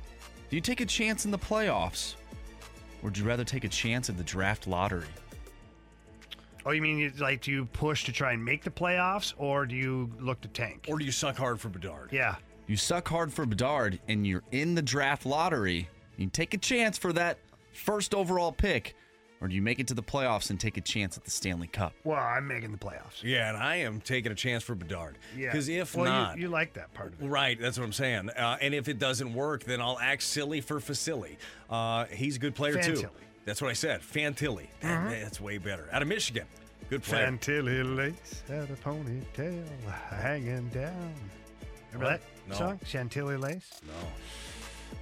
do 0.51 0.57
you 0.57 0.61
take 0.61 0.83
a 0.83 0.87
chance 0.87 1.25
in 1.25 1.31
the 1.31 1.39
playoffs? 1.39 2.17
Or 3.03 3.07
would 3.07 3.19
you 3.19 3.25
rather 3.25 3.45
take 3.45 3.65
a 3.65 3.69
chance 3.69 4.09
at 4.09 4.17
the 4.17 4.23
draft 4.23 4.67
lottery? 4.67 5.07
Oh, 6.65 6.71
you 6.71 6.81
mean 6.81 6.99
you 6.99 7.13
like 7.19 7.43
do 7.43 7.51
you 7.51 7.65
push 7.67 8.05
to 8.05 8.13
try 8.13 8.33
and 8.33 8.45
make 8.45 8.63
the 8.63 8.71
playoffs, 8.71 9.35
or 9.37 9.67
do 9.67 9.75
you 9.75 10.11
look 10.21 10.41
to 10.43 10.49
tank? 10.49 10.87
Or 10.89 10.99
do 10.99 11.05
you 11.05 11.11
suck 11.11 11.37
hard 11.37 11.61
for 11.61 11.69
Bedard? 11.69 12.13
Yeah. 12.13 12.37
You 12.69 12.77
suck 12.77 13.09
hard 13.09 13.33
for 13.33 13.45
Bedard 13.45 13.99
and 14.07 14.27
you're 14.27 14.45
in 14.53 14.75
the 14.75 14.83
draft 14.83 15.27
lottery. 15.27 15.89
You 16.17 16.29
take 16.29 16.55
a 16.55 16.59
chance 16.59 16.97
for 16.97 17.13
that 17.15 17.39
first 17.73 18.15
overall 18.15 18.53
pick. 18.53 18.95
Or 19.43 19.49
do 19.49 19.57
you 19.57 19.61
make 19.63 19.81
it 19.81 19.89
to 19.89 19.95
the 19.95 20.05
playoffs 20.05 20.51
and 20.51 20.61
take 20.61 20.77
a 20.77 20.81
chance 20.81 21.19
at 21.19 21.25
the 21.25 21.31
Stanley 21.33 21.67
Cup? 21.67 21.93
Well, 22.05 22.17
I'm 22.21 22.47
making 22.47 22.71
the 22.71 22.79
playoffs. 22.79 23.23
Yeah, 23.25 23.49
and 23.49 23.57
I 23.59 23.77
am 23.77 24.01
taking 24.01 24.31
a 24.31 24.37
chance 24.37 24.63
for 24.63 24.77
Bedard. 24.77 25.19
Yeah. 25.37 25.51
Because 25.51 25.69
if 25.69 25.97
well, 25.97 26.05
not, 26.05 26.39
you, 26.39 26.49
like 26.49 26.75
that 26.75 26.95
part 26.95 27.13
of 27.13 27.21
it. 27.21 27.27
Right, 27.27 27.61
that's 27.61 27.77
what 27.77 27.85
I'm 27.85 27.93
saying. 27.93 28.31
Uh, 28.31 28.57
and 28.61 28.73
if 28.73 28.87
it 28.87 29.01
doesn't 29.01 29.35
work, 29.35 29.65
then 29.65 29.81
I'll 29.81 29.99
act 29.99 30.23
silly 30.23 30.61
for 30.61 30.79
Fantilli. 30.79 31.37
Uh, 31.69 32.05
he's 32.05 32.37
a 32.37 32.39
good 32.39 32.55
player 32.55 32.81
too. 32.81 33.09
That's 33.45 33.61
what 33.61 33.69
I 33.71 33.75
said. 33.75 34.03
Fantilli. 34.03 34.69
That- 34.81 35.09
Mhm. 35.11 35.23
That's 35.23 35.41
way 35.41 35.59
better. 35.59 35.89
Out 35.91 36.03
of 36.03 36.07
Michigan. 36.09 36.47
Good 36.89 37.03
player. 37.03 37.27
Fantilli 37.27 37.97
lace 37.97 38.43
had 38.47 38.71
a 38.71 38.77
ponytail 38.77 39.65
hanging 40.11 40.69
down. 40.69 41.15
Remember 41.93 42.13
What? 42.13 42.21
that 42.21 42.49
No. 42.51 42.55
song? 42.55 42.81
Chantilly 42.87 43.37
lace? 43.37 43.81
No. 43.85 43.93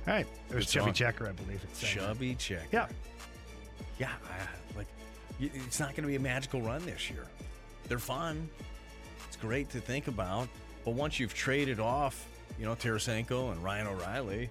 All 0.06 0.14
right. 0.14 0.26
It 0.48 0.54
was 0.56 0.70
Chubby. 0.70 0.92
Checker, 0.92 1.28
I 1.28 1.32
believe. 1.32 1.62
It's 1.64 1.80
saying. 1.80 1.98
Chubby 1.98 2.34
Checker. 2.36 2.66
Yeah. 2.72 2.86
Yeah, 4.00 4.08
I, 4.24 4.78
like 4.78 4.86
it's 5.38 5.78
not 5.78 5.90
going 5.90 6.02
to 6.02 6.08
be 6.08 6.16
a 6.16 6.20
magical 6.20 6.62
run 6.62 6.84
this 6.86 7.10
year. 7.10 7.26
They're 7.86 7.98
fun. 7.98 8.48
It's 9.28 9.36
great 9.36 9.68
to 9.70 9.78
think 9.78 10.08
about, 10.08 10.48
but 10.86 10.92
once 10.92 11.20
you've 11.20 11.34
traded 11.34 11.78
off, 11.78 12.26
you 12.58 12.64
know, 12.64 12.74
Tarasenko 12.74 13.52
and 13.52 13.62
Ryan 13.62 13.88
O'Reilly, 13.88 14.48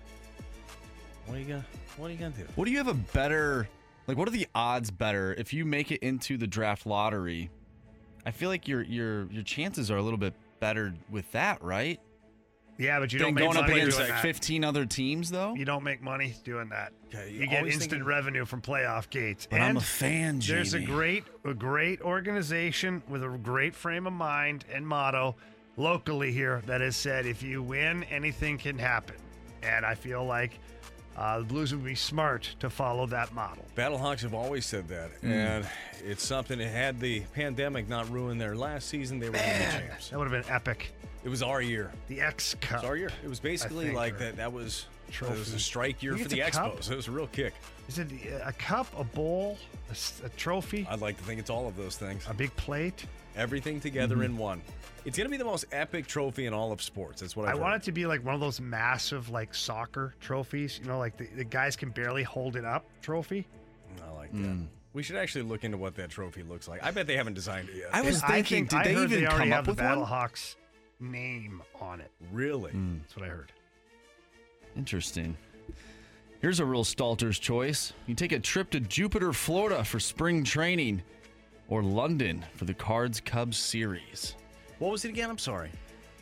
what 1.25 1.37
are 1.37 1.41
you 1.41 1.47
gonna 1.47 1.65
what 1.97 2.07
are 2.07 2.11
you 2.11 2.17
gonna 2.17 2.35
do? 2.37 2.45
What 2.55 2.65
do 2.65 2.71
you 2.71 2.77
have 2.77 2.87
a 2.87 2.93
better 2.93 3.67
like 4.07 4.17
what 4.17 4.27
are 4.27 4.31
the 4.31 4.47
odds 4.53 4.91
better 4.91 5.33
if 5.33 5.51
you 5.51 5.65
make 5.65 5.91
it 5.91 6.03
into 6.03 6.37
the 6.37 6.47
draft 6.47 6.85
lottery? 6.85 7.49
I 8.27 8.31
feel 8.31 8.49
like 8.49 8.67
your 8.67 8.83
your 8.83 9.25
your 9.31 9.43
chances 9.43 9.89
are 9.89 9.97
a 9.97 10.01
little 10.03 10.19
bit 10.19 10.35
better 10.59 10.93
with 11.09 11.31
that, 11.31 11.63
right? 11.63 11.99
Yeah, 12.79 12.99
but 13.01 13.11
you 13.11 13.19
Than 13.19 13.27
don't 13.27 13.35
make 13.35 13.43
going 13.43 13.57
up 13.57 13.63
money 13.67 13.79
against 13.81 13.97
doing 13.97 14.09
like 14.09 14.17
that. 14.17 14.21
15 14.23 14.63
other 14.63 14.85
teams 14.85 15.29
though. 15.29 15.53
You 15.53 15.65
don't 15.65 15.83
make 15.83 16.01
money 16.01 16.33
doing 16.45 16.69
that. 16.69 16.93
Okay, 17.13 17.29
you 17.33 17.45
get 17.45 17.57
always 17.59 17.73
instant 17.73 17.91
thinking- 17.91 18.07
revenue 18.07 18.45
from 18.45 18.61
playoff 18.61 19.09
gates. 19.09 19.47
But 19.51 19.59
I'm 19.61 19.75
a 19.77 19.81
fan, 19.81 20.39
There's 20.39 20.73
a 20.73 20.79
Jamie. 20.79 20.91
great, 20.91 21.23
a 21.43 21.53
great 21.53 22.01
organization 22.01 23.03
with 23.09 23.23
a 23.23 23.27
great 23.37 23.75
frame 23.75 24.07
of 24.07 24.13
mind 24.13 24.63
and 24.73 24.87
motto 24.87 25.35
locally 25.75 26.31
here 26.31 26.61
that 26.67 26.79
has 26.81 26.95
said, 26.95 27.25
if 27.25 27.43
you 27.43 27.61
win, 27.61 28.03
anything 28.05 28.57
can 28.57 28.77
happen. 28.77 29.15
And 29.61 29.85
I 29.85 29.93
feel 29.95 30.23
like 30.23 30.57
uh, 31.17 31.39
the 31.39 31.45
Blues 31.45 31.73
would 31.75 31.83
be 31.83 31.95
smart 31.95 32.55
to 32.61 32.69
follow 32.69 33.05
that 33.07 33.33
model. 33.33 33.65
Battlehawks 33.75 34.21
have 34.21 34.33
always 34.33 34.65
said 34.65 34.87
that, 34.87 35.09
Mm. 35.21 35.29
and 35.31 35.67
it's 36.05 36.25
something 36.25 36.59
that 36.59 36.69
had 36.69 36.99
the 37.01 37.21
pandemic 37.33 37.89
not 37.89 38.09
ruined 38.09 38.39
their 38.39 38.55
last 38.55 38.87
season, 38.87 39.19
they 39.19 39.29
would 39.29 39.37
have 39.37 39.59
been 39.59 39.81
the 39.81 39.87
champs. 39.89 40.09
That 40.11 40.19
would 40.19 40.31
have 40.31 40.45
been 40.45 40.53
epic. 40.53 40.93
It 41.23 41.29
was 41.29 41.41
our 41.43 41.61
year. 41.61 41.91
The 42.07 42.21
X 42.21 42.55
Cup. 42.61 42.71
It 42.71 42.75
was 42.83 42.89
our 42.89 42.95
year. 42.95 43.11
It 43.23 43.29
was 43.29 43.39
basically 43.39 43.85
think, 43.85 43.97
like 43.97 44.17
that. 44.19 44.37
That 44.37 44.53
was 44.53 44.85
it 45.07 45.19
was 45.21 45.29
trophy. 45.29 45.55
a 45.55 45.59
strike 45.59 46.03
year 46.03 46.17
for 46.17 46.27
the 46.29 46.39
it's 46.41 46.55
a 46.55 46.59
cup? 46.59 46.77
Expos. 46.79 46.91
It 46.91 46.95
was 46.95 47.07
a 47.07 47.11
real 47.11 47.27
kick. 47.27 47.53
Is 47.87 47.97
it 47.99 48.07
a 48.45 48.53
cup, 48.53 48.87
a 48.97 49.03
bowl, 49.03 49.57
a 50.23 50.29
trophy, 50.29 50.87
I'd 50.89 51.01
like 51.01 51.17
to 51.17 51.23
think 51.23 51.39
it's 51.39 51.49
all 51.49 51.67
of 51.67 51.75
those 51.75 51.97
things. 51.97 52.25
a 52.29 52.33
big 52.33 52.55
plate? 52.55 53.05
Everything 53.35 53.79
together 53.79 54.17
Mhm. 54.17 54.25
in 54.25 54.37
one. 54.37 54.61
It's 55.05 55.17
gonna 55.17 55.29
be 55.29 55.37
the 55.37 55.45
most 55.45 55.65
epic 55.71 56.07
trophy 56.07 56.45
in 56.45 56.53
all 56.53 56.71
of 56.71 56.81
sports. 56.81 57.21
That's 57.21 57.35
what 57.35 57.47
I 57.47 57.51
I've 57.53 57.59
want 57.59 57.75
it 57.75 57.83
to 57.85 57.91
be 57.91 58.05
like 58.05 58.23
one 58.23 58.35
of 58.35 58.41
those 58.41 58.59
massive, 58.61 59.29
like 59.29 59.55
soccer 59.55 60.13
trophies. 60.19 60.79
You 60.79 60.85
know, 60.89 60.99
like 60.99 61.17
the, 61.17 61.25
the 61.35 61.43
guys 61.45 61.75
can 61.75 61.89
barely 61.89 62.23
hold 62.23 62.55
it 62.55 62.65
up 62.65 62.85
trophy. 63.01 63.47
I 64.05 64.09
like 64.11 64.31
that. 64.33 64.67
We 64.93 65.03
should 65.03 65.15
actually 65.17 65.43
look 65.43 65.63
into 65.63 65.77
what 65.77 65.95
that 65.95 66.09
trophy 66.09 66.43
looks 66.43 66.67
like. 66.67 66.83
I 66.83 66.91
bet 66.91 67.07
they 67.07 67.15
haven't 67.15 67.35
designed 67.35 67.69
it 67.69 67.75
yet. 67.75 67.89
I 67.93 68.01
was 68.01 68.21
thinking, 68.23 68.67
think, 68.67 68.69
did 68.71 68.79
I 68.79 68.83
they 68.83 68.93
heard 68.93 69.03
even 69.11 69.19
they 69.21 69.27
already 69.27 69.37
come 69.43 69.51
have 69.51 69.59
up 69.59 69.67
with 69.67 69.77
the 69.77 69.83
one? 69.83 69.99
Battlehawks 69.99 70.55
name 70.99 71.61
on 71.79 72.01
it. 72.01 72.11
Really? 72.31 72.71
Hmm. 72.71 72.97
That's 73.01 73.15
what 73.15 73.25
I 73.25 73.29
heard. 73.29 73.51
Interesting. 74.75 75.35
Here's 76.41 76.59
a 76.59 76.65
real 76.65 76.83
Stalter's 76.83 77.37
choice. 77.39 77.93
You 78.07 78.15
take 78.15 78.31
a 78.31 78.39
trip 78.39 78.69
to 78.71 78.79
Jupiter, 78.79 79.33
Florida 79.33 79.83
for 79.83 79.99
spring 79.99 80.43
training, 80.43 81.01
or 81.67 81.83
London 81.83 82.45
for 82.55 82.65
the 82.65 82.73
Cards 82.73 83.19
Cubs 83.19 83.57
series. 83.57 84.35
What 84.79 84.91
was 84.91 85.03
it 85.03 85.09
again? 85.09 85.29
I'm 85.29 85.37
sorry. 85.37 85.69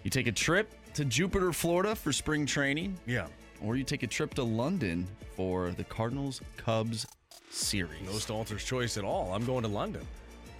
You 0.03 0.09
take 0.09 0.27
a 0.27 0.31
trip 0.31 0.71
to 0.95 1.05
Jupiter, 1.05 1.53
Florida 1.53 1.95
for 1.95 2.11
spring 2.11 2.45
training, 2.45 2.97
Yeah. 3.05 3.27
or 3.61 3.75
you 3.75 3.83
take 3.83 4.01
a 4.03 4.07
trip 4.07 4.33
to 4.35 4.43
London 4.43 5.07
for 5.35 5.69
the 5.71 5.83
Cardinals 5.83 6.41
Cubs 6.55 7.05
series. 7.51 8.01
No 8.05 8.13
Stalter's 8.13 8.63
choice 8.65 8.97
at 8.97 9.03
all. 9.03 9.31
I'm 9.33 9.45
going 9.45 9.61
to 9.63 9.69
London. 9.69 10.05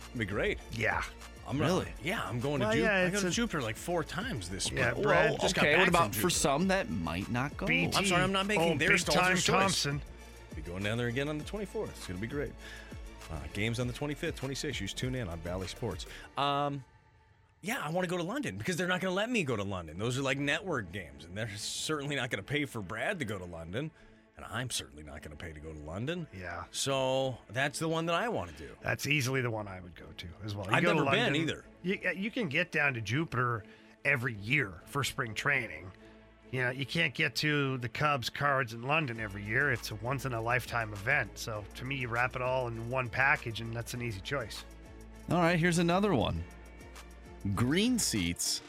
It'd 0.10 0.19
be 0.19 0.26
great. 0.26 0.60
Yeah. 0.73 1.02
I'm 1.48 1.60
Really? 1.60 1.88
yeah, 2.03 2.22
I'm 2.28 2.40
going 2.40 2.60
Well, 2.60 2.72
to 2.72 2.76
Jupiter. 2.78 2.94
yeah, 2.94 3.06
I 3.06 3.10
go 3.10 3.14
it's 3.14 3.22
to 3.22 3.28
a- 3.28 3.32
Jupiter 3.32 3.61
like 3.61 3.78
four 3.78 4.03
times 4.03 4.49
this 4.49 4.65
spring. 4.65 4.80
Yeah, 4.84 4.94
Well, 4.94 5.03
Brad, 5.03 5.40
just 5.40 5.56
got 5.56 5.65
okay, 5.65 5.78
what 5.78 5.88
about 5.88 6.14
for 6.14 6.30
some 6.30 6.68
that 6.68 6.90
might 6.90 7.32
not 7.32 7.56
go? 7.56 7.65
BT. 7.65 7.95
I'm 7.98 8.06
sorry, 8.06 8.22
I'm 8.24 8.32
not 8.34 8.45
making 8.48 8.64
oh, 8.74 8.78
their 8.78 8.90
big 8.90 8.99
time 9.06 9.14
Stalter's 9.14 9.44
choice. 9.44 9.53
Thompson. 9.61 10.02
Be 10.56 10.61
going 10.61 10.84
down 10.84 10.98
there 10.98 11.07
again 11.07 11.30
on 11.30 11.38
the 11.38 11.44
24th. 11.45 11.90
It's 11.90 12.07
going 12.07 12.18
to 12.18 12.22
be 12.22 12.28
great. 12.28 12.52
Uh, 13.32 13.36
games 13.53 13.80
on 13.80 13.88
the 13.88 13.94
25th, 13.94 14.34
26th. 14.34 14.64
You 14.65 14.72
just 14.88 14.98
tune 14.98 15.15
in 15.15 15.28
on 15.30 15.40
Bally 15.40 15.68
Sports. 15.68 16.06
Um, 16.38 16.84
yeah, 17.61 17.78
I 17.84 17.90
want 17.91 18.03
to 18.06 18.10
go 18.10 18.18
to 18.18 18.24
London 18.24 18.57
because 18.57 18.76
they're 18.78 18.88
not 18.88 19.02
going 19.02 19.11
to 19.11 19.15
let 19.15 19.30
me 19.30 19.44
go 19.44 19.56
to 19.56 19.64
London. 19.64 19.98
Those 19.99 20.18
are 20.18 20.22
like 20.22 20.38
network 20.38 20.91
games, 20.91 21.26
and 21.26 21.36
they're 21.36 21.49
certainly 21.57 22.15
not 22.15 22.30
going 22.30 22.44
to 22.44 22.48
pay 22.48 22.65
for 22.65 22.82
Brad 22.82 23.19
to 23.19 23.26
go 23.26 23.38
to 23.38 23.45
London, 23.45 23.91
and 24.38 24.45
I'm 24.51 24.69
certainly 24.69 25.03
not 25.03 25.23
going 25.23 25.35
to 25.35 25.43
pay 25.43 25.51
to 25.51 25.59
go 25.59 25.73
to 25.73 25.80
London. 25.80 26.27
Yeah. 26.39 26.64
So 26.72 27.38
that's 27.51 27.80
the 27.80 27.89
one 27.89 28.05
that 28.05 28.15
I 28.15 28.30
want 28.30 28.55
to 28.55 28.64
do. 28.64 28.69
That's 28.84 29.07
easily 29.07 29.41
the 29.41 29.49
one 29.49 29.68
I 29.68 29.80
would 29.80 29.95
go 29.95 30.05
to 30.15 30.27
as 30.45 30.55
well. 30.55 30.68
I've 30.69 30.84
go 30.84 30.93
to 30.93 31.03
never 31.03 31.11
been 31.11 31.35
either. 31.35 31.65
You, 31.81 31.99
uh, 32.07 32.11
you 32.11 32.30
can 32.30 32.47
get 32.47 32.72
down 32.72 32.93
to 32.93 33.01
Jupiter 33.01 33.64
every 34.05 34.35
year 34.35 34.73
for 34.85 35.03
spring 35.03 35.34
training. 35.34 35.91
You 36.51 36.64
know, 36.64 36.69
you 36.69 36.85
can't 36.85 37.14
get 37.14 37.35
to 37.38 37.77
the 37.80 37.89
Cubs 37.89 38.30
cards 38.30 38.73
in 38.73 38.84
London 38.84 39.19
every 39.19 39.43
year. 39.43 39.72
It's 39.72 39.91
a 39.91 39.95
once 39.95 40.26
in 40.26 40.34
a 40.34 40.41
lifetime 40.41 40.93
event. 40.93 41.31
So 41.35 41.65
to 41.76 41.85
me, 41.85 41.95
you 41.95 42.07
wrap 42.07 42.35
it 42.35 42.41
all 42.41 42.68
in 42.68 42.89
one 42.89 43.09
package, 43.09 43.59
and 43.59 43.76
that's 43.76 43.93
an 43.93 44.01
easy 44.01 44.22
choice. 44.22 44.64
All 45.30 45.39
right, 45.39 45.59
here's 45.59 45.80
another 45.80 46.14
one. 46.14 46.41
Green 47.53 47.99
seats 47.99 48.61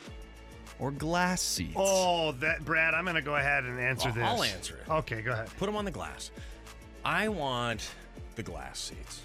or 0.79 0.91
glass 0.91 1.43
seats? 1.43 1.75
Oh, 1.77 2.33
that 2.33 2.65
Brad, 2.65 2.95
I'm 2.95 3.05
going 3.05 3.17
to 3.17 3.23
go 3.23 3.37
ahead 3.37 3.65
and 3.65 3.79
answer 3.81 4.11
this. 4.13 4.23
I'll 4.23 4.43
answer 4.43 4.77
it. 4.77 4.91
Okay, 4.91 5.23
go 5.23 5.33
ahead. 5.33 5.49
Put 5.59 5.67
them 5.67 5.77
on 5.77 5.85
the 5.85 5.91
glass. 5.91 6.31
I 7.05 7.29
want 7.29 7.91
the 8.37 8.43
glass 8.43 8.79
seats. 8.79 9.23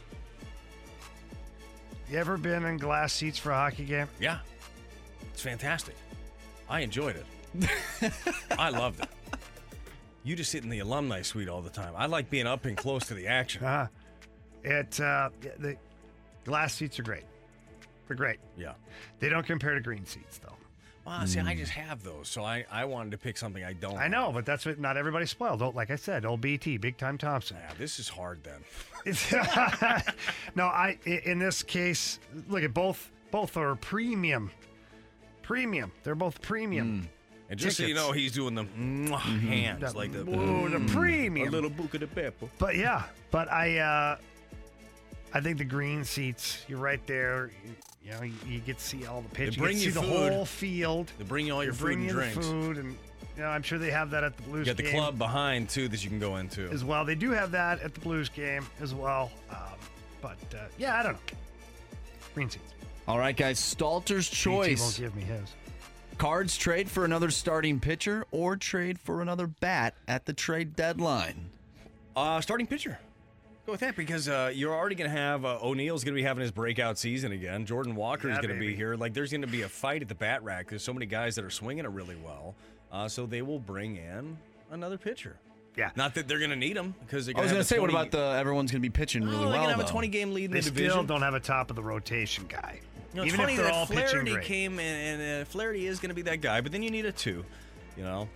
You 2.09 2.17
ever 2.19 2.37
been 2.37 2.65
in 2.65 2.77
glass 2.77 3.13
seats 3.13 3.37
for 3.37 3.51
a 3.51 3.55
hockey 3.55 3.85
game? 3.85 4.07
Yeah. 4.19 4.39
It's 5.33 5.41
fantastic. 5.41 5.95
I 6.69 6.81
enjoyed 6.81 7.15
it. 7.15 8.11
I 8.57 8.69
loved 8.69 9.01
it. 9.01 9.09
You 10.23 10.35
just 10.35 10.51
sit 10.51 10.63
in 10.63 10.69
the 10.69 10.79
alumni 10.79 11.21
suite 11.21 11.49
all 11.49 11.61
the 11.61 11.69
time. 11.69 11.93
I 11.97 12.05
like 12.05 12.29
being 12.29 12.47
up 12.47 12.65
and 12.65 12.77
close 12.77 13.07
to 13.07 13.13
the 13.13 13.27
action. 13.27 13.63
Uh, 13.63 13.87
it 14.63 14.99
uh, 14.99 15.29
the 15.59 15.75
glass 16.45 16.73
seats 16.73 16.97
are 16.99 17.03
great. 17.03 17.25
They're 18.07 18.15
great. 18.15 18.39
Yeah. 18.57 18.73
They 19.19 19.29
don't 19.29 19.45
compare 19.45 19.73
to 19.75 19.81
green 19.81 20.05
seats 20.05 20.37
though. 20.39 20.52
Well, 21.05 21.27
see, 21.27 21.39
I 21.39 21.53
hmm. 21.53 21.59
just 21.59 21.73
have 21.73 22.01
those, 22.01 22.29
so 22.29 22.43
I, 22.43 22.65
I 22.71 22.85
wanted 22.85 23.11
to 23.11 23.17
pick 23.17 23.37
something 23.37 23.63
I 23.63 23.73
don't. 23.73 23.97
I 23.97 24.07
know, 24.07 24.31
but 24.31 24.45
that's 24.45 24.65
what 24.65 24.79
not 24.79 24.95
everybody's 24.95 25.31
spoiled. 25.31 25.61
Oh, 25.61 25.69
Like 25.69 25.91
I 25.91 25.97
said, 25.97 26.25
old 26.25 26.39
BT, 26.39 26.77
big 26.77 26.97
time 26.97 27.17
Thompson. 27.17 27.57
Yeah, 27.59 27.73
this 27.77 27.99
is 27.99 28.07
hard 28.07 28.43
then. 28.43 28.63
No, 30.55 30.65
I 30.65 30.97
i- 31.05 31.21
in 31.25 31.39
this 31.39 31.61
case, 31.61 32.19
look 32.47 32.63
at 32.63 32.73
both. 32.73 33.11
Both 33.31 33.57
are 33.57 33.75
premium. 33.75 34.51
Premium. 35.41 35.91
They're 36.03 36.15
both 36.15 36.41
premium. 36.41 37.01
Hmm. 37.01 37.07
And 37.49 37.59
just 37.59 37.77
so 37.77 37.83
you 37.83 37.93
know, 37.93 38.11
he's 38.11 38.31
doing 38.31 38.55
the 38.55 38.63
mwah 38.63 39.19
mm-hmm. 39.19 39.47
hands 39.47 39.81
That- 39.81 39.95
like 39.95 40.13
the 40.13 40.23
Whoa, 40.23 40.69
the 40.69 40.77
mm. 40.77 40.89
premium. 40.89 41.49
A 41.49 41.51
little 41.51 41.69
buca 41.69 41.99
de 41.99 42.07
pepper. 42.07 42.47
But 42.57 42.77
yeah, 42.77 43.03
but 43.31 43.51
I 43.51 43.79
uh 43.79 44.17
I 45.33 45.41
think 45.41 45.57
the 45.57 45.65
green 45.65 46.03
seats, 46.05 46.63
you're 46.67 46.79
right 46.79 47.05
there. 47.07 47.49
You, 48.03 48.11
you 48.11 48.17
know, 48.17 48.23
you, 48.23 48.33
you 48.47 48.59
get 48.59 48.77
to 48.77 48.83
see 48.83 49.05
all 49.05 49.21
the 49.21 49.29
pitch. 49.29 49.57
bring 49.57 49.77
you 49.77 49.83
you 49.87 49.93
get 49.93 49.99
to 50.01 50.05
see 50.05 50.11
food. 50.11 50.31
the 50.31 50.35
whole 50.35 50.45
field. 50.45 51.11
They 51.17 51.23
bring 51.23 51.47
you 51.47 51.53
all 51.53 51.63
your 51.63 51.73
food 51.73 51.85
bring 51.85 51.97
and 51.99 52.07
you 52.07 52.13
the 52.13 52.19
drinks. 52.21 52.47
food, 52.47 52.77
and 52.77 52.97
you 53.35 53.41
know, 53.41 53.47
I'm 53.49 53.63
sure 53.63 53.79
they 53.79 53.91
have 53.91 54.11
that 54.11 54.23
at 54.23 54.35
the 54.37 54.43
Blues 54.43 54.53
game. 54.53 54.59
You 54.59 54.65
got 54.65 54.77
the 54.77 54.83
game 54.83 54.93
club 54.93 55.17
behind 55.17 55.69
too 55.69 55.87
that 55.87 56.03
you 56.03 56.09
can 56.09 56.19
go 56.19 56.37
into. 56.37 56.69
as 56.69 56.83
well. 56.83 57.05
They 57.05 57.15
do 57.15 57.31
have 57.31 57.51
that 57.51 57.81
at 57.81 57.93
the 57.93 57.99
Blues 57.99 58.29
game 58.29 58.65
as 58.81 58.93
well. 58.93 59.31
Um, 59.49 59.57
but 60.21 60.37
uh, 60.53 60.65
yeah, 60.77 60.99
I 60.99 61.03
don't 61.03 61.13
know. 61.13 61.19
Green 62.35 62.49
seats. 62.49 62.73
All 63.07 63.19
right, 63.19 63.35
guys. 63.35 63.59
Stalter's 63.59 64.29
BT 64.29 64.49
won't 64.49 64.67
choice. 64.67 64.99
give 64.99 65.15
me 65.15 65.23
his. 65.23 65.53
Cards 66.17 66.55
trade 66.55 66.89
for 66.89 67.05
another 67.05 67.31
starting 67.31 67.79
pitcher 67.79 68.25
or 68.31 68.55
trade 68.55 68.99
for 68.99 69.21
another 69.21 69.47
bat 69.47 69.95
at 70.07 70.25
the 70.25 70.33
trade 70.33 70.75
deadline. 70.75 71.49
Uh, 72.15 72.39
starting 72.39 72.67
pitcher. 72.67 72.99
Go 73.65 73.71
with 73.71 73.79
that 73.81 73.95
because 73.95 74.27
uh, 74.27 74.51
you're 74.53 74.73
already 74.73 74.95
going 74.95 75.09
to 75.09 75.15
have 75.17 75.45
uh, 75.45 75.57
O'Neill's 75.63 76.03
going 76.03 76.13
to 76.13 76.19
be 76.19 76.23
having 76.23 76.41
his 76.41 76.51
breakout 76.51 76.97
season 76.97 77.31
again. 77.31 77.65
Jordan 77.65 77.95
Walker 77.95 78.27
is 78.29 78.35
Yeah, 78.35 78.41
going 78.41 78.53
to 78.55 78.59
be 78.59 78.75
here. 78.75 78.95
Like, 78.95 79.13
there's 79.13 79.31
going 79.31 79.41
to 79.41 79.47
be 79.47 79.61
a 79.61 79.69
fight 79.69 80.01
at 80.01 80.09
the 80.09 80.15
bat 80.15 80.43
rack. 80.43 80.67
There's 80.69 80.83
so 80.83 80.93
many 80.93 81.05
guys 81.05 81.35
that 81.35 81.45
are 81.45 81.49
swinging 81.49 81.85
it 81.85 81.91
really 81.91 82.17
well. 82.17 82.55
Uh, 82.91 83.07
so 83.07 83.25
they 83.25 83.41
will 83.41 83.59
bring 83.59 83.95
in 83.95 84.37
another 84.71 84.97
pitcher. 84.97 85.37
Yeah. 85.77 85.91
Not 85.95 86.13
that 86.15 86.27
they're 86.27 86.39
going 86.39 86.49
to 86.51 86.57
need 86.57 86.75
him 86.75 86.93
because 87.05 87.25
they're 87.25 87.33
I 87.35 87.41
going 87.41 87.43
was 87.45 87.51
to 87.51 87.55
going 87.55 87.63
to 87.63 87.67
say, 87.69 87.79
what 87.79 87.89
about 87.89 88.11
the 88.11 88.37
everyone's 88.37 88.69
going 88.69 88.81
to 88.81 88.87
be 88.87 88.91
pitching 88.91 89.23
really 89.23 89.35
Oh, 89.37 89.39
they're 89.39 89.47
well? 89.47 89.57
going 89.63 89.69
to 89.69 89.77
have 89.77 89.85
a 89.87 89.91
20 89.91 90.07
game 90.09 90.33
lead 90.33 90.45
in 90.45 90.51
They 90.51 90.57
the 90.59 90.63
still 90.63 90.75
division. 90.75 91.05
don't 91.07 91.21
have 91.21 91.33
a 91.33 91.39
top 91.39 91.69
of 91.69 91.75
the 91.77 91.81
rotation 91.83 92.45
guy. 92.49 92.79
You 93.13 93.21
know, 93.21 93.25
Even 93.25 93.39
funny 93.39 93.53
if 93.53 93.57
they're 93.59 93.65
that 93.67 93.73
all 93.75 93.85
pitching 93.87 94.07
Flaherty 94.07 94.31
great. 94.33 94.45
came 94.45 94.77
in, 94.77 95.19
and 95.21 95.41
uh, 95.41 95.45
Flaherty 95.45 95.87
is 95.87 95.99
going 95.99 96.09
to 96.09 96.15
be 96.15 96.21
that 96.23 96.41
guy, 96.41 96.59
but 96.61 96.71
then 96.73 96.83
you 96.83 96.91
need 96.91 97.05
a 97.05 97.11
two, 97.11 97.45
you 97.95 98.03
know. 98.03 98.27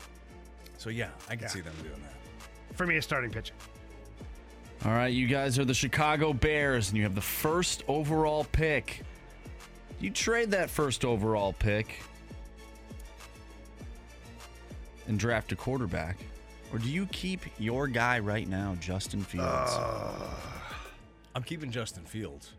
So 0.77 0.89
yeah, 0.89 1.09
I 1.29 1.33
can 1.35 1.41
Yeah. 1.43 1.47
see 1.49 1.61
them 1.61 1.73
doing 1.83 2.01
that. 2.01 2.77
For 2.77 2.87
me, 2.87 2.95
a 2.97 3.01
starting 3.01 3.29
pitcher. 3.29 3.53
All 4.85 4.91
right, 4.91 5.11
you 5.11 5.27
guys 5.27 5.57
are 5.57 5.65
the 5.65 5.73
Chicago 5.73 6.33
Bears, 6.33 6.89
and 6.89 6.97
you 6.97 7.03
have 7.03 7.15
the 7.15 7.21
first 7.21 7.83
overall 7.87 8.45
pick. 8.51 9.01
You 9.99 10.11
trade 10.11 10.51
that 10.51 10.69
first 10.69 11.03
overall 11.03 11.53
pick 11.53 11.99
and 15.07 15.17
draft 15.19 15.51
a 15.51 15.55
quarterback, 15.55 16.17
or 16.71 16.77
do 16.79 16.89
you 16.89 17.07
keep 17.07 17.41
your 17.57 17.87
guy 17.87 18.19
right 18.19 18.47
now, 18.47 18.75
Justin 18.79 19.21
Fields? 19.21 19.71
Uh, 19.71 20.29
I'm 21.33 21.43
keeping 21.43 21.71
Justin 21.71 22.05
Fields. 22.05 22.53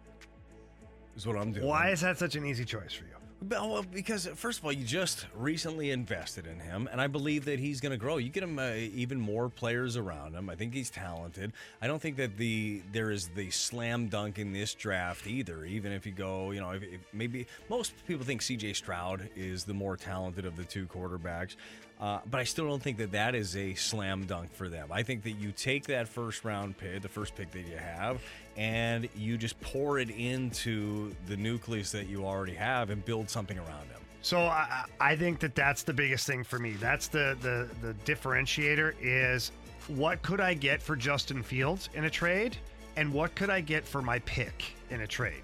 Is 1.16 1.26
what 1.26 1.36
I'm 1.36 1.52
doing. 1.52 1.66
Why 1.66 1.90
is 1.90 2.00
that 2.00 2.18
such 2.18 2.34
an 2.36 2.44
easy 2.44 2.64
choice 2.64 2.92
for 2.92 3.04
you? 3.04 3.17
Well, 3.40 3.84
because 3.84 4.26
first 4.34 4.58
of 4.58 4.64
all, 4.64 4.72
you 4.72 4.84
just 4.84 5.26
recently 5.36 5.92
invested 5.92 6.44
in 6.44 6.58
him, 6.58 6.88
and 6.90 7.00
I 7.00 7.06
believe 7.06 7.44
that 7.44 7.60
he's 7.60 7.80
going 7.80 7.92
to 7.92 7.96
grow. 7.96 8.16
You 8.16 8.30
get 8.30 8.42
him 8.42 8.58
uh, 8.58 8.72
even 8.72 9.20
more 9.20 9.48
players 9.48 9.96
around 9.96 10.34
him. 10.34 10.50
I 10.50 10.56
think 10.56 10.74
he's 10.74 10.90
talented. 10.90 11.52
I 11.80 11.86
don't 11.86 12.02
think 12.02 12.16
that 12.16 12.36
the 12.36 12.82
there 12.92 13.12
is 13.12 13.28
the 13.28 13.50
slam 13.50 14.08
dunk 14.08 14.40
in 14.40 14.52
this 14.52 14.74
draft 14.74 15.28
either. 15.28 15.64
Even 15.64 15.92
if 15.92 16.04
you 16.04 16.10
go, 16.10 16.50
you 16.50 16.60
know, 16.60 16.72
if, 16.72 16.82
if 16.82 17.00
maybe 17.12 17.46
most 17.70 17.92
people 18.08 18.26
think 18.26 18.42
C.J. 18.42 18.72
Stroud 18.72 19.30
is 19.36 19.62
the 19.62 19.74
more 19.74 19.96
talented 19.96 20.44
of 20.44 20.56
the 20.56 20.64
two 20.64 20.86
quarterbacks. 20.86 21.54
Uh, 22.00 22.20
but 22.30 22.40
I 22.40 22.44
still 22.44 22.68
don't 22.68 22.82
think 22.82 22.98
that 22.98 23.12
that 23.12 23.34
is 23.34 23.56
a 23.56 23.74
slam 23.74 24.24
dunk 24.24 24.54
for 24.54 24.68
them. 24.68 24.88
I 24.92 25.02
think 25.02 25.24
that 25.24 25.32
you 25.32 25.50
take 25.50 25.84
that 25.86 26.06
first 26.06 26.44
round 26.44 26.78
pick, 26.78 27.02
the 27.02 27.08
first 27.08 27.34
pick 27.34 27.50
that 27.52 27.66
you 27.66 27.76
have, 27.76 28.20
and 28.58 29.08
you 29.16 29.38
just 29.38 29.58
pour 29.60 30.00
it 30.00 30.10
into 30.10 31.14
the 31.28 31.36
nucleus 31.36 31.92
that 31.92 32.08
you 32.08 32.26
already 32.26 32.54
have 32.54 32.90
and 32.90 33.04
build 33.04 33.30
something 33.30 33.56
around 33.56 33.88
them. 33.88 34.00
So 34.20 34.40
I, 34.40 34.84
I 35.00 35.14
think 35.14 35.38
that 35.38 35.54
that's 35.54 35.84
the 35.84 35.94
biggest 35.94 36.26
thing 36.26 36.42
for 36.42 36.58
me. 36.58 36.72
That's 36.72 37.06
the 37.06 37.38
the 37.40 37.68
the 37.80 37.94
differentiator 38.04 38.94
is 39.00 39.52
what 39.86 40.20
could 40.22 40.40
I 40.40 40.54
get 40.54 40.82
for 40.82 40.96
Justin 40.96 41.42
Fields 41.42 41.88
in 41.94 42.04
a 42.04 42.10
trade, 42.10 42.56
and 42.96 43.12
what 43.12 43.34
could 43.36 43.48
I 43.48 43.60
get 43.60 43.86
for 43.86 44.02
my 44.02 44.18
pick 44.20 44.64
in 44.90 45.02
a 45.02 45.06
trade. 45.06 45.42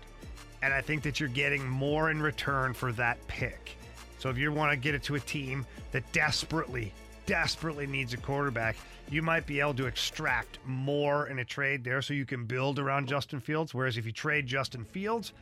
And 0.60 0.74
I 0.74 0.80
think 0.80 1.02
that 1.04 1.20
you're 1.20 1.28
getting 1.28 1.66
more 1.66 2.10
in 2.10 2.20
return 2.20 2.74
for 2.74 2.90
that 2.92 3.24
pick. 3.28 3.76
So 4.18 4.28
if 4.28 4.36
you 4.36 4.50
want 4.50 4.72
to 4.72 4.76
get 4.76 4.94
it 4.94 5.02
to 5.04 5.14
a 5.14 5.20
team 5.20 5.64
that 5.92 6.10
desperately, 6.12 6.92
desperately 7.26 7.86
needs 7.86 8.12
a 8.12 8.16
quarterback, 8.16 8.76
you 9.10 9.22
might 9.22 9.46
be 9.46 9.60
able 9.60 9.74
to 9.74 9.86
extract 9.86 10.58
more 10.64 11.28
in 11.28 11.38
a 11.38 11.44
trade 11.44 11.84
there 11.84 12.02
so 12.02 12.14
you 12.14 12.26
can 12.26 12.44
build 12.46 12.78
around 12.78 13.08
Justin 13.08 13.40
Fields. 13.40 13.74
Whereas 13.74 13.96
if 13.96 14.06
you 14.06 14.12
trade 14.12 14.46
Justin 14.46 14.84
Fields, 14.84 15.32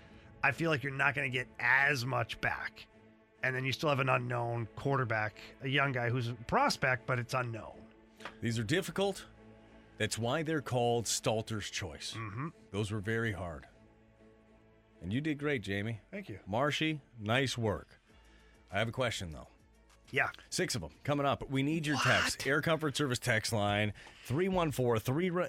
I 0.42 0.52
feel 0.52 0.70
like 0.70 0.82
you're 0.82 0.92
not 0.92 1.14
going 1.14 1.30
to 1.30 1.36
get 1.36 1.46
as 1.60 2.04
much 2.04 2.40
back. 2.40 2.86
And 3.44 3.54
then 3.54 3.64
you 3.64 3.72
still 3.72 3.88
have 3.88 4.00
an 4.00 4.08
unknown 4.08 4.68
quarterback, 4.76 5.36
a 5.62 5.68
young 5.68 5.92
guy 5.92 6.10
who's 6.10 6.28
a 6.28 6.34
prospect, 6.46 7.06
but 7.06 7.18
it's 7.18 7.34
unknown. 7.34 7.72
These 8.40 8.58
are 8.58 8.64
difficult. 8.64 9.24
That's 9.98 10.18
why 10.18 10.42
they're 10.42 10.60
called 10.60 11.06
Stalter's 11.06 11.70
Choice. 11.70 12.14
Mm-hmm. 12.16 12.48
Those 12.70 12.90
were 12.90 13.00
very 13.00 13.32
hard. 13.32 13.66
And 15.00 15.12
you 15.12 15.20
did 15.20 15.38
great, 15.38 15.62
Jamie. 15.62 16.00
Thank 16.12 16.28
you. 16.28 16.38
Marshy, 16.46 17.00
nice 17.20 17.58
work. 17.58 18.00
I 18.72 18.78
have 18.78 18.88
a 18.88 18.92
question, 18.92 19.32
though. 19.32 19.48
Yeah. 20.12 20.28
Six 20.50 20.74
of 20.76 20.82
them 20.82 20.90
coming 21.02 21.26
up. 21.26 21.50
We 21.50 21.62
need 21.62 21.86
your 21.86 21.96
text. 21.96 22.46
Air 22.46 22.60
Comfort 22.60 22.96
Service 22.96 23.18
text 23.18 23.52
line 23.52 23.94
314 24.26 25.00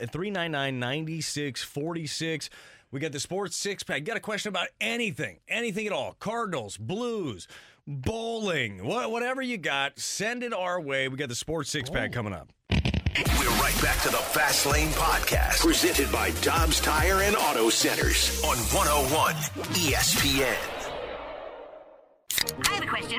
399 0.07 0.79
9646. 0.79 2.49
We 2.89 2.99
got 2.99 3.11
the 3.11 3.19
sports 3.19 3.55
six 3.55 3.83
pack. 3.83 4.03
Got 4.03 4.17
a 4.17 4.21
question 4.21 4.49
about 4.49 4.67
anything, 4.79 5.39
anything 5.47 5.85
at 5.85 5.93
all. 5.93 6.15
Cardinals, 6.19 6.77
Blues, 6.77 7.47
bowling, 7.85 8.85
wha- 8.85 9.09
whatever 9.09 9.41
you 9.41 9.57
got, 9.57 9.99
send 9.99 10.43
it 10.43 10.53
our 10.53 10.79
way. 10.79 11.07
We 11.07 11.17
got 11.17 11.29
the 11.29 11.35
sports 11.35 11.69
six 11.69 11.89
pack 11.89 12.11
oh. 12.11 12.13
coming 12.13 12.33
up. 12.33 12.53
We're 12.69 13.49
right 13.59 13.79
back 13.81 14.01
to 14.03 14.09
the 14.09 14.17
Fast 14.17 14.65
Lane 14.65 14.89
Podcast, 14.89 15.59
presented 15.59 16.11
by 16.11 16.31
Dobbs 16.41 16.79
Tire 16.79 17.21
and 17.21 17.35
Auto 17.35 17.69
Centers 17.69 18.41
on 18.43 18.57
101 18.57 19.33
ESPN. 19.73 20.72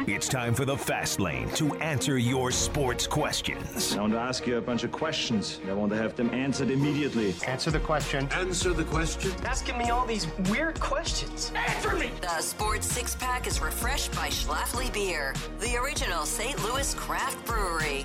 It's 0.06 0.28
time 0.28 0.52
for 0.52 0.66
the 0.66 0.76
Fast 0.76 1.18
Lane 1.18 1.48
to 1.52 1.74
answer 1.76 2.18
your 2.18 2.51
sports 2.51 3.06
questions. 3.06 3.97
I 3.97 4.02
want 4.02 4.12
to 4.12 4.18
ask 4.18 4.47
you 4.47 4.59
a 4.59 4.60
bunch 4.60 4.85
of 4.85 4.93
questions. 4.93 5.60
I 5.66 5.72
want 5.72 5.90
to 5.93 5.97
have 5.97 6.14
them 6.14 6.28
answered 6.35 6.70
immediately. 6.70 7.35
Answer 7.47 7.70
the 7.70 7.81
question. 7.81 8.28
Answer 8.32 8.74
the 8.74 8.85
question. 8.85 9.32
Asking 9.47 9.78
me 9.78 9.89
all 9.89 10.05
these 10.05 10.26
weird 10.51 10.78
questions. 10.78 11.52
Answer 11.55 11.97
me. 11.97 12.10
The 12.20 12.43
Sports 12.43 12.86
Six 12.86 13.16
Pack 13.16 13.47
is 13.47 13.62
refreshed 13.62 14.14
by 14.14 14.28
Schlafly 14.28 14.93
Beer, 14.93 15.35
the 15.59 15.74
original 15.78 16.26
St. 16.26 16.62
Louis 16.62 16.93
craft 16.93 17.43
brewery. 17.47 18.05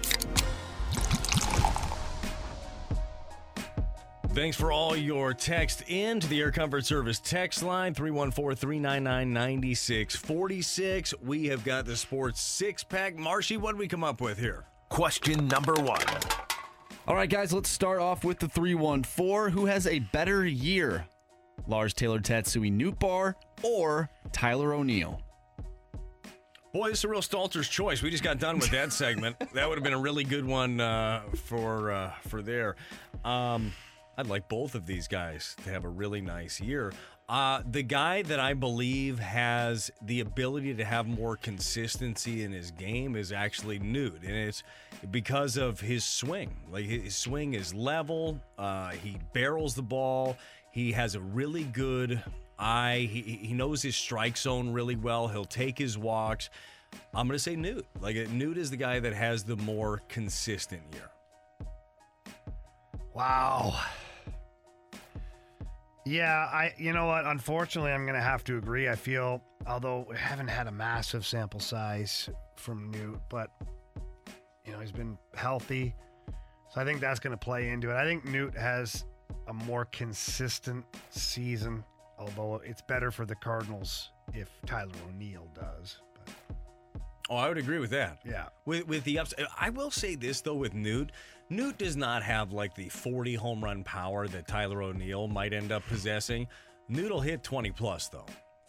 Thanks 4.33 4.55
for 4.55 4.71
all 4.71 4.95
your 4.95 5.33
text 5.33 5.83
in 5.87 6.19
to 6.19 6.27
the 6.27 6.39
Air 6.39 6.51
Comfort 6.51 6.85
Service 6.85 7.19
text 7.19 7.63
line 7.63 7.95
314 7.95 8.55
399 8.55 9.33
9646. 9.33 11.15
We 11.23 11.47
have 11.47 11.65
got 11.65 11.85
the 11.85 11.97
sports 11.97 12.39
six 12.39 12.83
pack. 12.83 13.17
Marshy, 13.17 13.57
what 13.57 13.71
did 13.71 13.79
we 13.79 13.87
come 13.87 14.03
up 14.03 14.21
with 14.21 14.37
here? 14.37 14.65
Question 14.89 15.47
number 15.47 15.73
one. 15.73 16.03
All 17.07 17.15
right, 17.15 17.29
guys, 17.29 17.51
let's 17.51 17.69
start 17.69 17.99
off 17.99 18.23
with 18.23 18.37
the 18.37 18.47
314. 18.47 19.51
Who 19.51 19.65
has 19.65 19.87
a 19.87 19.97
better 19.97 20.45
year? 20.45 21.07
Lars 21.67 21.95
Taylor 21.95 22.19
Tatsuji 22.19 22.71
Nootbaar 22.71 23.33
or 23.63 24.11
Tyler 24.31 24.75
O'Neill? 24.75 25.19
Boy, 26.71 26.89
this 26.89 26.99
is 26.99 27.05
a 27.05 27.07
real 27.07 27.23
Stalter's 27.23 27.67
choice. 27.67 28.03
We 28.03 28.11
just 28.11 28.23
got 28.23 28.37
done 28.37 28.59
with 28.59 28.69
that 28.69 28.93
segment. 28.93 29.37
that 29.55 29.67
would 29.67 29.79
have 29.79 29.83
been 29.83 29.93
a 29.93 29.99
really 29.99 30.23
good 30.23 30.45
one 30.45 30.79
uh, 30.79 31.23
for 31.45 31.91
uh, 31.91 32.11
for 32.27 32.43
there. 32.43 32.75
Um, 33.25 33.73
I'd 34.19 34.27
like 34.27 34.49
both 34.49 34.75
of 34.75 34.85
these 34.85 35.07
guys 35.07 35.55
to 35.63 35.69
have 35.69 35.85
a 35.85 35.89
really 35.89 36.19
nice 36.19 36.59
year. 36.59 36.91
Uh, 37.29 37.61
the 37.71 37.83
guy 37.83 38.21
that 38.23 38.37
I 38.37 38.53
believe 38.53 39.17
has 39.17 39.89
the 40.01 40.19
ability 40.19 40.73
to 40.73 40.83
have 40.83 41.07
more 41.07 41.37
consistency 41.37 42.43
in 42.43 42.51
his 42.51 42.71
game 42.71 43.15
is 43.15 43.31
actually 43.31 43.79
Newt, 43.79 44.21
and 44.23 44.35
it's 44.35 44.61
because 45.09 45.55
of 45.55 45.79
his 45.79 46.03
swing. 46.03 46.53
Like 46.69 46.83
his 46.83 47.15
swing 47.15 47.53
is 47.53 47.73
level. 47.73 48.41
Uh, 48.57 48.89
he 48.89 49.17
barrels 49.31 49.73
the 49.73 49.83
ball. 49.83 50.35
He 50.73 50.91
has 50.91 51.15
a 51.15 51.21
really 51.21 51.63
good 51.63 52.21
eye. 52.57 53.07
He 53.09 53.21
he 53.41 53.53
knows 53.53 53.81
his 53.81 53.95
strike 53.95 54.35
zone 54.35 54.73
really 54.73 54.97
well. 54.97 55.29
He'll 55.29 55.45
take 55.45 55.77
his 55.77 55.97
walks. 55.97 56.49
I'm 57.13 57.25
gonna 57.25 57.39
say 57.39 57.55
Newt. 57.55 57.85
Like 58.01 58.17
Newt 58.31 58.57
is 58.57 58.69
the 58.69 58.75
guy 58.75 58.99
that 58.99 59.13
has 59.13 59.45
the 59.45 59.55
more 59.55 60.01
consistent 60.09 60.81
year. 60.91 61.09
Wow. 63.13 63.79
Yeah, 66.09 66.49
I 66.51 66.73
you 66.77 66.91
know 66.91 67.05
what? 67.05 67.25
Unfortunately, 67.25 67.91
I'm 67.91 68.03
going 68.03 68.15
to 68.15 68.21
have 68.21 68.43
to 68.45 68.57
agree. 68.57 68.89
I 68.89 68.95
feel 68.95 69.43
although 69.67 70.07
we 70.09 70.17
haven't 70.17 70.47
had 70.47 70.65
a 70.65 70.71
massive 70.71 71.23
sample 71.25 71.59
size 71.59 72.29
from 72.55 72.89
Newt, 72.89 73.19
but 73.29 73.51
you 74.65 74.71
know, 74.73 74.79
he's 74.79 74.91
been 74.91 75.19
healthy. 75.35 75.93
So 76.73 76.81
I 76.81 76.85
think 76.85 76.99
that's 76.99 77.19
going 77.19 77.31
to 77.31 77.37
play 77.37 77.69
into 77.69 77.91
it. 77.91 77.95
I 77.95 78.05
think 78.05 78.25
Newt 78.25 78.55
has 78.57 79.05
a 79.47 79.53
more 79.53 79.85
consistent 79.85 80.83
season, 81.11 81.83
although 82.17 82.59
it's 82.63 82.81
better 82.81 83.11
for 83.11 83.25
the 83.27 83.35
Cardinals 83.35 84.09
if 84.33 84.49
Tyler 84.65 84.91
O'Neill 85.09 85.47
does. 85.53 85.99
Oh, 87.29 87.35
I 87.35 87.47
would 87.47 87.59
agree 87.59 87.77
with 87.77 87.91
that. 87.91 88.19
Yeah. 88.25 88.47
With 88.65 88.87
with 88.87 89.03
the 89.03 89.19
ups, 89.19 89.35
I 89.59 89.69
will 89.69 89.91
say 89.91 90.15
this 90.15 90.41
though 90.41 90.55
with 90.55 90.73
Newt, 90.73 91.11
Newt 91.51 91.79
does 91.79 91.97
not 91.97 92.21
have 92.21 92.51
like 92.51 92.75
the 92.75 92.89
40 92.89 93.33
home 93.33 93.63
run 93.63 93.83
power 93.83 94.27
that 94.27 94.47
Tyler 94.47 94.83
O'Neill 94.83 95.27
might 95.27 95.51
end 95.51 95.71
up 95.71 95.83
possessing. 95.87 96.47
Newt'll 96.87 97.21
hit 97.21 97.43
20 97.43 97.71
plus 97.71 98.07
though 98.07 98.27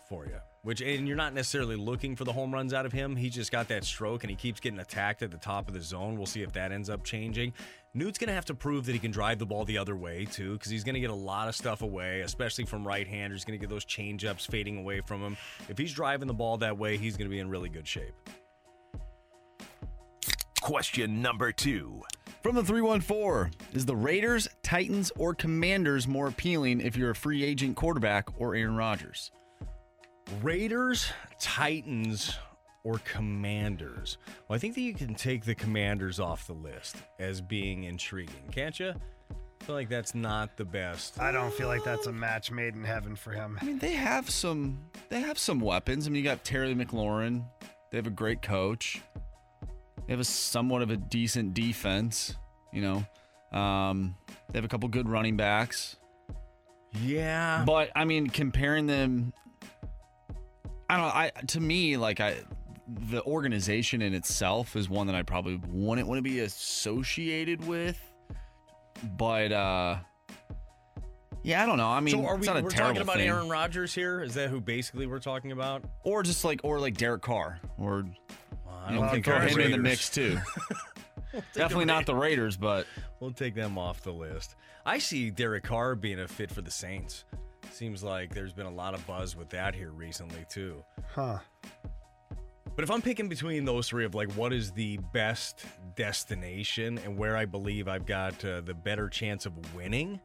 for 0.09 0.25
you. 0.25 0.39
Which 0.63 0.81
and 0.81 1.07
you're 1.07 1.17
not 1.17 1.35
necessarily 1.35 1.77
looking 1.77 2.17
for 2.17 2.25
the 2.25 2.33
home 2.33 2.53
runs 2.53 2.73
out 2.73 2.87
of 2.87 2.93
him. 2.93 3.17
He 3.17 3.29
just 3.29 3.53
got 3.53 3.69
that 3.69 3.85
stroke 3.85 4.25
and 4.25 4.31
he 4.31 4.37
keeps 4.37 4.61
getting 4.61 4.79
attacked 4.79 5.23
at 5.23 5.31
the 5.31 5.37
top 5.37 5.69
of 5.69 5.75
the 5.75 5.81
zone. 5.81 6.17
We'll 6.17 6.27
see 6.27 6.43
if 6.43 6.53
that 6.53 6.73
ends 6.73 6.89
up 6.89 7.05
changing. 7.05 7.53
Newt's 7.93 8.19
going 8.19 8.29
to 8.29 8.35
have 8.35 8.47
to 8.47 8.55
prove 8.55 8.87
that 8.87 8.93
he 8.93 8.99
can 8.99 9.11
drive 9.11 9.39
the 9.39 9.47
ball 9.47 9.65
the 9.67 9.77
other 9.77 9.97
way 9.97 10.25
too 10.25 10.55
because 10.55 10.71
he's 10.71 10.85
going 10.85 10.95
to 10.95 11.01
get 11.01 11.11
a 11.11 11.15
lot 11.15 11.49
of 11.49 11.57
stuff 11.57 11.83
away, 11.83 12.23
especially 12.23 12.65
from 12.65 12.87
right-handers. 12.87 13.41
He's 13.41 13.45
going 13.45 13.59
to 13.59 13.63
get 13.63 13.71
those 13.71 13.85
change-ups 13.85 14.47
fading 14.47 14.79
away 14.79 15.01
from 15.01 15.21
him. 15.23 15.37
If 15.69 15.77
he's 15.77 15.93
driving 15.93 16.29
the 16.29 16.35
ball 16.35 16.57
that 16.59 16.79
way, 16.79 16.97
he's 16.97 17.17
going 17.17 17.29
to 17.29 17.35
be 17.35 17.41
in 17.41 17.51
really 17.51 17.69
good 17.69 17.87
shape. 17.87 18.15
Question 20.61 21.21
number 21.21 21.53
two. 21.53 22.03
From 22.43 22.55
the 22.55 22.65
314, 22.65 23.53
is 23.75 23.85
the 23.85 23.95
Raiders, 23.95 24.49
Titans, 24.63 25.13
or 25.19 25.35
Commanders 25.35 26.09
more 26.09 26.29
appealing 26.29 26.81
if 26.81 26.97
you're 26.97 27.11
a 27.11 27.15
free 27.15 27.45
agent 27.45 27.77
quarterback 27.77 28.29
or 28.39 28.55
Aaron 28.55 28.77
Rodgers? 28.77 29.31
Raiders, 30.43 31.13
Titans, 31.39 32.35
or 32.83 32.99
Commanders? 33.05 34.17
Well, 34.49 34.57
I 34.57 34.59
think 34.59 34.75
that 34.77 34.81
you 34.81 34.95
can 34.95 35.15
take 35.15 35.45
the 35.45 35.55
Commanders 35.55 36.19
off 36.19 36.47
the 36.47 36.55
list 36.55 36.97
as 37.19 37.43
being 37.43 37.85
intriguing, 37.85 38.49
can't 38.51 38.81
you? 38.81 38.95
I 39.61 39.65
feel 39.65 39.75
like 39.75 39.91
that's 39.91 40.15
not 40.15 40.57
the 40.57 40.65
best. 40.65 41.21
I 41.21 41.33
don't 41.33 41.53
feel 41.53 41.69
like 41.69 41.85
that's 41.85 42.07
a 42.07 42.13
match 42.13 42.51
made 42.51 42.75
in 42.75 42.85
heaven 42.85 43.17
for 43.17 43.33
him. 43.33 43.59
I 43.61 43.67
mean, 43.67 43.79
they 43.79 43.93
have 43.93 44.31
some 44.31 44.79
they 45.11 45.21
have 45.21 45.39
some 45.39 45.61
weapons. 45.61 46.07
I 46.07 46.11
mean, 46.11 46.25
you 46.25 46.31
got 46.31 46.43
Terry 46.43 46.75
McLaurin. 46.75 47.45
They 47.91 47.99
have 47.99 48.07
a 48.07 48.11
great 48.11 48.41
coach. 48.41 49.03
They 50.07 50.13
have 50.13 50.21
a 50.21 50.25
somewhat 50.25 50.83
of 50.83 50.91
a 50.91 50.97
decent 50.97 51.55
defense, 51.55 52.35
you 52.73 52.83
know. 52.83 53.59
Um, 53.59 54.17
they 54.51 54.59
have 54.59 54.65
a 54.65 54.69
couple 54.69 54.89
good 54.89 55.09
running 55.09 55.37
backs. 55.37 55.97
Yeah. 57.03 57.65
But 57.67 57.91
I 57.95 58.05
mean, 58.05 58.29
comparing 58.29 58.87
them 58.87 59.33
I 60.91 60.97
don't 60.97 61.15
I 61.15 61.31
to 61.49 61.61
me 61.61 61.97
like 61.97 62.19
I 62.19 62.37
the 62.89 63.23
organization 63.23 64.03
in 64.03 64.13
itself 64.13 64.75
is 64.75 64.91
one 64.91 65.07
that 65.07 65.15
I 65.15 65.23
probably 65.23 65.61
wouldn't 65.69 66.09
want 66.09 66.19
to 66.19 66.23
be 66.23 66.41
associated 66.41 67.65
with. 67.65 67.97
But 69.17 69.53
uh 69.53 69.99
Yeah, 71.43 71.63
I 71.63 71.67
don't 71.67 71.79
know. 71.79 71.89
I 71.89 72.01
mean, 72.01 72.15
so 72.15 72.27
are 72.27 72.35
it's 72.37 72.43
we 72.43 72.47
not 72.47 72.59
a 72.59 72.63
we're 72.63 72.71
terrible 72.71 72.95
talking 72.95 73.03
about 73.03 73.17
thing. 73.17 73.29
Aaron 73.29 73.49
Rodgers 73.49 73.95
here? 73.95 74.21
Is 74.21 74.35
that 74.35 74.51
who 74.51 74.61
basically 74.61 75.07
we're 75.07 75.21
talking 75.21 75.53
about? 75.53 75.85
or 76.05 76.23
just 76.23 76.45
like, 76.45 76.61
or 76.65 76.79
like 76.79 76.97
Derek 76.97 77.23
Carr, 77.23 77.61
or 77.79 78.05
I 78.69 78.93
you 78.93 78.99
don't 78.99 79.11
think 79.11 79.25
throw 79.25 79.41
him 79.41 79.59
in 79.61 79.71
the 79.71 79.79
mix 79.79 80.11
too. 80.11 80.39
Definitely 81.55 81.85
not 81.85 82.07
the 82.07 82.15
Raiders, 82.15 82.57
but 82.57 82.87
We'll 83.21 83.33
take 83.33 83.55
them 83.55 83.77
off 83.77 84.01
the 84.01 84.13
list. 84.13 84.57
I 84.87 84.99
see 84.99 85.31
Derek 85.31 85.65
Carr 85.65 85.95
being 85.95 86.21
a 86.21 86.27
fit 86.27 86.51
for 86.51 86.63
the 86.63 86.71
Saints. 86.71 87.25
Seems 87.71 88.03
like 88.03 88.35
there's 88.35 88.55
been 88.55 88.67
a 88.67 88.73
lot 88.73 88.95
of 88.95 89.07
buzz 89.07 89.37
with 89.37 89.51
that 89.51 89.75
here 89.75 89.91
recently 89.91 90.45
too. 90.49 90.83
Huh. 91.15 91.39
But 92.75 92.85
if 92.85 92.91
I'm 92.91 93.03
picking 93.03 93.29
between 93.29 93.67
those 93.67 93.89
three 93.89 94.07
of 94.07 94.15
like 94.15 94.33
what 94.33 94.55
is 94.55 94.73
the 94.73 94.99
best 95.13 95.67
destination 95.97 96.99
and 97.05 97.19
where 97.19 97.37
I 97.37 97.45
believe 97.45 97.89
I've 97.89 98.07
got 98.07 98.43
uh, 98.43 98.63
the 98.63 98.73
better 98.73 99.09
chance 99.11 99.45
of 99.45 99.53
winning, 99.75 100.19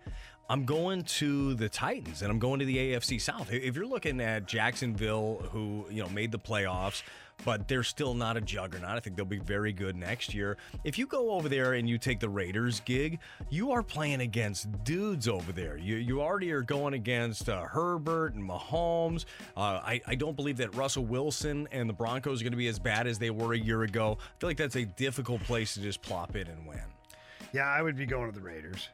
I'm 0.47 0.65
going 0.65 1.03
to 1.03 1.55
the 1.55 1.67
Titans 1.67 2.21
and 2.21 2.31
I'm 2.31 2.37
going 2.37 2.59
to 2.59 2.65
the 2.65 2.77
AFC 2.77 3.19
South. 3.19 3.51
If 3.51 3.75
you're 3.75 3.87
looking 3.87 4.21
at 4.21 4.45
Jacksonville, 4.45 5.43
who 5.51 5.85
you 5.89 6.03
know 6.03 6.09
made 6.09 6.31
the 6.31 6.37
playoffs, 6.37 7.01
but 7.43 7.67
they're 7.67 7.83
still 7.83 8.13
not 8.13 8.37
a 8.37 8.41
juggernaut. 8.41 8.91
I 8.91 8.99
think 8.99 9.15
they'll 9.15 9.25
be 9.25 9.39
very 9.39 9.73
good 9.73 9.95
next 9.95 10.35
year. 10.35 10.57
If 10.83 10.99
you 10.99 11.07
go 11.07 11.31
over 11.31 11.49
there 11.49 11.73
and 11.73 11.89
you 11.89 11.97
take 11.97 12.19
the 12.19 12.29
Raiders 12.29 12.79
gig, 12.81 13.19
you 13.49 13.71
are 13.71 13.81
playing 13.81 14.21
against 14.21 14.83
dudes 14.83 15.27
over 15.27 15.51
there. 15.51 15.77
You 15.77 15.95
you 15.95 16.21
already 16.21 16.51
are 16.51 16.61
going 16.61 16.93
against 16.93 17.49
uh, 17.49 17.63
Herbert 17.63 18.35
and 18.35 18.47
Mahomes. 18.47 19.25
Uh, 19.57 19.81
I 19.83 19.99
I 20.05 20.13
don't 20.13 20.35
believe 20.35 20.57
that 20.57 20.75
Russell 20.75 21.05
Wilson 21.05 21.67
and 21.71 21.89
the 21.89 21.93
Broncos 21.93 22.41
are 22.41 22.43
going 22.43 22.53
to 22.53 22.57
be 22.57 22.67
as 22.67 22.77
bad 22.77 23.07
as 23.07 23.17
they 23.17 23.31
were 23.31 23.53
a 23.53 23.59
year 23.59 23.81
ago. 23.81 24.19
I 24.19 24.39
feel 24.39 24.49
like 24.49 24.57
that's 24.57 24.75
a 24.75 24.85
difficult 24.85 25.41
place 25.41 25.73
to 25.73 25.81
just 25.81 26.03
plop 26.03 26.35
in 26.35 26.47
and 26.47 26.67
win. 26.67 26.81
Yeah, 27.51 27.67
I 27.67 27.81
would 27.81 27.95
be 27.95 28.05
going 28.05 28.31
to 28.31 28.37
the 28.37 28.45
Raiders. 28.45 28.89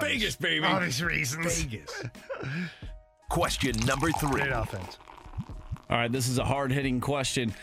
Vegas, 0.00 0.36
baby. 0.36 0.64
Obvious 0.64 1.00
reasons. 1.00 1.62
Vegas. 1.62 2.04
Question 3.30 3.74
number 3.86 4.10
three. 4.12 4.42
Great 4.42 4.52
offense. 4.52 4.98
All 5.88 5.98
right, 5.98 6.10
this 6.10 6.28
is 6.28 6.38
a 6.38 6.44
hard-hitting 6.44 7.00
question. 7.00 7.54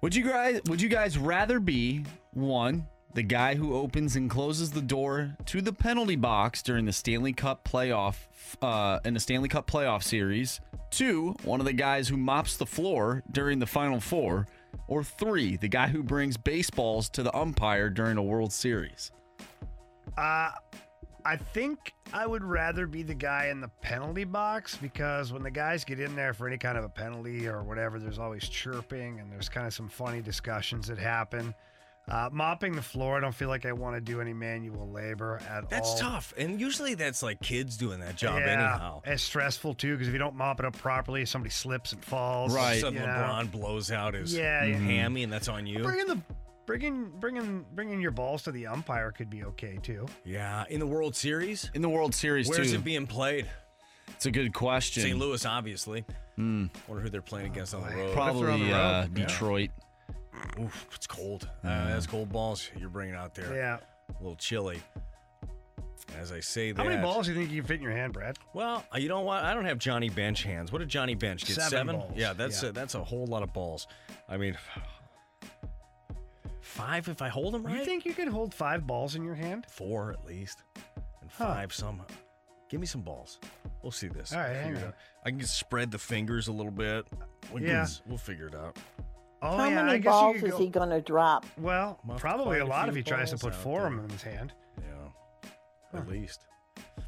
Would 0.00 0.14
you 0.14 0.24
guys 0.24 0.60
would 0.66 0.80
you 0.80 0.88
guys 0.88 1.18
rather 1.18 1.60
be 1.60 2.04
one, 2.32 2.86
the 3.14 3.22
guy 3.22 3.54
who 3.54 3.74
opens 3.74 4.16
and 4.16 4.30
closes 4.30 4.70
the 4.70 4.82
door 4.82 5.36
to 5.46 5.60
the 5.62 5.72
penalty 5.72 6.16
box 6.16 6.62
during 6.62 6.84
the 6.84 6.92
Stanley 6.92 7.32
Cup 7.32 7.68
playoff 7.68 8.16
uh, 8.62 9.00
in 9.04 9.14
the 9.14 9.20
Stanley 9.20 9.48
Cup 9.48 9.66
playoff 9.66 10.02
series, 10.02 10.60
two, 10.90 11.34
one 11.44 11.60
of 11.60 11.66
the 11.66 11.72
guys 11.72 12.08
who 12.08 12.16
mops 12.16 12.56
the 12.56 12.66
floor 12.66 13.22
during 13.32 13.58
the 13.58 13.66
final 13.66 14.00
four, 14.00 14.46
or 14.88 15.02
three, 15.02 15.56
the 15.56 15.68
guy 15.68 15.88
who 15.88 16.02
brings 16.02 16.36
baseballs 16.36 17.08
to 17.10 17.22
the 17.22 17.34
umpire 17.36 17.90
during 17.90 18.16
a 18.18 18.22
World 18.22 18.52
Series? 18.52 19.10
Uh, 20.16 20.50
I 21.26 21.36
think 21.36 21.92
I 22.12 22.24
would 22.24 22.44
rather 22.44 22.86
be 22.86 23.02
the 23.02 23.14
guy 23.14 23.46
in 23.46 23.60
the 23.60 23.66
penalty 23.80 24.22
box 24.22 24.76
because 24.76 25.32
when 25.32 25.42
the 25.42 25.50
guys 25.50 25.84
get 25.84 25.98
in 25.98 26.14
there 26.14 26.32
for 26.32 26.46
any 26.46 26.56
kind 26.56 26.78
of 26.78 26.84
a 26.84 26.88
penalty 26.88 27.48
or 27.48 27.64
whatever, 27.64 27.98
there's 27.98 28.20
always 28.20 28.48
chirping 28.48 29.18
and 29.18 29.32
there's 29.32 29.48
kind 29.48 29.66
of 29.66 29.74
some 29.74 29.88
funny 29.88 30.22
discussions 30.22 30.86
that 30.86 30.98
happen. 30.98 31.52
Uh, 32.08 32.28
mopping 32.30 32.76
the 32.76 32.82
floor, 32.82 33.16
I 33.16 33.20
don't 33.20 33.34
feel 33.34 33.48
like 33.48 33.66
I 33.66 33.72
want 33.72 33.96
to 33.96 34.00
do 34.00 34.20
any 34.20 34.32
manual 34.32 34.88
labor 34.88 35.40
at 35.50 35.68
That's 35.68 35.88
all. 35.88 35.94
That's 35.96 36.00
tough, 36.00 36.34
and 36.38 36.60
usually 36.60 36.94
that's 36.94 37.20
like 37.20 37.40
kids 37.40 37.76
doing 37.76 37.98
that 37.98 38.14
job 38.14 38.38
yeah, 38.38 38.46
anyhow. 38.52 39.02
It's 39.04 39.24
stressful 39.24 39.74
too 39.74 39.94
because 39.94 40.06
if 40.06 40.12
you 40.12 40.20
don't 40.20 40.36
mop 40.36 40.60
it 40.60 40.66
up 40.66 40.78
properly, 40.78 41.26
somebody 41.26 41.50
slips 41.50 41.92
and 41.92 42.04
falls. 42.04 42.54
Suddenly 42.54 42.92
you 42.92 43.00
know. 43.00 43.06
LeBron 43.12 43.50
blows 43.50 43.90
out 43.90 44.14
his 44.14 44.32
Yeah, 44.32 44.62
yeah. 44.64 44.76
hammy, 44.76 45.24
and 45.24 45.32
that's 45.32 45.48
on 45.48 45.66
you. 45.66 45.82
Bringing 45.82 46.06
the 46.06 46.18
bringing 46.66 47.10
bringing 47.20 47.64
bringing 47.74 48.00
your 48.00 48.10
balls 48.10 48.42
to 48.42 48.52
the 48.52 48.66
umpire 48.66 49.12
could 49.12 49.30
be 49.30 49.44
okay 49.44 49.78
too. 49.82 50.06
Yeah, 50.24 50.64
in 50.68 50.80
the 50.80 50.86
World 50.86 51.16
Series. 51.16 51.70
In 51.74 51.82
the 51.82 51.88
World 51.88 52.14
Series, 52.14 52.46
too. 52.48 52.56
Where's 52.56 52.70
too. 52.72 52.78
it 52.78 52.84
being 52.84 53.06
played? 53.06 53.46
It's 54.08 54.26
a 54.26 54.30
good 54.30 54.52
question. 54.54 55.02
St. 55.02 55.18
Louis, 55.18 55.44
obviously. 55.44 56.04
Hmm. 56.36 56.66
Wonder 56.86 57.02
who 57.02 57.10
they're 57.10 57.22
playing 57.22 57.46
against 57.46 57.74
on 57.74 57.82
the 57.88 57.94
road. 57.94 58.14
Probably 58.14 58.72
uh, 58.72 59.02
Yeah. 59.02 59.06
Detroit. 59.12 59.70
Oof, 60.60 60.88
it's 60.94 61.06
cold. 61.06 61.48
Uh, 61.64 61.88
that's 61.88 62.06
cold 62.06 62.30
balls 62.30 62.70
you're 62.78 62.88
bringing 62.88 63.14
out 63.14 63.34
there. 63.34 63.54
Yeah. 63.54 63.78
A 64.08 64.22
little 64.22 64.36
chilly. 64.36 64.80
As 66.16 66.30
I 66.30 66.40
say 66.40 66.72
that. 66.72 66.80
How 66.80 66.88
many 66.88 67.02
balls 67.02 67.26
do 67.26 67.32
you 67.32 67.38
think 67.38 67.50
you 67.50 67.62
can 67.62 67.68
fit 67.68 67.76
in 67.78 67.82
your 67.82 67.92
hand, 67.92 68.12
Brad? 68.12 68.38
Well, 68.54 68.84
uh, 68.94 68.98
you 68.98 69.08
know 69.08 69.22
what? 69.22 69.42
I 69.42 69.54
don't 69.54 69.64
have 69.64 69.78
Johnny 69.78 70.08
Bench 70.08 70.44
hands. 70.44 70.70
What 70.72 70.78
did 70.78 70.88
Johnny 70.88 71.14
Bench 71.14 71.44
get? 71.44 71.56
Seven 71.56 71.96
balls. 71.96 72.12
Yeah, 72.14 72.32
that's 72.32 72.62
Yeah. 72.62 72.68
A, 72.68 72.72
that's 72.72 72.94
a 72.94 73.02
whole 73.02 73.26
lot 73.26 73.42
of 73.42 73.52
balls. 73.52 73.86
I 74.28 74.36
mean, 74.36 74.56
five 76.66 77.08
if 77.08 77.22
I 77.22 77.28
hold 77.28 77.54
them 77.54 77.62
right. 77.64 77.78
You 77.78 77.84
think 77.84 78.04
you 78.04 78.12
could 78.14 78.28
hold 78.28 78.52
five 78.54 78.86
balls 78.86 79.14
in 79.14 79.24
your 79.24 79.34
hand? 79.34 79.66
Four 79.70 80.10
at 80.12 80.24
least, 80.26 80.62
and 81.22 81.30
Huh. 81.30 81.46
five 81.54 81.72
some. 81.74 82.02
Give 82.68 82.80
me 82.80 82.86
some 82.86 83.02
balls. 83.02 83.38
We'll 83.82 83.92
see 83.92 84.08
this. 84.08 84.32
All 84.32 84.40
right, 84.40 84.48
hang 84.56 84.64
figure 84.74 84.78
it 84.80 84.82
on. 84.82 84.88
out. 84.88 84.94
I 85.24 85.30
can 85.30 85.38
just 85.38 85.56
spread 85.58 85.90
the 85.92 85.98
fingers 85.98 86.48
a 86.48 86.52
little 86.52 86.72
bit. 86.72 87.06
We'll, 87.52 87.62
Yeah. 87.62 87.84
get- 87.86 88.00
we'll 88.06 88.18
figure 88.18 88.48
it 88.48 88.54
out. 88.54 88.76
Oh 89.42 89.56
How 89.56 89.68
yeah, 89.68 89.74
many 89.76 89.90
I 89.92 89.98
guess 89.98 90.10
balls 90.12 90.34
you 90.34 90.40
could 90.40 90.48
is 90.48 90.54
go, 90.54 90.58
he 90.58 90.68
going 90.70 90.90
to 90.90 91.00
drop? 91.00 91.46
Well, 91.58 92.00
Must 92.04 92.20
probably 92.20 92.44
quite 92.58 92.60
a 92.62 92.64
a 92.64 92.66
lot 92.66 92.88
if 92.88 92.94
few 92.94 93.02
he 93.04 93.08
tries 93.08 93.30
to 93.30 93.34
balls 93.36 93.42
put 93.42 93.52
out 93.52 93.60
four 93.60 93.86
of 93.86 93.92
there. 93.92 93.96
them 93.96 94.04
in 94.06 94.10
his 94.10 94.22
hand. 94.22 94.52
Yeah, 94.80 95.98
at 96.00 96.08
least. 96.08 96.46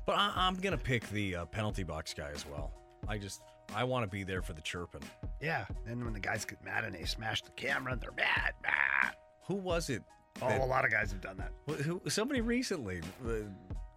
But 0.07 0.13
I, 0.17 0.33
I'm 0.37 0.55
gonna 0.57 0.79
pick 0.79 1.09
the 1.11 1.37
uh, 1.37 1.45
penalty 1.47 1.83
box 1.83 2.15
guy 2.15 2.31
as 2.33 2.47
well. 2.47 2.73
I 3.09 3.19
just 3.19 3.43
I 3.75 3.85
want 3.85 4.05
to 4.05 4.09
be 4.09 4.23
there 4.25 4.43
for 4.43 4.53
the 4.53 4.61
chirping. 4.63 5.03
Yeah, 5.41 5.67
and 5.87 6.05
when 6.05 6.13
the 6.13 6.21
guys 6.21 6.45
get 6.45 6.63
mad 6.65 6.85
and 6.85 6.95
they 6.95 7.05
smash 7.05 7.43
the 7.43 7.51
camera, 7.53 7.97
they're 7.97 8.13
mad. 8.13 8.53
mad. 8.63 9.15
Who 9.49 9.55
was 9.57 9.91
it? 9.91 10.03
Oh, 10.41 10.47
a 10.47 10.67
lot 10.67 10.85
of 10.85 10.91
guys 10.93 11.11
have 11.11 11.21
done 11.21 11.37
that. 11.39 11.53
Who, 11.83 12.01
somebody 12.09 12.41
recently, 12.41 13.01
uh, 13.27 13.33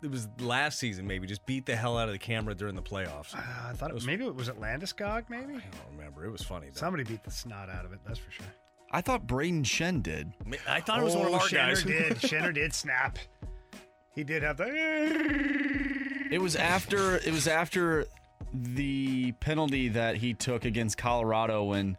it 0.01 0.09
was 0.09 0.27
last 0.39 0.79
season 0.79 1.05
maybe, 1.05 1.27
just 1.27 1.45
beat 1.45 1.67
the 1.67 1.75
hell 1.75 1.97
out 1.97 2.07
of 2.07 2.13
the 2.13 2.19
camera 2.19 2.55
during 2.55 2.73
the 2.73 2.81
playoffs. 2.81 3.35
Uh, 3.35 3.41
I 3.69 3.73
thought 3.73 3.91
it, 3.91 3.93
was, 3.93 4.07
maybe 4.07 4.25
it 4.25 4.33
was 4.33 4.49
at 4.49 4.59
Landeskog. 4.59 5.25
Maybe 5.29 5.53
I 5.53 5.59
don't 5.59 5.95
remember. 5.97 6.25
It 6.25 6.31
was 6.31 6.41
funny. 6.41 6.67
Though. 6.73 6.79
somebody 6.79 7.03
beat 7.03 7.23
the 7.23 7.29
snot 7.31 7.69
out 7.69 7.85
of 7.85 7.93
it. 7.93 7.99
That's 8.07 8.17
for 8.17 8.31
sure. 8.31 8.45
I 8.91 9.01
thought 9.01 9.27
Brayden 9.27 9.63
Schenn 9.63 10.01
did. 10.01 10.33
I 10.67 10.81
thought 10.81 10.99
it 10.99 11.03
was 11.03 11.15
one 11.15 11.27
of 11.27 11.33
Oh, 11.33 11.35
our 11.35 11.41
Shenner 11.41 11.75
guys. 11.75 11.83
did. 11.83 12.17
Shenner 12.21 12.53
did 12.53 12.73
snap. 12.73 13.19
He 14.15 14.23
did 14.23 14.41
have 14.43 14.57
the. 14.57 14.65
It 16.31 16.41
was 16.41 16.55
after 16.55 17.15
it 17.17 17.31
was 17.31 17.47
after 17.47 18.05
the 18.53 19.31
penalty 19.33 19.89
that 19.89 20.15
he 20.17 20.33
took 20.33 20.65
against 20.65 20.97
Colorado 20.97 21.63
when 21.65 21.97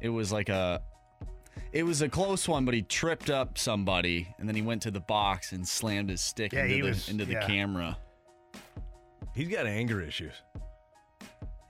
it 0.00 0.08
was 0.10 0.30
like 0.30 0.48
a 0.48 0.82
it 1.72 1.82
was 1.82 2.02
a 2.02 2.08
close 2.08 2.48
one, 2.48 2.64
but 2.64 2.74
he 2.74 2.82
tripped 2.82 3.30
up 3.30 3.58
somebody 3.58 4.34
and 4.38 4.48
then 4.48 4.56
he 4.56 4.62
went 4.62 4.82
to 4.82 4.90
the 4.90 5.00
box 5.00 5.52
and 5.52 5.66
slammed 5.66 6.10
his 6.10 6.20
stick 6.20 6.52
Yeah, 6.52 6.62
into 6.64 6.74
he 6.74 6.80
the 6.80 6.88
was- 6.88 7.08
into 7.08 7.24
the 7.24 7.32
yeah. 7.34 7.46
camera. 7.46 7.98
He's 9.34 9.48
got 9.48 9.66
anger 9.66 10.00
issues. 10.00 10.32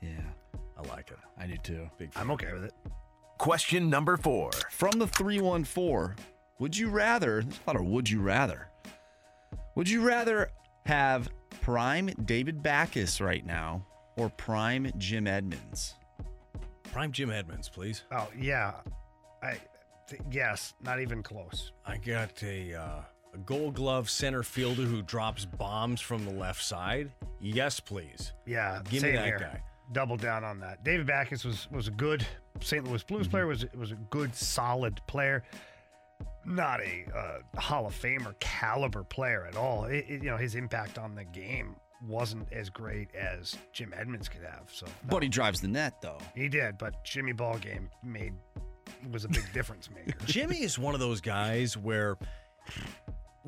Yeah, 0.00 0.10
I 0.76 0.88
like 0.88 1.10
it. 1.10 1.18
I 1.38 1.46
do 1.46 1.56
too. 1.58 1.90
Big. 1.98 2.10
I'm 2.16 2.30
okay 2.30 2.52
with 2.52 2.64
it. 2.64 2.72
Question 3.38 3.90
number 3.90 4.16
four. 4.16 4.50
From 4.70 4.92
the 4.98 5.06
314, 5.06 6.16
would 6.58 6.76
you 6.76 6.88
rather, 6.88 7.42
there's 7.42 7.60
a 7.66 7.70
lot 7.70 7.76
of 7.80 7.86
would 7.86 8.08
you 8.08 8.20
rather. 8.20 8.68
Would 9.74 9.88
you 9.88 10.02
rather 10.02 10.50
have 10.86 11.28
prime 11.60 12.06
David 12.24 12.62
Backes 12.62 13.20
right 13.20 13.44
now 13.44 13.86
or 14.16 14.28
prime 14.30 14.90
Jim 14.98 15.26
Edmonds? 15.26 15.94
Prime 16.92 17.12
Jim 17.12 17.30
Edmonds, 17.30 17.68
please. 17.68 18.02
Oh 18.10 18.28
yeah, 18.36 18.72
I 19.42 19.58
th- 20.08 20.22
yes, 20.30 20.74
not 20.82 21.00
even 21.00 21.22
close. 21.22 21.72
I 21.86 21.96
got 21.98 22.42
a 22.42 22.74
uh, 22.74 23.00
a 23.34 23.38
Gold 23.38 23.74
Glove 23.74 24.08
center 24.10 24.42
fielder 24.42 24.82
who 24.82 25.02
drops 25.02 25.44
bombs 25.44 26.00
from 26.00 26.24
the 26.24 26.32
left 26.32 26.62
side. 26.62 27.12
Yes, 27.40 27.78
please. 27.80 28.32
Yeah, 28.46 28.80
Give 28.88 29.02
me 29.02 29.12
that 29.12 29.24
here. 29.26 29.38
guy. 29.38 29.62
Double 29.92 30.16
down 30.16 30.44
on 30.44 30.60
that. 30.60 30.84
David 30.84 31.06
Backes 31.06 31.44
was 31.44 31.68
was 31.70 31.88
a 31.88 31.92
good 31.92 32.26
St. 32.60 32.84
Louis 32.86 33.02
Blues 33.04 33.22
Mm-hmm. 33.22 33.30
player. 33.30 33.46
was 33.46 33.64
was 33.76 33.92
a 33.92 33.96
good 34.10 34.34
solid 34.34 35.00
player. 35.06 35.44
Not 36.44 36.80
a 36.80 37.04
uh, 37.14 37.60
Hall 37.60 37.86
of 37.86 37.94
Famer 37.94 38.38
caliber 38.40 39.04
player 39.04 39.46
at 39.46 39.56
all. 39.56 39.84
It, 39.84 40.06
it- 40.08 40.22
you 40.22 40.30
know 40.30 40.36
his 40.36 40.54
impact 40.54 40.98
on 40.98 41.14
the 41.14 41.24
game 41.24 41.76
wasn't 42.06 42.50
as 42.52 42.70
great 42.70 43.12
as 43.14 43.56
Jim 43.72 43.92
Edmonds 43.96 44.28
could 44.28 44.42
have. 44.42 44.70
So 44.72 44.86
But 45.08 45.22
he 45.22 45.28
drives 45.28 45.60
the 45.60 45.68
net 45.68 46.00
though. 46.00 46.18
he 46.34 46.48
did, 46.48 46.78
but 46.78 47.02
Jimmy 47.04 47.32
Ball 47.32 47.58
game 47.58 47.90
made 48.04 48.34
was 49.10 49.24
a 49.24 49.28
big 49.28 49.52
difference 49.52 49.88
maker. 49.90 50.18
Jimmy 50.26 50.62
is 50.62 50.78
one 50.78 50.94
of 50.94 51.00
those 51.00 51.20
guys 51.20 51.76
where 51.76 52.16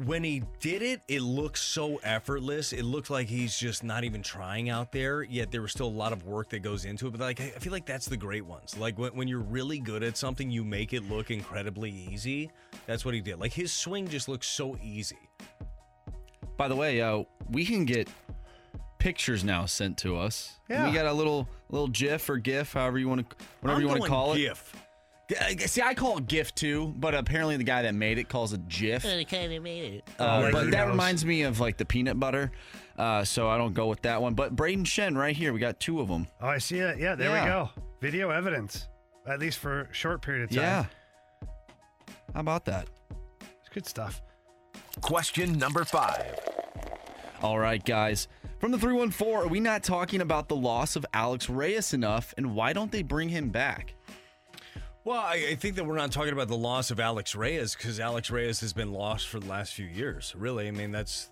when 0.05 0.25
he 0.25 0.43
did 0.61 0.83
it, 0.83 1.03
it 1.09 1.21
looked 1.21 1.59
so 1.59 1.97
effortless. 2.03 2.73
It 2.73 2.85
looked 2.85 3.11
like 3.11 3.29
he's 3.29 3.57
just 3.57 3.85
not 3.85 4.05
even 4.05 4.23
trying 4.23 4.71
out 4.71 4.93
there, 4.93 5.23
yet 5.23 5.51
there 5.51 5.63
was 5.63 5.73
still 5.73 5.89
a 5.89 5.89
lot 5.89 6.13
of 6.13 6.25
work 6.25 6.51
that 6.51 6.61
goes 6.61 6.85
into 6.85 7.07
it. 7.07 7.11
But 7.11 7.21
like 7.21 7.41
I 7.41 7.51
feel 7.59 7.73
like 7.73 7.87
that's 7.87 8.07
the 8.07 8.17
great 8.17 8.45
ones. 8.45 8.77
Like 8.79 8.99
when, 8.99 9.15
when 9.15 9.29
you're 9.29 9.41
really 9.41 9.79
good 9.79 10.03
at 10.03 10.17
something, 10.17 10.51
you 10.51 10.65
make 10.65 10.93
it 10.93 11.09
look 11.09 11.31
incredibly 11.31 11.91
easy. 11.91 12.51
That's 12.87 13.05
what 13.05 13.15
he 13.15 13.21
did. 13.21 13.41
Like 13.41 13.53
his 13.53 13.73
swing 13.73 14.09
just 14.09 14.29
looks 14.29 14.47
so 14.47 14.79
easy. 14.83 15.19
By 16.57 16.69
the 16.69 16.77
way, 16.77 17.01
uh, 17.01 17.25
we 17.51 17.65
can 17.65 17.85
get 17.85 18.09
pictures 18.99 19.43
now 19.43 19.67
sent 19.67 19.99
to 19.99 20.17
us. 20.17 20.59
Yeah. 20.69 20.87
We 20.87 20.95
got 20.95 21.07
a 21.07 21.13
little 21.13 21.49
little 21.71 21.89
GIF 21.89 22.29
or 22.31 22.39
GIF, 22.39 22.73
however 22.73 22.99
you 22.99 23.09
want 23.09 23.29
to, 23.29 23.37
whatever 23.61 23.77
I'm 23.77 23.83
you 23.83 23.89
want 23.89 23.97
to 24.03 24.09
going 24.09 24.11
call 24.11 24.33
it. 24.35 24.39
GIF. 24.39 24.77
Yeah, 25.31 25.49
See, 25.67 25.81
I 25.81 25.95
call 25.95 26.19
it 26.19 26.27
GIF 26.27 26.55
too, 26.57 26.93
but 26.99 27.15
apparently 27.15 27.57
the 27.57 27.63
guy 27.65 27.83
that 27.83 27.95
made 27.95 28.19
it 28.19 28.29
calls 28.29 28.53
it 28.53 28.67
GIF. 28.69 29.05
kind 29.05 29.53
of 29.53 29.63
made 29.63 29.95
it. 29.95 30.05
Uh, 30.19 30.41
Like 30.43 30.53
but 30.53 30.65
that 30.73 30.87
knows? 30.87 30.89
reminds 30.91 31.25
me 31.25 31.43
of 31.43 31.61
like 31.61 31.77
the 31.77 31.85
peanut 31.85 32.19
butter, 32.19 32.51
uh, 32.99 33.23
so 33.25 33.49
I 33.49 33.57
don't 33.57 33.73
go 33.73 33.87
with 33.87 34.03
that 34.03 34.21
one. 34.21 34.35
But 34.35 34.57
Brayden 34.57 34.85
Schenn 34.85 35.17
right 35.17 35.37
here, 35.37 35.53
we 35.53 35.61
got 35.61 35.79
two 35.79 36.01
of 36.01 36.09
them. 36.09 36.27
Oh, 36.41 36.49
I 36.49 36.59
see 36.59 36.79
it. 36.81 36.99
Yeah, 36.99 37.15
there 37.15 37.31
Yeah. 37.31 37.45
we 37.45 37.49
go. 37.49 37.71
Video 38.01 38.31
evidence, 38.31 38.89
at 39.27 39.39
least 39.39 39.59
for 39.61 39.83
a 39.83 39.95
short 39.95 40.21
period 40.21 40.45
of 40.45 40.51
time. 40.51 40.59
Yeah. 40.59 40.85
How 42.35 42.41
about 42.41 42.65
that? 42.65 42.89
It's 43.61 43.69
good 43.73 43.87
stuff. 43.87 44.21
Question 45.01 45.59
number 45.59 45.85
five. 45.85 46.39
All 47.43 47.59
right, 47.59 47.85
guys. 47.85 48.27
From 48.59 48.73
the 48.73 48.79
314, 48.79 49.35
are 49.35 49.49
we 49.49 49.61
not 49.61 49.83
talking 49.83 50.21
about 50.21 50.49
the 50.49 50.57
loss 50.57 50.95
of 50.97 51.07
Alex 51.15 51.49
Reyes 51.49 51.95
enough, 51.95 52.35
and 52.37 52.55
why 52.55 52.73
don't 52.75 52.93
they 52.93 53.03
bring 53.03 53.31
him 53.31 53.49
back? 53.49 53.95
Well, 55.03 55.19
I, 55.19 55.47
I 55.51 55.55
think 55.55 55.77
that 55.77 55.85
we're 55.85 55.97
not 55.97 56.13
talking 56.13 56.35
about 56.35 56.49
the 56.49 56.57
loss 56.57 56.91
of 56.91 57.01
Alex 57.01 57.35
Reyes 57.35 57.75
because 57.75 57.99
Alex 57.99 58.31
Reyes 58.31 58.61
has 58.61 58.75
been 58.75 58.93
lost 58.93 59.29
for 59.29 59.41
the 59.41 59.49
last 59.49 59.73
few 59.73 59.87
years. 59.87 60.35
Really, 60.37 60.69
I 60.69 60.73
mean 60.73 60.93
that's 60.93 61.31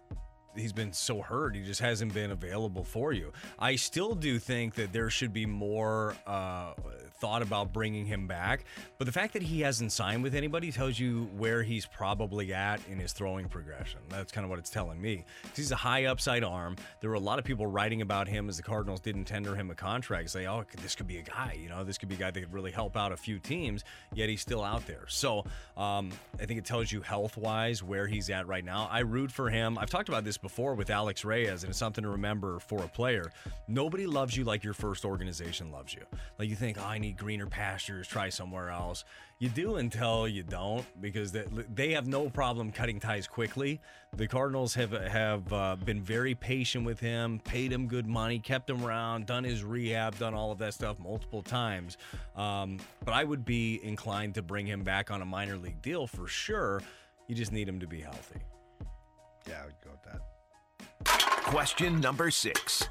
he's 0.57 0.73
been 0.73 0.93
so 0.93 1.21
hurt. 1.21 1.55
He 1.55 1.63
just 1.63 1.81
hasn't 1.81 2.15
been 2.15 2.31
available 2.31 2.83
for 2.83 3.13
you. 3.13 3.31
I 3.59 3.77
still 3.77 4.15
do 4.15 4.39
think 4.39 4.75
that 4.77 4.93
there 4.93 5.11
should 5.11 5.35
be 5.35 5.45
more 5.45 6.17
uh, 6.27 6.73
thought 7.21 7.43
about 7.43 7.73
bringing 7.73 8.07
him 8.07 8.27
back. 8.27 8.65
But 8.99 9.07
the 9.07 9.13
fact 9.13 9.33
that 9.35 9.43
he 9.43 9.61
hasn't 9.61 9.93
signed 9.93 10.23
with 10.23 10.35
anybody 10.35 10.73
tells 10.73 10.99
you 10.99 11.29
where 11.37 11.63
he's 11.63 11.87
probably 11.87 12.53
at 12.53 12.81
in 12.89 12.99
his 12.99 13.13
throwing 13.13 13.49
progression. 13.49 14.01
That's 14.09 14.33
kind 14.33 14.45
of 14.45 14.51
what 14.51 14.59
it's 14.59 14.71
telling 14.71 15.01
me. 15.01 15.25
He's 15.55 15.73
a 15.73 15.77
high 15.77 16.07
upside 16.07 16.45
arm. 16.45 16.77
There 17.01 17.11
were 17.11 17.17
a 17.17 17.21
lot 17.21 17.39
of 17.39 17.45
people 17.45 17.67
writing 17.67 18.03
about 18.03 18.29
him 18.29 18.49
as 18.49 18.57
the 18.57 18.63
Cardinals 18.63 19.01
didn't 19.01 19.25
tender 19.25 19.55
him 19.55 19.71
a 19.71 19.75
contract. 19.75 20.31
Say, 20.31 20.47
oh, 20.47 20.65
this 20.83 20.95
could 20.95 21.07
be 21.07 21.19
a 21.19 21.23
guy. 21.23 21.59
You 21.61 21.69
know, 21.69 21.85
this 21.85 21.99
could 21.99 22.09
be 22.09 22.15
a 22.15 22.19
guy 22.19 22.31
that 22.31 22.41
could 22.41 22.53
really 22.53 22.71
help 22.71 22.97
out 22.97 23.13
a 23.13 23.17
few 23.17 23.39
teams. 23.39 23.85
Yet 24.15 24.29
he's 24.29 24.41
still 24.41 24.63
out 24.63 24.87
there. 24.87 25.05
So 25.09 25.45
um, 25.77 26.11
I 26.41 26.47
think 26.47 26.59
it 26.59 26.65
tells 26.65 26.91
you 26.93 27.01
health 27.01 27.37
wise 27.37 27.83
where 27.83 28.07
he's 28.07 28.31
at 28.31 28.47
right 28.47 28.65
now. 28.65 28.89
I 28.91 29.01
root 29.01 29.31
for 29.31 29.51
him. 29.51 29.79
I've 29.79 29.91
talked 29.91 30.09
about 30.09 30.25
this 30.25 30.39
before 30.39 30.75
with 30.75 30.91
Alex 30.91 31.25
Reyes, 31.25 31.63
and 31.63 31.71
it's 31.71 31.79
something 31.79 32.03
to 32.03 32.11
remember 32.11 32.59
for 32.59 32.83
a 32.83 32.89
player. 32.89 33.33
Nobody 33.67 34.07
loves 34.07 34.37
you 34.37 34.45
like 34.45 34.65
your 34.65 34.75
first 34.75 35.05
organization 35.05 35.71
loves 35.71 35.95
you. 35.95 36.03
Like 36.39 36.49
you 36.49 36.57
think, 36.57 36.79
oh, 36.79 36.87
I 36.87 36.99
need 36.99 37.08
greener 37.13 37.47
pastures, 37.47 38.09
try 38.09 38.29
somewhere 38.29 38.71
else. 38.71 39.05
You 39.39 39.49
do 39.49 39.77
until 39.77 40.27
you 40.27 40.43
don't, 40.43 40.85
because 41.01 41.31
they, 41.31 41.45
they 41.73 41.93
have 41.93 42.09
no 42.09 42.29
problem 42.29 42.73
cutting 42.73 42.99
ties 42.99 43.29
quickly. 43.29 43.81
The 44.17 44.27
Cardinals 44.27 44.75
have 44.75 44.91
have 44.91 45.53
uh, 45.53 45.77
been 45.77 46.03
very 46.03 46.35
patient 46.35 46.85
with 46.85 46.99
him, 46.99 47.41
paid 47.45 47.73
him 47.73 47.87
good 47.87 48.07
money, 48.07 48.41
kept 48.41 48.69
him 48.69 48.85
around, 48.85 49.27
done 49.27 49.45
his 49.45 49.63
rehab, 49.63 50.19
done 50.19 50.35
all 50.35 50.51
of 50.51 50.59
that 50.59 50.75
stuff 50.75 50.99
multiple 50.99 51.43
times. 51.43 51.99
Um, 52.35 52.79
but 53.05 53.15
I 53.15 53.23
would 53.23 53.45
be 53.45 53.81
inclined 53.85 54.35
to 54.35 54.43
bring 54.43 54.67
him 54.67 54.83
back 54.83 55.11
on 55.11 55.23
a 55.23 55.27
minor 55.27 55.57
league 55.57 55.83
deal 55.83 56.07
for 56.07 56.27
sure. 56.27 56.83
You 57.29 57.35
just 57.35 57.53
need 57.53 57.69
him 57.69 57.79
to 57.79 57.87
be 57.87 58.01
healthy. 58.01 58.41
Yeah, 59.49 59.63
I 59.63 59.67
would 59.67 59.75
go 59.85 59.91
with 59.91 60.03
that. 60.03 60.21
Question 61.45 62.01
number 62.01 62.31
six. 62.31 62.89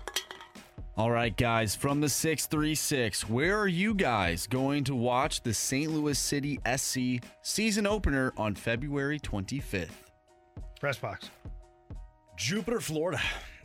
All 0.97 1.11
right, 1.11 1.35
guys, 1.37 1.75
from 1.75 2.01
the 2.01 2.09
636, 2.09 3.29
where 3.29 3.59
are 3.59 3.67
you 3.67 3.93
guys 3.93 4.47
going 4.47 4.83
to 4.85 4.95
watch 4.95 5.41
the 5.41 5.53
St. 5.53 5.91
Louis 5.91 6.17
City 6.17 6.59
SC 6.75 7.23
season 7.43 7.85
opener 7.85 8.33
on 8.35 8.55
February 8.55 9.19
25th? 9.19 9.89
Press 10.79 10.97
box. 10.97 11.29
Jupiter, 12.35 12.79
Florida. 12.79 13.21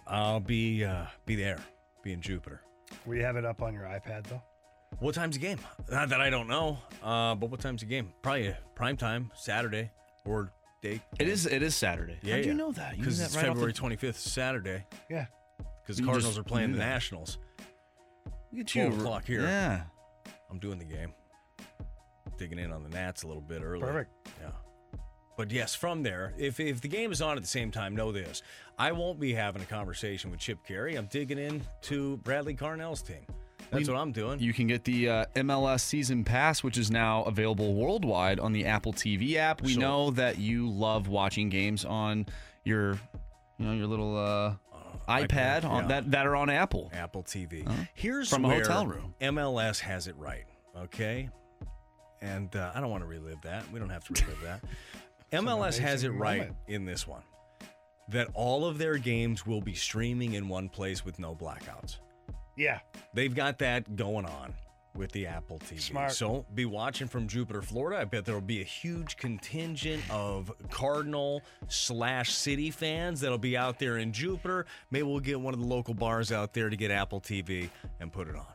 I'll 0.06 0.40
be 0.40 0.84
uh, 0.84 1.06
be 1.24 1.34
there. 1.34 1.58
Be 2.02 2.12
in 2.12 2.20
Jupiter. 2.20 2.60
Will 3.06 3.14
you 3.16 3.22
have 3.24 3.36
it 3.36 3.46
up 3.46 3.62
on 3.62 3.72
your 3.72 3.84
iPad 3.84 4.26
though? 4.26 4.42
What 4.98 5.14
time's 5.14 5.36
the 5.36 5.40
game? 5.40 5.58
Not 5.90 6.10
that 6.10 6.20
I 6.20 6.28
don't 6.28 6.48
know, 6.48 6.76
uh, 7.02 7.34
but 7.34 7.50
what 7.50 7.60
time's 7.60 7.80
the 7.80 7.86
game? 7.86 8.12
Probably 8.20 8.50
uh, 8.50 8.54
prime 8.74 8.98
time, 8.98 9.30
Saturday 9.34 9.90
or 10.26 10.52
day. 10.82 11.00
It 11.18 11.28
is 11.28 11.46
it 11.46 11.62
is 11.62 11.74
Saturday. 11.74 12.18
Yeah, 12.22 12.36
How'd 12.36 12.44
you 12.44 12.54
know 12.54 12.72
that? 12.72 12.98
Because 12.98 13.18
that 13.18 13.26
it's 13.26 13.36
right 13.36 13.46
February 13.46 13.72
the- 13.72 13.80
25th, 13.80 14.16
Saturday. 14.16 14.84
Yeah. 15.08 15.26
Because 15.82 15.96
the 15.96 16.04
Cardinals 16.04 16.38
are 16.38 16.42
playing 16.44 16.72
the 16.72 16.78
that. 16.78 16.86
Nationals. 16.88 17.38
Look 18.52 18.60
at 18.60 18.66
12 18.68 18.94
you. 18.94 19.00
o'clock 19.00 19.26
here. 19.26 19.42
Yeah. 19.42 19.82
I'm 20.50 20.58
doing 20.58 20.78
the 20.78 20.84
game. 20.84 21.12
Digging 22.38 22.58
in 22.58 22.72
on 22.72 22.82
the 22.82 22.88
Nats 22.88 23.22
a 23.22 23.26
little 23.26 23.42
bit 23.42 23.62
early. 23.62 23.80
Perfect. 23.80 24.10
Yeah. 24.40 24.50
But 25.36 25.50
yes, 25.50 25.74
from 25.74 26.02
there, 26.02 26.34
if, 26.38 26.60
if 26.60 26.80
the 26.80 26.88
game 26.88 27.10
is 27.10 27.22
on 27.22 27.36
at 27.36 27.42
the 27.42 27.48
same 27.48 27.70
time, 27.70 27.96
know 27.96 28.12
this. 28.12 28.42
I 28.78 28.92
won't 28.92 29.18
be 29.18 29.32
having 29.32 29.62
a 29.62 29.64
conversation 29.64 30.30
with 30.30 30.40
Chip 30.40 30.58
Caray. 30.66 30.94
I'm 30.96 31.06
digging 31.06 31.38
into 31.38 32.18
Bradley 32.18 32.54
Carnell's 32.54 33.02
team. 33.02 33.26
That's 33.70 33.88
what 33.88 33.96
I'm 33.96 34.12
doing. 34.12 34.38
You 34.38 34.52
can 34.52 34.66
get 34.66 34.84
the 34.84 35.08
uh, 35.08 35.24
MLS 35.36 35.80
season 35.80 36.24
pass, 36.24 36.62
which 36.62 36.76
is 36.76 36.90
now 36.90 37.22
available 37.22 37.72
worldwide 37.72 38.38
on 38.38 38.52
the 38.52 38.66
Apple 38.66 38.92
TV 38.92 39.36
app. 39.36 39.62
We 39.62 39.74
So- 39.74 39.80
know 39.80 40.10
that 40.10 40.36
you 40.38 40.68
love 40.68 41.08
watching 41.08 41.48
games 41.48 41.86
on 41.86 42.26
your, 42.64 42.92
you 43.58 43.64
know, 43.66 43.72
your 43.72 43.86
little 43.86 44.16
uh, 44.18 44.54
iPad, 45.08 45.64
on 45.64 45.82
yeah. 45.82 45.88
that 45.88 46.10
that 46.10 46.26
are 46.26 46.36
on 46.36 46.50
Apple. 46.50 46.90
Apple 46.92 47.22
TV. 47.22 47.66
Uh-huh. 47.66 47.84
Here's 47.94 48.30
From 48.30 48.44
a 48.44 48.48
hotel 48.48 48.86
room. 48.86 49.14
MLS 49.20 49.80
has 49.80 50.06
it 50.06 50.16
right, 50.16 50.44
okay? 50.76 51.28
And 52.20 52.54
uh, 52.54 52.72
I 52.74 52.80
don't 52.80 52.90
want 52.90 53.02
to 53.02 53.08
relive 53.08 53.40
that. 53.42 53.70
We 53.72 53.80
don't 53.80 53.90
have 53.90 54.04
to 54.04 54.24
relive 54.24 54.40
that. 54.42 54.62
MLS 55.42 55.78
has 55.78 56.04
it 56.04 56.10
right 56.10 56.38
moment. 56.38 56.56
in 56.68 56.84
this 56.84 57.06
one 57.06 57.22
that 58.08 58.28
all 58.34 58.64
of 58.64 58.78
their 58.78 58.98
games 58.98 59.46
will 59.46 59.60
be 59.60 59.74
streaming 59.74 60.34
in 60.34 60.48
one 60.48 60.68
place 60.68 61.04
with 61.04 61.18
no 61.18 61.34
blackouts. 61.34 61.98
Yeah. 62.56 62.80
They've 63.14 63.34
got 63.34 63.58
that 63.58 63.96
going 63.96 64.26
on 64.26 64.54
with 64.94 65.12
the 65.12 65.26
Apple 65.26 65.58
TV. 65.58 65.80
Smart. 65.80 66.12
So 66.12 66.44
be 66.54 66.64
watching 66.64 67.08
from 67.08 67.26
Jupiter, 67.26 67.62
Florida. 67.62 68.00
I 68.00 68.04
bet 68.04 68.24
there 68.24 68.34
will 68.34 68.40
be 68.40 68.60
a 68.60 68.64
huge 68.64 69.16
contingent 69.16 70.02
of 70.10 70.52
Cardinal 70.70 71.42
slash 71.68 72.32
City 72.32 72.70
fans 72.70 73.20
that'll 73.20 73.38
be 73.38 73.56
out 73.56 73.78
there 73.78 73.98
in 73.98 74.12
Jupiter. 74.12 74.66
Maybe 74.90 75.04
we'll 75.04 75.20
get 75.20 75.40
one 75.40 75.54
of 75.54 75.60
the 75.60 75.66
local 75.66 75.94
bars 75.94 76.32
out 76.32 76.52
there 76.52 76.68
to 76.68 76.76
get 76.76 76.90
Apple 76.90 77.20
TV 77.20 77.70
and 78.00 78.12
put 78.12 78.28
it 78.28 78.36
on. 78.36 78.46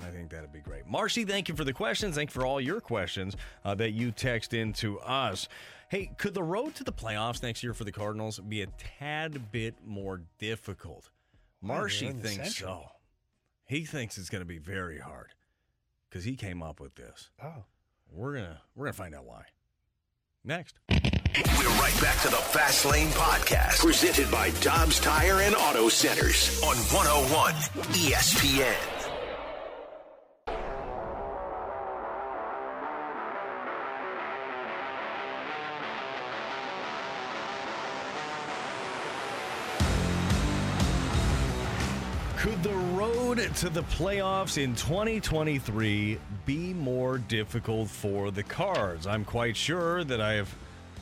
I 0.00 0.10
think 0.10 0.30
that'd 0.30 0.52
be 0.52 0.60
great. 0.60 0.86
Marcy, 0.86 1.24
thank 1.24 1.48
you 1.48 1.56
for 1.56 1.64
the 1.64 1.72
questions. 1.72 2.16
Thank 2.16 2.30
you 2.30 2.34
for 2.34 2.44
all 2.44 2.60
your 2.60 2.80
questions 2.80 3.34
uh, 3.64 3.74
that 3.76 3.92
you 3.92 4.12
text 4.12 4.52
in 4.52 4.74
to 4.74 5.00
us. 5.00 5.48
Hey, 5.88 6.10
could 6.18 6.34
the 6.34 6.42
road 6.42 6.74
to 6.74 6.84
the 6.84 6.92
playoffs 6.92 7.42
next 7.42 7.62
year 7.62 7.72
for 7.72 7.84
the 7.84 7.92
Cardinals 7.92 8.38
be 8.38 8.60
a 8.62 8.66
tad 8.98 9.50
bit 9.52 9.76
more 9.86 10.20
difficult? 10.38 11.08
They're 11.62 11.88
in 12.10 12.20
the 12.20 12.28
thinks 12.28 12.56
so. 12.56 12.84
He 13.66 13.84
thinks 13.84 14.18
it's 14.18 14.28
going 14.28 14.42
to 14.42 14.46
be 14.46 14.58
very 14.58 14.98
hard 14.98 15.32
because 16.16 16.24
he 16.24 16.34
came 16.34 16.62
up 16.62 16.80
with 16.80 16.94
this. 16.94 17.28
Oh. 17.44 17.64
We're 18.10 18.36
gonna 18.36 18.58
we're 18.74 18.86
gonna 18.86 18.94
find 18.94 19.14
out 19.14 19.26
why. 19.26 19.42
Next. 20.44 20.76
We're 20.88 21.68
right 21.68 21.98
back 22.00 22.22
to 22.22 22.28
the 22.28 22.36
Fast 22.36 22.86
Lane 22.86 23.08
Podcast, 23.08 23.80
presented 23.80 24.30
by 24.30 24.50
Dobbs 24.62 24.98
Tire 25.00 25.42
and 25.42 25.54
Auto 25.54 25.90
Centers 25.90 26.62
on 26.62 26.76
101 26.76 27.52
ESPN. 27.92 28.95
Road 43.46 43.56
to 43.56 43.68
the 43.68 43.82
playoffs 43.82 44.62
in 44.62 44.74
2023 44.74 46.18
be 46.44 46.74
more 46.74 47.18
difficult 47.18 47.88
for 47.88 48.30
the 48.30 48.42
Cards? 48.42 49.06
I'm 49.06 49.24
quite 49.24 49.56
sure 49.56 50.04
that 50.04 50.20
I 50.20 50.32
have 50.34 50.52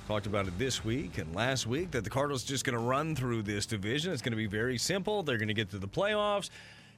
talked 0.06 0.26
about 0.26 0.47
it 0.47 0.58
this 0.58 0.84
week 0.84 1.18
and 1.18 1.34
last 1.34 1.66
week 1.66 1.92
that 1.92 2.05
the 2.05 2.10
Cardinals 2.10 2.44
just 2.44 2.64
going 2.64 2.76
to 2.76 2.84
run 2.84 3.16
through 3.16 3.42
this 3.42 3.66
division. 3.66 4.12
It's 4.12 4.20
going 4.20 4.32
to 4.32 4.36
be 4.36 4.47
very 4.47 4.78
simple. 4.78 5.23
They're 5.23 5.39
going 5.39 5.48
to 5.48 5.55
get 5.55 5.70
to 5.70 5.78
the 5.78 5.89
playoffs 5.89 6.50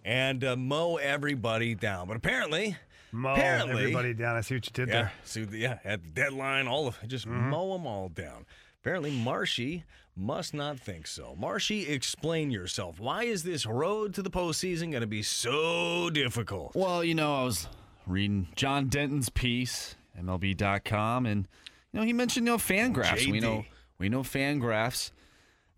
and 0.05 0.43
uh, 0.43 0.57
mow 0.57 0.97
everybody 0.97 1.75
down. 1.75 2.09
But 2.09 2.17
apparently, 2.17 2.77
Mow 3.13 3.35
apparently, 3.35 3.83
everybody 3.83 4.15
down. 4.15 4.37
I 4.37 4.41
see 4.41 4.57
what 4.57 4.67
you 4.67 4.73
did 4.73 4.89
yeah, 4.89 4.95
there. 4.95 5.13
so 5.25 5.47
yeah, 5.53 5.79
at 5.85 6.03
the 6.03 6.09
deadline, 6.09 6.67
all 6.67 6.89
of 6.89 6.99
just 7.07 7.27
mow 7.27 7.73
them 7.73 7.87
all 7.87 8.09
down. 8.09 8.47
Apparently, 8.83 9.11
Marshy 9.11 9.85
must 10.17 10.55
not 10.55 10.81
think 10.81 11.07
so. 11.07 11.37
Marshy, 11.39 11.87
explain 11.87 12.51
yourself. 12.51 12.99
Why 12.99 13.25
is 13.25 13.43
this 13.43 13.67
road 13.67 14.15
to 14.15 14.23
the 14.23 14.31
postseason 14.31 14.91
going 14.91 15.03
to 15.03 15.07
be 15.07 15.23
so 15.23 16.09
difficult? 16.11 16.75
Well, 16.75 17.05
you 17.05 17.15
know, 17.15 17.43
I 17.43 17.45
was 17.45 17.69
reading 18.07 18.49
John 18.57 18.87
Denton's 18.89 19.29
piece, 19.29 19.97
MLB.com, 20.19 21.27
and 21.27 21.47
you 21.93 22.01
know 22.01 22.07
he 22.07 22.13
mentioned 22.13 22.47
you 22.47 22.53
know 22.53 22.59
FanGraphs. 22.59 23.31
We 23.31 23.41
know 23.41 23.65
we 23.99 24.09
know 24.09 24.23
FanGraphs. 24.23 25.11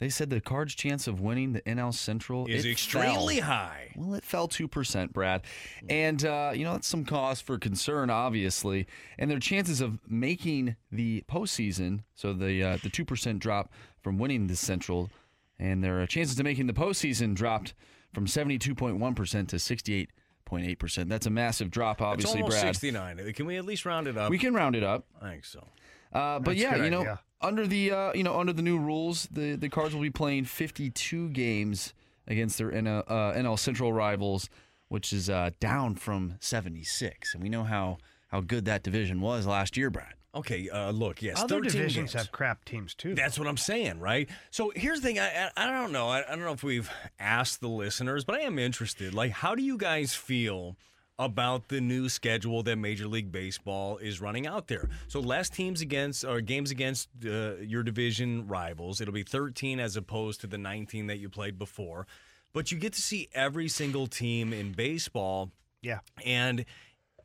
They 0.00 0.10
said 0.10 0.30
the 0.30 0.40
Cards' 0.40 0.76
chance 0.76 1.08
of 1.08 1.20
winning 1.20 1.54
the 1.54 1.60
NL 1.62 1.92
Central 1.92 2.46
Is 2.46 2.64
extremely 2.64 3.38
fell. 3.38 3.48
high. 3.48 3.92
Well, 3.96 4.14
it 4.14 4.24
fell 4.24 4.46
two 4.46 4.68
percent, 4.68 5.12
Brad, 5.12 5.42
and 5.88 6.24
uh, 6.24 6.52
you 6.54 6.62
know 6.64 6.74
that's 6.74 6.86
some 6.86 7.04
cause 7.04 7.40
for 7.40 7.58
concern, 7.58 8.08
obviously. 8.08 8.86
And 9.18 9.28
their 9.28 9.40
chances 9.40 9.80
of 9.80 9.98
making 10.08 10.76
the 10.92 11.24
postseason, 11.28 12.04
so 12.14 12.32
the 12.32 12.62
uh, 12.62 12.78
the 12.80 12.90
two 12.90 13.04
percent 13.04 13.40
drop 13.40 13.72
from 14.08 14.16
winning 14.16 14.46
the 14.46 14.56
Central, 14.56 15.10
and 15.58 15.84
their 15.84 16.06
chances 16.06 16.38
of 16.38 16.44
making 16.44 16.66
the 16.66 16.72
postseason 16.72 17.34
dropped 17.34 17.74
from 18.14 18.26
seventy 18.26 18.58
two 18.58 18.74
point 18.74 18.96
one 18.96 19.14
percent 19.14 19.50
to 19.50 19.58
sixty 19.58 19.94
eight 19.94 20.10
58.8%. 20.50 21.10
That's 21.10 21.26
a 21.26 21.30
massive 21.30 21.70
drop, 21.70 21.98
It's 21.98 22.06
obviously, 22.06 22.40
almost 22.40 22.62
Brad. 22.62 22.74
69. 22.74 23.32
Can 23.34 23.44
we 23.44 23.58
at 23.58 23.66
least 23.66 23.84
round 23.84 24.06
it 24.06 24.16
up? 24.16 24.30
We 24.30 24.38
can 24.38 24.54
round 24.54 24.76
it 24.76 24.82
up. 24.82 25.04
I 25.20 25.32
think 25.32 25.44
so. 25.44 25.58
Uh, 26.10 26.38
but 26.38 26.56
That's 26.56 26.60
yeah, 26.60 26.76
you 26.82 26.88
know, 26.88 27.00
idea. 27.00 27.20
under 27.42 27.66
the 27.66 27.90
uh, 27.90 28.12
you 28.14 28.22
know 28.22 28.40
under 28.40 28.54
the 28.54 28.62
new 28.62 28.78
rules, 28.78 29.28
the 29.30 29.56
the 29.56 29.68
Cards 29.68 29.94
will 29.94 30.00
be 30.00 30.08
playing 30.08 30.46
52 30.46 31.28
games 31.28 31.92
against 32.26 32.56
their 32.56 32.70
NL, 32.70 33.04
uh, 33.06 33.32
NL 33.34 33.58
Central 33.58 33.92
rivals, 33.92 34.48
which 34.88 35.12
is 35.12 35.28
uh, 35.28 35.50
down 35.60 35.96
from 35.96 36.36
76. 36.40 37.34
And 37.34 37.42
we 37.42 37.50
know 37.50 37.64
how 37.64 37.98
how 38.28 38.40
good 38.40 38.64
that 38.64 38.82
division 38.82 39.20
was 39.20 39.46
last 39.46 39.76
year, 39.76 39.90
Brad. 39.90 40.14
Okay, 40.38 40.68
uh, 40.68 40.90
look, 40.90 41.20
yes, 41.22 41.38
Other 41.40 41.56
13 41.56 41.70
divisions 41.70 41.94
games. 41.94 42.12
have 42.14 42.32
crap 42.32 42.64
teams 42.64 42.94
too. 42.94 43.14
That's 43.14 43.38
what 43.38 43.48
I'm 43.48 43.56
saying, 43.56 43.98
right? 43.98 44.28
So 44.50 44.72
here's 44.76 45.00
the 45.00 45.08
thing. 45.08 45.18
I, 45.18 45.46
I, 45.46 45.50
I 45.56 45.66
don't 45.66 45.92
know. 45.92 46.08
I, 46.08 46.18
I 46.20 46.30
don't 46.30 46.44
know 46.44 46.52
if 46.52 46.62
we've 46.62 46.90
asked 47.18 47.60
the 47.60 47.68
listeners, 47.68 48.24
but 48.24 48.36
I 48.36 48.40
am 48.40 48.58
interested. 48.58 49.14
Like, 49.14 49.32
how 49.32 49.54
do 49.54 49.62
you 49.62 49.76
guys 49.76 50.14
feel 50.14 50.76
about 51.18 51.66
the 51.68 51.80
new 51.80 52.08
schedule 52.08 52.62
that 52.62 52.76
Major 52.76 53.08
League 53.08 53.32
Baseball 53.32 53.98
is 53.98 54.20
running 54.20 54.46
out 54.46 54.68
there? 54.68 54.88
So 55.08 55.18
less 55.18 55.50
teams 55.50 55.80
against 55.80 56.24
or 56.24 56.40
games 56.40 56.70
against 56.70 57.08
uh, 57.26 57.56
your 57.56 57.82
division 57.82 58.46
rivals. 58.46 59.00
It'll 59.00 59.14
be 59.14 59.24
13 59.24 59.80
as 59.80 59.96
opposed 59.96 60.40
to 60.42 60.46
the 60.46 60.58
19 60.58 61.08
that 61.08 61.18
you 61.18 61.28
played 61.28 61.58
before. 61.58 62.06
But 62.52 62.70
you 62.70 62.78
get 62.78 62.92
to 62.92 63.02
see 63.02 63.28
every 63.34 63.66
single 63.68 64.06
team 64.06 64.52
in 64.52 64.72
baseball. 64.72 65.50
Yeah. 65.82 65.98
And 66.24 66.64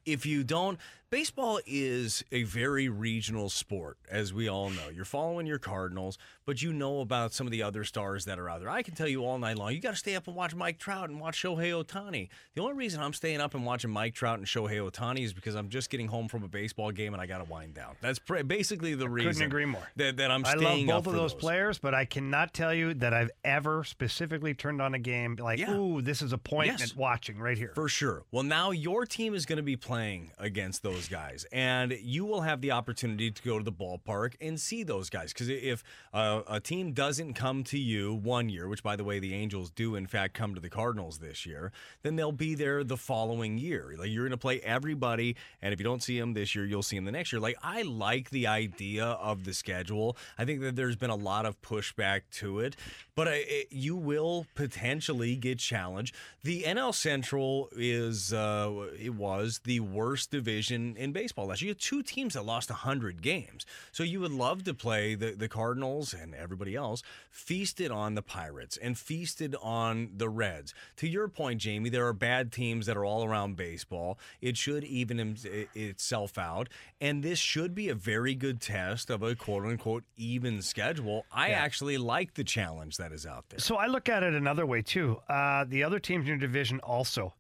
if 0.05 0.25
you 0.25 0.43
don't, 0.43 0.79
baseball 1.17 1.59
is 1.67 2.23
a 2.31 2.41
very 2.41 2.89
regional 2.89 3.47
sport, 3.47 3.99
as 4.09 4.33
we 4.33 4.47
all 4.49 4.71
know. 4.71 4.89
You're 4.91 5.05
following 5.05 5.45
your 5.45 5.59
Cardinals, 5.59 6.17
but 6.43 6.63
you 6.63 6.73
know 6.73 7.01
about 7.01 7.33
some 7.33 7.45
of 7.45 7.51
the 7.51 7.61
other 7.61 7.83
stars 7.83 8.25
that 8.25 8.39
are 8.39 8.49
out 8.49 8.61
there. 8.61 8.69
I 8.71 8.81
can 8.81 8.95
tell 8.95 9.07
you 9.07 9.23
all 9.23 9.37
night 9.37 9.55
long, 9.59 9.73
you 9.73 9.79
got 9.79 9.91
to 9.91 9.95
stay 9.95 10.15
up 10.15 10.25
and 10.25 10.35
watch 10.35 10.55
Mike 10.55 10.79
Trout 10.79 11.11
and 11.11 11.21
watch 11.21 11.39
Shohei 11.39 11.71
Ohtani. 11.71 12.29
The 12.55 12.61
only 12.63 12.73
reason 12.73 12.99
I'm 12.99 13.13
staying 13.13 13.41
up 13.41 13.53
and 13.53 13.63
watching 13.63 13.91
Mike 13.91 14.15
Trout 14.15 14.39
and 14.39 14.47
Shohei 14.47 14.79
Ohtani 14.89 15.23
is 15.23 15.33
because 15.33 15.53
I'm 15.53 15.69
just 15.69 15.91
getting 15.91 16.07
home 16.07 16.27
from 16.27 16.41
a 16.43 16.47
baseball 16.47 16.89
game 16.89 17.13
and 17.13 17.21
I 17.21 17.27
got 17.27 17.37
to 17.37 17.43
wind 17.43 17.75
down. 17.75 17.95
That's 18.01 18.17
basically 18.47 18.95
the 18.95 19.07
reason. 19.07 19.33
Couldn't 19.33 19.45
agree 19.47 19.65
more. 19.65 19.87
That, 19.97 20.17
that 20.17 20.31
I'm 20.31 20.43
I 20.47 20.53
love 20.53 20.61
staying 20.63 20.87
both 20.87 20.95
up 20.95 21.05
of 21.05 21.13
for 21.13 21.19
those, 21.19 21.35
players, 21.35 21.77
but 21.77 21.93
I 21.93 22.05
cannot 22.05 22.55
tell 22.55 22.73
you 22.73 22.95
that 22.95 23.13
I've 23.13 23.29
ever 23.45 23.83
specifically 23.83 24.55
turned 24.55 24.81
on 24.81 24.95
a 24.95 24.99
game 24.99 25.35
like, 25.39 25.59
Yeah. 25.59 25.75
ooh, 25.75 26.01
this 26.01 26.23
is 26.23 26.33
appointment 26.33 26.79
Yes. 26.79 26.95
watching 26.95 27.37
right 27.37 27.57
here. 27.57 27.73
For 27.75 27.87
sure. 27.87 28.23
Well, 28.31 28.41
now 28.41 28.71
your 28.71 29.05
team 29.05 29.35
is 29.35 29.45
going 29.45 29.57
to 29.57 29.63
be 29.63 29.75
playing 29.75 30.31
against 30.39 30.81
those 30.81 31.02
guys, 31.07 31.45
and 31.51 31.97
you 32.01 32.25
will 32.25 32.41
have 32.41 32.61
the 32.61 32.71
opportunity 32.71 33.31
to 33.31 33.43
go 33.43 33.57
to 33.57 33.63
the 33.63 33.71
ballpark 33.71 34.33
and 34.41 34.59
see 34.59 34.83
those 34.83 35.09
guys. 35.09 35.33
Because 35.33 35.49
if 35.49 35.83
uh, 36.13 36.41
a 36.47 36.59
team 36.59 36.93
doesn't 36.93 37.33
come 37.33 37.63
to 37.65 37.77
you 37.77 38.13
one 38.13 38.49
year, 38.49 38.67
which 38.67 38.83
by 38.83 38.95
the 38.95 39.03
way, 39.03 39.19
the 39.19 39.33
Angels 39.33 39.69
do 39.69 39.95
in 39.95 40.07
fact 40.07 40.33
come 40.33 40.55
to 40.55 40.61
the 40.61 40.69
Cardinals 40.69 41.19
this 41.19 41.45
year, 41.45 41.71
then 42.01 42.15
they'll 42.15 42.31
be 42.31 42.55
there 42.55 42.83
the 42.83 42.97
following 42.97 43.57
year. 43.57 43.95
Like 43.97 44.09
you're 44.09 44.23
going 44.23 44.31
to 44.31 44.37
play 44.37 44.59
everybody, 44.61 45.35
and 45.61 45.73
if 45.73 45.79
you 45.79 45.83
don't 45.83 46.03
see 46.03 46.19
them 46.19 46.33
this 46.33 46.55
year, 46.55 46.65
you'll 46.65 46.83
see 46.83 46.97
them 46.97 47.05
the 47.05 47.11
next 47.11 47.31
year. 47.31 47.39
Like 47.39 47.57
I 47.61 47.81
like 47.83 48.29
the 48.29 48.47
idea 48.47 49.05
of 49.05 49.43
the 49.43 49.53
schedule. 49.53 50.17
I 50.37 50.45
think 50.45 50.61
that 50.61 50.75
there's 50.75 50.95
been 50.95 51.09
a 51.09 51.15
lot 51.15 51.45
of 51.45 51.61
pushback 51.61 52.21
to 52.33 52.59
it, 52.59 52.75
but 53.15 53.27
it, 53.27 53.67
you 53.71 53.95
will 53.95 54.45
potentially 54.55 55.35
get 55.35 55.59
challenged. 55.59 56.15
The 56.43 56.63
NL 56.63 56.93
Central 56.93 57.69
is 57.75 58.33
uh, 58.33 58.87
it 58.99 59.13
was 59.13 59.61
the 59.63 59.79
worst 59.79 60.31
division 60.31 60.92
in 60.97 61.11
baseball 61.11 61.47
last 61.47 61.61
year. 61.61 61.69
You 61.69 61.71
had 61.73 61.79
two 61.79 62.03
teams 62.03 62.33
that 62.33 62.45
lost 62.45 62.69
100 62.69 63.21
games. 63.21 63.65
So 63.91 64.03
you 64.03 64.19
would 64.21 64.31
love 64.31 64.63
to 64.65 64.73
play 64.73 65.15
the, 65.15 65.31
the 65.31 65.47
Cardinals 65.47 66.13
and 66.13 66.33
everybody 66.35 66.75
else 66.75 67.03
feasted 67.29 67.91
on 67.91 68.15
the 68.15 68.21
Pirates 68.21 68.77
and 68.77 68.97
feasted 68.97 69.55
on 69.61 70.11
the 70.15 70.29
Reds. 70.29 70.73
To 70.97 71.07
your 71.07 71.27
point, 71.27 71.61
Jamie, 71.61 71.89
there 71.89 72.07
are 72.07 72.13
bad 72.13 72.51
teams 72.51 72.85
that 72.85 72.97
are 72.97 73.05
all 73.05 73.23
around 73.23 73.55
baseball. 73.55 74.17
It 74.41 74.57
should 74.57 74.83
even 74.83 75.19
im- 75.19 75.35
itself 75.73 76.37
out. 76.37 76.69
And 77.01 77.23
this 77.23 77.39
should 77.39 77.73
be 77.75 77.89
a 77.89 77.95
very 77.95 78.35
good 78.35 78.61
test 78.61 79.09
of 79.09 79.23
a 79.23 79.35
quote 79.35 79.65
unquote 79.65 80.03
even 80.17 80.61
schedule. 80.61 81.25
I 81.31 81.49
Yeah. 81.49 81.59
actually 81.61 81.97
like 81.97 82.33
the 82.35 82.43
challenge 82.43 82.97
that 82.97 83.11
is 83.11 83.25
out 83.25 83.49
there. 83.49 83.59
So 83.59 83.75
I 83.77 83.87
look 83.87 84.09
at 84.09 84.23
it 84.23 84.33
another 84.33 84.65
way 84.65 84.81
too. 84.81 85.19
Uh, 85.29 85.65
the 85.67 85.83
other 85.83 85.99
teams 85.99 86.23
in 86.23 86.27
your 86.27 86.37
division 86.37 86.79
also 86.81 87.33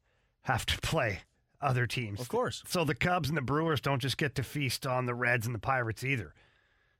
have 0.43 0.65
to 0.65 0.77
play 0.79 1.21
other 1.63 1.87
teams. 1.87 2.19
Of 2.19 2.29
course. 2.29 2.63
So 2.67 2.83
the 2.83 2.95
Cubs 2.95 3.29
and 3.29 3.37
the 3.37 3.41
Brewers 3.41 3.81
don't 3.81 4.01
just 4.01 4.17
get 4.17 4.35
to 4.35 4.43
feast 4.43 4.85
on 4.85 5.05
the 5.05 5.15
Reds 5.15 5.45
and 5.45 5.55
the 5.55 5.59
Pirates 5.59 6.03
either. 6.03 6.33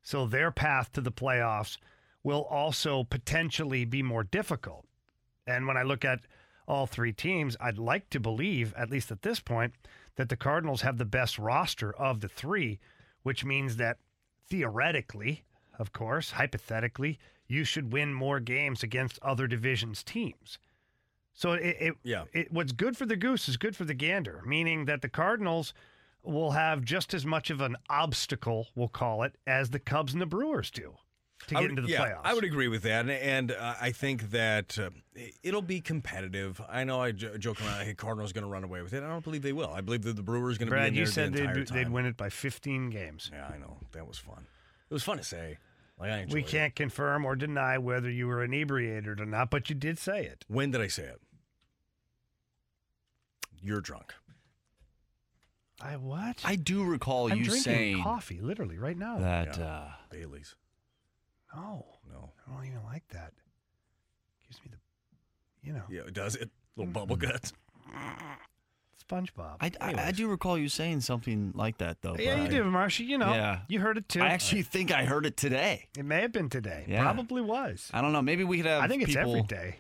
So 0.01 0.25
their 0.25 0.51
path 0.51 0.92
to 0.93 1.01
the 1.01 1.11
playoffs 1.11 1.77
will 2.24 2.43
also 2.50 3.03
potentially 3.03 3.85
be 3.85 4.01
more 4.01 4.24
difficult. 4.24 4.85
And 5.45 5.67
when 5.67 5.77
I 5.77 5.83
look 5.83 6.06
at 6.06 6.22
all 6.67 6.88
three 6.88 7.11
teams, 7.14 7.58
I'd 7.59 7.77
like 7.77 8.09
to 8.11 8.19
believe, 8.19 8.74
at 8.75 8.90
least 8.90 9.11
at 9.11 9.22
this 9.22 9.40
point, 9.40 9.74
that 10.16 10.30
the 10.30 10.38
Cardinals 10.38 10.82
have 10.82 10.98
the 10.98 11.06
best 11.06 11.38
roster 11.38 11.93
of 11.95 12.22
the 12.22 12.30
three, 12.30 12.80
which 13.24 13.43
means 13.43 13.77
that 13.77 13.98
theoretically, 14.50 15.43
of 15.77 15.92
course, 15.92 16.32
hypothetically, 16.32 17.19
you 17.48 17.64
should 17.64 17.92
win 17.92 18.14
more 18.14 18.40
games 18.40 18.83
against 18.83 19.19
other 19.22 19.48
divisions' 19.48 20.03
teams. 20.03 20.59
So 21.33 21.53
it, 21.53 21.75
it, 21.79 21.93
Yeah. 22.03 22.25
it 22.33 22.51
what's 22.51 22.71
good 22.71 22.95
for 22.97 23.05
the 23.05 23.15
goose 23.15 23.49
is 23.49 23.57
good 23.57 23.75
for 23.75 23.85
the 23.85 23.93
gander, 23.93 24.41
meaning 24.45 24.85
that 24.85 25.01
the 25.01 25.09
Cardinals 25.09 25.73
will 26.23 26.51
have 26.51 26.83
just 26.83 27.13
as 27.13 27.25
much 27.25 27.49
of 27.49 27.59
an 27.61 27.75
obstacle, 27.89 28.67
we'll 28.75 28.87
call 28.87 29.23
it, 29.23 29.35
as 29.45 29.71
the 29.71 29.79
Cubs 29.79 30.13
and 30.13 30.21
the 30.21 30.25
Brewers 30.25 30.71
do 30.71 30.93
to 31.47 31.55
get 31.55 31.61
would- 31.61 31.69
into 31.71 31.81
the 31.81 31.89
yeah, 31.89 31.99
playoffs. 32.05 32.21
I 32.23 32.33
would 32.33 32.45
agree 32.45 32.69
with 32.69 32.83
that, 32.83 33.01
and, 33.01 33.11
and 33.11 33.51
uh, 33.51 33.73
I 33.81 33.91
think 33.91 34.31
that 34.31 34.79
uh, 34.79 34.91
it'll 35.41 35.61
be 35.61 35.81
competitive. 35.81 36.61
I 36.69 36.85
know 36.85 37.01
I 37.01 37.11
j- 37.11 37.37
joke 37.39 37.59
around. 37.61 37.83
Hey, 37.85 37.93
Cardinals 37.93 38.31
going 38.31 38.45
to 38.45 38.49
run 38.49 38.63
away 38.63 38.81
with 38.81 38.93
it. 38.93 39.03
I 39.03 39.07
don't 39.09 39.23
believe 39.23 39.41
they 39.41 39.51
will. 39.51 39.69
I 39.73 39.81
believe 39.81 40.03
that 40.03 40.15
the 40.15 40.23
Brewers 40.23 40.57
going 40.57 40.67
to 40.67 40.71
be 40.71 40.77
Brad, 40.77 40.87
in 40.89 40.93
you 40.93 41.03
there 41.05 41.11
said 41.11 41.33
the 41.33 41.47
they'd, 41.47 41.67
they'd 41.67 41.89
win 41.89 42.05
it 42.05 42.15
by 42.15 42.29
15 42.29 42.89
games. 42.91 43.29
Yeah, 43.33 43.49
I 43.53 43.57
know 43.57 43.79
that 43.91 44.07
was 44.07 44.17
fun. 44.17 44.45
It 44.89 44.93
was 44.93 45.03
fun 45.03 45.17
to 45.17 45.23
say. 45.25 45.57
Like 46.03 46.11
I 46.11 46.25
We 46.33 46.43
can't 46.43 46.75
confirm 46.75 47.23
or 47.25 47.35
deny 47.35 47.77
whether 47.77 48.09
you 48.09 48.27
were 48.27 48.43
inebriated 48.43 49.22
or 49.22 49.25
not, 49.25 49.49
but 49.49 49.69
you 49.69 49.75
did 49.75 49.98
say 49.98 50.25
it. 50.25 50.43
When 50.49 50.72
did 50.72 50.82
I 50.82 50.88
say 50.88 51.03
it? 51.03 51.22
You're 53.61 53.80
drunk. 53.80 54.14
I 55.82 55.95
what? 55.95 56.41
I 56.43 56.56
do 56.57 56.83
recall 56.83 57.32
I'm 57.32 57.38
you 57.38 57.45
drinking 57.45 57.64
saying 57.64 58.03
coffee 58.03 58.41
literally 58.41 58.77
right 58.77 58.98
now. 58.98 59.19
that 59.19 59.57
Yeah. 59.57 59.65
uh, 59.65 59.91
Bailey's. 60.09 60.56
no, 61.56 61.85
No. 62.11 62.33
I 62.48 62.53
don't 62.53 62.65
even 62.65 62.83
like 62.83 63.07
that. 63.09 63.32
Gives 64.45 64.61
me 64.64 64.72
the, 64.72 64.77
you 65.65 65.73
know, 65.73 65.83
Yeah, 65.90 66.01
it 66.01 66.14
does 66.14 66.35
it? 66.35 66.49
Little 66.75 66.91
bubble 66.91 67.15
guts. 67.15 67.53
SpongeBob. 69.07 69.56
I, 69.61 69.72
I, 69.82 70.07
I 70.07 70.11
do 70.11 70.27
recall 70.27 70.57
you 70.57 70.69
saying 70.69 71.01
something 71.01 71.51
like 71.56 71.77
that 71.80 72.01
though. 72.01 72.15
yeah, 72.17 72.35
you 72.35 72.48
Brad. 72.48 72.51
do, 72.51 72.64
Marsha. 72.64 73.06
You 73.06 73.17
know, 73.17 73.33
Yeah. 73.33 73.59
you 73.67 73.80
heard 73.80 73.98
it 73.98 74.07
too. 74.09 74.22
I 74.22 74.27
actually 74.27 74.61
think 74.64 74.91
I 74.91 75.06
heard 75.06 75.25
it 75.25 75.38
today. 75.38 75.88
it 75.98 76.06
may 76.06 76.22
have 76.22 76.32
been 76.32 76.49
today. 76.49 76.85
Yeah. 76.88 77.01
Probably 77.03 77.41
was. 77.41 77.90
I 77.93 78.01
don't 78.01 78.14
know. 78.14 78.22
Maybe 78.22 78.43
we 78.43 78.57
could 78.57 78.65
have. 78.65 78.83
I 78.83 78.88
think 78.88 79.03
it's 79.03 79.14
people 79.14 79.32
every 79.35 79.43
day. 79.43 79.75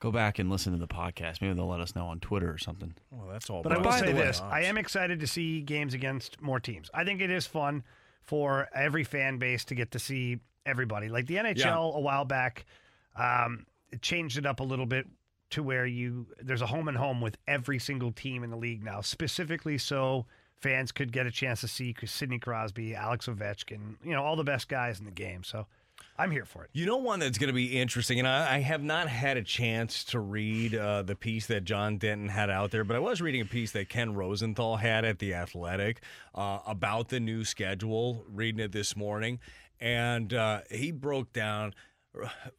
Go 0.00 0.12
back 0.12 0.38
and 0.38 0.48
listen 0.48 0.72
to 0.72 0.78
the 0.78 0.86
podcast. 0.86 1.40
Maybe 1.42 1.54
they'll 1.54 1.66
let 1.66 1.80
us 1.80 1.96
know 1.96 2.06
on 2.06 2.20
Twitter 2.20 2.48
or 2.50 2.58
something. 2.58 2.94
Well, 3.10 3.26
that's 3.32 3.50
all. 3.50 3.62
But 3.62 3.72
I 3.72 3.78
will 3.78 3.90
say 3.92 4.12
this: 4.12 4.40
I 4.40 4.62
am 4.62 4.78
excited 4.78 5.18
to 5.20 5.26
see 5.26 5.60
games 5.60 5.92
against 5.92 6.40
more 6.40 6.60
teams. 6.60 6.88
I 6.94 7.02
think 7.04 7.20
it 7.20 7.30
is 7.30 7.46
fun 7.46 7.82
for 8.22 8.68
every 8.74 9.02
fan 9.02 9.38
base 9.38 9.64
to 9.64 9.74
get 9.74 9.90
to 9.92 9.98
see 9.98 10.38
everybody. 10.64 11.08
Like 11.08 11.26
the 11.26 11.36
NHL 11.36 11.96
a 11.96 12.00
while 12.00 12.24
back, 12.24 12.64
um, 13.16 13.66
it 13.90 14.00
changed 14.00 14.38
it 14.38 14.46
up 14.46 14.60
a 14.60 14.62
little 14.64 14.86
bit 14.86 15.06
to 15.50 15.62
where 15.62 15.86
you 15.86 16.26
there's 16.40 16.62
a 16.62 16.66
home 16.66 16.88
and 16.88 16.96
home 16.96 17.20
with 17.20 17.36
every 17.46 17.78
single 17.78 18.12
team 18.12 18.42
in 18.42 18.50
the 18.50 18.56
league 18.56 18.84
now, 18.84 19.00
specifically 19.00 19.78
so 19.78 20.26
fans 20.56 20.92
could 20.92 21.12
get 21.12 21.26
a 21.26 21.30
chance 21.30 21.60
to 21.60 21.68
see 21.68 21.94
Sidney 22.04 22.38
Crosby, 22.38 22.94
Alex 22.94 23.26
Ovechkin, 23.26 23.96
you 24.04 24.12
know, 24.12 24.22
all 24.22 24.36
the 24.36 24.44
best 24.44 24.68
guys 24.68 24.98
in 24.98 25.04
the 25.04 25.10
game. 25.10 25.44
So 25.44 25.66
I'm 26.16 26.30
here 26.30 26.44
for 26.44 26.64
it. 26.64 26.70
You 26.72 26.86
know 26.86 26.96
one 26.96 27.20
that's 27.20 27.38
going 27.38 27.48
to 27.48 27.54
be 27.54 27.78
interesting, 27.78 28.18
and 28.18 28.26
I, 28.26 28.56
I 28.56 28.58
have 28.58 28.82
not 28.82 29.08
had 29.08 29.36
a 29.36 29.42
chance 29.42 30.04
to 30.04 30.20
read 30.20 30.74
uh, 30.74 31.02
the 31.02 31.14
piece 31.14 31.46
that 31.46 31.64
John 31.64 31.96
Denton 31.98 32.28
had 32.28 32.50
out 32.50 32.70
there, 32.70 32.84
but 32.84 32.96
I 32.96 33.00
was 33.00 33.20
reading 33.20 33.40
a 33.40 33.44
piece 33.44 33.72
that 33.72 33.88
Ken 33.88 34.14
Rosenthal 34.14 34.76
had 34.76 35.04
at 35.04 35.18
the 35.18 35.34
Athletic 35.34 36.02
uh, 36.34 36.58
about 36.66 37.08
the 37.08 37.20
new 37.20 37.44
schedule. 37.44 38.24
Reading 38.28 38.60
it 38.60 38.72
this 38.72 38.96
morning, 38.96 39.38
and 39.80 40.34
uh, 40.34 40.60
he 40.70 40.90
broke 40.90 41.32
down. 41.32 41.74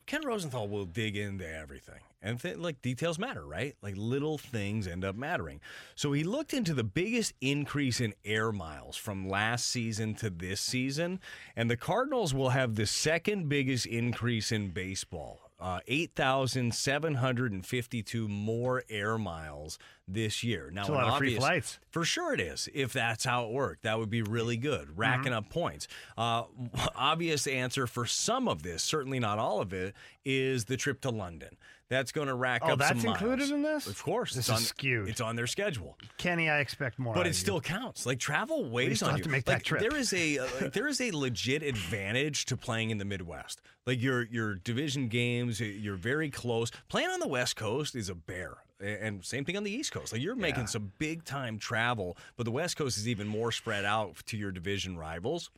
Ken 0.05 0.21
Rosenthal 0.25 0.69
will 0.69 0.85
dig 0.85 1.17
into 1.17 1.47
everything. 1.47 1.99
And 2.21 2.37
th- 2.41 2.57
like 2.57 2.81
details 2.81 3.17
matter, 3.17 3.45
right? 3.45 3.77
Like 3.81 3.93
little 3.95 4.37
things 4.37 4.87
end 4.87 5.05
up 5.05 5.15
mattering. 5.15 5.61
So 5.95 6.11
he 6.11 6.25
looked 6.25 6.53
into 6.53 6.73
the 6.73 6.83
biggest 6.83 7.31
increase 7.39 8.01
in 8.01 8.13
air 8.25 8.51
miles 8.51 8.97
from 8.97 9.29
last 9.29 9.67
season 9.67 10.15
to 10.15 10.29
this 10.29 10.59
season, 10.59 11.21
and 11.55 11.71
the 11.71 11.77
Cardinals 11.77 12.33
will 12.33 12.49
have 12.49 12.75
the 12.75 12.85
second 12.85 13.47
biggest 13.47 13.85
increase 13.85 14.51
in 14.51 14.71
baseball. 14.71 15.39
Uh, 15.61 15.79
8,752 15.87 18.27
more 18.27 18.83
air 18.89 19.17
miles 19.17 19.77
this 20.07 20.43
year. 20.43 20.69
Now, 20.73 20.87
a 20.87 20.91
lot 20.91 21.07
of 21.09 21.17
free 21.17 21.35
flights. 21.37 21.79
For 21.91 22.03
sure 22.05 22.33
it 22.33 22.39
is. 22.39 22.69
If 22.73 22.93
that's 22.93 23.25
how 23.25 23.45
it 23.45 23.51
worked, 23.51 23.83
that 23.83 23.99
would 23.99 24.09
be 24.09 24.21
really 24.21 24.55
good, 24.57 24.97
racking 24.97 25.31
Mhm. 25.33 25.37
up 25.37 25.49
points. 25.49 25.87
Uh, 26.17 26.43
obvious 26.95 27.45
answer 27.47 27.87
for 27.87 28.05
some 28.05 28.47
of 28.47 28.63
this, 28.63 28.83
certainly 28.83 29.19
not 29.19 29.37
all 29.37 29.59
of 29.61 29.73
it, 29.73 29.93
is 30.25 30.65
the 30.65 30.77
trip 30.77 31.01
to 31.01 31.09
London. 31.09 31.57
That's 31.89 32.11
going 32.11 32.27
to 32.27 32.35
rack 32.35 32.61
Oh, 32.63 32.73
up 32.73 32.79
that's 32.79 33.03
included 33.03 33.49
in 33.49 33.63
this? 33.63 33.87
Of 33.87 34.01
course, 34.03 34.35
This 34.35 34.47
it's 34.47 34.49
is 34.49 34.55
on, 34.55 34.61
skewed. 34.61 35.09
It's 35.09 35.21
on 35.21 35.35
their 35.35 35.47
schedule. 35.47 35.97
Kenny, 36.17 36.47
I 36.49 36.59
expect 36.59 36.99
more. 36.99 37.15
But 37.15 37.21
it 37.21 37.31
of 37.31 37.35
you. 37.35 37.39
still 37.39 37.61
counts. 37.61 38.05
Like 38.05 38.19
travel 38.19 38.69
weighs 38.69 38.97
still 38.97 39.09
on 39.09 39.17
you. 39.17 39.23
to 39.23 39.29
make 39.29 39.47
like, 39.47 39.57
that 39.57 39.65
trip. 39.65 39.81
There 39.81 39.95
is 39.95 40.13
a 40.13 40.37
uh, 40.39 40.47
like, 40.61 40.73
there 40.73 40.87
is 40.87 41.01
a 41.01 41.09
legit 41.11 41.63
advantage 41.63 42.45
to 42.45 42.57
playing 42.57 42.91
in 42.91 42.99
the 42.99 43.05
Midwest. 43.05 43.61
Like 43.87 44.01
your 44.01 44.23
your 44.27 44.55
division 44.55 45.07
games, 45.07 45.59
you're 45.59 45.95
very 45.95 46.29
close. 46.29 46.69
Playing 46.89 47.09
on 47.09 47.19
the 47.19 47.27
West 47.27 47.55
Coast 47.55 47.95
is 47.95 48.09
a 48.09 48.15
bear. 48.15 48.57
And 48.79 49.25
same 49.25 49.43
thing 49.43 49.57
on 49.57 49.63
the 49.63 49.71
East 49.71 49.91
Coast. 49.91 50.13
Like 50.13 50.21
you're 50.21 50.35
making 50.35 50.67
some 50.67 50.93
big 50.99 51.25
time 51.25 51.57
travel, 51.57 52.17
but 52.37 52.43
the 52.45 52.51
West 52.51 52.77
Coast 52.77 52.97
is 52.97 53.09
even 53.09 53.27
more 53.27 53.51
spread 53.51 53.83
out 53.83 54.15
to 54.27 54.37
your 54.37 54.51
division 54.51 54.95
rivals. 54.97 55.49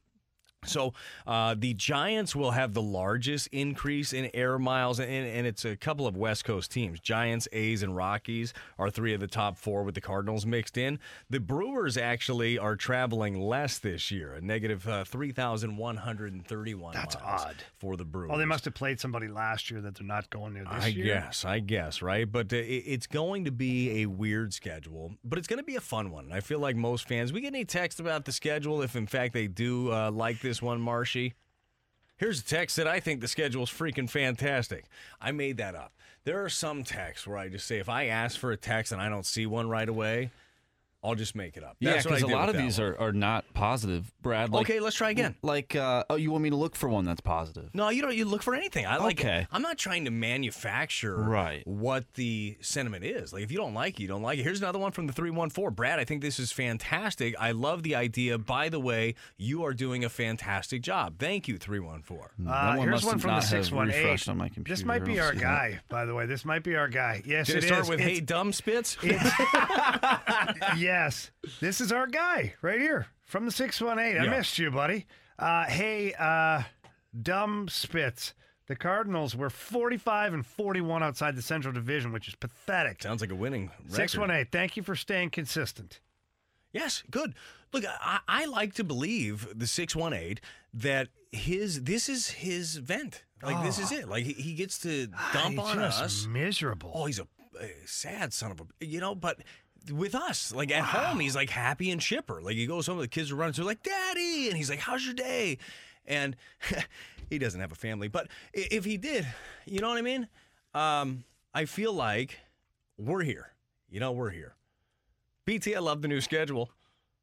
So 0.64 0.94
uh, 1.26 1.56
the 1.58 1.74
Giants 1.74 2.36
will 2.36 2.52
have 2.52 2.76
the 2.76 2.84
largest 2.84 3.48
increase 3.48 4.14
in 4.14 4.30
air 4.36 4.60
miles, 4.60 5.00
and, 5.00 5.10
and 5.10 5.48
it's 5.48 5.66
a 5.66 5.76
couple 5.76 6.06
of 6.06 6.16
West 6.16 6.46
Coast 6.46 6.72
teams. 6.72 7.00
Giants, 7.00 7.48
A's, 7.52 7.82
and 7.82 7.96
Rockies 7.96 8.54
are 8.78 8.92
three 8.92 9.16
of 9.16 9.20
the 9.22 9.28
top 9.28 9.58
four 9.58 9.82
with 9.84 9.96
the 9.96 10.02
Cardinals 10.02 10.46
mixed 10.46 10.78
in. 10.78 11.00
The 11.32 11.40
Brewers 11.40 11.98
actually 11.98 12.60
are 12.60 12.76
traveling 12.76 13.42
less 13.42 13.80
this 13.80 14.12
year, 14.12 14.34
a 14.34 14.42
negative 14.42 14.88
uh, 14.88 15.04
3,131 15.04 16.94
That's 16.94 17.16
miles 17.20 17.42
odd. 17.42 17.56
for 17.80 17.98
the 17.98 18.06
Brewers. 18.06 18.30
Oh, 18.32 18.38
they 18.38 18.46
must 18.46 18.66
have 18.66 18.76
played 18.76 19.00
somebody 19.00 19.28
last 19.28 19.72
year 19.72 19.82
that 19.82 19.96
they're 19.96 20.06
not 20.06 20.30
going 20.30 20.54
there 20.54 20.66
this 20.66 20.84
I 20.84 20.88
year. 20.88 21.06
guess, 21.06 21.44
I 21.44 21.58
guess, 21.60 22.04
right? 22.04 22.32
But 22.32 22.54
uh, 22.54 22.58
it, 22.58 22.84
it's 22.86 23.08
going 23.08 23.46
to 23.46 23.52
be 23.52 24.02
a 24.04 24.06
weird 24.06 24.54
schedule, 24.54 25.14
but 25.24 25.40
it's 25.40 25.48
going 25.48 25.58
to 25.60 25.64
be 25.66 25.76
a 25.76 25.82
fun 25.82 26.12
one. 26.12 26.32
I 26.32 26.40
feel 26.40 26.60
like 26.60 26.76
most 26.76 27.08
fans, 27.08 27.34
we 27.34 27.42
get 27.42 27.48
any 27.48 27.66
text 27.66 28.00
about 28.00 28.26
the 28.26 28.32
schedule 28.32 28.84
if, 28.84 28.96
in 28.96 29.08
fact, 29.08 29.34
they 29.34 29.48
do 29.48 29.92
uh, 29.92 30.12
like 30.12 30.40
this 30.40 30.51
one, 30.60 30.82
Marshy? 30.82 31.36
Here's 32.18 32.40
a 32.40 32.44
text 32.44 32.78
that 32.78 32.88
I 32.88 33.00
think 33.00 33.22
the 33.22 33.28
schedule 33.28 33.64
is 33.64 33.70
freaking 33.70 34.10
fantastic. 34.10 34.86
I 35.22 35.32
made 35.32 35.58
that 35.58 35.76
up. 35.76 35.94
There 36.24 36.44
are 36.44 36.50
some 36.50 36.84
texts 36.84 37.28
where 37.28 37.38
I 37.38 37.50
just 37.50 37.68
say, 37.68 37.78
if 37.78 37.90
I 37.90 38.06
ask 38.06 38.40
for 38.40 38.52
a 38.52 38.58
text 38.58 38.92
and 38.92 39.02
I 39.02 39.10
don't 39.10 39.26
see 39.26 39.46
one 39.46 39.70
right 39.70 39.90
away, 39.90 40.32
I'll 41.04 41.16
just 41.16 41.36
make 41.36 41.58
it 41.58 41.64
up. 41.64 41.78
Yeah, 41.80 41.94
That's 41.94 42.06
what 42.06 42.14
I 42.14 42.18
because 42.18 42.32
a 42.32 42.36
lot 42.36 42.50
of 42.50 42.58
these 42.58 42.78
one. 42.80 42.90
are, 42.90 43.00
are 43.00 43.12
not 43.12 43.44
positive, 43.56 44.12
Brad. 44.22 44.52
Like, 44.52 44.70
Okay, 44.70 44.80
let's 44.80 44.96
try 44.96 45.10
again. 45.10 45.36
Like, 45.42 45.76
uh, 45.76 46.04
oh, 46.12 46.16
you 46.16 46.30
want 46.32 46.44
me 46.44 46.52
to 46.52 46.56
look 46.56 46.76
for 46.76 46.90
one 46.90 47.06
that's 47.06 47.22
positive? 47.22 47.72
No, 47.74 47.90
you 47.90 48.02
don't. 48.04 48.16
You 48.16 48.26
look 48.26 48.44
for 48.44 48.54
anything. 48.54 48.86
I 48.86 48.98
like. 48.98 49.20
Okay. 49.20 49.48
I'm 49.52 49.64
not 49.64 49.80
trying 49.80 50.06
to 50.06 50.12
manufacture 50.12 51.16
Right. 51.18 51.66
what 51.66 52.06
the 52.14 52.56
sentiment 52.62 53.04
is. 53.04 53.34
Like, 53.34 53.42
if 53.44 53.52
you 53.52 53.58
don't 53.58 53.74
like 53.74 54.00
it, 54.00 54.04
you 54.04 54.08
don't 54.08 54.22
like 54.22 54.38
it. 54.38 54.44
Here's 54.44 54.60
another 54.62 54.78
one 54.80 54.92
from 54.92 55.08
the 55.08 55.14
three 55.14 55.32
one 55.32 55.50
four. 55.50 55.72
Brad, 55.72 55.98
I 56.00 56.04
think 56.06 56.22
this 56.22 56.38
is 56.40 56.52
fantastic. 56.52 57.34
I 57.40 57.52
love 57.52 57.82
the 57.84 57.96
idea. 57.96 58.38
By 58.38 58.70
the 58.70 58.80
way, 58.80 59.16
you 59.38 59.64
are 59.66 59.74
doing 59.74 60.04
a 60.06 60.10
fantastic 60.10 60.84
job. 60.84 61.16
Thank 61.18 61.48
you, 61.48 61.58
three 61.58 61.80
one 61.80 62.04
four. 62.04 62.32
Uh, 62.48 62.76
one 62.76 62.88
here's 62.88 63.04
one 63.04 63.18
from 63.18 63.32
the 63.36 63.42
six 63.42 63.72
one 63.72 63.90
eight. 63.92 64.28
on 64.30 64.38
my 64.38 64.52
This 64.56 64.84
might 64.86 65.04
be 65.04 65.20
our 65.20 65.34
guy, 65.34 65.80
by 65.90 66.06
the 66.06 66.14
way. 66.14 66.28
This 66.28 66.46
might 66.46 66.64
be 66.64 66.76
our 66.76 66.88
guy. 66.88 67.24
Yes, 67.26 67.48
Did 67.48 67.58
it, 67.58 67.64
it 67.64 67.68
start 67.68 67.82
is. 67.84 67.90
with 67.90 68.00
It's- 68.02 68.14
"Hey, 68.18 68.20
dumb 68.22 68.54
spits"? 68.54 68.98
yes, 70.92 71.32
this 71.60 71.80
is 71.82 71.92
our 71.92 72.08
guy 72.08 72.54
right 72.62 72.80
here 72.80 73.08
from 73.26 73.46
the 73.46 73.52
618. 73.52 74.22
I 74.22 74.26
Yeah. 74.26 74.30
missed 74.30 74.58
you, 74.60 74.72
buddy. 74.72 75.08
Uh, 75.40 75.66
hey, 75.66 76.14
uh, 76.14 76.64
dumb 77.20 77.68
spits. 77.70 78.34
The 78.68 78.76
Cardinals 78.76 79.36
were 79.36 79.50
45 79.50 80.34
and 80.34 80.46
41 80.46 81.04
outside 81.04 81.36
the 81.36 81.42
Central 81.42 81.74
Division, 81.74 82.12
which 82.14 82.28
is 82.28 82.36
pathetic. 82.36 83.02
Sounds 83.02 83.20
like 83.22 83.32
a 83.32 83.36
winning 83.36 83.68
record. 83.84 83.92
618, 83.96 84.46
thank 84.52 84.78
you 84.78 84.84
for 84.84 84.96
staying 84.96 85.30
consistent. 85.32 86.00
Yes, 86.72 87.04
good. 87.12 87.34
Look, 87.74 87.84
I, 87.86 88.20
I 88.28 88.46
like 88.46 88.74
to 88.76 88.84
believe 88.84 89.48
the 89.54 89.68
six 89.68 89.94
one 89.96 90.14
eight 90.14 90.40
that 90.74 91.10
his 91.32 91.84
this 91.84 92.08
is 92.08 92.30
his 92.30 92.78
vent. 92.78 93.24
Like 93.44 93.62
this 93.64 93.80
is 93.80 93.92
it. 93.92 94.08
Like 94.08 94.24
he, 94.26 94.34
he 94.34 94.54
gets 94.54 94.78
to 94.80 95.08
dump 95.34 95.52
He's 95.56 95.60
on 95.60 95.76
just 95.78 96.02
us. 96.02 96.28
miserable. 96.28 96.92
Oh, 96.94 97.06
he's 97.08 97.20
a, 97.20 97.28
a 97.60 97.72
sad 97.86 98.32
son 98.34 98.52
of 98.52 98.62
a. 98.62 98.86
You 98.86 99.00
know, 99.02 99.16
but 99.16 99.40
with 99.90 100.14
us, 100.16 100.54
like 100.54 100.72
at 100.72 100.84
home, 100.84 101.20
he's 101.20 101.36
like 101.36 101.50
happy 101.50 101.90
and 101.92 102.00
chipper. 102.02 102.42
Like 102.42 102.56
he 102.56 102.66
goes 102.68 102.88
home, 102.88 103.00
the 103.00 103.08
kids 103.08 103.32
are 103.32 103.36
running 103.36 103.54
to 103.54 103.64
like, 103.64 103.82
"Daddy," 103.84 104.48
and 104.50 104.58
he's 104.58 104.70
like, 104.70 104.80
"How's 104.80 105.04
your 105.06 105.14
day?" 105.16 105.58
And 106.06 106.36
he 107.30 107.38
doesn't 107.40 107.60
have 107.62 107.72
a 107.72 107.76
family, 107.76 108.08
but 108.08 108.28
if 108.54 108.86
he 108.86 108.98
did, 108.98 109.26
you 109.66 109.80
know 109.80 109.90
what 109.90 109.98
I 109.98 110.02
mean? 110.02 110.28
Um, 110.74 111.24
I 111.54 111.66
feel 111.66 111.94
like 111.94 112.40
we're 112.98 113.24
here. 113.24 113.54
You 113.90 114.00
know, 114.00 114.12
we're 114.12 114.30
here. 114.30 114.56
BT, 115.46 115.76
I 115.76 115.80
love 115.80 116.02
the 116.02 116.08
new 116.08 116.22
schedule. 116.22 116.72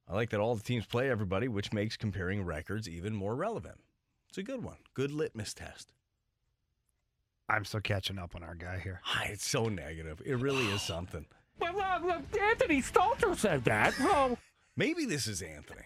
I 0.09 0.15
like 0.15 0.31
that 0.31 0.41
all 0.41 0.55
the 0.55 0.63
teams 0.63 0.87
play 0.87 1.11
everybody, 1.11 1.49
which 1.49 1.73
makes 1.73 1.97
comparing 1.97 2.43
records 2.45 2.89
even 2.89 3.15
more 3.15 3.35
relevant. 3.35 3.79
It's 4.29 4.39
a 4.39 4.43
good 4.43 4.63
one. 4.63 4.77
Good 4.95 5.11
litmus 5.11 5.55
test. 5.55 5.93
I'm 7.49 7.65
still 7.65 7.81
catching 7.81 8.19
up 8.19 8.35
on 8.37 8.43
our 8.43 8.55
guy 8.55 8.79
here. 8.79 9.01
Ah, 9.07 9.23
It's 9.27 9.47
so 9.47 9.65
negative. 9.65 10.21
It 10.25 10.35
really 10.37 10.67
is 10.67 10.83
something. 10.83 11.27
Well, 11.61 11.81
uh, 11.81 12.21
Anthony 12.41 12.83
Stalter 12.83 13.37
said 13.37 13.65
that. 13.65 13.95
So 13.95 14.39
Maybe 14.79 15.07
this 15.07 15.27
is 15.27 15.43
Anthony. 15.43 15.83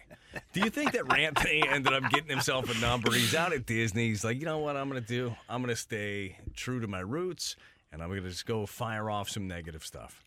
Do 0.53 0.59
you 0.59 0.69
think 0.69 0.91
that 0.91 1.11
Anthony 1.17 1.63
ended 1.67 1.93
up 1.93 2.11
getting 2.11 2.29
himself 2.29 2.69
a 2.69 2.79
number? 2.79 3.11
He's 3.11 3.33
out 3.33 3.51
at 3.51 3.65
Disney. 3.65 4.09
He's 4.09 4.23
like, 4.23 4.39
you 4.39 4.45
know 4.45 4.59
what 4.59 4.77
I'm 4.77 4.87
going 4.87 5.01
to 5.01 5.07
do? 5.07 5.35
I'm 5.49 5.63
going 5.63 5.73
to 5.73 5.79
stay 5.81 6.37
true 6.55 6.79
to 6.79 6.87
my 6.87 6.99
roots, 6.99 7.55
and 7.91 8.03
I'm 8.03 8.09
going 8.09 8.21
to 8.21 8.29
just 8.29 8.45
go 8.45 8.67
fire 8.67 9.09
off 9.09 9.29
some 9.29 9.47
negative 9.47 9.83
stuff. 9.83 10.23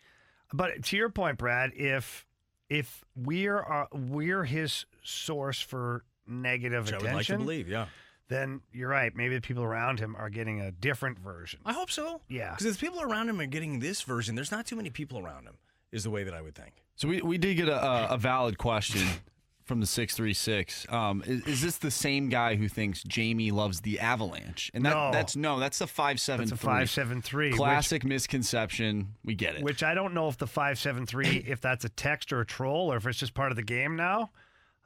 But 0.52 0.83
to 0.84 0.97
your 0.97 1.10
point, 1.10 1.39
Brad, 1.39 1.73
if 1.76 2.26
if 2.68 3.05
we're 3.15 3.60
uh, 3.60 3.86
we're 3.92 4.44
his 4.44 4.84
source 5.05 5.60
for 5.60 6.05
negative 6.26 6.86
Which 6.86 6.94
I 6.94 6.99
would 6.99 7.12
like 7.12 7.26
to 7.26 7.39
believe, 7.39 7.68
yeah. 7.68 7.86
Then 8.29 8.61
you're 8.73 8.89
right. 8.89 9.15
Maybe 9.15 9.35
the 9.35 9.41
people 9.41 9.63
around 9.63 10.01
him 10.01 10.17
are 10.17 10.29
getting 10.31 10.61
a 10.61 10.71
different 10.73 11.19
version. 11.19 11.61
I 11.65 11.73
hope 11.73 11.91
so. 11.91 12.21
Yeah. 12.29 12.51
Because 12.51 12.67
if 12.67 12.79
the 12.81 12.87
people 12.87 13.03
around 13.03 13.29
him 13.29 13.41
are 13.41 13.47
getting 13.47 13.79
this 13.81 14.03
version, 14.03 14.35
there's 14.35 14.51
not 14.51 14.67
too 14.67 14.77
many 14.77 14.91
people 14.91 15.19
around 15.19 15.45
him, 15.47 15.59
is 15.93 16.05
the 16.05 16.11
way 16.11 16.25
that 16.25 16.35
I 16.35 16.43
would 16.43 16.55
think. 16.55 16.83
So 16.97 17.09
we, 17.09 17.21
we 17.21 17.39
did 17.39 17.57
get 17.57 17.69
a, 17.69 17.85
a, 17.85 18.07
a 18.15 18.19
valid 18.19 18.59
question 18.59 19.03
from 19.65 19.81
the 19.81 19.87
636. 19.87 20.87
Um, 20.89 21.23
is, 21.27 21.47
is 21.47 21.61
this 21.63 21.79
the 21.79 21.91
same 21.91 22.29
guy 22.29 22.57
who 22.57 22.69
thinks 22.69 23.03
Jamie 23.05 23.51
loves 23.51 23.81
the 23.83 24.01
Avalanche? 24.01 24.71
And 24.75 24.85
that, 24.87 24.91
No. 24.95 25.11
that's 25.13 25.37
no, 25.37 25.59
that's 25.61 25.81
a 25.81 25.87
573. 25.87 26.37
That's 26.47 26.53
a 26.53 26.57
573, 26.65 27.49
which- 27.51 27.57
Classic 27.57 28.05
misconception. 28.05 29.15
We 29.25 29.35
get 29.35 29.57
it. 29.57 29.63
Which 29.63 29.83
I 29.83 29.95
don't 29.95 30.15
know 30.15 30.29
if 30.29 30.37
the 30.39 30.47
five 30.47 30.79
seven 30.79 31.07
three 31.07 31.45
if 31.47 31.61
that's 31.61 31.85
a 31.85 31.89
text 31.89 32.33
or 32.33 32.41
a 32.41 32.47
troll 32.47 32.93
or 32.93 32.97
if 32.97 33.07
it's 33.07 33.19
just 33.19 33.35
part 33.35 33.53
of 33.53 33.57
the 33.57 33.63
game 33.63 33.97
now. 33.97 34.31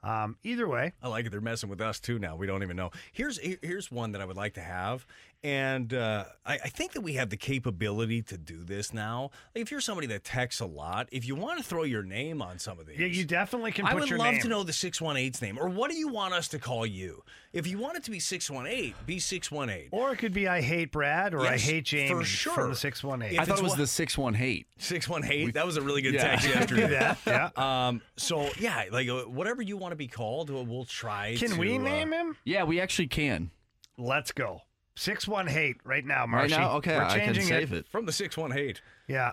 Um, 0.03 0.37
either 0.43 0.67
way, 0.67 0.93
I 1.03 1.09
like 1.09 1.27
it. 1.27 1.31
They're 1.31 1.41
messing 1.41 1.69
with 1.69 1.81
us 1.81 2.01
too 2.01 2.19
now. 2.19 2.37
We 2.37 2.47
don't 2.47 2.62
even 2.62 2.77
know. 2.77 2.91
Here's 3.12 3.39
here's 3.39 3.91
one 3.91 4.12
that 4.12 4.20
I 4.20 4.25
would 4.25 4.37
like 4.37 4.55
to 4.55 4.62
have, 4.62 5.07
and 5.43 5.94
uh, 5.94 6.25
I, 6.44 6.55
I 6.65 6.69
think 6.69 6.93
that 6.93 7.01
we 7.01 7.15
have 7.15 7.31
the 7.31 7.36
capability 7.36 8.20
to 8.23 8.36
do 8.36 8.62
this 8.62 8.93
now. 8.93 9.31
Like 9.55 9.62
if 9.62 9.70
you're 9.70 9.81
somebody 9.81 10.07
that 10.09 10.23
texts 10.25 10.60
a 10.60 10.67
lot, 10.67 11.09
if 11.12 11.27
you 11.27 11.35
want 11.35 11.59
to 11.59 11.65
throw 11.65 11.85
your 11.85 12.02
name 12.02 12.43
on 12.43 12.59
some 12.59 12.78
of 12.78 12.86
these, 12.86 12.99
yeah, 12.99 13.07
you 13.07 13.25
definitely 13.25 13.73
can 13.73 13.86
I 13.86 13.94
would 13.94 14.09
your 14.10 14.19
love 14.19 14.33
name. 14.35 14.43
to 14.43 14.49
know 14.49 14.62
the 14.62 14.73
618's 14.73 15.41
name, 15.41 15.59
or 15.59 15.69
what 15.69 15.91
do 15.91 15.97
you 15.97 16.09
want 16.09 16.35
us 16.35 16.49
to 16.49 16.59
call 16.59 16.85
you? 16.85 17.23
If 17.52 17.67
you 17.67 17.78
want 17.78 17.97
it 17.97 18.05
to 18.05 18.10
be 18.10 18.20
618, 18.20 18.94
be 19.07 19.19
618. 19.19 19.89
Or 19.93 20.12
it 20.12 20.17
could 20.19 20.33
be 20.33 20.47
I 20.47 20.60
hate 20.60 20.93
Brad 20.93 21.35
or 21.35 21.41
I 21.41 21.57
hate 21.57 21.85
James 21.86 22.10
for 22.10 22.25
sure. 22.25 22.52
from 22.55 22.70
the 22.70 22.77
six 22.77 23.02
one 23.02 23.23
eight. 23.23 23.33
If 23.33 23.41
I 23.41 23.44
thought 23.47 23.59
it 23.59 23.62
was 23.62 23.70
what- 23.73 23.78
the 23.78 23.86
618. 23.86 24.65
618. 24.78 25.52
That 25.52 25.67
was 25.67 25.77
a 25.77 25.83
really 25.83 26.02
good 26.02 26.15
Yeah. 26.15 26.36
text 26.36 26.47
We 26.49 26.52
could 26.52 26.69
do 26.69 26.77
yesterday. 26.77 27.15
that, 27.25 27.51
yeah. 27.57 27.86
Um. 27.89 28.02
So 28.17 28.49
yeah, 28.59 28.85
like 28.93 29.09
uh, 29.09 29.23
whatever 29.23 29.62
you 29.62 29.77
want 29.77 29.93
to 29.93 29.97
be 29.97 30.07
called, 30.09 30.51
we'll, 30.51 30.65
we'll 30.67 30.85
try. 30.85 31.35
Can 31.39 31.51
to, 31.52 31.59
we 31.59 31.77
uh, 31.77 31.83
name 31.83 32.12
him? 32.12 32.36
Yeah, 32.44 32.65
we 32.65 32.81
actually 32.81 33.09
can. 33.09 33.51
Let's 33.99 34.33
go. 34.33 34.62
Six 35.01 35.27
one 35.27 35.47
hate 35.47 35.79
right 35.83 36.05
now, 36.05 36.27
Right 36.27 36.51
now? 36.51 36.73
Okay, 36.77 36.95
We're 36.95 37.05
I 37.05 37.19
can 37.20 37.27
changing 37.35 37.45
save 37.47 37.73
it. 37.73 37.89
from 37.89 38.05
the 38.05 38.12
618? 38.12 38.75
Yeah. 39.09 39.33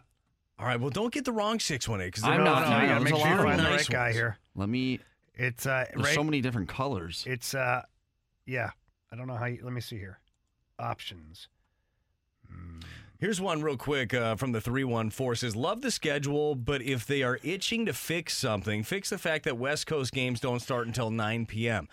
All 0.58 0.66
right. 0.66 0.80
Well, 0.80 0.90
don't 0.92 1.14
get 1.14 1.26
the 1.26 1.34
wrong 1.34 1.60
618 1.60 2.08
because 2.08 2.24
I'm 2.24 2.42
not. 2.46 2.70
no, 2.70 2.70
no, 2.70 2.82
you 2.82 2.88
gotta 2.88 3.04
there's 3.04 3.12
make 3.12 3.14
a 3.14 3.18
sure 3.20 3.28
you 3.28 3.38
of 3.38 3.44
find 3.44 3.60
the 3.60 3.64
nice 3.64 3.80
right 3.82 3.90
guy 3.90 4.04
ones. 4.06 4.16
here. 4.16 4.38
Let 4.56 4.70
me. 4.70 5.00
It's 5.36 5.66
uh 5.66 5.84
There's 5.94 6.06
right. 6.06 6.16
so 6.16 6.24
many 6.24 6.40
different 6.40 6.70
colors. 6.70 7.26
It's 7.28 7.54
uh 7.54 7.82
yeah. 8.46 8.70
I 9.12 9.18
don't 9.18 9.28
know 9.28 9.36
how 9.36 9.44
you 9.48 9.60
let 9.62 9.74
me 9.74 9.82
see 9.82 9.98
here. 9.98 10.20
Options. 10.80 11.50
Here's 13.20 13.42
one 13.42 13.62
real 13.62 13.76
quick 13.78 14.14
uh, 14.14 14.36
from 14.36 14.52
the 14.52 14.62
314 14.62 15.36
says, 15.36 15.56
Love 15.56 15.82
the 15.82 15.90
schedule, 15.90 16.54
but 16.56 16.82
if 16.84 17.06
they 17.06 17.24
are 17.24 17.40
itching 17.44 17.86
to 17.88 17.94
fix 17.94 18.38
something, 18.38 18.84
fix 18.84 19.10
the 19.10 19.18
fact 19.18 19.44
that 19.46 19.58
West 19.58 19.88
Coast 19.88 20.14
games 20.14 20.40
don't 20.40 20.60
start 20.62 20.86
until 20.86 21.10
9 21.10 21.48
p.m. 21.48 21.90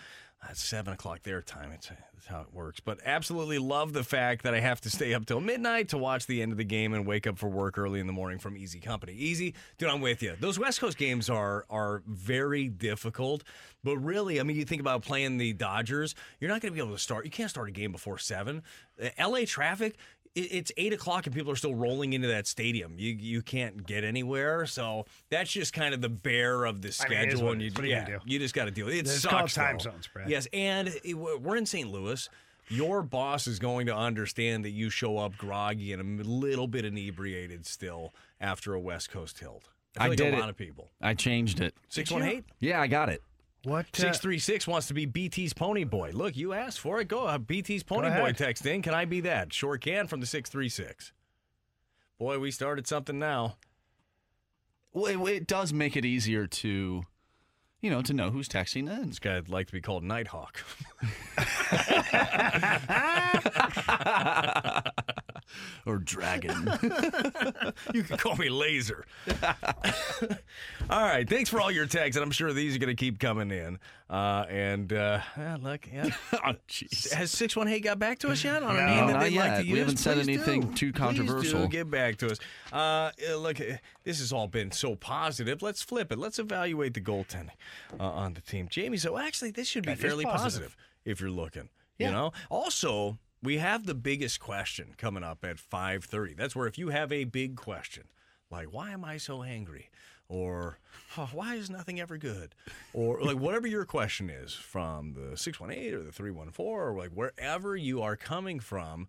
That's 0.46 0.62
7 0.62 0.92
o'clock 0.92 1.22
their 1.22 1.40
time. 1.40 1.72
It's, 1.72 1.88
that's 1.88 2.26
how 2.26 2.42
it 2.42 2.52
works. 2.52 2.80
But 2.80 3.00
absolutely 3.04 3.58
love 3.58 3.92
the 3.92 4.04
fact 4.04 4.42
that 4.42 4.54
I 4.54 4.60
have 4.60 4.80
to 4.82 4.90
stay 4.90 5.14
up 5.14 5.26
till 5.26 5.40
midnight 5.40 5.88
to 5.90 5.98
watch 5.98 6.26
the 6.26 6.42
end 6.42 6.52
of 6.52 6.58
the 6.58 6.64
game 6.64 6.92
and 6.92 7.06
wake 7.06 7.26
up 7.26 7.38
for 7.38 7.48
work 7.48 7.78
early 7.78 8.00
in 8.00 8.06
the 8.06 8.12
morning 8.12 8.38
from 8.38 8.56
Easy 8.56 8.78
Company. 8.78 9.12
Easy, 9.14 9.54
dude, 9.78 9.88
I'm 9.88 10.00
with 10.00 10.22
you. 10.22 10.34
Those 10.38 10.58
West 10.58 10.80
Coast 10.80 10.98
games 10.98 11.30
are 11.30 11.64
are 11.70 12.02
very 12.06 12.68
difficult. 12.68 13.42
But 13.84 13.98
really, 13.98 14.40
I 14.40 14.42
mean, 14.42 14.56
you 14.56 14.64
think 14.64 14.80
about 14.80 15.02
playing 15.02 15.36
the 15.36 15.52
Dodgers, 15.52 16.14
you're 16.40 16.48
not 16.48 16.62
going 16.62 16.72
to 16.72 16.74
be 16.74 16.82
able 16.82 16.94
to 16.94 17.00
start. 17.00 17.26
You 17.26 17.30
can't 17.30 17.50
start 17.50 17.68
a 17.68 17.72
game 17.72 17.92
before 17.92 18.18
7. 18.18 18.62
Uh, 19.00 19.08
LA 19.18 19.40
traffic, 19.46 19.96
it's 20.34 20.72
eight 20.76 20.92
o'clock 20.92 21.26
and 21.26 21.34
people 21.34 21.52
are 21.52 21.56
still 21.56 21.74
rolling 21.74 22.12
into 22.12 22.28
that 22.28 22.46
stadium. 22.46 22.94
You 22.98 23.12
you 23.14 23.42
can't 23.42 23.86
get 23.86 24.04
anywhere, 24.04 24.66
so 24.66 25.06
that's 25.30 25.50
just 25.52 25.72
kind 25.72 25.94
of 25.94 26.00
the 26.00 26.08
bear 26.08 26.64
of 26.64 26.82
the 26.82 26.88
I 26.88 27.08
mean, 27.08 27.20
schedule. 27.20 27.44
what 27.44 27.52
and 27.52 27.62
it 27.62 27.64
you. 27.66 27.70
What 27.74 27.84
are 27.84 27.86
you 27.86 27.92
yeah, 27.94 28.04
do? 28.06 28.18
you 28.24 28.38
just 28.38 28.54
got 28.54 28.64
to 28.64 28.70
deal. 28.70 28.86
with 28.86 28.94
It 28.94 28.98
It's 29.00 29.20
sucks. 29.20 29.32
called 29.34 29.50
time 29.50 29.76
though. 29.78 29.90
zones, 29.90 30.08
Brad. 30.12 30.28
Yes, 30.28 30.46
and 30.52 30.88
it, 31.04 31.14
we're 31.14 31.56
in 31.56 31.66
St. 31.66 31.88
Louis. 31.90 32.28
Your 32.68 33.02
boss 33.02 33.46
is 33.46 33.58
going 33.58 33.86
to 33.86 33.94
understand 33.94 34.64
that 34.64 34.70
you 34.70 34.88
show 34.88 35.18
up 35.18 35.36
groggy 35.36 35.92
and 35.92 36.18
a 36.20 36.24
little 36.24 36.66
bit 36.66 36.86
inebriated 36.86 37.66
still 37.66 38.14
after 38.40 38.72
a 38.72 38.80
West 38.80 39.10
Coast 39.10 39.36
tilt. 39.36 39.68
I, 39.96 40.00
feel 40.00 40.02
I 40.04 40.08
like 40.08 40.18
did 40.18 40.34
a 40.34 40.36
it. 40.38 40.40
lot 40.40 40.48
of 40.48 40.56
people. 40.56 40.90
I 41.02 41.12
changed 41.14 41.60
it. 41.60 41.74
Six 41.90 42.10
one 42.10 42.22
eight. 42.22 42.44
Yeah, 42.60 42.80
I 42.80 42.86
got 42.86 43.10
it. 43.10 43.22
What? 43.64 43.86
uh, 43.86 43.98
Six 43.98 44.18
three 44.18 44.38
six 44.38 44.66
wants 44.66 44.86
to 44.88 44.94
be 44.94 45.06
BT's 45.06 45.52
Pony 45.52 45.84
Boy. 45.84 46.10
Look, 46.12 46.36
you 46.36 46.52
asked 46.52 46.80
for 46.80 47.00
it. 47.00 47.08
Go 47.08 47.24
uh, 47.26 47.38
BT's 47.38 47.82
Pony 47.82 48.08
Boy. 48.08 48.14
ahead. 48.14 48.36
Text 48.38 48.64
in. 48.66 48.82
Can 48.82 48.94
I 48.94 49.04
be 49.04 49.20
that? 49.22 49.52
Sure 49.52 49.78
can. 49.78 50.06
From 50.06 50.20
the 50.20 50.26
six 50.26 50.50
three 50.50 50.68
six. 50.68 51.12
Boy, 52.18 52.38
we 52.38 52.50
started 52.50 52.86
something 52.86 53.18
now. 53.18 53.56
Well, 54.92 55.06
it, 55.06 55.32
it 55.32 55.46
does 55.48 55.72
make 55.72 55.96
it 55.96 56.04
easier 56.04 56.46
to, 56.46 57.02
you 57.80 57.90
know, 57.90 58.02
to 58.02 58.12
know 58.14 58.30
who's 58.30 58.48
texting 58.48 58.88
in. 58.88 59.08
This 59.08 59.18
guy'd 59.18 59.48
like 59.48 59.66
to 59.66 59.72
be 59.72 59.80
called 59.80 60.04
Nighthawk. 60.04 60.62
or 65.86 65.98
dragon. 65.98 66.54
you 67.94 68.02
can 68.02 68.16
call 68.16 68.36
me 68.36 68.48
Laser. 68.48 69.04
all 70.90 71.02
right. 71.02 71.28
Thanks 71.28 71.50
for 71.50 71.60
all 71.60 71.70
your 71.70 71.86
texts, 71.86 72.16
and 72.16 72.24
I'm 72.24 72.30
sure 72.30 72.52
these 72.52 72.76
are 72.76 72.78
going 72.78 72.94
to 72.94 73.00
keep 73.00 73.18
coming 73.18 73.50
in. 73.50 73.78
Uh, 74.08 74.44
and 74.48 74.92
uh, 74.92 75.20
yeah, 75.36 75.56
look, 75.60 75.88
yeah. 75.92 76.10
oh, 76.32 76.52
jeez. 76.68 77.12
Has 77.12 77.30
six 77.30 77.56
one 77.56 77.68
eight 77.68 77.80
got 77.80 77.98
back 77.98 78.18
to 78.20 78.28
us 78.30 78.44
yet 78.44 78.62
on 78.62 78.76
a 78.76 78.80
No, 78.80 78.86
name 78.86 79.06
that 79.06 79.12
not 79.14 79.20
they'd 79.22 79.36
like 79.36 79.56
to 79.56 79.62
We 79.62 79.68
use? 79.70 79.78
haven't 79.78 79.96
said 79.98 80.14
Please 80.16 80.28
anything 80.28 80.60
do. 80.62 80.74
too 80.74 80.92
Please 80.92 80.98
controversial. 80.98 81.62
do 81.62 81.68
get 81.68 81.90
back 81.90 82.16
to 82.18 82.30
us. 82.32 82.38
Uh, 82.72 83.10
uh, 83.30 83.36
look, 83.36 83.60
uh, 83.60 83.76
this 84.04 84.18
has 84.20 84.32
all 84.32 84.46
been 84.48 84.70
so 84.70 84.94
positive. 84.94 85.62
Let's 85.62 85.82
flip 85.82 86.12
it. 86.12 86.18
Let's 86.18 86.38
evaluate 86.38 86.94
the 86.94 87.00
goaltending 87.00 87.50
uh, 87.98 88.04
on 88.04 88.34
the 88.34 88.40
team. 88.40 88.68
Jamie, 88.70 88.98
so 88.98 89.18
actually, 89.18 89.50
this 89.52 89.68
should 89.68 89.84
be 89.84 89.92
That 89.92 89.98
fairly 89.98 90.24
positive. 90.24 90.42
positive 90.74 90.76
if 91.04 91.20
you're 91.20 91.30
looking. 91.30 91.68
Yeah. 91.98 92.08
You 92.08 92.12
know. 92.12 92.32
Also, 92.50 93.18
we 93.44 93.58
have 93.58 93.84
the 93.84 93.94
biggest 93.94 94.40
question 94.40 94.94
coming 94.96 95.22
up 95.22 95.44
at 95.44 95.58
5:30. 95.58 96.34
That's 96.34 96.56
where 96.56 96.66
if 96.66 96.78
you 96.78 96.88
have 96.88 97.12
a 97.12 97.24
big 97.24 97.56
question, 97.56 98.04
like 98.50 98.68
why 98.72 98.90
am 98.90 99.04
I 99.04 99.18
so 99.18 99.42
angry, 99.42 99.90
or 100.28 100.78
"Oh, 101.16 101.28
why 101.32 101.54
is 101.54 101.68
nothing 101.68 102.00
ever 102.00 102.16
good, 102.16 102.54
or 102.94 103.20
like 103.22 103.36
whatever 103.36 103.66
your 103.66 103.84
question 103.84 104.30
is 104.30 104.54
from 104.54 105.12
the 105.12 105.36
618 105.36 105.94
or 105.94 106.02
the 106.02 106.12
314 106.12 106.66
or 106.66 106.96
like 106.96 107.10
wherever 107.10 107.76
you 107.76 108.00
are 108.02 108.16
coming 108.16 108.58
from. 108.60 109.06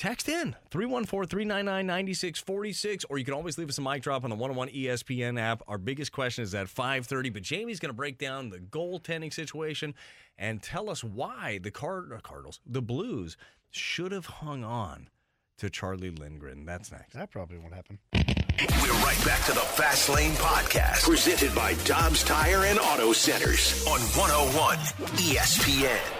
Text 0.00 0.30
in 0.30 0.56
314 0.70 1.28
399 1.28 1.86
9646, 1.86 3.04
or 3.10 3.18
you 3.18 3.24
can 3.26 3.34
always 3.34 3.58
leave 3.58 3.68
us 3.68 3.76
a 3.76 3.82
mic 3.82 4.02
drop 4.02 4.24
on 4.24 4.30
the 4.30 4.36
101 4.36 4.68
ESPN 4.70 5.38
app. 5.38 5.62
Our 5.68 5.76
biggest 5.76 6.10
question 6.10 6.42
is 6.42 6.54
at 6.54 6.70
530, 6.70 7.28
but 7.28 7.42
Jamie's 7.42 7.78
going 7.80 7.90
to 7.90 7.96
break 7.96 8.16
down 8.16 8.48
the 8.48 8.60
goaltending 8.60 9.30
situation 9.30 9.94
and 10.38 10.62
tell 10.62 10.88
us 10.88 11.04
why 11.04 11.60
the 11.62 11.70
Card- 11.70 12.14
uh, 12.14 12.20
Cardinals, 12.20 12.60
the 12.64 12.80
Blues, 12.80 13.36
should 13.68 14.10
have 14.12 14.24
hung 14.24 14.64
on 14.64 15.10
to 15.58 15.68
Charlie 15.68 16.08
Lindgren. 16.08 16.64
That's 16.64 16.90
next. 16.90 17.12
That 17.12 17.30
probably 17.30 17.58
won't 17.58 17.74
happen. 17.74 17.98
We're 18.14 19.04
right 19.04 19.22
back 19.26 19.44
to 19.44 19.52
the 19.52 19.60
Fast 19.60 20.08
Lane 20.08 20.32
Podcast, 20.32 21.02
presented 21.02 21.54
by 21.54 21.74
Dobbs 21.84 22.24
Tire 22.24 22.64
and 22.64 22.78
Auto 22.78 23.12
Centers 23.12 23.86
on 23.86 24.00
101 24.00 24.78
ESPN. 25.18 26.19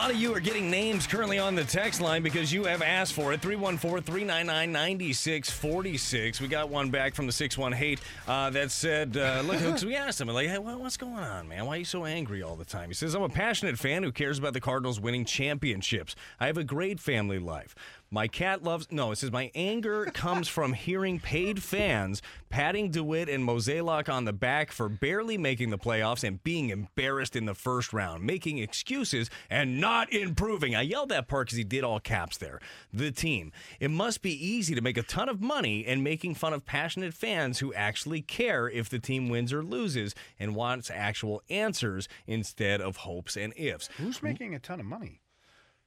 Lot 0.00 0.10
of 0.10 0.16
you 0.16 0.34
are 0.34 0.40
getting 0.40 0.70
names 0.70 1.06
currently 1.06 1.38
on 1.38 1.54
the 1.54 1.62
text 1.62 2.00
line 2.00 2.22
because 2.22 2.50
you 2.50 2.64
have 2.64 2.80
asked 2.80 3.12
for 3.12 3.34
it. 3.34 3.42
314 3.42 4.02
399 4.02 4.72
9646. 4.72 6.40
We 6.40 6.48
got 6.48 6.70
one 6.70 6.88
back 6.88 7.14
from 7.14 7.26
the 7.26 7.32
618 7.32 7.98
uh, 8.26 8.48
that 8.48 8.70
said, 8.70 9.14
uh, 9.18 9.42
look, 9.44 9.58
because 9.58 9.84
we 9.84 9.94
asked 9.96 10.18
him, 10.18 10.28
like, 10.28 10.48
hey, 10.48 10.56
what's 10.56 10.96
going 10.96 11.12
on, 11.12 11.48
man? 11.48 11.66
Why 11.66 11.74
are 11.74 11.78
you 11.78 11.84
so 11.84 12.06
angry 12.06 12.42
all 12.42 12.56
the 12.56 12.64
time? 12.64 12.88
He 12.88 12.94
says, 12.94 13.14
I'm 13.14 13.22
a 13.22 13.28
passionate 13.28 13.78
fan 13.78 14.02
who 14.02 14.10
cares 14.10 14.38
about 14.38 14.54
the 14.54 14.60
Cardinals 14.60 14.98
winning 14.98 15.26
championships. 15.26 16.16
I 16.38 16.46
have 16.46 16.56
a 16.56 16.64
great 16.64 16.98
family 16.98 17.38
life. 17.38 17.74
My 18.12 18.26
cat 18.26 18.64
loves. 18.64 18.88
No, 18.90 19.12
it 19.12 19.16
says 19.16 19.30
my 19.30 19.52
anger 19.54 20.06
comes 20.06 20.48
from 20.48 20.72
hearing 20.72 21.20
paid 21.20 21.62
fans 21.62 22.22
patting 22.48 22.90
DeWitt 22.90 23.28
and 23.28 23.46
Mozeliak 23.46 24.12
on 24.12 24.24
the 24.24 24.32
back 24.32 24.72
for 24.72 24.88
barely 24.88 25.38
making 25.38 25.70
the 25.70 25.78
playoffs 25.78 26.24
and 26.24 26.42
being 26.42 26.70
embarrassed 26.70 27.36
in 27.36 27.44
the 27.44 27.54
first 27.54 27.92
round, 27.92 28.24
making 28.24 28.58
excuses 28.58 29.30
and 29.48 29.80
not 29.80 30.12
improving. 30.12 30.74
I 30.74 30.82
yelled 30.82 31.10
that 31.10 31.28
part 31.28 31.46
because 31.46 31.58
he 31.58 31.62
did 31.62 31.84
all 31.84 32.00
caps 32.00 32.36
there. 32.36 32.58
The 32.92 33.12
team. 33.12 33.52
It 33.78 33.92
must 33.92 34.22
be 34.22 34.32
easy 34.32 34.74
to 34.74 34.80
make 34.80 34.98
a 34.98 35.04
ton 35.04 35.28
of 35.28 35.40
money 35.40 35.86
and 35.86 36.02
making 36.02 36.34
fun 36.34 36.52
of 36.52 36.66
passionate 36.66 37.14
fans 37.14 37.60
who 37.60 37.72
actually 37.74 38.22
care 38.22 38.68
if 38.68 38.88
the 38.88 38.98
team 38.98 39.28
wins 39.28 39.52
or 39.52 39.62
loses 39.62 40.16
and 40.40 40.56
wants 40.56 40.90
actual 40.92 41.42
answers 41.48 42.08
instead 42.26 42.80
of 42.80 42.96
hopes 42.96 43.36
and 43.36 43.52
ifs. 43.56 43.88
Who's 43.98 44.20
making 44.20 44.56
a 44.56 44.58
ton 44.58 44.80
of 44.80 44.86
money? 44.86 45.20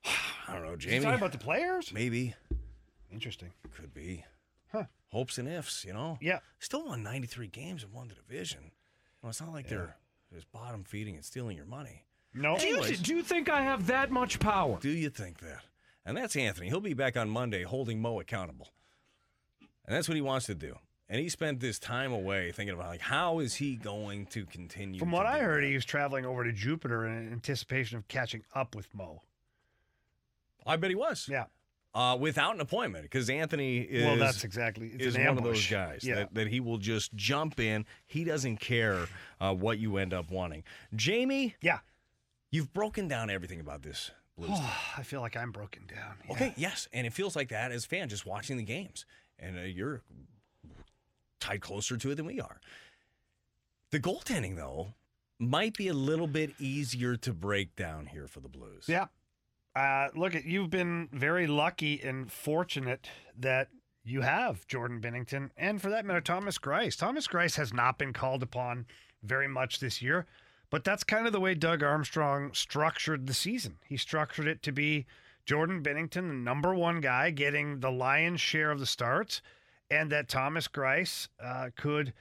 I 0.48 0.54
don't 0.54 0.64
know, 0.66 0.74
Is 0.74 0.84
he 0.84 0.90
Jamie. 0.92 1.06
talking 1.06 1.18
about 1.20 1.32
the 1.32 1.38
players? 1.38 1.92
Maybe. 1.94 2.36
Interesting. 3.12 3.52
Could 3.76 3.94
be. 3.94 4.26
Huh. 4.72 4.84
Hopes 5.12 5.38
and 5.38 5.48
ifs, 5.48 5.86
you 5.86 5.94
know? 5.94 6.18
Yeah. 6.22 6.40
Still 6.60 6.86
won 6.86 7.04
93 7.04 7.48
games 7.48 7.84
and 7.84 7.94
won 7.94 8.08
the 8.08 8.16
division. 8.16 8.72
Well, 9.22 9.30
it's 9.30 9.40
not 9.42 9.54
like 9.54 9.68
they're 9.68 9.96
just 10.34 10.52
bottom 10.52 10.84
feeding 10.84 11.16
and 11.16 11.24
stealing 11.24 11.56
your 11.56 11.66
money. 11.66 12.04
No. 12.34 12.58
Do 12.58 12.66
you, 12.66 12.82
do 12.98 13.16
you 13.16 13.22
think 13.24 13.50
I 13.50 13.62
have 13.62 13.88
that 13.88 14.10
much 14.10 14.40
power? 14.40 14.80
Do 14.82 14.90
you 14.90 15.10
think 15.10 15.40
that? 15.40 15.62
And 16.06 16.18
that's 16.18 16.36
Anthony. 16.36 16.68
He'll 16.68 16.82
be 16.82 16.96
back 16.96 17.16
on 17.16 17.30
Monday 17.30 17.64
holding 17.64 18.02
Mo 18.02 18.20
accountable. 18.20 18.70
And 19.86 19.96
that's 19.96 20.08
what 20.10 20.16
he 20.16 20.22
wants 20.22 20.48
to 20.48 20.56
do. 20.56 20.76
And 21.08 21.22
he 21.22 21.30
spent 21.30 21.60
this 21.60 21.78
time 21.78 22.12
away 22.12 22.52
thinking 22.52 22.74
about 22.74 22.88
like 22.88 23.02
how 23.02 23.40
is 23.40 23.54
he 23.56 23.76
going 23.76 24.26
to 24.28 24.46
continue 24.46 25.00
From 25.00 25.10
to 25.10 25.16
what 25.16 25.26
I 25.26 25.40
heard, 25.40 25.64
that? 25.64 25.68
he 25.68 25.76
was 25.76 25.86
traveling 25.86 26.26
over 26.26 26.44
to 26.44 26.52
Jupiter 26.52 27.06
in 27.06 27.32
anticipation 27.32 27.98
of 27.98 28.08
catching 28.08 28.44
up 28.56 28.76
with 28.76 28.88
Mo. 28.96 29.22
I 30.66 30.76
bet 30.78 30.90
he 30.90 30.96
was. 30.96 31.28
Yeah. 31.30 31.46
Uh, 31.96 32.18
without 32.20 32.56
an 32.56 32.62
appointment, 32.62 33.04
because 33.04 33.30
Anthony 33.30 33.78
is 33.78 34.04
Well, 34.04 34.18
that's 34.18 34.44
exactly- 34.44 34.88
it's 34.90 35.06
is 35.06 35.18
one 35.18 35.38
of 35.38 35.44
those 35.44 35.68
guys 35.68 36.04
Yeah. 36.04 36.16
that, 36.16 36.34
that 36.34 36.48
he 36.48 36.60
will 36.60 36.80
just 36.80 37.14
jump 37.14 37.60
in. 37.60 37.86
He 38.08 38.24
doesn't 38.24 38.58
care 38.58 39.06
uh, 39.40 39.54
what 39.54 39.78
you 39.78 39.98
end 39.98 40.12
up 40.12 40.32
wanting. 40.32 40.64
Jamie, 40.96 41.56
yeah, 41.62 41.80
you've 42.52 42.74
broken 42.74 43.08
down 43.08 43.30
everything 43.30 43.60
about 43.60 43.84
this 43.84 44.10
Blues. 44.36 44.50
team. 44.58 44.68
I 44.98 45.04
feel 45.04 45.22
like 45.22 45.38
I'm 45.38 45.52
broken 45.52 45.86
down. 45.86 46.16
Yeah. 46.26 46.32
Okay, 46.34 46.54
yes, 46.58 46.88
and 46.94 47.06
it 47.06 47.14
feels 47.14 47.36
like 47.36 47.50
that 47.50 47.72
as 47.72 47.86
a 47.86 47.88
fan 47.88 48.10
just 48.10 48.26
watching 48.26 48.58
the 48.58 48.64
games, 48.64 49.06
and 49.38 49.60
uh, 49.60 49.62
you're 49.62 50.02
tied 51.40 51.62
closer 51.62 51.96
to 51.98 52.10
it 52.10 52.16
than 52.16 52.26
we 52.26 52.40
are. 52.40 52.60
The 53.92 54.00
goaltending, 54.00 54.56
though, 54.56 54.96
might 55.38 55.76
be 55.78 55.88
a 55.90 55.94
little 55.94 56.26
bit 56.28 56.54
easier 56.60 57.16
to 57.18 57.34
break 57.34 57.76
down 57.76 58.08
here 58.08 58.28
for 58.28 58.40
the 58.40 58.50
Blues. 58.50 58.86
Yeah. 58.88 59.08
Uh, 59.76 60.10
look, 60.16 60.36
at 60.36 60.46
you've 60.46 60.70
been 60.70 61.10
very 61.12 61.48
lucky 61.48 62.00
and 62.02 62.32
fortunate 62.32 63.10
that 63.38 63.70
you 64.04 64.22
have 64.22 64.68
Jordan 64.68 65.02
Binnington 65.02 65.50
and, 65.58 65.82
for 65.82 65.90
that 65.90 66.06
matter, 66.06 66.22
Thomas 66.22 66.58
Greiss. 66.58 66.98
Thomas 66.98 67.28
Greiss 67.28 67.56
has 67.56 67.74
not 67.74 67.98
been 67.98 68.14
called 68.14 68.44
upon 68.44 68.86
very 69.24 69.48
much 69.48 69.80
this 69.80 70.02
year, 70.02 70.26
but 70.70 70.84
that's 70.84 71.04
kind 71.04 71.26
of 71.26 71.34
the 71.34 71.40
way 71.40 71.56
Doug 71.56 71.82
Armstrong 71.82 72.54
structured 72.54 73.26
the 73.26 73.34
season. 73.34 73.78
He 73.88 73.98
structured 73.98 74.48
it 74.48 74.62
to 74.64 74.72
be 74.72 75.06
Jordan 75.46 75.82
Binnington, 75.82 76.28
the 76.28 76.34
number 76.34 76.76
one 76.76 77.02
guy, 77.02 77.32
getting 77.32 77.80
the 77.80 77.92
lion's 77.92 78.42
share 78.42 78.72
of 78.72 78.80
the 78.80 78.86
starts, 78.86 79.42
and 79.90 80.12
that 80.12 80.30
Thomas 80.30 80.68
Greiss 80.68 81.30
uh, 81.44 81.70
could 81.76 82.14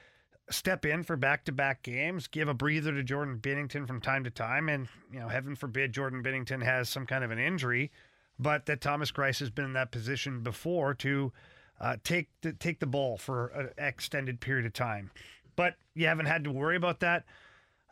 step 0.49 0.85
in 0.85 1.03
for 1.03 1.15
back-to-back 1.15 1.83
games, 1.83 2.27
give 2.27 2.47
a 2.47 2.53
breather 2.53 2.91
to 2.91 3.03
Jordan 3.03 3.39
Binnington 3.39 3.87
from 3.87 4.01
time 4.01 4.23
to 4.23 4.29
time, 4.29 4.69
and 4.69 4.87
you 5.11 5.19
know, 5.19 5.27
heaven 5.27 5.55
forbid 5.55 5.93
Jordan 5.93 6.21
Binnington 6.23 6.63
has 6.63 6.89
some 6.89 7.05
kind 7.05 7.23
of 7.23 7.31
an 7.31 7.39
injury, 7.39 7.91
but 8.37 8.65
that 8.65 8.81
Thomas 8.81 9.11
Greiss 9.11 9.39
has 9.39 9.49
been 9.49 9.65
in 9.65 9.73
that 9.73 9.91
position 9.91 10.41
before 10.41 10.93
to 10.95 11.31
uh, 11.79 11.97
take 12.03 12.29
the 12.41 12.53
take 12.53 12.79
the 12.79 12.85
ball 12.85 13.17
for 13.17 13.47
an 13.47 13.69
extended 13.77 14.39
period 14.39 14.65
of 14.65 14.73
time. 14.73 15.11
But 15.55 15.75
you 15.93 16.07
haven't 16.07 16.25
had 16.25 16.43
to 16.43 16.51
worry 16.51 16.75
about 16.75 16.99
that, 17.01 17.25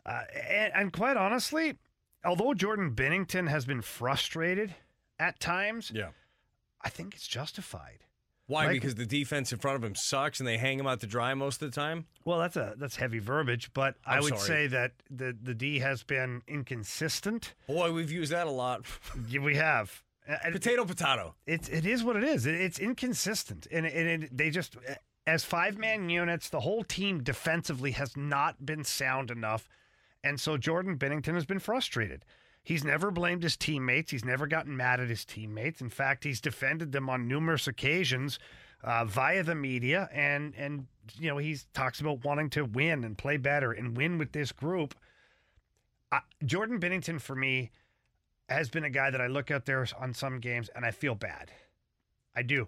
uh, 0.04 0.22
and, 0.48 0.72
and 0.74 0.92
quite 0.92 1.16
honestly, 1.16 1.78
although 2.24 2.54
Jordan 2.54 2.94
Binnington 2.94 3.48
has 3.48 3.64
been 3.64 3.82
frustrated 3.82 4.74
at 5.18 5.40
times, 5.40 5.90
yeah, 5.94 6.10
I 6.82 6.90
think 6.90 7.14
it's 7.14 7.28
justified. 7.28 8.04
Why? 8.46 8.66
Like- 8.66 8.74
because 8.74 8.94
the 8.96 9.06
defense 9.06 9.52
in 9.52 9.58
front 9.58 9.76
of 9.76 9.84
him 9.84 9.94
sucks, 9.94 10.40
and 10.40 10.46
they 10.46 10.58
hang 10.58 10.78
him 10.78 10.86
out 10.86 11.00
to 11.00 11.06
dry 11.06 11.32
most 11.34 11.62
of 11.62 11.70
the 11.70 11.74
time. 11.80 12.06
Well, 12.24 12.38
that's 12.38 12.56
a 12.56 12.74
that's 12.76 12.96
heavy 12.96 13.18
verbiage, 13.18 13.70
but 13.72 13.94
i 14.04 14.16
I'm 14.16 14.22
would 14.24 14.38
sorry. 14.38 14.46
say 14.48 14.66
that 14.68 14.92
the 15.10 15.36
the 15.40 15.54
D 15.54 15.78
has 15.78 16.02
been 16.02 16.42
inconsistent. 16.48 17.54
Boy, 17.66 17.92
we've 17.92 18.10
used 18.10 18.32
that 18.32 18.46
a 18.46 18.50
lot. 18.50 18.84
Yeah, 19.28 19.40
we 19.40 19.56
have. 19.56 20.02
potato, 20.52 20.84
potato. 20.84 21.34
It's 21.46 21.68
it 21.68 21.86
is 21.86 22.04
what 22.04 22.16
it 22.16 22.24
is. 22.24 22.46
It- 22.46 22.54
It's 22.60 22.78
inconsistent, 22.78 23.66
and, 23.70 23.86
and 23.86 24.24
it, 24.24 24.36
they 24.36 24.50
just 24.50 24.76
as 25.26 25.44
five 25.44 25.78
man 25.78 26.08
units, 26.10 26.48
the 26.48 26.60
whole 26.60 26.82
team 26.84 27.22
defensively 27.22 27.92
has 27.92 28.16
not 28.16 28.66
been 28.66 28.82
sound 28.84 29.30
enough, 29.30 29.68
and 30.24 30.40
so 30.40 30.56
Jordan 30.56 30.98
Binnington 30.98 31.34
has 31.34 31.46
been 31.46 31.60
frustrated. 31.60 32.24
He's 32.62 32.84
never 32.84 33.10
blamed 33.10 33.42
his 33.42 33.56
teammates. 33.56 34.12
He's 34.12 34.24
never 34.24 34.46
gotten 34.46 34.76
mad 34.76 35.00
at 35.00 35.08
his 35.08 35.24
teammates. 35.24 35.80
In 35.80 35.90
fact, 35.90 36.24
he's 36.24 36.40
defended 36.40 36.92
them 36.92 37.10
on 37.10 37.26
numerous 37.26 37.66
occasions 37.66 38.38
uh, 38.84 39.04
via 39.04 39.42
the 39.42 39.54
media, 39.54 40.08
and 40.12 40.54
and 40.56 40.86
you 41.18 41.28
know 41.28 41.38
he 41.38 41.56
talks 41.74 42.00
about 42.00 42.24
wanting 42.24 42.50
to 42.50 42.64
win 42.64 43.04
and 43.04 43.18
play 43.18 43.36
better 43.36 43.72
and 43.72 43.96
win 43.96 44.18
with 44.18 44.32
this 44.32 44.52
group. 44.52 44.94
Jordan 46.44 46.78
Binnington 46.78 47.20
for 47.20 47.34
me 47.34 47.70
has 48.48 48.68
been 48.68 48.84
a 48.84 48.90
guy 48.90 49.10
that 49.10 49.20
I 49.20 49.28
look 49.28 49.50
out 49.50 49.64
there 49.64 49.86
on 49.98 50.12
some 50.12 50.40
games 50.40 50.68
and 50.74 50.84
I 50.84 50.90
feel 50.90 51.14
bad. 51.14 51.50
I 52.36 52.42
do. 52.42 52.66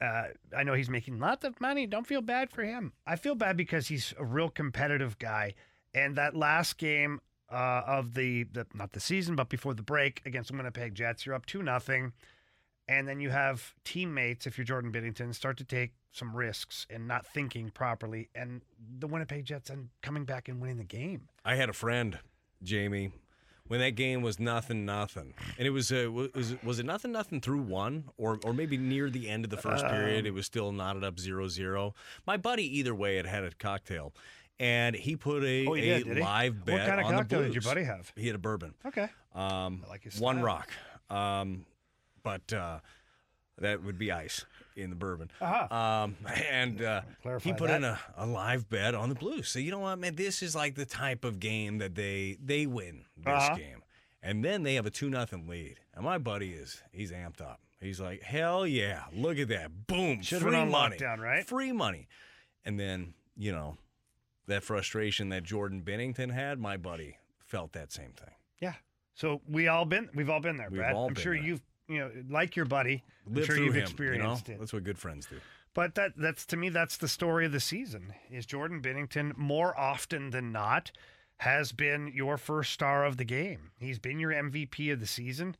Uh, 0.00 0.24
I 0.56 0.62
know 0.64 0.74
he's 0.74 0.90
making 0.90 1.18
lots 1.18 1.44
of 1.44 1.60
money. 1.60 1.86
Don't 1.86 2.06
feel 2.06 2.20
bad 2.20 2.50
for 2.50 2.64
him. 2.64 2.92
I 3.06 3.16
feel 3.16 3.34
bad 3.34 3.56
because 3.56 3.86
he's 3.86 4.12
a 4.18 4.24
real 4.24 4.50
competitive 4.50 5.18
guy. 5.18 5.54
And 5.94 6.16
that 6.16 6.36
last 6.36 6.76
game 6.76 7.20
uh, 7.52 7.82
of 7.86 8.14
the, 8.14 8.44
the 8.44 8.66
not 8.74 8.92
the 8.92 9.00
season, 9.00 9.36
but 9.36 9.48
before 9.48 9.74
the 9.74 9.82
break 9.82 10.22
against 10.24 10.50
the 10.50 10.56
Winnipeg 10.56 10.94
Jets, 10.94 11.26
you're 11.26 11.34
up 11.34 11.46
two 11.46 11.62
nothing, 11.62 12.12
and 12.88 13.06
then 13.06 13.20
you 13.20 13.30
have 13.30 13.74
teammates, 13.84 14.46
if 14.46 14.58
you're 14.58 14.64
Jordan 14.64 14.90
Binnington, 14.92 15.34
start 15.34 15.56
to 15.58 15.64
take 15.64 15.92
some 16.10 16.34
risks 16.34 16.86
and 16.90 17.06
not 17.06 17.26
thinking 17.26 17.70
properly, 17.70 18.28
and 18.34 18.62
the 18.98 19.06
Winnipeg 19.06 19.44
Jets 19.44 19.70
and 19.70 19.88
coming 20.02 20.24
back 20.24 20.48
and 20.48 20.60
winning 20.60 20.78
the 20.78 20.84
game. 20.84 21.28
I 21.44 21.56
had 21.56 21.68
a 21.68 21.72
friend, 21.72 22.18
Jamie, 22.62 23.12
when 23.66 23.80
that 23.80 23.92
game 23.92 24.22
was 24.22 24.38
nothing 24.38 24.84
nothing, 24.84 25.32
and 25.56 25.66
it 25.66 25.70
was 25.70 25.90
uh, 25.92 26.10
was 26.10 26.54
was 26.62 26.78
it 26.78 26.86
nothing 26.86 27.12
nothing 27.12 27.40
through 27.40 27.62
one, 27.62 28.04
or 28.18 28.38
or 28.44 28.52
maybe 28.52 28.76
near 28.76 29.08
the 29.08 29.28
end 29.28 29.44
of 29.44 29.50
the 29.50 29.56
first 29.56 29.86
period, 29.86 30.26
it 30.26 30.34
was 30.34 30.46
still 30.46 30.72
knotted 30.72 31.04
up 31.04 31.16
0-0. 31.16 31.92
My 32.26 32.36
buddy, 32.36 32.78
either 32.78 32.94
way, 32.94 33.16
had 33.16 33.26
had 33.26 33.44
a 33.44 33.50
cocktail, 33.52 34.12
and 34.60 34.94
he 34.96 35.16
put 35.16 35.42
a, 35.44 35.66
Oh, 35.66 35.74
he 35.74 35.90
a 35.90 35.98
did, 35.98 36.06
did 36.08 36.16
he? 36.18 36.22
live 36.22 36.56
What 36.58 36.64
bet 36.66 36.86
kind 36.88 37.00
of 37.00 37.06
cocktail 37.06 37.42
did 37.42 37.54
your 37.54 37.62
buddy 37.62 37.84
have? 37.84 38.12
He 38.16 38.26
had 38.26 38.36
a 38.36 38.38
bourbon. 38.38 38.74
Okay. 38.86 39.08
Um, 39.34 39.84
like 39.88 40.04
his 40.04 40.14
style. 40.14 40.24
one 40.26 40.42
rock. 40.42 40.68
Um, 41.10 41.66
but 42.22 42.52
uh, 42.52 42.78
that 43.58 43.82
would 43.82 43.98
be 43.98 44.12
ice 44.12 44.44
in 44.76 44.90
the 44.90 44.96
bourbon. 44.96 45.30
Uh-huh. 45.40 45.74
Um, 45.74 46.16
and 46.50 46.82
uh, 46.82 47.02
he 47.42 47.52
put 47.52 47.68
that. 47.68 47.76
in 47.78 47.84
a, 47.84 47.98
a 48.16 48.26
live 48.26 48.68
bet 48.68 48.94
on 48.94 49.08
the 49.08 49.14
Blues. 49.14 49.48
So 49.48 49.58
you 49.58 49.70
know 49.70 49.80
what, 49.80 49.98
man, 49.98 50.14
this 50.14 50.42
is 50.42 50.54
like 50.54 50.74
the 50.74 50.86
type 50.86 51.24
of 51.24 51.40
game 51.40 51.78
that 51.78 51.94
they 51.94 52.36
they 52.42 52.66
win 52.66 53.04
this 53.16 53.26
Uh-huh. 53.26 53.56
game, 53.56 53.82
and 54.22 54.44
then 54.44 54.62
they 54.62 54.74
have 54.74 54.86
a 54.86 54.90
two 54.90 55.10
nothing 55.10 55.46
lead. 55.48 55.76
And 55.94 56.04
my 56.04 56.18
buddy 56.18 56.50
is 56.50 56.82
he's 56.92 57.10
amped 57.12 57.40
up. 57.40 57.60
He's 57.80 58.00
like, 58.00 58.22
hell 58.22 58.64
yeah, 58.66 59.02
look 59.12 59.38
at 59.38 59.48
that, 59.48 59.88
boom, 59.88 60.22
Should've 60.22 60.42
free 60.48 60.64
money, 60.64 60.96
lockdown, 60.98 61.18
right? 61.18 61.44
Free 61.44 61.72
money, 61.72 62.06
and 62.64 62.78
then 62.78 63.12
you 63.36 63.50
know 63.52 63.76
that 64.46 64.64
frustration 64.64 65.28
that 65.30 65.44
Jordan 65.44 65.82
Binnington 65.82 66.32
had. 66.32 66.58
My 66.58 66.76
buddy 66.76 67.18
felt 67.46 67.72
that 67.72 67.92
same 67.92 68.12
thing. 68.12 68.34
Yeah. 68.60 68.74
So 69.14 69.40
we 69.48 69.68
all 69.68 69.84
been 69.84 70.08
we've 70.14 70.30
all 70.30 70.40
been 70.40 70.56
there, 70.56 70.68
We've 70.70 70.80
Brad. 70.80 70.96
I'm 70.96 71.14
sure 71.14 71.34
there. 71.34 71.42
you've 71.42 71.62
you 71.88 71.98
know 71.98 72.10
like 72.30 72.56
your 72.56 72.64
buddy. 72.64 73.02
I'm 73.26 73.44
sure 73.44 73.56
you've 73.56 73.74
him, 73.74 73.74
you 73.74 73.80
know? 73.80 73.82
experienced 73.82 74.48
it. 74.48 74.58
That's 74.58 74.72
what 74.72 74.84
good 74.84 74.98
friends 74.98 75.26
do. 75.26 75.36
But 75.74 75.94
that 75.94 76.12
that's 76.16 76.46
to 76.46 76.56
me 76.56 76.68
that's 76.68 76.96
the 76.96 77.08
story 77.08 77.46
of 77.46 77.52
the 77.52 77.60
season. 77.60 78.14
Is 78.30 78.46
Jordan 78.46 78.80
Binnington 78.80 79.36
more 79.36 79.78
often 79.78 80.30
than 80.30 80.52
not 80.52 80.92
has 81.38 81.72
been 81.72 82.08
your 82.14 82.36
first 82.36 82.72
star 82.72 83.04
of 83.04 83.16
the 83.16 83.24
game. 83.24 83.72
He's 83.78 83.98
been 83.98 84.20
your 84.20 84.30
MVP 84.30 84.92
of 84.92 85.00
the 85.00 85.06
season. 85.06 85.56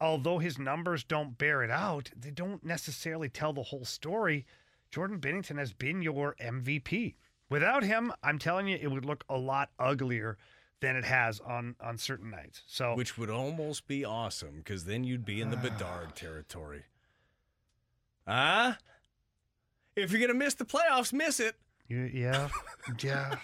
Although 0.00 0.38
his 0.38 0.58
numbers 0.58 1.02
don't 1.02 1.36
bear 1.38 1.62
it 1.62 1.70
out, 1.70 2.10
they 2.16 2.30
don't 2.30 2.62
necessarily 2.62 3.28
tell 3.28 3.52
the 3.52 3.62
whole 3.62 3.84
story. 3.84 4.46
Jordan 4.90 5.18
Binnington 5.18 5.58
has 5.58 5.72
been 5.72 6.02
your 6.02 6.36
MVP. 6.40 7.14
Without 7.48 7.82
him, 7.84 8.12
I'm 8.22 8.38
telling 8.38 8.66
you, 8.68 8.78
it 8.80 8.88
would 8.88 9.04
look 9.04 9.24
a 9.28 9.36
lot 9.36 9.70
uglier 9.78 10.36
than 10.80 10.96
it 10.96 11.04
has 11.04 11.40
on 11.40 11.76
on 11.80 11.96
certain 11.98 12.30
nights. 12.30 12.62
So 12.66 12.94
Which 12.94 13.16
would 13.16 13.30
almost 13.30 13.86
be 13.86 14.04
awesome 14.04 14.56
because 14.58 14.84
then 14.84 15.04
you'd 15.04 15.24
be 15.24 15.40
in 15.40 15.50
the 15.50 15.56
Bedard 15.56 16.14
territory. 16.14 16.84
Ah? 18.26 18.78
If 19.94 20.10
you're 20.10 20.26
to 20.28 20.34
miss 20.34 20.54
the 20.54 20.64
playoffs, 20.64 21.12
miss 21.12 21.40
it. 21.40 21.56
You- 21.88 22.10
yeah, 22.12 22.48
yeah. 23.00 23.36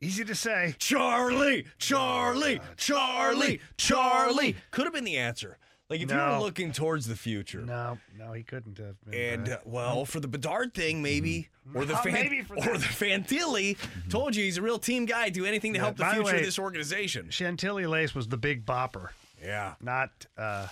Easy 0.00 0.24
to 0.24 0.34
say. 0.34 0.74
Charlie, 0.78 1.64
Charlie, 1.78 2.60
Charlie, 2.76 3.60
Charlie. 3.78 4.56
Could 4.70 4.84
have 4.84 4.92
been 4.92 5.04
the 5.04 5.16
answer. 5.16 5.56
Like 5.90 6.00
if 6.00 6.10
you 6.10 6.16
were 6.16 6.38
looking 6.38 6.72
towards 6.72 7.06
the 7.06 7.14
future. 7.16 7.60
No, 7.60 7.98
no, 8.18 8.32
he 8.32 8.42
couldn't 8.42 8.78
have. 8.78 8.96
Been, 9.04 9.14
And 9.14 9.48
uh, 9.50 9.58
well, 9.66 10.04
for 10.06 10.18
the 10.18 10.26
Bedard 10.28 10.72
thing, 10.72 11.02
maybe, 11.02 11.50
or 11.74 11.84
the 11.84 11.94
fan, 11.98 12.12
maybe 12.14 12.40
for 12.42 12.54
or 12.56 12.60
that. 12.62 12.72
the 12.80 12.86
Fantilli. 12.86 13.76
Told 14.08 14.34
you 14.34 14.44
he's 14.44 14.56
a 14.56 14.62
real 14.62 14.78
team 14.78 15.04
guy. 15.04 15.28
Do 15.28 15.44
anything 15.44 15.74
to 15.74 15.78
Yeah, 15.78 15.84
help 15.84 15.96
the 15.98 16.06
future 16.06 16.22
way- 16.24 16.38
of 16.38 16.44
this 16.44 16.58
organization. 16.58 17.28
Chantilly 17.30 17.84
Lace 17.86 18.14
was 18.14 18.28
the 18.28 18.38
big 18.38 18.64
bopper, 18.64 19.10
Yeah, 19.44 19.74
not 19.82 20.10
uh, 20.38 20.68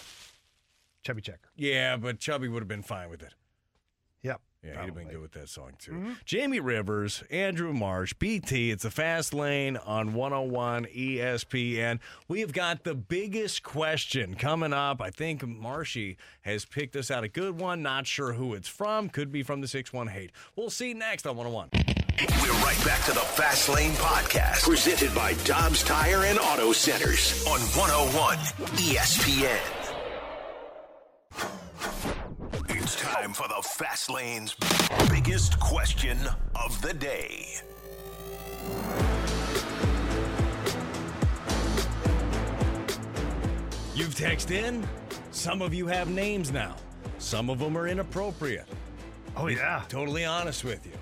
Chubby 1.04 1.20
Checker. 1.20 1.50
yeah, 1.56 1.96
but 1.98 2.18
Chubby 2.18 2.48
would 2.48 2.60
have 2.62 2.68
been 2.68 2.82
fine 2.82 3.10
with 3.10 3.22
it. 3.22 3.34
Yep. 4.62 4.74
Yeah, 4.74 4.80
he'd 4.80 4.86
have 4.86 4.94
been 4.94 5.08
good 5.08 5.20
with 5.20 5.32
that 5.32 5.48
song 5.48 5.72
too. 5.78 5.92
Mm-hmm. 5.92 6.12
Jamie 6.24 6.60
Rivers, 6.60 7.24
Andrew 7.30 7.72
Marsh, 7.72 8.12
BT. 8.14 8.70
It's 8.70 8.84
the 8.84 8.90
Fast 8.90 9.34
Lane 9.34 9.76
on 9.76 10.14
101 10.14 10.86
ESPN. 10.86 11.98
We 12.28 12.40
have 12.40 12.52
got 12.52 12.84
the 12.84 12.94
biggest 12.94 13.64
question 13.64 14.34
coming 14.36 14.72
up. 14.72 15.00
I 15.00 15.10
think 15.10 15.44
Marshy 15.46 16.16
has 16.42 16.64
picked 16.64 16.94
us 16.94 17.10
out 17.10 17.24
a 17.24 17.28
good 17.28 17.58
one. 17.58 17.82
Not 17.82 18.06
sure 18.06 18.34
who 18.34 18.54
it's 18.54 18.68
from. 18.68 19.08
Could 19.08 19.32
be 19.32 19.42
from 19.42 19.60
the 19.62 19.68
6 19.68 19.92
1 19.92 20.06
hate. 20.06 20.30
We'll 20.54 20.70
see 20.70 20.94
next 20.94 21.26
on 21.26 21.36
101. 21.36 21.70
We're 22.42 22.52
right 22.64 22.84
back 22.84 23.02
to 23.06 23.12
the 23.12 23.20
Fast 23.20 23.68
Lane 23.68 23.92
Podcast, 23.92 24.62
presented 24.62 25.12
by 25.12 25.32
Dobbs 25.44 25.82
Tire 25.82 26.24
and 26.24 26.38
Auto 26.38 26.72
Centers 26.72 27.44
on 27.46 27.58
101 27.58 28.36
ESPN. 28.76 29.58
It's 32.92 33.00
time 33.00 33.32
for 33.32 33.48
the 33.48 33.62
Fast 33.62 34.10
Lane's 34.10 34.54
biggest 35.08 35.58
question 35.58 36.18
of 36.54 36.82
the 36.82 36.92
day. 36.92 37.46
You've 43.94 44.14
texted 44.14 44.50
in. 44.50 44.86
Some 45.30 45.62
of 45.62 45.72
you 45.72 45.86
have 45.86 46.10
names 46.10 46.52
now. 46.52 46.76
Some 47.16 47.48
of 47.48 47.58
them 47.58 47.78
are 47.78 47.88
inappropriate. 47.88 48.68
Oh, 49.38 49.46
Be 49.46 49.54
yeah. 49.54 49.84
Totally 49.88 50.26
honest 50.26 50.62
with 50.62 50.84
you. 50.84 50.92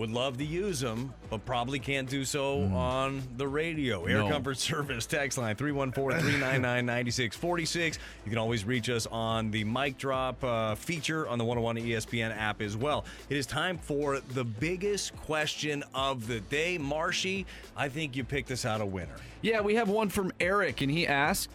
Would 0.00 0.12
love 0.12 0.38
to 0.38 0.46
use 0.46 0.80
them, 0.80 1.12
but 1.28 1.44
probably 1.44 1.78
can't 1.78 2.08
do 2.08 2.24
so 2.24 2.62
on 2.74 3.22
the 3.36 3.46
radio. 3.46 4.06
Air 4.06 4.20
No. 4.20 4.30
Comfort 4.30 4.56
Service 4.58 5.04
text 5.04 5.36
line 5.36 5.56
314 5.56 6.18
399 6.20 6.86
9646. 6.86 7.98
You 8.24 8.30
can 8.30 8.38
always 8.38 8.64
reach 8.64 8.88
us 8.88 9.06
on 9.08 9.50
the 9.50 9.62
mic 9.64 9.98
drop 9.98 10.42
uh, 10.42 10.74
feature 10.74 11.28
on 11.28 11.36
the 11.36 11.44
101 11.44 11.76
ESPN 11.76 12.34
app 12.34 12.62
as 12.62 12.78
well. 12.78 13.04
It 13.28 13.36
is 13.36 13.44
time 13.44 13.76
for 13.76 14.20
the 14.20 14.42
biggest 14.42 15.14
question 15.16 15.84
of 15.94 16.26
the 16.26 16.40
day. 16.40 16.78
Marshy, 16.78 17.44
I 17.76 17.90
think 17.90 18.16
you 18.16 18.24
picked 18.24 18.50
us 18.50 18.64
out 18.64 18.80
a 18.80 18.86
winner. 18.86 19.16
Yeah, 19.42 19.60
we 19.60 19.74
have 19.74 19.90
one 19.90 20.08
from 20.08 20.32
Eric, 20.40 20.80
and 20.80 20.90
he 20.90 21.06
asked 21.06 21.50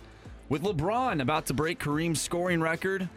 With 0.49 0.61
LeBron 0.61 1.19
about 1.19 1.47
to 1.47 1.55
break 1.55 1.79
Kareem's 1.79 2.21
scoring 2.21 2.61
record, 2.61 3.09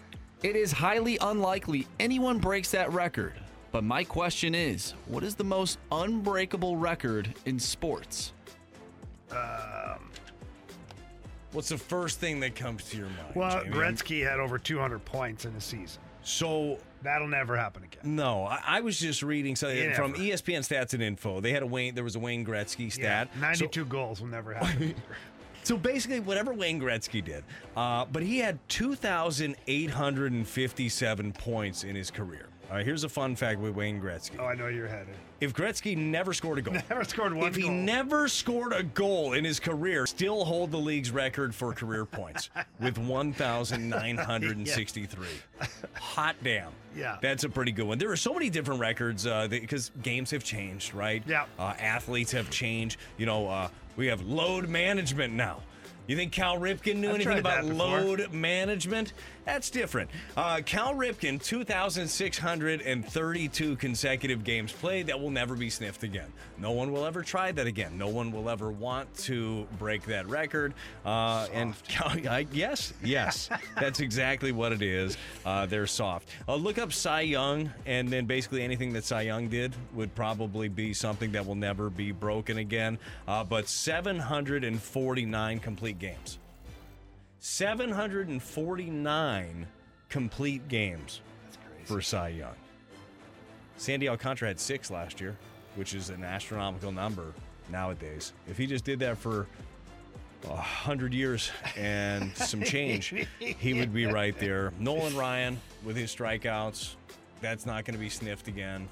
it 0.43 0.57
is 0.57 0.73
highly 0.73 1.19
unlikely 1.21 1.87
anyone 2.01 2.39
breaks 2.39 2.71
that 2.71 2.91
record. 2.95 3.35
But 3.71 3.85
my 3.85 4.05
question 4.05 4.55
is 4.55 4.95
what 5.07 5.23
is 5.23 5.35
the 5.35 5.45
most 5.45 5.79
unbreakable 5.93 6.77
record 6.77 7.35
in 7.45 7.59
sports? 7.59 8.33
What's 11.53 11.71
the 11.71 11.79
first 11.79 12.21
thing 12.21 12.41
that 12.41 12.55
comes 12.55 12.85
to 12.91 12.97
your 12.97 13.07
mind? 13.07 13.35
Well, 13.35 13.63
Jamie? 13.63 13.77
Gretzky 13.77 14.23
had 14.29 14.39
over 14.39 14.59
200 14.59 15.03
points 15.05 15.45
in 15.47 15.55
a 15.55 15.61
season. 15.61 16.01
So 16.23 16.79
That'll 17.03 17.29
never 17.29 17.57
happen 17.57 17.85
again. 17.85 18.17
No, 18.17 18.45
I, 18.45 18.61
I 18.67 18.81
was 18.81 18.99
just 18.99 19.23
reading 19.23 19.55
something 19.57 19.79
Yeah, 19.79 19.95
from. 19.95 20.15
ESPN 20.15 20.61
Stats 20.61 20.95
and 20.95 21.03
Info. 21.03 21.41
They 21.41 21.53
had 21.53 21.63
a 21.63 21.67
Wayne. 21.67 21.95
There 21.95 22.05
was 22.05 22.17
a 22.17 22.19
Wayne 22.19 22.45
Gretzky 22.45 22.87
Yeah, 22.99 23.25
stat. 23.25 23.37
92 23.41 23.85
goals 23.85 24.21
will 24.21 24.29
never 24.29 24.55
happen. 24.55 24.95
So, 25.65 25.75
so 25.75 25.77
basically, 25.77 26.21
whatever 26.21 26.55
Wayne 26.55 26.81
Gretzky 26.81 27.23
did, 27.23 27.45
uh, 27.77 28.07
but 28.11 28.23
he 28.23 28.39
had 28.39 28.59
two 28.69 28.95
thousand 28.95 29.57
eight 29.67 29.91
hundred 29.91 30.33
and 30.33 30.47
fifty-seven 30.49 31.33
points 31.33 31.85
in 31.85 31.95
his 31.95 32.11
career. 32.11 32.47
All 32.71 32.77
right, 32.77 32.85
here's 32.85 33.03
a 33.05 33.09
fun 33.09 33.35
fact 33.35 33.61
with 33.61 33.75
Wayne 33.75 33.99
Gretzky. 33.99 34.33
oh, 34.39 34.45
I 34.45 34.55
know 34.55 34.67
you're 34.67 34.89
headed. 34.89 35.15
If 35.41 35.55
Gretzky 35.55 35.97
never 35.97 36.35
scored 36.35 36.59
a 36.59 36.63
goal, 36.63 36.75
Never 36.91 37.03
scored 37.05 37.33
one 37.33 37.49
if 37.49 37.57
he 37.57 37.63
goal. 37.63 37.71
never 37.71 38.29
scored 38.29 38.75
a 38.75 38.83
goal 38.83 39.33
in 39.33 39.43
his 39.45 39.59
career, 39.59 40.05
still 40.07 40.45
hold 40.45 40.71
the 40.71 40.77
league's 40.77 41.11
record 41.11 41.55
for 41.55 41.73
career 41.73 42.05
points 42.05 42.51
with 42.81 42.99
1,963. 42.99 45.27
Hot 45.95 46.37
damn. 46.43 46.73
Yeah. 46.95 47.17
That's 47.23 47.45
a 47.45 47.49
pretty 47.49 47.73
good 47.73 47.87
one. 47.87 47.97
There 47.99 48.11
are 48.11 48.17
so 48.17 48.35
many 48.35 48.51
different 48.51 48.81
records 48.81 49.27
because 49.49 49.91
games 50.03 50.31
have 50.33 50.45
changed, 50.45 50.93
right? 50.93 51.23
Yeah. 51.27 51.47
Uh, 51.59 51.73
athletes 51.79 52.33
have 52.33 52.51
changed. 52.51 52.99
You 53.17 53.25
know, 53.27 53.49
uh, 53.49 53.69
we 53.97 54.09
have 54.09 54.21
load 54.27 54.69
management 54.69 55.33
now. 55.33 55.63
You 56.09 56.17
think 56.17 56.33
Cal 56.33 56.57
Ripken 56.57 56.97
knew 56.97 57.11
I've 57.11 57.17
anything 57.17 57.39
about 57.39 57.67
load 57.67 58.33
management? 58.33 59.13
That's 59.45 59.69
different. 59.69 60.09
Uh, 60.37 60.63
Cal 60.65 60.95
Ripken, 60.95 61.43
2,632 61.43 63.77
consecutive 63.77 64.43
games 64.43 64.73
played. 64.73 65.09
That 65.09 65.21
will 65.21 65.31
never 65.31 65.55
be 65.55 65.69
sniffed 65.69 66.03
again. 66.03 66.33
No 66.57 66.71
one 66.73 66.93
will 66.93 67.05
ever 67.05 67.21
try 67.23 67.53
that 67.53 67.67
again. 67.67 67.99
No 67.99 68.09
one 68.09 68.33
will 68.33 68.49
ever 68.49 68.71
want 68.71 69.15
to 69.19 69.67
break 69.79 70.07
that 70.07 70.27
record. 70.29 70.73
Uh, 71.05 71.47
and 71.53 71.75
Cal, 71.89 72.09
I, 72.29 72.47
yes, 72.53 72.95
yes, 73.05 73.51
that's 73.79 74.01
exactly 74.01 74.53
what 74.53 74.73
it 74.73 74.81
is. 74.83 75.19
Uh, 75.45 75.67
they're 75.67 75.87
soft. 75.87 76.31
Uh, 76.49 76.55
look 76.55 76.79
up 76.79 76.91
Cy 76.93 77.21
Young, 77.21 77.71
and 77.85 78.09
then 78.09 78.25
basically 78.25 78.63
anything 78.63 78.95
that 78.95 79.05
Cy 79.05 79.21
Young 79.23 79.49
did 79.49 79.75
would 79.95 80.15
probably 80.15 80.69
be 80.69 80.95
something 80.95 81.33
that 81.33 81.47
will 81.47 81.55
never 81.55 81.91
be 81.91 82.13
broken 82.13 82.57
again. 82.59 82.99
Uh, 83.27 83.45
but 83.45 83.69
749 83.69 85.59
complete 85.61 85.98
games. 85.99 86.39
749 87.41 89.67
complete 90.09 90.67
games 90.69 91.21
for 91.85 92.01
Cy 92.01 92.29
Young. 92.29 92.55
Sandy 93.77 94.09
Alcantara 94.09 94.49
had 94.49 94.59
six 94.59 94.91
last 94.91 95.21
year, 95.21 95.37
which 95.77 95.95
is 95.95 96.11
an 96.11 96.25
astronomical 96.25 96.91
number 96.91 97.33
nowadays. 97.71 98.33
If 98.49 98.59
he 98.59 98.67
just 98.67 98.85
did 98.85 98.99
that 99.01 99.19
for 99.19 99.47
a 100.49 100.57
hundred 100.57 101.13
years 101.15 101.51
and 101.77 102.35
some 102.37 102.63
change, 102.63 103.15
he 103.39 103.75
would 103.75 103.93
be 103.93 104.07
right 104.07 104.39
there. 104.39 104.73
Nolan 104.79 105.17
Ryan 105.17 105.61
with 105.85 105.97
his 105.97 106.15
strikeouts, 106.15 106.95
that's 107.41 107.67
not 107.67 107.85
going 107.85 107.95
to 107.95 108.01
be 108.01 108.09
sniffed 108.09 108.49
again. 108.49 108.89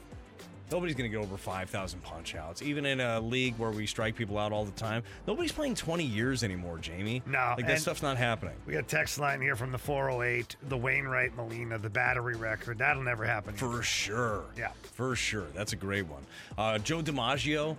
Nobody's 0.71 0.97
going 0.97 1.11
to 1.11 1.17
get 1.17 1.25
over 1.25 1.37
5,000 1.37 2.03
punch 2.03 2.35
outs. 2.35 2.61
Even 2.63 2.85
in 2.87 3.01
a 3.01 3.21
league 3.21 3.55
where 3.57 3.71
we 3.71 3.87
strike 3.87 4.17
people 4.17 4.37
out 4.39 4.53
all 4.53 4.65
the 4.65 4.73
time, 4.73 5.03
nobody's 5.27 5.53
playing 5.53 5.75
20 5.77 6.05
years 6.05 6.43
anymore, 6.43 6.79
Jamie. 6.79 7.23
No, 7.27 7.55
Like, 7.57 7.67
that 7.67 7.79
stuff's 7.81 8.03
not 8.03 8.17
happening. 8.17 8.55
We 8.67 8.73
got 8.73 8.81
a 8.81 8.87
text 8.87 9.19
line 9.19 9.41
here 9.41 9.55
from 9.55 9.71
the 9.73 9.79
408, 9.79 10.57
the 10.69 10.77
Wainwright 10.77 11.37
Molina, 11.37 11.79
the 11.79 11.91
battery 11.91 12.35
record. 12.37 12.79
That'll 12.79 13.03
never 13.03 13.25
happen. 13.25 13.55
For 13.55 13.83
sure. 13.83 14.45
Yeah. 14.57 14.71
For 14.95 15.15
sure. 15.15 15.47
That's 15.55 15.73
a 15.73 15.77
great 15.77 16.07
one. 16.07 16.25
Uh, 16.59 16.79
Joe 16.79 17.01
DiMaggio, 17.01 17.77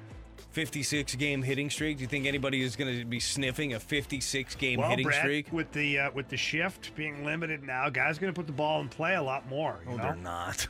56 0.52 1.16
game 1.16 1.42
hitting 1.42 1.70
streak. 1.70 1.98
Do 1.98 2.02
you 2.04 2.08
think 2.08 2.26
anybody 2.26 2.62
is 2.62 2.76
going 2.76 2.98
to 3.00 3.06
be 3.06 3.20
sniffing 3.20 3.74
a 3.74 3.80
56 3.80 4.56
game 4.56 4.80
well, 4.80 4.90
hitting 4.90 5.06
Brett, 5.06 5.20
streak? 5.20 5.52
with 5.52 5.72
the 5.72 6.00
uh, 6.00 6.12
with 6.12 6.30
the 6.30 6.38
shift 6.38 6.96
being 6.96 7.26
limited 7.26 7.64
now, 7.64 7.90
guys 7.90 8.18
going 8.20 8.34
to 8.34 8.38
put 8.38 8.48
the 8.48 8.54
ball 8.54 8.82
in 8.82 8.90
play 8.90 9.16
a 9.16 9.22
lot 9.22 9.48
more. 9.50 9.80
You 9.86 9.92
No, 9.92 9.98
know? 9.98 10.04
they're 10.04 10.16
not. 10.16 10.68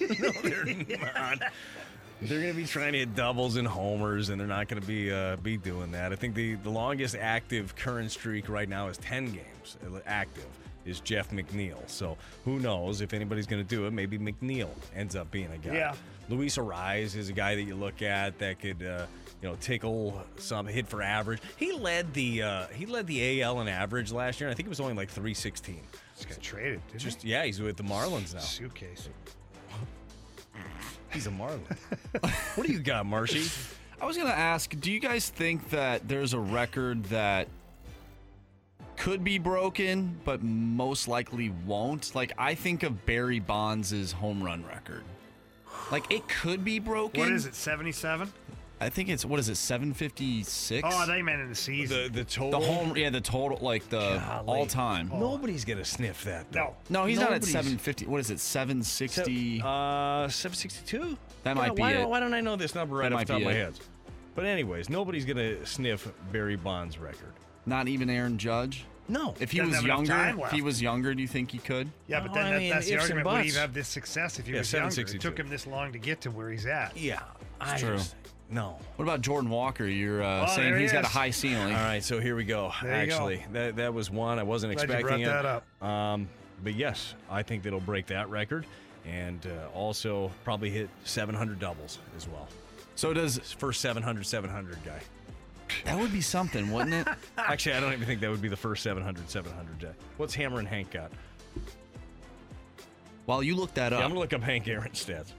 no, 0.20 0.30
they're 0.42 0.64
not. 1.14 1.38
They're 2.22 2.40
going 2.40 2.52
to 2.54 2.56
be 2.56 2.64
trying 2.66 2.92
to 2.94 3.00
hit 3.00 3.14
doubles 3.14 3.56
and 3.56 3.68
homers, 3.68 4.30
and 4.30 4.40
they're 4.40 4.46
not 4.46 4.68
going 4.68 4.80
to 4.80 4.86
be 4.86 5.12
uh, 5.12 5.36
be 5.36 5.58
doing 5.58 5.92
that. 5.92 6.12
I 6.12 6.16
think 6.16 6.34
the, 6.34 6.54
the 6.54 6.70
longest 6.70 7.14
active 7.14 7.76
current 7.76 8.10
streak 8.10 8.48
right 8.48 8.68
now 8.68 8.88
is 8.88 8.96
10 8.98 9.26
games 9.26 9.76
uh, 9.86 9.98
active. 10.06 10.46
Is 10.86 11.00
Jeff 11.00 11.32
McNeil. 11.32 11.76
So 11.88 12.16
who 12.44 12.60
knows 12.60 13.00
if 13.00 13.12
anybody's 13.12 13.46
going 13.48 13.60
to 13.60 13.68
do 13.68 13.86
it? 13.86 13.92
Maybe 13.92 14.18
McNeil 14.20 14.68
ends 14.94 15.16
up 15.16 15.28
being 15.32 15.50
a 15.52 15.58
guy. 15.58 15.74
Yeah. 15.74 15.94
Luis 16.28 16.56
Arraez 16.56 17.16
is 17.16 17.28
a 17.28 17.32
guy 17.32 17.54
that 17.54 17.62
you 17.62 17.74
look 17.74 18.02
at 18.02 18.38
that 18.38 18.58
could, 18.58 18.82
uh, 18.82 19.06
you 19.42 19.48
know, 19.48 19.56
tickle 19.60 20.22
some 20.36 20.66
hit 20.66 20.88
for 20.88 21.02
average. 21.02 21.40
He 21.56 21.72
led 21.72 22.12
the 22.14 22.42
uh, 22.42 22.66
he 22.68 22.86
led 22.86 23.06
the 23.06 23.42
AL 23.42 23.60
in 23.60 23.68
average 23.68 24.12
last 24.12 24.40
year. 24.40 24.48
and 24.48 24.54
I 24.54 24.56
think 24.56 24.66
it 24.66 24.70
was 24.70 24.80
only 24.80 24.94
like 24.94 25.08
316. 25.08 25.80
Just 26.16 26.28
got 26.28 26.40
traded. 26.40 26.80
Didn't 26.88 27.00
Just 27.00 27.24
yeah, 27.24 27.44
he's 27.44 27.60
with 27.60 27.76
the 27.76 27.82
Marlins 27.82 28.34
now. 28.34 28.40
Suitcase. 28.40 29.08
He's 31.12 31.26
a 31.26 31.30
Marlin. 31.30 31.62
what 32.56 32.66
do 32.66 32.72
you 32.72 32.80
got, 32.80 33.06
Marshy? 33.06 33.48
I 34.00 34.04
was 34.04 34.16
going 34.16 34.28
to 34.28 34.36
ask, 34.36 34.78
do 34.80 34.92
you 34.92 35.00
guys 35.00 35.30
think 35.30 35.70
that 35.70 36.06
there's 36.06 36.34
a 36.34 36.38
record 36.38 37.04
that 37.04 37.48
could 38.96 39.24
be 39.24 39.38
broken, 39.38 40.20
but 40.24 40.42
most 40.42 41.08
likely 41.08 41.50
won't? 41.64 42.14
Like, 42.14 42.32
I 42.36 42.54
think 42.54 42.82
of 42.82 43.06
Barry 43.06 43.40
Bonds' 43.40 44.12
home 44.12 44.42
run 44.42 44.66
record. 44.66 45.04
Like, 45.90 46.10
it 46.12 46.28
could 46.28 46.64
be 46.64 46.78
broken. 46.78 47.20
What 47.20 47.30
is 47.30 47.46
it? 47.46 47.54
77? 47.54 48.32
I 48.78 48.90
think 48.90 49.08
it's, 49.08 49.24
what 49.24 49.40
is 49.40 49.48
it, 49.48 49.54
756? 49.56 50.82
Oh, 50.84 50.88
I 50.88 51.06
thought 51.06 51.16
you 51.16 51.24
meant 51.24 51.40
in 51.40 51.48
the 51.48 51.54
season. 51.54 51.96
The 51.96 52.08
the 52.10 52.18
the 52.18 52.24
total. 52.24 52.62
home, 52.62 52.94
yeah, 52.96 53.08
the 53.08 53.22
total, 53.22 53.58
like 53.62 53.88
the 53.88 53.98
Golly. 54.18 54.46
all 54.46 54.66
time. 54.66 55.08
Nobody's 55.14 55.64
gonna 55.64 55.84
sniff 55.84 56.24
that. 56.24 56.52
Though. 56.52 56.74
No, 56.90 57.06
he's 57.06 57.16
not 57.18 57.26
at 57.32 57.42
Nobody's- 57.42 57.52
750. 57.52 58.04
What 58.06 58.20
is 58.20 58.30
it, 58.30 58.38
760? 58.38 59.62
Uh, 59.64 60.28
762. 60.28 61.16
That 61.44 61.56
might 61.56 61.74
be 61.74 61.80
why, 61.80 61.92
it. 61.92 62.08
Why 62.08 62.20
don't 62.20 62.34
I 62.34 62.40
know 62.42 62.56
this 62.56 62.74
number 62.74 62.96
right 62.96 63.08
That 63.08 63.14
off 63.14 63.20
the 63.26 63.32
top 63.32 63.40
of 63.40 63.44
my 63.46 63.52
it. 63.52 63.56
head? 63.56 63.74
But 64.34 64.44
anyways, 64.44 64.90
nobody's 64.90 65.24
gonna 65.24 65.64
sniff 65.64 66.06
Barry 66.30 66.56
Bonds' 66.56 66.98
record. 66.98 67.32
Not 67.64 67.88
even 67.88 68.10
Aaron 68.10 68.36
Judge? 68.36 68.84
No. 69.08 69.34
If 69.40 69.52
he 69.52 69.58
Doesn't 69.58 69.70
was 69.70 69.76
have 69.76 69.84
enough 69.84 69.96
younger, 69.98 70.12
time 70.12 70.40
if 70.40 70.50
he 70.50 70.62
was 70.62 70.82
younger, 70.82 71.14
do 71.14 71.22
you 71.22 71.28
think 71.28 71.50
he 71.50 71.58
could? 71.58 71.88
Yeah, 72.08 72.20
but 72.20 72.28
No, 72.28 72.34
then 72.34 72.46
I 72.46 72.50
that, 72.50 72.58
mean, 72.58 72.70
that's 72.70 72.86
the 72.86 72.94
ifs 72.94 73.04
and 73.10 73.18
argument. 73.18 73.36
Would 73.36 73.44
he 73.44 73.48
buts. 73.50 73.58
have 73.58 73.74
this 73.74 73.88
success 73.88 74.38
if 74.38 74.46
he 74.46 74.52
Yeah, 74.52 74.58
was 74.60 74.72
younger? 74.72 74.88
It 74.88 74.92
762. 74.92 75.18
took 75.30 75.38
him 75.38 75.48
this 75.48 75.66
long 75.66 75.92
to 75.92 75.98
get 75.98 76.20
to 76.22 76.30
where 76.30 76.50
he's 76.50 76.66
at. 76.66 76.96
Yeah, 76.96 77.20
I 77.60 77.78
true. 77.78 77.96
just- 77.96 78.14
no. 78.50 78.78
What 78.96 79.04
about 79.04 79.20
Jordan 79.22 79.50
Walker? 79.50 79.86
You're 79.86 80.22
uh, 80.22 80.44
Oh, 80.48 80.54
saying 80.54 80.68
there 80.70 80.76
he 80.76 80.82
he's 80.82 80.92
got 80.92 81.04
a 81.04 81.06
is. 81.08 81.12
high 81.12 81.30
ceiling. 81.30 81.74
All 81.74 81.82
right, 81.84 82.02
so 82.02 82.20
here 82.20 82.36
we 82.36 82.44
go. 82.44 82.72
There 82.82 83.00
you 83.04 83.08
go. 83.10 83.14
Actually, 83.14 83.44
that 83.52 83.76
that 83.76 83.92
was 83.94 84.10
one 84.10 84.38
I 84.38 84.42
wasn't 84.44 84.72
Glad 84.74 84.88
you 84.88 84.94
expecting 84.94 85.24
brought 85.26 85.38
it. 85.38 85.42
that 85.42 85.46
up. 85.46 85.82
Um, 85.88 86.28
but 86.62 86.74
yes, 86.74 87.14
I 87.30 87.42
think 87.42 87.62
that 87.64 87.68
it'll 87.68 87.80
break 87.80 88.06
that 88.06 88.28
record, 88.30 88.66
and 89.04 89.44
uh, 89.46 89.68
also 89.76 90.30
probably 90.44 90.70
hit 90.70 90.88
700 91.04 91.58
doubles 91.60 91.98
as 92.16 92.28
well. 92.28 92.48
So 92.94 93.12
does 93.12 93.38
First 93.58 93.80
700 93.82 94.24
700 94.24 94.78
guy. 94.84 95.00
That 95.84 95.98
would 95.98 96.12
be 96.12 96.20
something, 96.20 96.70
wouldn't 96.72 96.94
it? 96.94 97.08
Actually, 97.38 97.74
I 97.76 97.80
don't 97.80 97.92
even 97.92 98.06
think 98.06 98.20
that 98.20 98.30
would 98.30 98.42
be 98.42 98.48
the 98.48 98.56
first 98.56 98.82
700 98.82 99.28
700 99.30 99.78
guy. 99.80 99.88
What's 100.16 100.34
Hammer 100.34 100.58
and 100.58 100.68
Hank 100.68 100.90
got? 100.90 101.10
While 103.26 103.42
you 103.42 103.56
look 103.56 103.74
that 103.74 103.92
Yeah, 103.92 103.98
up, 103.98 104.04
I'm 104.04 104.10
gonna 104.10 104.20
look 104.20 104.32
up 104.32 104.42
Hank 104.42 104.68
Aaron's 104.68 105.04
stats. 105.04 105.32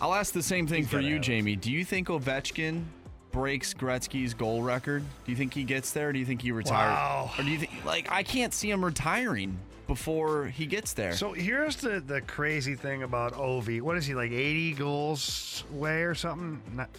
I'll 0.00 0.14
ask 0.14 0.32
the 0.32 0.42
same 0.42 0.66
thing 0.66 0.82
He's 0.82 0.88
for 0.88 0.96
gotta 0.96 1.06
you, 1.08 1.14
have 1.14 1.22
it. 1.22 1.26
Jamie. 1.26 1.56
Do 1.56 1.70
you 1.72 1.84
think 1.84 2.08
Ovechkin 2.08 2.84
breaks 3.30 3.72
Gretzky's 3.74 4.34
goal 4.34 4.62
record? 4.62 5.02
Do 5.24 5.30
you 5.32 5.36
think 5.36 5.54
he 5.54 5.64
gets 5.64 5.92
there? 5.92 6.08
Or 6.08 6.12
do 6.12 6.18
you 6.18 6.26
think 6.26 6.42
he 6.42 6.52
retires? 6.52 6.92
Wow. 6.92 7.30
Or 7.38 7.42
do 7.44 7.50
you 7.50 7.58
think 7.58 7.72
like 7.84 8.10
I 8.10 8.22
can't 8.22 8.52
see 8.52 8.70
him 8.70 8.84
retiring 8.84 9.58
before 9.86 10.46
he 10.46 10.66
gets 10.66 10.92
there? 10.92 11.12
So 11.12 11.32
here's 11.32 11.76
the, 11.76 12.00
the 12.00 12.20
crazy 12.20 12.74
thing 12.74 13.02
about 13.02 13.32
Ovi. 13.34 13.80
What 13.80 13.96
is 13.96 14.06
he 14.06 14.14
like 14.14 14.30
80 14.32 14.74
goals 14.74 15.64
away 15.72 16.02
or 16.02 16.14
something? 16.14 16.60
Not 16.74 16.90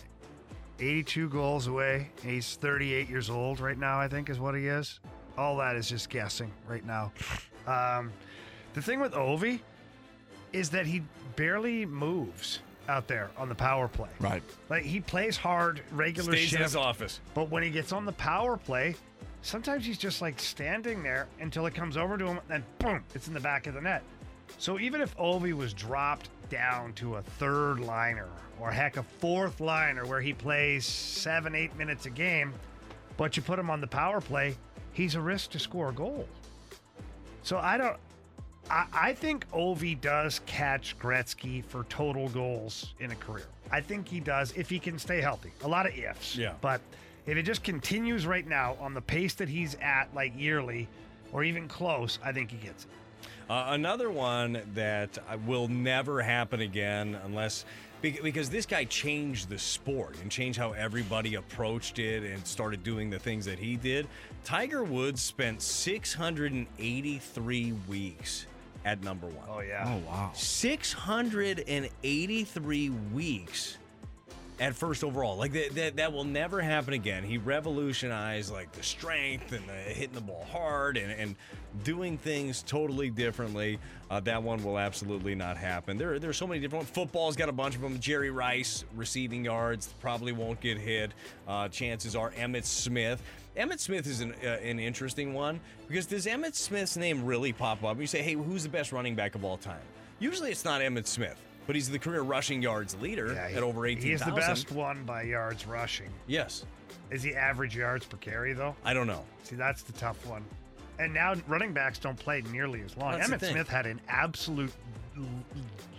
82 0.80 1.30
goals 1.30 1.68
away. 1.68 2.10
He's 2.24 2.56
38 2.56 3.10
years 3.10 3.30
old 3.30 3.60
right 3.60 3.78
now. 3.78 4.00
I 4.00 4.08
think 4.08 4.30
is 4.30 4.40
what 4.40 4.56
he 4.56 4.68
is. 4.68 5.00
All 5.38 5.58
that 5.58 5.76
is 5.76 5.90
just 5.90 6.10
guessing 6.10 6.52
right 6.68 6.86
now. 6.86 7.12
Um, 7.68 8.12
the 8.74 8.82
thing 8.82 9.00
with 9.00 9.14
Ovi 9.14 9.60
is 10.52 10.70
that 10.72 10.86
he 10.86 11.02
barely 11.36 11.86
moves 11.86 12.60
out 12.90 13.08
there 13.08 13.30
on 13.38 13.50
the 13.50 13.56
power 13.56 13.88
play. 13.88 14.10
right. 14.20 14.44
Like 14.70 14.84
he 14.84 15.00
plays 15.00 15.38
hard, 15.38 15.82
regular 15.92 16.34
Stays 16.34 16.54
in 16.54 16.62
his 16.62 16.76
office. 16.76 17.22
But 17.34 17.50
when 17.50 17.64
he 17.64 17.70
gets 17.70 17.92
on 17.92 18.06
the 18.06 18.12
power 18.12 18.58
play, 18.58 18.96
sometimes 19.42 19.86
he's 19.86 19.98
just 19.98 20.22
like 20.22 20.40
standing 20.40 21.02
there 21.02 21.28
until 21.40 21.66
it 21.66 21.74
comes 21.74 21.98
over 21.98 22.18
to 22.18 22.26
him, 22.26 22.40
and 22.50 22.64
boom, 22.80 23.04
it's 23.16 23.28
in 23.28 23.34
the 23.34 23.40
back 23.40 23.68
of 23.68 23.74
the 23.74 23.82
net. 23.82 24.04
So 24.58 24.80
even 24.80 25.02
if 25.02 25.16
Ovi 25.18 25.54
was 25.54 25.74
dropped 25.74 26.30
down 26.54 26.94
to 26.94 27.16
a 27.16 27.22
third 27.24 27.80
liner, 27.80 28.28
or 28.60 28.72
heck, 28.72 28.98
a 28.98 29.04
fourth 29.04 29.60
liner 29.60 30.06
where 30.06 30.22
he 30.22 30.34
plays 30.34 30.86
seven, 30.86 31.56
eight 31.56 31.76
minutes 31.76 32.06
a 32.06 32.12
game, 32.12 32.54
but 33.18 33.36
you 33.36 33.42
put 33.42 33.58
him 33.58 33.72
on 33.72 33.82
the 33.82 33.88
power 33.88 34.22
play, 34.22 34.56
he's 34.92 35.16
a 35.16 35.20
risk 35.20 35.50
to 35.50 35.60
score 35.60 35.90
a 35.90 35.94
goal. 35.94 36.28
So 37.42 37.58
I 37.58 37.78
don't. 37.78 37.98
I, 38.70 38.86
I 38.94 39.14
think 39.14 39.50
Ovi 39.52 40.00
does 40.00 40.42
catch 40.46 40.98
Gretzky 41.00 41.66
for 41.66 41.86
total 41.86 42.30
goals 42.30 42.94
in 43.00 43.12
a 43.12 43.16
career. 43.16 43.48
I 43.72 43.82
think 43.82 44.08
he 44.08 44.20
does 44.20 44.54
if 44.56 44.70
he 44.70 44.78
can 44.78 45.00
stay 45.00 45.20
healthy. 45.20 45.52
A 45.64 45.68
lot 45.68 45.88
of 45.88 45.98
ifs. 45.98 46.36
Yeah. 46.38 46.54
But 46.62 46.80
if 47.26 47.36
it 47.36 47.44
just 47.44 47.64
continues 47.64 48.28
right 48.28 48.48
now 48.48 48.78
on 48.80 48.94
the 48.94 49.02
pace 49.02 49.34
that 49.36 49.50
he's 49.50 49.76
at, 49.82 50.06
like 50.14 50.34
yearly 50.38 50.88
or 51.34 51.44
even 51.44 51.68
close, 51.68 52.20
I 52.24 52.32
think 52.32 52.52
he 52.52 52.58
gets 52.58 52.86
it. 52.86 52.92
Uh, 53.50 53.66
another 53.70 54.10
one 54.10 54.62
that 54.74 55.18
uh, 55.30 55.38
will 55.46 55.68
never 55.68 56.22
happen 56.22 56.62
again 56.62 57.20
unless 57.26 57.66
because 58.02 58.50
this 58.50 58.66
guy 58.66 58.84
changed 58.84 59.48
the 59.48 59.58
sport 59.58 60.18
and 60.22 60.30
changed 60.30 60.60
how 60.60 60.74
everybody 60.74 61.36
approached 61.36 62.00
it 62.00 62.24
and 62.24 62.46
started 62.46 62.84
doing 62.84 63.10
the 63.10 63.18
things 63.18 63.46
that 63.46 63.58
he 63.58 63.78
did. 63.78 64.10
Tiger 64.44 64.84
Woods 64.84 65.22
spent 65.22 65.62
683 65.62 67.72
weeks 67.88 68.46
at 68.84 69.02
number 69.04 69.28
one. 69.28 69.48
Oh 69.50 69.62
yeah. 69.62 69.86
Oh 69.88 70.00
wow. 70.10 70.32
683 70.34 72.90
weeks 73.14 73.78
at 74.64 74.74
first 74.74 75.04
overall. 75.04 75.36
Like 75.36 75.52
that, 75.52 75.76
that, 75.76 75.96
that 75.98 76.14
will 76.14 76.24
never 76.24 76.62
happen 76.62 76.94
again. 76.94 77.24
He 77.24 77.38
revolutionized 77.38 78.52
like 78.52 78.72
the 78.72 78.82
strength 78.82 79.52
and 79.52 79.68
the 79.68 79.74
hitting 79.74 80.14
the 80.14 80.22
ball 80.22 80.48
hard 80.50 80.96
and, 80.96 81.12
and 81.12 81.36
doing 81.84 82.18
things 82.18 82.64
totally 82.64 83.10
differently. 83.10 83.78
Uh, 84.10 84.22
that 84.22 84.42
one 84.42 84.64
will 84.64 84.80
absolutely 84.80 85.36
not 85.36 85.58
happen. 85.58 85.98
There, 85.98 86.18
there's 86.18 86.38
so 86.38 86.48
many 86.48 86.62
different. 86.62 86.88
Football's 86.88 87.36
got 87.36 87.50
a 87.50 87.54
bunch 87.54 87.76
of 87.76 87.82
them. 87.82 88.00
Jerry 88.00 88.32
Rice 88.32 88.86
receiving 88.96 89.44
yards 89.44 89.94
probably 90.00 90.32
won't 90.32 90.62
get 90.62 90.78
hit. 90.78 91.12
Uh, 91.46 91.68
chances 91.68 92.16
are 92.16 92.32
Emmitt 92.32 92.64
Smith. 92.64 93.22
Emmitt 93.58 93.80
Smith 93.80 94.08
is 94.08 94.22
an, 94.22 94.34
uh, 94.46 94.48
an 94.48 94.80
interesting 94.80 95.34
one 95.34 95.60
because 95.90 96.06
does 96.06 96.26
Emmitt 96.26 96.56
Smith's 96.56 96.96
name 96.96 97.26
really 97.26 97.52
pop 97.52 97.84
up? 97.84 98.00
You 98.00 98.08
say, 98.08 98.22
hey, 98.22 98.34
who's 98.34 98.64
the 98.64 98.70
best 98.70 98.94
running 98.94 99.14
back 99.14 99.36
of 99.36 99.44
all 99.44 99.58
time? 99.58 99.82
Usually 100.20 100.52
it's 100.52 100.64
not 100.64 100.80
Emmitt 100.80 101.06
Smith, 101.06 101.36
but 101.68 101.76
he's 101.76 101.90
the 101.90 102.00
career 102.00 102.22
rushing 102.22 102.62
yards 102.62 102.96
leader 103.02 103.34
Yeah, 103.34 103.48
he- 103.50 103.56
at 103.56 103.64
over 103.64 103.86
18,000. 103.86 104.10
He's 104.12 104.20
the 104.26 104.32
best 104.40 104.72
one 104.72 105.04
by 105.04 105.24
yards 105.24 105.66
rushing. 105.66 106.10
Yes. 106.28 106.66
Is 107.12 107.22
he 107.24 107.36
average 107.36 107.76
yards 107.76 108.06
per 108.06 108.18
carry 108.18 108.54
though? 108.54 108.76
I 108.84 108.94
don't 108.94 109.08
know. 109.08 109.24
See, 109.44 109.56
that's 109.56 109.84
the 109.84 109.94
tough 109.94 110.26
one. 110.26 110.44
And 111.00 111.14
now 111.14 111.34
running 111.48 111.74
backs 111.74 111.98
don't 112.00 112.18
play 112.18 112.42
nearly 112.52 112.82
as 112.82 112.96
long. 112.98 113.14
That's 113.14 113.30
Emmitt. 113.30 113.52
Smith 113.52 113.68
had 113.68 113.86
an 113.86 114.00
absolute 114.08 114.72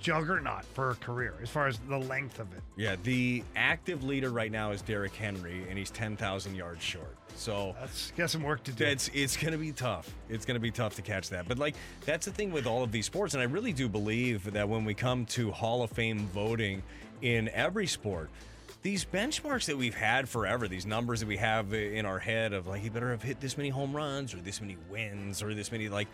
juggernaut 0.01 0.65
for 0.65 0.91
a 0.91 0.95
career 0.97 1.35
as 1.43 1.49
far 1.49 1.67
as 1.67 1.79
the 1.89 1.99
length 1.99 2.39
of 2.39 2.53
it. 2.53 2.61
Yeah, 2.77 2.97
the 3.03 3.43
active 3.57 4.05
leader 4.05 4.31
right 4.31 4.53
now 4.53 4.71
is 4.71 4.83
Derrick 4.83 5.15
Henry, 5.15 5.65
and 5.69 5.79
he's 5.79 5.91
10,000 5.91 6.55
yards 6.55 6.83
short. 6.83 7.17
So 7.37 7.75
that's 7.81 8.11
got 8.13 8.31
some 8.31 8.43
work 8.43 8.63
to 8.65 8.73
do. 8.73 8.85
It's 8.85 9.11
it's 9.13 9.37
going 9.37 9.53
to 9.53 9.59
be 9.59 9.73
tough. 9.73 10.15
It's 10.29 10.45
going 10.45 10.55
to 10.55 10.61
be 10.61 10.71
tough 10.71 10.95
to 10.97 11.03
catch 11.03 11.31
that. 11.31 11.49
But 11.49 11.59
like 11.59 11.75
that's 12.05 12.27
the 12.27 12.33
thing 12.33 12.53
with 12.53 12.67
all 12.67 12.83
of 12.83 12.93
these 12.93 13.07
sports, 13.07 13.35
and 13.35 13.43
I 13.43 13.47
really 13.47 13.73
do 13.73 13.89
believe 13.89 14.53
that 14.53 14.69
when 14.69 14.85
we 14.85 14.95
come 14.95 15.27
to 15.27 15.51
Hall 15.51 15.83
of 15.83 15.91
Fame 15.91 16.27
voting 16.29 16.83
in 17.23 17.49
every 17.51 17.87
sport. 17.87 18.31
These 18.83 19.07
benchmarks 19.07 19.65
that 19.65 19.79
we've 19.79 19.95
had 19.95 20.29
forever, 20.29 20.69
these 20.69 20.85
numbers 20.85 21.21
that 21.21 21.27
we 21.27 21.39
have 21.39 21.73
in 21.73 22.05
our 22.05 22.19
head 22.19 22.53
of 22.53 22.67
like, 22.67 22.85
you 22.85 22.91
better 22.91 23.13
have 23.13 23.23
hit 23.23 23.41
this 23.41 23.57
many 23.57 23.71
home 23.71 23.97
runs 23.97 24.35
or 24.35 24.37
this 24.39 24.61
many 24.61 24.77
wins 24.91 25.43
or 25.43 25.55
this 25.55 25.73
many, 25.73 25.89
like, 25.89 26.07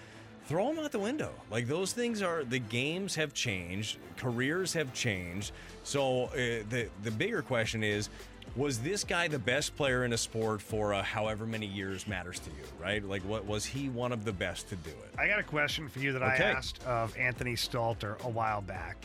throw 0.51 0.67
them 0.67 0.85
out 0.85 0.91
the 0.91 0.99
window. 0.99 1.31
Like 1.49 1.69
those 1.69 1.93
things 1.93 2.21
are 2.23 2.43
the 2.43 2.59
games 2.59 3.15
have 3.15 3.33
changed, 3.33 3.99
careers 4.17 4.73
have 4.73 4.93
changed. 4.93 5.53
So 5.85 6.25
uh, 6.25 6.35
the 6.69 6.89
the 7.05 7.11
bigger 7.13 7.41
question 7.41 7.85
is, 7.85 8.09
was 8.57 8.81
this 8.81 9.05
guy 9.05 9.29
the 9.29 9.39
best 9.39 9.77
player 9.77 10.05
in 10.05 10.13
a 10.13 10.19
sport 10.19 10.61
for 10.61 10.93
uh, 10.93 11.05
however 11.05 11.47
many 11.47 11.67
years 11.67 12.09
matters 12.09 12.41
to 12.41 12.51
you, 12.51 12.65
right? 12.83 13.03
Like, 13.03 13.23
what 13.23 13.47
was 13.47 13.65
he 13.65 13.91
one 13.91 14.11
of 14.11 14.25
the 14.25 14.33
best 14.33 14.69
to 14.71 14.77
do 14.77 14.91
it? 14.91 15.15
I 15.17 15.29
got 15.29 15.39
a 15.39 15.45
question 15.45 15.89
for 15.89 16.01
you 16.01 16.13
that 16.15 16.23
Okay. 16.23 16.45
I 16.47 16.51
asked 16.51 16.85
of 16.85 17.17
Anthony 17.17 17.55
Stalter 17.55 18.21
a 18.25 18.29
while 18.29 18.61
back. 18.61 19.05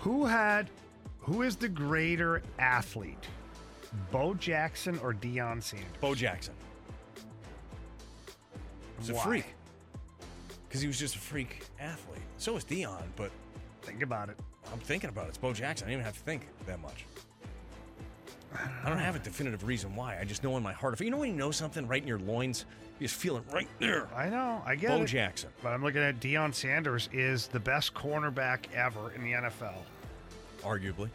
Who 0.00 0.26
had, 0.26 0.70
who 1.20 1.42
is 1.42 1.54
the 1.54 1.68
greater 1.68 2.42
athlete, 2.58 3.26
Bo 4.10 4.34
Jackson 4.34 4.98
or 5.04 5.14
Deion 5.14 5.62
Sanders? 5.62 5.88
Bo 6.00 6.16
Jackson. 6.16 6.54
He's 8.98 9.10
a 9.10 9.14
Why? 9.14 9.22
freak. 9.22 9.44
Because 10.68 10.80
he 10.82 10.86
was 10.86 10.98
just 10.98 11.16
a 11.16 11.18
freak 11.18 11.64
athlete. 11.80 12.20
So 12.36 12.52
was 12.54 12.64
Deion, 12.64 13.02
but 13.16 13.30
think 13.82 14.02
about 14.02 14.28
it. 14.28 14.36
I'm 14.72 14.78
thinking 14.78 15.08
about 15.08 15.26
it. 15.26 15.28
It's 15.30 15.38
Bo 15.38 15.52
Jackson. 15.52 15.86
I 15.86 15.90
don't 15.90 15.94
even 16.00 16.04
have 16.04 16.14
to 16.18 16.22
think 16.24 16.46
that 16.66 16.80
much. 16.80 17.06
I 18.84 18.88
don't 18.88 18.98
have 18.98 19.16
a 19.16 19.18
definitive 19.18 19.64
reason 19.64 19.94
why. 19.94 20.18
I 20.18 20.24
just 20.24 20.42
know 20.42 20.56
in 20.56 20.62
my 20.62 20.72
heart. 20.72 20.94
If 20.94 21.00
you 21.00 21.10
know 21.10 21.18
when 21.18 21.30
you 21.30 21.36
know 21.36 21.50
something 21.50 21.86
right 21.86 22.00
in 22.00 22.08
your 22.08 22.18
loins, 22.18 22.64
you 22.98 23.06
just 23.06 23.20
feel 23.20 23.36
it 23.36 23.44
right 23.52 23.68
there. 23.78 24.08
I 24.14 24.28
know. 24.28 24.62
I 24.64 24.74
get 24.74 24.88
Bo 24.90 25.02
it. 25.02 25.06
Jackson. 25.06 25.50
But 25.62 25.70
I'm 25.70 25.82
looking 25.82 26.00
at 26.02 26.20
Deion 26.20 26.54
Sanders 26.54 27.08
is 27.12 27.46
the 27.48 27.60
best 27.60 27.94
cornerback 27.94 28.72
ever 28.74 29.10
in 29.12 29.22
the 29.22 29.32
NFL. 29.32 29.74
Arguably. 30.62 31.08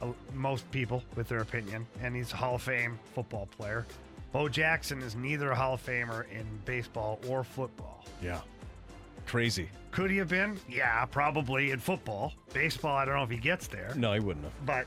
Uh, 0.00 0.08
Most 0.34 0.68
people 0.70 1.02
with 1.14 1.28
their 1.28 1.40
opinion, 1.40 1.86
and 2.02 2.16
he's 2.16 2.32
a 2.32 2.36
Hall 2.36 2.56
of 2.56 2.62
Fame 2.62 2.98
football 3.14 3.46
player. 3.56 3.86
Bo 4.32 4.48
Jackson 4.48 5.02
is 5.02 5.14
neither 5.14 5.50
a 5.50 5.54
Hall 5.54 5.74
of 5.74 5.84
Famer 5.84 6.24
in 6.30 6.46
baseball 6.64 7.20
or 7.28 7.44
football. 7.44 8.04
Yeah. 8.22 8.40
Crazy. 9.26 9.68
Could 9.90 10.10
he 10.10 10.16
have 10.16 10.28
been? 10.28 10.58
Yeah, 10.68 11.04
probably 11.04 11.70
in 11.70 11.78
football. 11.78 12.32
Baseball, 12.54 12.96
I 12.96 13.04
don't 13.04 13.14
know 13.16 13.22
if 13.22 13.30
he 13.30 13.36
gets 13.36 13.66
there. 13.66 13.92
No, 13.94 14.12
he 14.14 14.20
wouldn't 14.20 14.44
have. 14.44 14.66
But 14.66 14.86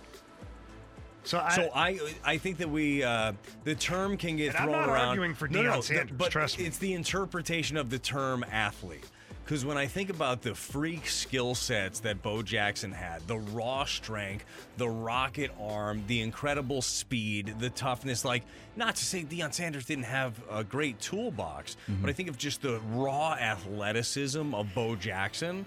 so 1.24 1.40
I, 1.40 1.56
so 1.56 1.70
I 1.74 2.00
I 2.24 2.38
think 2.38 2.58
that 2.58 2.70
we 2.70 3.04
uh, 3.04 3.34
the 3.64 3.76
term 3.76 4.18
can 4.18 4.36
get 4.36 4.50
And 4.50 4.58
I'm 4.58 4.64
thrown 4.70 4.82
not 4.82 4.90
around. 4.90 5.08
arguing 5.10 5.34
for 5.36 5.48
no, 5.48 5.62
no, 5.62 5.76
no, 5.76 5.82
Sanders, 5.82 6.16
but 6.18 6.32
trust 6.32 6.60
me. 6.60 6.66
it's 6.66 6.80
the 6.80 6.94
interpretation 6.94 7.78
of 7.78 7.90
the 7.90 8.00
term 8.00 8.44
athlete. 8.52 9.06
Because 9.46 9.64
when 9.64 9.78
I 9.78 9.86
think 9.86 10.10
about 10.10 10.42
the 10.42 10.56
freak 10.56 11.08
skill 11.08 11.54
sets 11.54 12.00
that 12.00 12.24
Bo 12.24 12.42
Jackson 12.42 12.92
had, 12.92 13.28
the 13.28 13.38
raw 13.38 13.86
strength, 13.86 14.44
the 14.78 14.90
rocket 14.90 15.52
arm, 15.62 16.04
the 16.08 16.22
incredible 16.22 16.82
speed, 16.82 17.54
the 17.60 17.70
toughness, 17.70 18.26
like 18.26 18.42
not 18.76 18.96
to 18.96 19.06
say 19.06 19.22
Deion 19.22 19.54
Sanders 19.54 19.86
didn't 19.86 20.06
have 20.06 20.42
a 20.50 20.64
great 20.64 21.00
toolbox, 21.00 21.78
mm-hmm. 21.88 22.02
but 22.02 22.10
I 22.10 22.14
think 22.14 22.28
of 22.28 22.40
just 22.40 22.64
the 22.64 22.80
raw 22.90 23.34
athleticism 23.34 24.56
of 24.56 24.74
Bo 24.74 24.96
Jackson, 24.96 25.64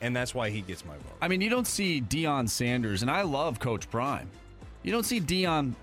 and 0.00 0.16
that's 0.16 0.34
why 0.34 0.48
he 0.48 0.62
gets 0.62 0.86
my 0.86 0.94
vote. 0.94 1.18
I 1.20 1.28
mean, 1.28 1.42
you 1.42 1.50
don't 1.50 1.66
see 1.66 2.00
Deion 2.00 2.48
Sanders, 2.48 3.02
and 3.02 3.10
I 3.10 3.22
love 3.22 3.60
Coach 3.60 3.90
Prime. 3.90 4.30
You 4.82 4.90
don't 4.90 5.04
see 5.04 5.20
Deion 5.20 5.74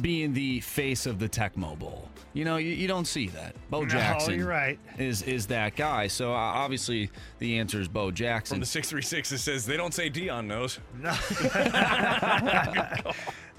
being 0.00 0.32
the 0.32 0.60
face 0.60 1.06
of 1.06 1.18
the 1.18 1.28
Tecmo 1.28 1.76
Bowl. 1.76 2.08
You 2.34 2.44
know, 2.44 2.56
you, 2.56 2.72
you 2.72 2.88
don't 2.88 3.06
see 3.06 3.28
that. 3.28 3.54
Bo 3.70 3.82
No, 3.82 3.88
Jackson 3.88 4.36
you're 4.36 4.48
right. 4.48 4.78
is 4.98 5.22
is 5.22 5.46
that 5.46 5.76
guy. 5.76 6.08
So 6.08 6.32
uh, 6.32 6.36
obviously 6.36 7.10
the 7.38 7.58
answer 7.58 7.80
is 7.80 7.88
Bo 7.88 8.10
Jackson. 8.10 8.56
From 8.56 8.60
the 8.60 8.66
636, 8.66 9.32
it 9.32 9.38
says 9.38 9.64
they 9.64 9.76
don't 9.76 9.94
say 9.94 10.10
Deion 10.10 10.46
knows. 10.46 10.80
No. 11.00 11.10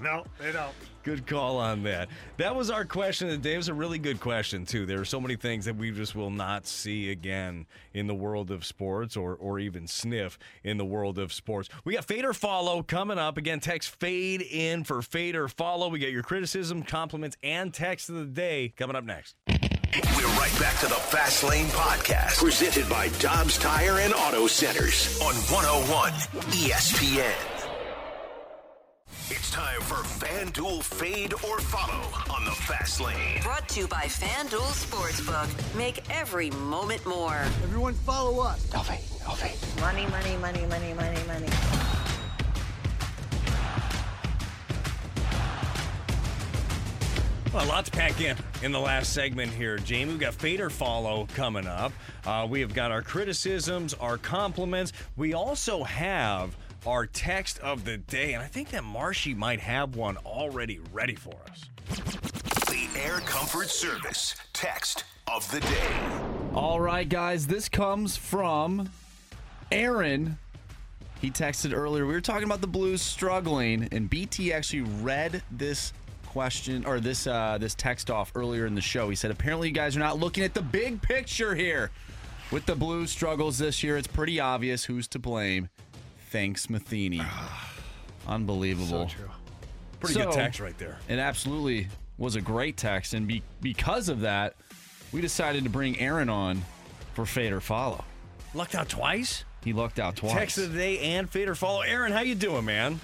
no, 0.00 0.24
they 0.38 0.52
don't. 0.52 0.74
Good 1.06 1.24
call 1.24 1.58
on 1.58 1.84
that. 1.84 2.08
That 2.36 2.56
was 2.56 2.68
our 2.68 2.84
question. 2.84 3.28
It 3.28 3.56
was 3.56 3.68
a 3.68 3.74
really 3.74 4.00
good 4.00 4.18
question, 4.18 4.66
too. 4.66 4.86
There 4.86 5.00
are 5.00 5.04
so 5.04 5.20
many 5.20 5.36
things 5.36 5.64
that 5.66 5.76
we 5.76 5.92
just 5.92 6.16
will 6.16 6.32
not 6.32 6.66
see 6.66 7.12
again 7.12 7.66
in 7.94 8.08
the 8.08 8.14
world 8.14 8.50
of 8.50 8.64
sports 8.64 9.16
or, 9.16 9.36
or 9.36 9.60
even 9.60 9.86
sniff 9.86 10.36
in 10.64 10.78
the 10.78 10.84
world 10.84 11.20
of 11.20 11.32
sports. 11.32 11.68
We 11.84 11.94
got 11.94 12.06
Fade 12.06 12.24
or 12.24 12.34
Follow 12.34 12.82
coming 12.82 13.18
up. 13.18 13.36
Again, 13.36 13.60
text 13.60 13.90
Fade 14.00 14.42
in 14.42 14.82
for 14.82 15.00
Fade 15.00 15.36
or 15.36 15.46
Follow. 15.46 15.90
We 15.90 16.00
got 16.00 16.10
your 16.10 16.24
criticism, 16.24 16.82
compliments, 16.82 17.36
and 17.40 17.72
text 17.72 18.08
of 18.08 18.16
the 18.16 18.24
day 18.24 18.74
coming 18.76 18.96
up 18.96 19.04
next. 19.04 19.36
We're 19.46 20.26
right 20.26 20.58
back 20.58 20.76
to 20.80 20.88
the 20.88 20.96
Fast 20.96 21.44
Lane 21.44 21.66
Podcast, 21.66 22.38
presented 22.38 22.88
by 22.88 23.10
Dobbs 23.20 23.58
Tire 23.58 24.00
and 24.00 24.12
Auto 24.12 24.48
Centers 24.48 25.20
on 25.20 25.36
101 25.36 26.10
ESPN. 26.50 27.55
It's 29.28 29.50
time 29.50 29.80
for 29.80 29.96
FanDuel 30.24 30.84
Fade 30.84 31.34
or 31.34 31.58
Follow 31.58 32.04
on 32.32 32.44
the 32.44 32.52
Fast 32.52 33.00
Lane. 33.00 33.42
Brought 33.42 33.68
to 33.70 33.80
you 33.80 33.88
by 33.88 34.04
FanDuel 34.04 34.60
Sportsbook. 34.60 35.76
Make 35.76 36.08
every 36.16 36.50
moment 36.50 37.04
more. 37.04 37.34
Everyone 37.64 37.94
follow 37.94 38.40
us. 38.44 38.72
Elevate, 38.72 39.00
elevate. 39.24 39.58
Money, 39.80 40.06
money, 40.06 40.36
money, 40.36 40.64
money, 40.66 40.94
money, 40.94 41.18
money. 41.26 41.48
Well, 47.52 47.64
a 47.64 47.68
lot 47.68 47.84
to 47.86 47.90
pack 47.90 48.20
in 48.20 48.36
in 48.62 48.70
the 48.70 48.78
last 48.78 49.12
segment 49.12 49.50
here, 49.50 49.76
Jamie. 49.78 50.12
We've 50.12 50.20
got 50.20 50.34
Fade 50.34 50.60
or 50.60 50.70
Follow 50.70 51.26
coming 51.34 51.66
up. 51.66 51.92
Uh, 52.24 52.46
we 52.48 52.60
have 52.60 52.74
got 52.74 52.92
our 52.92 53.02
criticisms, 53.02 53.92
our 53.94 54.18
compliments. 54.18 54.92
We 55.16 55.34
also 55.34 55.82
have 55.82 56.56
our 56.86 57.06
text 57.06 57.58
of 57.58 57.84
the 57.84 57.96
day, 57.96 58.34
and 58.34 58.42
I 58.42 58.46
think 58.46 58.70
that 58.70 58.84
Marshy 58.84 59.34
might 59.34 59.60
have 59.60 59.96
one 59.96 60.16
already 60.18 60.78
ready 60.92 61.16
for 61.16 61.34
us. 61.50 61.64
The 62.68 62.88
Air 62.96 63.20
Comfort 63.20 63.68
Service 63.68 64.36
text 64.52 65.04
of 65.26 65.50
the 65.50 65.60
day. 65.60 65.96
All 66.54 66.80
right, 66.80 67.08
guys, 67.08 67.46
this 67.46 67.68
comes 67.68 68.16
from 68.16 68.90
Aaron. 69.72 70.38
He 71.20 71.30
texted 71.30 71.74
earlier. 71.74 72.06
We 72.06 72.12
were 72.12 72.20
talking 72.20 72.44
about 72.44 72.60
the 72.60 72.66
Blues 72.66 73.02
struggling, 73.02 73.88
and 73.90 74.08
BT 74.08 74.52
actually 74.52 74.82
read 74.82 75.42
this 75.50 75.92
question 76.26 76.84
or 76.84 77.00
this 77.00 77.26
uh, 77.26 77.56
this 77.58 77.74
text 77.74 78.10
off 78.10 78.30
earlier 78.34 78.66
in 78.66 78.74
the 78.74 78.80
show. 78.80 79.08
He 79.08 79.16
said, 79.16 79.30
"Apparently, 79.30 79.68
you 79.68 79.74
guys 79.74 79.96
are 79.96 80.00
not 80.00 80.18
looking 80.18 80.44
at 80.44 80.54
the 80.54 80.62
big 80.62 81.02
picture 81.02 81.54
here. 81.54 81.90
With 82.52 82.66
the 82.66 82.76
Blues 82.76 83.10
struggles 83.10 83.58
this 83.58 83.82
year, 83.82 83.96
it's 83.96 84.06
pretty 84.06 84.38
obvious 84.38 84.84
who's 84.84 85.08
to 85.08 85.18
blame. 85.18 85.68
Thanks, 86.36 86.68
Matheny. 86.68 87.22
Unbelievable. 88.28 89.08
So 89.08 89.16
true. 89.16 89.30
Pretty 90.00 90.20
good 90.20 90.32
text 90.32 90.60
right 90.60 90.76
there. 90.76 90.98
It 91.08 91.18
absolutely 91.18 91.88
was 92.18 92.36
a 92.36 92.42
great 92.42 92.76
text, 92.76 93.14
and 93.14 93.26
be, 93.26 93.42
because 93.62 94.10
of 94.10 94.20
that, 94.20 94.54
we 95.12 95.22
decided 95.22 95.64
to 95.64 95.70
bring 95.70 95.98
Aaron 95.98 96.28
on 96.28 96.62
for 97.14 97.24
Fade 97.24 97.54
or 97.54 97.62
Follow. 97.62 98.04
Lucked 98.52 98.74
out 98.74 98.90
twice. 98.90 99.46
He 99.64 99.72
lucked 99.72 99.98
out 99.98 100.16
twice. 100.16 100.34
Text 100.34 100.58
of 100.58 100.74
the 100.74 100.78
day 100.78 100.98
and 100.98 101.30
Fade 101.30 101.48
or 101.48 101.54
Follow. 101.54 101.80
Aaron, 101.80 102.12
how 102.12 102.20
you 102.20 102.34
doing, 102.34 102.66
man? 102.66 103.00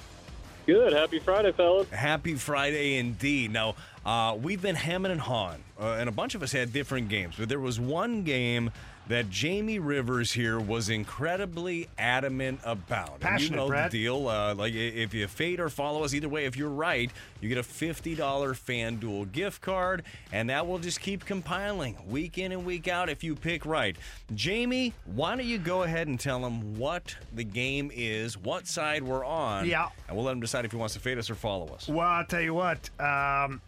Good. 0.66 0.92
Happy 0.92 1.18
Friday, 1.18 1.52
fellas. 1.52 1.88
Happy 1.88 2.34
Friday 2.34 2.98
indeed. 2.98 3.50
Now, 3.50 3.76
uh, 4.04 4.36
we've 4.38 4.60
been 4.60 4.76
hemming 4.76 5.10
and 5.10 5.20
hawing, 5.22 5.64
uh, 5.80 5.96
and 5.98 6.06
a 6.06 6.12
bunch 6.12 6.34
of 6.34 6.42
us 6.42 6.52
had 6.52 6.70
different 6.70 7.08
games, 7.08 7.36
but 7.38 7.48
there 7.48 7.60
was 7.60 7.80
one 7.80 8.24
game 8.24 8.72
that 9.08 9.28
Jamie 9.30 9.78
Rivers 9.80 10.32
here 10.32 10.60
was 10.60 10.88
incredibly 10.88 11.88
adamant 11.98 12.60
about. 12.64 13.10
And 13.12 13.20
Passionate, 13.20 13.50
you 13.50 13.56
know 13.56 13.66
Brad. 13.68 13.90
the 13.90 14.02
deal. 14.04 14.28
Uh, 14.28 14.54
like 14.54 14.74
if 14.74 15.12
you 15.12 15.26
fade 15.26 15.60
or 15.60 15.68
follow 15.68 16.04
us, 16.04 16.14
either 16.14 16.28
way, 16.28 16.44
if 16.44 16.56
you're 16.56 16.68
right, 16.70 17.10
you 17.40 17.48
get 17.48 17.58
a 17.58 17.62
$50 17.62 18.16
FanDuel 18.16 19.32
gift 19.32 19.60
card, 19.60 20.04
and 20.32 20.48
that 20.50 20.66
will 20.66 20.78
just 20.78 21.00
keep 21.00 21.24
compiling 21.24 21.96
week 22.08 22.38
in 22.38 22.52
and 22.52 22.64
week 22.64 22.86
out 22.88 23.08
if 23.08 23.24
you 23.24 23.34
pick 23.34 23.66
right. 23.66 23.96
Jamie, 24.34 24.92
why 25.04 25.34
don't 25.36 25.46
you 25.46 25.58
go 25.58 25.82
ahead 25.82 26.06
and 26.06 26.18
tell 26.18 26.44
him 26.46 26.76
what 26.78 27.16
the 27.34 27.44
game 27.44 27.90
is, 27.92 28.38
what 28.38 28.66
side 28.66 29.02
we're 29.02 29.24
on, 29.24 29.66
Yeah. 29.66 29.88
and 30.08 30.16
we'll 30.16 30.24
let 30.26 30.32
him 30.32 30.40
decide 30.40 30.64
if 30.64 30.70
he 30.70 30.76
wants 30.76 30.94
to 30.94 31.00
fade 31.00 31.18
us 31.18 31.28
or 31.28 31.34
follow 31.34 31.66
us. 31.74 31.88
Well, 31.88 32.06
I'll 32.06 32.24
tell 32.24 32.40
you 32.40 32.54
what. 32.54 32.88
Um, 33.00 33.60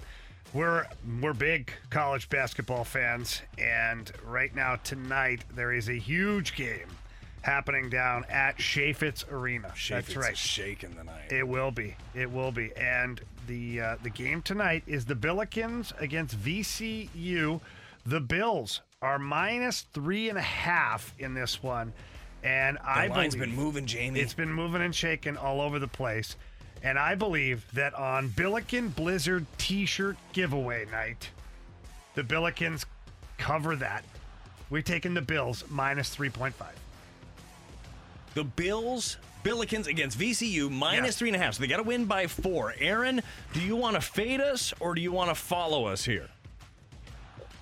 we're 0.54 0.86
we're 1.20 1.34
big 1.34 1.72
college 1.90 2.28
basketball 2.28 2.84
fans, 2.84 3.42
and 3.58 4.10
right 4.24 4.54
now 4.54 4.76
tonight 4.76 5.44
there 5.54 5.72
is 5.72 5.88
a 5.88 5.98
huge 5.98 6.54
game 6.54 6.88
happening 7.42 7.90
down 7.90 8.24
at 8.30 8.56
Chaifetz 8.56 9.30
Arena. 9.30 9.68
That's 9.68 10.08
Chaifetz 10.08 10.16
right. 10.16 10.36
shaking 10.36 10.94
the 10.94 11.04
night. 11.04 11.30
It 11.30 11.46
will 11.46 11.70
be. 11.70 11.96
It 12.14 12.30
will 12.30 12.52
be. 12.52 12.74
And 12.76 13.20
the 13.46 13.80
uh, 13.80 13.96
the 14.02 14.10
game 14.10 14.40
tonight 14.40 14.84
is 14.86 15.04
the 15.04 15.14
Billikens 15.14 15.92
against 16.00 16.38
VCU. 16.38 17.60
The 18.06 18.20
Bills 18.20 18.80
are 19.02 19.18
minus 19.18 19.82
three 19.92 20.28
and 20.28 20.38
a 20.38 20.42
half 20.42 21.14
in 21.18 21.34
this 21.34 21.62
one, 21.62 21.92
and 22.42 22.78
I 22.78 23.08
line's 23.08 23.34
believe 23.34 23.50
been 23.50 23.56
moving, 23.56 23.86
Jamie. 23.86 24.20
It's 24.20 24.34
been 24.34 24.52
moving 24.52 24.82
and 24.82 24.94
shaking 24.94 25.36
all 25.36 25.60
over 25.60 25.78
the 25.78 25.88
place, 25.88 26.36
and 26.84 26.98
I 26.98 27.14
believe 27.14 27.66
that 27.72 27.94
on 27.94 28.28
Billiken 28.28 28.88
Blizzard 28.90 29.46
T-shirt 29.56 30.16
giveaway 30.34 30.84
night, 30.92 31.30
the 32.14 32.22
Billikens 32.22 32.84
cover 33.38 33.74
that. 33.76 34.04
We're 34.70 34.82
taking 34.82 35.14
the 35.14 35.22
Bills 35.22 35.64
minus 35.68 36.10
three 36.10 36.30
point 36.30 36.54
five. 36.54 36.76
The 38.34 38.44
Bills, 38.44 39.16
Billikens 39.42 39.86
against 39.86 40.18
VCU 40.18 40.70
minus 40.70 41.16
three 41.16 41.28
and 41.30 41.36
a 41.36 41.38
half. 41.38 41.54
So 41.54 41.60
they 41.62 41.66
got 41.68 41.78
to 41.78 41.82
win 41.82 42.04
by 42.04 42.26
four. 42.26 42.74
Aaron, 42.78 43.22
do 43.52 43.60
you 43.60 43.76
want 43.76 43.94
to 43.94 44.00
fade 44.00 44.40
us 44.40 44.74
or 44.80 44.94
do 44.94 45.00
you 45.00 45.12
want 45.12 45.30
to 45.30 45.34
follow 45.34 45.86
us 45.86 46.04
here? 46.04 46.28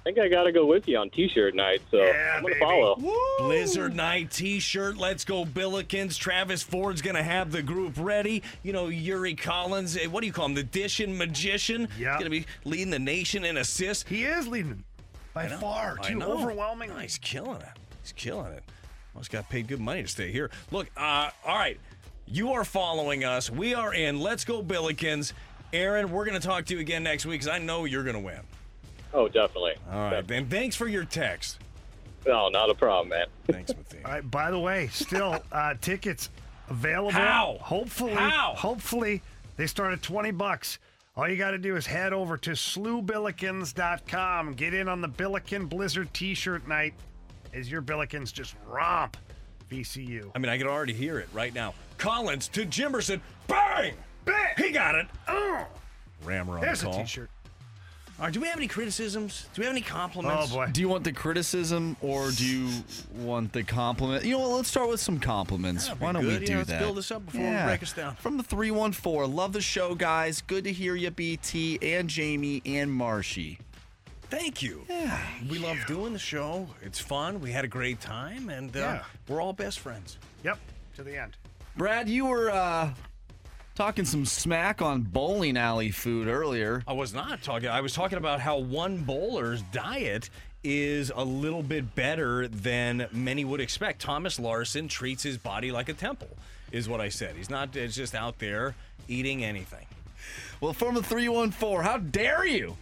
I 0.05 0.11
think 0.11 0.19
I 0.19 0.29
got 0.29 0.43
to 0.45 0.53
go 0.53 0.67
with 0.67 0.89
you 0.89 0.99
on 0.99 1.11
T-shirt 1.11 1.55
night, 1.55 1.81
so 1.93 2.03
I'm 2.03 2.43
going 2.43 2.55
to 2.55 2.59
follow. 2.61 2.97
Blizzard 3.39 3.95
Night 3.95 4.33
T-shirt. 4.33 4.97
Let's 4.97 5.25
go, 5.25 5.45
Billikens. 5.45 6.19
Travis 6.19 6.61
Ford's 6.63 7.01
gonna 7.01 7.23
have 7.23 7.53
the 7.53 7.63
group 7.63 7.95
ready. 7.97 8.43
You 8.65 8.73
know, 8.73 8.89
Yuri 8.89 9.35
Collins. 9.37 9.97
eh, 9.97 10.07
What 10.07 10.23
do 10.23 10.27
you 10.27 10.33
call 10.33 10.47
him? 10.47 10.55
The 10.55 10.65
dishing 10.65 11.17
magician. 11.17 11.87
Yeah. 11.97 12.19
Gonna 12.19 12.31
be 12.31 12.47
leading 12.65 12.91
the 12.91 12.99
nation 12.99 13.45
in 13.45 13.57
assists. 13.59 14.09
He 14.09 14.25
is 14.25 14.49
leading 14.49 14.83
by 15.35 15.45
I 15.45 15.49
know, 15.51 15.59
far, 15.59 15.97
I 16.03 16.09
too 16.09 16.15
know. 16.17 16.33
overwhelmingly. 16.33 16.95
No, 16.97 17.01
he's 17.03 17.19
killing 17.19 17.61
it. 17.61 17.79
He's 18.03 18.13
killing 18.13 18.53
it. 18.55 18.65
Must 19.15 19.31
got 19.31 19.49
paid 19.49 19.69
good 19.69 19.79
money 19.81 20.03
to 20.03 20.09
stay 20.09 20.33
here. 20.33 20.51
Look, 20.73 20.89
uh, 20.97 21.31
all 21.47 21.57
right. 21.59 21.79
You 22.27 22.53
are 22.55 22.65
following 22.65 23.23
us. 23.25 23.51
We 23.51 23.73
are 23.75 23.95
in. 23.95 24.19
Let's 24.21 24.45
go, 24.45 24.63
Billikens. 24.65 25.33
Aaron, 25.73 26.11
we're 26.11 26.25
going 26.25 26.41
to 26.41 26.47
talk 26.47 26.65
to 26.67 26.75
you 26.75 26.81
again 26.81 27.03
next 27.05 27.25
week 27.27 27.41
because 27.41 27.49
I 27.55 27.59
know 27.59 27.85
you're 27.85 28.05
going 28.05 28.15
to 28.17 28.21
win. 28.21 28.41
Oh, 29.15 29.29
definitely. 29.29 29.75
All 29.91 30.11
right, 30.11 30.27
then. 30.27 30.47
Thanks 30.47 30.75
for 30.77 30.89
your 30.89 31.05
text. 31.05 31.59
No, 32.27 32.49
not 32.49 32.71
a 32.71 32.75
problem, 32.75 33.11
man. 33.11 33.27
Thanks, 33.47 33.71
Matthias. 33.77 34.05
All 34.05 34.11
right. 34.13 34.31
By 34.31 34.51
the 34.51 34.59
way, 34.59 34.89
still 34.89 35.43
uh, 35.53 35.75
tickets 35.81 36.31
available. 36.69 37.13
How? 37.13 37.59
Hopefully, 37.61 38.15
How? 38.15 38.55
hopefully 38.57 39.23
they 39.57 39.67
start 39.67 39.93
at 39.93 40.03
twenty 40.03 40.31
bucks. 40.31 40.79
All 41.15 41.29
you 41.29 41.37
got 41.37 41.51
to 41.51 41.59
do 41.59 41.77
is 41.77 41.87
head 41.87 42.15
over 42.15 42.39
to 42.39 42.53
slewbillikens.com. 42.53 44.55
Get 44.55 44.73
in 44.73 44.89
on 44.89 45.03
the 45.03 45.09
Billiken 45.09 45.67
Blizzard 45.67 46.13
T-shirt 46.15 46.67
night 46.67 46.95
as 47.53 47.71
your 47.71 47.83
Billikens 47.83 48.33
just 48.33 48.55
romp 48.67 49.19
VCU. 49.71 50.31
I 50.35 50.39
mean, 50.39 50.49
I 50.49 50.57
can 50.57 50.67
already 50.67 50.95
hear 50.95 51.19
it 51.19 51.29
right 51.35 51.55
now. 51.55 51.75
Collins 51.99 52.49
to 52.49 52.65
Jimerson. 52.65 53.21
Bang! 53.47 53.93
Bang! 54.25 54.55
He 54.57 54.71
got 54.71 54.95
it. 54.95 55.07
Oh. 55.29 55.67
Rammer 56.25 56.55
on 56.55 56.61
There's 56.63 56.81
the 56.81 56.87
call. 56.87 57.01
T-shirt. 57.01 57.29
All 58.19 58.27
right, 58.27 58.33
do 58.35 58.41
we 58.41 58.47
have 58.47 58.57
any 58.57 58.69
criticisms? 58.69 59.49
Do 59.55 59.63
we 59.63 59.67
have 59.67 59.75
any 59.75 59.81
compliments? 59.81 60.53
Oh 60.53 60.55
boy. 60.55 60.67
Do 60.71 60.81
you 60.81 60.89
want 60.89 61.03
the 61.03 61.13
criticism 61.13 61.97
or 62.01 62.31
do 62.31 62.47
you 62.47 62.69
want 63.17 63.53
the 63.53 63.65
compliment? 63.65 64.25
You 64.25 64.33
know 64.33 64.41
what? 64.41 64.51
Let's 64.57 64.69
start 64.69 64.89
with 64.89 65.01
some 65.01 65.19
compliments. 65.19 65.87
That'd 65.89 66.01
Why 66.01 66.13
don't 66.13 66.23
good. 66.23 66.41
we 66.43 66.47
Yeah, 66.47 66.53
do 66.53 66.57
let's 66.59 66.69
that? 66.71 66.81
build 66.81 66.97
this 66.99 67.11
up 67.11 67.25
before 67.27 67.41
we 67.41 67.51
break 67.65 67.83
us 67.83 67.93
down. 67.93 68.15
From 68.17 68.37
the 68.37 68.45
314. 68.45 69.35
Love 69.35 69.53
the 69.53 69.61
show, 69.61 69.95
guys. 69.97 70.41
Good 70.43 70.65
to 70.65 70.73
hear 70.73 70.95
you, 70.95 71.11
BT 71.11 71.79
and 71.83 72.09
Jamie 72.09 72.63
and 72.65 72.93
Marshy. 72.93 73.59
Thank 74.31 74.63
you. 74.63 74.85
Yeah. 74.89 75.19
We 75.51 75.59
love 75.59 75.79
doing 75.89 76.13
the 76.13 76.19
show. 76.19 76.69
It's 76.81 77.01
fun. 77.01 77.41
We 77.41 77.51
had 77.51 77.65
a 77.65 77.69
great 77.69 78.01
time, 78.01 78.51
and 78.51 78.75
uh, 78.77 78.79
Yeah. 78.79 79.03
we're 79.29 79.41
all 79.43 79.53
best 79.53 79.81
friends. 79.81 80.19
Yep. 80.45 80.59
To 80.97 81.03
the 81.03 81.21
end. 81.21 81.37
Brad, 81.77 82.09
you 82.09 82.27
were 82.27 82.51
uh, 82.51 82.91
talking 83.75 84.05
some 84.05 84.25
smack 84.25 84.83
on 84.83 85.03
bowling 85.03 85.57
alley 85.57 85.91
food 85.91 86.29
earlier. 86.29 86.83
I 86.87 86.93
was 86.93 87.15
not 87.15 87.43
talking. 87.43 87.69
I 87.69 87.81
was 87.81 87.95
talking 87.95 88.19
about 88.19 88.41
how 88.41 88.59
one 88.59 88.99
bowler's 88.99 89.63
diet 89.73 90.31
is 90.65 91.11
a 91.15 91.25
little 91.25 91.63
bit 91.63 91.95
better 91.95 92.47
than 92.49 93.09
many 93.13 93.45
would 93.45 93.61
expect. 93.61 94.01
Thomas 94.01 94.39
Larsen 94.39 94.89
treats 94.89 95.23
his 95.23 95.37
body 95.37 95.73
like 95.73 95.89
a 95.89 95.95
temple, 95.95 96.29
is 96.71 96.89
what 96.89 97.01
I 97.01 97.09
said. 97.09 97.35
He's 97.37 97.51
not 97.51 97.77
uh, 97.77 97.87
just 97.87 98.15
out 98.15 98.39
there 98.39 98.75
eating 99.09 99.45
anything. 99.45 99.87
Well, 100.61 100.73
from 100.73 100.95
the 100.95 101.03
314, 101.03 101.83
how 101.83 101.99
dare 101.99 102.47
you? 102.47 102.77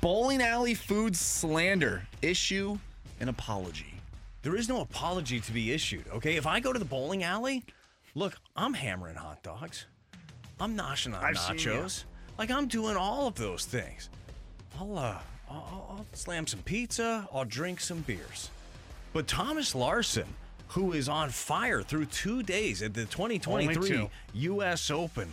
Bowling 0.00 0.42
alley 0.42 0.74
food 0.74 1.16
slander. 1.16 2.02
Issue 2.22 2.78
an 3.20 3.28
apology. 3.28 3.94
There 4.42 4.56
is 4.56 4.68
no 4.68 4.80
apology 4.80 5.38
to 5.40 5.52
be 5.52 5.72
issued, 5.72 6.06
okay? 6.08 6.36
If 6.36 6.46
I 6.46 6.60
go 6.60 6.72
to 6.72 6.78
the 6.78 6.84
bowling 6.84 7.22
alley, 7.22 7.62
look, 8.14 8.36
I'm 8.56 8.72
hammering 8.72 9.16
hot 9.16 9.42
dogs. 9.42 9.86
I'm 10.60 10.76
noshing 10.76 11.16
on 11.16 11.24
I've 11.24 11.36
nachos. 11.36 12.04
Like 12.38 12.50
I'm 12.50 12.68
doing 12.68 12.96
all 12.96 13.26
of 13.26 13.34
those 13.34 13.64
things. 13.64 14.08
I'll 14.78 14.98
uh 14.98 15.18
I'll, 15.50 15.86
I'll- 15.90 16.06
slam 16.12 16.46
some 16.46 16.60
pizza, 16.60 17.28
I'll 17.32 17.44
drink 17.44 17.80
some 17.80 18.00
beers. 18.00 18.50
But 19.12 19.26
Thomas 19.26 19.74
Larsen, 19.74 20.26
who 20.68 20.92
is 20.92 21.08
on 21.08 21.30
fire 21.30 21.82
through 21.82 22.06
two 22.06 22.42
days 22.42 22.82
at 22.82 22.94
the 22.94 23.04
2023 23.06 24.08
US 24.34 24.90
Open. 24.90 25.32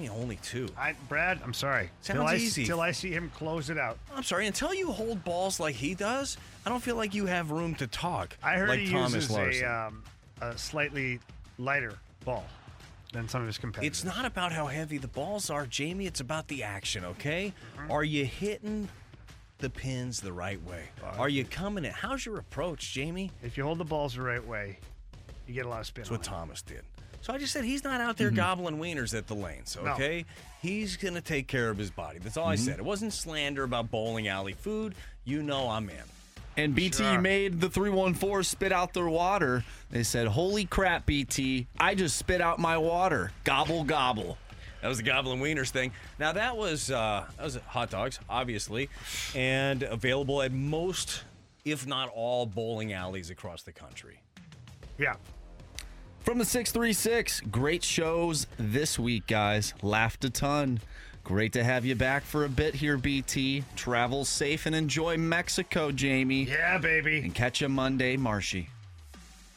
I 0.00 0.06
only 0.08 0.36
two. 0.36 0.68
I, 0.78 0.94
Brad, 1.08 1.40
I'm 1.42 1.52
sorry. 1.54 1.90
Sounds 2.02 2.18
till 2.18 2.26
I, 2.26 2.36
easy. 2.36 2.64
Till 2.64 2.80
I 2.80 2.92
see 2.92 3.10
him 3.10 3.32
close 3.34 3.68
it 3.68 3.78
out. 3.78 3.98
I'm 4.14 4.22
sorry, 4.22 4.46
until 4.46 4.72
you 4.72 4.92
hold 4.92 5.24
balls 5.24 5.58
like 5.58 5.74
he 5.74 5.94
does, 5.94 6.36
I 6.64 6.68
don't 6.68 6.82
feel 6.82 6.94
like 6.94 7.14
you 7.14 7.26
have 7.26 7.50
room 7.50 7.74
to 7.76 7.88
talk. 7.88 8.36
I 8.42 8.54
heard 8.56 8.68
like 8.68 8.80
he 8.80 8.92
Thomas 8.92 9.14
uses 9.14 9.30
Larsen. 9.30 9.64
a, 9.64 9.86
um, 9.88 10.04
a 10.40 10.56
slightly 10.56 11.18
lighter 11.58 11.94
ball 12.24 12.44
than 13.12 13.28
some 13.28 13.40
of 13.40 13.46
his 13.46 13.58
competitors. 13.58 14.02
It's 14.02 14.04
not 14.04 14.24
about 14.24 14.52
how 14.52 14.66
heavy 14.66 14.98
the 14.98 15.08
balls 15.08 15.50
are, 15.50 15.66
Jamie. 15.66 16.06
It's 16.06 16.20
about 16.20 16.48
the 16.48 16.62
action, 16.62 17.04
okay? 17.04 17.52
Mm-hmm. 17.78 17.90
Are 17.92 18.04
you 18.04 18.24
hitting 18.24 18.88
the 19.58 19.70
pins 19.70 20.20
the 20.20 20.32
right 20.32 20.62
way? 20.64 20.84
Are 21.16 21.28
you 21.28 21.44
coming 21.44 21.84
in? 21.84 21.90
How's 21.92 22.24
your 22.26 22.38
approach, 22.38 22.92
Jamie? 22.92 23.30
If 23.42 23.56
you 23.56 23.64
hold 23.64 23.78
the 23.78 23.84
balls 23.84 24.14
the 24.14 24.22
right 24.22 24.46
way, 24.46 24.78
you 25.46 25.54
get 25.54 25.66
a 25.66 25.68
lot 25.68 25.80
of 25.80 25.86
spin. 25.86 26.02
That's 26.02 26.10
what 26.10 26.20
it. 26.20 26.24
Thomas 26.24 26.62
did. 26.62 26.82
So 27.20 27.32
I 27.32 27.38
just 27.38 27.52
said 27.52 27.64
he's 27.64 27.82
not 27.82 28.00
out 28.00 28.16
there 28.16 28.30
gobbling 28.30 28.78
wieners 28.78 29.16
at 29.16 29.26
the 29.26 29.34
lanes, 29.34 29.74
Mm-hmm. 29.74 29.86
No. 29.86 29.92
okay? 29.94 30.24
He's 30.62 30.96
going 30.96 31.14
to 31.14 31.20
take 31.20 31.48
care 31.48 31.70
of 31.70 31.76
his 31.78 31.90
body. 31.90 32.18
That's 32.18 32.36
all 32.36 32.46
I 32.46 32.54
Mm-hmm. 32.54 32.64
said. 32.64 32.78
It 32.78 32.84
wasn't 32.84 33.12
slander 33.12 33.64
about 33.64 33.90
bowling 33.90 34.28
alley 34.28 34.52
food. 34.52 34.94
You 35.24 35.42
know 35.42 35.68
I'm 35.68 35.88
in. 35.90 35.96
And 36.58 36.74
BT 36.74 37.04
Sure. 37.04 37.20
made 37.20 37.60
the 37.60 37.70
314 37.70 38.42
spit 38.42 38.72
out 38.72 38.92
their 38.92 39.08
water. 39.08 39.64
They 39.90 40.02
said, 40.02 40.26
Holy 40.26 40.64
crap, 40.64 41.06
BT, 41.06 41.68
I 41.78 41.94
just 41.94 42.16
spit 42.16 42.40
out 42.40 42.58
my 42.58 42.76
water. 42.76 43.30
Gobble, 43.44 43.84
gobble. 43.84 44.36
That 44.82 44.88
was 44.88 44.96
the 44.98 45.04
goblin 45.04 45.40
wieners 45.40 45.70
thing. 45.70 45.92
Now 46.18 46.32
that 46.32 46.56
was 46.56 46.90
uh, 46.90 47.24
that 47.36 47.44
was 47.44 47.56
hot 47.68 47.90
dogs, 47.90 48.18
obviously, 48.28 48.88
and 49.36 49.84
available 49.84 50.42
at 50.42 50.52
most, 50.52 51.22
if 51.64 51.86
not 51.86 52.10
all, 52.12 52.44
bowling 52.44 52.92
alleys 52.92 53.30
across 53.30 53.62
the 53.62 53.72
country. 53.72 54.20
Yeah. 54.98 55.14
From 56.20 56.38
the 56.38 56.44
636, 56.44 57.40
great 57.52 57.82
shows 57.84 58.48
this 58.58 58.98
week, 58.98 59.26
guys. 59.28 59.74
Laughed 59.82 60.24
a 60.24 60.30
ton. 60.30 60.80
Great 61.28 61.52
to 61.52 61.62
have 61.62 61.84
you 61.84 61.94
back 61.94 62.22
for 62.24 62.46
a 62.46 62.48
bit 62.48 62.74
here, 62.74 62.96
BT. 62.96 63.62
Travel 63.76 64.24
safe 64.24 64.64
and 64.64 64.74
enjoy 64.74 65.18
Mexico, 65.18 65.92
Jamie. 65.92 66.44
Yeah, 66.44 66.78
baby. 66.78 67.18
And 67.18 67.34
catch 67.34 67.60
you 67.60 67.68
Monday, 67.68 68.16
Marshy. 68.16 68.70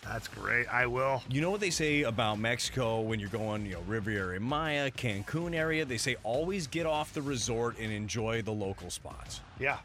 That's 0.03 0.27
great. 0.27 0.67
I 0.67 0.85
will. 0.87 1.23
You 1.29 1.39
know 1.39 1.49
what 1.49 1.61
they 1.61 1.69
say 1.69 2.01
about 2.01 2.39
Mexico 2.39 2.99
when 2.99 3.21
you're 3.21 3.29
going, 3.29 3.65
you 3.65 3.75
know, 3.75 3.81
Riviera 3.87 4.37
Maya, 4.41 4.91
Cancun 4.91 5.55
area? 5.55 5.85
They 5.85 5.95
say 5.95 6.17
always 6.23 6.67
get 6.67 6.85
off 6.85 7.13
the 7.13 7.21
resort 7.21 7.77
and 7.79 7.89
enjoy 7.89 8.41
the 8.41 8.51
local 8.51 8.89
spots. 8.89 9.39
Yeah. 9.57 9.77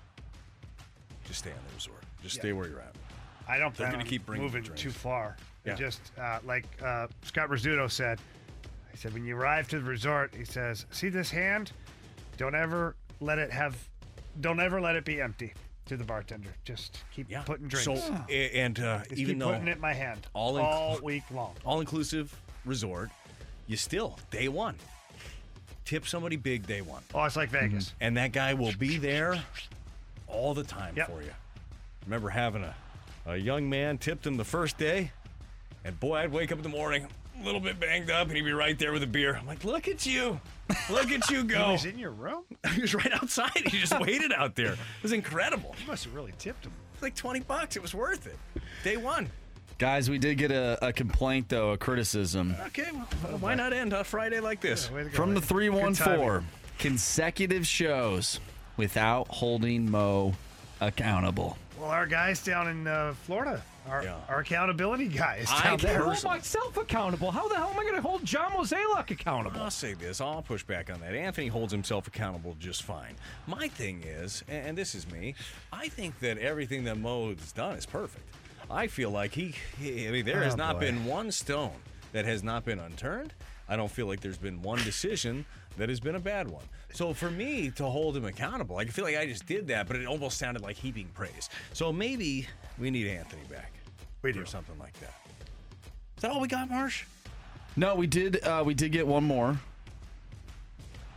Just 1.29 1.39
stay 1.39 1.51
on 1.51 1.59
the 1.69 1.75
resort. 1.77 2.03
Just 2.21 2.35
Yeah. 2.35 2.41
stay 2.41 2.53
where 2.53 2.67
you're 2.67 2.81
at. 2.81 2.97
I 3.47 3.59
don't 3.59 3.73
They're 3.77 3.87
plan 3.87 3.93
gonna 3.93 4.03
on 4.03 4.11
keep 4.11 4.27
bringing 4.27 4.45
moving 4.45 4.65
too 4.65 4.91
far. 4.91 5.37
It 5.65 5.69
Yeah. 5.71 5.75
Just 5.77 6.01
uh, 6.19 6.41
like 6.45 6.65
uh, 6.83 7.07
Scott 7.23 7.49
Rizzuto 7.49 7.89
said, 7.89 8.19
he 8.97 9.01
said, 9.03 9.13
when 9.13 9.27
you 9.27 9.37
arrive 9.37 9.69
to 9.69 9.79
the 9.79 9.85
resort, 9.85 10.35
he 10.35 10.45
says, 10.47 10.87
see 10.91 11.11
this 11.11 11.31
hand? 11.31 11.71
Don't 12.39 12.55
ever 12.55 12.97
let 13.21 13.39
it 13.39 13.51
have, 13.53 13.77
don't 14.41 14.59
ever 14.59 14.81
let 14.81 14.97
it 14.97 15.05
be 15.05 15.21
empty. 15.21 15.53
to 15.85 15.97
the 15.99 16.03
bartender. 16.05 16.49
Just 16.65 17.05
keep 17.15 17.31
Yeah. 17.31 17.43
putting 17.43 17.69
drinks. 17.69 17.85
So 17.85 17.95
and 18.33 18.81
uh, 18.81 19.01
Just 19.05 19.13
even 19.13 19.35
keep 19.35 19.39
though 19.39 19.53
putting 19.53 19.69
it 19.69 19.77
in 19.77 19.81
my 19.81 19.93
hand 19.93 20.27
all 20.33 20.59
all, 20.59 20.97
in- 20.97 21.05
week 21.05 21.23
long. 21.31 21.55
all 21.65 21.79
inclusive 21.81 22.35
resort, 22.65 23.09
you 23.69 23.77
still 23.77 24.19
day 24.33 24.49
one 24.49 24.75
tip 25.85 26.05
somebody 26.09 26.35
big 26.35 26.67
day 26.67 26.81
one, 26.81 27.03
Oh, 27.15 27.23
it's 27.23 27.37
like 27.37 27.51
Vegas. 27.51 27.93
and 28.01 28.17
that 28.17 28.33
guy 28.33 28.55
will 28.55 28.73
be 28.81 28.97
there 28.99 29.41
all 30.27 30.55
the 30.55 30.65
time 30.65 30.95
Yep. 30.97 31.07
for 31.09 31.23
you. 31.23 31.31
Remember 32.07 32.31
having 32.31 32.65
a 32.65 32.75
a 33.27 33.37
young 33.37 33.69
man 33.71 33.99
tipped 33.99 34.27
him 34.27 34.37
the 34.37 34.45
first 34.45 34.79
day, 34.79 35.13
and 35.85 35.99
boy, 36.01 36.17
I'd 36.17 36.33
wake 36.33 36.51
up 36.51 36.59
in 36.59 36.63
the 36.65 36.69
morning 36.69 37.07
a 37.41 37.45
little 37.45 37.61
bit 37.61 37.79
banged 37.79 38.11
up, 38.11 38.29
and 38.29 38.37
he'd 38.37 38.43
be 38.43 38.53
right 38.53 38.79
there 38.79 38.93
with 38.93 39.03
a 39.03 39.07
beer. 39.07 39.37
I'm 39.37 39.47
like, 39.47 39.65
look 39.65 39.89
at 39.89 40.07
you, 40.07 40.41
look 40.91 41.11
at 41.11 41.31
you 41.31 41.45
go. 41.45 41.57
He 41.57 41.65
go. 41.65 41.73
was 41.73 41.85
in 41.85 41.99
your 41.99 42.11
room. 42.11 42.45
he 42.75 42.81
was 42.81 42.95
right 42.95 43.13
outside. 43.13 43.51
He 43.69 43.79
just 43.79 43.99
waited 44.01 44.33
out 44.33 44.55
there. 44.55 44.73
It 44.73 44.79
was 45.03 45.13
incredible. 45.13 45.75
You 45.81 45.87
must 45.87 46.05
have 46.05 46.15
really 46.15 46.33
tipped 46.39 46.65
him. 46.65 46.73
It's 46.95 47.03
like 47.03 47.15
20 47.15 47.41
bucks. 47.41 47.77
It 47.77 47.83
was 47.83 47.95
worth 47.95 48.27
it. 48.27 48.39
Day 48.83 48.97
one. 48.97 49.31
Guys, 49.79 50.09
we 50.09 50.17
did 50.17 50.39
get 50.39 50.51
a, 50.51 50.79
a 50.87 50.93
complaint 50.93 51.51
though, 51.51 51.73
a 51.73 51.77
criticism 51.77 52.57
Okay, 52.69 52.89
well, 52.93 53.37
why 53.39 53.55
not 53.55 53.75
end 53.75 53.93
a 53.93 54.03
Friday 54.05 54.41
like 54.41 54.63
this? 54.63 54.91
from 55.13 55.35
the 55.35 55.41
three 55.43 55.69
one 55.69 55.95
four 55.95 56.43
consecutive 56.79 57.67
shows 57.67 58.41
without 58.79 59.29
holding 59.29 59.91
Mo 59.91 60.33
accountable. 60.81 61.59
Well, 61.79 61.91
our 61.91 62.07
guys 62.07 62.43
down 62.43 62.69
in 62.69 62.87
uh, 62.87 63.13
Florida, 63.25 63.63
our, 63.89 64.05
our 64.29 64.41
accountability 64.41 65.09
guys 65.09 65.47
I 65.51 65.63
down 65.65 65.79
there. 65.79 66.03
hold 66.05 66.23
myself 66.25 66.77
accountable. 66.77 67.31
How 67.31 67.49
the 67.49 67.57
hell 67.57 67.71
am 67.73 67.79
I 67.79 67.83
going 67.83 67.95
to 67.97 68.01
hold 68.03 68.25
John 68.25 68.51
Mozeliak 68.53 69.11
accountable? 69.11 69.61
I'll 69.61 69.71
say 69.71 69.95
this. 69.95 70.21
I'll 70.21 70.43
push 70.43 70.63
back 70.65 70.91
on 70.91 71.01
that. 71.01 71.15
Anthony 71.15 71.47
holds 71.49 71.73
himself 71.73 72.07
accountable 72.07 72.57
just 72.59 72.83
fine. 72.83 73.15
My 73.47 73.69
thing 73.69 74.03
is, 74.05 74.43
and 74.49 74.67
and 74.69 74.79
this 74.79 74.95
is 74.95 75.11
me, 75.11 75.35
I 75.73 75.89
think 75.89 76.19
that 76.21 76.39
everything 76.39 76.85
that 76.85 76.99
Mo's 76.99 77.53
done 77.53 77.77
is 77.77 77.87
perfect. 77.87 78.29
I 78.71 78.89
feel 78.89 79.11
like 79.11 79.33
he, 79.33 79.55
he 79.79 80.09
I 80.09 80.11
mean, 80.11 80.25
there 80.27 80.43
has 80.43 80.55
Oh, 80.55 80.57
not 80.57 80.75
boy. 80.75 80.81
been 80.81 81.05
one 81.07 81.31
stone 81.31 81.71
that 82.13 82.25
has 82.25 82.43
not 82.43 82.65
been 82.65 82.79
unturned. 82.81 83.33
I 83.69 83.77
don't 83.77 83.91
feel 83.91 84.07
like 84.07 84.21
there's 84.21 84.39
been 84.39 84.61
one 84.63 84.79
decision 84.85 85.45
that 85.77 85.89
has 85.89 86.01
been 86.01 86.15
a 86.17 86.21
bad 86.21 86.49
one. 86.49 86.65
So 86.93 87.13
for 87.13 87.31
me 87.31 87.71
to 87.73 87.85
hold 87.85 88.17
him 88.17 88.25
accountable, 88.25 88.79
I 88.79 88.87
feel 88.87 89.05
like 89.05 89.17
I 89.17 89.27
just 89.27 89.45
did 89.47 89.67
that, 89.69 89.87
but 89.87 89.97
it 89.97 90.07
almost 90.07 90.39
sounded 90.39 90.63
like 90.63 90.77
heaping 90.77 91.09
praise. 91.15 91.49
So 91.73 91.93
maybe 91.93 92.49
we 92.79 92.91
need 92.91 93.07
Anthony 93.09 93.43
back. 93.51 93.73
We 94.27 94.33
do 94.33 94.45
something 94.45 94.77
like 94.81 94.93
that. 94.95 95.15
Is 96.17 96.23
that 96.23 96.33
all 96.33 96.41
we 96.41 96.49
got, 96.49 96.69
Marsh? 96.69 97.05
No, 97.77 97.95
we 97.95 98.09
did 98.09 98.43
uh, 98.43 98.65
we 98.67 98.75
did 98.75 98.91
get 98.91 99.07
one 99.07 99.23
more. 99.23 99.61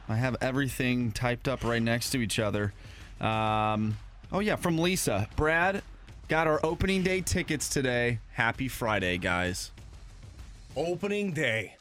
I 0.08 0.16
have 0.16 0.38
everything 0.42 1.12
typed 1.12 1.48
up 1.48 1.64
right 1.64 1.82
next 1.82 2.12
to 2.12 2.20
each 2.20 2.38
other. 2.38 2.72
Um, 3.20 3.98
oh 4.32 4.42
yeah, 4.42 4.58
from 4.58 4.78
Lisa. 4.78 5.28
Brad 5.36 5.82
got 6.28 6.46
our 6.46 6.60
opening 6.64 7.02
day 7.02 7.22
tickets 7.22 7.68
today. 7.68 8.20
Happy 8.34 8.68
Friday, 8.68 9.18
guys. 9.18 9.72
Opening 10.76 11.32
day. 11.32 11.78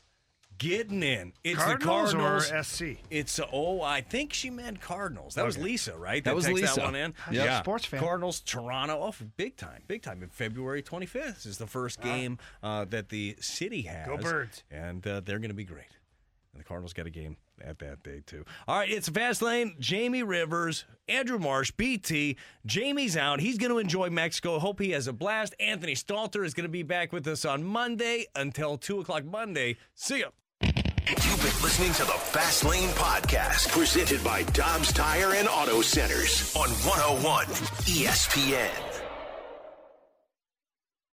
Getting 0.59 1.03
in. 1.03 1.33
It's 1.45 1.63
Cardinals 1.63 2.13
the 2.49 2.57
or 2.57 2.63
SC? 2.63 2.83
It's 3.11 3.39
oh, 3.53 3.81
I 3.81 4.01
think 4.01 4.33
she 4.33 4.51
meant 4.51 4.81
Cardinals. 4.81 5.35
That 5.35 5.47
was 5.47 5.57
Lisa, 5.57 5.97
right? 5.97 6.23
That 6.25 6.35
was 6.35 6.47
texted 6.47 6.55
Lisa. 6.55 6.75
That 6.77 6.85
one 6.85 6.95
in. 6.97 7.15
Yep. 7.31 7.47
Yeah, 7.47 7.61
Sports 7.61 7.87
fan. 7.87 8.01
Cardinals, 8.01 8.41
Toronto. 8.41 9.01
Oh, 9.01 9.15
big 9.37 9.57
time, 9.57 9.83
big 9.87 10.03
time. 10.03 10.23
In 10.23 10.29
February 10.29 10.83
25th 10.83 11.47
is 11.47 11.59
the 11.59 11.67
first 11.67 12.01
game 12.01 12.39
uh, 12.63 12.85
that 12.87 13.09
the 13.09 13.37
city 13.41 13.83
has. 13.83 14.07
Go 14.07 14.17
Birds. 14.17 14.65
And 14.71 15.07
uh, 15.07 15.21
they're 15.21 15.39
going 15.39 15.51
to 15.51 15.55
be 15.55 15.65
great. 15.65 15.87
And 16.53 16.61
the 16.61 16.65
Cardinals 16.65 16.93
got 16.93 17.07
a 17.07 17.11
game 17.11 17.37
at 17.65 17.79
that 17.79 18.03
day 18.03 18.23
too. 18.27 18.45
All 18.67 18.79
right, 18.79 18.91
it's 18.91 19.09
Fast 19.09 19.43
Lane. 19.43 19.77
Jamie 19.79 20.23
Rivers, 20.23 20.85
Andrew 21.09 21.39
Marsh, 21.39 21.71
BT. 21.71 22.37
Jamie's 22.67 23.17
out. 23.17 23.41
He's 23.41 23.59
going 23.59 23.71
to 23.71 23.79
enjoy 23.79 24.11
Mexico. 24.11 24.59
Hope 24.59 24.81
he 24.81 24.91
has 24.91 25.07
a 25.07 25.13
blast. 25.13 25.55
Anthony 25.61 25.95
Stalter 25.95 26.45
is 26.45 26.55
going 26.55 26.65
to 26.65 26.69
be 26.69 26.83
back 26.83 27.13
with 27.13 27.27
us 27.29 27.45
on 27.45 27.63
Monday 27.65 28.27
until 28.35 28.77
two 28.77 29.01
o'clock 29.01 29.25
Monday. 29.25 29.77
See 29.95 30.21
ya. 30.21 30.31
You've 31.09 31.39
been 31.39 31.63
listening 31.63 31.93
to 31.95 32.03
the 32.05 32.13
Fast 32.13 32.67
Lane 32.67 32.91
Podcast, 32.91 33.69
presented 33.69 34.23
by 34.23 34.43
Dobbs 34.53 34.93
Tire 34.93 35.33
and 35.37 35.49
Auto 35.49 35.81
Centers 35.81 36.55
on 36.55 36.69
101 36.69 37.47
ESPN. 37.87 38.98